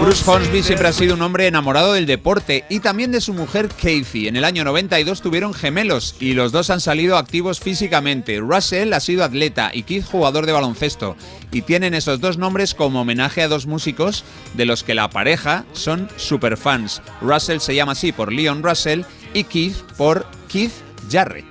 Bruce 0.00 0.30
Hornsby 0.30 0.62
siempre 0.62 0.88
ha 0.88 0.92
sido 0.92 1.14
un 1.14 1.22
hombre 1.22 1.48
enamorado 1.48 1.92
del 1.92 2.06
deporte 2.06 2.64
y 2.68 2.80
también 2.80 3.10
de 3.10 3.20
su 3.20 3.34
mujer 3.34 3.68
Kathy. 3.68 4.28
En 4.28 4.36
el 4.36 4.44
año 4.44 4.64
92 4.64 5.20
tuvieron 5.20 5.52
gemelos 5.52 6.14
y 6.20 6.34
los 6.34 6.52
dos 6.52 6.70
han 6.70 6.80
salido 6.80 7.16
activos 7.16 7.58
físicamente. 7.58 8.38
Russell 8.38 8.92
ha 8.92 9.00
sido 9.00 9.24
atleta 9.24 9.70
y 9.74 9.82
Keith 9.82 10.06
jugador 10.06 10.46
de 10.46 10.52
baloncesto. 10.52 11.16
Y 11.50 11.62
tienen 11.62 11.94
esos 11.94 12.20
dos 12.20 12.38
nombres 12.38 12.74
como 12.74 13.00
homenaje 13.00 13.42
a 13.42 13.48
dos 13.48 13.66
músicos 13.66 14.24
de 14.54 14.66
los 14.66 14.84
que 14.84 14.94
la 14.94 15.10
pareja 15.10 15.64
son 15.72 16.08
superfans. 16.16 17.02
Russell 17.20 17.58
se 17.58 17.74
llama 17.74 17.92
así 17.92 18.12
por 18.12 18.32
Leon 18.32 18.62
Russell 18.62 19.02
y 19.34 19.44
Keith 19.44 19.76
por 19.96 20.26
Keith 20.48 20.72
Jarrett. 21.10 21.46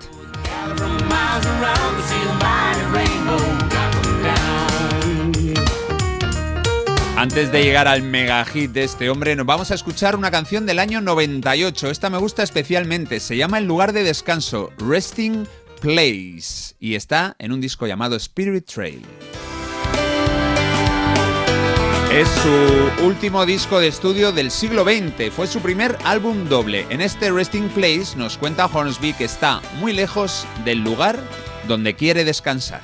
Antes 7.18 7.52
de 7.52 7.64
llegar 7.64 7.88
al 7.88 8.04
mega 8.04 8.46
hit 8.46 8.74
de 8.74 8.84
este 8.84 9.10
hombre, 9.10 9.36
nos 9.36 9.48
vamos 9.48 9.72
a 9.72 9.74
escuchar 9.74 10.16
una 10.16 10.30
canción 10.30 10.68
del 10.68 10.78
año 10.78 11.02
98. 11.02 11.90
Esta 11.90 12.12
me 12.12 12.20
gusta 12.20 12.44
especialmente. 12.44 13.20
Se 13.20 13.36
llama 13.36 13.58
El 13.58 13.66
lugar 13.66 13.92
de 13.92 14.04
descanso, 14.04 14.70
Resting 14.78 15.48
Place. 15.82 16.76
Y 16.80 16.94
está 16.94 17.36
en 17.40 17.54
un 17.54 17.60
disco 17.60 17.88
llamado 17.88 18.16
Spirit 18.18 18.68
Trail. 18.68 19.02
Es 22.14 22.28
su 22.28 23.04
último 23.04 23.48
disco 23.48 23.80
de 23.80 23.88
estudio 23.88 24.32
del 24.32 24.52
siglo 24.52 24.84
XX. 24.84 25.32
Fue 25.32 25.48
su 25.48 25.60
primer 25.60 25.98
álbum 26.04 26.48
doble. 26.48 26.86
En 26.92 27.02
este 27.02 27.32
Resting 27.32 27.70
Place 27.70 28.16
nos 28.16 28.38
cuenta 28.38 28.68
Hornsby 28.68 29.14
que 29.14 29.26
está 29.26 29.60
muy 29.80 29.92
lejos 29.92 30.46
del 30.64 30.84
lugar 30.84 31.20
donde 31.68 31.96
quiere 31.96 32.26
descansar. 32.26 32.82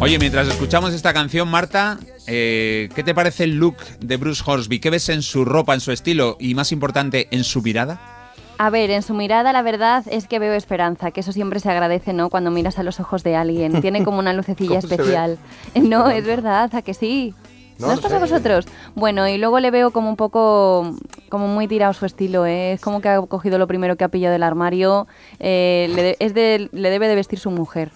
Oye, 0.00 0.18
mientras 0.18 0.46
escuchamos 0.46 0.92
esta 0.92 1.12
canción, 1.12 1.48
Marta, 1.48 1.98
eh, 2.26 2.88
¿qué 2.94 3.02
te 3.02 3.14
parece 3.14 3.44
el 3.44 3.56
look 3.56 3.76
de 4.00 4.16
Bruce 4.16 4.42
Hornsby? 4.44 4.78
¿Qué 4.78 4.90
ves 4.90 5.08
en 5.08 5.22
su 5.22 5.44
ropa, 5.44 5.74
en 5.74 5.80
su 5.80 5.90
estilo 5.90 6.36
y, 6.38 6.54
más 6.54 6.70
importante, 6.70 7.28
en 7.30 7.44
su 7.44 7.62
mirada? 7.62 8.00
A 8.58 8.70
ver, 8.70 8.90
en 8.90 9.02
su 9.02 9.14
mirada 9.14 9.52
la 9.52 9.62
verdad 9.62 10.04
es 10.10 10.26
que 10.26 10.38
veo 10.38 10.52
esperanza, 10.52 11.12
que 11.12 11.20
eso 11.20 11.32
siempre 11.32 11.60
se 11.60 11.70
agradece, 11.70 12.12
¿no? 12.12 12.28
Cuando 12.28 12.50
miras 12.50 12.78
a 12.78 12.82
los 12.82 13.00
ojos 13.00 13.22
de 13.22 13.36
alguien. 13.36 13.80
Tiene 13.80 14.04
como 14.04 14.18
una 14.18 14.32
lucecilla 14.34 14.78
especial. 14.78 15.38
No, 15.74 16.10
es 16.10 16.24
verdad, 16.24 16.74
¿a 16.74 16.82
que 16.82 16.94
sí? 16.94 17.34
No 17.78 17.86
¿No, 17.86 17.92
os 17.94 18.00
pasa 18.00 18.16
a 18.16 18.18
sé. 18.18 18.24
vosotros? 18.32 18.66
Bueno, 18.96 19.28
y 19.28 19.38
luego 19.38 19.60
le 19.60 19.70
veo 19.70 19.90
como 19.92 20.08
un 20.08 20.16
poco, 20.16 20.94
como 21.28 21.46
muy 21.46 21.68
tirado 21.68 21.92
su 21.92 22.06
estilo, 22.06 22.44
¿eh? 22.44 22.72
Es 22.72 22.80
como 22.80 23.00
que 23.00 23.08
ha 23.08 23.20
cogido 23.22 23.56
lo 23.58 23.66
primero 23.68 23.96
que 23.96 24.04
ha 24.04 24.08
pillado 24.08 24.32
del 24.32 24.42
armario. 24.42 25.06
eh, 25.38 25.88
le, 25.94 26.02
de- 26.02 26.16
es 26.18 26.34
de- 26.34 26.68
le 26.72 26.90
debe 26.90 27.06
de 27.08 27.14
vestir 27.14 27.38
su 27.38 27.50
mujer. 27.50 27.90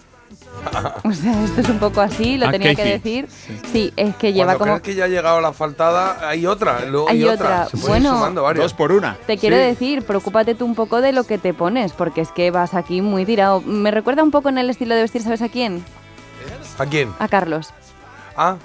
O 1.03 1.11
sea, 1.11 1.43
esto 1.43 1.61
es 1.61 1.69
un 1.69 1.79
poco 1.79 1.99
así, 1.99 2.37
lo 2.37 2.47
Ah, 2.47 2.51
tenía 2.51 2.73
que 2.75 2.83
decir. 2.85 3.27
Sí, 3.71 3.91
es 3.97 4.15
que 4.15 4.31
lleva 4.31 4.55
Cuando 4.55 4.59
como... 4.75 4.81
crees 4.81 4.95
que 4.95 4.95
ya 4.99 5.05
ha 5.05 5.07
llegado 5.09 5.41
la 5.41 5.51
faltada, 5.51 6.27
hay 6.29 6.45
otra. 6.45 6.85
Luego 6.85 7.09
Hay 7.09 7.21
hay, 7.23 7.29
otra. 7.29 7.67
Ir 7.73 7.79
Bueno, 7.81 8.13
sumando 8.13 8.43
varias. 8.43 8.63
Dos 8.63 8.73
por 8.73 8.91
una. 8.93 9.17
Te 9.27 9.37
quiero 9.37 9.57
Sí. 9.57 9.61
decir, 9.63 10.03
preocúpate 10.05 10.55
tú 10.55 10.65
un 10.65 10.75
poco 10.75 11.01
de 11.01 11.11
lo 11.11 11.25
que 11.25 11.37
te 11.37 11.53
pones, 11.53 11.91
porque 11.91 12.21
es 12.21 12.31
que 12.31 12.49
vas 12.51 12.73
aquí 12.73 13.01
muy 13.01 13.25
tirado. 13.25 13.59
Me 13.61 13.91
recuerda 13.91 14.23
un 14.23 14.31
poco 14.31 14.47
en 14.49 14.57
el 14.57 14.69
estilo 14.69 14.95
de 14.95 15.01
vestir, 15.01 15.21
¿sabes 15.23 15.41
a 15.41 15.49
quién? 15.49 15.83
¿A 16.79 16.85
quién? 16.85 17.11
A 17.19 17.27
Carlos. 17.27 17.73
Ah, 18.37 18.55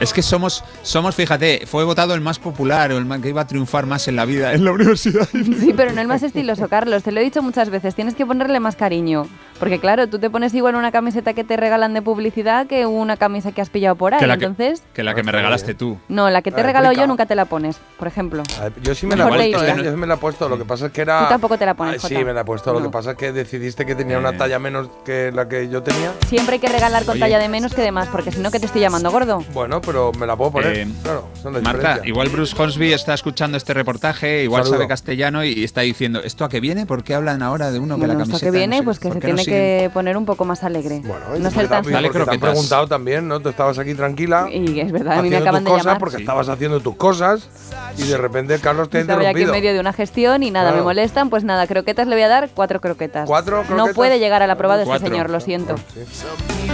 Es 0.00 0.12
que 0.12 0.20
somos, 0.22 0.62
somos, 0.82 1.14
fíjate, 1.14 1.62
fue 1.66 1.84
votado 1.84 2.14
el 2.14 2.20
más 2.20 2.38
popular 2.38 2.92
o 2.92 2.98
el 2.98 3.06
más- 3.06 3.20
que 3.20 3.30
iba 3.30 3.40
a 3.40 3.46
triunfar 3.46 3.86
más 3.86 4.08
en 4.08 4.16
la 4.16 4.24
vida 4.26 4.52
en 4.52 4.64
la 4.64 4.72
universidad. 4.72 5.26
Sí, 5.32 5.72
pero 5.74 5.92
no 5.92 6.00
el 6.02 6.06
más 6.08 6.22
estiloso, 6.22 6.68
Carlos. 6.68 7.02
Te 7.02 7.12
lo 7.12 7.20
he 7.20 7.24
dicho 7.24 7.42
muchas 7.42 7.70
veces. 7.70 7.94
Tienes 7.94 8.14
que 8.14 8.26
ponerle 8.26 8.60
más 8.60 8.76
cariño. 8.76 9.26
Porque 9.58 9.78
claro, 9.78 10.06
tú 10.08 10.18
te 10.18 10.28
pones 10.30 10.52
igual 10.54 10.74
una 10.74 10.92
camiseta 10.92 11.32
que 11.32 11.44
te 11.44 11.56
regalan 11.56 11.94
de 11.94 12.02
publicidad 12.02 12.66
que 12.66 12.86
una 12.86 13.16
camisa 13.16 13.52
que 13.52 13.60
has 13.62 13.70
pillado 13.70 13.96
por 13.96 14.14
ahí. 14.14 14.20
que, 14.20 14.26
la 14.26 14.36
que, 14.36 14.44
Entonces, 14.46 14.82
que 14.92 15.02
la 15.02 15.14
que 15.14 15.22
me 15.22 15.32
regalaste 15.32 15.74
tú. 15.74 15.98
no, 16.08 16.28
la 16.30 16.42
que 16.42 16.50
te 16.50 16.60
he 16.60 16.62
regalado 16.62 16.92
yo 16.94 17.06
nunca 17.06 17.26
te 17.26 17.34
la 17.34 17.44
pones, 17.46 17.78
por 17.98 18.06
ejemplo. 18.08 18.42
ver, 18.60 18.72
yo 18.82 18.94
sí 18.94 19.06
me 19.06 19.16
la 19.16 19.24
he 19.24 19.28
puesto. 19.28 19.64
¿eh? 19.64 19.74
Yo 19.84 19.90
sí 19.90 19.96
me 19.96 20.06
la 20.06 20.14
he 20.14 20.18
puesto. 20.18 20.48
Lo 20.48 20.58
que 20.58 20.64
pasa 20.64 20.86
es 20.86 20.92
que 20.92 21.00
era. 21.02 21.20
Tú 21.20 21.28
tampoco 21.28 21.56
te 21.58 21.66
la 21.66 21.74
pones, 21.74 22.04
Ah, 22.04 22.08
sí, 22.08 22.16
me 22.24 22.32
la 22.32 22.42
he 22.42 22.44
puesto. 22.44 22.72
Lo 22.72 22.80
No. 22.80 22.86
que 22.86 22.90
pasa 22.92 23.12
es 23.12 23.16
que 23.16 23.32
decidiste 23.32 23.86
que 23.86 23.94
tenía 23.94 24.16
Eh. 24.16 24.20
una 24.20 24.36
talla 24.36 24.58
menos 24.58 24.88
que 25.04 25.30
la 25.32 25.48
que 25.48 25.68
yo 25.68 25.82
tenía. 25.82 26.12
Siempre 26.28 26.54
hay 26.54 26.60
que 26.60 26.68
regalar 26.68 27.04
con 27.04 27.12
Oye. 27.12 27.20
talla 27.20 27.38
de 27.38 27.48
menos 27.48 27.74
que 27.74 27.82
de 27.82 27.92
más, 27.92 28.08
porque 28.08 28.32
si 28.32 28.40
no, 28.40 28.50
que 28.50 28.60
te 28.60 28.66
estoy 28.66 28.80
llamando 28.82 29.10
gordo. 29.10 29.42
Bueno, 29.54 29.80
pero 29.80 30.12
me 30.18 30.26
la 30.26 30.36
puedo 30.36 30.50
poner. 30.52 30.76
Eh, 30.76 30.88
claro, 31.02 31.28
Marta, 31.62 32.00
igual 32.04 32.28
Bruce 32.28 32.54
Hornsby 32.60 32.92
está 32.92 33.14
escuchando 33.14 33.56
este 33.56 33.72
reportaje, 33.74 34.42
igual 34.44 34.62
Saludo. 34.64 34.76
sabe 34.78 34.88
castellano 34.88 35.44
y 35.44 35.64
está 35.64 35.80
diciendo, 35.82 36.20
¿esto 36.22 36.44
a 36.44 36.48
qué 36.48 36.60
viene? 36.60 36.86
¿Por 36.86 37.02
qué 37.04 37.14
hablan 37.14 37.42
ahora 37.42 37.70
de 37.70 37.78
uno 37.78 37.94
que 37.96 38.00
Bueno, 38.00 38.14
la 38.14 38.22
esto 38.22 38.32
camiseta 38.32 38.50
que 38.52 38.56
viene, 38.58 38.76
no 38.76 38.80
sé- 38.80 38.84
pues 38.84 38.98
que 38.98 39.12
se 39.12 39.20
tiene 39.20 39.44
siguen? 39.46 39.60
que 39.84 39.90
poner 39.94 40.16
un 40.16 40.24
poco 40.26 40.44
más 40.44 40.62
alegre. 40.62 41.00
Bueno, 41.04 41.24
no 41.38 41.50
ser 41.50 41.68
tan 41.68 41.82
porque 41.82 41.94
Dale 41.94 42.10
te 42.10 42.30
han 42.30 42.38
preguntado 42.40 42.86
también, 42.86 43.26
¿no? 43.26 43.40
Tú 43.40 43.48
estabas 43.48 43.78
aquí 43.78 43.94
tranquila. 43.94 44.48
Y 44.50 44.78
es 44.80 44.92
verdad, 44.92 45.18
a 45.18 45.22
mí 45.22 45.30
me 45.30 45.36
acaban 45.38 45.64
de 45.64 45.70
cosas 45.70 45.86
llamar. 45.86 45.98
porque 46.00 46.16
Sí. 46.16 46.22
estabas 46.22 46.48
haciendo 46.48 46.80
tus 46.80 46.96
cosas 46.96 47.48
y 47.96 48.02
de 48.06 48.18
repente 48.18 48.58
Carlos 48.60 48.90
te 48.90 48.98
ha 48.98 49.00
Estaba 49.00 49.22
ya 49.22 49.30
aquí 49.30 49.38
en 49.38 49.42
interrumpido. 49.48 49.52
medio 49.52 49.72
de 49.74 49.80
una 49.80 49.92
gestión 49.94 50.42
y 50.42 50.50
nada, 50.50 50.66
Claro. 50.70 50.78
me 50.78 50.82
molestan, 50.84 51.30
pues 51.30 51.44
nada, 51.44 51.66
croquetas 51.66 52.06
le 52.06 52.14
voy 52.14 52.22
a 52.22 52.28
dar 52.28 52.50
cuatro 52.54 52.80
croquetas. 52.80 53.26
¿Cuatro 53.26 53.62
No 53.62 53.66
croquetas? 53.68 53.94
puede 53.96 54.18
llegar 54.18 54.42
a 54.42 54.46
la 54.46 54.56
prueba 54.56 54.76
de 54.76 54.82
este 54.84 54.98
señor, 54.98 55.30
lo 55.30 55.40
siento. 55.40 55.76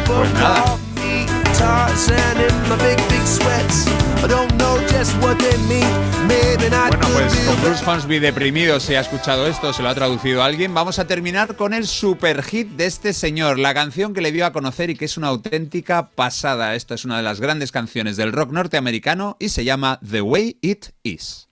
Pues 0.07 0.35
nada. 0.35 0.65
Bueno, 6.89 7.09
pues 7.13 7.35
con 7.47 7.61
Bruce 7.63 7.85
Hornsby 7.85 8.19
deprimido, 8.19 8.79
si 8.79 8.95
ha 8.95 9.01
escuchado 9.01 9.47
esto, 9.47 9.73
se 9.73 9.83
lo 9.83 9.89
ha 9.89 9.95
traducido 9.95 10.43
alguien. 10.43 10.73
Vamos 10.75 10.99
a 10.99 11.07
terminar 11.07 11.57
con 11.57 11.75
el 11.75 11.87
super 11.87 12.43
hit 12.43 12.69
de 12.69 12.87
este 12.87 13.13
señor, 13.13 13.59
la 13.59 13.75
canción 13.75 14.15
que 14.15 14.21
le 14.21 14.33
dio 14.33 14.47
a 14.47 14.53
conocer 14.53 14.91
y 14.91 14.97
que 14.97 15.07
es 15.07 15.17
una 15.17 15.29
auténtica 15.29 16.11
pasada. 16.11 16.75
Esta 16.75 16.95
es 16.95 17.05
una 17.05 17.17
de 17.17 17.23
las 17.25 17.41
grandes 17.41 17.73
canciones 17.73 18.17
del 18.17 18.33
rock 18.33 18.53
norteamericano 18.53 19.37
y 19.41 19.49
se 19.49 19.65
llama 19.65 19.99
The 20.09 20.23
Way 20.23 20.59
It 20.63 20.87
Is. 21.03 21.52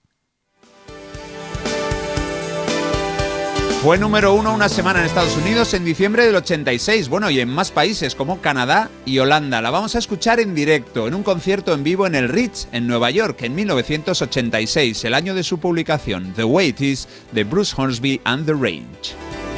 Fue 3.83 3.97
número 3.97 4.35
uno 4.35 4.53
una 4.53 4.69
semana 4.69 5.01
en 5.01 5.07
Estados 5.07 5.39
Unidos 5.39 5.73
en 5.73 5.87
diciembre 5.87 6.27
del 6.27 6.37
86, 6.37 7.09
bueno, 7.09 7.31
y 7.31 7.41
en 7.41 7.49
más 7.49 7.71
países 7.71 8.15
como 8.15 8.43
Canadá 8.43 8.91
y 9.07 9.19
Holanda. 9.21 9.63
La 9.63 9.71
vamos 9.71 9.95
a 9.95 9.99
escuchar 9.99 10.39
en 10.39 10.55
directo, 10.55 11.09
en 11.09 11.15
un 11.15 11.23
concierto 11.23 11.73
en 11.73 11.83
vivo 11.83 12.07
en 12.07 12.15
el 12.15 12.29
Ritz, 12.29 12.69
en 12.73 12.87
Nueva 12.87 13.11
York, 13.11 13.41
en 13.41 13.55
1986, 13.55 15.03
el 15.07 15.15
año 15.15 15.35
de 15.35 15.45
su 15.45 15.59
publicación, 15.59 16.35
The 16.37 16.45
Way 16.45 16.69
It 16.69 16.81
Is, 16.83 17.09
de 17.33 17.43
Bruce 17.43 17.75
Hornsby 17.75 18.21
and 18.25 18.45
the 18.45 18.53
Range. 18.53 19.50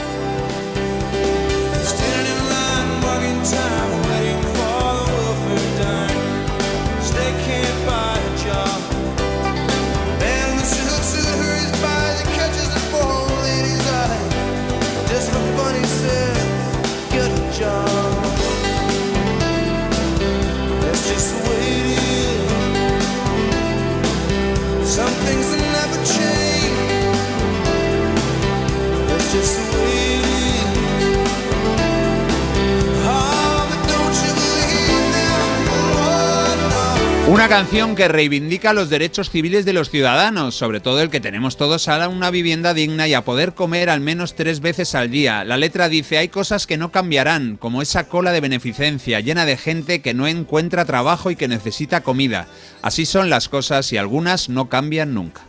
Una 37.42 37.48
canción 37.48 37.96
que 37.96 38.06
reivindica 38.06 38.72
los 38.72 38.88
derechos 38.88 39.28
civiles 39.28 39.64
de 39.64 39.72
los 39.72 39.90
ciudadanos, 39.90 40.54
sobre 40.54 40.78
todo 40.78 41.02
el 41.02 41.10
que 41.10 41.18
tenemos 41.18 41.56
todos 41.56 41.88
a 41.88 42.08
una 42.08 42.30
vivienda 42.30 42.72
digna 42.72 43.08
y 43.08 43.14
a 43.14 43.24
poder 43.24 43.52
comer 43.52 43.90
al 43.90 43.98
menos 43.98 44.36
tres 44.36 44.60
veces 44.60 44.94
al 44.94 45.10
día. 45.10 45.42
La 45.42 45.56
letra 45.56 45.88
dice, 45.88 46.18
hay 46.18 46.28
cosas 46.28 46.68
que 46.68 46.76
no 46.76 46.92
cambiarán, 46.92 47.56
como 47.56 47.82
esa 47.82 48.04
cola 48.04 48.30
de 48.30 48.40
beneficencia 48.40 49.18
llena 49.18 49.44
de 49.44 49.56
gente 49.56 50.02
que 50.02 50.14
no 50.14 50.28
encuentra 50.28 50.84
trabajo 50.84 51.32
y 51.32 51.36
que 51.36 51.48
necesita 51.48 52.02
comida. 52.02 52.46
Así 52.80 53.06
son 53.06 53.28
las 53.28 53.48
cosas 53.48 53.92
y 53.92 53.96
algunas 53.96 54.48
no 54.48 54.68
cambian 54.68 55.12
nunca. 55.12 55.42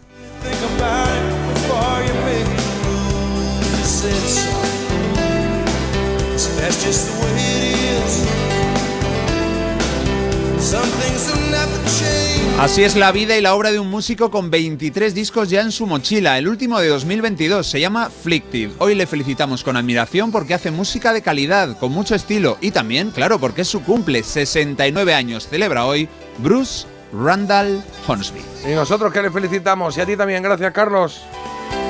Así 12.63 12.81
es 12.81 12.95
la 12.95 13.11
vida 13.11 13.37
y 13.37 13.41
la 13.41 13.55
obra 13.55 13.73
de 13.73 13.79
un 13.79 13.89
músico 13.89 14.31
con 14.31 14.49
23 14.49 15.13
discos 15.13 15.49
ya 15.49 15.59
en 15.59 15.73
su 15.73 15.85
mochila, 15.85 16.37
el 16.37 16.47
último 16.47 16.79
de 16.79 16.87
2022, 16.87 17.67
se 17.67 17.81
llama 17.81 18.09
Flictive. 18.09 18.71
Hoy 18.79 18.95
le 18.95 19.05
felicitamos 19.05 19.65
con 19.65 19.75
admiración 19.75 20.31
porque 20.31 20.53
hace 20.53 20.71
música 20.71 21.11
de 21.11 21.21
calidad, 21.21 21.77
con 21.77 21.91
mucho 21.91 22.15
estilo 22.15 22.57
y 22.61 22.71
también, 22.71 23.11
claro, 23.11 23.37
porque 23.37 23.63
es 23.63 23.67
su 23.67 23.83
cumple, 23.83 24.23
69 24.23 25.13
años, 25.13 25.49
celebra 25.49 25.85
hoy 25.85 26.07
Bruce 26.37 26.87
Randall 27.11 27.83
Hornsby. 28.07 28.41
Y 28.65 28.73
nosotros 28.73 29.11
que 29.11 29.21
le 29.21 29.29
felicitamos. 29.29 29.97
Y 29.97 30.01
a 30.01 30.05
ti 30.05 30.15
también, 30.15 30.41
gracias, 30.41 30.71
Carlos. 30.71 31.19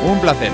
Un 0.03 0.19
placer. 0.21 0.49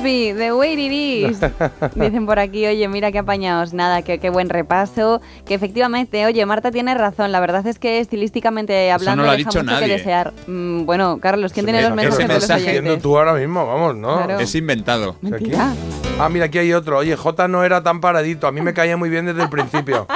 Hornsby, 0.00 0.34
The 0.36 0.52
Way 0.52 0.72
It 0.72 0.92
Is. 1.32 1.40
Dicen 1.94 2.26
por 2.26 2.38
aquí, 2.38 2.66
oye, 2.66 2.88
mira 2.88 3.12
qué 3.12 3.18
apañados. 3.18 3.72
Nada, 3.72 4.02
que 4.02 4.18
qué 4.18 4.30
buen 4.30 4.48
repaso. 4.48 5.20
Que 5.46 5.54
efectivamente, 5.54 6.24
oye, 6.26 6.44
Marta 6.46 6.70
tiene 6.70 6.94
razón. 6.94 7.32
La 7.32 7.40
verdad 7.40 7.66
es 7.66 7.78
que 7.78 7.98
estilísticamente 8.00 8.90
hablando 8.90 9.22
no 9.22 9.26
lo 9.26 9.30
ha 9.32 9.36
deja 9.36 9.50
dicho 9.50 9.60
mucho 9.60 9.72
nadie. 9.72 9.86
que 9.86 9.92
desear. 9.92 10.32
Mm, 10.46 10.84
bueno, 10.86 11.18
Carlos, 11.20 11.52
¿quién 11.52 11.66
tiene 11.66 11.82
los 11.82 11.90
¿Qué 11.90 11.96
mensajes 11.96 12.28
de 12.28 12.34
los 12.34 12.50
haciendo 12.50 12.80
oyentes? 12.90 13.02
tú 13.02 13.18
ahora 13.18 13.34
mismo? 13.34 13.66
Vamos, 13.66 13.96
¿no? 13.96 14.24
Claro. 14.24 14.40
Es 14.40 14.54
inventado. 14.54 15.16
Mentira. 15.20 15.72
Ah, 16.18 16.28
mira, 16.28 16.46
aquí 16.46 16.58
hay 16.58 16.72
otro. 16.72 16.98
Oye, 16.98 17.16
J 17.16 17.48
no 17.48 17.64
era 17.64 17.82
tan 17.82 18.00
paradito. 18.00 18.46
A 18.46 18.52
mí 18.52 18.60
me 18.60 18.72
caía 18.74 18.96
muy 18.96 19.08
bien 19.10 19.26
desde 19.26 19.42
el 19.42 19.48
principio. 19.50 20.06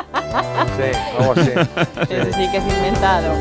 Sí, 0.76 0.98
algo 1.18 1.32
así. 1.32 1.50
Ese 2.10 2.32
sí 2.32 2.50
que 2.50 2.56
es 2.58 2.64
inventado. 2.64 3.32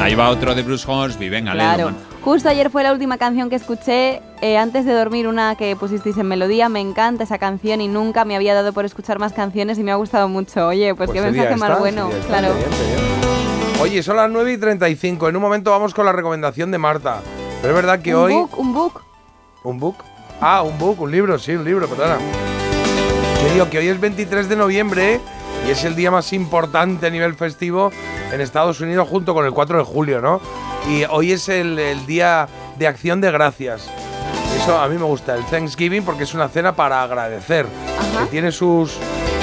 Ahí 0.00 0.14
va 0.14 0.28
otro 0.30 0.54
de 0.54 0.62
Bruce 0.62 0.84
Hornsby, 0.90 1.28
venga, 1.28 1.54
léelo, 1.54 1.74
Claro. 1.74 1.84
man. 1.90 1.96
Justo 2.26 2.48
ayer 2.48 2.70
fue 2.70 2.82
la 2.82 2.92
última 2.92 3.18
canción 3.18 3.48
que 3.48 3.54
escuché 3.54 4.20
eh, 4.40 4.58
antes 4.58 4.84
de 4.84 4.92
dormir, 4.92 5.28
una 5.28 5.54
que 5.54 5.76
pusisteis 5.76 6.18
en 6.18 6.26
melodía. 6.26 6.68
Me 6.68 6.80
encanta 6.80 7.22
esa 7.22 7.38
canción 7.38 7.80
y 7.80 7.86
nunca 7.86 8.24
me 8.24 8.34
había 8.34 8.52
dado 8.52 8.72
por 8.72 8.84
escuchar 8.84 9.20
más 9.20 9.32
canciones 9.32 9.78
y 9.78 9.84
me 9.84 9.92
ha 9.92 9.94
gustado 9.94 10.28
mucho. 10.28 10.66
Oye, 10.66 10.92
pues, 10.96 11.08
qué 11.08 11.20
sería 11.20 11.42
mensaje 11.42 11.56
más 11.56 11.78
bueno. 11.78 12.10
esta, 12.10 12.26
claro. 12.26 12.48
qué 12.48 12.54
bien, 12.54 12.70
qué 12.70 12.84
bien. 12.84 13.80
Oye, 13.80 14.02
son 14.02 14.16
las 14.16 14.28
9 14.28 14.54
y 14.54 14.58
35. 14.58 15.28
En 15.28 15.36
un 15.36 15.42
momento 15.42 15.70
vamos 15.70 15.94
con 15.94 16.04
la 16.04 16.10
recomendación 16.10 16.72
de 16.72 16.78
Marta. 16.78 17.20
Pero 17.62 17.68
es 17.68 17.76
verdad 17.76 18.02
que 18.02 18.16
un 18.16 18.22
hoy. 18.22 18.32
book, 18.32 18.58
un 18.58 18.74
book. 18.74 19.02
¿Un 19.62 19.78
book? 19.78 19.96
Ah, 20.40 20.62
un 20.62 20.76
book, 20.80 21.00
un 21.02 21.12
libro, 21.12 21.38
sí, 21.38 21.52
un 21.52 21.64
libro, 21.64 21.86
perdona. 21.86 22.18
Que 23.40 23.52
digo 23.52 23.70
que 23.70 23.78
hoy 23.78 23.86
es 23.86 24.00
23 24.00 24.48
de 24.48 24.56
noviembre 24.56 25.20
y 25.66 25.70
es 25.70 25.84
el 25.84 25.96
día 25.96 26.10
más 26.10 26.32
importante 26.32 27.06
a 27.06 27.10
nivel 27.10 27.34
festivo 27.34 27.90
en 28.32 28.40
Estados 28.40 28.80
Unidos 28.80 29.08
junto 29.08 29.34
con 29.34 29.44
el 29.44 29.52
4 29.52 29.78
de 29.78 29.84
julio, 29.84 30.20
¿no? 30.20 30.40
Y 30.88 31.04
hoy 31.04 31.32
es 31.32 31.48
el, 31.48 31.78
el 31.78 32.06
día 32.06 32.48
de 32.78 32.86
acción 32.86 33.20
de 33.20 33.32
gracias. 33.32 33.88
Eso 34.56 34.78
a 34.78 34.88
mí 34.88 34.96
me 34.96 35.04
gusta, 35.04 35.34
el 35.34 35.44
Thanksgiving, 35.44 36.04
porque 36.04 36.22
es 36.22 36.34
una 36.34 36.48
cena 36.48 36.76
para 36.76 37.02
agradecer. 37.02 37.66
Que 38.20 38.26
tiene 38.30 38.52
sus, 38.52 38.96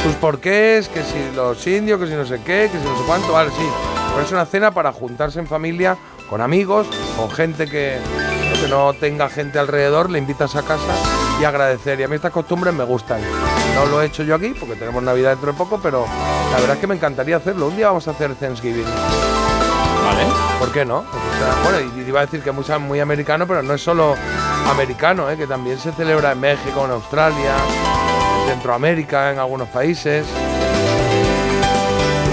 sus 0.03 0.16
porqués, 0.16 0.88
que 0.88 1.03
si 1.03 1.35
los 1.35 1.66
indios, 1.68 2.00
que 2.00 2.08
si 2.08 2.14
no 2.14 2.26
sé 2.26 2.40
qué, 2.40 2.69
que 2.72 2.80
si 2.80 2.85
no 2.85 2.98
sé 2.98 3.03
cuánto, 3.06 3.34
vale, 3.34 3.50
sí. 3.52 3.68
Pero 4.11 4.26
es 4.26 4.32
una 4.32 4.45
cena 4.45 4.72
para 4.72 4.93
juntarse 4.93 5.40
en 5.40 5.48
familia, 5.48 5.98
con 6.30 6.40
amigos, 6.40 6.88
con 7.18 7.30
gente 7.32 7.66
que, 7.66 7.98
que 8.61 8.68
no 8.69 8.93
tenga 8.93 9.27
gente 9.30 9.60
alrededor, 9.60 10.10
le 10.10 10.19
invitas 10.19 10.56
a 10.56 10.61
casa 10.61 11.12
y 11.40 11.44
agradecer. 11.44 12.00
Y 12.00 12.03
a 12.03 12.08
mí 12.08 12.16
estas 12.16 12.32
costumbres 12.32 12.74
me 12.74 12.84
gustan. 12.84 13.22
No 13.76 13.86
lo 13.86 14.02
he 14.02 14.06
hecho 14.06 14.24
yo 14.24 14.36
aquí 14.36 14.56
porque 14.60 14.76
tenemos 14.76 15.02
Navidad 15.02 15.32
dentro 15.32 15.52
de 15.52 15.58
poco, 15.58 15.80
pero 15.82 16.06
la 16.52 16.58
verdad 16.58 16.76
es 16.76 16.80
que 16.80 16.88
me 16.88 16.95
encantaría 16.95 17.38
hacerlo. 17.38 17.68
Un 17.68 17.76
día 17.76 17.88
vamos 17.88 18.08
a 18.08 18.12
hacer 18.12 18.36
Thanksgiving. 18.36 18.86
¿Vale? 20.06 20.26
¿Por 20.60 20.72
qué 20.72 20.86
no? 20.86 20.98
O 20.98 21.03
sea, 21.03 21.64
bueno, 21.64 21.92
y 21.95 22.08
iba 22.08 22.20
a 22.20 22.26
decir 22.26 22.42
que 22.42 22.50
es 22.50 22.56
muy, 22.56 22.80
muy 22.80 23.00
americano, 23.00 23.48
pero 23.48 23.64
no 23.64 23.74
es 23.74 23.82
solo 23.82 24.16
americano, 24.70 25.30
¿eh? 25.30 25.38
que 25.38 25.48
también 25.48 25.80
se 25.80 25.92
celebra 25.92 26.34
en 26.34 26.40
México, 26.40 26.86
en 26.86 26.92
Australia, 26.92 27.56
en 28.42 28.50
Centroamérica, 28.50 29.32
en 29.32 29.40
algunos 29.40 29.68
países. 29.70 30.26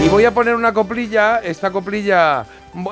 Y 0.04 0.08
voy 0.08 0.24
a 0.24 0.32
poner 0.32 0.54
una 0.54 0.72
coplilla, 0.72 1.38
esta 1.38 1.70
coplilla, 1.70 2.44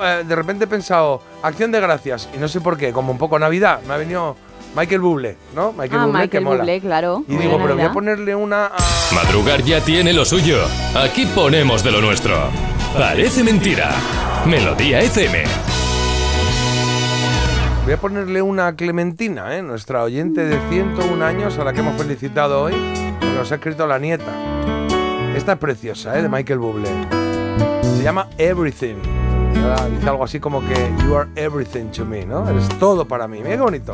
eh, 0.03 0.23
de 0.25 0.35
repente 0.35 0.65
he 0.65 0.67
pensado, 0.67 1.21
acción 1.41 1.71
de 1.71 1.79
gracias, 1.79 2.29
y 2.33 2.37
no 2.37 2.47
sé 2.47 2.61
por 2.61 2.77
qué, 2.77 2.93
como 2.93 3.11
un 3.11 3.17
poco 3.17 3.39
Navidad, 3.39 3.81
me 3.87 3.93
ha 3.95 3.97
venido 3.97 4.35
Michael 4.75 5.01
Bublé, 5.01 5.37
¿no? 5.55 5.73
Michael 5.73 6.01
ah, 6.01 6.05
Bublé, 6.05 6.19
que 6.19 6.25
Michael 6.27 6.43
mola. 6.43 6.57
Bublé, 6.59 6.81
claro. 6.81 7.23
Y 7.27 7.33
Muy 7.33 7.43
digo, 7.43 7.57
pero 7.61 7.75
voy 7.75 7.83
a 7.83 7.91
ponerle 7.91 8.35
una 8.35 8.67
a... 8.67 8.77
Madrugar 9.13 9.63
ya 9.63 9.81
tiene 9.81 10.13
lo 10.13 10.25
suyo. 10.25 10.57
Aquí 10.95 11.25
ponemos 11.25 11.83
de 11.83 11.91
lo 11.91 12.01
nuestro. 12.01 12.35
Parece 12.93 13.43
mentira. 13.43 13.91
Melodía 14.45 15.01
FM. 15.01 15.43
Voy 17.83 17.93
a 17.93 17.97
ponerle 17.97 18.41
una 18.41 18.67
a 18.67 18.75
Clementina, 18.75 19.57
¿eh? 19.57 19.63
nuestra 19.63 20.03
oyente 20.03 20.45
de 20.45 20.59
101 20.69 21.25
años 21.25 21.57
a 21.57 21.63
la 21.63 21.73
que 21.73 21.79
hemos 21.79 21.99
felicitado 21.99 22.61
hoy, 22.61 22.73
nos 23.35 23.51
ha 23.51 23.55
escrito 23.55 23.87
la 23.87 23.97
nieta. 23.97 24.31
Esta 25.35 25.53
es 25.53 25.57
preciosa, 25.57 26.17
¿eh? 26.17 26.21
de 26.21 26.29
Michael 26.29 26.59
Bublé. 26.59 26.89
Se 27.97 28.03
llama 28.03 28.27
Everything. 28.37 28.97
Dice 29.91 30.09
algo 30.09 30.23
así 30.23 30.39
como 30.39 30.61
que 30.61 30.75
You 31.03 31.15
are 31.15 31.29
everything 31.35 31.85
to 31.91 32.05
me, 32.05 32.25
¿no? 32.25 32.47
Eres 32.47 32.69
todo 32.79 33.05
para 33.05 33.27
mí. 33.27 33.39
Mira 33.39 33.55
qué 33.55 33.61
bonito. 33.61 33.93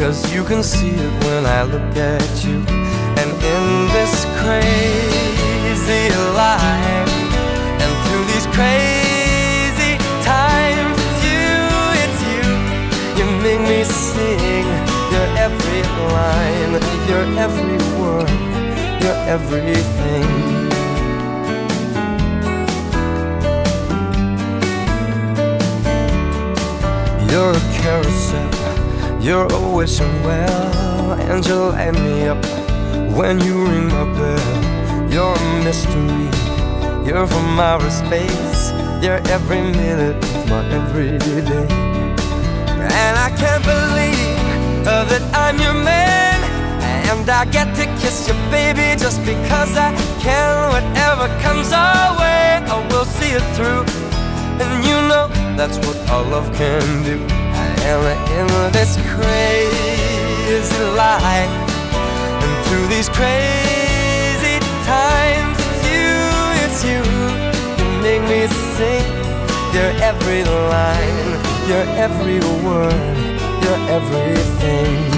Cause 0.00 0.32
you 0.32 0.44
can 0.44 0.62
see 0.62 0.88
it 0.88 1.24
when 1.24 1.44
I 1.44 1.62
look 1.62 1.94
at 1.94 2.42
you. 2.42 2.64
And 3.20 3.30
in 3.52 3.64
this 3.92 4.24
crazy 4.40 6.08
life, 6.32 7.12
and 7.82 7.92
through 8.04 8.24
these 8.32 8.46
crazy 8.56 9.98
times, 10.24 10.96
it's 11.04 11.20
you, 11.28 11.52
it's 12.00 12.20
you. 12.32 12.44
You 13.18 13.26
make 13.44 13.60
me 13.60 13.84
sing 13.84 14.64
your 15.12 15.28
every 15.36 15.82
line, 16.16 16.72
your 17.06 17.24
every 17.36 17.78
word, 18.00 18.30
your 19.04 19.16
everything. 19.28 20.28
You're 27.28 27.52
a 27.52 27.60
carousel, 27.82 28.69
you're 29.20 29.52
always 29.52 29.96
so 29.96 30.04
well, 30.24 31.12
and 31.12 31.46
you 31.46 31.54
light 31.54 31.92
me 31.92 32.26
up 32.26 32.42
when 33.14 33.38
you 33.40 33.66
ring 33.66 33.88
my 33.88 34.04
bell. 34.04 35.12
You're 35.12 35.34
a 35.34 35.64
mystery, 35.64 36.28
you're 37.06 37.26
from 37.26 37.60
outer 37.60 37.90
space, 37.90 38.72
you're 39.02 39.20
every 39.28 39.60
minute 39.60 40.16
of 40.16 40.48
my 40.48 40.64
everyday. 40.72 41.66
And 42.80 43.18
I 43.18 43.30
can't 43.36 43.64
believe 43.64 44.86
uh, 44.86 45.04
that 45.04 45.22
I'm 45.34 45.58
your 45.58 45.74
man, 45.74 46.40
and 47.10 47.28
I 47.28 47.44
get 47.44 47.74
to 47.76 47.84
kiss 48.00 48.26
you, 48.28 48.34
baby, 48.50 48.98
just 48.98 49.20
because 49.26 49.76
I 49.76 49.94
can. 50.20 50.70
Whatever 50.72 51.28
comes 51.42 51.72
our 51.72 52.18
way, 52.18 52.64
I 52.64 52.88
will 52.90 53.04
see 53.04 53.32
it 53.32 53.44
through. 53.54 53.84
And 54.62 54.84
you 54.84 54.96
know 55.08 55.28
that's 55.56 55.78
what 55.86 55.96
our 56.10 56.24
love 56.24 56.50
can 56.56 57.02
do. 57.04 57.39
And 57.82 58.02
in 58.38 58.72
this 58.72 58.96
crazy 59.14 60.84
life, 60.96 61.50
and 62.42 62.66
through 62.66 62.86
these 62.88 63.08
crazy 63.08 64.58
times, 64.84 65.56
it's 65.58 65.82
you, 65.90 66.10
it's 66.64 66.80
you. 66.84 67.00
You 67.78 67.88
make 68.02 68.22
me 68.28 68.46
sing 68.76 69.06
your 69.74 69.90
every 70.02 70.44
line, 70.44 71.28
your 71.68 71.84
every 71.96 72.40
word, 72.64 73.16
your 73.64 73.78
everything. 73.88 75.09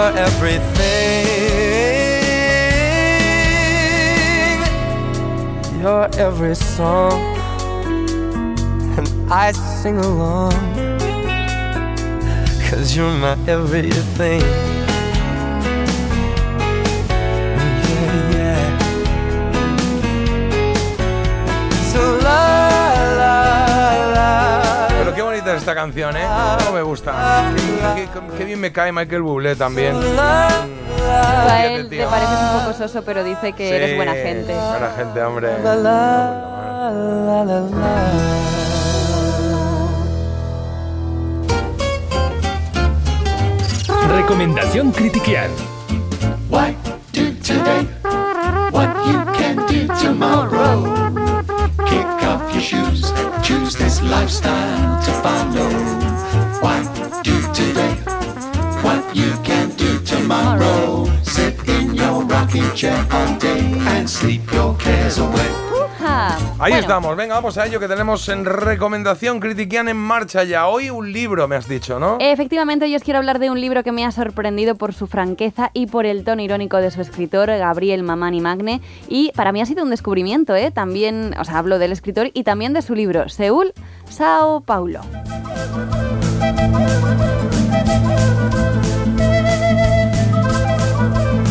You're 0.00 0.16
everything. 0.16 1.26
You're 5.80 6.08
every 6.16 6.54
song, 6.54 7.20
and 8.96 9.08
I 9.30 9.52
sing 9.52 9.98
along. 9.98 10.52
Cause 12.70 12.96
you're 12.96 13.12
my 13.12 13.36
everything. 13.46 14.69
Esta 25.70 25.80
canción, 25.82 26.16
¿eh? 26.16 26.24
No 26.64 26.72
me 26.72 26.82
gusta. 26.82 27.44
Qué, 27.94 28.08
qué- 28.12 28.36
qué 28.38 28.44
bien 28.44 28.60
me 28.60 28.72
cae 28.72 28.90
Michael 28.92 29.22
Bublé 29.22 29.54
también. 29.54 29.94
Tú 30.00 30.06
a 30.18 31.64
él 31.64 31.88
te 31.88 32.04
pareces 32.06 32.38
un 32.54 32.60
poco 32.60 32.72
soso, 32.76 33.02
pero 33.04 33.22
dice 33.22 33.52
que 33.52 33.76
eres 33.76 33.90
Sí, 33.90 33.96
buena 33.96 34.12
gente. 34.14 34.52
Buena 34.54 34.90
gente, 34.96 35.22
hombre. 35.22 35.48
Recomendación 44.08 44.90
Critiquian. 44.92 45.50
Lifestyle 54.10 55.00
to 55.04 55.12
follow. 55.22 55.70
Why 56.60 56.82
do 57.22 57.36
today 57.54 57.94
what 58.82 59.02
you 59.14 59.32
can 59.44 59.70
do 59.76 60.00
tomorrow? 60.04 61.06
Sit 61.22 61.56
in 61.68 61.94
your 61.94 62.24
rocking 62.24 62.70
chair 62.74 63.06
all 63.12 63.38
day 63.38 63.62
and 63.94 64.10
sleep 64.10 64.52
your 64.52 64.76
cares 64.76 65.18
away. 65.18 65.60
Ahí 66.58 66.72
Bueno, 66.72 66.78
estamos, 66.78 67.16
venga, 67.16 67.34
vamos 67.34 67.56
a 67.56 67.66
ello 67.66 67.78
que 67.80 67.88
tenemos 67.88 68.28
en 68.28 68.44
recomendación 68.44 69.40
Critiquian 69.40 69.88
en 69.88 69.96
marcha 69.96 70.44
ya. 70.44 70.66
Hoy 70.66 70.90
un 70.90 71.12
libro, 71.12 71.46
me 71.48 71.56
has 71.56 71.68
dicho, 71.68 71.98
¿no? 71.98 72.18
Efectivamente, 72.20 72.84
hoy 72.84 72.96
os 72.96 73.02
quiero 73.02 73.18
hablar 73.18 73.38
de 73.38 73.50
un 73.50 73.60
libro 73.60 73.82
que 73.82 73.92
me 73.92 74.04
ha 74.04 74.10
sorprendido 74.10 74.74
por 74.74 74.92
su 74.92 75.06
franqueza 75.06 75.70
y 75.72 75.86
por 75.86 76.04
el 76.04 76.24
tono 76.24 76.42
irónico 76.42 76.76
de 76.78 76.90
su 76.90 77.00
escritor, 77.00 77.48
Gabriel 77.48 78.02
Mamani 78.02 78.40
Magne. 78.40 78.80
Y 79.08 79.32
para 79.34 79.52
mí 79.52 79.60
ha 79.60 79.66
sido 79.66 79.84
un 79.84 79.90
descubrimiento, 79.90 80.54
¿eh? 80.54 80.70
También, 80.70 81.34
o 81.38 81.44
sea, 81.44 81.58
hablo 81.58 81.78
del 81.78 81.92
escritor 81.92 82.30
y 82.34 82.44
también 82.44 82.72
de 82.72 82.82
su 82.82 82.94
libro, 82.94 83.28
Seúl, 83.28 83.72
Sao 84.10 84.60
Paulo. 84.60 85.00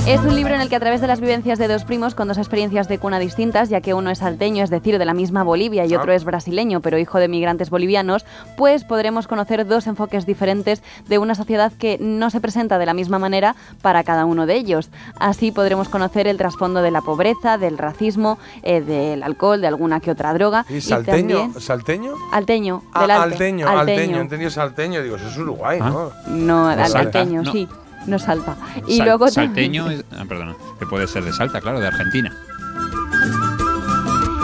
Es 0.10 0.22
un 0.22 0.36
libro 0.36 0.56
en 0.56 0.62
el 0.62 0.70
que 0.70 0.76
a 0.76 0.80
través 0.80 1.02
de 1.02 1.08
las 1.08 1.20
vivencias 1.22 1.60
de 1.60 1.68
dos 1.68 1.84
primos 1.84 2.16
con 2.16 2.28
dos 2.28 2.40
experiencias 2.40 2.88
de 2.88 2.98
cuna 2.98 3.20
distintas, 3.20 3.70
ya 3.70 3.80
que 3.80 3.94
uno 3.94 4.10
es 4.10 4.18
salteño, 4.18 4.64
es 4.64 4.72
decir, 4.72 4.98
de 4.98 5.06
la 5.06 5.14
misma 5.14 5.44
Bolivia, 5.44 5.86
y 5.86 5.94
otro 5.96 6.12
es 6.14 6.24
brasileño, 6.24 6.80
pero 6.82 6.98
hijo 6.98 7.20
de 7.20 7.28
migrantes 7.28 7.70
bolivianos, 7.70 8.26
pues 8.58 8.84
podremos 8.86 9.28
conocer 9.28 9.68
dos 9.68 9.86
enfoques 9.86 10.26
diferentes 10.26 10.82
de 11.08 11.20
una 11.20 11.36
sociedad 11.36 11.72
que 11.78 12.00
no 12.02 12.32
se 12.32 12.42
presenta 12.42 12.80
de 12.80 12.88
la 12.88 12.96
misma 12.96 13.20
manera 13.20 13.56
para 13.84 14.04
cada 14.04 14.26
uno 14.26 14.48
de 14.48 14.56
ellos. 14.56 14.90
Así 15.20 15.52
podremos 15.52 15.90
conocer 15.90 16.28
el 16.28 16.38
trasfondo 16.38 16.82
de 16.82 16.90
la 16.90 17.02
pobreza, 17.02 17.60
del 17.60 17.78
racismo, 17.78 18.40
eh, 18.64 18.82
del 18.82 19.22
alcohol, 19.22 19.62
de 19.62 19.68
alguna 19.68 20.00
que 20.00 20.10
otra 20.10 20.34
droga. 20.34 20.66
¿Y 20.70 20.82
salteño? 20.82 21.38
también- 21.42 21.62
¿Salteño? 21.62 22.14
Alteño, 22.32 22.82
Ah, 22.94 23.04
alteño, 23.22 23.68
alteño, 23.70 24.18
he 24.18 24.22
entendido 24.22 24.50
salteño, 24.50 25.04
digo, 25.04 25.18
eso 25.18 25.28
es 25.28 25.38
Uruguay, 25.38 25.80
¿no? 25.80 26.10
No, 26.28 26.68
al- 26.68 26.80
salta, 26.88 27.20
alteño, 27.20 27.44
no. 27.44 27.52
sí, 27.52 27.68
no 27.72 27.89
salta. 28.20 28.56
Y 28.88 28.98
Sal- 28.98 29.06
luego 29.08 29.28
Salteño, 29.30 29.90
es, 29.92 30.04
ah, 30.12 30.26
perdona, 30.28 30.56
que 30.80 30.86
puede 30.86 31.08
ser 31.08 31.24
de 31.24 31.34
Salta, 31.34 31.62
claro, 31.62 31.80
de 31.80 31.88
Argentina. 31.88 32.32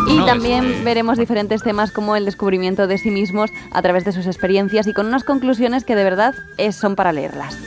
Y 0.08 0.18
No, 0.18 0.26
también 0.26 0.84
veremos 0.84 1.18
diferentes 1.18 1.64
temas 1.64 1.92
como 1.92 2.16
el 2.16 2.26
descubrimiento 2.26 2.86
de 2.88 2.98
sí 3.00 3.10
mismos 3.10 3.50
a 3.72 3.82
través 3.82 4.06
de 4.06 4.12
sus 4.12 4.28
experiencias 4.28 4.86
y 4.88 4.94
con 4.94 5.08
unas 5.08 5.24
conclusiones 5.24 5.84
que 5.84 5.96
de 5.96 6.04
verdad 6.04 6.36
es- 6.58 6.76
son 6.76 6.96
para 6.96 7.12
leerlas. 7.12 7.58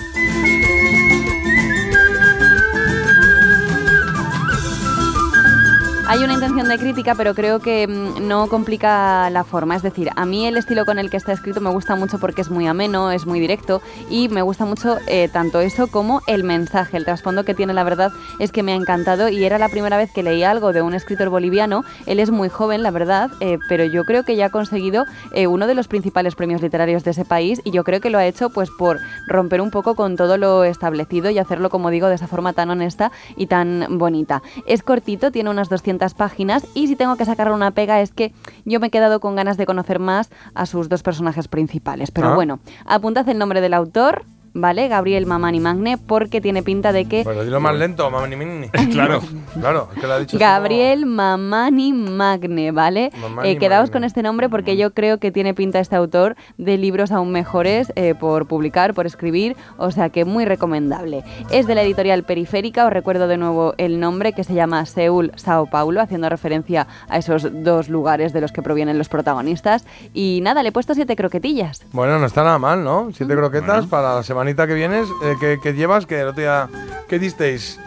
Hay 6.11 6.25
una 6.25 6.33
intención 6.33 6.67
de 6.69 6.79
crítica, 6.79 7.15
pero 7.15 7.35
creo 7.35 7.59
que 7.59 7.87
mm, 7.87 8.27
no 8.27 8.49
complica 8.49 9.29
la 9.29 9.45
forma. 9.45 9.77
Es 9.77 9.83
decir, 9.83 10.09
a 10.17 10.25
mí 10.25 10.47
el 10.47 10.57
estilo 10.57 10.87
con 10.87 10.99
el 10.99 11.11
que 11.11 11.19
está 11.19 11.33
escrito 11.35 11.61
me 11.61 11.69
gusta 11.69 11.97
mucho 11.97 12.19
porque 12.19 12.41
es 12.41 12.49
muy 12.49 12.67
ameno, 12.67 13.11
es 13.11 13.27
muy 13.27 13.39
directo 13.39 13.83
y 14.09 14.31
me 14.31 14.41
gusta 14.41 14.65
mucho 14.65 14.97
eh, 15.07 15.29
tanto 15.31 15.61
eso 15.61 15.89
como 15.89 16.23
el 16.27 16.45
mensaje. 16.45 16.97
El 16.97 17.05
trasfondo 17.05 17.45
que 17.45 17.53
tiene, 17.53 17.75
la 17.75 17.85
verdad, 17.85 18.11
es 18.39 18.53
que 18.53 18.63
me 18.63 18.73
ha 18.73 18.77
encantado 18.77 19.29
y 19.29 19.45
era 19.45 19.59
la 19.59 19.69
primera 19.69 19.99
vez 19.99 20.11
que 20.11 20.23
leía 20.23 20.51
algo 20.51 20.73
de 20.73 20.81
un 20.81 20.95
escritor 20.95 21.29
boliviano. 21.29 21.85
Él 22.07 22.21
es 22.21 22.31
muy 22.31 22.49
joven, 22.49 22.83
la 22.83 22.91
verdad, 22.91 23.31
eh, 23.41 23.59
pero 23.69 23.85
yo 23.85 24.07
creo 24.07 24.23
que 24.23 24.35
ya 24.35 24.47
ha 24.47 24.51
conseguido 24.51 25.05
eh, 25.35 25.47
uno 25.47 25.67
de 25.67 25.75
los 25.75 25.89
principales 25.89 26.35
premios 26.35 26.63
literarios 26.63 27.05
de 27.05 27.11
ese 27.11 27.27
país 27.27 27.61
y 27.65 27.71
yo 27.71 27.85
creo 27.85 28.01
que 28.01 28.09
lo 28.09 28.17
ha 28.17 28.25
hecho 28.25 28.49
pues 28.49 28.71
por 28.71 28.99
romper 29.27 29.61
un 29.61 29.71
poco 29.71 29.95
con 29.95 30.17
todo 30.17 30.39
lo 30.39 30.65
establecido 30.65 31.29
y 31.29 31.39
hacerlo, 31.39 31.69
como 31.69 31.91
digo, 31.91 32.09
de 32.09 32.15
esa 32.15 32.29
forma 32.29 32.55
tan 32.55 32.71
honesta 32.71 33.13
y 33.37 33.47
tan 33.47 33.99
bonita. 33.99 34.43
Es 34.65 34.83
cortito, 34.83 35.31
tiene 35.31 35.51
unas 35.51 35.69
200 35.69 35.98
páginas 36.15 36.67
y 36.75 36.87
si 36.87 36.97
tengo 36.97 37.17
que 37.17 37.25
sacarle 37.25 37.55
una 37.55 37.71
pega 37.73 38.01
es 38.01 38.13
que 38.13 38.33
yo 38.65 38.81
me 38.81 38.87
he 38.87 38.91
quedado 38.91 39.21
con 39.21 39.37
ganas 39.37 39.57
de 39.57 39.67
conocer 39.67 39.99
más 39.99 40.31
a 40.55 40.65
sus 40.67 40.89
dos 40.89 41.03
personajes 41.03 41.49
principales. 41.49 42.11
Pero 42.11 42.29
Ah. 42.29 42.35
bueno, 42.35 42.61
apuntad 42.87 43.29
el 43.29 43.39
nombre 43.39 43.61
del 43.61 43.75
autor. 43.75 44.25
¿Vale? 44.55 44.89
Gabriel 44.89 45.27
Mamani 45.27 45.61
Magne, 45.61 45.99
porque 45.99 46.41
tiene 46.41 46.63
pinta 46.63 46.93
de 46.93 47.05
que 47.05 47.23
Pero 47.25 47.45
dilo 47.45 47.61
más 47.61 47.75
lento, 47.77 48.11
mamá 48.11 48.27
ni 48.27 48.37
mini. 48.37 48.69
Claro. 48.93 49.21
Claro, 49.61 49.89
es 49.95 50.01
que 50.01 50.07
lo 50.07 50.13
ha 50.15 50.19
dicho 50.19 50.39
Gabriel 50.39 51.07
Mamani 51.07 51.93
Magne, 51.93 52.71
¿vale? 52.73 53.11
Mamani 53.21 53.49
Eh, 53.51 53.59
quedaos 53.59 53.83
Magne. 53.89 53.93
con 53.93 54.05
este 54.05 54.23
nombre 54.23 54.49
porque 54.49 54.77
yo 54.77 54.93
creo 54.95 55.19
que 55.19 55.31
tiene 55.31 55.55
pinta 55.55 55.79
este 55.81 55.97
autor 55.97 56.37
de 56.57 56.77
libros 56.79 57.13
aún 57.13 57.31
mejores 57.33 57.93
eh, 57.97 58.15
por 58.19 58.47
publicar, 58.47 58.95
por 58.95 59.07
escribir, 59.07 59.57
o 59.77 59.91
sea 59.91 60.09
que 60.11 60.25
muy 60.25 60.45
recomendable. 60.45 61.23
Es 61.51 61.67
de 61.67 61.75
la 61.75 61.83
editorial 61.83 62.25
Periférica, 62.25 62.87
os 62.87 62.93
recuerdo 62.93 63.29
de 63.29 63.37
nuevo 63.37 63.75
el 63.79 64.01
nombre 64.01 64.33
que 64.33 64.45
se 64.45 64.55
llama 64.55 64.85
Seúl, 64.87 65.33
Sao 65.37 65.67
Paulo, 65.67 66.01
haciendo 66.01 66.29
referencia 66.29 66.87
a 67.09 67.19
esos 67.19 67.47
dos 67.65 67.89
lugares 67.89 68.33
de 68.33 68.41
los 68.41 68.53
que 68.53 68.63
provienen 68.63 68.99
los 68.99 69.09
protagonistas. 69.09 69.85
Y 70.15 70.41
nada, 70.43 70.63
le 70.63 70.71
he 70.71 70.73
puesto 70.73 70.95
siete 70.95 71.17
croquetillas. 71.17 71.85
Bueno, 71.93 72.19
no 72.19 72.27
está 72.27 72.43
nada 72.45 72.59
mal, 72.59 72.83
¿no? 72.83 73.09
Siete 73.13 73.35
croquetas 73.35 73.67
Bueno. 73.69 73.89
para 73.91 74.15
la 74.17 74.23
semanita 74.39 74.67
que 74.69 74.75
vienes. 74.75 75.09
eh, 75.25 75.37
que, 75.41 75.59
que 75.61 75.75
llevas, 75.75 76.07
que 76.07 76.21
el 76.21 76.29
otro 76.29 76.41
día. 76.43 76.69
¿Qué 77.09 77.19
disteis? 77.19 77.79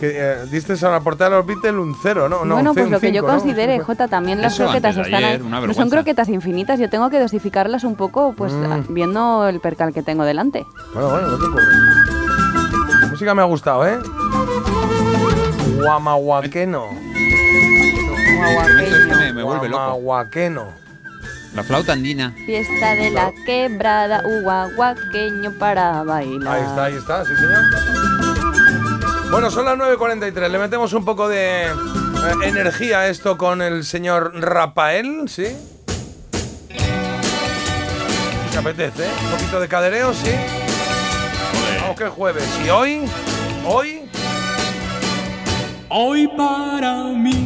Que 0.00 0.10
eh, 0.14 0.36
disteis 0.50 0.82
a 0.84 0.90
la 0.90 1.00
portada 1.00 1.30
de 1.30 1.36
los 1.36 1.46
Beatles 1.46 1.74
un 1.74 1.94
cero, 2.02 2.28
¿no? 2.28 2.44
no 2.44 2.54
bueno, 2.54 2.70
un 2.72 2.76
pues 2.76 2.90
lo 2.90 3.00
que 3.00 3.12
yo 3.12 3.20
cinco, 3.22 3.26
¿no? 3.32 3.38
considere, 3.38 3.78
Jota, 3.80 4.08
también 4.08 4.42
las 4.42 4.52
Eso 4.54 4.64
croquetas 4.64 4.96
están 4.96 5.14
ayer, 5.24 5.40
ahí. 5.42 5.66
No 5.66 5.72
son 5.74 5.88
croquetas 5.88 6.28
infinitas, 6.28 6.78
yo 6.80 6.90
tengo 6.90 7.08
que 7.08 7.18
dosificarlas 7.20 7.84
un 7.84 7.94
poco, 7.96 8.34
pues 8.36 8.52
Mm. 8.52 8.72
a- 8.72 8.84
viendo 8.88 9.48
el 9.48 9.60
percal 9.60 9.94
que 9.94 10.02
tengo 10.02 10.24
delante. 10.24 10.66
Bueno, 10.92 11.08
bueno, 11.10 11.28
no 11.28 11.38
te 11.38 11.44
ocurre. 11.46 11.64
La 13.00 13.06
música 13.08 13.34
me 13.34 13.40
ha 13.42 13.46
gustado, 13.46 13.86
¿eh? 13.86 13.96
Guamahuaqueno. 15.82 16.84
Este 18.78 19.16
me, 19.16 19.32
me 19.32 19.42
vuelve 19.42 19.68
loco. 19.68 19.82
Guamahuaqueno. 19.94 20.85
La 21.56 21.64
flauta 21.64 21.94
andina. 21.94 22.34
Fiesta 22.44 22.94
de 22.94 23.10
la 23.10 23.32
quebrada, 23.46 24.22
huahuaqueño 24.26 25.52
para 25.58 26.02
bailar. 26.02 26.54
Ahí 26.54 26.62
está, 26.62 26.84
ahí 26.84 26.94
está, 26.96 27.24
sí 27.24 27.32
señor. 27.34 29.30
Bueno, 29.30 29.50
son 29.50 29.64
las 29.64 29.76
9.43. 29.78 30.50
Le 30.50 30.58
metemos 30.58 30.92
un 30.92 31.06
poco 31.06 31.28
de 31.28 31.64
eh, 31.64 31.72
energía 32.42 33.00
a 33.00 33.08
esto 33.08 33.38
con 33.38 33.62
el 33.62 33.84
señor 33.84 34.32
Rafael, 34.34 35.28
¿sí? 35.28 35.46
¿Te 38.52 38.58
apetece? 38.58 39.06
eh? 39.06 39.10
Un 39.24 39.30
poquito 39.30 39.58
de 39.58 39.66
cadereo, 39.66 40.12
¿sí? 40.12 40.32
Vamos 41.80 41.96
que 41.96 42.04
es 42.04 42.10
jueves. 42.10 42.44
¿Y 42.66 42.68
hoy? 42.68 43.00
¿Hoy? 43.64 44.02
Hoy 45.88 46.28
para 46.36 46.94
mí 47.04 47.45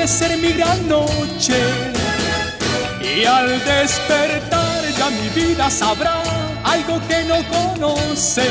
Puede 0.00 0.12
ser 0.12 0.38
mi 0.38 0.52
gran 0.54 0.88
noche. 0.88 1.60
Y 3.02 3.22
al 3.26 3.62
despertar 3.66 4.82
ya 4.96 5.10
mi 5.10 5.28
vida 5.28 5.68
sabrá 5.68 6.22
algo 6.64 6.98
que 7.06 7.22
no 7.24 7.36
conoce. 7.50 8.48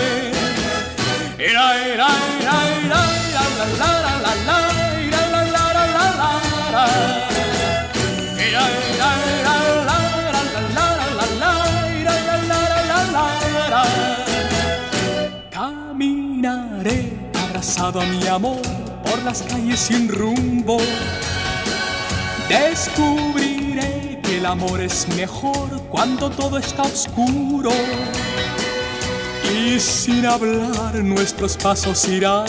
Caminaré 15.50 17.11
abrazado 17.44 18.02
a 18.02 18.06
mi 18.06 18.28
amor 18.28 18.61
por 19.03 19.24
las 19.24 19.42
calles 19.42 19.80
sin 19.80 20.10
rumbo. 20.10 20.78
Descubriré 22.50 24.19
que 24.24 24.38
el 24.38 24.45
amor 24.48 24.82
es 24.82 25.08
mejor 25.16 25.82
cuando 25.92 26.32
todo 26.32 26.58
está 26.58 26.82
oscuro. 26.82 27.69
Y 29.53 29.80
sin 29.80 30.26
hablar 30.26 30.95
nuestros 30.95 31.56
pasos 31.56 32.08
irán 32.08 32.48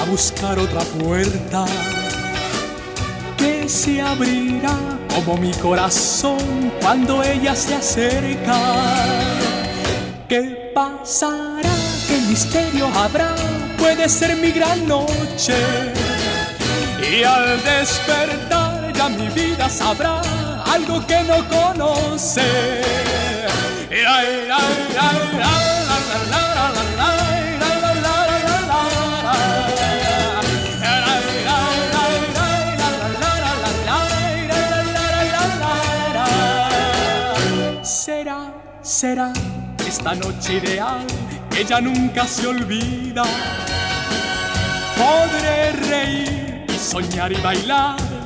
a 0.00 0.04
buscar 0.10 0.58
otra 0.58 0.80
puerta 0.80 1.66
que 3.36 3.68
se 3.68 4.00
abrirá 4.00 4.78
como 5.14 5.36
mi 5.36 5.52
corazón 5.52 6.72
cuando 6.80 7.22
ella 7.22 7.54
se 7.54 7.74
acerca. 7.74 8.58
¿Qué 10.28 10.72
pasará? 10.74 11.74
¿Qué 12.08 12.18
misterio 12.28 12.86
habrá? 12.94 13.34
Puede 13.76 14.08
ser 14.08 14.34
mi 14.36 14.50
gran 14.50 14.88
noche. 14.88 15.54
Y 17.12 17.22
al 17.24 17.62
despertar 17.62 18.71
mi 19.08 19.28
vida 19.28 19.68
sabrá 19.68 20.20
algo 20.64 21.04
que 21.06 21.22
no 21.24 21.38
conoce. 21.48 22.82
Será, 37.82 38.52
será 38.82 39.32
esta 39.86 40.14
noche 40.14 40.54
ideal 40.54 41.04
que 41.50 41.64
ya 41.64 41.80
nunca 41.80 42.26
se 42.26 42.46
olvida. 42.46 43.24
Podré 44.96 45.72
reír 45.72 46.66
soñar 46.78 47.32
y 47.32 47.36
bailar 47.36 48.11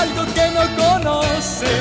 algo 0.00 0.24
que 0.34 0.46
no 0.56 0.64
conoce. 0.82 1.74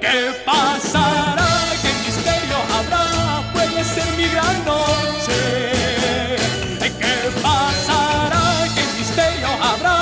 ¿Qué 0.00 0.18
pasará? 0.44 1.48
¿Qué 1.82 1.90
misterio 2.06 2.58
habrá? 2.76 3.04
Puede 3.52 3.84
ser 3.84 4.08
mi 4.16 4.26
gran 4.34 4.56
noche. 4.64 5.38
¿Qué 7.00 7.16
pasará? 7.42 8.44
¿Qué 8.74 8.84
misterio 8.98 9.48
habrá? 9.62 9.96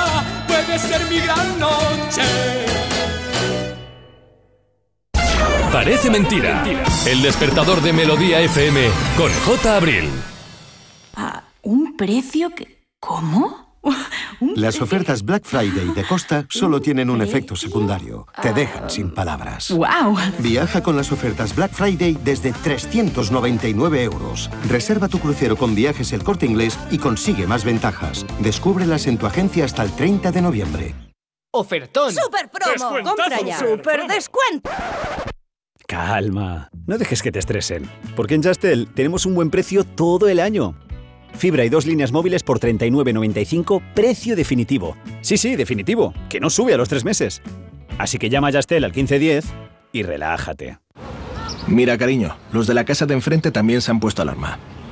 Puede 0.47 0.79
ser 0.79 1.01
mi 1.09 1.19
gran 1.19 1.59
noche. 1.59 2.27
Parece 5.71 6.09
mentira. 6.09 6.63
El 7.05 7.21
despertador 7.21 7.81
de 7.81 7.93
Melodía 7.93 8.41
FM 8.41 8.89
con 9.15 9.31
J. 9.45 9.75
Abril. 9.75 10.09
¿A 11.15 11.43
un 11.61 11.95
precio 11.95 12.49
que... 12.49 12.77
¿Cómo? 12.99 13.66
Las 14.55 14.81
ofertas 14.81 15.23
Black 15.23 15.43
Friday 15.45 15.93
de 15.93 16.03
Costa 16.03 16.45
solo 16.49 16.81
tienen 16.81 17.09
un 17.09 17.21
efecto 17.21 17.55
secundario. 17.55 18.27
Te 18.41 18.53
dejan 18.53 18.89
sin 18.89 19.13
palabras. 19.13 19.71
¡Wow! 19.71 20.17
Viaja 20.39 20.81
con 20.81 20.95
las 20.95 21.11
ofertas 21.11 21.55
Black 21.55 21.71
Friday 21.71 22.17
desde 22.23 22.51
399 22.51 24.03
euros. 24.03 24.49
Reserva 24.69 25.07
tu 25.07 25.19
crucero 25.19 25.55
con 25.55 25.75
viajes 25.75 26.11
El 26.13 26.23
Corte 26.23 26.45
Inglés 26.45 26.77
y 26.91 26.97
consigue 26.97 27.47
más 27.47 27.63
ventajas. 27.63 28.25
Descúbrelas 28.39 29.07
en 29.07 29.17
tu 29.17 29.25
agencia 29.25 29.65
hasta 29.65 29.83
el 29.83 29.91
30 29.91 30.31
de 30.31 30.41
noviembre. 30.41 30.95
Ofertón. 31.53 32.11
¡Super 32.11 32.49
promo! 32.49 33.03
¡Compra 33.03 33.41
ya! 33.41 33.57
Super 33.57 33.77
¡Super 33.77 34.07
descuento! 34.07 34.69
Calma, 35.87 36.69
no 36.85 36.97
dejes 36.97 37.21
que 37.21 37.31
te 37.31 37.39
estresen, 37.39 37.89
porque 38.17 38.35
en 38.35 38.43
Justel 38.43 38.89
tenemos 38.93 39.25
un 39.25 39.35
buen 39.35 39.49
precio 39.49 39.85
todo 39.85 40.27
el 40.27 40.41
año. 40.41 40.75
Fibra 41.37 41.63
y 41.63 41.69
dos 41.69 41.85
líneas 41.85 42.11
móviles 42.11 42.43
por 42.43 42.59
39.95, 42.59 43.81
precio 43.93 44.35
definitivo. 44.35 44.97
Sí, 45.21 45.37
sí, 45.37 45.55
definitivo, 45.55 46.13
que 46.29 46.39
no 46.39 46.49
sube 46.49 46.73
a 46.73 46.77
los 46.77 46.89
tres 46.89 47.05
meses. 47.05 47.41
Así 47.97 48.17
que 48.17 48.29
llama 48.29 48.49
a 48.49 48.53
Justel 48.53 48.83
al 48.83 48.91
1510 48.91 49.45
y 49.91 50.03
relájate. 50.03 50.79
Mira, 51.67 51.97
cariño, 51.97 52.35
los 52.51 52.65
de 52.65 52.73
la 52.73 52.85
casa 52.85 53.05
de 53.05 53.13
enfrente 53.13 53.51
también 53.51 53.81
se 53.81 53.91
han 53.91 53.99
puesto 53.99 54.21
alarma. 54.21 54.57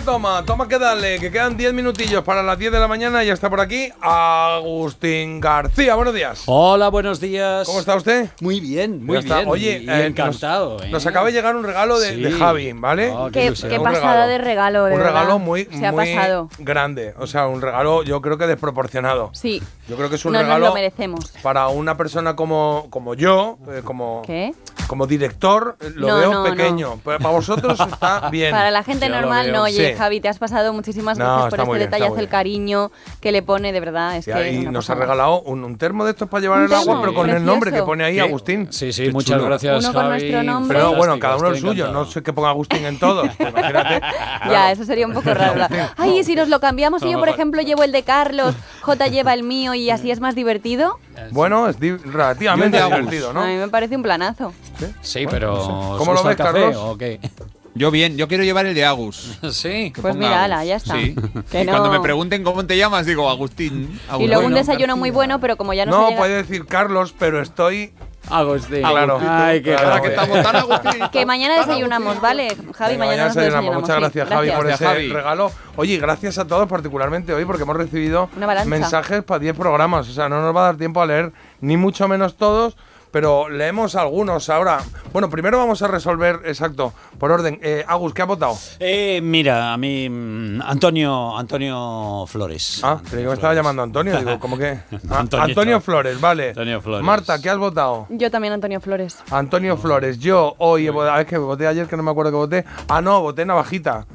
Que 0.00 0.06
toma, 0.06 0.42
toma 0.46 0.66
que 0.68 0.78
dale, 0.78 1.18
que 1.18 1.30
quedan 1.30 1.56
10 1.56 1.72
minutillos 1.74 2.24
para 2.24 2.42
las 2.42 2.58
10 2.58 2.72
de 2.72 2.78
la 2.80 2.88
mañana 2.88 3.22
y 3.22 3.26
ya 3.26 3.34
está 3.34 3.50
por 3.50 3.60
aquí 3.60 3.90
Agustín 4.00 5.40
García. 5.40 5.94
Buenos 5.94 6.14
días. 6.14 6.42
Hola, 6.46 6.88
buenos 6.88 7.20
días. 7.20 7.66
¿Cómo 7.66 7.80
está 7.80 7.96
usted? 7.96 8.30
Muy 8.40 8.60
bien, 8.60 9.04
muy 9.04 9.18
bien. 9.22 9.44
Oye, 9.48 9.80
y- 9.82 9.88
eh, 9.90 10.06
encantado. 10.06 10.74
Nos, 10.78 10.82
¿eh? 10.84 10.88
nos 10.90 11.06
acaba 11.06 11.26
de 11.26 11.32
llegar 11.32 11.54
un 11.54 11.64
regalo 11.64 11.98
de, 12.00 12.14
Sí. 12.14 12.20
de 12.22 12.32
Javi, 12.32 12.72
¿vale? 12.72 13.10
Oh, 13.10 13.30
Qué, 13.30 13.52
qué 13.68 13.80
pasada 13.80 14.26
regalo. 14.26 14.28
de 14.28 14.38
regalo, 14.38 14.84
de 14.86 14.92
un 14.92 14.98
verdad. 14.98 15.12
regalo 15.12 15.38
muy, 15.38 15.64
Se 15.66 15.86
ha 15.86 15.92
muy 15.92 16.14
pasado. 16.14 16.48
grande. 16.58 17.14
O 17.18 17.26
sea, 17.26 17.46
un 17.46 17.60
regalo 17.60 18.02
yo 18.02 18.20
creo 18.22 18.38
que 18.38 18.46
desproporcionado. 18.46 19.30
Sí. 19.34 19.62
Yo 19.88 19.96
creo 19.96 20.08
que 20.08 20.16
es 20.16 20.24
un 20.24 20.32
No 20.32 20.38
nos 20.38 20.46
regalo 20.46 20.66
lo 20.68 20.74
merecemos. 20.74 21.32
para 21.42 21.68
una 21.68 21.96
persona 21.96 22.36
como, 22.36 22.86
como 22.90 23.14
yo, 23.14 23.58
eh, 23.70 23.82
como, 23.84 24.22
¿Qué? 24.26 24.54
Como 24.90 25.06
director, 25.06 25.76
eh, 25.80 25.92
lo 25.94 26.08
No, 26.08 26.16
veo 26.16 26.32
no, 26.32 26.42
pequeño. 26.42 26.98
Pero 27.04 27.18
para 27.18 27.30
vosotros 27.32 27.78
está 27.92 28.28
bien. 28.28 28.50
Para 28.50 28.72
la 28.72 28.82
gente 28.82 29.06
Ya 29.06 29.14
lo 29.14 29.20
normal 29.20 29.52
no. 29.52 29.62
Oye, 29.62 29.92
Sí. 29.92 29.94
Javi, 29.96 30.20
te 30.20 30.28
has 30.28 30.38
pasado 30.40 30.72
muchísimas 30.72 31.16
No, 31.16 31.24
gracias 31.24 31.50
por 31.50 31.60
este 31.60 31.70
bien, 31.78 31.90
detallazo, 31.90 32.18
el 32.18 32.28
cariño 32.28 32.90
que 33.20 33.30
le 33.30 33.42
pone, 33.42 33.72
de 33.72 33.78
verdad. 33.78 34.16
Es 34.16 34.26
Y 34.26 34.32
que 34.32 34.58
una 34.62 34.72
nos 34.72 34.90
ha 34.90 34.96
regalado 34.96 35.42
un, 35.42 35.62
un 35.62 35.78
termo 35.78 36.04
de 36.04 36.10
estos 36.10 36.28
para 36.28 36.40
llevar 36.40 36.62
el 36.64 36.72
agua, 36.72 36.98
pero 37.00 37.14
con 37.14 37.26
el 37.26 37.36
precioso. 37.36 37.52
nombre 37.52 37.70
que 37.70 37.82
pone 37.84 38.02
ahí 38.02 38.14
¿Qué? 38.16 38.20
Agustín. 38.22 38.66
Sí, 38.72 38.92
sí, 38.92 39.04
Qué 39.04 39.12
muchas 39.12 39.36
chulo. 39.36 39.44
gracias, 39.44 39.84
Uno 39.84 39.92
con 39.92 40.02
Javi. 40.02 40.08
nuestro 40.18 40.42
nombre. 40.42 40.76
Pero 40.76 40.94
bueno, 40.96 41.18
cada 41.20 41.36
uno 41.36 41.48
el 41.50 41.54
suyo. 41.60 41.70
encantado. 41.84 42.04
No 42.04 42.10
sé 42.10 42.22
qué 42.24 42.32
ponga 42.32 42.48
Agustín 42.50 42.84
en 42.84 42.98
todos. 42.98 43.28
Imagínate. 43.38 44.00
Ya, 44.50 44.72
eso 44.72 44.84
sería 44.84 45.06
un 45.06 45.12
poco 45.14 45.32
raro. 45.32 45.66
Ay, 45.96 46.18
y 46.18 46.24
si 46.24 46.34
nos 46.34 46.48
lo 46.48 46.58
cambiamos 46.58 47.00
y 47.04 47.12
yo, 47.12 47.18
por 47.20 47.28
ejemplo, 47.28 47.62
llevo 47.62 47.84
el 47.84 47.92
de 47.92 48.02
Carlos, 48.02 48.56
J 48.82 49.06
lleva 49.06 49.34
el 49.34 49.44
mío 49.44 49.72
y 49.74 49.88
así 49.90 50.10
es 50.10 50.18
más 50.18 50.34
divertido. 50.34 50.98
Bueno, 51.30 51.68
es 51.68 51.76
relativamente 51.78 52.78
Yo 52.78 52.86
el 52.86 52.90
divertido, 52.94 53.32
¿no? 53.32 53.42
A 53.42 53.46
mí 53.46 53.54
me 53.54 53.68
parece 53.68 53.94
un 53.94 54.02
planazo. 54.02 54.52
Sí, 55.02 55.26
pero. 55.30 55.54
¿os 55.92 55.98
¿Cómo 55.98 56.12
lo 56.12 56.22
ves, 56.22 56.36
café 56.36 56.52
Carlos? 56.52 56.76
¿O 56.76 56.98
qué? 56.98 57.20
Yo 57.72 57.92
bien, 57.92 58.16
yo 58.16 58.26
quiero 58.26 58.42
llevar 58.42 58.66
el 58.66 58.74
de 58.74 58.84
Agus. 58.84 59.38
Sí. 59.52 59.92
Pues 60.02 60.16
mira, 60.16 60.30
Agus. 60.32 60.44
ala, 60.44 60.64
ya 60.64 60.74
está. 60.76 60.94
Sí. 60.94 61.14
Que 61.52 61.62
y 61.62 61.66
cuando 61.66 61.88
me 61.88 62.00
pregunten 62.00 62.42
cómo 62.42 62.66
te 62.66 62.76
llamas, 62.76 63.06
digo 63.06 63.30
Agustín. 63.30 64.00
Y 64.18 64.26
luego 64.26 64.44
un 64.44 64.54
desayuno 64.54 64.96
muy 64.96 65.10
bueno, 65.12 65.38
pero 65.40 65.56
como 65.56 65.72
ya 65.72 65.86
no, 65.86 65.92
No, 65.92 65.98
se 66.00 66.08
llega- 66.10 66.18
puede 66.18 66.34
decir 66.34 66.66
Carlos, 66.66 67.14
pero 67.16 67.40
estoy. 67.40 67.92
Agustín. 68.28 68.80
Claro. 68.80 69.18
Ay, 69.22 69.62
qué 69.62 69.76
Claro, 69.76 70.02
que 70.02 70.08
estamos 70.08 70.42
tan 70.42 70.56
Agustín. 70.56 71.00
Que 71.12 71.24
mañana 71.24 71.58
desayunamos, 71.58 72.20
¿vale? 72.20 72.48
Javi, 72.74 72.94
Venga, 72.94 73.06
mañana 73.06 73.26
nos 73.28 73.36
lo 73.36 73.42
desayunamos. 73.42 73.80
Muchas 73.82 73.94
sí. 73.96 74.00
gracias, 74.00 74.28
Javi, 74.28 74.50
por 74.50 74.66
Gracias, 74.66 74.80
ese 74.80 74.84
Javi. 74.90 75.12
regalo. 75.12 75.52
Oye, 75.76 75.94
y 75.94 75.98
gracias 75.98 76.38
a 76.38 76.46
todos, 76.48 76.68
particularmente 76.68 77.32
hoy, 77.32 77.44
porque 77.44 77.62
hemos 77.62 77.76
recibido 77.76 78.28
mensajes 78.66 79.22
para 79.22 79.38
10 79.38 79.56
programas. 79.56 80.08
O 80.08 80.12
sea, 80.12 80.28
no 80.28 80.42
nos 80.42 80.54
va 80.54 80.62
a 80.62 80.64
dar 80.66 80.76
tiempo 80.76 81.00
a 81.00 81.06
leer 81.06 81.32
ni 81.60 81.76
mucho 81.76 82.08
menos 82.08 82.36
todos, 82.36 82.76
pero 83.10 83.48
leemos 83.48 83.94
algunos 83.96 84.48
ahora. 84.50 84.80
Bueno, 85.12 85.28
primero 85.28 85.58
vamos 85.58 85.82
a 85.82 85.88
resolver, 85.88 86.40
exacto, 86.44 86.92
por 87.18 87.32
orden. 87.32 87.58
Eh, 87.62 87.84
Agus, 87.88 88.14
¿qué 88.14 88.22
ha 88.22 88.26
votado? 88.26 88.56
Eh, 88.78 89.20
mira, 89.22 89.72
a 89.72 89.76
mí. 89.76 90.08
mm, 90.08 90.62
Antonio, 90.62 91.36
Antonio 91.36 92.24
Flores. 92.28 92.80
Ah, 92.84 93.00
creí 93.08 93.22
que 93.22 93.28
me 93.28 93.34
estaba 93.34 93.54
llamando 93.54 93.82
Antonio. 93.82 94.16
Digo, 94.18 94.38
¿cómo 94.38 94.56
que? 94.56 94.78
Ah, 95.10 95.20
Antonio. 95.20 95.44
Antonio 95.46 95.80
Flores, 95.80 96.20
vale. 96.20 96.48
Antonio 96.50 96.80
Flores. 96.80 97.04
Marta, 97.04 97.40
¿qué 97.40 97.50
has 97.50 97.58
votado? 97.58 98.06
Yo 98.10 98.30
también, 98.30 98.52
Antonio 98.54 98.80
Flores. 98.80 99.18
Antonio 99.30 99.76
Flores, 99.76 100.18
yo 100.18 100.54
hoy 100.58 100.86
he 100.86 100.90
votado, 100.90 101.18
es 101.20 101.26
que 101.26 101.38
voté 101.38 101.66
ayer 101.66 101.86
que 101.86 101.96
no 101.96 102.02
me 102.02 102.10
acuerdo 102.10 102.30
que 102.30 102.36
voté. 102.36 102.64
Ah, 102.88 103.00
no, 103.00 103.20
voté 103.20 103.44
Navajita. 103.44 104.06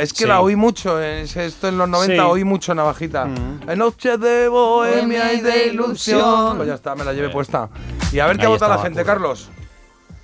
es 0.00 0.12
que 0.12 0.20
sí. 0.20 0.26
la 0.26 0.40
oí 0.40 0.56
mucho, 0.56 1.00
es- 1.00 1.36
esto 1.36 1.68
en 1.68 1.78
los 1.78 1.88
90 1.88 2.14
Sí. 2.14 2.20
oí 2.20 2.44
mucho 2.44 2.74
Navajita. 2.74 3.28
En 3.66 3.78
noche 3.78 4.16
de 4.18 4.48
bohemia 4.48 5.32
y 5.32 5.40
de 5.40 5.66
ilusión. 5.68 6.56
Pues 6.56 6.68
ya 6.68 6.74
está, 6.74 6.94
me 6.94 7.04
la 7.04 7.12
llevé 7.12 7.28
puesta. 7.30 7.68
Y 8.12 8.18
a 8.18 8.26
ver 8.30 8.38
qué 8.38 8.46
ha 8.46 8.48
votado 8.48 8.74
la 8.74 8.82
gente, 8.82 9.00
curro. 9.02 9.12
Carlos. 9.14 9.48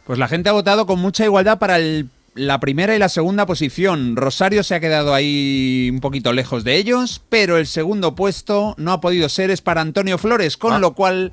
Pues 0.05 0.19
la 0.19 0.29
gente 0.29 0.49
ha 0.49 0.53
votado 0.53 0.87
con 0.87 0.99
mucha 1.01 1.25
igualdad 1.25 1.59
para 1.59 1.77
el- 1.77 2.09
la 2.35 2.61
primera 2.61 2.95
y 2.95 2.99
la 2.99 3.09
segunda 3.09 3.47
posición. 3.47 4.15
Rosario 4.15 4.63
se 4.63 4.75
ha 4.75 4.81
quedado 4.81 5.15
ahí 5.15 5.89
un 5.93 6.01
poquito 6.01 6.33
lejos 6.33 6.65
de 6.65 6.77
ellos, 6.77 7.23
pero 7.31 7.57
el 7.57 7.67
segundo 7.67 8.15
puesto 8.15 8.75
no 8.79 8.93
ha 8.93 9.01
podido 9.01 9.29
ser, 9.29 9.51
es 9.51 9.63
para 9.63 9.81
Antonio 9.81 10.19
Flores, 10.19 10.57
con 10.57 10.75
Ah. 10.75 10.79
lo 10.79 10.93
cual 10.93 11.33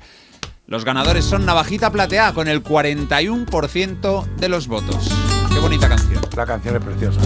los 0.66 0.84
ganadores 0.86 1.24
son 1.26 1.44
Navajita 1.44 1.90
Platea, 1.92 2.32
con 2.32 2.48
el 2.48 2.62
41% 2.62 4.26
de 4.38 4.48
los 4.48 4.66
votos. 4.66 5.10
Qué 5.52 5.58
bonita 5.60 5.88
canción. 5.88 6.22
La 6.34 6.46
canción 6.46 6.76
es 6.76 6.82
preciosa. 6.82 7.20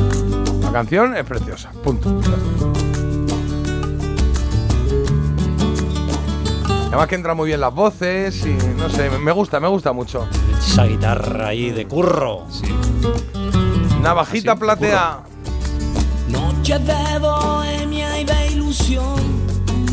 La 0.60 0.72
canción 0.72 1.16
es 1.16 1.24
preciosa. 1.24 1.70
Punto. 1.84 2.20
Además 6.98 7.10
que 7.10 7.14
entran 7.14 7.36
muy 7.36 7.46
bien 7.46 7.60
las 7.60 7.72
voces 7.72 8.44
y 8.44 8.58
no 8.76 8.90
sé, 8.90 9.08
me 9.08 9.30
gusta, 9.30 9.60
me 9.60 9.68
gusta 9.68 9.92
mucho. 9.92 10.26
Esa 10.58 10.82
guitarra 10.82 11.46
ahí 11.46 11.70
de 11.70 11.86
curro. 11.86 12.46
Navajita 14.02 14.56
platea. 14.56 15.20
Noche 16.28 16.76
de 16.80 17.18
bohemia 17.20 18.18
y 18.18 18.24
de 18.24 18.46
ilusión, 18.48 19.14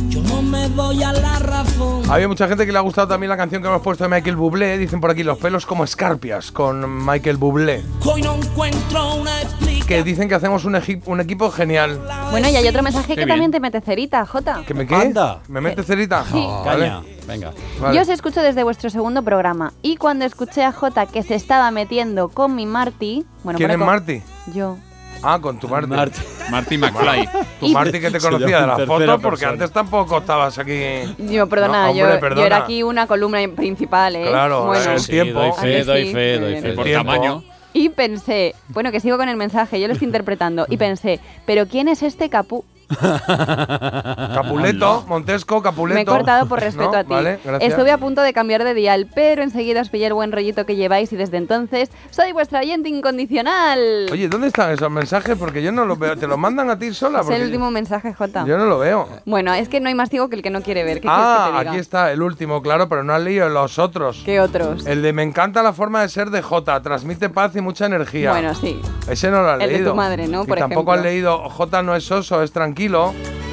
yo 0.09 0.19
no 0.23 0.41
me 0.41 0.67
doy 0.69 1.03
a 1.03 1.13
la 1.13 1.37
razón. 1.37 2.01
Había 2.09 2.27
mucha 2.27 2.47
gente 2.47 2.65
que 2.65 2.71
le 2.71 2.79
ha 2.79 2.81
gustado 2.81 3.07
también 3.07 3.29
la 3.29 3.37
canción 3.37 3.61
que 3.61 3.67
hemos 3.67 3.83
puesto 3.83 4.03
de 4.03 4.09
Michael 4.09 4.35
Bublé. 4.35 4.79
Dicen 4.79 4.99
por 4.99 5.11
aquí 5.11 5.21
los 5.21 5.37
pelos 5.37 5.67
como 5.67 5.83
escarpias 5.83 6.51
con 6.51 7.05
Michael 7.05 7.37
Bublé. 7.37 7.83
Hoy 8.03 8.23
no 8.23 8.33
encuentro 8.33 9.13
una 9.13 9.43
explicación. 9.43 9.64
Que 9.87 10.01
dicen 10.03 10.27
que 10.27 10.33
hacemos 10.33 10.65
un, 10.65 10.81
un 11.05 11.19
equipo 11.21 11.51
genial. 11.51 11.99
Bueno, 12.31 12.49
y 12.49 12.55
hay 12.55 12.67
otro 12.67 12.81
mensaje 12.81 13.09
Qué 13.09 13.13
que 13.13 13.25
bien. 13.25 13.29
también 13.29 13.51
te 13.51 13.59
mete 13.59 13.81
cerita, 13.81 14.25
Jota. 14.25 14.63
¿Que 14.65 14.73
me 14.73 14.87
qué? 14.87 14.95
Anda. 14.95 15.41
¿Me 15.47 15.61
mete 15.61 15.83
cerita? 15.83 16.23
Sí. 16.25 16.43
Ah, 16.49 16.63
vale. 16.65 16.87
Caña. 16.87 17.01
Venga. 17.27 17.51
Vale. 17.79 17.95
Yo 17.95 18.01
os 18.01 18.09
escucho 18.09 18.41
desde 18.41 18.63
vuestro 18.63 18.89
segundo 18.89 19.21
programa 19.21 19.73
y 19.83 19.97
cuando 19.97 20.25
escuché 20.25 20.63
a 20.63 20.71
Jota 20.71 21.05
que 21.05 21.21
se 21.21 21.35
estaba 21.35 21.69
metiendo 21.69 22.29
con 22.29 22.55
mi 22.55 22.65
Marty, 22.65 23.25
bueno, 23.43 23.57
¿Quién 23.57 23.69
es 23.71 23.77
con- 23.77 23.85
Marty? 23.85 24.21
Yo. 24.55 24.77
Ah, 25.21 25.39
con 25.39 25.59
tu 25.59 25.67
Marty. 25.67 25.87
Marty. 25.87 26.19
Marty 26.49 26.77
McFly. 26.79 27.29
Tu 27.59 27.69
Marty 27.69 27.99
que 27.99 28.11
te 28.11 28.19
conocía 28.19 28.61
de 28.61 28.67
la 28.67 28.77
foto 28.79 29.05
porque 29.19 29.21
persona. 29.21 29.51
antes 29.51 29.71
tampoco 29.71 30.17
estabas 30.17 30.57
aquí. 30.57 30.81
Yo, 31.19 31.47
perdona, 31.47 31.87
No, 31.87 31.95
yo, 31.95 32.03
hombre, 32.05 32.15
yo 32.15 32.19
perdona. 32.21 32.45
era 32.47 32.57
aquí 32.57 32.81
una 32.83 33.05
columna 33.07 33.39
principal, 33.55 34.15
¿eh? 34.15 34.25
Claro, 34.29 34.65
bueno. 34.65 34.91
el 34.93 34.99
Sí, 34.99 35.11
tiempo. 35.11 35.39
doy 35.39 35.49
¿A 35.49 35.53
fe, 35.53 35.83
doy 35.83 36.11
fe, 36.11 36.39
doy 36.39 36.59
fe. 36.61 36.73
Por 36.73 36.91
tamaño. 36.91 37.43
Y 37.75 37.89
pensé, 37.89 38.55
bueno, 38.69 38.89
que 38.89 39.01
sigo 39.01 39.17
con 39.17 39.27
el 39.27 39.35
mensaje, 39.35 39.81
yo 39.81 39.87
lo 39.87 39.93
estoy 39.93 40.05
interpretando, 40.07 40.65
y 40.69 40.77
pensé, 40.77 41.19
¿pero 41.45 41.67
quién 41.67 41.89
es 41.89 42.03
este 42.03 42.29
Capu? 42.29 42.63
Capuleto, 44.33 45.03
Montesco, 45.07 45.61
Capuleto. 45.61 45.95
Me 45.95 46.01
he 46.01 46.05
cortado 46.05 46.47
por 46.47 46.59
respeto 46.61 46.91
¿No? 46.91 46.97
a 46.97 47.03
ti. 47.03 47.09
Vale. 47.09 47.39
Estuve 47.61 47.91
a 47.91 47.97
punto 47.97 48.21
de 48.21 48.33
cambiar 48.33 48.63
de 48.63 48.73
dial, 48.73 49.07
pero 49.13 49.43
enseguida 49.43 49.81
os 49.81 49.89
pillé 49.89 50.07
el 50.07 50.13
buen 50.13 50.31
rollito 50.31 50.65
que 50.65 50.75
lleváis 50.75 51.11
y 51.13 51.15
desde 51.15 51.37
entonces 51.37 51.89
soy 52.11 52.31
vuestra 52.31 52.59
oyente 52.59 52.89
incondicional. 52.89 54.07
Oye, 54.11 54.27
¿dónde 54.29 54.47
están 54.47 54.71
esos 54.71 54.89
mensajes? 54.91 55.37
Porque 55.37 55.61
yo 55.61 55.71
no 55.71 55.85
los 55.85 55.97
veo. 55.99 56.15
¿Te 56.17 56.27
los 56.27 56.37
mandan 56.37 56.69
a 56.69 56.77
ti 56.79 56.93
sola? 56.93 57.21
es 57.21 57.29
el 57.29 57.43
último 57.43 57.71
mensaje, 57.71 58.13
Jota. 58.13 58.45
Yo 58.45 58.57
no 58.57 58.65
lo 58.65 58.79
veo. 58.79 59.07
Bueno, 59.25 59.53
es 59.53 59.69
que 59.69 59.79
no 59.79 59.87
hay 59.89 59.95
más 59.95 60.09
ciego 60.09 60.29
que 60.29 60.35
el 60.35 60.41
que 60.41 60.49
no 60.49 60.61
quiere 60.61 60.83
ver. 60.83 61.01
¿Qué 61.01 61.07
Ah, 61.09 61.15
quieres 61.15 61.35
que 61.37 61.43
te 61.53 61.59
diga? 61.59 61.71
aquí 61.71 61.79
está 61.79 62.11
el 62.11 62.21
último, 62.21 62.61
claro, 62.61 62.89
pero 62.89 63.03
no 63.03 63.13
has 63.13 63.21
leído 63.21 63.49
los 63.49 63.79
otros. 63.79 64.21
¿Qué 64.25 64.39
otros? 64.39 64.85
El 64.85 65.01
de 65.01 65.13
me 65.13 65.23
encanta 65.23 65.61
la 65.63 65.73
forma 65.73 66.01
de 66.01 66.09
ser 66.09 66.29
de 66.29 66.41
J, 66.41 66.81
transmite 66.81 67.29
paz 67.29 67.55
y 67.55 67.61
mucha 67.61 67.85
energía. 67.85 68.31
Bueno, 68.31 68.53
sí. 68.55 68.79
Ese 69.09 69.29
no 69.31 69.41
lo 69.41 69.49
has 69.51 69.61
El 69.61 69.69
de 69.69 69.75
leído. 69.75 69.91
tu 69.91 69.97
madre, 69.97 70.27
¿no? 70.27 70.43
Y 70.43 70.47
Por 70.47 70.57
tampoco 70.57 70.91
ejemplo. 70.93 70.93
has 70.93 71.01
leído 71.13 71.49
J 71.49 71.81
no 71.83 71.95
es 71.95 72.03
soso, 72.05 72.41
es 72.43 72.51
tranquilo. 72.51 72.74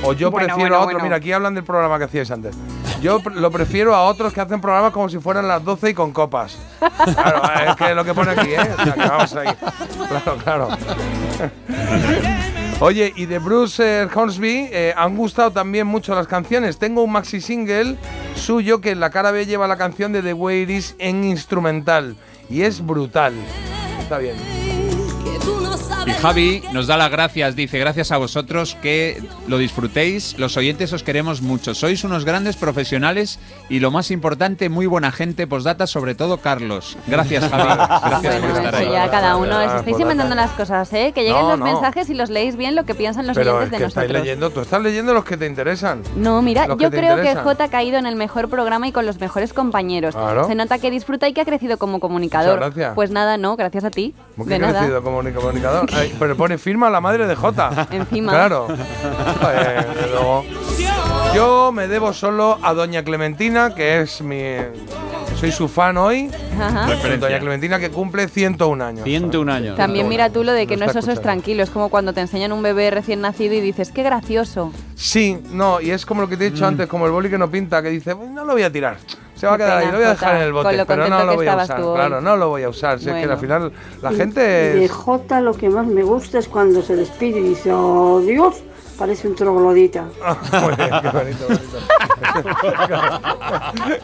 O 0.05 0.13
yo 0.13 0.31
Bueno, 0.31 0.47
prefiero 0.47 0.57
bueno, 0.59 0.75
a 0.77 0.79
otro. 0.81 0.93
bueno. 0.95 1.05
Mira, 1.05 1.17
aquí 1.17 1.33
hablan 1.33 1.55
del 1.55 1.65
programa 1.65 1.97
que 1.99 2.05
hacíais 2.05 2.31
antes. 2.31 2.57
Yo 3.01 3.21
lo 3.35 3.51
prefiero 3.51 3.95
a 3.95 4.05
otros 4.05 4.33
que 4.33 4.41
hacen 4.41 4.61
programas 4.61 4.93
como 4.93 5.09
si 5.09 5.19
fueran 5.19 5.47
las 5.49 5.65
12 5.65 5.91
y 5.91 5.95
con 5.95 6.13
copas. 6.13 6.57
Claro, 7.15 7.43
es 7.69 7.77
que 7.77 7.91
es 7.91 7.97
lo 7.97 8.05
que 8.05 8.15
pone 8.15 8.31
aquí, 8.33 8.51
¿eh? 8.51 8.59
O 8.79 8.85
sea, 8.85 8.95
que 8.95 9.01
vamos 9.01 9.35
ahí. 9.37 9.49
Claro, 10.09 10.37
claro. 10.43 10.69
Oye, 12.81 13.13
y 13.15 13.27
de 13.27 13.39
Bruce 13.39 14.09
Hornsby 14.13 14.69
eh, 14.73 14.95
han 14.97 15.17
gustado 15.17 15.53
también 15.53 15.87
mucho 15.87 16.15
las 16.15 16.27
canciones. 16.27 16.79
Tengo 16.79 17.03
un 17.05 17.13
maxi 17.13 17.41
single 17.41 17.97
suyo 18.35 18.81
que 18.81 18.91
en 18.91 19.01
la 19.01 19.11
cara 19.11 19.31
B 19.31 19.47
lleva 19.47 19.69
la 19.69 19.77
canción 19.77 20.13
de 20.13 20.23
The 20.23 20.33
Way 20.33 20.63
It 20.63 20.71
Is 20.71 20.97
en 20.99 21.25
instrumental. 21.25 22.17
Y 22.51 22.63
es 22.63 22.85
brutal. 22.85 23.35
Está 24.01 24.19
bien. 24.19 24.35
Y 26.07 26.11
Javi 26.13 26.63
nos 26.73 26.87
da 26.87 26.97
las 26.97 27.11
gracias, 27.11 27.55
dice, 27.57 27.79
gracias 27.79 28.11
a 28.13 28.17
vosotros 28.17 28.77
que 28.83 29.23
lo 29.47 29.59
disfrutéis, 29.59 30.37
los 30.39 30.57
oyentes 30.57 30.93
os 30.93 31.03
queremos 31.03 31.43
mucho, 31.43 31.75
sois 31.75 32.03
unos 32.05 32.25
grandes 32.25 32.57
profesionales 32.57 33.39
y 33.69 33.79
lo 33.81 33.91
más 33.91 34.11
importante, 34.11 34.69
muy 34.69 34.87
buena 34.87 35.13
gente, 35.13 35.47
postdata, 35.47 35.87
sobre 35.87 36.15
todo 36.15 36.39
Carlos. 36.39 36.97
Gracias 37.07 37.49
Javi, 37.49 37.63
gracias 38.05 38.37
por 38.37 38.51
Bueno, 38.51 38.57
estar 38.59 38.75
eso 38.83 38.91
ahí. 38.91 38.93
ya 38.93 39.11
cada 39.11 39.37
uno. 39.37 39.59
Os 39.59 39.65
estáis 39.65 39.83
pues 39.85 40.01
inventando 40.01 40.35
nada. 40.35 40.47
las 40.49 40.57
cosas, 40.57 40.93
¿eh? 40.93 41.13
Que 41.15 41.23
lleguen 41.23 41.43
No, 41.43 41.51
los 41.51 41.59
no. 41.61 41.65
mensajes 41.67 42.09
y 42.11 42.15
los 42.15 42.31
leéis 42.31 42.57
bien 42.57 42.75
lo 42.75 42.85
que 42.85 42.95
piensan 42.95 43.27
los 43.27 43.37
Pero 43.37 43.51
es 43.53 43.57
oyentes 43.59 43.79
que 43.79 43.83
de 43.85 43.89
estáis 43.89 44.09
nosotros. 44.09 44.25
leyendo, 44.27 44.51
tú 44.51 44.61
estás 44.61 44.83
leyendo 44.83 45.15
los 45.15 45.25
que 45.25 45.37
te 45.37 45.47
interesan. 45.47 46.03
No, 46.17 46.43
mira, 46.43 46.67
yo 46.79 46.91
creo 46.91 47.17
que. 47.23 47.35
J 47.37 47.65
ha 47.65 47.69
caído 47.69 47.99
en 47.99 48.07
el 48.07 48.17
mejor 48.17 48.49
programa 48.49 48.89
y 48.89 48.93
con 48.93 49.07
los 49.07 49.19
mejores 49.21 49.53
compañeros. 49.53 50.15
Claro. 50.15 50.47
Se 50.47 50.55
nota 50.55 50.79
que 50.79 50.91
disfruta 50.91 51.29
y 51.29 51.33
que 51.33 51.41
ha 51.41 51.45
crecido 51.45 51.77
como 51.79 52.01
comunicador. 52.01 52.57
Muchas 52.59 52.75
gracias. 52.75 52.95
Pues 52.95 53.11
nada, 53.11 53.37
no, 53.37 53.57
gracias 53.57 53.85
a 53.85 53.91
ti. 53.91 54.15
¿Cómo 54.37 54.49
de 54.49 54.55
que 54.55 54.59
nada. 54.61 54.79
crecido 54.81 55.03
como 55.03 55.23
comunicador? 55.33 55.87
Ay, 55.95 56.15
pero 56.19 56.37
pone 56.37 56.59
firma 56.59 56.89
la 56.91 57.01
madre 57.01 57.27
de 57.27 57.35
Jota. 57.35 57.87
Encima. 57.91 58.33
Claro. 58.33 58.69
Luego. 60.11 60.45
Yo 61.35 61.73
me 61.73 61.89
debo 61.89 62.13
solo 62.13 62.59
a 62.63 62.75
Doña 62.75 63.03
Clementina, 63.05 63.75
que 63.75 64.01
es 64.01 64.21
mi. 64.23 64.43
soy 65.39 65.51
su 65.53 65.67
fan 65.69 65.97
hoy. 65.97 66.31
Ajá. 66.61 66.87
Doña 67.19 67.39
Clementina 67.41 67.79
que 67.79 67.91
cumple 67.91 68.29
101 68.29 68.83
años. 68.85 69.05
101 69.05 69.53
años. 69.53 69.77
También 69.77 70.09
mira 70.09 70.31
tú 70.31 70.45
lo 70.45 70.53
de 70.53 70.67
que 70.67 70.77
No 70.77 70.85
no, 70.87 70.91
es 70.91 70.97
oso 70.97 71.11
es 71.11 71.21
tranquilo. 71.23 71.63
Es 71.63 71.71
como 71.71 71.89
cuando 71.89 72.13
te 72.13 72.21
enseñan 72.21 72.53
un 72.53 72.63
bebé 72.63 72.91
recién 72.91 73.21
nacido 73.21 73.55
y 73.55 73.61
dices, 73.61 73.91
qué 73.93 74.03
gracioso. 74.03 74.73
Sí, 74.95 75.39
no, 75.51 75.81
y 75.81 75.91
es 75.91 76.07
como 76.07 76.21
lo 76.23 76.29
que 76.29 76.37
te 76.37 76.47
he 76.47 76.51
Mm. 76.51 76.53
dicho 76.55 76.67
antes, 76.67 76.87
como 76.87 77.07
el 77.07 77.13
boli 77.13 77.29
que 77.31 77.39
no 77.39 77.51
pinta, 77.51 77.83
que 77.83 77.89
dice, 77.91 78.15
"Pues 78.15 78.31
no 78.31 78.45
lo 78.45 78.53
voy 78.53 78.63
a 78.63 78.71
tirar. 78.71 78.99
Se 79.43 79.49
va 79.49 79.55
a 79.55 79.59
quedar 79.59 79.79
ahí, 79.79 79.87
lo 79.91 79.95
voy 79.95 80.05
a 80.05 80.11
dejar 80.11 80.37
en 80.37 80.43
el 80.43 80.53
bote, 80.53 80.87
pero 80.87 81.09
no 81.09 81.25
lo 81.25 81.35
voy 81.35 81.49
a 81.49 81.57
usar. 81.57 81.83
Claro, 81.83 82.21
no 82.21 82.37
lo 82.37 82.49
voy 82.51 82.63
a 82.63 82.69
usar. 82.69 83.01
Si 83.01 83.07
es 83.09 83.13
que 83.13 83.19
Bueno. 83.23 83.33
al 83.33 83.39
final 83.41 83.73
la 84.01 84.13
gente. 84.13 84.41
de 84.41 84.89
Jota 84.89 85.41
lo 85.41 85.53
que 85.53 85.69
más 85.69 85.85
me 85.85 86.05
gusta 86.05 86.39
es 86.39 86.47
cuando 86.47 86.81
se 86.81 86.95
despide 86.95 87.41
y 87.41 87.49
dice, 87.49 87.73
oh 87.73 88.21
Dios, 88.21 88.63
parece 88.99 89.29
un 89.29 89.35
troglodita. 89.35 90.03
Muy 90.63 90.75
bien, 90.77 90.91
qué 91.03 91.09
bonito, 91.11 91.45
bonito. 91.49 91.79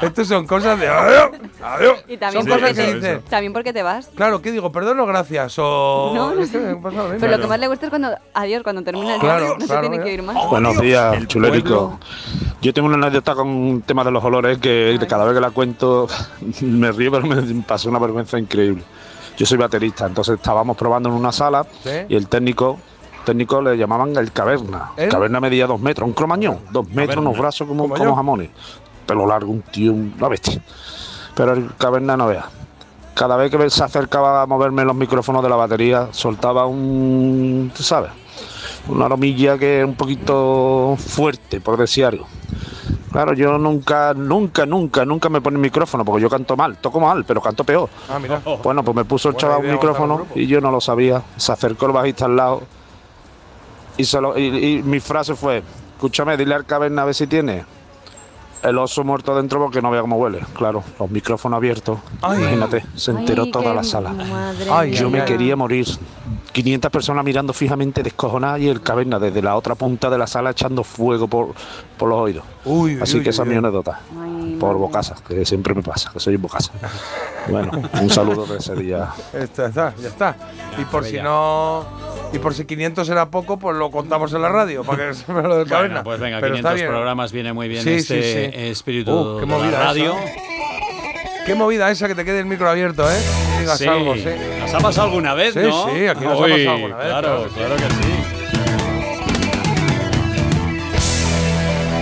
Estos 0.03 0.29
son 0.29 0.47
cosas 0.47 0.79
de. 0.79 0.89
Adiós, 0.89 1.31
adiós. 1.63 2.05
Y 2.09 2.17
también, 2.17 2.43
Son 2.45 2.51
porque 2.51 2.71
cosas 2.75 2.95
que 3.01 3.23
también 3.29 3.53
porque 3.53 3.73
te 3.73 3.83
vas. 3.83 4.11
Claro, 4.15 4.41
¿qué 4.43 4.53
digo? 4.53 4.71
Perdón 4.73 5.01
o 5.01 5.07
gracias. 5.07 5.55
O. 5.59 6.13
No, 6.15 6.31
no 6.35 6.41
mismo. 6.41 6.81
Pero 7.21 7.37
lo 7.37 7.41
que 7.41 7.47
más 7.47 7.59
le 7.61 7.69
gusta 7.69 7.87
es 7.87 7.91
cuando, 7.91 8.11
adiós, 8.35 8.63
cuando 8.63 8.83
termina 8.83 9.15
el 9.15 9.21
Claro, 9.21 9.45
día, 9.45 9.55
no 9.59 9.67
claro, 9.67 9.83
se 9.85 9.89
tiene 9.89 10.05
que 10.05 10.13
ir 10.15 10.23
más. 10.23 10.37
Buenos 10.49 10.81
días, 10.81 11.27
chulérico. 11.27 11.99
Yo 12.61 12.73
tengo 12.75 12.89
una 12.89 12.97
anécdota 12.97 13.35
con 13.35 13.49
un 13.49 13.83
tema 13.83 14.03
de 14.05 14.11
los 14.11 14.23
olores 14.25 14.59
que 14.59 14.99
cada 15.09 15.25
vez 15.25 15.35
que 15.35 15.41
la 15.41 15.51
cuento 15.51 16.09
me 16.63 16.91
río, 16.93 17.11
pero 17.13 17.27
me 17.27 17.63
pasó 17.63 17.89
una 17.89 17.99
vergüenza 17.99 18.39
increíble. 18.39 18.83
Yo 19.37 19.47
soy 19.47 19.57
baterista, 19.59 20.07
entonces 20.07 20.35
estábamos 20.35 20.77
probando 20.77 21.09
en 21.09 21.15
una 21.15 21.31
sala 21.31 21.65
Sí. 21.85 21.91
y 22.09 22.17
el 22.17 22.27
técnico 22.27 22.81
técnico 23.29 23.61
le 23.61 23.77
llamaban 23.77 24.17
el 24.17 24.33
caverna. 24.33 24.93
¿El? 24.97 25.11
Caverna 25.11 25.39
medía 25.39 25.67
dos 25.67 25.79
metros, 25.79 26.09
un 26.09 26.15
cromañón, 26.15 26.61
dos 26.71 26.87
metros, 26.87 27.17
Caverna. 27.17 27.29
unos 27.29 27.39
brazos 27.39 27.69
como, 27.69 27.87
Como 27.89 28.17
jamones. 28.17 28.49
Pelo 29.07 29.27
largo, 29.27 29.53
un 29.53 29.61
tío, 29.61 29.93
una 29.93 30.29
bestia. 30.29 30.63
Pero 31.35 31.53
el 31.53 31.75
caverna 31.77 32.17
no 32.17 32.27
vea. 32.27 32.47
Cada 33.13 33.37
vez 33.37 33.51
que 33.51 33.69
se 33.69 33.85
acercaba 33.85 34.43
a 34.43 34.47
moverme 34.47 34.83
los 34.85 34.97
micrófonos 34.97 35.43
de 35.43 35.49
la 35.51 35.57
batería, 35.57 36.09
soltaba 36.11 36.65
un, 36.67 37.71
tú 37.77 37.83
sabes, 37.83 38.11
una 38.89 39.07
aromilla 39.07 39.59
que 39.59 39.81
es 39.81 39.85
un 39.85 39.95
poquito 39.95 40.97
fuerte, 40.99 41.61
por 41.61 41.77
decir 41.77 42.07
algo. 42.07 42.27
Claro, 43.13 43.35
yo 43.35 43.59
nunca, 43.59 44.15
nunca, 44.15 44.65
nunca, 44.65 45.05
nunca 45.05 45.29
me 45.29 45.41
pone 45.43 45.57
el 45.57 45.63
micrófono 45.63 46.05
porque 46.05 46.23
yo 46.23 46.31
canto 46.31 46.57
mal, 46.57 46.79
toco 46.79 46.99
mal, 47.01 47.25
pero 47.27 47.43
canto 47.43 47.65
peor. 47.65 47.91
Ah, 48.09 48.19
mira. 48.19 48.41
Bueno, 48.63 48.83
pues 48.83 48.97
me 48.97 49.05
puso 49.05 49.29
el 49.31 49.37
chaval 49.37 49.65
un 49.67 49.73
micrófono 49.73 50.27
y 50.35 50.47
yo 50.47 50.61
no 50.63 50.71
lo 50.71 50.81
sabía. 50.81 51.23
Se 51.37 51.53
acercó 51.53 51.87
el 51.87 51.93
bajista 51.93 52.25
al 52.27 52.37
lado 52.37 52.63
y, 53.99 54.05
se 54.05 54.21
lo- 54.21 54.39
y- 54.39 54.79
y 54.79 54.83
mi 54.83 55.01
frase 55.01 55.35
fue, 55.35 55.63
escúchame, 55.95 56.37
dile 56.39 56.55
al 56.55 56.65
caverna 56.65 57.03
a 57.03 57.05
ver 57.05 57.15
si 57.15 57.27
tiene 57.27 57.65
el 58.63 58.77
oso 58.79 59.05
muerto 59.05 59.37
dentro 59.37 59.61
porque 59.61 59.81
no 59.83 59.91
vea 59.91 60.01
cómo 60.01 60.17
huele. 60.17 60.41
Claro, 60.55 60.83
los 60.99 61.11
micrófonos 61.11 61.59
abiertos. 61.59 61.99
Ay. 62.23 62.39
Imagínate, 62.41 62.85
se 62.97 63.11
enteró 63.13 63.45
Ay, 63.45 63.51
toda 63.53 63.73
la 63.75 63.85
sala. 63.85 64.11
madre 64.11 64.67
Ay, 64.71 64.93
Yo 64.93 65.07
ay, 65.07 65.13
me 65.13 65.21
ay. 65.21 65.27
quería 65.27 65.55
morir. 65.55 65.87
500 66.53 66.91
personas 66.91 67.25
mirando 67.25 67.53
fijamente 67.53 68.03
descojonadas 68.03 68.61
y 68.61 68.69
el 68.69 68.81
caverna 68.81 69.19
desde 69.21 69.43
la 69.43 69.55
otra 69.55 69.75
punta 69.77 70.11
de 70.11 70.19
la 70.19 70.27
sala 70.27 70.51
echando 70.51 70.83
fuego 70.83 71.29
por, 71.29 71.55
por 71.99 72.09
los 72.09 72.19
oídos. 72.19 72.45
Uy, 72.65 72.99
Así 73.01 73.19
uy, 73.19 73.23
que 73.23 73.31
esa 73.31 73.43
es 73.43 73.49
mi 73.49 73.57
anécdota. 73.57 74.01
Por 74.59 74.77
bocasa, 74.77 75.15
que 75.27 75.45
siempre 75.45 75.75
me 75.75 75.83
pasa, 75.83 76.11
que 76.13 76.19
soy 76.21 76.37
un 76.37 76.43
bocasa. 76.43 76.73
Bueno, 77.49 77.71
un 78.01 78.11
saludo 78.11 78.47
de 78.47 78.59
ese 78.59 78.75
día. 78.75 79.09
Esto, 79.33 79.67
está, 79.67 79.95
ya 80.01 80.09
está. 80.09 80.37
Y 80.79 80.85
por 80.85 81.05
si 81.05 81.21
no. 81.21 81.85
Y 82.33 82.39
por 82.39 82.55
si 82.55 82.65
500 82.65 83.09
era 83.09 83.27
poco, 83.31 83.59
pues 83.59 83.77
lo 83.77 83.91
contamos 83.91 84.33
en 84.35 84.43
la 84.43 84.49
radio, 84.49 84.85
para 84.85 85.09
que 85.09 85.15
se 85.15 85.33
me 85.33 85.43
lo 85.43 85.59
del 85.59 85.69
caverna. 85.69 86.03
Bueno, 86.03 86.05
pues 86.05 86.21
venga, 86.21 86.41
Pero 86.41 86.55
está 86.57 86.71
500 86.71 86.75
bien. 86.75 86.89
programas 86.89 87.33
viene 87.33 87.53
muy 87.53 87.69
bien 87.69 87.83
Sí, 87.83 87.91
este 87.95 88.23
sí, 88.23 88.51
sí. 88.53 88.67
espíritu 88.69 89.13
Uh, 89.13 89.41
qué 89.41 89.47
de 89.47 89.71
la 89.71 89.79
radio. 89.85 90.15
esa. 90.19 90.43
Qué 91.47 91.55
movida 91.55 91.91
esa 91.91 92.07
que 92.09 92.15
te 92.15 92.25
quede 92.27 92.41
el 92.41 92.47
micro 92.47 92.69
abierto, 92.69 93.11
¿eh? 93.11 93.17
Digas 93.61 93.79
Sí. 93.79 93.87
algo, 93.87 94.15
sí. 94.15 94.25
¿Nos 94.61 94.75
ha 94.75 94.79
pasado 94.81 95.07
alguna 95.07 95.33
vez, 95.33 95.55
Sí, 95.55 95.61
no? 95.63 95.89
sí, 95.89 96.07
aquí 96.07 96.25
nos 96.25 96.35
ha 96.39 96.45
Uy, 96.45 96.51
pasado 96.53 96.71
alguna 96.73 96.97
vez, 96.97 97.07
Claro, 97.07 97.29
claro 97.29 97.43
que 97.45 97.49
sí. 97.49 97.55
claro 97.57 97.77
que 97.77 97.85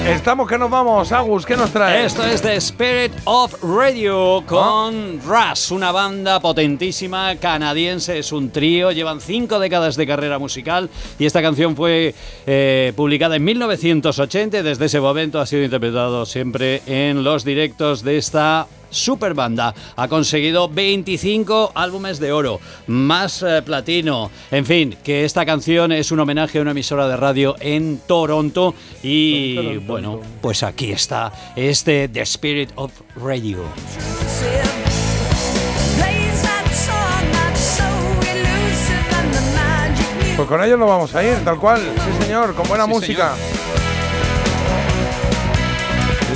Estamos 0.06 0.48
que 0.48 0.56
nos 0.56 0.70
vamos, 0.70 1.10
Agus, 1.10 1.44
¿qué 1.44 1.56
nos 1.56 1.72
trae? 1.72 2.04
Esto 2.04 2.24
es 2.24 2.40
The 2.40 2.54
Spirit 2.56 3.10
of 3.24 3.60
Radio 3.60 4.44
con 4.46 5.20
Rush, 5.20 5.72
una 5.72 5.90
banda 5.90 6.38
potentísima 6.38 7.34
canadiense, 7.34 8.20
es 8.20 8.30
un 8.30 8.50
trío, 8.50 8.92
llevan 8.92 9.20
cinco 9.20 9.58
décadas 9.58 9.96
de 9.96 10.06
carrera 10.06 10.38
musical 10.38 10.90
y 11.18 11.26
esta 11.26 11.42
canción 11.42 11.74
fue 11.74 12.14
eh, 12.46 12.92
publicada 12.94 13.34
en 13.34 13.42
1980 13.42 14.58
y 14.58 14.62
desde 14.62 14.84
ese 14.84 15.00
momento 15.00 15.40
ha 15.40 15.46
sido 15.46 15.64
interpretado 15.64 16.24
siempre 16.24 16.82
en 16.86 17.24
los 17.24 17.44
directos 17.44 18.04
de 18.04 18.18
esta 18.18 18.68
super 18.96 19.34
banda. 19.34 19.74
Ha 19.96 20.08
conseguido 20.08 20.68
25 20.68 21.72
álbumes 21.74 22.18
de 22.18 22.32
oro, 22.32 22.60
más 22.86 23.42
eh, 23.42 23.62
platino. 23.62 24.30
En 24.50 24.66
fin, 24.66 24.96
que 25.04 25.24
esta 25.24 25.46
canción 25.46 25.92
es 25.92 26.10
un 26.10 26.20
homenaje 26.20 26.58
a 26.58 26.62
una 26.62 26.72
emisora 26.72 27.06
de 27.08 27.16
radio 27.16 27.56
en 27.60 28.00
Toronto 28.06 28.74
y 29.02 29.76
bueno, 29.78 30.20
pues 30.40 30.62
aquí 30.62 30.90
está 30.92 31.32
este 31.54 32.08
The 32.08 32.22
Spirit 32.22 32.70
of 32.76 32.92
Radio. 33.16 33.64
Pues 40.36 40.48
con 40.48 40.62
ellos 40.62 40.78
nos 40.78 40.88
vamos 40.88 41.14
a 41.14 41.24
ir, 41.24 41.34
tal 41.44 41.58
cual. 41.58 41.80
Sí, 41.80 42.24
señor, 42.24 42.54
con 42.54 42.68
buena 42.68 42.84
Sí, 42.84 42.90
música. 42.90 43.32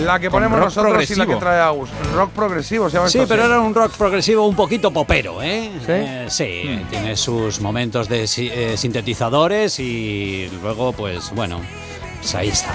La 0.05 0.19
que 0.19 0.31
ponemos 0.31 0.59
rock 0.59 0.65
nosotros 0.67 1.11
y 1.11 1.15
la 1.15 1.27
que 1.27 1.37
trae 1.37 1.61
Agus. 1.61 1.91
Rock 2.15 2.31
progresivo 2.31 2.89
se 2.89 2.97
llama 2.97 3.09
Sí, 3.09 3.19
esto, 3.19 3.29
pero 3.29 3.45
era 3.47 3.61
un 3.61 3.75
rock 3.75 3.93
progresivo 3.97 4.47
un 4.47 4.57
poquito 4.57 4.91
popero, 4.93 5.43
¿eh? 5.43 5.71
¿Sí? 5.81 5.93
Eh, 5.93 6.27
sí, 6.29 6.85
tiene 6.91 7.17
sus 7.17 7.61
momentos 7.61 8.09
de 8.09 8.25
eh, 8.25 8.77
sintetizadores 8.77 9.79
y 9.79 10.51
luego, 10.63 10.93
pues 10.93 11.31
bueno, 11.33 11.61
pues 12.21 12.35
ahí 12.35 12.49
está. 12.49 12.75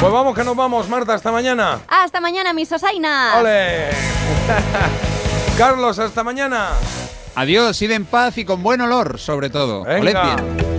Pues 0.00 0.12
vamos 0.12 0.34
que 0.36 0.44
nos 0.44 0.54
vamos, 0.54 0.88
Marta, 0.88 1.14
hasta 1.14 1.32
mañana. 1.32 1.80
Hasta 1.88 2.20
mañana, 2.20 2.52
mi 2.52 2.64
Sosaina. 2.64 3.34
¡Ole! 3.40 3.88
Carlos, 5.58 5.98
hasta 5.98 6.22
mañana. 6.22 6.68
Adiós, 7.34 7.82
id 7.82 7.90
en 7.90 8.04
paz 8.04 8.38
y 8.38 8.44
con 8.44 8.62
buen 8.62 8.80
olor, 8.80 9.18
sobre 9.18 9.50
todo. 9.50 9.82
Oled 9.82 10.04
Venga. 10.04 10.36
bien. 10.36 10.77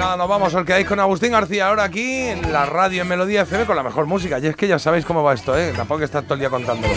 Nada, 0.00 0.16
nos 0.16 0.28
vamos, 0.30 0.54
os 0.54 0.64
quedáis 0.64 0.86
con 0.86 0.98
Agustín 0.98 1.32
García 1.32 1.68
ahora 1.68 1.84
aquí 1.84 2.28
en 2.28 2.50
la 2.54 2.64
radio 2.64 3.02
en 3.02 3.08
Melodía 3.08 3.42
FM 3.42 3.66
con 3.66 3.76
la 3.76 3.82
mejor 3.82 4.06
música. 4.06 4.38
Y 4.38 4.46
es 4.46 4.56
que 4.56 4.66
ya 4.66 4.78
sabéis 4.78 5.04
cómo 5.04 5.22
va 5.22 5.34
esto, 5.34 5.54
¿eh? 5.54 5.74
Tampoco 5.76 6.02
está 6.02 6.22
todo 6.22 6.32
el 6.34 6.40
día 6.40 6.48
contándolo. 6.48 6.94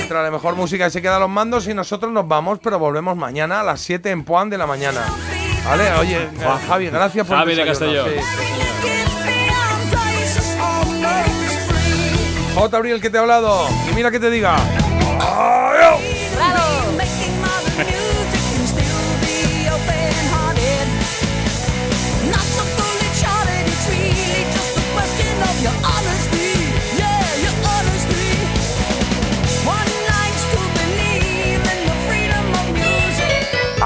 Entra 0.00 0.22
la 0.22 0.30
mejor 0.30 0.54
música 0.54 0.86
y 0.86 0.90
se 0.92 1.02
quedan 1.02 1.18
los 1.18 1.28
mandos 1.28 1.66
y 1.66 1.74
nosotros 1.74 2.12
nos 2.12 2.28
vamos, 2.28 2.60
pero 2.62 2.78
volvemos 2.78 3.16
mañana 3.16 3.58
a 3.58 3.62
las 3.64 3.80
7 3.80 4.12
en 4.12 4.22
Puan 4.22 4.48
de 4.48 4.58
la 4.58 4.68
mañana. 4.68 5.00
¿Vale? 5.64 5.92
Oye, 5.94 6.18
eh, 6.18 6.28
Javi, 6.68 6.88
gracias 6.88 7.26
por 7.26 7.36
Javi 7.36 7.56
de 7.56 7.64
desayuno, 7.64 8.04
Castelló. 8.04 8.22
sí. 8.22 8.26
J. 12.54 12.76
Abril, 12.76 13.00
que 13.00 13.10
te 13.10 13.16
he 13.16 13.20
hablado. 13.20 13.66
Y 13.90 13.94
mira 13.96 14.12
que 14.12 14.20
te 14.20 14.30
diga. 14.30 14.54
¡Adiós! 15.20 15.67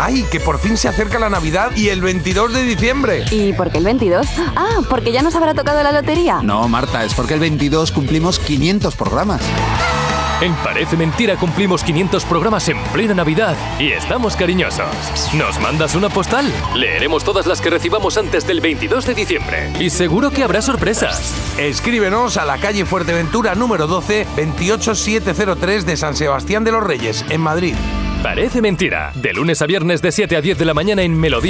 ¡Ay, 0.05 0.24
que 0.32 0.40
por 0.40 0.58
fin 0.58 0.76
se 0.76 0.89
acerca 0.89 1.20
la 1.20 1.31
Navidad 1.31 1.70
y 1.76 1.90
el 1.90 2.00
22 2.00 2.52
de 2.52 2.64
diciembre! 2.64 3.24
¿Y 3.31 3.52
por 3.52 3.70
qué 3.70 3.78
el 3.78 3.84
22? 3.84 4.26
Ah, 4.56 4.81
porque 4.90 5.12
ya 5.12 5.22
nos 5.22 5.36
habrá 5.36 5.55
tocado 5.55 5.81
la 5.81 5.92
lotería. 5.92 6.40
No, 6.42 6.66
Marta, 6.66 7.05
es 7.05 7.14
porque 7.14 7.34
el 7.34 7.40
22 7.40 7.92
cumplimos 7.92 8.40
500 8.40 8.97
programas. 8.97 9.40
En 10.40 10.56
Parece 10.56 10.97
Mentira 10.97 11.36
cumplimos 11.36 11.84
500 11.84 12.24
programas 12.24 12.68
en 12.68 12.82
plena 12.92 13.14
Navidad 13.14 13.56
y 13.78 13.92
estamos 13.92 14.34
cariñosos. 14.34 14.89
¿Nos 15.34 15.60
mandas 15.60 15.94
una 15.94 16.08
postal? 16.08 16.52
Leeremos 16.74 17.22
todas 17.22 17.47
las 17.47 17.60
que 17.60 17.70
recibamos 17.70 18.18
antes 18.18 18.44
del 18.44 18.60
22 18.60 19.06
de 19.06 19.14
diciembre. 19.14 19.72
Y 19.78 19.90
seguro 19.90 20.32
que 20.32 20.42
habrá 20.42 20.62
sorpresas. 20.62 21.32
Escríbenos 21.58 22.39
a 22.39 22.44
la 22.44 22.58
calle 22.58 22.84
Fuerteventura 22.86 23.55
número 23.55 23.86
12, 23.86 24.26
28703 24.36 25.86
de 25.86 25.97
San 25.97 26.16
Sebastián 26.16 26.64
de 26.64 26.72
los 26.72 26.82
Reyes, 26.82 27.24
en 27.28 27.40
Madrid. 27.40 27.76
Parece 28.23 28.62
Mentira. 28.62 29.10
De 29.17 29.33
lunes 29.33 29.60
a 29.62 29.67
viernes 29.67 30.01
de 30.01 30.12
7 30.12 30.36
a 30.36 30.41
10 30.41 30.57
de 30.57 30.65
la 30.65 30.75
mañana 30.75 31.02
en 31.02 31.18
Melodía. 31.18 31.41